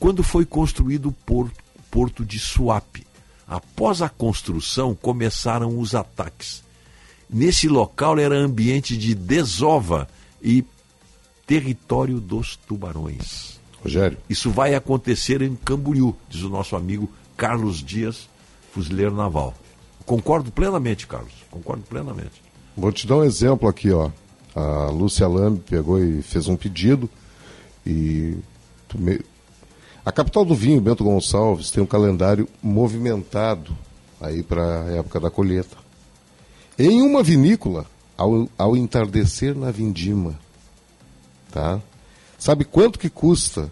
Quando 0.00 0.24
foi 0.24 0.44
construído 0.44 1.10
o 1.10 1.12
porto, 1.12 1.62
porto 1.88 2.24
de 2.24 2.40
Suape. 2.40 3.06
Após 3.46 4.02
a 4.02 4.08
construção, 4.08 4.92
começaram 4.92 5.78
os 5.78 5.94
ataques. 5.94 6.64
Nesse 7.30 7.68
local 7.68 8.18
era 8.18 8.34
ambiente 8.36 8.96
de 8.96 9.14
desova 9.14 10.08
e 10.42 10.64
território 11.46 12.20
dos 12.20 12.56
tubarões. 12.56 13.60
Rogério. 13.82 14.18
Isso 14.28 14.50
vai 14.50 14.74
acontecer 14.74 15.42
em 15.42 15.54
Camboriú, 15.54 16.14
diz 16.28 16.42
o 16.42 16.48
nosso 16.48 16.74
amigo 16.74 17.08
Carlos 17.36 17.82
Dias, 17.82 18.28
fuzileiro 18.72 19.14
naval. 19.14 19.54
Concordo 20.04 20.50
plenamente, 20.50 21.06
Carlos. 21.06 21.32
Concordo 21.50 21.82
plenamente. 21.82 22.42
Vou 22.76 22.92
te 22.92 23.06
dar 23.06 23.16
um 23.16 23.24
exemplo 23.24 23.68
aqui, 23.68 23.90
ó. 23.90 24.10
A 24.54 24.90
Lúcia 24.90 25.28
Lamb 25.28 25.60
pegou 25.60 26.02
e 26.02 26.22
fez 26.22 26.48
um 26.48 26.56
pedido 26.56 27.08
e 27.86 28.36
a 30.04 30.12
capital 30.12 30.44
do 30.44 30.54
vinho, 30.54 30.80
Bento 30.80 31.04
Gonçalves, 31.04 31.70
tem 31.70 31.82
um 31.82 31.86
calendário 31.86 32.48
movimentado 32.62 33.76
aí 34.20 34.42
para 34.42 34.82
a 34.82 34.90
época 34.92 35.20
da 35.20 35.30
colheita. 35.30 35.76
Em 36.78 37.02
uma 37.02 37.22
vinícola, 37.22 37.86
ao, 38.16 38.48
ao 38.56 38.76
entardecer 38.76 39.56
na 39.56 39.70
vindima, 39.70 40.38
tá? 41.56 41.80
Sabe 42.38 42.64
quanto 42.66 42.98
que 42.98 43.08
custa 43.08 43.70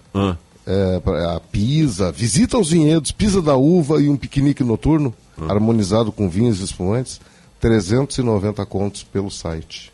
é, 0.66 0.98
pra- 1.00 1.36
a 1.36 1.40
pisa, 1.40 2.10
visita 2.10 2.56
aos 2.56 2.70
vinhedos, 2.70 3.12
pisa 3.12 3.42
da 3.42 3.56
uva 3.56 4.00
e 4.00 4.08
um 4.08 4.16
piquenique 4.16 4.64
noturno, 4.64 5.12
harmonizado 5.48 6.10
com 6.10 6.28
vinhos 6.30 6.60
e 6.60 6.64
espumantes, 6.64 7.20
390 7.60 8.64
contos 8.64 9.02
pelo 9.02 9.30
site. 9.30 9.92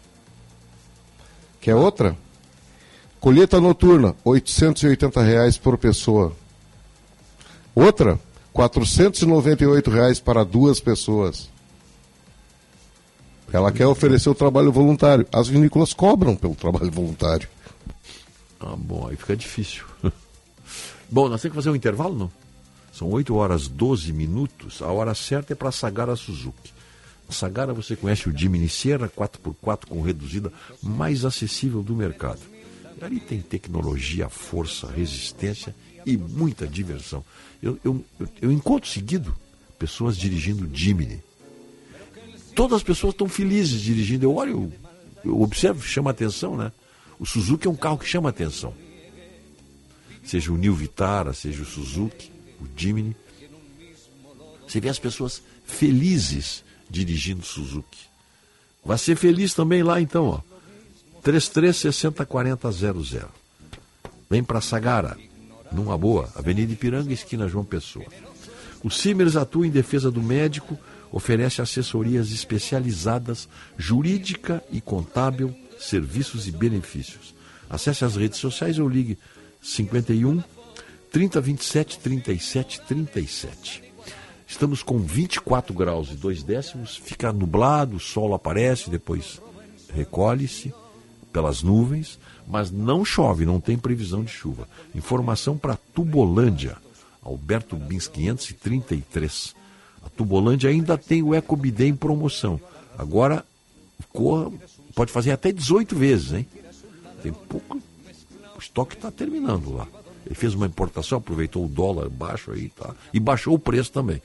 Quer 1.60 1.74
outra? 1.74 2.16
Colheita 3.18 3.60
noturna, 3.60 4.14
880 4.24 5.20
reais 5.22 5.58
por 5.58 5.76
pessoa. 5.76 6.32
Outra, 7.74 8.18
498 8.52 9.90
reais 9.90 10.20
para 10.20 10.44
duas 10.44 10.78
pessoas. 10.80 11.50
Ela 13.52 13.72
quer 13.72 13.86
oferecer 13.86 14.30
o 14.30 14.34
trabalho 14.34 14.70
voluntário. 14.70 15.26
As 15.32 15.48
vinícolas 15.48 15.92
cobram 15.92 16.36
pelo 16.36 16.54
trabalho 16.54 16.90
voluntário. 16.90 17.48
Ah, 18.60 18.76
bom, 18.76 19.08
aí 19.08 19.16
fica 19.16 19.36
difícil. 19.36 19.84
bom, 21.10 21.28
nós 21.28 21.40
temos 21.40 21.54
que 21.54 21.62
fazer 21.62 21.70
um 21.70 21.76
intervalo, 21.76 22.14
não? 22.14 22.32
São 22.92 23.08
8 23.08 23.34
horas 23.34 23.66
12 23.66 24.12
minutos. 24.12 24.82
A 24.82 24.92
hora 24.92 25.14
certa 25.14 25.52
é 25.54 25.56
para 25.56 25.70
a 25.70 25.72
Sagara 25.72 26.14
Suzuki. 26.14 26.72
Sagara 27.32 27.72
você 27.72 27.96
conhece 27.96 28.28
o 28.28 28.36
Jimny 28.36 28.68
Sierra 28.68 29.08
4x4 29.08 29.86
com 29.88 30.02
reduzida 30.02 30.52
mais 30.82 31.24
acessível 31.24 31.82
do 31.82 31.94
mercado. 31.94 32.40
Ali 33.00 33.20
tem 33.20 33.40
tecnologia, 33.40 34.28
força, 34.28 34.90
resistência 34.90 35.74
e 36.04 36.16
muita 36.16 36.66
diversão. 36.66 37.24
Eu, 37.62 37.78
eu, 37.84 38.04
eu, 38.18 38.28
eu 38.42 38.52
encontro 38.52 38.88
seguido 38.88 39.34
pessoas 39.78 40.16
dirigindo 40.16 40.68
Jimny. 40.72 41.22
Todas 42.54 42.78
as 42.78 42.82
pessoas 42.82 43.14
estão 43.14 43.28
felizes 43.28 43.80
dirigindo. 43.80 44.26
Eu 44.26 44.34
olho, 44.34 44.72
eu 45.24 45.40
observo, 45.40 45.82
chama 45.82 46.10
atenção, 46.10 46.56
né? 46.56 46.72
O 47.20 47.26
Suzuki 47.26 47.68
é 47.68 47.70
um 47.70 47.76
carro 47.76 47.98
que 47.98 48.06
chama 48.06 48.30
atenção. 48.30 48.74
Seja 50.24 50.50
o 50.50 50.56
New 50.56 50.74
Vitara, 50.74 51.34
seja 51.34 51.62
o 51.62 51.66
Suzuki, 51.66 52.32
o 52.58 52.64
Jimny. 52.74 53.14
Você 54.66 54.80
vê 54.80 54.88
as 54.88 54.98
pessoas 54.98 55.42
felizes 55.64 56.64
dirigindo 56.88 57.44
Suzuki. 57.44 57.98
Vai 58.82 58.96
ser 58.96 59.16
feliz 59.16 59.52
também 59.52 59.82
lá 59.82 60.00
então, 60.00 60.28
ó. 60.28 60.40
33604000. 61.22 63.26
Vem 64.30 64.42
para 64.42 64.62
Sagara, 64.62 65.18
numa 65.70 65.98
boa, 65.98 66.30
Avenida 66.34 66.72
Ipiranga, 66.72 67.12
esquina 67.12 67.48
João 67.48 67.66
Pessoa. 67.66 68.06
O 68.82 68.90
Simers 68.90 69.36
atua 69.36 69.66
em 69.66 69.70
defesa 69.70 70.10
do 70.10 70.22
médico, 70.22 70.78
oferece 71.12 71.60
assessorias 71.60 72.32
especializadas, 72.32 73.46
jurídica 73.76 74.64
e 74.72 74.80
contábil, 74.80 75.54
serviços 75.80 76.46
e 76.46 76.52
benefícios. 76.52 77.34
Acesse 77.68 78.04
as 78.04 78.16
redes 78.16 78.38
sociais 78.38 78.78
ou 78.78 78.88
ligue 78.88 79.18
51 79.62 80.42
3027 81.10 81.98
37 81.98 82.80
37. 82.82 83.82
Estamos 84.46 84.82
com 84.82 84.98
24 84.98 85.72
graus 85.72 86.10
e 86.10 86.16
2 86.16 86.42
décimos, 86.42 86.96
fica 86.96 87.32
nublado, 87.32 87.96
o 87.96 88.00
sol 88.00 88.34
aparece, 88.34 88.90
depois 88.90 89.40
recolhe-se 89.94 90.74
pelas 91.32 91.62
nuvens, 91.62 92.18
mas 92.46 92.70
não 92.70 93.04
chove, 93.04 93.46
não 93.46 93.60
tem 93.60 93.78
previsão 93.78 94.24
de 94.24 94.30
chuva. 94.30 94.68
Informação 94.92 95.56
para 95.56 95.78
Tubolândia, 95.94 96.76
Alberto 97.22 97.76
Bins 97.76 98.08
533. 98.08 99.54
A 100.04 100.08
Tubolândia 100.08 100.70
ainda 100.70 100.98
tem 100.98 101.22
o 101.22 101.34
EcoBidê 101.34 101.86
em 101.86 101.94
promoção. 101.94 102.60
Agora, 102.98 103.44
corra, 104.12 104.50
pode 105.00 105.12
fazer 105.12 105.30
até 105.30 105.50
18 105.50 105.96
vezes, 105.96 106.32
hein? 106.34 106.46
Tem 107.22 107.32
pouco. 107.32 107.80
O 108.54 108.58
estoque 108.58 108.94
está 108.96 109.10
terminando 109.10 109.74
lá. 109.74 109.88
Ele 110.26 110.34
fez 110.34 110.52
uma 110.52 110.66
importação, 110.66 111.16
aproveitou 111.16 111.64
o 111.64 111.68
dólar 111.68 112.10
baixo 112.10 112.52
aí, 112.52 112.68
tá? 112.68 112.94
E 113.10 113.18
baixou 113.18 113.54
o 113.54 113.58
preço 113.58 113.90
também. 113.90 114.20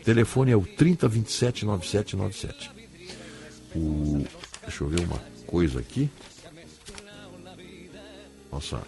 O 0.00 0.02
telefone 0.02 0.50
é 0.50 0.56
o 0.56 0.62
3027 0.62 1.66
9797. 1.66 2.70
O, 3.76 4.24
deixa 4.62 4.84
eu 4.84 4.88
ver 4.88 5.00
uma 5.00 5.18
coisa 5.46 5.80
aqui. 5.80 6.08
Nossa. 8.50 8.80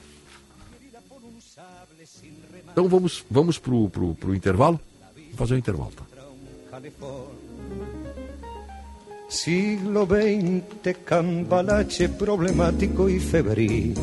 Então 2.73 2.89
vamos, 2.89 3.27
vamos 3.31 3.59
pro, 3.59 3.91
pro, 3.91 4.15
pro 4.15 4.35
intervalo? 4.35 4.81
Vamos 5.15 5.37
fazer 5.37 5.55
o 5.55 5.59
intervalo, 5.59 5.93
tá? 5.93 6.07
Siglo 9.29 10.07
XX, 10.07 10.97
cambalache 11.05 12.09
problemático 12.09 13.09
y 13.09 13.19
febril. 13.19 13.95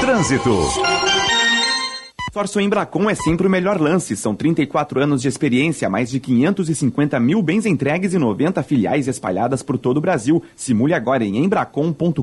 Trânsito. 0.00 1.03
Consórcio 2.34 2.60
Embracon 2.60 3.08
é 3.08 3.14
sempre 3.14 3.46
o 3.46 3.50
melhor 3.50 3.80
lance. 3.80 4.16
São 4.16 4.34
34 4.34 5.00
anos 5.00 5.22
de 5.22 5.28
experiência, 5.28 5.88
mais 5.88 6.10
de 6.10 6.18
550 6.18 7.20
mil 7.20 7.40
bens 7.40 7.64
entregues 7.64 8.12
e 8.12 8.18
90 8.18 8.60
filiais 8.64 9.06
espalhadas 9.06 9.62
por 9.62 9.78
todo 9.78 9.98
o 9.98 10.00
Brasil. 10.00 10.42
Simule 10.56 10.94
agora 10.94 11.24
em 11.24 11.44
embracon.com.br. 11.44 12.18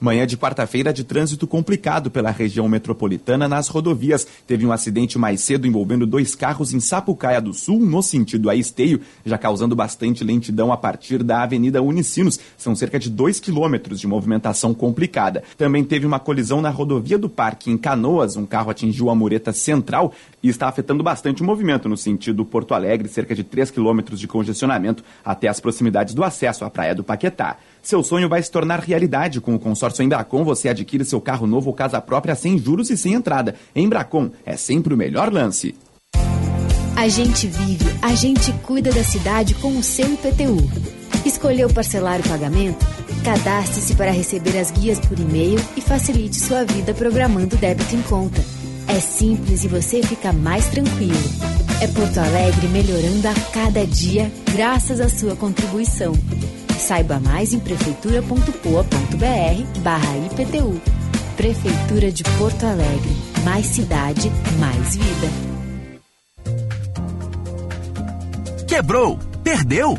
Manhã 0.00 0.26
de 0.26 0.36
quarta-feira 0.36 0.92
de 0.92 1.04
trânsito 1.04 1.46
complicado 1.46 2.10
pela 2.10 2.32
região 2.32 2.68
metropolitana 2.68 3.46
nas 3.46 3.68
rodovias. 3.68 4.26
Teve 4.44 4.66
um 4.66 4.72
acidente 4.72 5.16
mais 5.20 5.40
cedo 5.40 5.68
envolvendo 5.68 6.04
dois 6.04 6.34
carros 6.34 6.74
em 6.74 6.80
Sapucaia 6.80 7.40
do 7.40 7.54
Sul, 7.54 7.78
no 7.78 8.02
sentido 8.02 8.50
a 8.50 8.56
Esteio, 8.56 9.00
já 9.24 9.38
causando 9.38 9.76
bastante 9.76 10.24
lentidão 10.24 10.72
a 10.72 10.76
partir 10.76 11.22
da 11.22 11.44
Avenida 11.44 11.80
Unicinos. 11.80 12.40
São 12.58 12.74
cerca 12.74 12.98
de 12.98 13.08
2 13.08 13.38
quilômetros 13.38 14.00
de 14.00 14.08
movimentação 14.08 14.74
complicada. 14.74 15.44
Também 15.56 15.84
teve 15.84 16.04
uma 16.04 16.18
colisão 16.18 16.60
na 16.60 16.70
rodovia 16.70 17.16
do 17.16 17.28
Parque, 17.28 17.70
em 17.70 17.78
Canoas. 17.78 18.36
Um 18.36 18.44
carro 18.44 18.63
atingiu 18.70 19.10
a 19.10 19.14
mureta 19.14 19.52
central 19.52 20.12
e 20.42 20.48
está 20.48 20.68
afetando 20.68 21.02
bastante 21.02 21.42
o 21.42 21.44
movimento 21.44 21.88
no 21.88 21.96
sentido 21.96 22.44
Porto 22.44 22.74
Alegre, 22.74 23.08
cerca 23.08 23.34
de 23.34 23.44
3 23.44 23.70
quilômetros 23.70 24.20
de 24.20 24.28
congestionamento 24.28 25.04
até 25.24 25.48
as 25.48 25.60
proximidades 25.60 26.14
do 26.14 26.24
acesso 26.24 26.64
à 26.64 26.70
Praia 26.70 26.94
do 26.94 27.04
Paquetá. 27.04 27.56
Seu 27.82 28.02
sonho 28.02 28.28
vai 28.28 28.42
se 28.42 28.50
tornar 28.50 28.80
realidade. 28.80 29.40
Com 29.40 29.54
o 29.54 29.58
consórcio 29.58 30.02
Embracon, 30.02 30.44
você 30.44 30.68
adquire 30.68 31.04
seu 31.04 31.20
carro 31.20 31.46
novo 31.46 31.68
ou 31.68 31.74
casa 31.74 32.00
própria 32.00 32.34
sem 32.34 32.58
juros 32.58 32.90
e 32.90 32.96
sem 32.96 33.12
entrada. 33.12 33.54
Embracon 33.74 34.30
é 34.44 34.56
sempre 34.56 34.94
o 34.94 34.96
melhor 34.96 35.32
lance. 35.32 35.74
A 36.96 37.08
gente 37.08 37.48
vive, 37.48 37.84
a 38.00 38.14
gente 38.14 38.52
cuida 38.62 38.90
da 38.90 39.02
cidade 39.02 39.54
com 39.56 39.76
o 39.76 39.82
seu 39.82 40.06
IPTU. 40.14 40.56
Escolheu 41.26 41.68
parcelar 41.68 42.20
o 42.20 42.28
pagamento? 42.28 42.86
Cadastre-se 43.24 43.94
para 43.94 44.10
receber 44.10 44.58
as 44.58 44.70
guias 44.70 45.00
por 45.00 45.18
e-mail 45.18 45.58
e 45.74 45.80
facilite 45.80 46.38
sua 46.38 46.62
vida 46.62 46.92
programando 46.92 47.56
débito 47.56 47.96
em 47.96 48.02
conta. 48.02 48.44
É 48.86 49.00
simples 49.00 49.64
e 49.64 49.68
você 49.68 50.02
fica 50.02 50.30
mais 50.30 50.66
tranquilo. 50.66 51.16
É 51.80 51.88
Porto 51.88 52.18
Alegre 52.18 52.68
melhorando 52.68 53.26
a 53.26 53.32
cada 53.50 53.86
dia 53.86 54.30
graças 54.52 55.00
à 55.00 55.08
sua 55.08 55.34
contribuição. 55.34 56.12
Saiba 56.78 57.18
mais 57.18 57.54
em 57.54 57.60
prefeitura.poa.br 57.60 59.80
barra 59.80 60.18
IPTU. 60.18 60.78
Prefeitura 61.34 62.12
de 62.12 62.24
Porto 62.36 62.66
Alegre. 62.66 63.16
Mais 63.42 63.64
cidade, 63.64 64.30
mais 64.58 64.96
vida. 64.96 65.30
Quebrou? 68.68 69.18
Perdeu? 69.42 69.98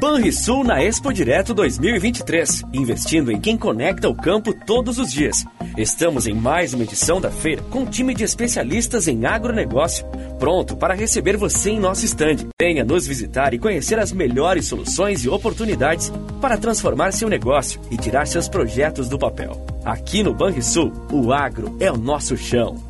Banrisul 0.00 0.64
na 0.64 0.82
Expo 0.82 1.12
Direto 1.12 1.52
2023, 1.52 2.64
investindo 2.72 3.30
em 3.30 3.38
quem 3.38 3.54
conecta 3.54 4.08
o 4.08 4.14
campo 4.14 4.54
todos 4.54 4.98
os 4.98 5.12
dias. 5.12 5.44
Estamos 5.76 6.26
em 6.26 6.32
mais 6.32 6.72
uma 6.72 6.84
edição 6.84 7.20
da 7.20 7.30
feira 7.30 7.62
com 7.64 7.80
um 7.80 7.84
time 7.84 8.14
de 8.14 8.24
especialistas 8.24 9.06
em 9.06 9.26
agronegócio, 9.26 10.06
pronto 10.38 10.74
para 10.74 10.94
receber 10.94 11.36
você 11.36 11.72
em 11.72 11.78
nosso 11.78 12.06
estande. 12.06 12.48
Venha 12.58 12.82
nos 12.82 13.06
visitar 13.06 13.52
e 13.52 13.58
conhecer 13.58 13.98
as 13.98 14.10
melhores 14.10 14.68
soluções 14.68 15.22
e 15.22 15.28
oportunidades 15.28 16.10
para 16.40 16.56
transformar 16.56 17.12
seu 17.12 17.28
negócio 17.28 17.78
e 17.90 17.98
tirar 17.98 18.26
seus 18.26 18.48
projetos 18.48 19.06
do 19.06 19.18
papel. 19.18 19.62
Aqui 19.84 20.22
no 20.22 20.32
Banrisul, 20.32 20.92
o 21.12 21.30
agro 21.30 21.76
é 21.78 21.92
o 21.92 21.98
nosso 21.98 22.38
chão. 22.38 22.89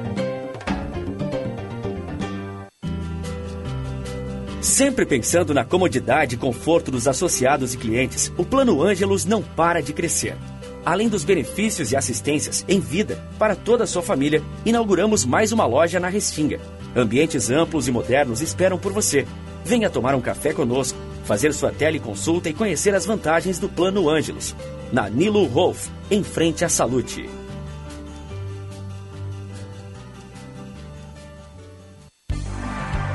Sempre 4.61 5.07
pensando 5.07 5.55
na 5.55 5.65
comodidade 5.65 6.35
e 6.35 6.37
conforto 6.37 6.91
dos 6.91 7.07
associados 7.07 7.73
e 7.73 7.77
clientes, 7.77 8.31
o 8.37 8.45
Plano 8.45 8.83
Ângelos 8.83 9.25
não 9.25 9.41
para 9.41 9.81
de 9.81 9.91
crescer. 9.91 10.37
Além 10.85 11.09
dos 11.09 11.23
benefícios 11.23 11.91
e 11.91 11.95
assistências 11.95 12.63
em 12.67 12.79
vida 12.79 13.17
para 13.39 13.55
toda 13.55 13.85
a 13.85 13.87
sua 13.87 14.03
família, 14.03 14.43
inauguramos 14.63 15.25
mais 15.25 15.51
uma 15.51 15.65
loja 15.65 15.99
na 15.99 16.09
Restinga. 16.09 16.59
Ambientes 16.95 17.49
amplos 17.49 17.87
e 17.87 17.91
modernos 17.91 18.39
esperam 18.39 18.77
por 18.77 18.93
você. 18.93 19.25
Venha 19.65 19.89
tomar 19.89 20.13
um 20.13 20.21
café 20.21 20.53
conosco, 20.53 20.97
fazer 21.23 21.53
sua 21.53 21.71
teleconsulta 21.71 22.47
e 22.47 22.53
conhecer 22.53 22.93
as 22.93 23.05
vantagens 23.05 23.57
do 23.57 23.67
Plano 23.67 24.07
Ângelos. 24.07 24.55
Na 24.91 25.09
Nilo 25.09 25.43
Rolf, 25.45 25.87
em 26.09 26.23
frente 26.23 26.63
à 26.63 26.69
Salute. 26.69 27.27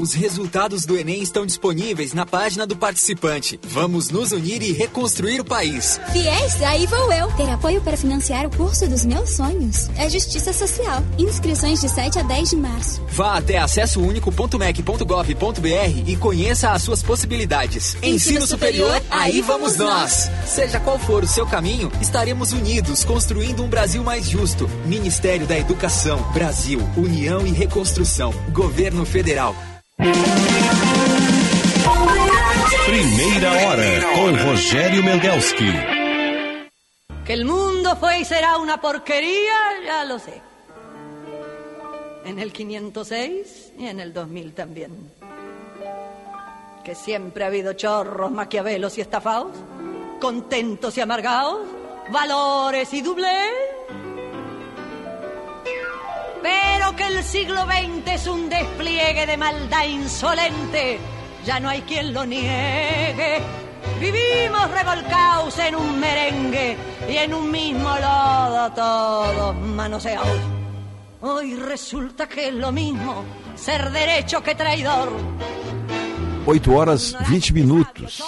Os 0.00 0.12
resultados 0.12 0.86
do 0.86 0.96
Enem 0.96 1.20
estão 1.20 1.44
disponíveis 1.44 2.14
na 2.14 2.24
página 2.24 2.64
do 2.64 2.76
participante. 2.76 3.58
Vamos 3.64 4.10
nos 4.10 4.30
unir 4.30 4.62
e 4.62 4.70
reconstruir 4.70 5.40
o 5.40 5.44
país. 5.44 6.00
Fiéis, 6.12 6.62
aí 6.62 6.86
vou 6.86 7.12
eu. 7.12 7.26
Ter 7.32 7.50
apoio 7.50 7.80
para 7.80 7.96
financiar 7.96 8.46
o 8.46 8.50
curso 8.50 8.88
dos 8.88 9.04
meus 9.04 9.30
sonhos. 9.30 9.90
É 9.96 10.08
Justiça 10.08 10.52
Social. 10.52 11.02
Inscrições 11.18 11.80
de 11.80 11.88
7 11.88 12.20
a 12.20 12.22
10 12.22 12.50
de 12.50 12.56
março. 12.56 13.02
Vá 13.08 13.38
até 13.38 13.58
acessounico.mec.gov.br 13.58 16.02
e 16.06 16.14
conheça 16.14 16.70
as 16.70 16.82
suas 16.82 17.02
possibilidades. 17.02 17.96
Ensino, 17.96 18.14
Ensino 18.14 18.46
superior, 18.46 18.94
superior, 18.94 19.20
aí 19.20 19.40
vamos 19.40 19.78
nós. 19.78 20.30
Seja 20.46 20.78
qual 20.78 21.00
for 21.00 21.24
o 21.24 21.28
seu 21.28 21.44
caminho, 21.44 21.90
estaremos 22.00 22.52
unidos 22.52 23.02
construindo 23.02 23.64
um 23.64 23.68
Brasil 23.68 24.04
mais 24.04 24.30
justo. 24.30 24.70
Ministério 24.86 25.44
da 25.44 25.58
Educação, 25.58 26.22
Brasil, 26.32 26.88
União 26.96 27.44
e 27.44 27.50
Reconstrução. 27.50 28.32
Governo 28.52 29.04
Federal. 29.04 29.56
Primeira 32.86 33.50
hora 33.50 34.02
com 34.14 34.36
Rogério 34.48 35.02
Mendelski. 35.02 35.72
Que 37.24 37.32
el 37.32 37.44
mundo 37.44 37.96
fue 37.96 38.20
y 38.20 38.24
será 38.24 38.58
una 38.58 38.80
porquería, 38.80 39.82
ya 39.84 40.04
lo 40.04 40.20
sé. 40.20 40.40
En 42.24 42.38
el 42.38 42.52
506 42.52 43.72
y 43.76 43.86
en 43.86 43.98
el 43.98 44.12
2000 44.12 44.54
también. 44.54 45.12
Que 46.84 46.94
siempre 46.94 47.42
ha 47.42 47.48
habido 47.48 47.72
chorros, 47.72 48.30
maquiavelos 48.30 48.96
y 48.98 49.00
estafados, 49.00 49.56
contentos 50.20 50.96
y 50.96 51.00
amargados, 51.00 51.66
valores 52.12 52.94
y 52.94 53.02
doblez. 53.02 53.52
Pero 56.42 56.96
que 56.96 57.06
el 57.06 57.22
siglo 57.24 57.64
XX 57.64 58.06
es 58.06 58.26
un 58.26 58.48
despliegue 58.48 59.26
de 59.26 59.36
maldad 59.36 59.84
insolente, 59.84 60.98
ya 61.44 61.60
no 61.60 61.68
hay 61.68 61.82
quien 61.82 62.12
lo 62.12 62.24
niegue. 62.24 63.42
Vivimos 64.00 64.70
revolcados 64.70 65.58
en 65.58 65.74
un 65.74 65.98
merengue 65.98 66.76
y 67.08 67.16
en 67.16 67.34
un 67.34 67.50
mismo 67.50 67.88
lodo 67.88 68.72
todos 68.72 69.56
manoseados. 69.56 70.38
Hoy 71.20 71.56
resulta 71.56 72.28
que 72.28 72.48
es 72.48 72.54
lo 72.54 72.70
mismo 72.70 73.24
ser 73.56 73.90
derecho 73.90 74.40
que 74.40 74.54
traidor. 74.54 75.10
8 76.46 76.72
horas 76.72 77.16
20 77.28 77.52
minutos. 77.52 78.22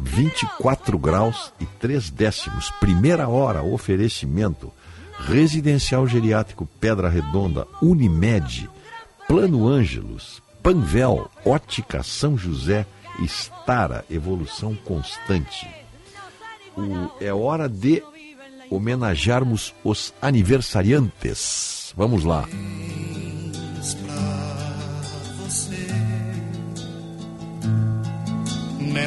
24 0.00 0.98
graus 0.98 1.54
e 1.60 1.66
3 1.78 2.10
décimos. 2.14 2.72
Primeira 2.80 3.28
hora, 3.28 3.62
oferecimento. 3.62 4.74
Residencial 5.18 6.06
Geriátrico 6.06 6.68
Pedra 6.80 7.08
Redonda, 7.08 7.66
Unimed, 7.80 8.68
Plano 9.26 9.66
Ângelos, 9.66 10.42
Panvel, 10.62 11.30
Ótica 11.44 12.02
São 12.02 12.36
José, 12.36 12.86
Estara, 13.20 14.04
Evolução 14.10 14.74
Constante. 14.84 15.68
O- 16.76 17.10
é 17.20 17.32
hora 17.32 17.68
de 17.68 18.02
homenagearmos 18.70 19.72
os 19.84 20.12
aniversariantes. 20.20 21.92
Vamos 21.96 22.24
lá. 22.24 22.44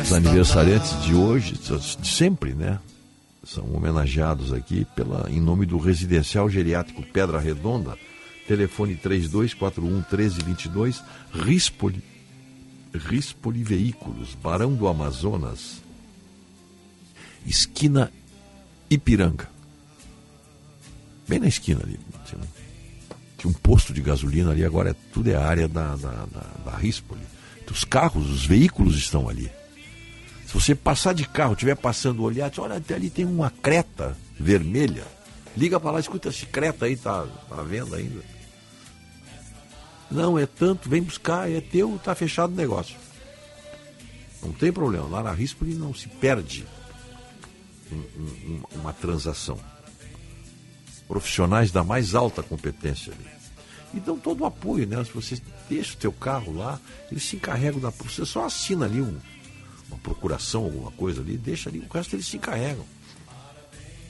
Os 0.04 0.14
aniversariantes 0.14 1.02
de 1.04 1.14
hoje, 1.16 1.54
de 1.54 2.08
sempre, 2.08 2.54
né? 2.54 2.80
São 3.48 3.74
homenageados 3.74 4.52
aqui 4.52 4.86
pela, 4.94 5.32
em 5.32 5.40
nome 5.40 5.66
do 5.66 5.78
Residencial 5.78 6.50
Geriátrico 6.50 7.02
Pedra 7.02 7.40
Redonda, 7.40 7.98
telefone 8.46 8.96
3241 8.96 9.90
1322, 9.90 11.02
Rispoli, 11.32 12.04
Rispoli 12.94 13.64
Veículos, 13.64 14.36
Barão 14.36 14.74
do 14.74 14.86
Amazonas, 14.86 15.82
esquina 17.46 18.12
Ipiranga. 18.90 19.50
Bem 21.26 21.40
na 21.40 21.48
esquina 21.48 21.82
ali. 21.84 21.98
Tinha 22.26 22.42
um, 22.42 22.48
tinha 23.38 23.50
um 23.50 23.54
posto 23.54 23.94
de 23.94 24.02
gasolina 24.02 24.52
ali, 24.52 24.66
agora 24.66 24.90
é, 24.90 24.96
tudo 25.14 25.30
é 25.30 25.36
área 25.36 25.70
da, 25.70 25.96
da, 25.96 26.26
da, 26.26 26.42
da 26.66 26.78
Rispoli. 26.78 27.22
Os 27.72 27.86
carros, 27.86 28.30
os 28.30 28.46
veículos 28.46 28.98
estão 28.98 29.30
ali. 29.30 29.50
Se 30.60 30.66
você 30.66 30.76
passar 30.76 31.14
de 31.14 31.28
carro, 31.28 31.54
estiver 31.54 31.76
passando, 31.76 32.24
olhar, 32.24 32.50
diz, 32.50 32.58
olha, 32.60 32.78
até 32.78 32.96
ali 32.96 33.10
tem 33.10 33.26
uma 33.26 33.50
creta 33.50 34.18
vermelha. 34.40 35.06
Liga 35.56 35.80
para 35.80 35.92
lá, 35.92 36.00
escuta, 36.00 36.30
esse 36.30 36.46
creta 36.48 36.86
aí 36.86 36.98
tá 36.98 37.26
à 37.52 37.62
venda 37.62 37.96
ainda. 37.98 38.22
Não, 40.10 40.38
é 40.38 40.46
tanto, 40.46 40.90
vem 40.90 41.02
buscar, 41.02 41.50
é 41.50 41.62
teu, 41.62 42.00
tá 42.04 42.16
fechado 42.16 42.54
o 42.54 42.56
negócio. 42.56 42.96
Não 44.42 44.52
tem 44.52 44.72
problema. 44.72 45.08
Lá 45.08 45.22
na 45.24 45.32
Rispoli 45.32 45.74
não 45.76 45.94
se 45.94 46.08
perde 46.08 46.66
um- 47.92 47.96
um- 47.96 48.64
uma 48.76 48.94
transação. 48.94 49.60
Profissionais 51.08 51.72
da 51.72 51.84
mais 51.84 52.16
alta 52.16 52.42
competência 52.42 53.14
ali. 53.14 53.28
E 53.94 54.00
dão 54.00 54.18
todo 54.18 54.42
o 54.42 54.46
apoio, 54.46 54.86
né? 54.88 55.04
Se 55.04 55.12
você 55.12 55.40
deixa 55.70 55.94
o 55.94 55.98
teu 55.98 56.12
carro 56.12 56.54
lá, 56.56 56.80
eles 57.12 57.24
se 57.24 57.36
encarregam 57.36 57.80
da. 57.80 57.90
Você 57.90 58.26
só 58.26 58.46
assina 58.46 58.86
ali 58.86 59.02
um, 59.02 59.18
uma 59.90 59.98
procuração, 59.98 60.64
alguma 60.64 60.92
coisa 60.92 61.22
ali, 61.22 61.38
deixa 61.38 61.70
ali, 61.70 61.80
o 61.80 61.94
resto 61.94 62.16
eles 62.16 62.28
se 62.28 62.38
encarregam. 62.38 62.86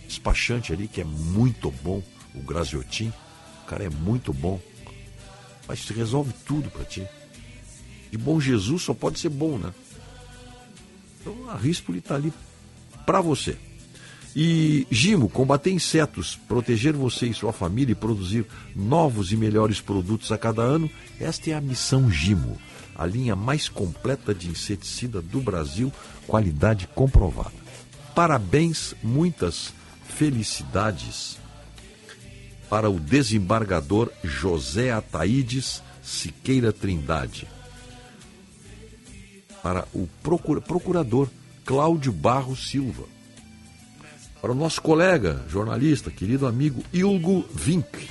Despachante 0.08 0.72
ali, 0.72 0.88
que 0.88 1.02
é 1.02 1.04
muito 1.04 1.72
bom, 1.84 2.02
o 2.34 2.42
Graziotin, 2.42 3.12
o 3.64 3.66
cara 3.66 3.84
é 3.84 3.90
muito 3.90 4.34
bom. 4.34 4.60
Mas 5.68 5.88
resolve 5.90 6.34
tudo 6.46 6.70
para 6.70 6.86
ti. 6.86 7.06
De 8.10 8.18
bom 8.18 8.40
Jesus 8.40 8.84
só 8.84 8.94
pode 8.94 9.20
ser 9.20 9.30
bom, 9.30 9.58
né? 9.58 9.74
Então 11.20 11.50
a 11.50 11.58
Rispoli 11.58 12.00
está 12.00 12.16
ali 12.16 12.32
para 13.06 13.20
você. 13.20 13.58
E 14.36 14.86
Gimo, 14.92 15.28
combater 15.28 15.72
insetos, 15.72 16.40
proteger 16.48 16.94
você 16.94 17.26
e 17.26 17.34
sua 17.34 17.52
família 17.52 17.94
e 17.94 17.96
produzir 17.96 18.46
novos 18.76 19.32
e 19.32 19.36
melhores 19.36 19.82
produtos 19.82 20.32
a 20.32 20.38
cada 20.38 20.62
ano, 20.62 20.90
esta 21.20 21.50
é 21.50 21.54
a 21.54 21.62
missão 21.62 22.10
Gimo, 22.12 22.58
a 22.98 23.06
linha 23.06 23.36
mais 23.36 23.70
completa 23.70 24.34
de 24.34 24.50
inseticida 24.50 25.22
do 25.22 25.40
Brasil, 25.40 25.92
qualidade 26.26 26.88
comprovada. 26.88 27.54
Parabéns, 28.16 28.96
muitas 29.04 29.72
felicidades 30.08 31.38
para 32.70 32.90
o 32.90 33.00
desembargador 33.00 34.12
José 34.24 34.92
Ataídes, 34.92 35.82
Siqueira 36.04 36.74
Trindade. 36.74 37.48
Para 39.62 39.88
o 39.94 40.08
procura- 40.24 40.62
procurador 40.62 41.30
Cláudio 41.66 42.12
Barros 42.12 42.70
Silva. 42.70 43.04
Para 44.42 44.52
o 44.52 44.56
nosso 44.56 44.82
colega, 44.82 45.46
jornalista, 45.50 46.10
querido 46.10 46.48
amigo 46.48 46.84
Ilgo 46.94 47.46
Vink. 47.54 48.10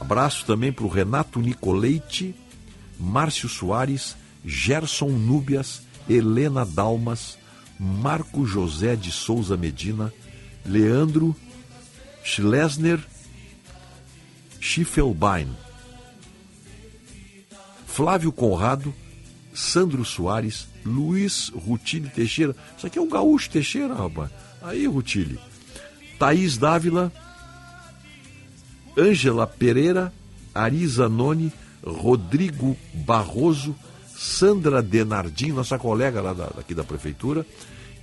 Abraço 0.00 0.44
também 0.46 0.72
para 0.72 0.84
o 0.84 0.88
Renato 0.88 1.40
Nicoleite, 1.40 2.34
Márcio 2.98 3.48
Soares, 3.48 4.16
Gerson 4.44 5.10
Núbias, 5.10 5.82
Helena 6.08 6.64
Dalmas, 6.64 7.38
Marco 7.78 8.44
José 8.44 8.96
de 8.96 9.10
Souza 9.10 9.56
Medina, 9.56 10.12
Leandro 10.64 11.34
Schlesner 12.22 13.00
Schiffelbein, 14.60 15.48
Flávio 17.86 18.32
Conrado, 18.32 18.94
Sandro 19.52 20.04
Soares, 20.04 20.66
Luiz 20.84 21.50
Rutile 21.54 22.08
Teixeira. 22.08 22.56
Isso 22.76 22.86
aqui 22.86 22.98
é 22.98 23.02
o 23.02 23.08
Gaúcho 23.08 23.50
Teixeira, 23.50 23.94
rapaz. 23.94 24.30
Aí, 24.62 24.86
Rutile. 24.86 25.38
Thaís 26.18 26.56
Dávila, 26.56 27.12
Ângela 28.96 29.46
Pereira, 29.46 30.12
Arisa 30.54 31.08
Noni, 31.08 31.52
Rodrigo 31.84 32.76
Barroso, 32.94 33.74
Sandra 34.16 34.82
Denardim, 34.82 35.48
nossa 35.52 35.78
colega 35.78 36.20
lá 36.20 36.32
da- 36.32 36.50
daqui 36.56 36.74
da 36.74 36.84
prefeitura, 36.84 37.46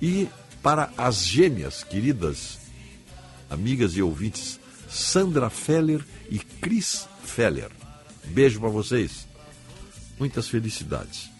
e 0.00 0.28
para 0.62 0.90
as 0.96 1.24
gêmeas 1.24 1.82
queridas, 1.82 2.58
amigas 3.50 3.96
e 3.96 4.02
ouvintes, 4.02 4.60
Sandra 4.88 5.48
Feller 5.50 6.04
e 6.30 6.38
Cris 6.38 7.08
Feller. 7.24 7.70
Beijo 8.26 8.60
para 8.60 8.68
vocês. 8.68 9.26
Muitas 10.18 10.48
felicidades. 10.48 11.30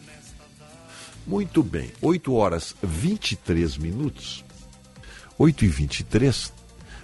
Muito 1.27 1.63
bem, 1.63 1.93
8 2.01 2.33
horas 2.35 2.75
23 2.83 3.77
minutos. 3.77 4.45
8 5.39 5.65
e 5.65 5.69
23 5.69 6.53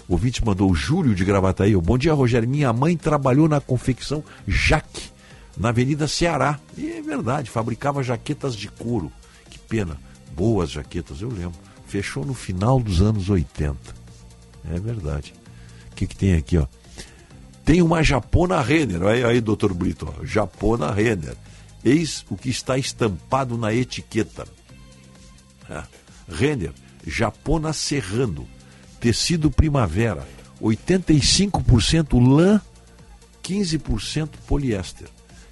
o 0.08 0.12
ouvinte 0.14 0.42
mandou 0.42 0.70
o 0.70 0.74
Júlio 0.74 1.14
de 1.14 1.22
Gravataí. 1.22 1.76
Bom 1.76 1.98
dia, 1.98 2.14
Rogério. 2.14 2.48
Minha 2.48 2.72
mãe 2.72 2.96
trabalhou 2.96 3.46
na 3.46 3.60
confecção 3.60 4.24
Jaque, 4.46 5.10
na 5.58 5.70
Avenida 5.70 6.06
Ceará. 6.06 6.58
E 6.76 6.90
é 6.92 7.02
verdade, 7.02 7.50
fabricava 7.50 8.02
jaquetas 8.02 8.54
de 8.54 8.68
couro. 8.68 9.12
Que 9.50 9.58
pena. 9.58 9.98
Boas 10.34 10.70
jaquetas, 10.70 11.20
eu 11.20 11.28
lembro. 11.28 11.58
Fechou 11.86 12.24
no 12.24 12.34
final 12.34 12.80
dos 12.80 13.02
anos 13.02 13.28
80. 13.28 13.76
É 14.70 14.78
verdade. 14.78 15.34
O 15.90 15.94
que, 15.94 16.06
que 16.06 16.16
tem 16.16 16.34
aqui, 16.34 16.58
ó? 16.58 16.66
Tem 17.64 17.82
uma 17.82 18.02
japona 18.02 18.60
Renner. 18.60 19.02
Aí, 19.02 19.24
aí 19.24 19.40
doutor 19.40 19.74
Brito, 19.74 20.14
ó. 20.16 20.24
Japona 20.24 20.92
Renner. 20.92 21.36
Eis 21.84 22.24
o 22.30 22.36
que 22.36 22.50
está 22.50 22.78
estampado 22.78 23.56
na 23.58 23.74
etiqueta. 23.74 24.46
É. 25.68 25.82
Renner, 26.30 26.72
Japona 27.06 27.72
Serrano, 27.72 28.46
tecido 29.00 29.50
primavera, 29.50 30.26
85% 30.60 32.20
lã, 32.20 32.60
15% 33.42 34.30
poliéster. 34.46 35.08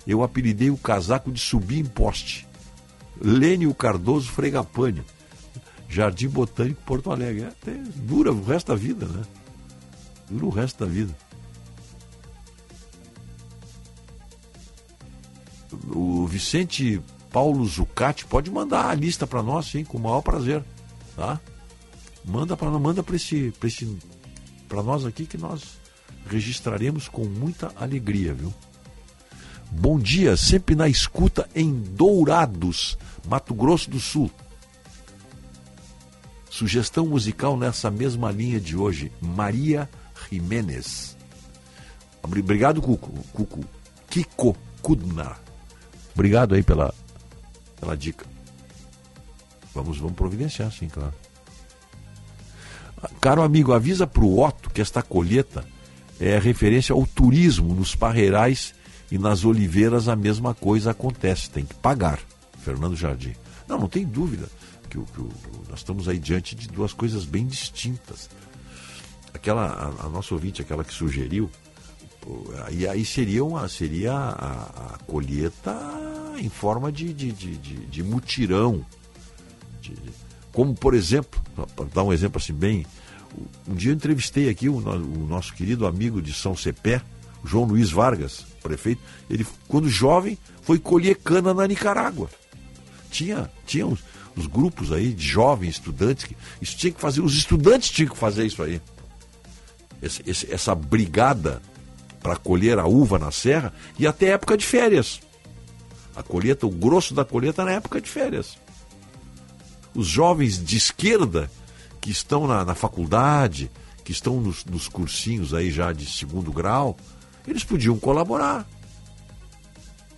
Eu 0.07 0.23
apelidei 0.23 0.71
o 0.71 0.77
casaco 0.77 1.33
de 1.33 1.41
subir 1.41 1.79
em 1.79 1.85
poste. 1.85 2.47
Lênio 3.21 3.75
Cardoso 3.75 4.31
Fregapane, 4.31 5.03
Jardim 5.89 6.29
Botânico 6.29 6.83
Porto 6.83 7.11
Alegre. 7.11 7.43
É, 7.43 7.49
até 7.49 7.73
dura 7.97 8.33
o 8.33 8.45
resto 8.45 8.69
da 8.69 8.75
vida, 8.77 9.07
né? 9.07 9.23
Dura 10.31 10.47
o 10.47 10.51
resto 10.51 10.85
da 10.85 10.91
vida. 10.91 11.17
O 15.89 16.27
Vicente 16.27 17.01
Paulo 17.31 17.65
Zucati 17.67 18.25
pode 18.25 18.51
mandar 18.51 18.89
a 18.89 18.95
lista 18.95 19.27
para 19.27 19.43
nós, 19.43 19.67
sim, 19.67 19.85
com 19.85 19.99
o 19.99 20.01
maior 20.01 20.23
prazer, 20.23 20.63
tá? 21.15 21.41
Manda 22.25 22.57
para 22.57 22.71
manda 22.71 23.03
para 23.03 23.17
esse 23.17 23.53
esse 23.63 23.99
para 24.69 24.83
nós 24.83 25.05
aqui 25.05 25.27
que 25.27 25.39
nós 25.39 25.79
registraremos 26.27 27.09
com 27.09 27.25
muita 27.25 27.73
alegria, 27.77 28.35
viu? 28.35 28.53
Bom 29.71 29.99
dia, 29.99 30.37
sempre 30.37 30.75
na 30.75 30.89
escuta 30.89 31.49
em 31.55 31.73
Dourados, 31.73 32.97
Mato 33.29 33.55
Grosso 33.55 33.91
do 33.91 34.01
Sul. 34.01 34.31
Sugestão 36.51 37.07
musical 37.07 37.57
nessa 37.57 37.91
mesma 37.91 38.31
linha 38.31 38.59
de 38.59 38.77
hoje, 38.77 39.13
Maria 39.21 39.89
Jiménez. 40.31 41.17
Obrigado, 42.23 42.81
Cuco. 42.81 43.13
Cuco. 43.33 43.61
Kiko 44.09 44.57
Kudnar. 44.81 45.39
Obrigado 46.15 46.55
aí 46.55 46.63
pela, 46.63 46.95
pela 47.79 47.97
dica. 47.97 48.25
Vamos, 49.75 49.99
vamos 49.99 50.17
providenciar, 50.17 50.73
sim, 50.73 50.89
claro. 50.89 51.13
Caro 53.21 53.43
amigo, 53.43 53.75
avisa 53.75 54.07
para 54.07 54.25
o 54.25 54.43
Otto 54.43 54.71
que 54.71 54.81
esta 54.81 55.03
colheita 55.03 55.65
é 56.19 56.39
referência 56.39 56.95
ao 56.95 57.07
turismo 57.07 57.75
nos 57.75 57.95
parreirais 57.95 58.75
e 59.11 59.19
nas 59.19 59.45
oliveiras 59.45 60.09
a 60.09 60.17
mesma 60.17 60.55
coisa 60.55 60.91
acontece, 60.91 61.51
tem 61.51 61.65
que 61.65 61.75
pagar. 61.75 62.19
Fernando 62.63 62.97
Jardim. 62.97 63.35
Não, 63.69 63.79
não 63.79 63.89
tem 63.89 64.05
dúvida 64.05 64.49
que, 64.91 64.99
o, 64.99 65.05
que 65.05 65.21
nós 65.69 65.79
estamos 65.81 66.09
aí 66.09 66.19
diante 66.19 66.55
de 66.57 66.67
duas 66.69 66.93
coisas 66.93 67.25
bem 67.25 67.47
distintas. 67.47 68.29
Aquela, 69.33 69.67
a, 70.01 70.07
a 70.07 70.09
nossa 70.09 70.35
ouvinte, 70.35 70.63
aquela 70.63 70.83
que 70.83 70.93
sugeriu, 70.95 71.51
pô, 72.21 72.45
aí, 72.65 73.05
seria, 73.05 73.45
uma, 73.45 73.69
seria 73.69 74.13
a, 74.13 74.95
a 74.95 74.99
colheita 75.07 75.77
em 76.39 76.49
forma 76.49 76.91
de, 76.91 77.13
de, 77.13 77.31
de, 77.33 77.57
de- 77.57 77.87
de 77.87 78.03
mutirão. 78.03 78.85
de- 79.81 79.95
como, 80.53 80.75
por 80.75 80.95
exemplo, 80.95 81.41
para 81.77 81.85
dar 81.95 82.03
um 82.03 82.13
exemplo 82.13 82.39
assim 82.39 82.55
bem, 82.55 82.85
um 83.69 83.75
dia 83.75 83.91
eu 83.91 83.95
entrevistei 83.95 84.49
aqui 84.49 84.69
o, 84.71 84.77
o 84.79 85.27
nosso 85.29 85.53
querido 85.55 85.87
amigo 85.87 86.23
de 86.23 86.33
São 86.33 86.57
Cepé, 86.57 87.03
João 87.45 87.65
Luiz 87.67 87.91
Vargas, 87.91 88.47
prefeito. 88.67 89.01
Ele, 89.31 89.47
quando 89.69 89.89
jovem, 89.89 90.37
foi 90.63 90.79
colher 90.79 91.17
cana 91.17 91.55
na 91.55 91.67
Nicarágua. 91.67 92.29
Tinha, 93.11 93.51
tinha 93.67 93.87
os, 93.87 94.01
os 94.37 94.47
grupos 94.47 94.93
aí 94.93 95.13
de 95.13 95.27
jovens 95.27 95.77
estudantes 95.77 96.25
que 96.25 96.37
isso 96.61 96.77
tinha 96.77 96.93
que 96.93 97.01
fazer, 97.01 97.21
os 97.21 97.35
estudantes 97.35 97.91
tinham 97.91 98.11
que 98.13 98.19
fazer 98.19 98.45
isso 98.45 98.63
aí. 98.63 98.81
Esse- 100.03 100.23
esse- 100.27 100.53
essa 100.53 100.75
brigada 100.75 101.63
para 102.23 102.37
colher 102.37 102.79
a 102.79 102.87
uva 102.87 103.19
na 103.19 103.31
serra 103.31 103.73
e 103.99 104.07
até 104.07 104.27
época 104.31 104.57
de 104.57 104.67
férias. 104.67 105.21
A 106.15 106.23
colheita, 106.23 106.67
o 106.67 106.71
grosso 106.71 107.15
da 107.15 107.25
colheita 107.25 107.65
na 107.65 107.73
época 107.73 108.01
de 108.01 108.09
férias. 108.11 108.59
Os 109.95 110.07
jovens 110.07 110.63
de 110.63 110.77
esquerda 110.77 111.51
que 112.01 112.11
estão 112.11 112.47
na, 112.47 112.65
na 112.65 112.75
faculdade, 112.75 113.71
que 114.05 114.13
estão 114.13 114.41
nos, 114.41 114.65
nos 114.65 114.89
cursinhos 114.89 115.55
aí 115.55 115.71
já 115.71 115.93
de 115.93 116.07
segundo 116.07 116.53
grau, 116.53 116.97
eles 117.47 117.65
podiam 117.65 117.99
colaborar. 117.99 118.67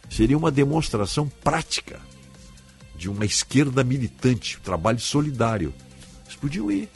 Seria 0.08 0.38
uma 0.38 0.50
demonstração 0.50 1.28
prática 1.28 2.00
de 2.96 3.08
uma 3.08 3.24
esquerda 3.24 3.84
militante, 3.84 4.58
trabalho 4.60 4.98
solidário. 4.98 5.72
Eles 6.24 6.36
podiam 6.36 6.70
ir. 6.70 6.88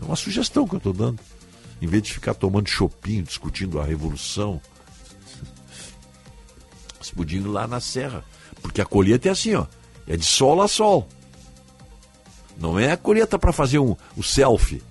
É 0.00 0.04
uma 0.04 0.16
sugestão 0.16 0.66
que 0.66 0.74
eu 0.74 0.78
estou 0.78 0.92
dando. 0.92 1.20
Em 1.80 1.86
vez 1.86 2.02
de 2.02 2.12
ficar 2.12 2.34
tomando 2.34 2.68
chopinho, 2.68 3.24
discutindo 3.24 3.80
a 3.80 3.84
revolução, 3.84 4.60
eles 6.96 7.10
podiam 7.10 7.44
ir 7.44 7.48
lá 7.48 7.66
na 7.66 7.80
serra. 7.80 8.24
Porque 8.62 8.80
a 8.80 8.86
colheita 8.86 9.28
é 9.28 9.32
assim, 9.32 9.54
ó. 9.54 9.66
É 10.06 10.16
de 10.16 10.24
sol 10.24 10.62
a 10.62 10.68
sol. 10.68 11.08
Não 12.56 12.78
é 12.78 12.92
a 12.92 12.96
colheita 12.96 13.38
para 13.38 13.52
fazer 13.52 13.80
um, 13.80 13.96
o 14.16 14.22
selfie. 14.22 14.82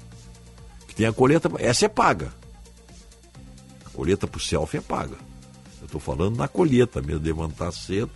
Que 0.87 0.95
tem 0.95 1.05
a 1.05 1.13
colheita. 1.13 1.49
Essa 1.57 1.85
é 1.85 1.89
paga. 1.89 2.33
Colheita 3.93 4.29
o 4.31 4.39
selfie 4.39 4.77
é 4.77 4.81
paga. 4.81 5.17
Eu 5.79 5.85
estou 5.85 5.99
falando 5.99 6.37
na 6.37 6.47
colheita 6.47 7.01
mesmo, 7.01 7.23
levantar 7.23 7.71
cedo 7.71 8.11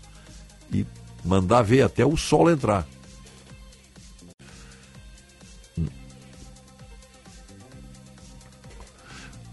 e 0.71 0.85
mandar 1.23 1.61
ver 1.61 1.81
até 1.81 2.05
o 2.05 2.15
sol 2.15 2.49
entrar. 2.49 2.87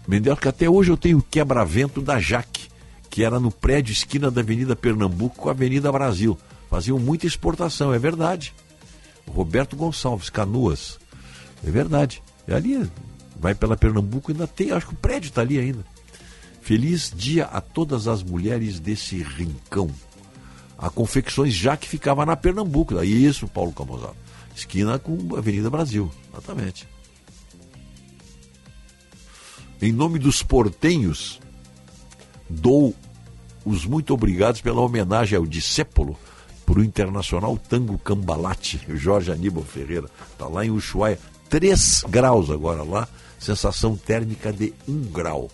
Mendel, 0.07 0.35
que 0.35 0.47
até 0.47 0.69
hoje 0.69 0.91
eu 0.91 0.97
tenho 0.97 1.17
o 1.17 1.23
quebra-vento 1.23 2.01
da 2.01 2.19
Jaque, 2.19 2.67
que 3.09 3.23
era 3.23 3.39
no 3.39 3.49
prédio 3.49 3.93
esquina 3.93 4.29
da 4.29 4.41
Avenida 4.41 4.75
Pernambuco 4.75 5.37
com 5.37 5.49
a 5.49 5.53
Avenida 5.53 5.91
Brasil. 5.91 6.37
Faziam 6.69 6.99
muita 6.99 7.25
exportação, 7.25 7.93
é 7.93 7.99
verdade. 7.99 8.53
Roberto 9.27 9.75
Gonçalves, 9.75 10.29
Canoas. 10.29 10.99
É 11.65 11.71
verdade. 11.71 12.21
É 12.47 12.53
ali, 12.53 12.89
vai 13.39 13.55
pela 13.55 13.77
Pernambuco, 13.77 14.31
ainda 14.31 14.45
tem, 14.45 14.71
acho 14.71 14.87
que 14.87 14.93
o 14.93 14.97
prédio 14.97 15.29
está 15.29 15.41
ali 15.41 15.57
ainda. 15.57 15.85
Feliz 16.63 17.11
dia 17.13 17.43
a 17.43 17.59
todas 17.59 18.07
as 18.07 18.23
mulheres 18.23 18.79
desse 18.79 19.21
rincão. 19.21 19.91
A 20.77 20.89
Confecções 20.89 21.53
já 21.53 21.75
que 21.75 21.89
ficava 21.89 22.25
na 22.25 22.37
Pernambuco. 22.37 22.95
Daí 22.95 23.25
isso, 23.25 23.49
Paulo 23.49 23.73
Camozato. 23.73 24.15
Esquina 24.55 24.97
com 24.97 25.35
Avenida 25.35 25.69
Brasil. 25.69 26.09
Exatamente. 26.31 26.87
Em 29.81 29.91
nome 29.91 30.17
dos 30.17 30.41
portenhos, 30.41 31.37
dou 32.49 32.95
os 33.65 33.85
muito 33.85 34.13
obrigados 34.13 34.61
pela 34.61 34.79
homenagem 34.79 35.37
ao 35.37 35.45
discípulo 35.45 36.17
para 36.65 36.79
o 36.79 36.83
Internacional 36.83 37.57
Tango 37.57 37.97
Cambalate, 37.97 38.79
Jorge 38.95 39.33
Aníbal 39.33 39.65
Ferreira. 39.65 40.09
Está 40.31 40.47
lá 40.47 40.65
em 40.65 40.71
Ushuaia, 40.71 41.19
3 41.49 42.05
graus 42.07 42.49
agora 42.49 42.83
lá, 42.83 43.05
sensação 43.37 43.97
térmica 43.97 44.53
de 44.53 44.73
1 44.87 45.11
grau. 45.11 45.51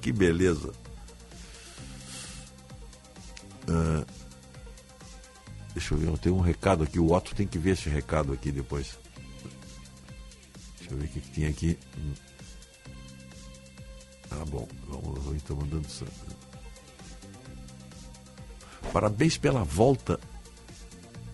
Que 0.00 0.12
beleza. 0.12 0.72
Ah, 3.68 4.04
deixa 5.74 5.94
eu 5.94 5.98
ver, 5.98 6.18
tenho 6.18 6.36
um 6.36 6.40
recado 6.40 6.84
aqui. 6.84 6.98
O 6.98 7.12
Otto 7.12 7.34
tem 7.34 7.46
que 7.46 7.58
ver 7.58 7.70
esse 7.70 7.88
recado 7.88 8.32
aqui 8.32 8.50
depois. 8.50 8.98
Deixa 10.78 10.94
eu 10.94 10.98
ver 10.98 11.04
o 11.04 11.08
que, 11.08 11.20
que 11.20 11.30
tem 11.30 11.46
aqui. 11.46 11.78
Hum. 11.96 12.12
Ah, 14.30 14.44
bom. 14.46 14.68
Vamos, 14.86 15.36
então 15.36 15.56
mandando. 15.56 15.86
Parabéns 18.92 19.36
pela 19.36 19.64
volta 19.64 20.18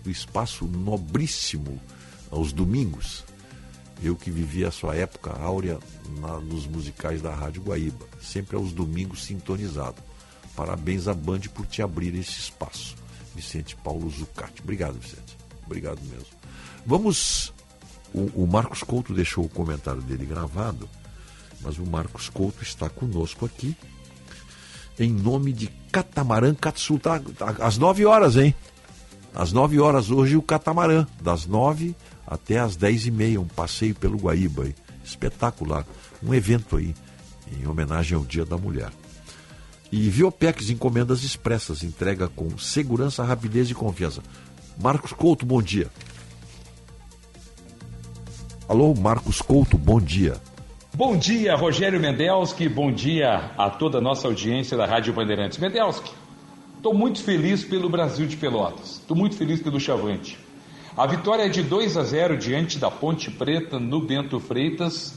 do 0.03 0.09
espaço 0.09 0.65
nobríssimo 0.65 1.81
aos 2.29 2.51
domingos. 2.51 3.23
Eu 4.03 4.15
que 4.15 4.29
vivi 4.29 4.65
a 4.65 4.71
sua 4.71 4.95
época 4.95 5.31
áurea 5.31 5.79
na- 6.19 6.39
nos 6.39 6.67
musicais 6.67 7.21
da 7.21 7.33
Rádio 7.33 7.63
Guaíba, 7.63 8.05
sempre 8.21 8.55
aos 8.55 8.71
domingos 8.71 9.23
sintonizado. 9.23 9.95
Parabéns 10.55 11.07
à 11.07 11.13
Band 11.13 11.41
por 11.53 11.65
te 11.65 11.81
abrir 11.81 12.13
esse 12.15 12.39
espaço. 12.39 12.95
Vicente 13.35 13.75
Paulo 13.77 14.09
Zucati. 14.09 14.61
Obrigado, 14.61 14.97
Vicente. 14.99 15.37
Obrigado 15.65 15.99
mesmo. 16.03 16.27
Vamos. 16.85 17.53
O, 18.13 18.43
o 18.43 18.47
Marcos 18.47 18.81
Couto 18.83 19.13
deixou 19.13 19.43
o 19.43 19.49
comentário 19.49 20.01
dele 20.01 20.25
gravado, 20.25 20.87
mas 21.61 21.77
o 21.77 21.85
Marcos 21.85 22.29
Couto 22.29 22.63
está 22.63 22.89
conosco 22.89 23.45
aqui 23.45 23.75
em 24.97 25.11
nome 25.11 25.51
de 25.51 25.67
Catamarã 25.91 26.53
Katsu. 26.53 26.97
Tá, 26.99 27.19
tá 27.19 27.55
às 27.59 27.77
9 27.77 28.05
horas, 28.05 28.37
hein? 28.37 28.55
Às 29.33 29.51
9 29.51 29.79
horas 29.81 30.11
hoje 30.11 30.37
o 30.37 30.41
Catamarã, 30.41 31.05
das 31.21 31.45
9 31.45 31.93
até 32.25 32.59
às 32.59 32.75
10 32.75 33.07
e 33.07 33.11
meia, 33.11 33.41
um 33.41 33.47
passeio 33.47 33.95
pelo 33.95 34.17
Guaíba. 34.17 34.67
Espetacular. 35.03 35.85
Um 36.23 36.33
evento 36.33 36.77
aí, 36.77 36.95
em 37.51 37.67
homenagem 37.67 38.17
ao 38.17 38.23
Dia 38.23 38.45
da 38.45 38.57
Mulher. 38.57 38.91
E 39.91 40.09
Viopex 40.09 40.69
Encomendas 40.69 41.23
Expressas, 41.23 41.83
entrega 41.83 42.27
com 42.27 42.57
segurança, 42.57 43.23
rapidez 43.23 43.69
e 43.69 43.75
confiança. 43.75 44.21
Marcos 44.81 45.13
Couto, 45.13 45.45
bom 45.45 45.61
dia. 45.61 45.89
Alô, 48.67 48.95
Marcos 48.95 49.41
Couto, 49.41 49.77
bom 49.77 50.01
dia. 50.01 50.41
Bom 50.93 51.15
dia, 51.15 51.55
Rogério 51.55 51.99
Mendelski. 51.99 52.67
Bom 52.67 52.91
dia 52.91 53.51
a 53.57 53.69
toda 53.69 53.99
a 53.99 54.01
nossa 54.01 54.27
audiência 54.27 54.75
da 54.75 54.85
Rádio 54.85 55.13
Bandeirantes. 55.13 55.59
Mendelski, 55.59 56.11
estou 56.77 56.93
muito 56.93 57.21
feliz 57.21 57.63
pelo 57.63 57.89
Brasil 57.89 58.25
de 58.25 58.35
Pelotas. 58.37 59.01
Estou 59.01 59.15
muito 59.15 59.35
feliz 59.35 59.61
pelo 59.61 59.79
Chavante. 59.79 60.44
A 60.97 61.05
vitória 61.05 61.43
é 61.43 61.49
de 61.49 61.61
2 61.61 61.97
a 61.97 62.03
0 62.03 62.37
diante 62.37 62.77
da 62.79 62.89
Ponte 62.89 63.29
Preta 63.29 63.79
no 63.79 63.99
Bento 63.99 64.39
Freitas 64.39 65.13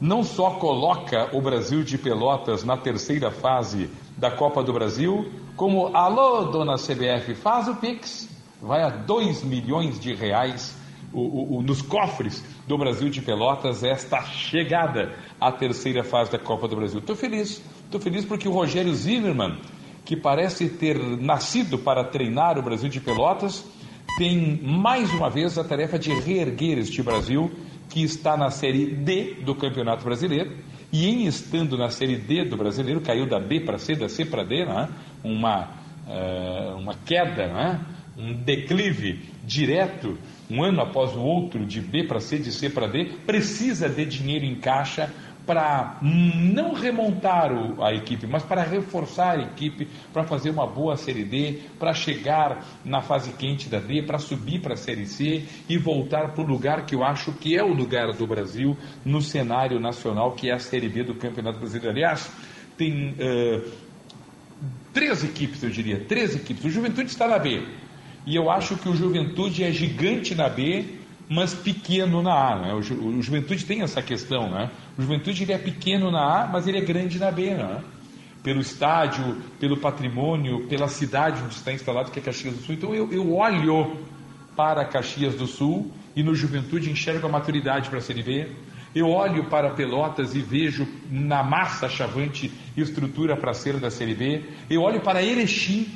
não 0.00 0.22
só 0.22 0.50
coloca 0.50 1.30
o 1.32 1.40
Brasil 1.40 1.82
de 1.82 1.96
Pelotas 1.98 2.62
na 2.62 2.76
terceira 2.76 3.30
fase 3.30 3.88
da 4.16 4.30
Copa 4.30 4.62
do 4.62 4.72
Brasil, 4.72 5.28
como, 5.56 5.96
alô, 5.96 6.44
dona 6.44 6.76
CBF, 6.76 7.34
faz 7.34 7.66
o 7.68 7.74
Pix, 7.74 8.28
vai 8.62 8.82
a 8.82 8.90
2 8.90 9.42
milhões 9.42 9.98
de 9.98 10.14
reais 10.14 10.76
o- 11.12 11.18
o- 11.20 11.56
o- 11.58 11.62
nos 11.62 11.80
cofres 11.82 12.44
do 12.68 12.76
Brasil 12.78 13.08
de 13.08 13.20
Pelotas 13.22 13.82
esta 13.82 14.22
chegada 14.26 15.14
à 15.40 15.50
terceira 15.50 16.04
fase 16.04 16.30
da 16.30 16.38
Copa 16.38 16.68
do 16.68 16.76
Brasil. 16.76 17.00
Estou 17.00 17.16
feliz, 17.16 17.60
estou 17.86 18.00
feliz 18.00 18.24
porque 18.24 18.46
o 18.46 18.52
Rogério 18.52 18.94
Zimmermann, 18.94 19.58
que 20.04 20.14
parece 20.16 20.68
ter 20.68 20.96
nascido 21.18 21.76
para 21.78 22.04
treinar 22.04 22.56
o 22.58 22.62
Brasil 22.62 22.88
de 22.90 23.00
Pelotas, 23.00 23.64
tem 24.16 24.60
mais 24.62 25.12
uma 25.12 25.28
vez 25.28 25.58
a 25.58 25.64
tarefa 25.64 25.98
de 25.98 26.12
reerguer 26.12 26.78
este 26.78 27.02
Brasil, 27.02 27.50
que 27.88 28.02
está 28.02 28.36
na 28.36 28.50
Série 28.50 28.86
D 28.86 29.34
do 29.44 29.54
Campeonato 29.54 30.04
Brasileiro, 30.04 30.52
e 30.92 31.06
em 31.06 31.26
estando 31.26 31.76
na 31.76 31.90
Série 31.90 32.16
D 32.16 32.44
do 32.44 32.56
Brasileiro, 32.56 33.00
caiu 33.00 33.26
da 33.26 33.38
B 33.38 33.60
para 33.60 33.78
C, 33.78 33.94
da 33.94 34.08
C 34.08 34.24
para 34.24 34.42
D, 34.42 34.64
né? 34.64 34.88
uma, 35.22 35.68
eh, 36.08 36.74
uma 36.76 36.94
queda, 36.94 37.46
né? 37.46 37.80
um 38.16 38.32
declive 38.32 39.20
direto, 39.44 40.18
um 40.50 40.62
ano 40.62 40.80
após 40.80 41.14
o 41.14 41.20
outro, 41.20 41.64
de 41.64 41.80
B 41.80 42.04
para 42.04 42.20
C, 42.20 42.38
de 42.38 42.50
C 42.50 42.70
para 42.70 42.86
D, 42.86 43.12
precisa 43.26 43.88
de 43.88 44.04
dinheiro 44.04 44.44
em 44.44 44.56
caixa 44.56 45.12
para 45.48 45.96
não 46.02 46.74
remontar 46.74 47.50
o- 47.50 47.82
a 47.82 47.94
equipe, 47.94 48.26
mas 48.26 48.42
para 48.42 48.62
reforçar 48.62 49.38
a 49.38 49.42
equipe, 49.44 49.88
para 50.12 50.22
fazer 50.24 50.50
uma 50.50 50.66
boa 50.66 50.94
Série 50.94 51.24
D, 51.24 51.60
para 51.78 51.94
chegar 51.94 52.62
na 52.84 53.00
fase 53.00 53.32
quente 53.32 53.66
da 53.66 53.78
D, 53.80 54.02
para 54.02 54.18
subir 54.18 54.60
para 54.60 54.74
a 54.74 54.76
Série 54.76 55.06
C 55.06 55.44
e 55.66 55.78
voltar 55.78 56.34
para 56.34 56.44
o 56.44 56.46
lugar 56.46 56.84
que 56.84 56.94
eu 56.94 57.02
acho 57.02 57.32
que 57.32 57.56
é 57.56 57.64
o 57.64 57.72
lugar 57.72 58.12
do 58.12 58.26
Brasil 58.26 58.76
no 59.02 59.22
cenário 59.22 59.80
nacional, 59.80 60.32
que 60.32 60.50
é 60.50 60.52
a 60.52 60.58
Série 60.58 60.90
B 60.90 61.02
do 61.02 61.14
Campeonato 61.14 61.58
Brasileiro. 61.58 61.96
Aliás, 61.96 62.30
tem 62.76 63.14
eh, 63.18 63.62
três 64.92 65.24
equipes, 65.24 65.62
eu 65.62 65.70
diria, 65.70 66.04
três 66.06 66.36
equipes. 66.36 66.62
O 66.62 66.70
Juventude 66.70 67.08
está 67.08 67.26
na 67.26 67.38
B. 67.38 67.62
E 68.26 68.36
eu 68.36 68.50
acho 68.50 68.76
que 68.76 68.86
o 68.90 68.94
Juventude 68.94 69.64
é 69.64 69.72
gigante 69.72 70.34
na 70.34 70.50
B, 70.50 70.97
mas 71.28 71.54
pequeno 71.54 72.22
na 72.22 72.32
A. 72.32 72.58
Né? 72.58 72.74
O, 72.74 72.82
Ju- 72.82 72.94
o 72.94 73.22
Juventude 73.22 73.64
tem 73.64 73.82
essa 73.82 74.00
questão. 74.02 74.50
Né? 74.50 74.70
O 74.96 75.02
Juventude 75.02 75.42
ele 75.42 75.52
é 75.52 75.58
pequeno 75.58 76.10
na 76.10 76.42
A, 76.42 76.46
mas 76.46 76.66
ele 76.66 76.78
é 76.78 76.80
grande 76.80 77.18
na 77.18 77.30
B. 77.30 77.50
Né? 77.54 77.82
Pelo 78.42 78.60
estádio, 78.60 79.36
pelo 79.60 79.76
patrimônio, 79.76 80.66
pela 80.68 80.88
cidade 80.88 81.42
onde 81.44 81.54
está 81.54 81.72
instalado, 81.72 82.10
que 82.10 82.18
é 82.18 82.22
Caxias 82.22 82.54
do 82.54 82.62
Sul. 82.62 82.74
Então 82.74 82.94
eu, 82.94 83.12
eu 83.12 83.34
olho 83.34 83.98
para 84.56 84.84
Caxias 84.84 85.34
do 85.34 85.46
Sul 85.46 85.92
e 86.16 86.22
no 86.22 86.34
Juventude 86.34 86.90
enxergo 86.90 87.26
a 87.26 87.30
maturidade 87.30 87.88
para 87.88 87.98
a 87.98 88.02
Série 88.02 88.22
B. 88.22 88.48
Eu 88.94 89.10
olho 89.10 89.44
para 89.44 89.70
Pelotas 89.70 90.34
e 90.34 90.40
vejo 90.40 90.88
na 91.10 91.42
massa 91.42 91.88
chavante 91.88 92.50
estrutura 92.76 93.36
para 93.36 93.52
ser 93.52 93.78
da 93.78 93.90
Série 93.90 94.14
B. 94.14 94.42
Eu 94.70 94.82
olho 94.82 95.00
para 95.00 95.22
Erechim 95.22 95.86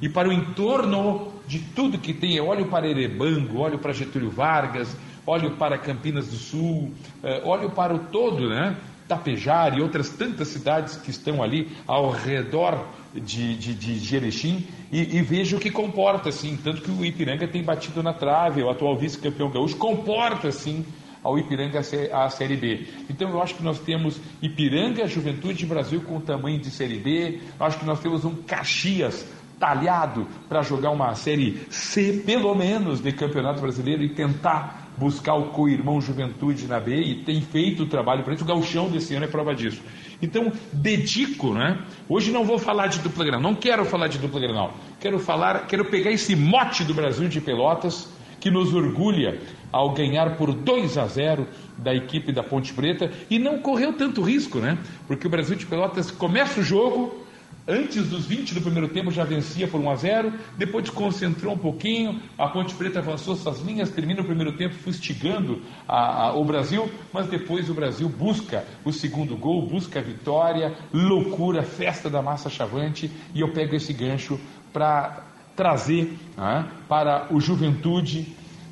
e 0.00 0.08
para 0.08 0.28
o 0.28 0.32
entorno 0.32 1.32
de 1.46 1.58
tudo 1.58 1.98
que 1.98 2.12
tem. 2.12 2.34
Eu 2.34 2.46
olho 2.46 2.66
para 2.66 2.88
Erebango, 2.88 3.58
olho 3.58 3.78
para 3.78 3.92
Getúlio 3.92 4.30
Vargas, 4.30 4.96
olho 5.26 5.52
para 5.52 5.78
Campinas 5.78 6.28
do 6.28 6.36
Sul, 6.36 6.92
eh, 7.22 7.42
olho 7.44 7.70
para 7.70 7.94
o 7.94 7.98
todo, 7.98 8.48
né? 8.48 8.76
Tapejara 9.08 9.76
e 9.76 9.80
outras 9.80 10.10
tantas 10.10 10.48
cidades 10.48 10.96
que 10.96 11.10
estão 11.10 11.42
ali 11.42 11.68
ao 11.86 12.10
redor 12.10 12.84
de, 13.14 13.56
de, 13.56 13.74
de, 13.74 14.00
de 14.00 14.16
Erechim 14.16 14.66
e, 14.90 15.16
e 15.16 15.22
vejo 15.22 15.58
que 15.58 15.70
comporta 15.70 16.28
assim, 16.28 16.58
tanto 16.62 16.82
que 16.82 16.90
o 16.90 17.04
Ipiranga 17.04 17.46
tem 17.46 17.62
batido 17.62 18.02
na 18.02 18.12
trave, 18.12 18.62
o 18.62 18.70
atual 18.70 18.96
vice-campeão 18.96 19.50
gaúcho 19.50 19.76
comporta 19.76 20.48
assim 20.48 20.84
ao 21.22 21.38
Ipiranga 21.38 21.80
à 22.12 22.28
Série 22.30 22.56
B. 22.56 22.86
Então 23.10 23.30
eu 23.30 23.42
acho 23.42 23.54
que 23.54 23.62
nós 23.62 23.78
temos 23.80 24.20
Ipiranga, 24.40 25.08
Juventude 25.08 25.66
Brasil 25.66 26.00
com 26.00 26.20
tamanho 26.20 26.58
de 26.58 26.70
Série 26.70 26.98
B, 26.98 27.40
eu 27.58 27.66
acho 27.66 27.78
que 27.78 27.84
nós 27.84 28.00
temos 28.00 28.24
um 28.24 28.34
Caxias 28.34 29.26
talhado 29.58 30.26
para 30.48 30.62
jogar 30.62 30.90
uma 30.90 31.14
Série 31.14 31.66
C, 31.70 32.22
pelo 32.24 32.54
menos, 32.54 33.00
de 33.00 33.12
Campeonato 33.12 33.60
Brasileiro 33.60 34.02
e 34.02 34.08
tentar 34.08 34.86
buscar 34.96 35.34
o 35.34 35.50
co-irmão 35.50 36.00
Juventude 36.00 36.66
na 36.66 36.80
B 36.80 36.96
e 36.96 37.14
tem 37.24 37.40
feito 37.40 37.82
o 37.82 37.86
trabalho 37.86 38.22
para 38.22 38.34
isso. 38.34 38.44
O 38.44 38.46
gauchão 38.46 38.88
desse 38.88 39.14
ano 39.14 39.24
é 39.24 39.28
prova 39.28 39.54
disso. 39.54 39.82
Então, 40.20 40.50
dedico, 40.72 41.52
né? 41.52 41.84
Hoje 42.08 42.32
não 42.32 42.44
vou 42.44 42.58
falar 42.58 42.86
de 42.86 43.00
dupla 43.00 43.24
Granal, 43.24 43.42
não 43.42 43.54
quero 43.54 43.84
falar 43.84 44.08
de 44.08 44.18
dupla 44.18 44.40
Granal. 44.40 44.74
Quero 44.98 45.18
falar, 45.18 45.66
quero 45.66 45.84
pegar 45.84 46.10
esse 46.10 46.34
mote 46.34 46.84
do 46.84 46.94
Brasil 46.94 47.28
de 47.28 47.40
Pelotas 47.40 48.08
que 48.40 48.50
nos 48.50 48.72
orgulha 48.72 49.40
ao 49.72 49.92
ganhar 49.92 50.36
por 50.36 50.54
2 50.54 50.96
a 50.98 51.06
0 51.06 51.46
da 51.76 51.94
equipe 51.94 52.32
da 52.32 52.42
Ponte 52.42 52.72
Preta 52.72 53.10
e 53.28 53.38
não 53.38 53.58
correu 53.58 53.92
tanto 53.92 54.22
risco, 54.22 54.58
né? 54.58 54.78
Porque 55.06 55.26
o 55.26 55.30
Brasil 55.30 55.56
de 55.56 55.66
Pelotas 55.66 56.10
começa 56.10 56.60
o 56.60 56.62
jogo, 56.62 57.25
antes 57.68 58.06
dos 58.08 58.26
20 58.26 58.54
do 58.54 58.60
primeiro 58.60 58.88
tempo 58.88 59.10
já 59.10 59.24
vencia 59.24 59.66
por 59.66 59.80
1 59.80 59.90
a 59.90 59.96
0, 59.96 60.32
depois 60.56 60.84
desconcentrou 60.84 61.54
um 61.54 61.58
pouquinho, 61.58 62.20
a 62.38 62.46
Ponte 62.48 62.74
Preta 62.74 63.00
avançou 63.00 63.34
suas 63.36 63.60
linhas, 63.60 63.90
termina 63.90 64.20
o 64.20 64.24
primeiro 64.24 64.52
tempo 64.52 64.74
fustigando 64.74 65.60
a- 65.88 66.26
a- 66.28 66.34
o 66.36 66.44
Brasil, 66.44 66.88
mas 67.12 67.26
depois 67.26 67.68
o 67.68 67.74
Brasil 67.74 68.08
busca 68.08 68.64
o 68.84 68.92
segundo 68.92 69.36
gol, 69.36 69.66
busca 69.66 69.98
a 69.98 70.02
vitória, 70.02 70.74
loucura, 70.92 71.62
festa 71.62 72.08
da 72.08 72.22
massa 72.22 72.48
chavante, 72.48 73.10
e 73.34 73.40
eu 73.40 73.52
pego 73.52 73.74
esse 73.74 73.92
gancho 73.92 74.38
para 74.72 75.24
trazer 75.56 76.16
né, 76.36 76.66
para 76.88 77.26
o 77.34 77.40
Juventude, 77.40 78.28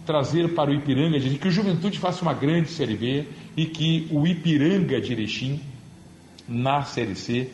trazer 0.06 0.54
para 0.54 0.70
o 0.70 0.74
Ipiranga, 0.74 1.18
que 1.18 1.48
o 1.48 1.50
Juventude 1.50 1.98
faça 1.98 2.20
uma 2.22 2.34
grande 2.34 2.68
Série 2.68 2.94
B 2.94 3.24
e 3.56 3.64
que 3.64 4.06
o 4.10 4.26
Ipiranga 4.26 5.00
de 5.00 5.12
Erechim, 5.12 5.60
na 6.46 6.82
Série 6.84 7.14
C, 7.16 7.50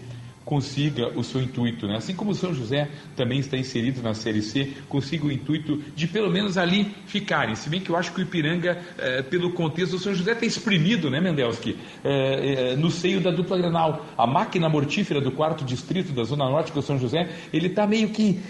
consiga 0.51 1.17
o 1.17 1.23
seu 1.23 1.41
intuito, 1.41 1.87
né? 1.87 1.97
Assim 1.97 2.13
como 2.13 2.35
São 2.35 2.53
José 2.53 2.89
também 3.15 3.39
está 3.39 3.57
inserido 3.57 4.03
na 4.03 4.15
Série 4.15 4.43
C, 4.43 4.73
consiga 4.89 5.25
o 5.25 5.31
intuito 5.31 5.81
de 5.95 6.09
pelo 6.09 6.29
menos 6.29 6.59
ali 6.59 6.93
ficarem. 7.07 7.55
Se 7.55 7.71
bem 7.71 7.81
que 7.81 7.89
eu 7.89 7.97
acho 7.97 8.13
que 8.13 8.21
o 8.21 8.23
Ipiranga, 8.23 8.77
eh, 8.99 9.23
pelo 9.23 9.53
contexto, 9.53 9.95
o 9.95 9.99
São 10.01 10.13
José 10.13 10.35
tem 10.35 10.49
exprimido, 10.49 11.09
né, 11.09 11.21
Mendelski, 11.21 11.77
eh, 12.03 12.73
eh, 12.73 12.77
no 12.77 12.91
seio 12.91 13.21
da 13.21 13.31
dupla 13.31 13.59
Granal. 13.59 14.05
A 14.19 14.27
máquina 14.27 14.69
mortífera 14.69 15.21
do 15.21 15.31
quarto 15.31 15.65
distrito 15.65 16.13
da 16.13 16.25
Zona 16.25 16.51
Norte, 16.51 16.73
que 16.73 16.79
é 16.79 16.81
o 16.81 16.83
São 16.83 16.99
José, 16.99 17.29
ele 17.53 17.69
está 17.69 17.87
meio 17.87 18.09
que 18.09 18.41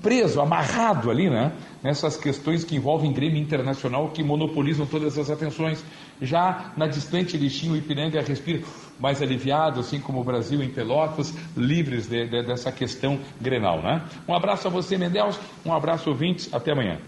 preso, 0.00 0.40
amarrado 0.40 1.10
ali, 1.10 1.28
né? 1.28 1.50
Nessas 1.82 2.16
questões 2.16 2.62
que 2.62 2.76
envolvem 2.76 3.12
Grêmio 3.12 3.42
Internacional, 3.42 4.10
que 4.10 4.22
monopolizam 4.22 4.86
todas 4.86 5.18
as 5.18 5.28
atenções. 5.28 5.84
Já 6.22 6.72
na 6.76 6.86
distante 6.86 7.36
Lixinho, 7.36 7.72
o 7.72 7.76
Ipiranga 7.76 8.22
respira 8.22 8.60
mais 8.98 9.20
aliviado, 9.22 9.80
assim 9.80 10.00
como 10.00 10.20
o 10.20 10.24
Brasil 10.24 10.62
em 10.62 10.70
Pelotas, 10.70 11.32
livres 11.56 12.06
de, 12.06 12.26
de, 12.26 12.42
dessa 12.42 12.72
questão 12.72 13.18
Grenal, 13.40 13.82
né? 13.82 14.04
Um 14.26 14.34
abraço 14.34 14.66
a 14.66 14.70
você, 14.70 14.96
Mendelski, 14.96 15.44
um 15.64 15.72
abraço, 15.72 16.10
ouvintes, 16.10 16.52
até 16.52 16.72
amanhã. 16.72 16.98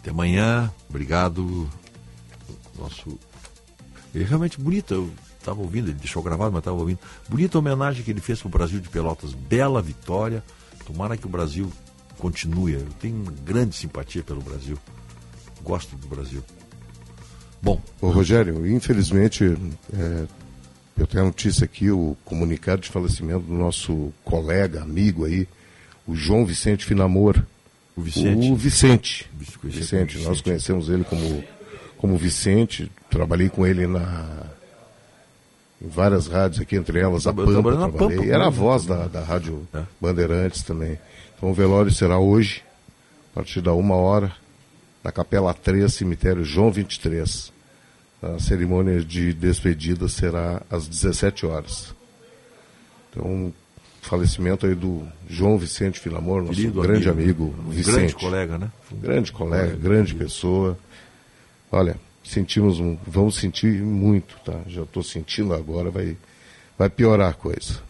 Até 0.00 0.10
amanhã, 0.10 0.72
obrigado. 0.88 1.68
Nosso. 2.78 3.18
É 4.14 4.22
realmente 4.22 4.60
bonito, 4.60 4.94
eu 4.94 5.10
estava 5.38 5.60
ouvindo, 5.60 5.88
ele 5.88 5.98
deixou 5.98 6.22
gravado, 6.22 6.52
mas 6.52 6.60
estava 6.60 6.76
ouvindo. 6.76 6.98
Bonita 7.28 7.58
homenagem 7.58 8.02
que 8.02 8.10
ele 8.10 8.20
fez 8.20 8.40
para 8.40 8.48
o 8.48 8.50
Brasil 8.50 8.80
de 8.80 8.88
Pelotas, 8.88 9.32
bela 9.32 9.80
vitória. 9.80 10.42
Tomara 10.86 11.16
que 11.16 11.26
o 11.26 11.28
Brasil 11.28 11.72
continue. 12.18 12.74
Eu 12.74 12.86
tenho 13.00 13.16
uma 13.16 13.32
grande 13.32 13.74
simpatia 13.74 14.22
pelo 14.22 14.40
Brasil. 14.40 14.78
Gosto 15.62 15.96
do 15.96 16.06
Brasil. 16.06 16.42
Bom. 17.62 17.80
Ô, 18.00 18.10
Rogério, 18.10 18.66
infelizmente, 18.66 19.56
é, 19.92 20.26
eu 20.96 21.06
tenho 21.06 21.24
a 21.24 21.26
notícia 21.26 21.64
aqui, 21.64 21.90
o 21.90 22.16
comunicado 22.24 22.82
de 22.82 22.88
falecimento 22.88 23.46
do 23.46 23.54
nosso 23.54 24.12
colega, 24.24 24.82
amigo 24.82 25.24
aí, 25.24 25.48
o 26.06 26.14
João 26.14 26.46
Vicente 26.46 26.84
Finamor. 26.84 27.42
O 27.96 28.02
Vicente. 28.02 28.50
O 28.50 28.56
Vicente. 28.56 29.30
Vicente. 29.34 29.58
Vicente. 29.62 30.18
Nós 30.18 30.40
conhecemos 30.40 30.88
ele 30.88 31.04
como, 31.04 31.44
como 31.96 32.16
Vicente. 32.16 32.90
Trabalhei 33.10 33.48
com 33.48 33.66
ele 33.66 33.86
na, 33.86 34.46
em 35.80 35.88
várias 35.88 36.26
rádios 36.26 36.60
aqui, 36.60 36.76
entre 36.76 37.00
elas 37.00 37.26
a 37.26 37.32
Pampa. 37.32 37.52
Trabalhei. 37.52 38.18
Pampa, 38.18 38.26
Era 38.26 38.46
a 38.46 38.50
voz 38.50 38.86
da, 38.86 39.06
da 39.06 39.22
Rádio 39.22 39.66
é. 39.74 39.82
Bandeirantes 40.00 40.62
também. 40.62 40.98
Então 41.36 41.50
o 41.50 41.54
velório 41.54 41.92
será 41.92 42.18
hoje, 42.18 42.62
a 43.32 43.34
partir 43.34 43.60
da 43.60 43.72
uma 43.74 43.96
hora, 43.96 44.32
na 45.02 45.12
Capela 45.12 45.52
3, 45.52 45.92
cemitério 45.92 46.44
João 46.44 46.70
23. 46.70 47.52
A 48.22 48.38
cerimônia 48.38 49.00
de 49.04 49.34
despedida 49.34 50.08
será 50.08 50.62
às 50.70 50.88
17 50.88 51.44
horas. 51.44 51.94
Então, 53.10 53.52
falecimento 54.00 54.66
aí 54.66 54.74
do 54.74 55.06
João 55.28 55.58
Vicente 55.58 56.00
Filamor, 56.00 56.42
nosso 56.42 56.54
Querido 56.54 56.82
grande 56.82 57.08
amigo, 57.08 57.44
amigo 57.44 57.68
um 57.68 57.70
Vicente. 57.70 57.96
Grande 57.96 58.14
colega, 58.14 58.58
né? 58.58 58.72
Um 58.92 58.96
grande 58.98 59.32
colega, 59.32 59.76
grande 59.76 60.14
pessoa. 60.14 60.78
Olha, 61.70 61.96
sentimos 62.22 62.80
um, 62.80 62.96
vamos 63.06 63.36
sentir 63.36 63.80
muito, 63.82 64.36
tá? 64.44 64.60
Já 64.66 64.82
estou 64.82 65.02
sentindo 65.02 65.54
agora, 65.54 65.90
vai, 65.90 66.16
vai 66.78 66.88
piorar 66.88 67.30
a 67.30 67.34
coisa. 67.34 67.82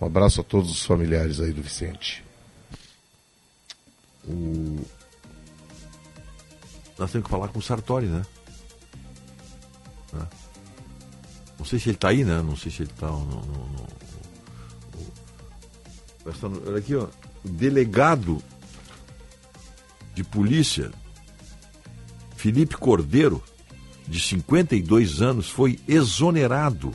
Um 0.00 0.06
abraço 0.06 0.40
a 0.40 0.44
todos 0.44 0.70
os 0.70 0.84
familiares 0.84 1.40
aí 1.40 1.52
do 1.52 1.62
Vicente. 1.62 2.24
O... 4.26 4.84
Nós 6.98 7.10
temos 7.10 7.26
que 7.26 7.30
falar 7.30 7.48
com 7.48 7.58
o 7.58 7.62
Sartori, 7.62 8.06
né? 8.06 8.22
Né? 10.14 10.26
Não 11.58 11.64
sei 11.64 11.78
se 11.78 11.88
ele 11.88 11.96
está 11.96 12.08
aí, 12.08 12.24
né? 12.24 12.42
Não 12.42 12.56
sei 12.56 12.70
se 12.70 12.82
ele 12.82 12.90
está 12.90 13.06
no, 13.06 13.24
no, 13.24 13.40
no, 13.40 13.88
no, 16.48 16.68
Olha 16.68 16.78
aqui, 16.78 16.94
ó. 16.94 17.06
O 17.44 17.48
delegado 17.48 18.42
de 20.14 20.24
polícia, 20.24 20.90
Felipe 22.36 22.76
Cordeiro, 22.76 23.42
de 24.08 24.20
52 24.20 25.20
anos, 25.20 25.48
foi 25.48 25.78
exonerado 25.86 26.94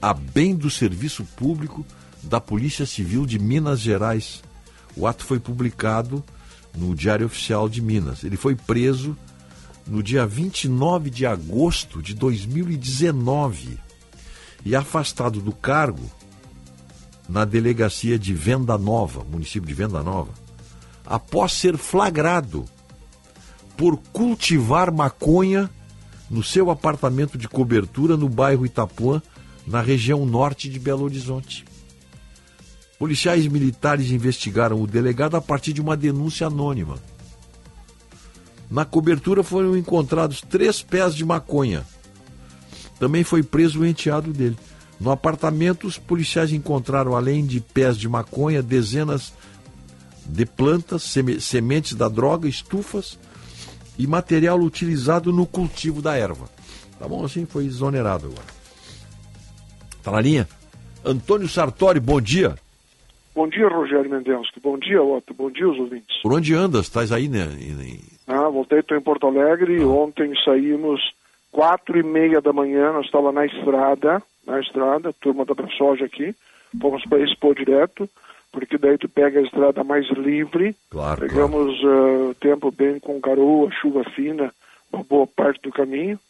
a 0.00 0.12
bem 0.12 0.54
do 0.54 0.70
serviço 0.70 1.24
público 1.24 1.84
da 2.22 2.40
Polícia 2.40 2.86
Civil 2.86 3.24
de 3.26 3.38
Minas 3.38 3.80
Gerais. 3.80 4.42
O 4.96 5.06
ato 5.06 5.24
foi 5.24 5.38
publicado 5.38 6.24
no 6.76 6.94
Diário 6.94 7.26
Oficial 7.26 7.68
de 7.68 7.80
Minas. 7.80 8.24
Ele 8.24 8.36
foi 8.36 8.54
preso 8.54 9.16
no 9.88 10.02
dia 10.02 10.26
29 10.26 11.08
de 11.10 11.24
agosto 11.24 12.02
de 12.02 12.14
2019 12.14 13.78
e 14.64 14.76
afastado 14.76 15.40
do 15.40 15.52
cargo 15.52 16.04
na 17.28 17.44
delegacia 17.44 18.18
de 18.18 18.34
Venda 18.34 18.76
Nova, 18.76 19.24
município 19.24 19.66
de 19.66 19.74
Venda 19.74 20.02
Nova, 20.02 20.32
após 21.06 21.52
ser 21.52 21.76
flagrado 21.76 22.64
por 23.76 23.96
cultivar 24.12 24.92
maconha 24.92 25.70
no 26.28 26.42
seu 26.42 26.70
apartamento 26.70 27.38
de 27.38 27.48
cobertura 27.48 28.16
no 28.16 28.28
bairro 28.28 28.66
Itapuã, 28.66 29.22
na 29.66 29.80
região 29.80 30.26
norte 30.26 30.68
de 30.68 30.78
Belo 30.78 31.04
Horizonte. 31.04 31.64
Policiais 32.98 33.46
militares 33.46 34.10
investigaram 34.10 34.82
o 34.82 34.86
delegado 34.86 35.36
a 35.36 35.40
partir 35.40 35.72
de 35.72 35.80
uma 35.80 35.96
denúncia 35.96 36.46
anônima. 36.46 36.96
Na 38.70 38.84
cobertura 38.84 39.42
foram 39.42 39.76
encontrados 39.76 40.42
três 40.42 40.82
pés 40.82 41.14
de 41.14 41.24
maconha. 41.24 41.86
Também 42.98 43.24
foi 43.24 43.42
preso 43.42 43.80
o 43.80 43.86
enteado 43.86 44.32
dele. 44.32 44.56
No 45.00 45.10
apartamento, 45.10 45.86
os 45.86 45.96
policiais 45.96 46.52
encontraram, 46.52 47.16
além 47.16 47.46
de 47.46 47.60
pés 47.60 47.96
de 47.96 48.08
maconha, 48.08 48.62
dezenas 48.62 49.32
de 50.26 50.44
plantas, 50.44 51.14
sementes 51.40 51.94
da 51.94 52.08
droga, 52.08 52.48
estufas 52.48 53.18
e 53.98 54.06
material 54.06 54.60
utilizado 54.60 55.32
no 55.32 55.46
cultivo 55.46 56.02
da 56.02 56.16
erva. 56.16 56.48
Tá 56.98 57.08
bom? 57.08 57.24
Assim 57.24 57.46
foi 57.46 57.64
exonerado 57.64 58.26
agora. 58.26 58.58
Tá 60.02 60.10
na 60.10 60.20
linha? 60.20 60.48
Antônio 61.04 61.48
Sartori, 61.48 62.00
bom 62.00 62.20
dia. 62.20 62.56
Bom 63.34 63.48
dia, 63.48 63.68
Rogério 63.68 64.10
Mendelski. 64.10 64.60
Bom 64.60 64.76
dia, 64.78 65.00
Otto. 65.00 65.32
Bom 65.32 65.50
dia, 65.50 65.68
os 65.68 65.78
ouvintes. 65.78 66.20
Por 66.22 66.32
onde 66.32 66.54
andas? 66.54 66.86
Estás 66.86 67.12
aí, 67.12 67.28
né? 67.28 67.46
Ah, 68.28 68.48
voltei, 68.48 68.80
estou 68.80 68.96
em 68.96 69.00
Porto 69.00 69.26
Alegre. 69.26 69.82
Ontem 69.84 70.32
saímos 70.44 71.00
quatro 71.50 71.98
e 71.98 72.02
meia 72.02 72.40
da 72.40 72.52
manhã, 72.52 72.92
nós 72.92 73.06
estávamos 73.06 73.34
na 73.34 73.46
estrada, 73.46 74.22
na 74.46 74.60
estrada, 74.60 75.12
turma 75.14 75.44
da 75.44 75.54
soja 75.76 76.04
aqui. 76.04 76.34
Fomos 76.80 77.02
para 77.06 77.22
Expo 77.22 77.54
direto, 77.54 78.08
porque 78.52 78.76
daí 78.76 78.98
tu 78.98 79.08
pega 79.08 79.40
a 79.40 79.42
estrada 79.42 79.82
mais 79.82 80.06
livre. 80.10 80.76
Claro, 80.90 81.20
Pegamos 81.20 81.80
claro. 81.80 82.30
Uh, 82.30 82.34
tempo 82.34 82.70
bem 82.70 83.00
com 83.00 83.18
garoa, 83.18 83.70
chuva 83.70 84.04
fina, 84.14 84.52
uma 84.92 85.02
boa 85.02 85.26
parte 85.26 85.62
do 85.62 85.72
caminho. 85.72 86.20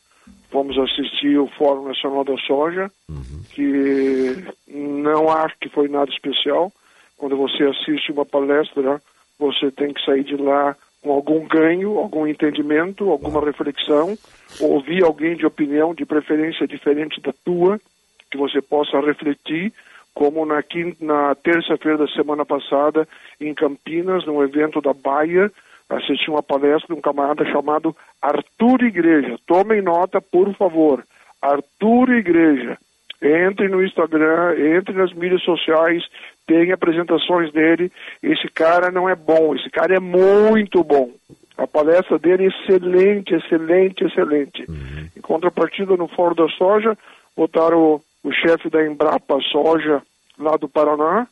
Fomos 0.51 0.79
assistir 0.79 1.39
o 1.39 1.49
Fórum 1.49 1.89
Nacional 1.89 2.25
da 2.25 2.37
Soja, 2.39 2.91
uhum. 3.09 3.43
que 3.51 4.45
não 4.69 5.31
acho 5.31 5.57
que 5.61 5.69
foi 5.69 5.89
nada 5.89 6.11
especial 6.11 6.73
quando 7.19 7.37
você 7.37 7.65
assiste 7.65 8.13
uma 8.13 8.25
palestra, 8.25 9.03
você 9.39 9.71
tem 9.73 9.93
que 9.93 10.03
sair 10.05 10.25
de 10.25 10.37
lá 10.37 10.77
com 11.03 11.13
algum 11.13 11.47
ganho, 11.47 11.99
algum 11.99 12.27
entendimento, 12.27 13.11
alguma 13.11 13.45
reflexão, 13.45 14.17
ouvir 14.61 15.05
alguém 15.05 15.37
de 15.37 15.47
opinião, 15.47 15.95
de 15.95 16.05
preferência 16.05 16.67
diferente 16.67 17.21
da 17.21 17.33
tua, 17.45 17.81
que 18.31 18.37
você 18.37 18.61
possa 18.61 19.01
refletir, 19.01 19.73
como 20.13 20.45
na, 20.45 20.63
na 21.01 21.35
terça-feira 21.37 21.99
da 21.99 22.09
semana 22.09 22.45
passada, 22.45 23.07
em 23.41 23.55
Campinas, 23.55 24.27
no 24.27 24.43
evento 24.43 24.81
da 24.81 24.93
Baia, 24.93 25.51
assisti 25.89 26.29
uma 26.29 26.43
palestra 26.43 26.89
de 26.89 26.99
um 26.99 27.01
camarada 27.01 27.45
chamado 27.47 27.97
Arthur 28.21 28.83
Igreja. 28.83 29.39
Tomem 29.47 29.81
nota, 29.81 30.21
por 30.21 30.53
favor. 30.55 31.05
Arthur 31.41 32.11
Igreja. 32.11 32.77
Entre 33.21 33.69
no 33.69 33.85
Instagram, 33.85 34.55
entre 34.77 34.95
nas 34.95 35.13
mídias 35.13 35.43
sociais, 35.43 36.05
tem 36.47 36.73
apresentações 36.73 37.53
dele. 37.53 37.91
Esse 38.23 38.49
cara 38.49 38.91
não 38.91 39.09
é 39.09 39.15
bom, 39.15 39.55
esse 39.55 39.69
cara 39.71 39.97
é 39.97 40.01
muito 40.01 40.83
bom. 40.85 41.11
A 41.57 41.67
palestra 41.67 42.19
dele 42.19 42.45
é 42.45 42.49
excelente, 42.49 43.35
excelente, 43.35 44.05
excelente. 44.05 44.65
Uhum. 44.69 45.09
Em 45.17 45.21
contrapartida, 45.21 45.97
no 45.97 46.07
Fórum 46.07 46.35
da 46.35 46.49
Soja, 46.51 46.97
botaram 47.37 47.79
o, 47.79 48.03
o 48.23 48.33
chefe 48.33 48.71
da 48.71 48.87
Embrapa 48.87 49.39
Soja, 49.51 50.01
lá 50.39 50.57
do 50.57 50.69
Paraná, 50.69 51.27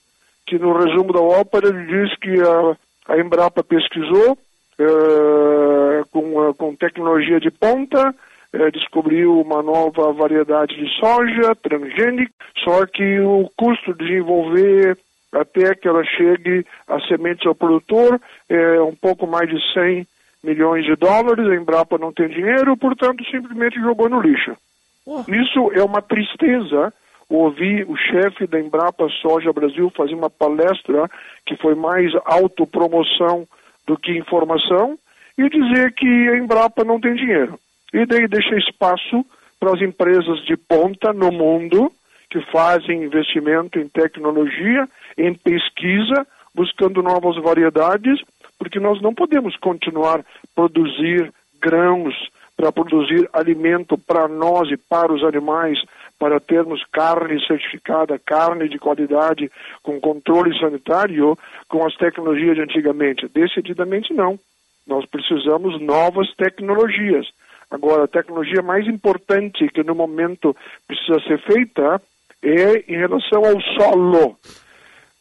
que 0.46 0.58
no 0.58 0.76
resumo 0.76 1.12
da 1.12 1.20
ópera 1.20 1.68
ele 1.68 1.86
diz 1.86 2.18
que 2.18 2.40
a, 2.40 3.14
a 3.14 3.18
Embrapa 3.18 3.62
pesquisou 3.62 4.32
uh, 4.32 6.06
com, 6.10 6.48
uh, 6.48 6.54
com 6.54 6.74
tecnologia 6.74 7.40
de 7.40 7.50
ponta, 7.50 8.14
uh, 8.56 8.72
descobriu 8.72 9.40
uma 9.40 9.62
nova 9.62 10.12
variedade 10.12 10.74
de 10.76 10.88
soja 10.98 11.54
transgênica, 11.62 12.32
só 12.64 12.86
que 12.86 13.20
o 13.20 13.50
custo 13.56 13.94
de 13.94 14.06
desenvolver 14.06 14.98
até 15.32 15.74
que 15.74 15.86
ela 15.86 16.04
chegue 16.04 16.64
a 16.88 17.00
sementes 17.00 17.46
ao 17.46 17.54
produtor, 17.54 18.20
é 18.48 18.80
um 18.80 18.94
pouco 18.94 19.26
mais 19.26 19.48
de 19.48 19.58
100 19.74 20.06
milhões 20.42 20.84
de 20.84 20.94
dólares, 20.96 21.46
a 21.46 21.54
Embrapa 21.54 21.98
não 21.98 22.12
tem 22.12 22.28
dinheiro, 22.28 22.76
portanto 22.76 23.24
simplesmente 23.30 23.80
jogou 23.80 24.08
no 24.08 24.20
lixo. 24.20 24.56
Oh. 25.04 25.20
Isso 25.28 25.72
é 25.72 25.82
uma 25.82 26.00
tristeza, 26.00 26.92
ouvi 27.28 27.84
o 27.84 27.96
chefe 27.96 28.46
da 28.46 28.60
Embrapa 28.60 29.08
Soja 29.20 29.52
Brasil 29.52 29.90
fazer 29.96 30.14
uma 30.14 30.30
palestra 30.30 31.10
que 31.44 31.56
foi 31.56 31.74
mais 31.74 32.12
autopromoção 32.24 33.46
do 33.86 33.96
que 33.96 34.16
informação 34.16 34.98
e 35.36 35.48
dizer 35.48 35.92
que 35.94 36.06
a 36.28 36.36
Embrapa 36.36 36.84
não 36.84 37.00
tem 37.00 37.14
dinheiro. 37.14 37.58
E 37.92 38.04
daí 38.06 38.26
deixa 38.26 38.56
espaço 38.56 39.24
para 39.58 39.72
as 39.72 39.80
empresas 39.80 40.44
de 40.44 40.56
ponta 40.56 41.12
no 41.12 41.30
mundo 41.32 41.90
que 42.30 42.40
fazem 42.50 43.04
investimento 43.04 43.78
em 43.78 43.88
tecnologia, 43.88 44.88
em 45.16 45.32
pesquisa, 45.32 46.26
buscando 46.54 47.02
novas 47.02 47.36
variedades, 47.42 48.20
porque 48.58 48.80
nós 48.80 49.00
não 49.00 49.14
podemos 49.14 49.56
continuar 49.56 50.24
produzir 50.54 51.32
grãos 51.60 52.14
para 52.56 52.72
produzir 52.72 53.28
alimento 53.32 53.98
para 53.98 54.26
nós 54.26 54.70
e 54.70 54.76
para 54.76 55.12
os 55.12 55.22
animais, 55.22 55.78
para 56.18 56.40
termos 56.40 56.82
carne 56.90 57.38
certificada, 57.46 58.18
carne 58.18 58.68
de 58.68 58.78
qualidade, 58.78 59.50
com 59.82 60.00
controle 60.00 60.58
sanitário, 60.58 61.38
com 61.68 61.86
as 61.86 61.94
tecnologias 61.96 62.56
de 62.56 62.62
antigamente. 62.62 63.28
Decididamente 63.28 64.14
não. 64.14 64.38
Nós 64.86 65.04
precisamos 65.04 65.80
novas 65.82 66.32
tecnologias. 66.36 67.26
Agora, 67.70 68.04
a 68.04 68.08
tecnologia 68.08 68.62
mais 68.62 68.86
importante 68.86 69.68
que 69.68 69.82
no 69.82 69.94
momento 69.94 70.54
precisa 70.86 71.20
ser 71.26 71.38
feita 71.42 72.00
é 72.42 72.84
em 72.88 72.96
relação 72.96 73.44
ao 73.44 73.60
solo. 73.76 74.36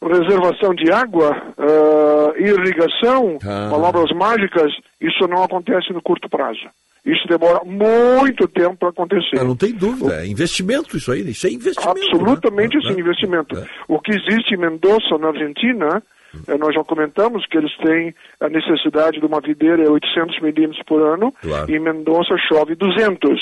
Reservação 0.00 0.74
de 0.74 0.92
água, 0.92 1.30
uh, 1.58 2.38
irrigação, 2.38 3.38
Ah. 3.44 3.68
palavras 3.70 4.12
mágicas, 4.12 4.72
isso 5.00 5.26
não 5.26 5.42
acontece 5.42 5.92
no 5.92 6.02
curto 6.02 6.28
prazo. 6.28 6.68
Isso 7.06 7.28
demora 7.28 7.60
muito 7.64 8.48
tempo 8.48 8.76
para 8.76 8.88
acontecer. 8.88 9.38
Ah, 9.38 9.44
não 9.44 9.54
tem 9.54 9.72
dúvida, 9.72 10.22
é 10.22 10.26
investimento 10.26 10.96
isso 10.96 11.12
aí, 11.12 11.20
isso 11.30 11.46
é 11.46 11.50
investimento. 11.50 11.88
Absolutamente 11.90 12.76
né? 12.78 12.82
sim, 12.82 12.96
É. 12.96 13.00
investimento. 13.00 13.66
O 13.86 14.00
que 14.00 14.10
existe 14.10 14.54
em 14.54 14.58
Mendoza, 14.58 15.16
na 15.20 15.28
Argentina, 15.28 16.02
eh, 16.48 16.58
nós 16.58 16.74
já 16.74 16.82
comentamos 16.82 17.46
que 17.46 17.56
eles 17.56 17.70
têm 17.78 18.12
a 18.40 18.48
necessidade 18.48 19.20
de 19.20 19.26
uma 19.26 19.40
videira 19.40 19.84
é 19.84 19.88
800 19.88 20.40
milímetros 20.42 20.82
por 20.84 21.00
ano, 21.00 21.32
Claro. 21.40 21.70
e 21.70 21.76
em 21.76 21.80
Mendoza 21.80 22.36
chove 22.48 22.74
200. 22.74 23.40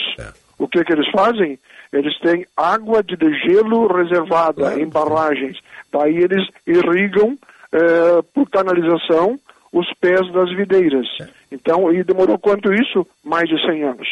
O 0.59 0.69
que, 0.69 0.85
que 0.85 0.93
eles 0.93 1.11
fazem? 1.11 1.59
Eles 1.91 2.17
têm 2.21 2.45
água 2.57 3.03
de 3.03 3.17
degelo 3.17 3.87
reservada 3.87 4.79
em 4.79 4.87
barragens. 4.87 5.59
Daí 5.91 6.17
eles 6.19 6.47
irrigam 6.67 7.39
eh, 7.73 8.23
por 8.35 8.49
canalização 8.51 9.39
os 9.73 9.93
pés 10.01 10.33
das 10.33 10.55
videiras. 10.55 11.07
Então, 11.55 11.93
e 11.93 12.03
demorou 12.03 12.37
quanto 12.37 12.75
isso? 12.75 13.07
Mais 13.23 13.49
de 13.49 13.61
100 13.65 13.83
anos. 13.85 14.09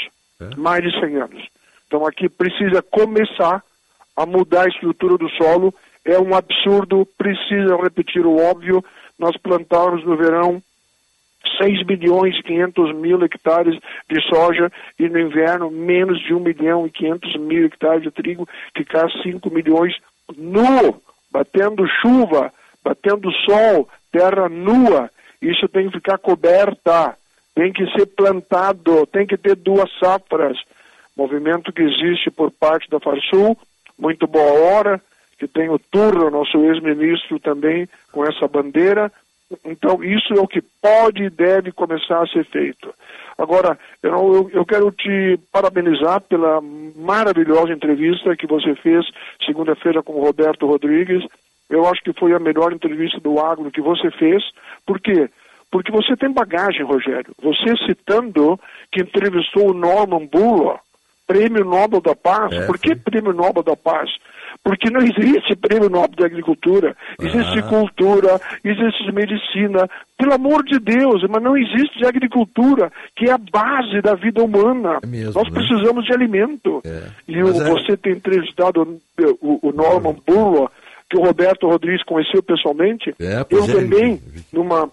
Mais 0.57 0.83
de 0.83 0.91
100 1.01 1.17
anos. 1.17 1.49
Então 1.87 2.07
aqui 2.07 2.29
precisa 2.29 2.81
começar 2.83 3.63
a 4.17 4.25
mudar 4.25 4.65
a 4.65 4.69
estrutura 4.69 5.19
do 5.19 5.29
solo. 5.31 5.75
É 6.05 6.19
um 6.19 6.35
absurdo, 6.35 7.07
precisa 7.19 7.77
repetir 7.77 8.25
o 8.25 8.39
óbvio. 8.39 8.83
Nós 9.19 9.37
plantarmos 9.37 10.05
no 10.05 10.17
verão 10.17 10.63
6 11.61 11.85
milhões 11.85 12.37
e 12.39 12.43
500 12.45 12.95
mil 12.95 13.23
hectares 13.25 13.79
de 14.09 14.23
soja 14.29 14.71
e 14.99 15.09
no 15.09 15.19
inverno 15.19 15.71
menos 15.71 16.21
de 16.21 16.33
1 16.33 16.41
milhão 16.41 16.87
e 16.87 16.91
500 16.91 17.37
mil 17.41 17.67
hectares 17.67 18.03
de 18.03 18.11
trigo, 18.11 18.49
ficar 18.77 19.11
5 19.23 19.51
milhões 19.51 19.95
nu, 20.37 21.03
batendo 21.31 21.87
chuva, 22.01 22.53
batendo 22.85 23.31
sol, 23.45 23.89
terra 24.13 24.49
nua. 24.49 25.11
Isso 25.41 25.69
tem 25.69 25.89
que 25.89 25.97
ficar 25.97 26.19
coberta, 26.19 27.17
tem 27.55 27.73
que 27.73 27.85
ser 27.93 28.07
plantado, 28.07 29.07
tem 29.07 29.27
que 29.27 29.37
ter 29.37 29.57
duas 29.57 29.91
safras. 29.99 30.59
Movimento 31.17 31.73
que 31.73 31.83
existe 31.83 32.31
por 32.31 32.51
parte 32.51 32.89
da 32.89 32.99
Farsul, 32.99 33.57
muito 33.99 34.27
boa 34.27 34.53
hora, 34.53 35.01
que 35.39 35.47
tem 35.47 35.69
o 35.69 35.79
Turra, 35.79 36.31
nosso 36.31 36.57
ex-ministro 36.65 37.39
também, 37.39 37.89
com 38.11 38.25
essa 38.25 38.49
bandeira. 38.49 39.13
Então, 39.65 40.03
isso 40.03 40.33
é 40.33 40.41
o 40.41 40.47
que 40.47 40.63
pode 40.81 41.25
e 41.25 41.31
deve 41.31 41.73
começar 41.73 42.23
a 42.23 42.27
ser 42.27 42.45
feito. 42.47 42.95
Agora, 43.37 43.79
eu, 44.03 44.11
eu, 44.11 44.51
eu 44.55 44.65
quero 44.65 44.91
te 44.91 45.39
parabenizar 45.51 46.21
pela 46.23 46.61
maravilhosa 46.97 47.73
entrevista 47.73 48.37
que 48.37 48.47
você 48.47 48.75
fez 48.77 49.05
segunda-feira 49.45 50.03
com 50.03 50.15
o 50.15 50.25
Roberto 50.25 50.67
Rodrigues. 50.67 51.25
Eu 51.69 51.87
acho 51.87 52.03
que 52.03 52.13
foi 52.13 52.33
a 52.33 52.39
melhor 52.39 52.73
entrevista 52.73 53.19
do 53.21 53.39
agro 53.41 53.71
que 53.71 53.81
você 53.81 54.11
fez. 54.13 54.43
Por 54.87 55.01
quê? 55.01 55.13
Porque 55.13 55.42
você 55.93 56.17
tem 56.17 56.31
bagagem, 56.33 56.85
Rogério. 56.85 57.33
Você 57.43 57.75
citando 57.87 58.59
que 58.91 59.01
entrevistou 59.03 59.71
o 59.71 59.75
Norman 59.75 60.27
Bulla, 60.27 60.79
Prêmio 61.27 61.65
Nobel 61.65 62.01
da 62.01 62.15
Paz. 62.15 62.53
É, 62.53 62.67
Por 62.67 62.79
que 62.79 62.95
Prêmio 62.95 63.33
Nobel 63.33 63.63
da 63.63 63.77
Paz? 63.77 64.11
Porque 64.63 64.91
não 64.91 65.01
existe 65.01 65.57
Prêmio 65.57 65.89
Nobel 65.89 66.15
da 66.17 66.27
Agricultura, 66.27 66.95
existe 67.21 67.59
Ah. 67.61 67.63
cultura, 67.63 68.41
existe 68.63 69.11
medicina, 69.11 69.89
pelo 70.19 70.35
amor 70.35 70.63
de 70.65 70.79
Deus, 70.79 71.23
mas 71.29 71.43
não 71.43 71.57
existe 71.57 72.05
agricultura, 72.07 72.93
que 73.17 73.29
é 73.29 73.33
a 73.33 73.39
base 73.39 74.01
da 74.03 74.15
vida 74.15 74.43
humana. 74.45 75.01
Nós 75.35 75.49
precisamos 75.49 76.05
de 76.05 76.13
alimento. 76.13 76.81
E 77.27 77.43
o- 77.43 77.49
é- 77.49 77.71
você 77.71 77.97
tem 77.97 78.13
entrevistado 78.13 79.01
o, 79.41 79.69
o 79.69 79.73
Norman 79.73 80.15
Burla, 80.27 80.71
que 81.11 81.17
o 81.19 81.25
Roberto 81.25 81.67
Rodrigues 81.67 82.05
conheceu 82.05 82.43
pessoalmente. 82.43 83.13
É, 83.19 83.45
Eu 83.51 83.65
é, 83.65 83.67
também, 83.67 84.21
numa, 84.53 84.89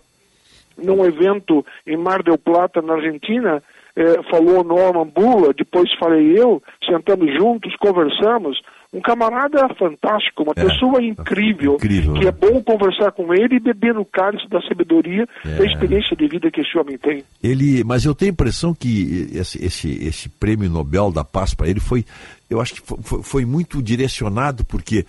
num 0.84 1.06
evento 1.06 1.66
em 1.86 1.98
Mar 1.98 2.22
del 2.24 2.38
Plata, 2.38 2.82
na 2.82 2.94
Argentina, 2.96 3.62
eh, 3.96 4.22
falou 4.30 4.64
Norman 4.64 5.08
Burla, 5.08 5.54
depois 5.54 5.90
falei 6.00 6.38
eu, 6.38 6.62
sentamos 6.86 7.32
juntos, 7.38 7.76
conversamos. 7.78 8.60
Um 8.92 9.02
camarada 9.02 9.70
fantástico, 9.76 10.42
uma 10.42 10.56
pessoa 10.56 11.00
incrível, 11.00 11.76
incrível, 11.76 12.14
que 12.16 12.22
né? 12.24 12.30
é 12.30 12.32
bom 12.32 12.60
conversar 12.64 13.12
com 13.12 13.32
ele 13.32 13.58
e 13.58 13.60
beber 13.60 13.94
no 13.94 14.04
cálice 14.04 14.50
da 14.50 14.60
sabedoria, 14.64 15.28
É. 15.46 15.58
da 15.58 15.64
experiência 15.66 16.16
de 16.16 16.28
vida 16.28 16.50
que 16.50 16.60
esse 16.62 16.76
homem 16.76 16.98
tem. 16.98 17.24
Ele, 17.44 17.84
mas 17.84 18.04
eu 18.04 18.16
tenho 18.16 18.32
a 18.32 18.34
impressão 18.34 18.74
que 18.74 19.30
esse, 19.32 19.64
esse, 19.64 19.92
esse 20.08 20.28
prêmio 20.28 20.68
Nobel 20.72 21.12
da 21.12 21.24
Paz 21.24 21.54
para 21.54 21.68
ele 21.70 21.80
foi, 21.80 22.04
eu 22.50 22.60
acho 22.60 22.74
que 22.74 22.82
foi- 22.82 23.22
foi 23.22 23.46
muito 23.46 23.80
direcionado 23.80 24.66
porque 24.66 25.06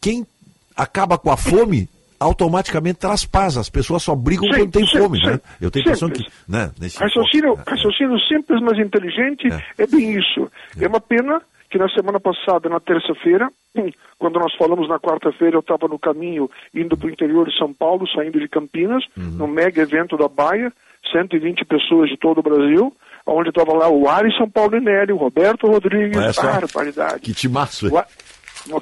quem 0.00 0.26
acaba 0.74 1.18
com 1.18 1.30
a 1.30 1.36
fome 1.36 1.86
automaticamente 2.18 2.98
traz 2.98 3.24
paz. 3.24 3.56
As 3.56 3.70
pessoas 3.70 4.02
só 4.02 4.14
brigam 4.14 4.44
Sim, 4.52 4.60
quando 4.60 4.72
tem 4.72 4.86
sim, 4.86 4.98
fome, 4.98 5.18
sim. 5.18 5.26
né? 5.26 5.40
Eu 5.60 5.70
tenho 5.70 5.84
a 5.84 5.88
impressão 5.88 6.10
que, 6.10 6.24
né, 6.48 6.70
nesse 6.80 6.98
Raciocínio, 6.98 7.54
raciocínio 7.66 8.18
simples, 8.20 8.60
mas 8.62 8.78
inteligente 8.78 9.48
é, 9.78 9.86
bem 9.86 10.18
isso. 10.18 10.50
É. 10.80 10.86
uma 10.86 11.00
pena 11.00 11.40
que 11.70 11.78
na 11.78 11.88
semana 11.90 12.18
passada, 12.18 12.68
na 12.68 12.80
terça-feira, 12.80 13.50
hum, 13.76 13.90
quando 14.18 14.38
nós 14.38 14.54
falamos 14.56 14.88
na 14.88 14.98
quarta-feira, 14.98 15.56
eu 15.56 15.60
estava 15.60 15.86
no 15.86 15.98
caminho 15.98 16.50
indo 16.74 16.96
para 16.96 17.08
o 17.08 17.10
interior 17.10 17.46
de 17.46 17.56
São 17.58 17.72
Paulo, 17.74 18.08
saindo 18.08 18.40
de 18.40 18.48
Campinas, 18.48 19.04
no 19.14 19.46
mega 19.46 19.82
evento 19.82 20.16
da 20.16 20.28
Baia, 20.28 20.72
120 21.12 21.64
pessoas 21.66 22.08
de 22.08 22.16
todo 22.16 22.38
o 22.38 22.42
Brasil, 22.42 22.92
onde 23.26 23.50
estava 23.50 23.74
lá 23.74 23.88
o 23.88 24.08
Alisson 24.08 24.48
Paulinelli, 24.48 25.12
o 25.12 25.16
Roberto 25.16 25.66
Rodrigues, 25.66 26.34
só. 26.34 26.42
barbaridade. 26.42 27.20
Que 27.20 27.34
timaço. 27.34 27.90
Mas 27.92 28.06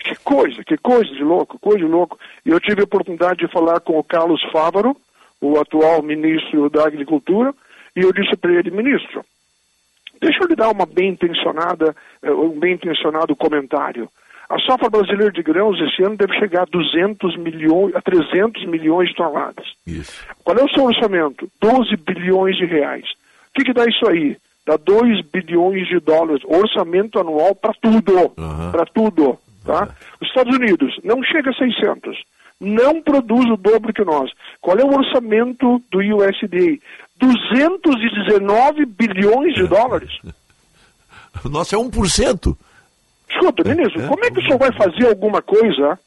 Que 0.03 0.17
coisa, 0.23 0.65
que 0.65 0.77
coisa 0.77 1.11
de 1.13 1.23
louco, 1.23 1.59
coisa 1.59 1.79
de 1.79 1.85
louco. 1.85 2.19
E 2.45 2.51
eu 2.51 2.61
tive 2.61 2.81
a 2.81 2.85
oportunidade 2.85 3.47
de 3.47 3.53
falar 3.53 3.81
com 3.81 3.99
o 3.99 4.05
Carlos 4.05 4.41
Fávaro, 4.53 4.97
o 5.41 5.59
atual 5.59 6.03
ministro 6.03 6.71
da 6.71 6.87
Agricultura, 6.87 7.55
e 7.95 8.01
eu 8.01 8.13
disse 8.13 8.37
para 8.37 8.53
ele, 8.53 8.71
ministro, 8.71 9.25
deixa 10.21 10.43
eu 10.43 10.49
lhe 10.49 10.57
dar 10.57 10.71
uma 10.71 10.87
bem 10.87 11.11
intencionada, 11.11 11.95
eh, 12.23 12.31
um 12.31 12.59
bem 12.59 12.75
intencionado 12.75 13.37
comentário. 13.37 14.09
A 14.49 14.61
safra 14.61 14.89
brasileira 14.89 15.33
de 15.33 15.43
grãos 15.43 15.81
esse 15.81 16.03
ano 16.05 16.17
deve 16.17 16.39
chegar 16.39 16.63
a 16.63 16.67
200 16.67 17.37
milhões, 17.37 17.95
a 17.97 18.01
300 18.01 18.65
milhões 18.67 19.09
de 19.09 19.17
toneladas. 19.17 19.67
Isso. 19.87 20.25
Qual 20.45 20.57
é 20.57 20.63
o 20.63 20.69
seu 20.69 20.85
orçamento? 20.85 21.51
12 21.61 21.97
bilhões 21.97 22.57
de 22.57 22.65
reais. 22.65 23.05
O 23.51 23.59
que, 23.59 23.65
que 23.65 23.73
dá 23.73 23.85
isso 23.87 24.09
aí? 24.09 24.37
Dá 24.65 24.77
2 24.77 25.23
bilhões 25.33 25.89
de 25.89 25.99
dólares. 25.99 26.43
Orçamento 26.45 27.19
anual 27.19 27.57
para 27.57 27.73
tudo. 27.75 28.31
Para 28.71 28.87
tudo. 28.87 29.39
Tá? 29.67 29.89
Os 30.21 30.29
Estados 30.29 30.57
Unidos 30.57 30.97
não 31.03 31.23
chega 31.23 31.51
a 31.51 31.55
600. 31.55 32.17
Não 32.61 33.03
produz 33.03 33.51
o 33.51 33.57
dobro 33.57 33.93
que 33.93 34.05
nós. 34.05 34.31
Qual 34.61 34.79
é 34.79 34.85
o 34.85 34.95
orçamento 34.95 35.83
do 35.91 35.99
USDA? 35.99 36.79
219 37.19 38.87
bilhões 38.87 39.55
de 39.55 39.67
dólares. 39.67 40.13
O 41.45 41.51
nosso 41.51 41.75
é 41.75 41.79
1%. 41.79 42.57
Escuta, 43.29 43.69
ministro, 43.69 44.09
como 44.09 44.25
é 44.25 44.31
que 44.31 44.39
o 44.39 44.43
senhor 44.43 44.59
vai 44.59 44.73
fazer 44.73 45.07
alguma 45.07 45.43
coisa 45.43 45.99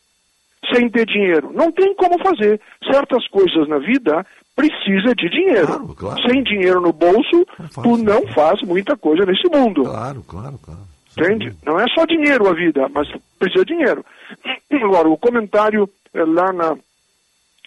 sem 0.74 0.90
ter 0.90 1.06
dinheiro? 1.06 1.52
Não 1.54 1.72
tem 1.72 1.94
como 1.96 2.18
fazer. 2.18 2.60
Certas 2.92 3.28
coisas 3.28 3.68
na 3.68 3.78
vida 3.78 4.26
precisa 4.56 5.14
de 5.16 5.30
dinheiro. 5.30 5.96
Sem 6.28 6.44
dinheiro 6.44 6.82
no 6.82 6.92
bolso, 6.92 7.46
tu 7.84 7.98
não 7.98 8.28
faz 8.30 8.62
muita 8.64 8.98
coisa 8.98 9.26
nesse 9.26 9.48
mundo. 9.48 9.84
Claro, 9.84 10.24
claro, 10.28 10.60
claro. 10.64 10.82
Entende? 11.20 11.54
Não 11.66 11.80
é 11.80 11.86
só 11.90 12.06
dinheiro 12.06 12.48
a 12.48 12.54
vida, 12.54 12.88
mas 12.90 13.10
precisa 13.38 13.66
de 13.66 13.76
dinheiro. 13.76 14.06
Agora, 14.72 15.10
o 15.10 15.18
comentário 15.18 15.90
eh, 16.14 16.24
lá 16.24 16.54
na 16.54 16.78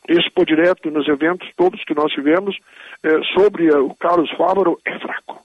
Expo 0.08 0.44
Direto, 0.46 0.90
nos 0.90 1.06
eventos 1.06 1.48
todos 1.56 1.84
que 1.84 1.94
nós 1.94 2.10
tivemos, 2.12 2.56
eh, 3.02 3.20
sobre 3.34 3.68
eh, 3.68 3.76
o 3.76 3.94
Carlos 3.94 4.30
Fávaro 4.36 4.80
é 4.84 4.98
fraco. 4.98 5.44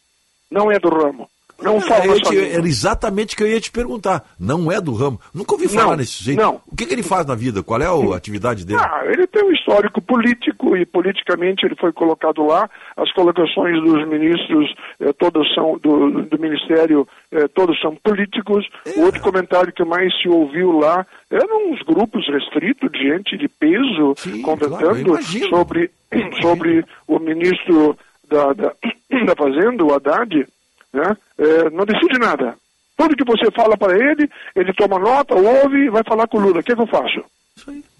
Não 0.49 0.71
é 0.71 0.79
do 0.79 0.89
ramo. 0.89 1.29
Não 1.61 1.73
É, 1.73 1.77
eu 1.77 1.81
sua 1.81 2.17
te- 2.31 2.35
língua. 2.35 2.47
era 2.57 2.67
exatamente 2.67 3.33
o 3.33 3.37
que 3.37 3.43
eu 3.43 3.47
ia 3.47 3.59
te 3.59 3.71
perguntar. 3.71 4.23
Não 4.39 4.71
é 4.71 4.79
do 4.79 4.93
ramo. 4.93 5.19
Nunca 5.33 5.53
ouvi 5.53 5.67
falar 5.67 5.91
Não, 5.91 5.95
nesse 5.97 6.23
jeito. 6.23 6.39
não. 6.41 6.61
O 6.71 6.75
que, 6.75 6.85
que 6.85 6.93
ele 6.93 7.03
faz 7.03 7.25
na 7.25 7.35
vida? 7.35 7.63
Qual 7.63 7.81
é 7.81 7.85
a 7.85 8.15
atividade 8.17 8.65
dele? 8.65 8.79
Ah, 8.81 9.01
ele 9.05 9.25
tem 9.27 9.43
um 9.43 9.51
histórico 9.51 10.01
político 10.01 10.75
e 10.77 10.85
politicamente 10.85 11.65
ele 11.65 11.75
foi 11.75 11.91
colocado 11.91 12.45
lá. 12.45 12.69
As 12.95 13.11
colocações 13.13 13.81
dos 13.83 14.07
ministros, 14.07 14.73
eh, 14.99 15.13
todas 15.13 15.43
são 15.53 15.77
do, 15.79 16.23
do 16.23 16.39
ministério, 16.39 17.07
eh, 17.31 17.47
todos 17.49 17.79
são 17.81 17.95
políticos. 18.03 18.65
O 18.95 19.01
outro 19.01 19.21
comentário 19.21 19.73
que 19.73 19.83
mais 19.83 20.11
se 20.21 20.27
ouviu 20.29 20.71
lá 20.79 21.05
eram 21.29 21.71
uns 21.71 21.81
grupos 21.83 22.25
restritos 22.27 22.91
de 22.91 22.99
gente 22.99 23.37
de 23.37 23.47
peso 23.47 24.13
comentando 24.43 24.97
imagino. 24.99 25.49
sobre, 25.49 25.91
sobre 26.41 26.85
o 27.07 27.19
ministro 27.19 27.97
da, 28.29 28.53
da, 28.53 28.73
da 29.25 29.35
Fazenda, 29.35 29.83
o 29.83 29.93
Haddad, 29.93 30.47
né? 30.93 31.15
Eh, 31.37 31.69
não 31.71 31.85
decide 31.85 32.17
nada. 32.19 32.55
Tudo 32.97 33.15
que 33.15 33.23
você 33.25 33.51
fala 33.51 33.77
para 33.77 33.93
ele, 33.97 34.29
ele 34.55 34.73
toma 34.73 34.97
nota, 34.97 35.35
ouve 35.35 35.85
e 35.85 35.89
vai 35.89 36.03
falar 36.03 36.27
com 36.27 36.37
o 36.37 36.41
Lula. 36.41 36.59
O 36.59 36.63
que, 36.63 36.75
que 36.75 36.81
eu 36.81 36.87
faço? 36.87 37.23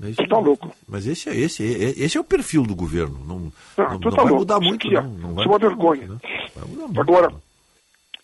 É 0.04 0.10
isso 0.10 0.22
Tu 0.24 0.28
tá 0.30 0.38
louco. 0.38 0.72
Mas 0.88 1.06
esse 1.08 1.30
é, 1.30 1.36
esse, 1.36 1.64
é- 1.64 2.04
esse 2.04 2.18
é 2.18 2.20
o 2.22 2.24
perfil 2.24 2.64
do 2.64 2.76
governo. 2.76 3.18
Não, 3.28 3.52
Ah, 3.78 3.94
não, 3.94 4.00
não 4.00 4.00
tá 4.00 4.10
vai 4.10 4.26
louco. 4.26 4.40
mudar 4.40 4.60
muito, 4.60 4.88
não. 4.90 5.04
não 5.04 5.30
Isso 5.30 5.36
vai 5.36 5.46
é 5.46 5.48
uma 5.50 5.60
vergonha. 5.60 6.08
muito, 6.08 6.14
né? 6.14 6.20
Mudar 6.68 6.86
muito. 6.88 7.02
Agora, 7.02 7.32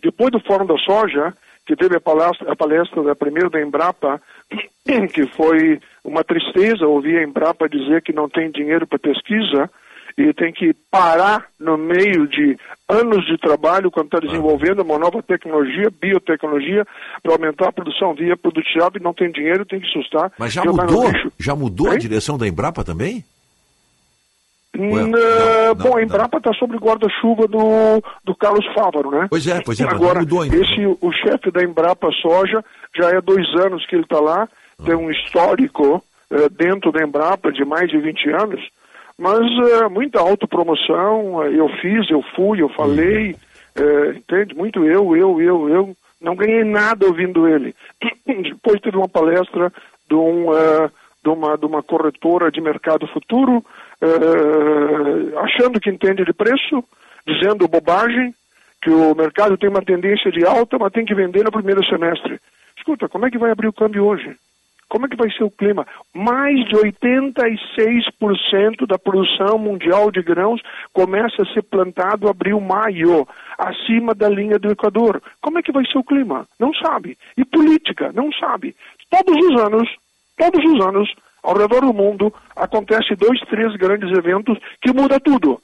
depois 0.02 0.32
do 0.32 0.40
Fórum 0.42 0.66
da 0.66 0.78
Soja, 0.78 1.34
que 1.66 1.76
teve 1.76 1.96
a 1.96 2.02
palestra, 2.02 2.52
a 2.52 2.56
palestra 2.56 3.02
da 3.04 3.16
primeira 3.16 3.50
da 3.50 3.62
Embrapa, 3.62 4.22
que 5.14 5.26
foi 5.36 5.80
uma 6.04 6.24
tristeza 6.24 6.86
ouvir 6.88 7.18
a 7.18 7.24
Embrapa 7.24 7.68
dizer 7.70 8.02
que 8.04 8.14
não 8.14 8.28
tem 8.30 8.52
dinheiro 8.52 8.86
para 8.86 9.00
pesquisa 9.00 9.70
e 10.18 10.34
tem 10.34 10.52
que 10.54 10.74
parar 10.92 11.46
no 11.60 11.78
meio 11.78 12.28
de 12.28 12.58
anos 12.90 13.26
de 13.26 13.38
trabalho 13.38 13.90
quando 13.90 14.06
está 14.08 14.20
desenvolvendo 14.20 14.82
uma 14.82 15.00
nova 15.00 15.24
tecnologia, 15.24 15.90
biotecnologia, 16.02 16.86
para 17.24 17.34
aumentar 17.34 17.70
a 17.70 17.72
produção 17.74 18.14
via 18.14 18.38
produtividade 18.38 18.98
e 19.00 19.04
não 19.04 19.14
tem 19.14 19.32
dinheiro, 19.32 19.66
tem 19.66 19.80
que 19.80 19.88
sustar. 19.88 20.32
Mas 20.38 20.54
já 20.54 20.64
mudou? 20.64 21.06
Já 21.40 21.56
mudou 21.56 21.90
a 21.90 21.94
Hein? 21.94 22.00
direção 22.00 22.38
da 22.38 22.48
Embrapa 22.48 22.84
também? 22.84 23.24
Não, 24.76 25.08
não, 25.08 25.76
bom, 25.76 25.98
a 25.98 26.02
Embrapa 26.04 26.38
está 26.40 26.52
sob 26.54 26.76
guarda-chuva 26.78 27.48
do, 27.48 28.02
do 28.24 28.36
Carlos 28.36 28.66
Fávaro, 28.74 29.12
né? 29.12 29.28
Pois 29.30 29.46
é, 29.46 29.62
pois 29.62 29.80
é, 29.80 29.84
Agora, 29.84 30.20
mudou 30.22 30.42
ainda. 30.42 30.56
esse, 30.56 30.84
o 31.00 31.12
chefe 31.12 31.52
da 31.52 31.64
Embrapa 31.64 32.10
Soja, 32.24 32.64
já 32.98 33.10
é 33.12 33.22
dois 33.22 33.48
anos 33.64 33.86
que 33.86 33.96
ele 33.96 34.04
está 34.04 34.20
lá, 34.20 34.50
Ah. 34.80 34.84
tem 34.84 34.96
um 34.96 35.12
histórico 35.12 36.04
eh, 36.32 36.50
dentro 36.50 36.92
da 36.92 37.04
Embrapa 37.04 37.52
de 37.52 37.64
mais 37.64 37.88
de 37.88 38.00
20 38.00 38.30
anos, 38.32 38.60
mas 39.18 39.42
eh, 39.42 39.90
muita 39.90 40.20
autopromoção, 40.20 41.44
eh, 41.44 41.60
eu 41.60 41.70
fiz, 41.82 42.10
eu 42.10 42.22
fui, 42.36 42.62
eu 42.62 42.70
falei, 42.70 43.36
eh, 43.76 44.14
entende? 44.16 44.56
Muito 44.56 44.84
eu, 44.86 45.16
eu, 45.16 45.42
eu, 45.42 45.70
eu, 45.70 45.98
não 46.22 46.36
ganhei 46.36 46.64
nada 46.64 47.06
ouvindo 47.06 47.48
ele. 47.48 47.76
Depois 48.26 48.80
teve 48.82 48.98
uma 48.98 49.10
palestra 49.10 49.72
de, 50.10 50.16
um, 50.16 50.54
eh, 50.56 50.90
de, 51.24 51.30
uma, 51.30 51.58
de 51.58 51.66
uma 51.66 51.84
corretora 51.84 52.52
de 52.52 52.62
mercado 52.62 53.08
futuro, 53.08 53.64
eh, 54.02 55.40
achando 55.40 55.80
que 55.80 55.90
entende 55.90 56.24
de 56.24 56.34
preço, 56.34 56.84
dizendo 57.26 57.68
bobagem, 57.68 58.34
que 58.82 58.90
o 58.90 59.16
mercado 59.16 59.58
tem 59.58 59.70
uma 59.70 59.82
tendência 59.82 60.32
de 60.32 60.46
alta, 60.46 60.78
mas 60.78 60.92
tem 60.92 61.06
que 61.06 61.16
vender 61.16 61.44
no 61.44 61.52
primeiro 61.52 61.84
semestre. 61.86 62.40
Escuta, 62.78 63.08
como 63.08 63.26
é 63.26 63.32
que 63.32 63.38
vai 63.38 63.52
abrir 63.52 63.68
o 63.68 63.74
câmbio 63.74 64.06
hoje? 64.06 64.36
Como 64.94 65.08
é 65.08 65.10
que 65.10 65.16
vai 65.16 65.32
ser 65.32 65.44
o 65.44 65.50
clima? 65.50 65.88
Mais 66.14 66.56
de 66.68 66.76
86% 66.76 68.86
da 68.88 69.00
produção 69.00 69.58
mundial 69.58 70.12
de 70.12 70.22
grãos 70.22 70.62
começa 70.94 71.42
a 71.42 71.52
ser 71.52 71.64
plantado 71.64 72.30
abril, 72.30 72.62
maio, 72.62 73.28
acima 73.58 74.14
da 74.14 74.30
linha 74.30 74.60
do 74.60 74.72
Equador. 74.72 75.20
Como 75.42 75.58
é 75.58 75.64
que 75.64 75.72
vai 75.72 75.84
ser 75.88 75.98
o 75.98 76.04
clima? 76.04 76.48
Não 76.60 76.72
sabe. 76.76 77.18
E 77.36 77.44
política? 77.44 78.12
Não 78.14 78.32
sabe. 78.34 78.76
Todos 79.10 79.36
os 79.36 79.62
anos, 79.64 79.90
todos 80.38 80.64
os 80.64 80.86
anos, 80.86 81.12
ao 81.44 81.58
redor 81.58 81.82
do 81.82 81.94
mundo, 81.94 82.34
acontece 82.56 83.16
dois, 83.16 83.40
três 83.50 83.76
grandes 83.76 84.10
eventos 84.18 84.58
que 84.82 84.94
muda 84.94 85.20
tudo. 85.20 85.60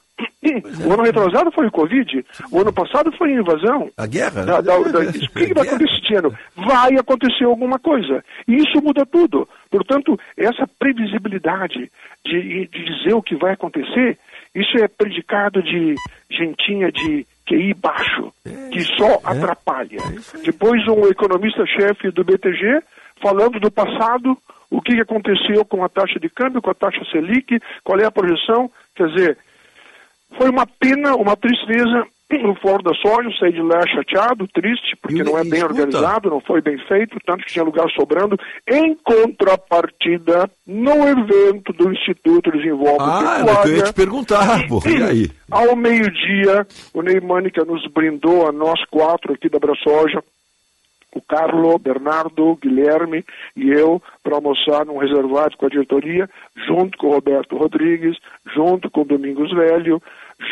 O 0.86 0.92
ano 0.92 1.02
retrasado 1.02 1.50
foi 1.50 1.66
o 1.66 1.70
Covid, 1.72 2.24
o 2.52 2.60
ano 2.60 2.72
passado 2.72 3.10
foi 3.16 3.32
a 3.32 3.40
invasão. 3.40 3.88
A 3.96 4.06
guerra? 4.06 4.44
Da- 4.44 4.60
da- 4.60 4.78
da- 4.78 4.98
o 5.00 5.12
que, 5.12 5.46
que 5.46 5.54
vai 5.54 5.66
acontecer 5.66 5.98
esse 6.04 6.14
ano? 6.14 6.34
Vai 6.56 6.94
acontecer 6.98 7.44
alguma 7.44 7.78
coisa. 7.78 8.22
E 8.46 8.56
isso 8.56 8.82
muda 8.82 9.06
tudo. 9.06 9.48
Portanto, 9.70 10.18
essa 10.36 10.68
previsibilidade 10.78 11.90
de, 12.24 12.66
de 12.66 12.84
dizer 12.84 13.14
o 13.14 13.22
que 13.22 13.34
vai 13.36 13.52
acontecer, 13.54 14.18
isso 14.54 14.76
é 14.78 14.88
predicado 14.88 15.62
de 15.62 15.94
gentinha 16.30 16.92
de 16.92 17.26
QI 17.48 17.72
baixo, 17.74 18.30
que 18.72 18.80
só 18.98 19.20
atrapalha. 19.24 19.98
Depois, 20.44 20.86
um 20.88 21.06
economista-chefe 21.08 22.10
do 22.10 22.24
BTG 22.24 22.82
falando 23.22 23.58
do 23.58 23.70
passado, 23.70 24.36
o 24.70 24.80
que 24.80 25.00
aconteceu 25.00 25.64
com 25.64 25.84
a 25.84 25.88
taxa 25.88 26.18
de 26.20 26.28
câmbio, 26.28 26.62
com 26.62 26.70
a 26.70 26.74
taxa 26.74 27.04
Selic, 27.10 27.58
qual 27.82 27.98
é 27.98 28.04
a 28.04 28.10
projeção. 28.10 28.70
Quer 28.94 29.08
dizer, 29.08 29.38
foi 30.38 30.48
uma 30.48 30.66
pena, 30.66 31.14
uma 31.16 31.36
tristeza 31.36 32.06
no 32.42 32.54
Fórum 32.56 32.82
da 32.82 32.94
Soja, 32.94 33.28
eu 33.28 33.32
saí 33.34 33.52
de 33.52 33.60
lá 33.60 33.80
chateado, 33.88 34.46
triste, 34.48 34.96
porque 35.02 35.22
não 35.24 35.36
é 35.36 35.44
bem 35.44 35.62
organizado, 35.64 36.30
não 36.30 36.40
foi 36.40 36.60
bem 36.60 36.78
feito, 36.86 37.18
tanto 37.26 37.44
que 37.44 37.52
tinha 37.52 37.64
lugar 37.64 37.90
sobrando. 37.90 38.38
Em 38.68 38.94
contrapartida, 38.94 40.48
no 40.66 41.08
evento 41.08 41.72
do 41.72 41.92
Instituto 41.92 42.52
Desenvolve 42.52 42.98
Ah, 43.00 43.08
o 43.08 43.16
que 43.16 43.22
eu 43.22 43.22
ia 43.24 43.44
Pecuária, 43.44 43.82
te 43.82 43.92
perguntar, 43.92 44.68
pô. 44.68 44.80
E 44.88 45.02
aí? 45.02 45.30
ao 45.50 45.74
meio-dia, 45.74 46.66
o 46.94 47.02
Ney 47.02 47.20
Mânica 47.20 47.64
nos 47.64 47.84
brindou 47.92 48.46
a 48.46 48.52
nós 48.52 48.84
quatro 48.86 49.32
aqui 49.34 49.48
da 49.48 49.58
Brasoja, 49.58 50.22
o 51.14 51.20
Carlo, 51.20 51.78
Bernardo, 51.78 52.56
Guilherme 52.62 53.24
e 53.56 53.70
eu, 53.70 54.00
para 54.22 54.36
almoçar 54.36 54.84
num 54.86 54.98
reservado 54.98 55.56
com 55.56 55.66
a 55.66 55.70
diretoria, 55.70 56.28
junto 56.66 56.96
com 56.98 57.08
o 57.08 57.12
Roberto 57.14 57.56
Rodrigues, 57.56 58.16
junto 58.54 58.90
com 58.90 59.02
o 59.02 59.04
Domingos 59.06 59.52
Velho, 59.52 60.00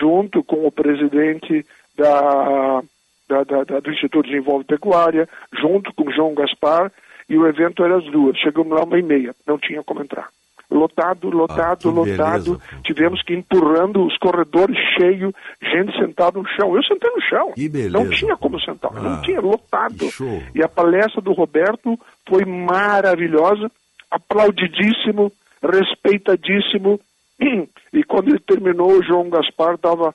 junto 0.00 0.42
com 0.42 0.66
o 0.66 0.72
presidente 0.72 1.64
da, 1.96 2.82
da- 3.28 3.44
da- 3.44 3.64
da- 3.64 3.80
do 3.80 3.90
Instituto 3.92 4.24
de 4.26 4.32
Desenvolve 4.32 4.64
Pecuária, 4.64 5.28
junto 5.52 5.92
com 5.94 6.08
o 6.08 6.12
João 6.12 6.34
Gaspar, 6.34 6.90
e 7.28 7.36
o 7.36 7.46
evento 7.46 7.84
era 7.84 7.98
às 7.98 8.04
duas. 8.04 8.38
Chegamos 8.38 8.72
lá 8.76 8.84
uma 8.84 8.98
e 8.98 9.02
meia, 9.02 9.34
não 9.46 9.58
tinha 9.58 9.82
como 9.82 10.02
entrar. 10.02 10.28
Lotado, 10.70 11.30
lotado, 11.30 11.88
Ah, 11.88 11.92
lotado. 11.92 12.60
Tivemos 12.84 13.22
que 13.22 13.32
ir 13.32 13.38
empurrando 13.38 14.04
os 14.04 14.16
corredores 14.18 14.76
cheios, 14.98 15.32
gente 15.62 15.96
sentada 15.98 16.38
no 16.38 16.46
chão. 16.48 16.76
Eu 16.76 16.82
sentei 16.82 17.10
no 17.10 17.22
chão. 17.22 17.52
beleza. 17.68 17.90
Não 17.98 18.10
tinha 18.10 18.36
como 18.36 18.60
sentar, 18.60 18.90
Ah, 18.94 19.00
não 19.00 19.22
tinha, 19.22 19.40
lotado. 19.40 20.10
E 20.54 20.62
a 20.62 20.68
palestra 20.68 21.22
do 21.22 21.32
Roberto 21.32 21.98
foi 22.28 22.44
maravilhosa, 22.44 23.70
aplaudidíssimo, 24.10 25.32
respeitadíssimo. 25.62 27.00
E 27.90 28.04
quando 28.04 28.28
ele 28.28 28.38
terminou, 28.40 28.92
o 28.92 29.02
João 29.02 29.30
Gaspar 29.30 29.74
estava 29.76 30.14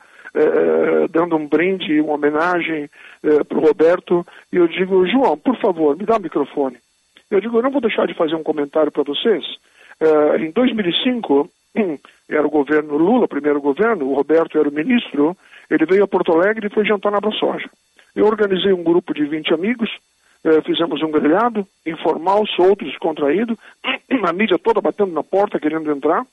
dando 1.10 1.36
um 1.36 1.48
brinde, 1.48 2.00
uma 2.02 2.14
homenagem 2.14 2.88
para 3.48 3.58
o 3.58 3.62
Roberto. 3.62 4.24
E 4.52 4.58
eu 4.58 4.68
digo, 4.68 5.06
João, 5.08 5.36
por 5.38 5.58
favor, 5.60 5.98
me 5.98 6.06
dá 6.06 6.18
o 6.18 6.22
microfone. 6.22 6.78
Eu 7.32 7.42
digo, 7.42 7.58
eu 7.58 7.64
não 7.64 7.72
vou 7.72 7.82
deixar 7.82 8.06
de 8.06 8.14
fazer 8.14 8.36
um 8.36 8.44
comentário 8.44 8.92
para 8.92 9.02
vocês. 9.04 9.44
Eh, 10.00 10.38
em 10.38 10.52
2005, 10.52 11.50
era 12.30 12.46
o 12.46 12.50
governo 12.50 12.98
Lula, 12.98 13.28
primeiro 13.28 13.62
governo, 13.62 14.08
o 14.08 14.16
Roberto 14.16 14.58
era 14.58 14.70
o 14.70 14.74
ministro, 14.74 15.36
ele 15.70 15.86
veio 15.86 16.04
a 16.04 16.08
Porto 16.08 16.32
Alegre 16.32 16.68
e 16.68 16.74
foi 16.74 16.86
jantar 16.86 17.12
na 17.12 17.20
Brasoja. 17.20 17.70
Eu 18.16 18.26
organizei 18.26 18.72
um 18.74 18.84
grupo 18.84 19.14
de 19.14 19.26
20 19.26 19.54
amigos, 19.54 19.90
eh, 20.44 20.62
fizemos 20.62 21.02
um 21.02 21.12
grelhado, 21.12 21.66
informal, 21.86 22.46
solto, 22.48 22.86
descontraído, 22.86 23.58
a 24.24 24.34
mídia 24.34 24.60
toda 24.60 24.82
batendo 24.82 25.14
na 25.14 25.24
porta, 25.24 25.60
querendo 25.60 25.92
entrar. 25.92 26.26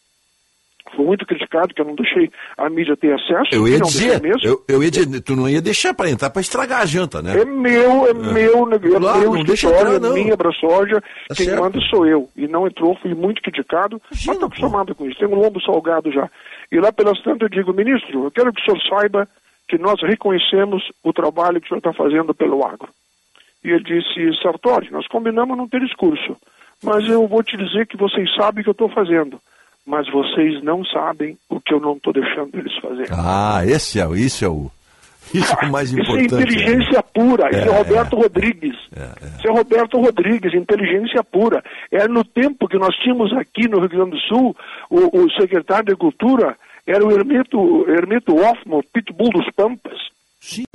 Foi 0.95 1.05
muito 1.05 1.25
criticado 1.25 1.73
que 1.73 1.81
eu 1.81 1.85
não 1.85 1.95
deixei 1.95 2.31
a 2.59 2.69
mídia 2.69 2.97
ter 2.97 3.13
acesso. 3.13 3.49
Eu 3.53 3.69
ia 3.69 3.79
não 3.79 3.87
dizer, 3.87 4.21
eu, 4.43 4.65
eu 4.69 4.83
ia 4.83 4.91
dizer, 4.91 5.21
tu 5.21 5.37
não 5.37 5.49
ia 5.49 5.63
deixar 5.63 5.95
para 5.95 6.11
entrar 6.11 6.31
para 6.31 6.41
estragar 6.43 6.81
a 6.81 6.87
janta, 6.87 7.23
né? 7.23 7.41
É 7.41 7.45
meu, 7.45 8.09
é, 8.09 8.13
meu, 8.13 8.67
né, 8.67 8.77
é 8.77 8.99
Claro, 8.99 9.21
meu 9.21 9.35
não 9.35 9.45
deixa 9.45 9.69
entrar, 9.69 9.95
é 9.95 9.99
não. 9.99 10.15
minha 10.15 10.37
braçoja, 10.37 11.01
Tá 11.29 11.35
quem 11.35 11.47
certo. 11.47 11.61
manda 11.63 11.81
sou 11.89 12.07
eu. 12.07 12.29
E 12.37 12.49
não 12.49 12.67
entrou, 12.67 12.97
fui 13.01 13.15
muito 13.15 13.41
criticado, 13.43 14.01
mas 14.11 14.21
estou 14.27 14.47
acostumado 14.47 14.95
com 14.95 15.07
isso, 15.07 15.19
tenho 15.19 15.33
um 15.33 15.41
lombo 15.41 15.61
salgado 15.63 16.11
já. 16.11 16.29
E 16.73 16.79
lá 16.79 16.93
pelas 16.93 17.21
tantas 17.23 17.43
eu 17.43 17.49
digo, 17.49 17.73
ministro, 17.73 18.25
eu 18.25 18.31
quero 18.31 18.53
que 18.53 18.61
o 18.61 18.65
senhor 18.65 18.81
saiba 18.89 19.29
que 19.69 19.79
nós 19.79 20.01
reconhecemos 20.03 20.83
o 21.05 21.13
trabalho 21.13 21.61
que 21.61 21.67
o 21.67 21.69
senhor 21.69 21.79
está 21.79 21.93
fazendo 21.93 22.35
pelo 22.35 22.65
agro. 22.67 22.89
E 23.65 23.71
ele 23.71 23.85
disse, 23.85 24.43
Sartori, 24.43 24.91
nós 24.91 25.07
combinamos 25.07 25.57
não 25.57 25.69
ter 25.69 25.81
discurso, 25.81 26.37
mas 26.83 27.07
eu 27.09 27.29
vou 27.29 27.43
te 27.43 27.57
dizer 27.57 27.87
que 27.87 27.97
vocês 27.97 28.29
sabem 28.35 28.63
o 28.63 28.65
que 28.65 28.71
eu 28.71 28.73
estou 28.73 28.89
fazendo, 28.89 29.41
mas 29.87 30.07
vocês 30.11 30.63
não 30.63 30.85
sabem 30.85 31.37
o 31.49 31.61
que 31.61 31.75
eu 31.75 31.81
não 31.81 31.95
estou 31.95 32.13
deixando 32.13 32.51
eles 32.57 32.77
fazerem. 32.81 33.11
Ah, 33.13 33.63
esse 33.67 33.99
é, 34.01 34.07
o- 34.07 34.15
isso 34.17 34.45
é 34.45 34.49
o, 34.49 34.71
isso 35.35 35.55
é 35.61 35.67
o 35.67 35.71
mais 35.73 35.91
Isso 35.93 36.01
é 36.01 36.23
importante. 36.23 36.35
inteligência 36.55 37.03
pura, 37.03 37.49
isso 37.51 37.69
é, 37.69 37.73
É, 37.73 37.79
Roberto 37.79 38.17
Rodrigues. 38.17 38.77
Isso 39.39 39.49
é 39.49 39.51
Roberto 39.53 40.01
Rodrigues, 40.01 40.55
inteligência 40.55 41.23
pura. 41.25 41.63
É 41.91 42.07
no 42.09 42.25
tempo 42.25 42.67
que 42.69 42.79
nós 42.79 42.95
tínhamos 42.97 43.33
aqui 43.35 43.69
no 43.69 43.79
Rio 43.81 43.89
Grande 43.89 44.11
do 44.13 44.21
Sul, 44.21 44.57
o, 44.89 45.23
o 45.25 45.31
secretário 45.33 45.85
de 45.87 45.93
Agricultura 45.93 46.57
era 46.87 47.05
o 47.07 47.13
Hermeto, 47.13 47.89
Hermeto 47.89 48.35
Hoffman, 48.35 48.81
Pitbull 48.93 49.31
dos 49.31 49.49
Pampas. 49.55 49.99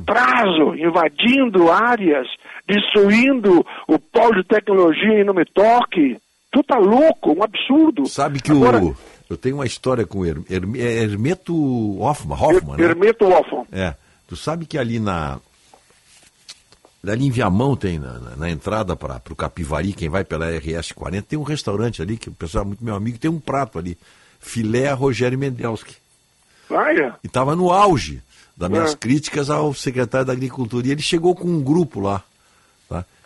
prazo, 0.06 0.75
invadindo 0.75 1.72
áreas, 1.72 2.27
destruindo 2.67 3.66
o 3.88 4.00
polo 4.00 4.35
de 4.35 4.43
tecnologia 4.48 5.19
e 5.19 5.24
não 5.24 5.34
me 5.34 5.43
toque. 5.45 6.17
Tu 6.56 6.64
tá 6.64 6.77
louco, 6.77 7.34
um 7.34 7.43
absurdo. 7.43 8.08
Sabe 8.08 8.42
que 8.42 8.50
Agora, 8.50 8.82
o. 8.82 8.95
Eu 9.30 9.35
tenho 9.35 9.56
uma 9.58 9.66
história 9.66 10.06
com 10.08 10.19
o 10.19 10.25
Her, 10.25 10.38
Her, 10.50 10.64
é 10.77 11.03
Hermeto 11.03 11.53
Hoffman, 12.01 12.38
Hoffman 12.40 12.77
né? 12.77 12.84
Hermeto 12.85 13.25
Hoffman. 13.25 13.66
É. 13.74 13.93
Tu 14.25 14.38
sabe 14.38 14.66
que 14.66 14.77
ali 14.77 14.98
na. 14.98 15.38
Ali 17.06 17.27
em 17.27 17.32
Viamão 17.32 17.75
tem, 17.75 18.00
na, 18.00 18.14
na- 18.19 18.35
na 18.38 18.50
entrada 18.50 18.95
para 18.95 19.22
o 19.30 19.35
Capivari, 19.35 19.92
quem 19.93 20.08
vai 20.09 20.24
pela 20.24 20.48
RS 20.50 20.92
40, 20.93 21.27
tem 21.27 21.38
um 21.38 21.43
restaurante 21.43 22.01
ali, 22.01 22.16
que 22.17 22.30
o 22.30 22.32
pessoal 22.32 22.64
é 22.64 22.67
muito 22.67 22.84
meu 22.84 22.95
amigo, 22.95 23.17
tem 23.19 23.30
um 23.30 23.40
prato 23.40 23.77
ali. 23.77 23.98
Filé 24.40 24.92
Rogério 24.93 25.38
Mendelski. 25.38 25.95
Olha, 26.69 27.16
E 27.24 27.27
estava 27.27 27.53
no 27.56 27.69
auge 27.72 28.22
das 28.56 28.69
minhas 28.69 28.93
É. 28.93 28.95
críticas 28.95 29.50
ao 29.50 29.74
secretário 29.74 30.25
da 30.25 30.34
Agricultura. 30.34 30.88
E 30.88 30.92
ele 30.92 31.01
chegou 31.01 31.35
com 31.35 31.48
um 31.48 31.61
grupo 31.61 32.00
lá. 32.00 32.24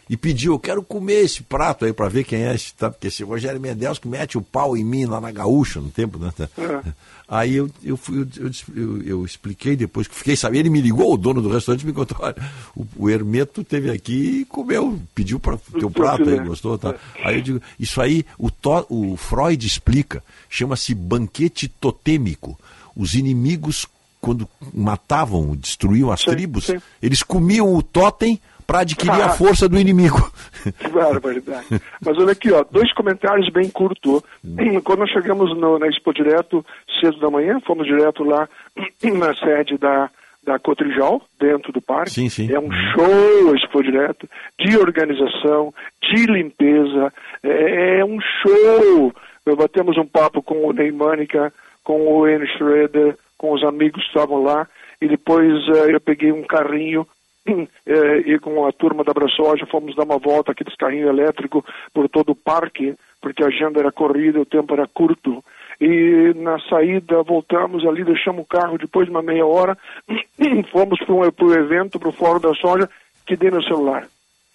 E 0.09 0.17
pediu, 0.17 0.53
eu 0.53 0.59
quero 0.59 0.81
comer 0.81 1.23
esse 1.25 1.43
prato 1.43 1.85
aí 1.85 1.93
para 1.93 2.09
ver 2.09 2.23
quem 2.23 2.43
é 2.43 2.55
esse, 2.55 2.73
tá? 2.73 2.89
Porque 2.89 3.07
esse 3.07 3.23
Rogério 3.23 3.61
Mendelski 3.61 4.07
mete 4.07 4.39
o 4.39 4.41
pau 4.41 4.75
em 4.75 4.83
mim 4.83 5.05
lá 5.05 5.21
na 5.21 5.31
gaúcha 5.31 5.79
no 5.79 5.89
tempo, 5.91 6.17
né? 6.17 6.31
É. 6.57 6.91
Aí 7.27 7.55
eu, 7.55 7.69
eu, 7.83 7.95
fui, 7.95 8.27
eu, 8.37 8.51
eu, 8.75 9.03
eu- 9.03 9.23
expliquei 9.25 9.75
depois 9.75 10.07
que 10.07 10.15
fiquei 10.15 10.35
sabendo, 10.35 10.61
ele 10.61 10.69
me 10.71 10.81
ligou, 10.81 11.13
o 11.13 11.17
dono 11.17 11.43
do 11.43 11.49
restaurante 11.49 11.85
me 11.85 11.93
contou, 11.93 12.17
olha, 12.21 12.35
o, 12.75 12.87
o 12.95 13.07
Hermeto 13.07 13.63
teve 13.63 13.91
aqui 13.91 14.39
e 14.41 14.45
comeu, 14.45 14.99
pediu 15.13 15.39
para 15.39 15.57
teu 15.57 15.91
prato 15.91 16.27
aí, 16.27 16.39
gostou, 16.39 16.75
tá? 16.75 16.95
Aí 17.23 17.35
eu 17.35 17.41
digo, 17.43 17.61
isso 17.79 18.01
aí 18.01 18.25
o, 18.35 18.49
to, 18.49 18.87
o 18.89 19.15
Freud 19.15 19.63
explica, 19.67 20.23
chama-se 20.49 20.95
banquete 20.95 21.67
totêmico. 21.67 22.59
Os 22.95 23.13
inimigos, 23.13 23.85
quando 24.19 24.49
matavam, 24.73 25.55
destruíam 25.55 26.11
as 26.11 26.21
tribos, 26.23 26.65
eles 26.99 27.21
comiam 27.21 27.75
o 27.75 27.83
totem 27.83 28.41
para 28.69 28.81
adquirir 28.81 29.19
a 29.21 29.25
Ah. 29.25 29.29
força 29.29 29.67
do 29.67 29.79
inimigo. 29.79 30.31
que 30.79 30.87
barbaridade. 30.89 31.65
Mas 32.05 32.17
olha 32.19 32.33
aqui, 32.33 32.51
ó, 32.51 32.63
dois 32.69 32.93
comentários 32.93 33.49
bem 33.49 33.67
curtos. 33.69 34.21
Quando 34.83 34.99
nós 34.99 35.09
chegamos 35.09 35.57
no- 35.57 35.79
na 35.79 35.87
Expo 35.87 36.13
Direto, 36.13 36.63
cedo 37.01 37.19
da 37.19 37.29
manhã, 37.31 37.59
fomos 37.65 37.87
direto 37.87 38.23
lá 38.23 38.47
na 39.03 39.33
sede 39.33 39.77
da, 39.79 40.09
da 40.43 40.59
Cotrijal, 40.59 41.19
dentro 41.39 41.71
do 41.71 41.81
parque. 41.81 42.11
Sim, 42.11 42.29
sim. 42.29 42.51
É 42.53 42.59
um 42.59 42.69
show 42.71 43.51
a 43.51 43.55
Expo 43.55 43.81
Direto, 43.81 44.29
de 44.59 44.77
organização, 44.77 45.73
de 46.03 46.25
limpeza, 46.27 47.11
é, 47.41 47.99
é 47.99 48.05
um 48.05 48.19
show. 48.21 49.11
Batemos 49.57 49.97
um 49.97 50.05
papo 50.05 50.43
com 50.43 50.63
o 50.67 50.71
Ney 50.71 50.91
Mânica, 50.91 51.51
com 51.83 52.01
o 52.07 52.27
Ian 52.27 52.45
Schroeder, 52.45 53.15
com 53.35 53.51
os 53.53 53.63
amigos 53.63 54.01
que 54.03 54.07
estavam 54.09 54.43
lá, 54.43 54.67
e 55.01 55.07
depois 55.07 55.51
eh, 55.69 55.95
eu 55.95 55.99
peguei 55.99 56.31
um 56.31 56.43
carrinho 56.43 57.07
e 58.25 58.39
com 58.39 58.65
a 58.65 58.71
turma 58.71 59.03
da 59.03 59.13
Braçoja 59.13 59.65
fomos 59.65 59.95
dar 59.95 60.03
uma 60.03 60.17
volta, 60.17 60.51
aqueles 60.51 60.75
carrinhos 60.75 61.09
elétricos, 61.09 61.63
por 61.93 62.07
todo 62.09 62.31
o 62.31 62.35
parque, 62.35 62.95
porque 63.21 63.43
a 63.43 63.47
agenda 63.47 63.79
era 63.79 63.91
corrida, 63.91 64.39
o 64.39 64.45
tempo 64.45 64.73
era 64.73 64.87
curto. 64.87 65.43
E 65.81 66.33
na 66.35 66.59
saída 66.69 67.23
voltamos 67.23 67.85
ali, 67.87 68.03
deixamos 68.03 68.43
o 68.43 68.47
carro 68.47 68.77
depois 68.77 69.05
de 69.05 69.11
uma 69.11 69.21
meia 69.21 69.45
hora, 69.45 69.77
fomos 70.71 70.99
para 70.99 71.45
o 71.45 71.53
evento, 71.53 71.99
para 71.99 72.09
o 72.09 72.13
Fórum 72.13 72.39
da 72.39 72.53
Soja, 72.53 72.89
que 73.25 73.35
dei 73.37 73.49
meu 73.49 73.63
celular. 73.63 74.05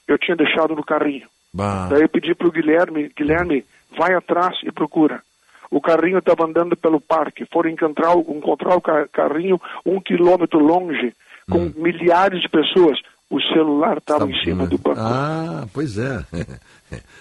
Eu 0.06 0.18
tinha 0.18 0.36
deixado 0.36 0.74
no 0.74 0.84
carrinho. 0.84 1.26
Bah. 1.52 1.88
Daí 1.90 2.02
eu 2.02 2.08
pedi 2.08 2.34
para 2.34 2.48
o 2.48 2.52
Guilherme, 2.52 3.10
Guilherme, 3.16 3.64
vai 3.96 4.12
atrás 4.14 4.58
e 4.64 4.72
procura. 4.72 5.22
O 5.70 5.80
carrinho 5.80 6.18
estava 6.18 6.44
andando 6.44 6.76
pelo 6.76 7.00
parque, 7.00 7.46
foram 7.46 7.70
encontrar, 7.70 8.14
o- 8.14 8.36
encontrar 8.36 8.76
o 8.76 8.80
ca- 8.80 9.08
carrinho 9.08 9.60
um 9.86 10.00
quilômetro 10.00 10.58
longe, 10.58 11.14
com 11.50 11.72
milhares 11.76 12.40
de 12.40 12.48
pessoas. 12.48 12.98
O 13.30 13.40
celular 13.40 13.98
estava 13.98 14.30
em 14.30 14.44
cima 14.44 14.66
do 14.66 14.78
banco. 14.78 15.00
Ah, 15.00 15.66
pois 15.72 15.98
é. 15.98 16.24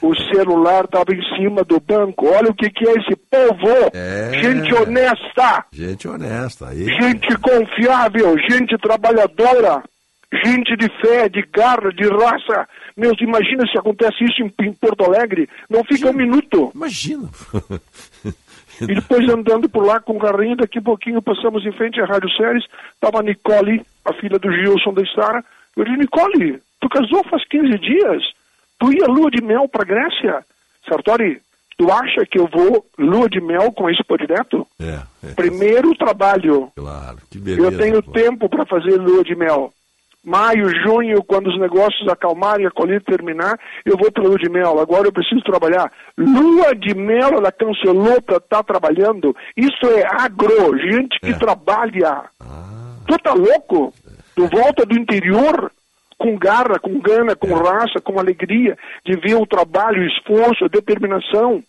O 0.01 0.13
celular 0.15 0.85
estava 0.85 1.11
em 1.13 1.35
cima 1.35 1.63
do 1.63 1.79
banco. 1.79 2.27
Olha 2.27 2.51
o 2.51 2.53
que, 2.53 2.69
que 2.69 2.87
é 2.87 2.91
esse 2.91 3.15
povo! 3.15 3.89
É. 3.93 4.31
Gente 4.41 4.73
honesta! 4.75 5.65
Gente 5.71 6.07
honesta. 6.07 6.67
Aí. 6.67 6.85
Gente 6.85 7.35
confiável, 7.37 8.37
gente 8.49 8.77
trabalhadora, 8.77 9.81
gente 10.43 10.75
de 10.77 10.87
fé, 11.01 11.29
de 11.29 11.41
garra, 11.51 11.89
de 11.91 12.07
raça. 12.07 12.67
Meus, 12.95 13.19
imagina 13.21 13.65
se 13.65 13.77
acontece 13.77 14.23
isso 14.23 14.43
em, 14.43 14.67
em 14.67 14.73
Porto 14.73 15.05
Alegre, 15.05 15.49
não 15.69 15.83
fica 15.83 16.09
um 16.09 16.13
minuto. 16.13 16.71
Imagina. 16.75 17.29
E 18.81 18.87
depois 18.87 19.27
andando 19.29 19.69
por 19.69 19.85
lá 19.85 19.99
com 19.99 20.17
o 20.17 20.19
carrinho, 20.19 20.55
daqui 20.57 20.79
a 20.79 20.81
pouquinho 20.81 21.21
passamos 21.21 21.65
em 21.65 21.71
frente 21.71 22.01
à 22.01 22.05
Rádio 22.05 22.29
Séries, 22.35 22.65
estava 22.93 23.19
a 23.19 23.23
Nicole, 23.23 23.85
a 24.05 24.13
filha 24.13 24.39
do 24.39 24.51
Gilson 24.51 24.93
da 24.93 25.01
Estara. 25.01 25.43
Eu 25.75 25.85
disse, 25.85 25.97
Nicole, 25.97 26.59
tu 26.81 26.89
casou 26.89 27.23
faz 27.25 27.45
15 27.47 27.77
dias, 27.79 28.23
tu 28.79 28.91
ia 28.91 29.05
lua 29.07 29.29
de 29.31 29.43
mel 29.43 29.67
para 29.67 29.85
Grécia. 29.85 30.43
Sartori, 30.87 31.41
tu 31.77 31.91
acha 31.91 32.25
que 32.25 32.39
eu 32.39 32.47
vou 32.47 32.85
lua 32.97 33.29
de 33.29 33.41
mel 33.41 33.71
com 33.71 33.89
esse 33.89 34.03
pô 34.03 34.17
direto? 34.17 34.67
É, 34.79 34.99
é, 35.23 35.33
Primeiro 35.33 35.95
trabalho. 35.95 36.71
claro. 36.75 37.17
Que 37.29 37.39
beleza. 37.39 37.67
Eu 37.67 37.77
tenho 37.77 38.03
pô. 38.03 38.11
tempo 38.11 38.49
para 38.49 38.65
fazer 38.65 38.97
lua 38.99 39.23
de 39.23 39.35
mel. 39.35 39.73
Maio, 40.25 40.69
junho, 40.69 41.21
quando 41.23 41.47
os 41.47 41.59
negócios 41.59 42.07
acalmarem 42.07 42.63
e 42.63 42.67
a 42.67 42.71
colheita 42.71 43.11
terminar, 43.11 43.59
eu 43.85 43.97
vou 43.97 44.09
para 44.09 44.23
lua 44.23 44.37
de 44.37 44.49
mel. 44.49 44.79
Agora 44.79 45.07
eu 45.07 45.11
preciso 45.11 45.41
trabalhar. 45.41 45.91
Lua 46.17 46.73
de 46.73 46.95
mel, 46.95 47.31
ela 47.33 47.51
cancelou 47.51 48.21
para 48.21 48.37
estar 48.37 48.63
trabalhando. 48.63 49.35
Isso 49.57 49.85
é 49.85 50.05
agro, 50.21 50.77
gente 50.77 51.19
que 51.19 51.37
trabalha. 51.37 52.23
Tu 53.05 53.17
tá 53.19 53.33
louco? 53.33 53.93
Tu 54.33 54.47
volta 54.47 54.85
do 54.85 54.97
interior 54.97 55.69
com 56.17 56.37
garra, 56.37 56.79
com 56.79 57.01
gana, 57.01 57.35
com 57.35 57.53
raça, 57.53 57.99
com 58.01 58.17
alegria 58.17 58.77
de 59.05 59.17
ver 59.17 59.35
o 59.35 59.45
trabalho, 59.45 60.01
o 60.01 60.07
esforço, 60.07 60.63
a 60.63 60.69
determinação. 60.69 61.61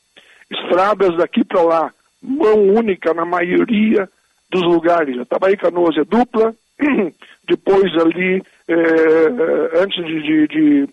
Estradas 0.49 1.17
daqui 1.17 1.43
para 1.43 1.63
lá, 1.63 1.93
mão 2.23 2.69
única 2.69 3.13
na 3.13 3.25
maioria 3.25 4.09
dos 4.49 4.63
lugares. 4.63 5.19
A 5.19 5.25
Tabaí 5.25 5.57
Canoas 5.57 5.97
é 5.97 6.05
dupla, 6.05 6.55
depois 7.49 7.93
ali, 7.99 8.43
eh, 8.69 9.81
antes 9.83 10.05
de, 10.05 10.23
de- 10.23 10.47
de 10.49 10.89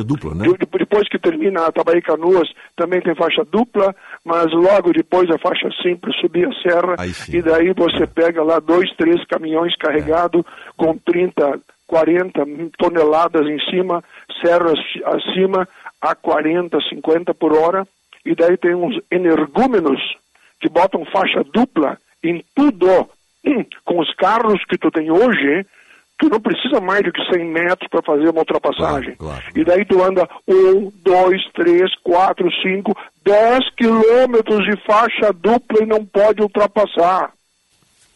é 0.00 0.02
dupla, 0.04 0.34
né? 0.34 0.44
de- 0.44 0.56
de- 0.56 0.78
depois 0.78 1.08
que 1.08 1.18
termina 1.18 1.66
a 1.66 1.72
Tabaí 1.72 2.00
Canoas, 2.00 2.48
também 2.76 3.00
tem 3.00 3.14
faixa 3.14 3.44
dupla, 3.44 3.94
mas 4.24 4.52
logo 4.52 4.92
depois 4.92 5.28
a 5.30 5.38
faixa 5.38 5.68
simples 5.82 6.14
subir 6.20 6.46
a 6.46 6.52
serra, 6.62 6.94
e 7.36 7.42
daí 7.42 7.72
você 7.74 8.06
pega 8.06 8.42
lá 8.42 8.60
dois, 8.60 8.88
três 8.96 9.24
caminhões 9.26 9.74
carregados 9.76 10.44
com 10.76 10.96
30, 10.96 11.58
40 11.88 12.44
toneladas 12.78 13.46
em 13.48 13.58
cima, 13.70 14.02
serras 14.40 14.78
acima 15.06 15.68
a 16.00 16.14
40, 16.14 16.78
50 16.88 17.34
por 17.34 17.52
hora, 17.56 17.86
e 18.24 18.34
daí 18.36 18.56
tem 18.56 18.74
uns 18.74 18.96
energúmenos 19.10 20.00
que 20.60 20.68
botam 20.68 21.04
faixa 21.06 21.42
dupla 21.52 21.98
em 22.22 22.44
tudo, 22.54 23.08
com 23.84 24.00
os 24.00 24.14
carros 24.14 24.64
que 24.68 24.78
tu 24.78 24.90
tem 24.90 25.10
hoje, 25.10 25.66
tu 26.18 26.28
não 26.28 26.40
precisa 26.40 26.80
mais 26.80 27.02
de 27.02 27.10
que 27.10 27.24
100 27.32 27.44
metros 27.46 27.88
para 27.88 28.02
fazer 28.02 28.28
uma 28.28 28.40
ultrapassagem. 28.40 29.16
E 29.54 29.64
daí 29.64 29.84
tu 29.84 30.02
anda 30.02 30.28
um, 30.46 30.90
dois, 31.02 31.42
três, 31.52 31.94
quatro, 32.02 32.48
cinco, 32.62 32.96
dez 33.24 33.68
quilômetros 33.76 34.64
de 34.64 34.76
faixa 34.84 35.32
dupla 35.32 35.82
e 35.82 35.86
não 35.86 36.04
pode 36.04 36.42
ultrapassar. 36.42 37.32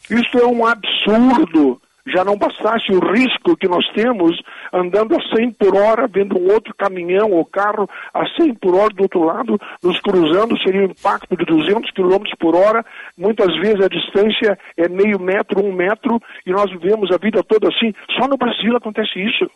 Isso 0.09 0.37
é 0.37 0.45
um 0.45 0.65
absurdo. 0.65 1.81
Já 2.07 2.23
não 2.23 2.37
bastasse 2.37 2.91
o 2.91 2.99
risco 2.99 3.57
que 3.57 3.67
nós 3.67 3.85
temos 3.91 4.41
andando 4.71 5.15
a 5.15 5.35
100 5.35 5.51
por 5.51 5.75
hora, 5.75 6.07
vendo 6.07 6.37
um 6.37 6.51
outro 6.51 6.73
caminhão 6.73 7.31
ou 7.31 7.43
carro 7.43 7.89
a 8.13 8.25
100 8.25 8.55
por 8.55 8.75
hora 8.75 8.93
do 8.93 9.03
outro 9.03 9.23
lado, 9.23 9.59
nos 9.83 9.99
cruzando, 9.99 10.57
seria 10.61 10.81
um 10.81 10.91
impacto 10.91 11.35
de 11.35 11.43
200 11.43 11.91
quilômetros 11.91 12.33
por 12.39 12.55
hora. 12.55 12.85
Muitas 13.17 13.53
vezes 13.57 13.81
a 13.81 13.89
distância 13.89 14.57
é 14.77 14.87
meio 14.87 15.19
metro, 15.19 15.63
um 15.63 15.73
metro, 15.73 16.21
e 16.45 16.51
nós 16.51 16.71
vivemos 16.71 17.11
a 17.11 17.17
vida 17.17 17.43
toda 17.43 17.67
assim. 17.67 17.93
Só 18.17 18.27
no 18.27 18.37
Brasil 18.37 18.75
acontece 18.77 19.19
isso. 19.19 19.49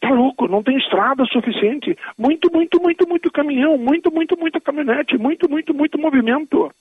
Tá 0.00 0.10
louco, 0.10 0.48
não 0.48 0.64
tem 0.64 0.76
estrada 0.78 1.24
suficiente. 1.26 1.96
Muito, 2.18 2.50
muito, 2.52 2.82
muito, 2.82 3.08
muito 3.08 3.30
caminhão, 3.30 3.78
muito, 3.78 4.12
muito, 4.12 4.36
muito 4.36 4.60
caminhonete, 4.60 5.16
muito, 5.16 5.48
muito, 5.48 5.72
muito 5.72 5.96
movimento. 5.96 6.72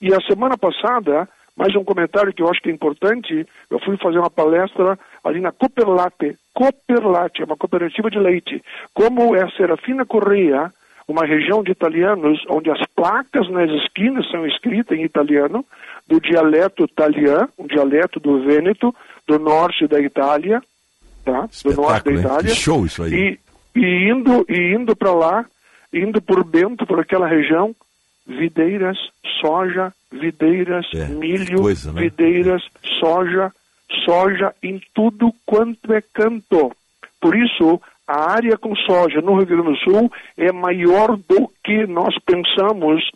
E 0.00 0.14
a 0.14 0.20
semana 0.20 0.56
passada, 0.56 1.28
mais 1.56 1.74
um 1.76 1.84
comentário 1.84 2.32
que 2.32 2.42
eu 2.42 2.48
acho 2.48 2.60
que 2.60 2.70
é 2.70 2.72
importante, 2.72 3.46
eu 3.70 3.78
fui 3.80 3.96
fazer 3.96 4.18
uma 4.18 4.30
palestra 4.30 4.98
ali 5.22 5.40
na 5.40 5.52
Cooperlate. 5.52 6.36
Cooperlate 6.54 7.42
é 7.42 7.44
uma 7.44 7.56
cooperativa 7.56 8.10
de 8.10 8.18
leite. 8.18 8.62
Como 8.94 9.36
é 9.36 9.42
a 9.42 9.50
Serafina 9.50 10.04
Correia, 10.06 10.72
uma 11.06 11.26
região 11.26 11.62
de 11.62 11.70
italianos, 11.70 12.42
onde 12.48 12.70
as 12.70 12.80
placas 12.94 13.48
nas 13.50 13.70
esquinas 13.82 14.28
são 14.30 14.46
escritas 14.46 14.98
em 14.98 15.04
italiano, 15.04 15.64
do 16.06 16.20
dialeto 16.20 16.84
italiano, 16.84 17.48
um 17.58 17.66
dialeto 17.66 18.18
do 18.18 18.42
Vêneto, 18.44 18.94
do 19.26 19.38
norte 19.38 19.86
da 19.86 20.00
Itália, 20.00 20.62
tá? 21.24 21.48
do 21.64 21.74
norte 21.74 22.04
da? 22.04 22.20
Itália. 22.20 22.50
Que 22.50 22.56
show 22.56 22.84
isso 22.86 23.02
aí. 23.02 23.38
E, 23.74 23.78
e 23.78 24.10
indo, 24.10 24.44
e 24.48 24.74
indo 24.74 24.96
para 24.96 25.12
lá, 25.12 25.44
indo 25.92 26.20
por 26.20 26.44
Bento, 26.44 26.86
por 26.86 26.98
aquela 26.98 27.26
região, 27.26 27.74
videiras, 28.26 28.98
soja, 29.40 29.92
videiras, 30.12 30.86
milho, 31.10 31.62
coisa, 31.62 31.92
né? 31.92 32.02
videiras, 32.02 32.62
soja, 33.00 33.52
soja 34.04 34.54
em 34.62 34.80
tudo 34.94 35.32
quanto 35.46 35.92
é 35.92 36.00
canto. 36.00 36.72
Por 37.20 37.36
isso, 37.36 37.80
a 38.06 38.32
área 38.32 38.58
com 38.58 38.74
soja 38.74 39.20
no 39.20 39.36
Rio 39.36 39.46
Grande 39.46 39.70
do 39.70 39.76
Sul 39.76 40.12
é 40.36 40.52
maior 40.52 41.16
do 41.16 41.50
que 41.64 41.86
nós 41.86 42.14
pensamos. 42.24 43.10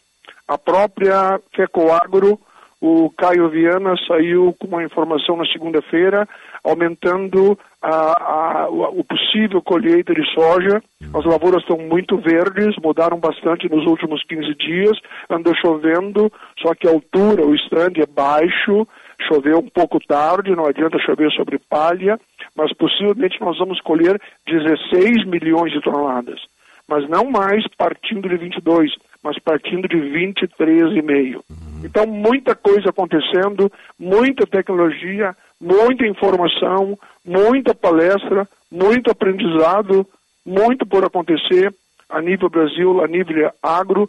A 0.49 0.57
própria 0.57 1.41
FECOAGRO, 1.55 2.41
o 2.81 3.11
Caio 3.11 3.49
Viana 3.49 3.95
saiu 4.07 4.55
com 4.59 4.69
uma 4.69 4.85
informação 4.85 5.37
na 5.37 5.47
segunda-feira, 5.47 6.29
aumentando 6.63 7.59
a, 7.87 8.65
a, 8.65 8.69
o 8.69 9.05
possível 9.05 9.63
colheita 9.63 10.13
de 10.13 10.25
soja. 10.35 10.83
As 11.15 11.25
lavouras 11.25 11.63
estão 11.63 11.79
muito 11.79 12.19
verdes, 12.19 12.75
mudaram 12.83 13.19
bastante 13.19 13.69
nos 13.71 13.87
últimos 13.87 14.25
15 14.25 14.55
dias, 14.57 14.99
andou 15.31 15.55
chovendo, 15.55 16.31
só 16.61 16.75
que 16.75 16.89
a 16.89 16.91
altura, 16.91 17.47
o 17.47 17.55
stand 17.55 18.03
é 18.03 18.07
baixo, 18.07 18.89
choveu 19.29 19.59
um 19.59 19.69
pouco 19.69 20.01
tarde, 20.01 20.57
não 20.57 20.67
adianta 20.67 20.99
chover 20.99 21.31
sobre 21.31 21.61
palha, 21.61 22.19
mas 22.57 22.73
possivelmente 22.75 23.41
nós 23.41 23.57
vamos 23.59 23.81
colher 23.81 24.21
16 24.49 25.25
milhões 25.27 25.73
de 25.73 25.81
toneladas. 25.81 26.41
Mas 26.89 27.09
não 27.09 27.31
mais 27.31 27.65
partindo 27.77 28.29
de 28.29 28.37
22, 28.37 28.93
mas 29.23 29.39
partindo 29.41 29.89
de 29.89 29.97
23,5. 29.97 31.41
Então, 31.85 32.07
muita 32.07 32.55
coisa 32.55 32.91
acontecendo, 32.91 33.71
muita 33.99 34.47
tecnologia, 34.47 35.37
muita 35.61 36.07
informação, 36.07 36.99
muita 37.25 37.75
palestra, 37.75 38.49
muito 38.71 39.11
aprendizado, 39.11 40.07
muito 40.45 40.87
por 40.87 41.05
acontecer 41.05 41.75
a 42.09 42.21
nível 42.21 42.49
Brasil, 42.49 43.03
a 43.03 43.09
nível 43.09 43.51
agro, 43.63 44.09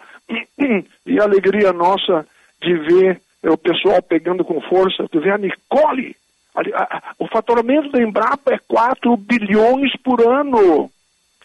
e 1.06 1.20
a 1.20 1.24
alegria 1.24 1.74
nossa 1.74 2.26
de 2.62 2.74
ver 2.74 3.22
o 3.44 3.58
pessoal 3.58 4.02
pegando 4.02 4.44
com 4.44 4.62
força, 4.62 5.08
de 5.12 5.20
ver 5.20 5.32
a 5.32 5.38
Nicole. 5.38 6.16
O 7.20 7.28
faturamento 7.28 7.90
da 7.92 8.02
Embrapa 8.02 8.54
é 8.54 8.60
4 8.68 9.16
bilhões 9.18 9.92
por 10.04 10.22
ano. 10.22 10.92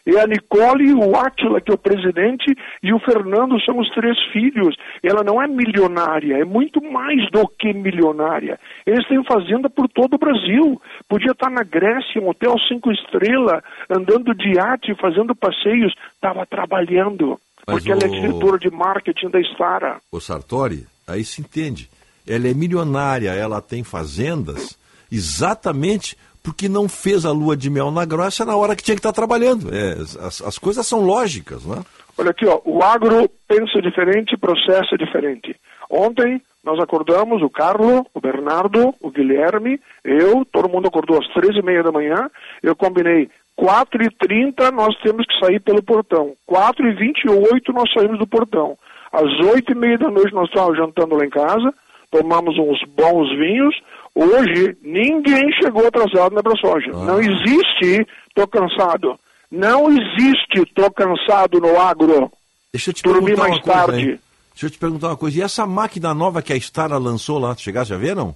E 0.05 0.19
a 0.19 0.27
Nicole, 0.27 0.93
o 0.95 1.17
Átila, 1.17 1.61
que 1.61 1.71
é 1.71 1.75
o 1.75 1.79
presidente, 1.79 2.53
e 2.83 2.93
o 2.93 2.99
Fernando 2.99 3.61
são 3.63 3.79
os 3.79 3.89
três 3.91 4.19
filhos. 4.33 4.77
Ela 5.03 5.23
não 5.23 5.41
é 5.41 5.47
milionária, 5.47 6.39
é 6.39 6.45
muito 6.45 6.83
mais 6.83 7.31
do 7.31 7.47
que 7.47 7.73
milionária. 7.73 8.59
Eles 8.85 9.07
têm 9.07 9.23
fazenda 9.25 9.71
por 9.71 9.89
todo 9.89 10.15
o 10.15 10.19
Brasil. 10.19 10.81
Podia 11.09 11.31
estar 11.31 11.51
na 11.51 11.63
Grécia, 11.63 12.21
um 12.21 12.29
hotel 12.29 12.57
cinco 12.69 12.91
estrelas, 12.91 13.63
andando 13.89 14.35
de 14.35 14.57
iate, 14.57 14.95
fazendo 15.01 15.37
passeios. 15.37 15.95
Estava 16.15 16.45
trabalhando. 16.47 17.39
Mas 17.65 17.77
porque 17.77 17.91
o... 17.91 17.93
ela 17.93 18.05
é 18.05 18.09
diretora 18.09 18.59
de 18.59 18.71
marketing 18.71 19.29
da 19.29 19.41
Stara. 19.41 20.01
O 20.11 20.19
Sartori, 20.19 20.85
aí 21.07 21.25
se 21.25 21.41
entende. 21.41 21.89
Ela 22.27 22.49
é 22.49 22.55
milionária, 22.55 23.31
ela 23.31 23.61
tem 23.61 23.85
fazendas 23.85 24.77
exatamente 25.13 26.17
porque 26.43 26.69
não 26.69 26.89
fez 26.89 27.25
a 27.25 27.31
lua 27.31 27.57
de 27.57 27.71
mel 27.71 27.91
na 27.91 28.05
grossa 28.05 28.45
na 28.45 28.57
hora 28.57 28.75
que 28.75 28.83
tinha 28.83 28.97
que 28.97 29.01
estar 29.01 29.13
trabalhando. 29.13 29.73
É, 29.75 29.93
as, 29.93 30.43
as, 30.43 30.59
coisas 30.59 30.87
são 30.87 31.01
lógicas, 31.01 31.65
não 31.65 31.77
é? 31.77 31.81
Olha 32.19 32.31
aqui, 32.31 32.47
ó, 32.47 32.61
o 32.65 32.83
agro 32.83 33.29
pensa 33.49 33.81
diferente, 33.81 34.37
processa 34.37 34.97
diferente. 34.99 35.57
Ontem 35.89 36.43
nós 36.65 36.79
acordamos, 36.81 37.43
o 37.43 37.51
Carlo, 37.51 38.07
o 38.15 38.21
Bernardo, 38.21 38.95
o 39.01 39.11
Guilherme, 39.11 39.81
eu, 40.05 40.45
todo 40.45 40.69
mundo 40.69 40.89
acordou 40.89 41.19
às 41.19 41.29
três 41.29 41.57
e 41.57 41.63
meia 41.63 41.83
da 41.83 41.91
manhã, 41.91 42.31
eu 42.63 42.77
combinei 42.77 43.29
4 43.57 44.03
e 44.03 44.11
30 44.11 44.71
nós 44.71 44.95
temos 45.03 45.27
que 45.27 45.39
sair 45.45 45.61
pelo 45.61 45.83
portão, 45.83 46.35
4 46.47 46.89
e 46.89 46.95
28 46.95 47.73
nós 47.73 47.93
saímos 47.93 48.19
do 48.19 48.27
portão, 48.27 48.77
às 49.13 49.31
oito 49.53 49.73
e 49.73 49.75
meia 49.75 49.99
da 49.99 50.11
noite 50.11 50.33
nós 50.33 50.49
estávamos 50.49 50.79
jantando 50.79 51.17
lá 51.17 51.25
em 51.25 51.31
casa, 51.31 51.75
tomamos 52.11 52.57
uns 52.59 52.81
bons 52.89 53.29
vinhos, 53.37 53.75
Hoje, 54.15 54.77
ninguém 54.83 55.51
chegou 55.61 55.87
atrasado 55.87 56.35
na 56.35 56.43
ProSoja. 56.43 56.91
Ah. 56.95 57.05
Não 57.05 57.21
existe, 57.21 58.07
tô 58.35 58.47
cansado. 58.47 59.19
Não 59.51 59.91
existe, 59.91 60.65
tô 60.75 60.91
cansado 60.91 61.61
no 61.61 61.79
agro. 61.81 62.31
Deixa 62.73 62.91
eu 62.91 62.95
te 62.95 63.03
Dormir 63.03 63.37
perguntar 63.37 63.49
mais 63.49 63.57
uma 63.57 63.63
coisa, 63.63 63.87
tarde. 63.87 64.21
Deixa 64.55 64.67
eu 64.67 64.71
te 64.71 64.79
perguntar 64.79 65.09
uma 65.09 65.17
coisa. 65.17 65.39
E 65.39 65.43
essa 65.43 65.67
máquina 65.67 66.15
nova 66.15 66.43
que 66.43 66.53
a 66.53 66.57
Stara 66.57 66.99
lançou 66.99 67.39
lá, 67.39 67.55
chegasse 67.57 67.93
a 67.93 67.97
ver, 67.97 68.15
não? 68.17 68.35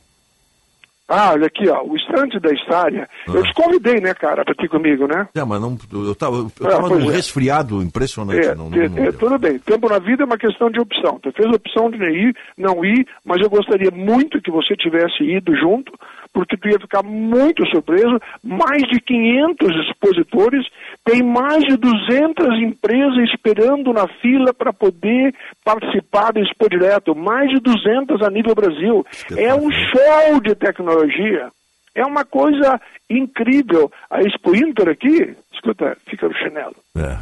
Ah, 1.09 1.33
olha 1.33 1.47
aqui, 1.47 1.69
ó, 1.69 1.83
o 1.85 1.97
estante 1.97 2.41
da 2.41 2.51
Estária. 2.51 3.09
Ah. 3.29 3.33
Eu 3.33 3.43
te 3.45 3.53
convidei, 3.55 4.01
né, 4.01 4.13
cara, 4.13 4.45
para 4.45 4.55
ti 4.55 4.69
comigo, 4.69 5.07
né? 5.07 5.29
É, 5.37 5.45
mas 5.45 5.61
não, 5.61 5.79
eu 5.93 6.15
tava, 6.17 6.37
eu 6.39 6.51
Ah, 6.65 6.69
tava 6.71 6.89
pois 6.89 7.05
num 7.05 7.11
é. 7.11 7.15
resfriado 7.15 7.81
impressionante. 7.83 8.45
É, 8.47 8.55
não, 8.57 8.67
é, 8.73 8.89
não- 8.89 8.97
não 8.97 9.05
é, 9.05 9.13
tudo 9.13 9.39
bem. 9.39 9.59
Tempo 9.61 9.89
na 9.89 9.99
vida 10.01 10.25
é 10.25 10.27
uma 10.27 10.37
questão 10.39 10.69
de 10.71 10.81
opção. 10.81 11.21
Tu 11.23 11.31
fez 11.33 11.47
a 11.47 11.57
opção 11.57 11.91
de 11.91 12.03
ir, 12.05 12.35
não 12.59 12.85
ir, 12.85 13.07
mas 13.25 13.41
eu 13.41 13.49
gostaria 13.49 13.91
muito 13.93 14.41
que 14.43 14.51
você 14.51 14.75
tivesse 14.75 15.23
ido 15.23 15.55
junto, 15.57 15.93
porque 16.37 16.55
tu 16.59 16.69
ia 16.69 16.79
ficar 16.79 17.03
muito 17.03 17.67
surpreso. 17.71 18.21
Mais 18.45 18.83
de 18.83 19.01
500 19.01 19.89
expositores, 19.89 20.67
tem 21.03 21.23
mais 21.23 21.63
de 21.65 21.79
200 21.79 22.61
empresas 22.61 23.31
esperando 23.33 23.91
na 23.91 24.07
fila 24.21 24.53
para 24.53 24.71
poder 24.71 25.35
participar 25.65 26.35
do 26.35 26.41
Expo 26.41 26.69
Direto. 26.69 27.15
Mais 27.15 27.49
de 27.49 27.59
200 27.59 28.21
a 28.21 28.29
nível 28.29 28.55
Brasil. 28.55 29.07
É 29.35 29.55
um 29.55 29.71
show 29.71 30.41
de 30.43 30.55
tecnologia. 30.55 31.49
É 31.95 32.05
uma 32.05 32.27
coisa 32.27 32.79
incrível. 33.09 33.91
A 34.11 34.21
Expo 34.21 34.55
Inter 34.55 34.91
aqui, 34.91 35.35
escuta, 35.55 35.97
fica 36.07 36.29
no 36.29 36.35
chinelo. 36.35 36.77
É. 36.99 37.17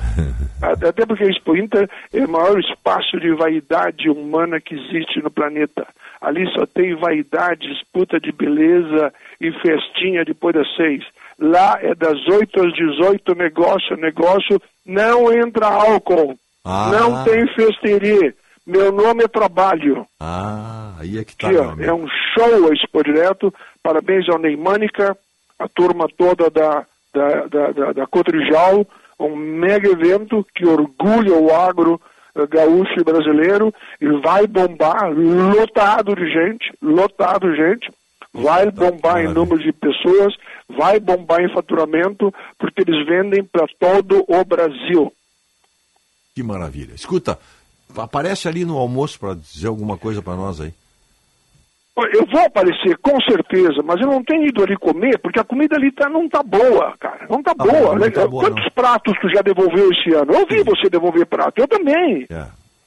Até 0.88 1.06
porque 1.06 1.22
a 1.22 1.28
Expo 1.28 1.56
Inter 1.56 1.88
é 2.12 2.24
o 2.24 2.28
maior 2.28 2.58
espaço 2.58 3.20
de 3.20 3.32
vaidade 3.36 4.10
humana 4.10 4.60
que 4.60 4.74
existe 4.74 5.22
no 5.22 5.30
planeta. 5.30 5.86
Ali 6.24 6.50
só 6.54 6.64
tem 6.66 6.96
vaidade, 6.96 7.68
disputa 7.68 8.18
de 8.18 8.32
beleza 8.32 9.12
e 9.40 9.52
festinha 9.60 10.24
depois 10.24 10.54
das 10.54 10.66
seis. 10.76 11.04
Lá 11.38 11.78
é 11.82 11.94
das 11.94 12.18
8 12.26 12.64
às 12.64 12.72
18, 12.72 13.34
negócio, 13.34 13.96
negócio, 13.96 14.60
não 14.86 15.32
entra 15.32 15.66
álcool, 15.66 16.36
Ah. 16.64 16.90
não 16.92 17.24
tem 17.24 17.46
festeria. 17.54 18.34
Meu 18.66 18.90
nome 18.90 19.24
é 19.24 19.28
trabalho. 19.28 20.06
Ah, 20.18 20.94
aí 20.98 21.18
é 21.18 21.24
que 21.24 21.36
tá. 21.36 21.48
Aqui, 21.48 21.58
ó, 21.58 21.74
é 21.78 21.92
um 21.92 22.06
show 22.32 22.70
a 22.70 22.72
Expo 22.72 23.04
Direto. 23.04 23.52
Parabéns 23.82 24.26
ao 24.30 24.38
Neymânica, 24.38 25.14
a 25.58 25.68
turma 25.68 26.06
toda 26.16 26.48
da, 26.48 26.86
da, 27.12 27.46
da, 27.46 27.70
da, 27.72 27.92
da 27.92 28.06
Cotrijal. 28.06 28.86
Um 29.20 29.36
mega 29.36 29.88
evento 29.90 30.44
que 30.54 30.64
orgulha 30.66 31.34
o 31.34 31.54
agro 31.54 32.00
gaúcho 32.50 32.98
e 32.98 33.04
brasileiro 33.04 33.72
e 34.00 34.08
vai 34.20 34.46
bombar 34.46 35.12
lotado 35.12 36.14
de 36.14 36.26
gente, 36.30 36.72
lotado 36.82 37.50
de 37.50 37.56
gente. 37.56 37.92
Vai 38.32 38.68
bombar 38.68 39.24
em 39.24 39.32
número 39.32 39.62
de 39.62 39.72
pessoas, 39.72 40.34
vai 40.68 40.98
bombar 40.98 41.40
em 41.40 41.54
faturamento, 41.54 42.34
porque 42.58 42.82
eles 42.82 43.06
vendem 43.06 43.44
para 43.44 43.64
todo 43.78 44.24
o 44.26 44.44
Brasil. 44.44 45.12
Que 46.34 46.42
maravilha. 46.42 46.94
Escuta, 46.94 47.38
aparece 47.96 48.48
ali 48.48 48.64
no 48.64 48.76
almoço 48.76 49.20
para 49.20 49.34
dizer 49.34 49.68
alguma 49.68 49.96
coisa 49.96 50.20
para 50.20 50.34
nós 50.34 50.60
aí. 50.60 50.74
Eu 52.12 52.26
vou 52.26 52.40
aparecer, 52.44 52.97
com 52.98 53.20
certeza, 53.20 53.81
mas 53.84 54.00
eu 54.00 54.08
não 54.08 54.23
tenho 54.24 54.47
ido 54.48 54.64
ali 54.64 54.76
comer, 54.76 55.16
porque 55.18 55.39
a 55.39 55.44
comida 55.44 55.76
ali 55.76 55.92
tá, 55.92 56.08
não 56.08 56.28
tá 56.28 56.42
boa, 56.42 56.92
cara. 56.98 57.26
Não 57.31 57.40
tá, 57.40 57.55
Tá 57.55 57.64
boa. 57.64 57.73
bom, 57.73 57.92
não 57.94 58.00
né? 58.00 58.10
tá 58.10 58.26
boa, 58.26 58.44
Quantos 58.44 58.68
pratos 58.70 59.14
tu 59.20 59.28
já 59.28 59.42
devolveu 59.42 59.89
esse 59.92 60.12
ano? 60.12 60.32
Eu 60.32 60.44
vi 60.47 60.62
você 60.64 60.90
devolver 60.90 61.24
prato, 61.24 61.60
eu 61.60 61.68
também. 61.68 62.26
É. 62.28 62.47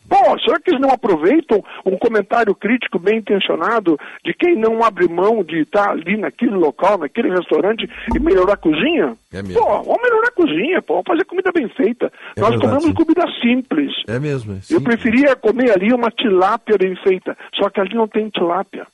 Pô, 0.09 0.39
será 0.39 0.57
que 0.59 0.71
eles 0.71 0.79
não 0.81 0.89
aproveitam 0.91 1.61
um 1.85 1.97
comentário 1.97 2.55
crítico 2.55 2.97
bem 2.97 3.17
intencionado 3.19 3.97
de 4.25 4.33
quem 4.33 4.55
não 4.57 4.81
abre 4.83 5.05
mão 5.07 5.43
de 5.43 5.61
estar 5.61 5.89
ali 5.89 6.15
naquele 6.17 6.55
local, 6.55 6.97
naquele 6.97 7.29
restaurante 7.29 7.89
e 8.15 8.19
melhorar 8.19 8.53
a 8.53 8.57
cozinha? 8.57 9.15
É 9.33 9.41
mesmo. 9.41 9.59
Pô, 9.61 9.67
vamos 9.83 10.01
melhorar 10.01 10.27
a 10.27 10.31
cozinha, 10.31 10.81
pô, 10.81 10.93
vamos 10.95 11.07
fazer 11.07 11.25
comida 11.25 11.51
bem 11.53 11.67
feita. 11.69 12.11
É 12.37 12.39
Nós 12.41 12.51
verdade, 12.51 12.61
comemos 12.61 12.83
sim. 12.85 12.93
comida 12.93 13.23
simples. 13.41 13.91
É 14.07 14.17
mesmo. 14.19 14.53
É 14.53 14.73
Eu 14.73 14.81
preferia 14.81 15.35
comer 15.35 15.71
ali 15.71 15.93
uma 15.93 16.09
tilápia 16.11 16.77
bem 16.77 16.95
feita. 17.03 17.37
Só 17.55 17.69
que 17.69 17.79
ali 17.81 17.93
não 17.95 18.07
tem 18.07 18.29
tilápia. 18.29 18.87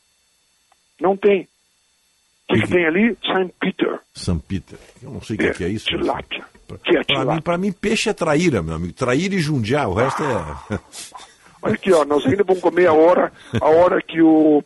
Não 1.04 1.18
tem. 1.18 1.48
O 2.50 2.54
que, 2.54 2.62
que 2.62 2.68
tem 2.70 2.86
ali? 2.86 3.18
Saint 3.26 3.52
Peter. 3.60 4.00
São 4.14 4.40
Peter. 4.40 4.80
Eu 5.02 5.12
não 5.12 5.22
sei 5.22 5.36
o 5.36 5.40
que, 5.40 5.46
É, 5.48 5.52
que 5.54 5.64
é 5.66 5.68
isso. 5.70 5.86
Tilápia. 5.88 6.46
Que 6.84 6.98
é 6.98 7.26
mim, 7.26 7.42
pra 7.42 7.58
mim, 7.58 7.72
peixe 7.74 8.10
é 8.10 8.14
traíra, 8.14 8.64
meu 8.64 8.76
amigo. 8.76 8.94
Traíra 8.94 9.36
e 9.36 9.40
jundiar, 9.40 9.88
o 9.90 9.94
resto 9.94 10.24
é. 10.24 10.80
Olha 11.62 11.76
aqui, 11.76 11.92
ó, 11.94 12.04
nós 12.06 12.26
ainda 12.26 12.44
vamos 12.44 12.62
comer 12.62 12.88
a 12.88 12.94
hora, 12.94 13.32
a 13.62 13.70
hora 13.70 14.02
que 14.02 14.22
o 14.22 14.64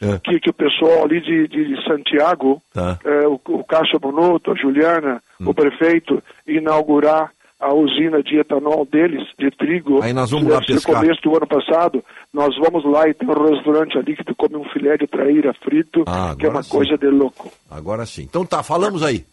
É. 0.00 0.18
que, 0.18 0.38
que 0.40 0.50
o 0.50 0.54
pessoal 0.54 1.04
ali 1.04 1.20
de, 1.20 1.48
de 1.48 1.82
Santiago, 1.84 2.62
Tá. 2.72 2.98
eh, 3.04 3.26
o, 3.26 3.40
o 3.48 3.64
Cássio 3.64 3.98
Bonotto, 3.98 4.50
a 4.52 4.54
Juliana, 4.54 5.22
Hum. 5.40 5.48
o 5.50 5.54
prefeito, 5.54 6.22
inaugurar 6.46 7.32
a 7.60 7.74
usina 7.74 8.22
de 8.22 8.38
etanol 8.38 8.86
deles, 8.90 9.26
de 9.38 9.50
trigo. 9.50 10.00
Aí 10.02 10.12
nós 10.12 10.30
vamos 10.30 10.48
lá 10.52 10.60
pescar. 10.60 11.00
começo 11.00 11.20
do 11.22 11.36
ano 11.36 11.46
passado. 11.46 12.04
Nós 12.32 12.54
vamos 12.58 12.84
lá 12.84 13.08
e 13.08 13.14
tem 13.14 13.28
um 13.28 13.32
restaurante 13.54 13.98
ali 13.98 14.14
que 14.16 14.22
tu 14.24 14.34
come 14.36 14.56
um 14.56 14.64
filé 14.70 14.96
de 14.96 15.06
traíra 15.08 15.52
frito, 15.64 16.04
Ah, 16.06 16.36
que 16.38 16.46
é 16.46 16.48
uma 16.48 16.62
sim. 16.62 16.70
coisa 16.70 16.96
de 16.96 17.06
louco. 17.08 17.50
Agora 17.70 18.06
sim. 18.06 18.22
Então 18.22 18.46
tá, 18.46 18.62
falamos 18.62 19.02
aí. 19.02 19.24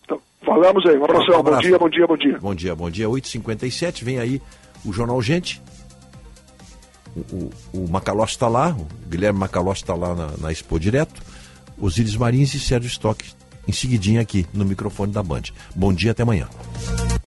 Falamos 0.44 0.86
aí, 0.88 0.98
um 0.98 1.04
abração, 1.04 1.34
bom 1.34 1.40
abraço. 1.40 1.62
dia, 1.68 1.78
bom 1.78 1.90
dia, 1.90 2.08
bom 2.08 2.18
dia. 2.18 2.38
Bom 2.40 2.56
dia, 2.56 2.76
bom 2.76 2.90
dia. 2.90 3.08
8h57, 3.08 4.04
vem 4.04 4.20
aí 4.20 4.42
o 4.84 4.92
Jornal 4.94 5.22
Gente. 5.22 5.62
O, 7.16 7.20
o, 7.36 7.52
o 7.86 7.90
Macalós 7.90 8.32
está 8.32 8.48
lá, 8.48 8.76
o 8.78 8.88
Guilherme 9.10 9.40
Macalós 9.40 9.78
está 9.78 9.96
lá 9.96 10.14
na, 10.14 10.28
na 10.40 10.52
Expo 10.52 10.80
Direto. 10.80 11.22
Osíris 11.80 12.16
Marins 12.16 12.54
e 12.54 12.60
Sérgio 12.60 12.88
Stock, 12.88 13.24
em 13.68 13.72
seguidinha 13.72 14.22
aqui 14.22 14.46
no 14.54 14.64
microfone 14.66 15.12
da 15.12 15.22
Band. 15.24 15.44
Bom 15.76 15.94
dia, 15.94 16.12
até 16.12 16.24
amanhã. 16.24 16.48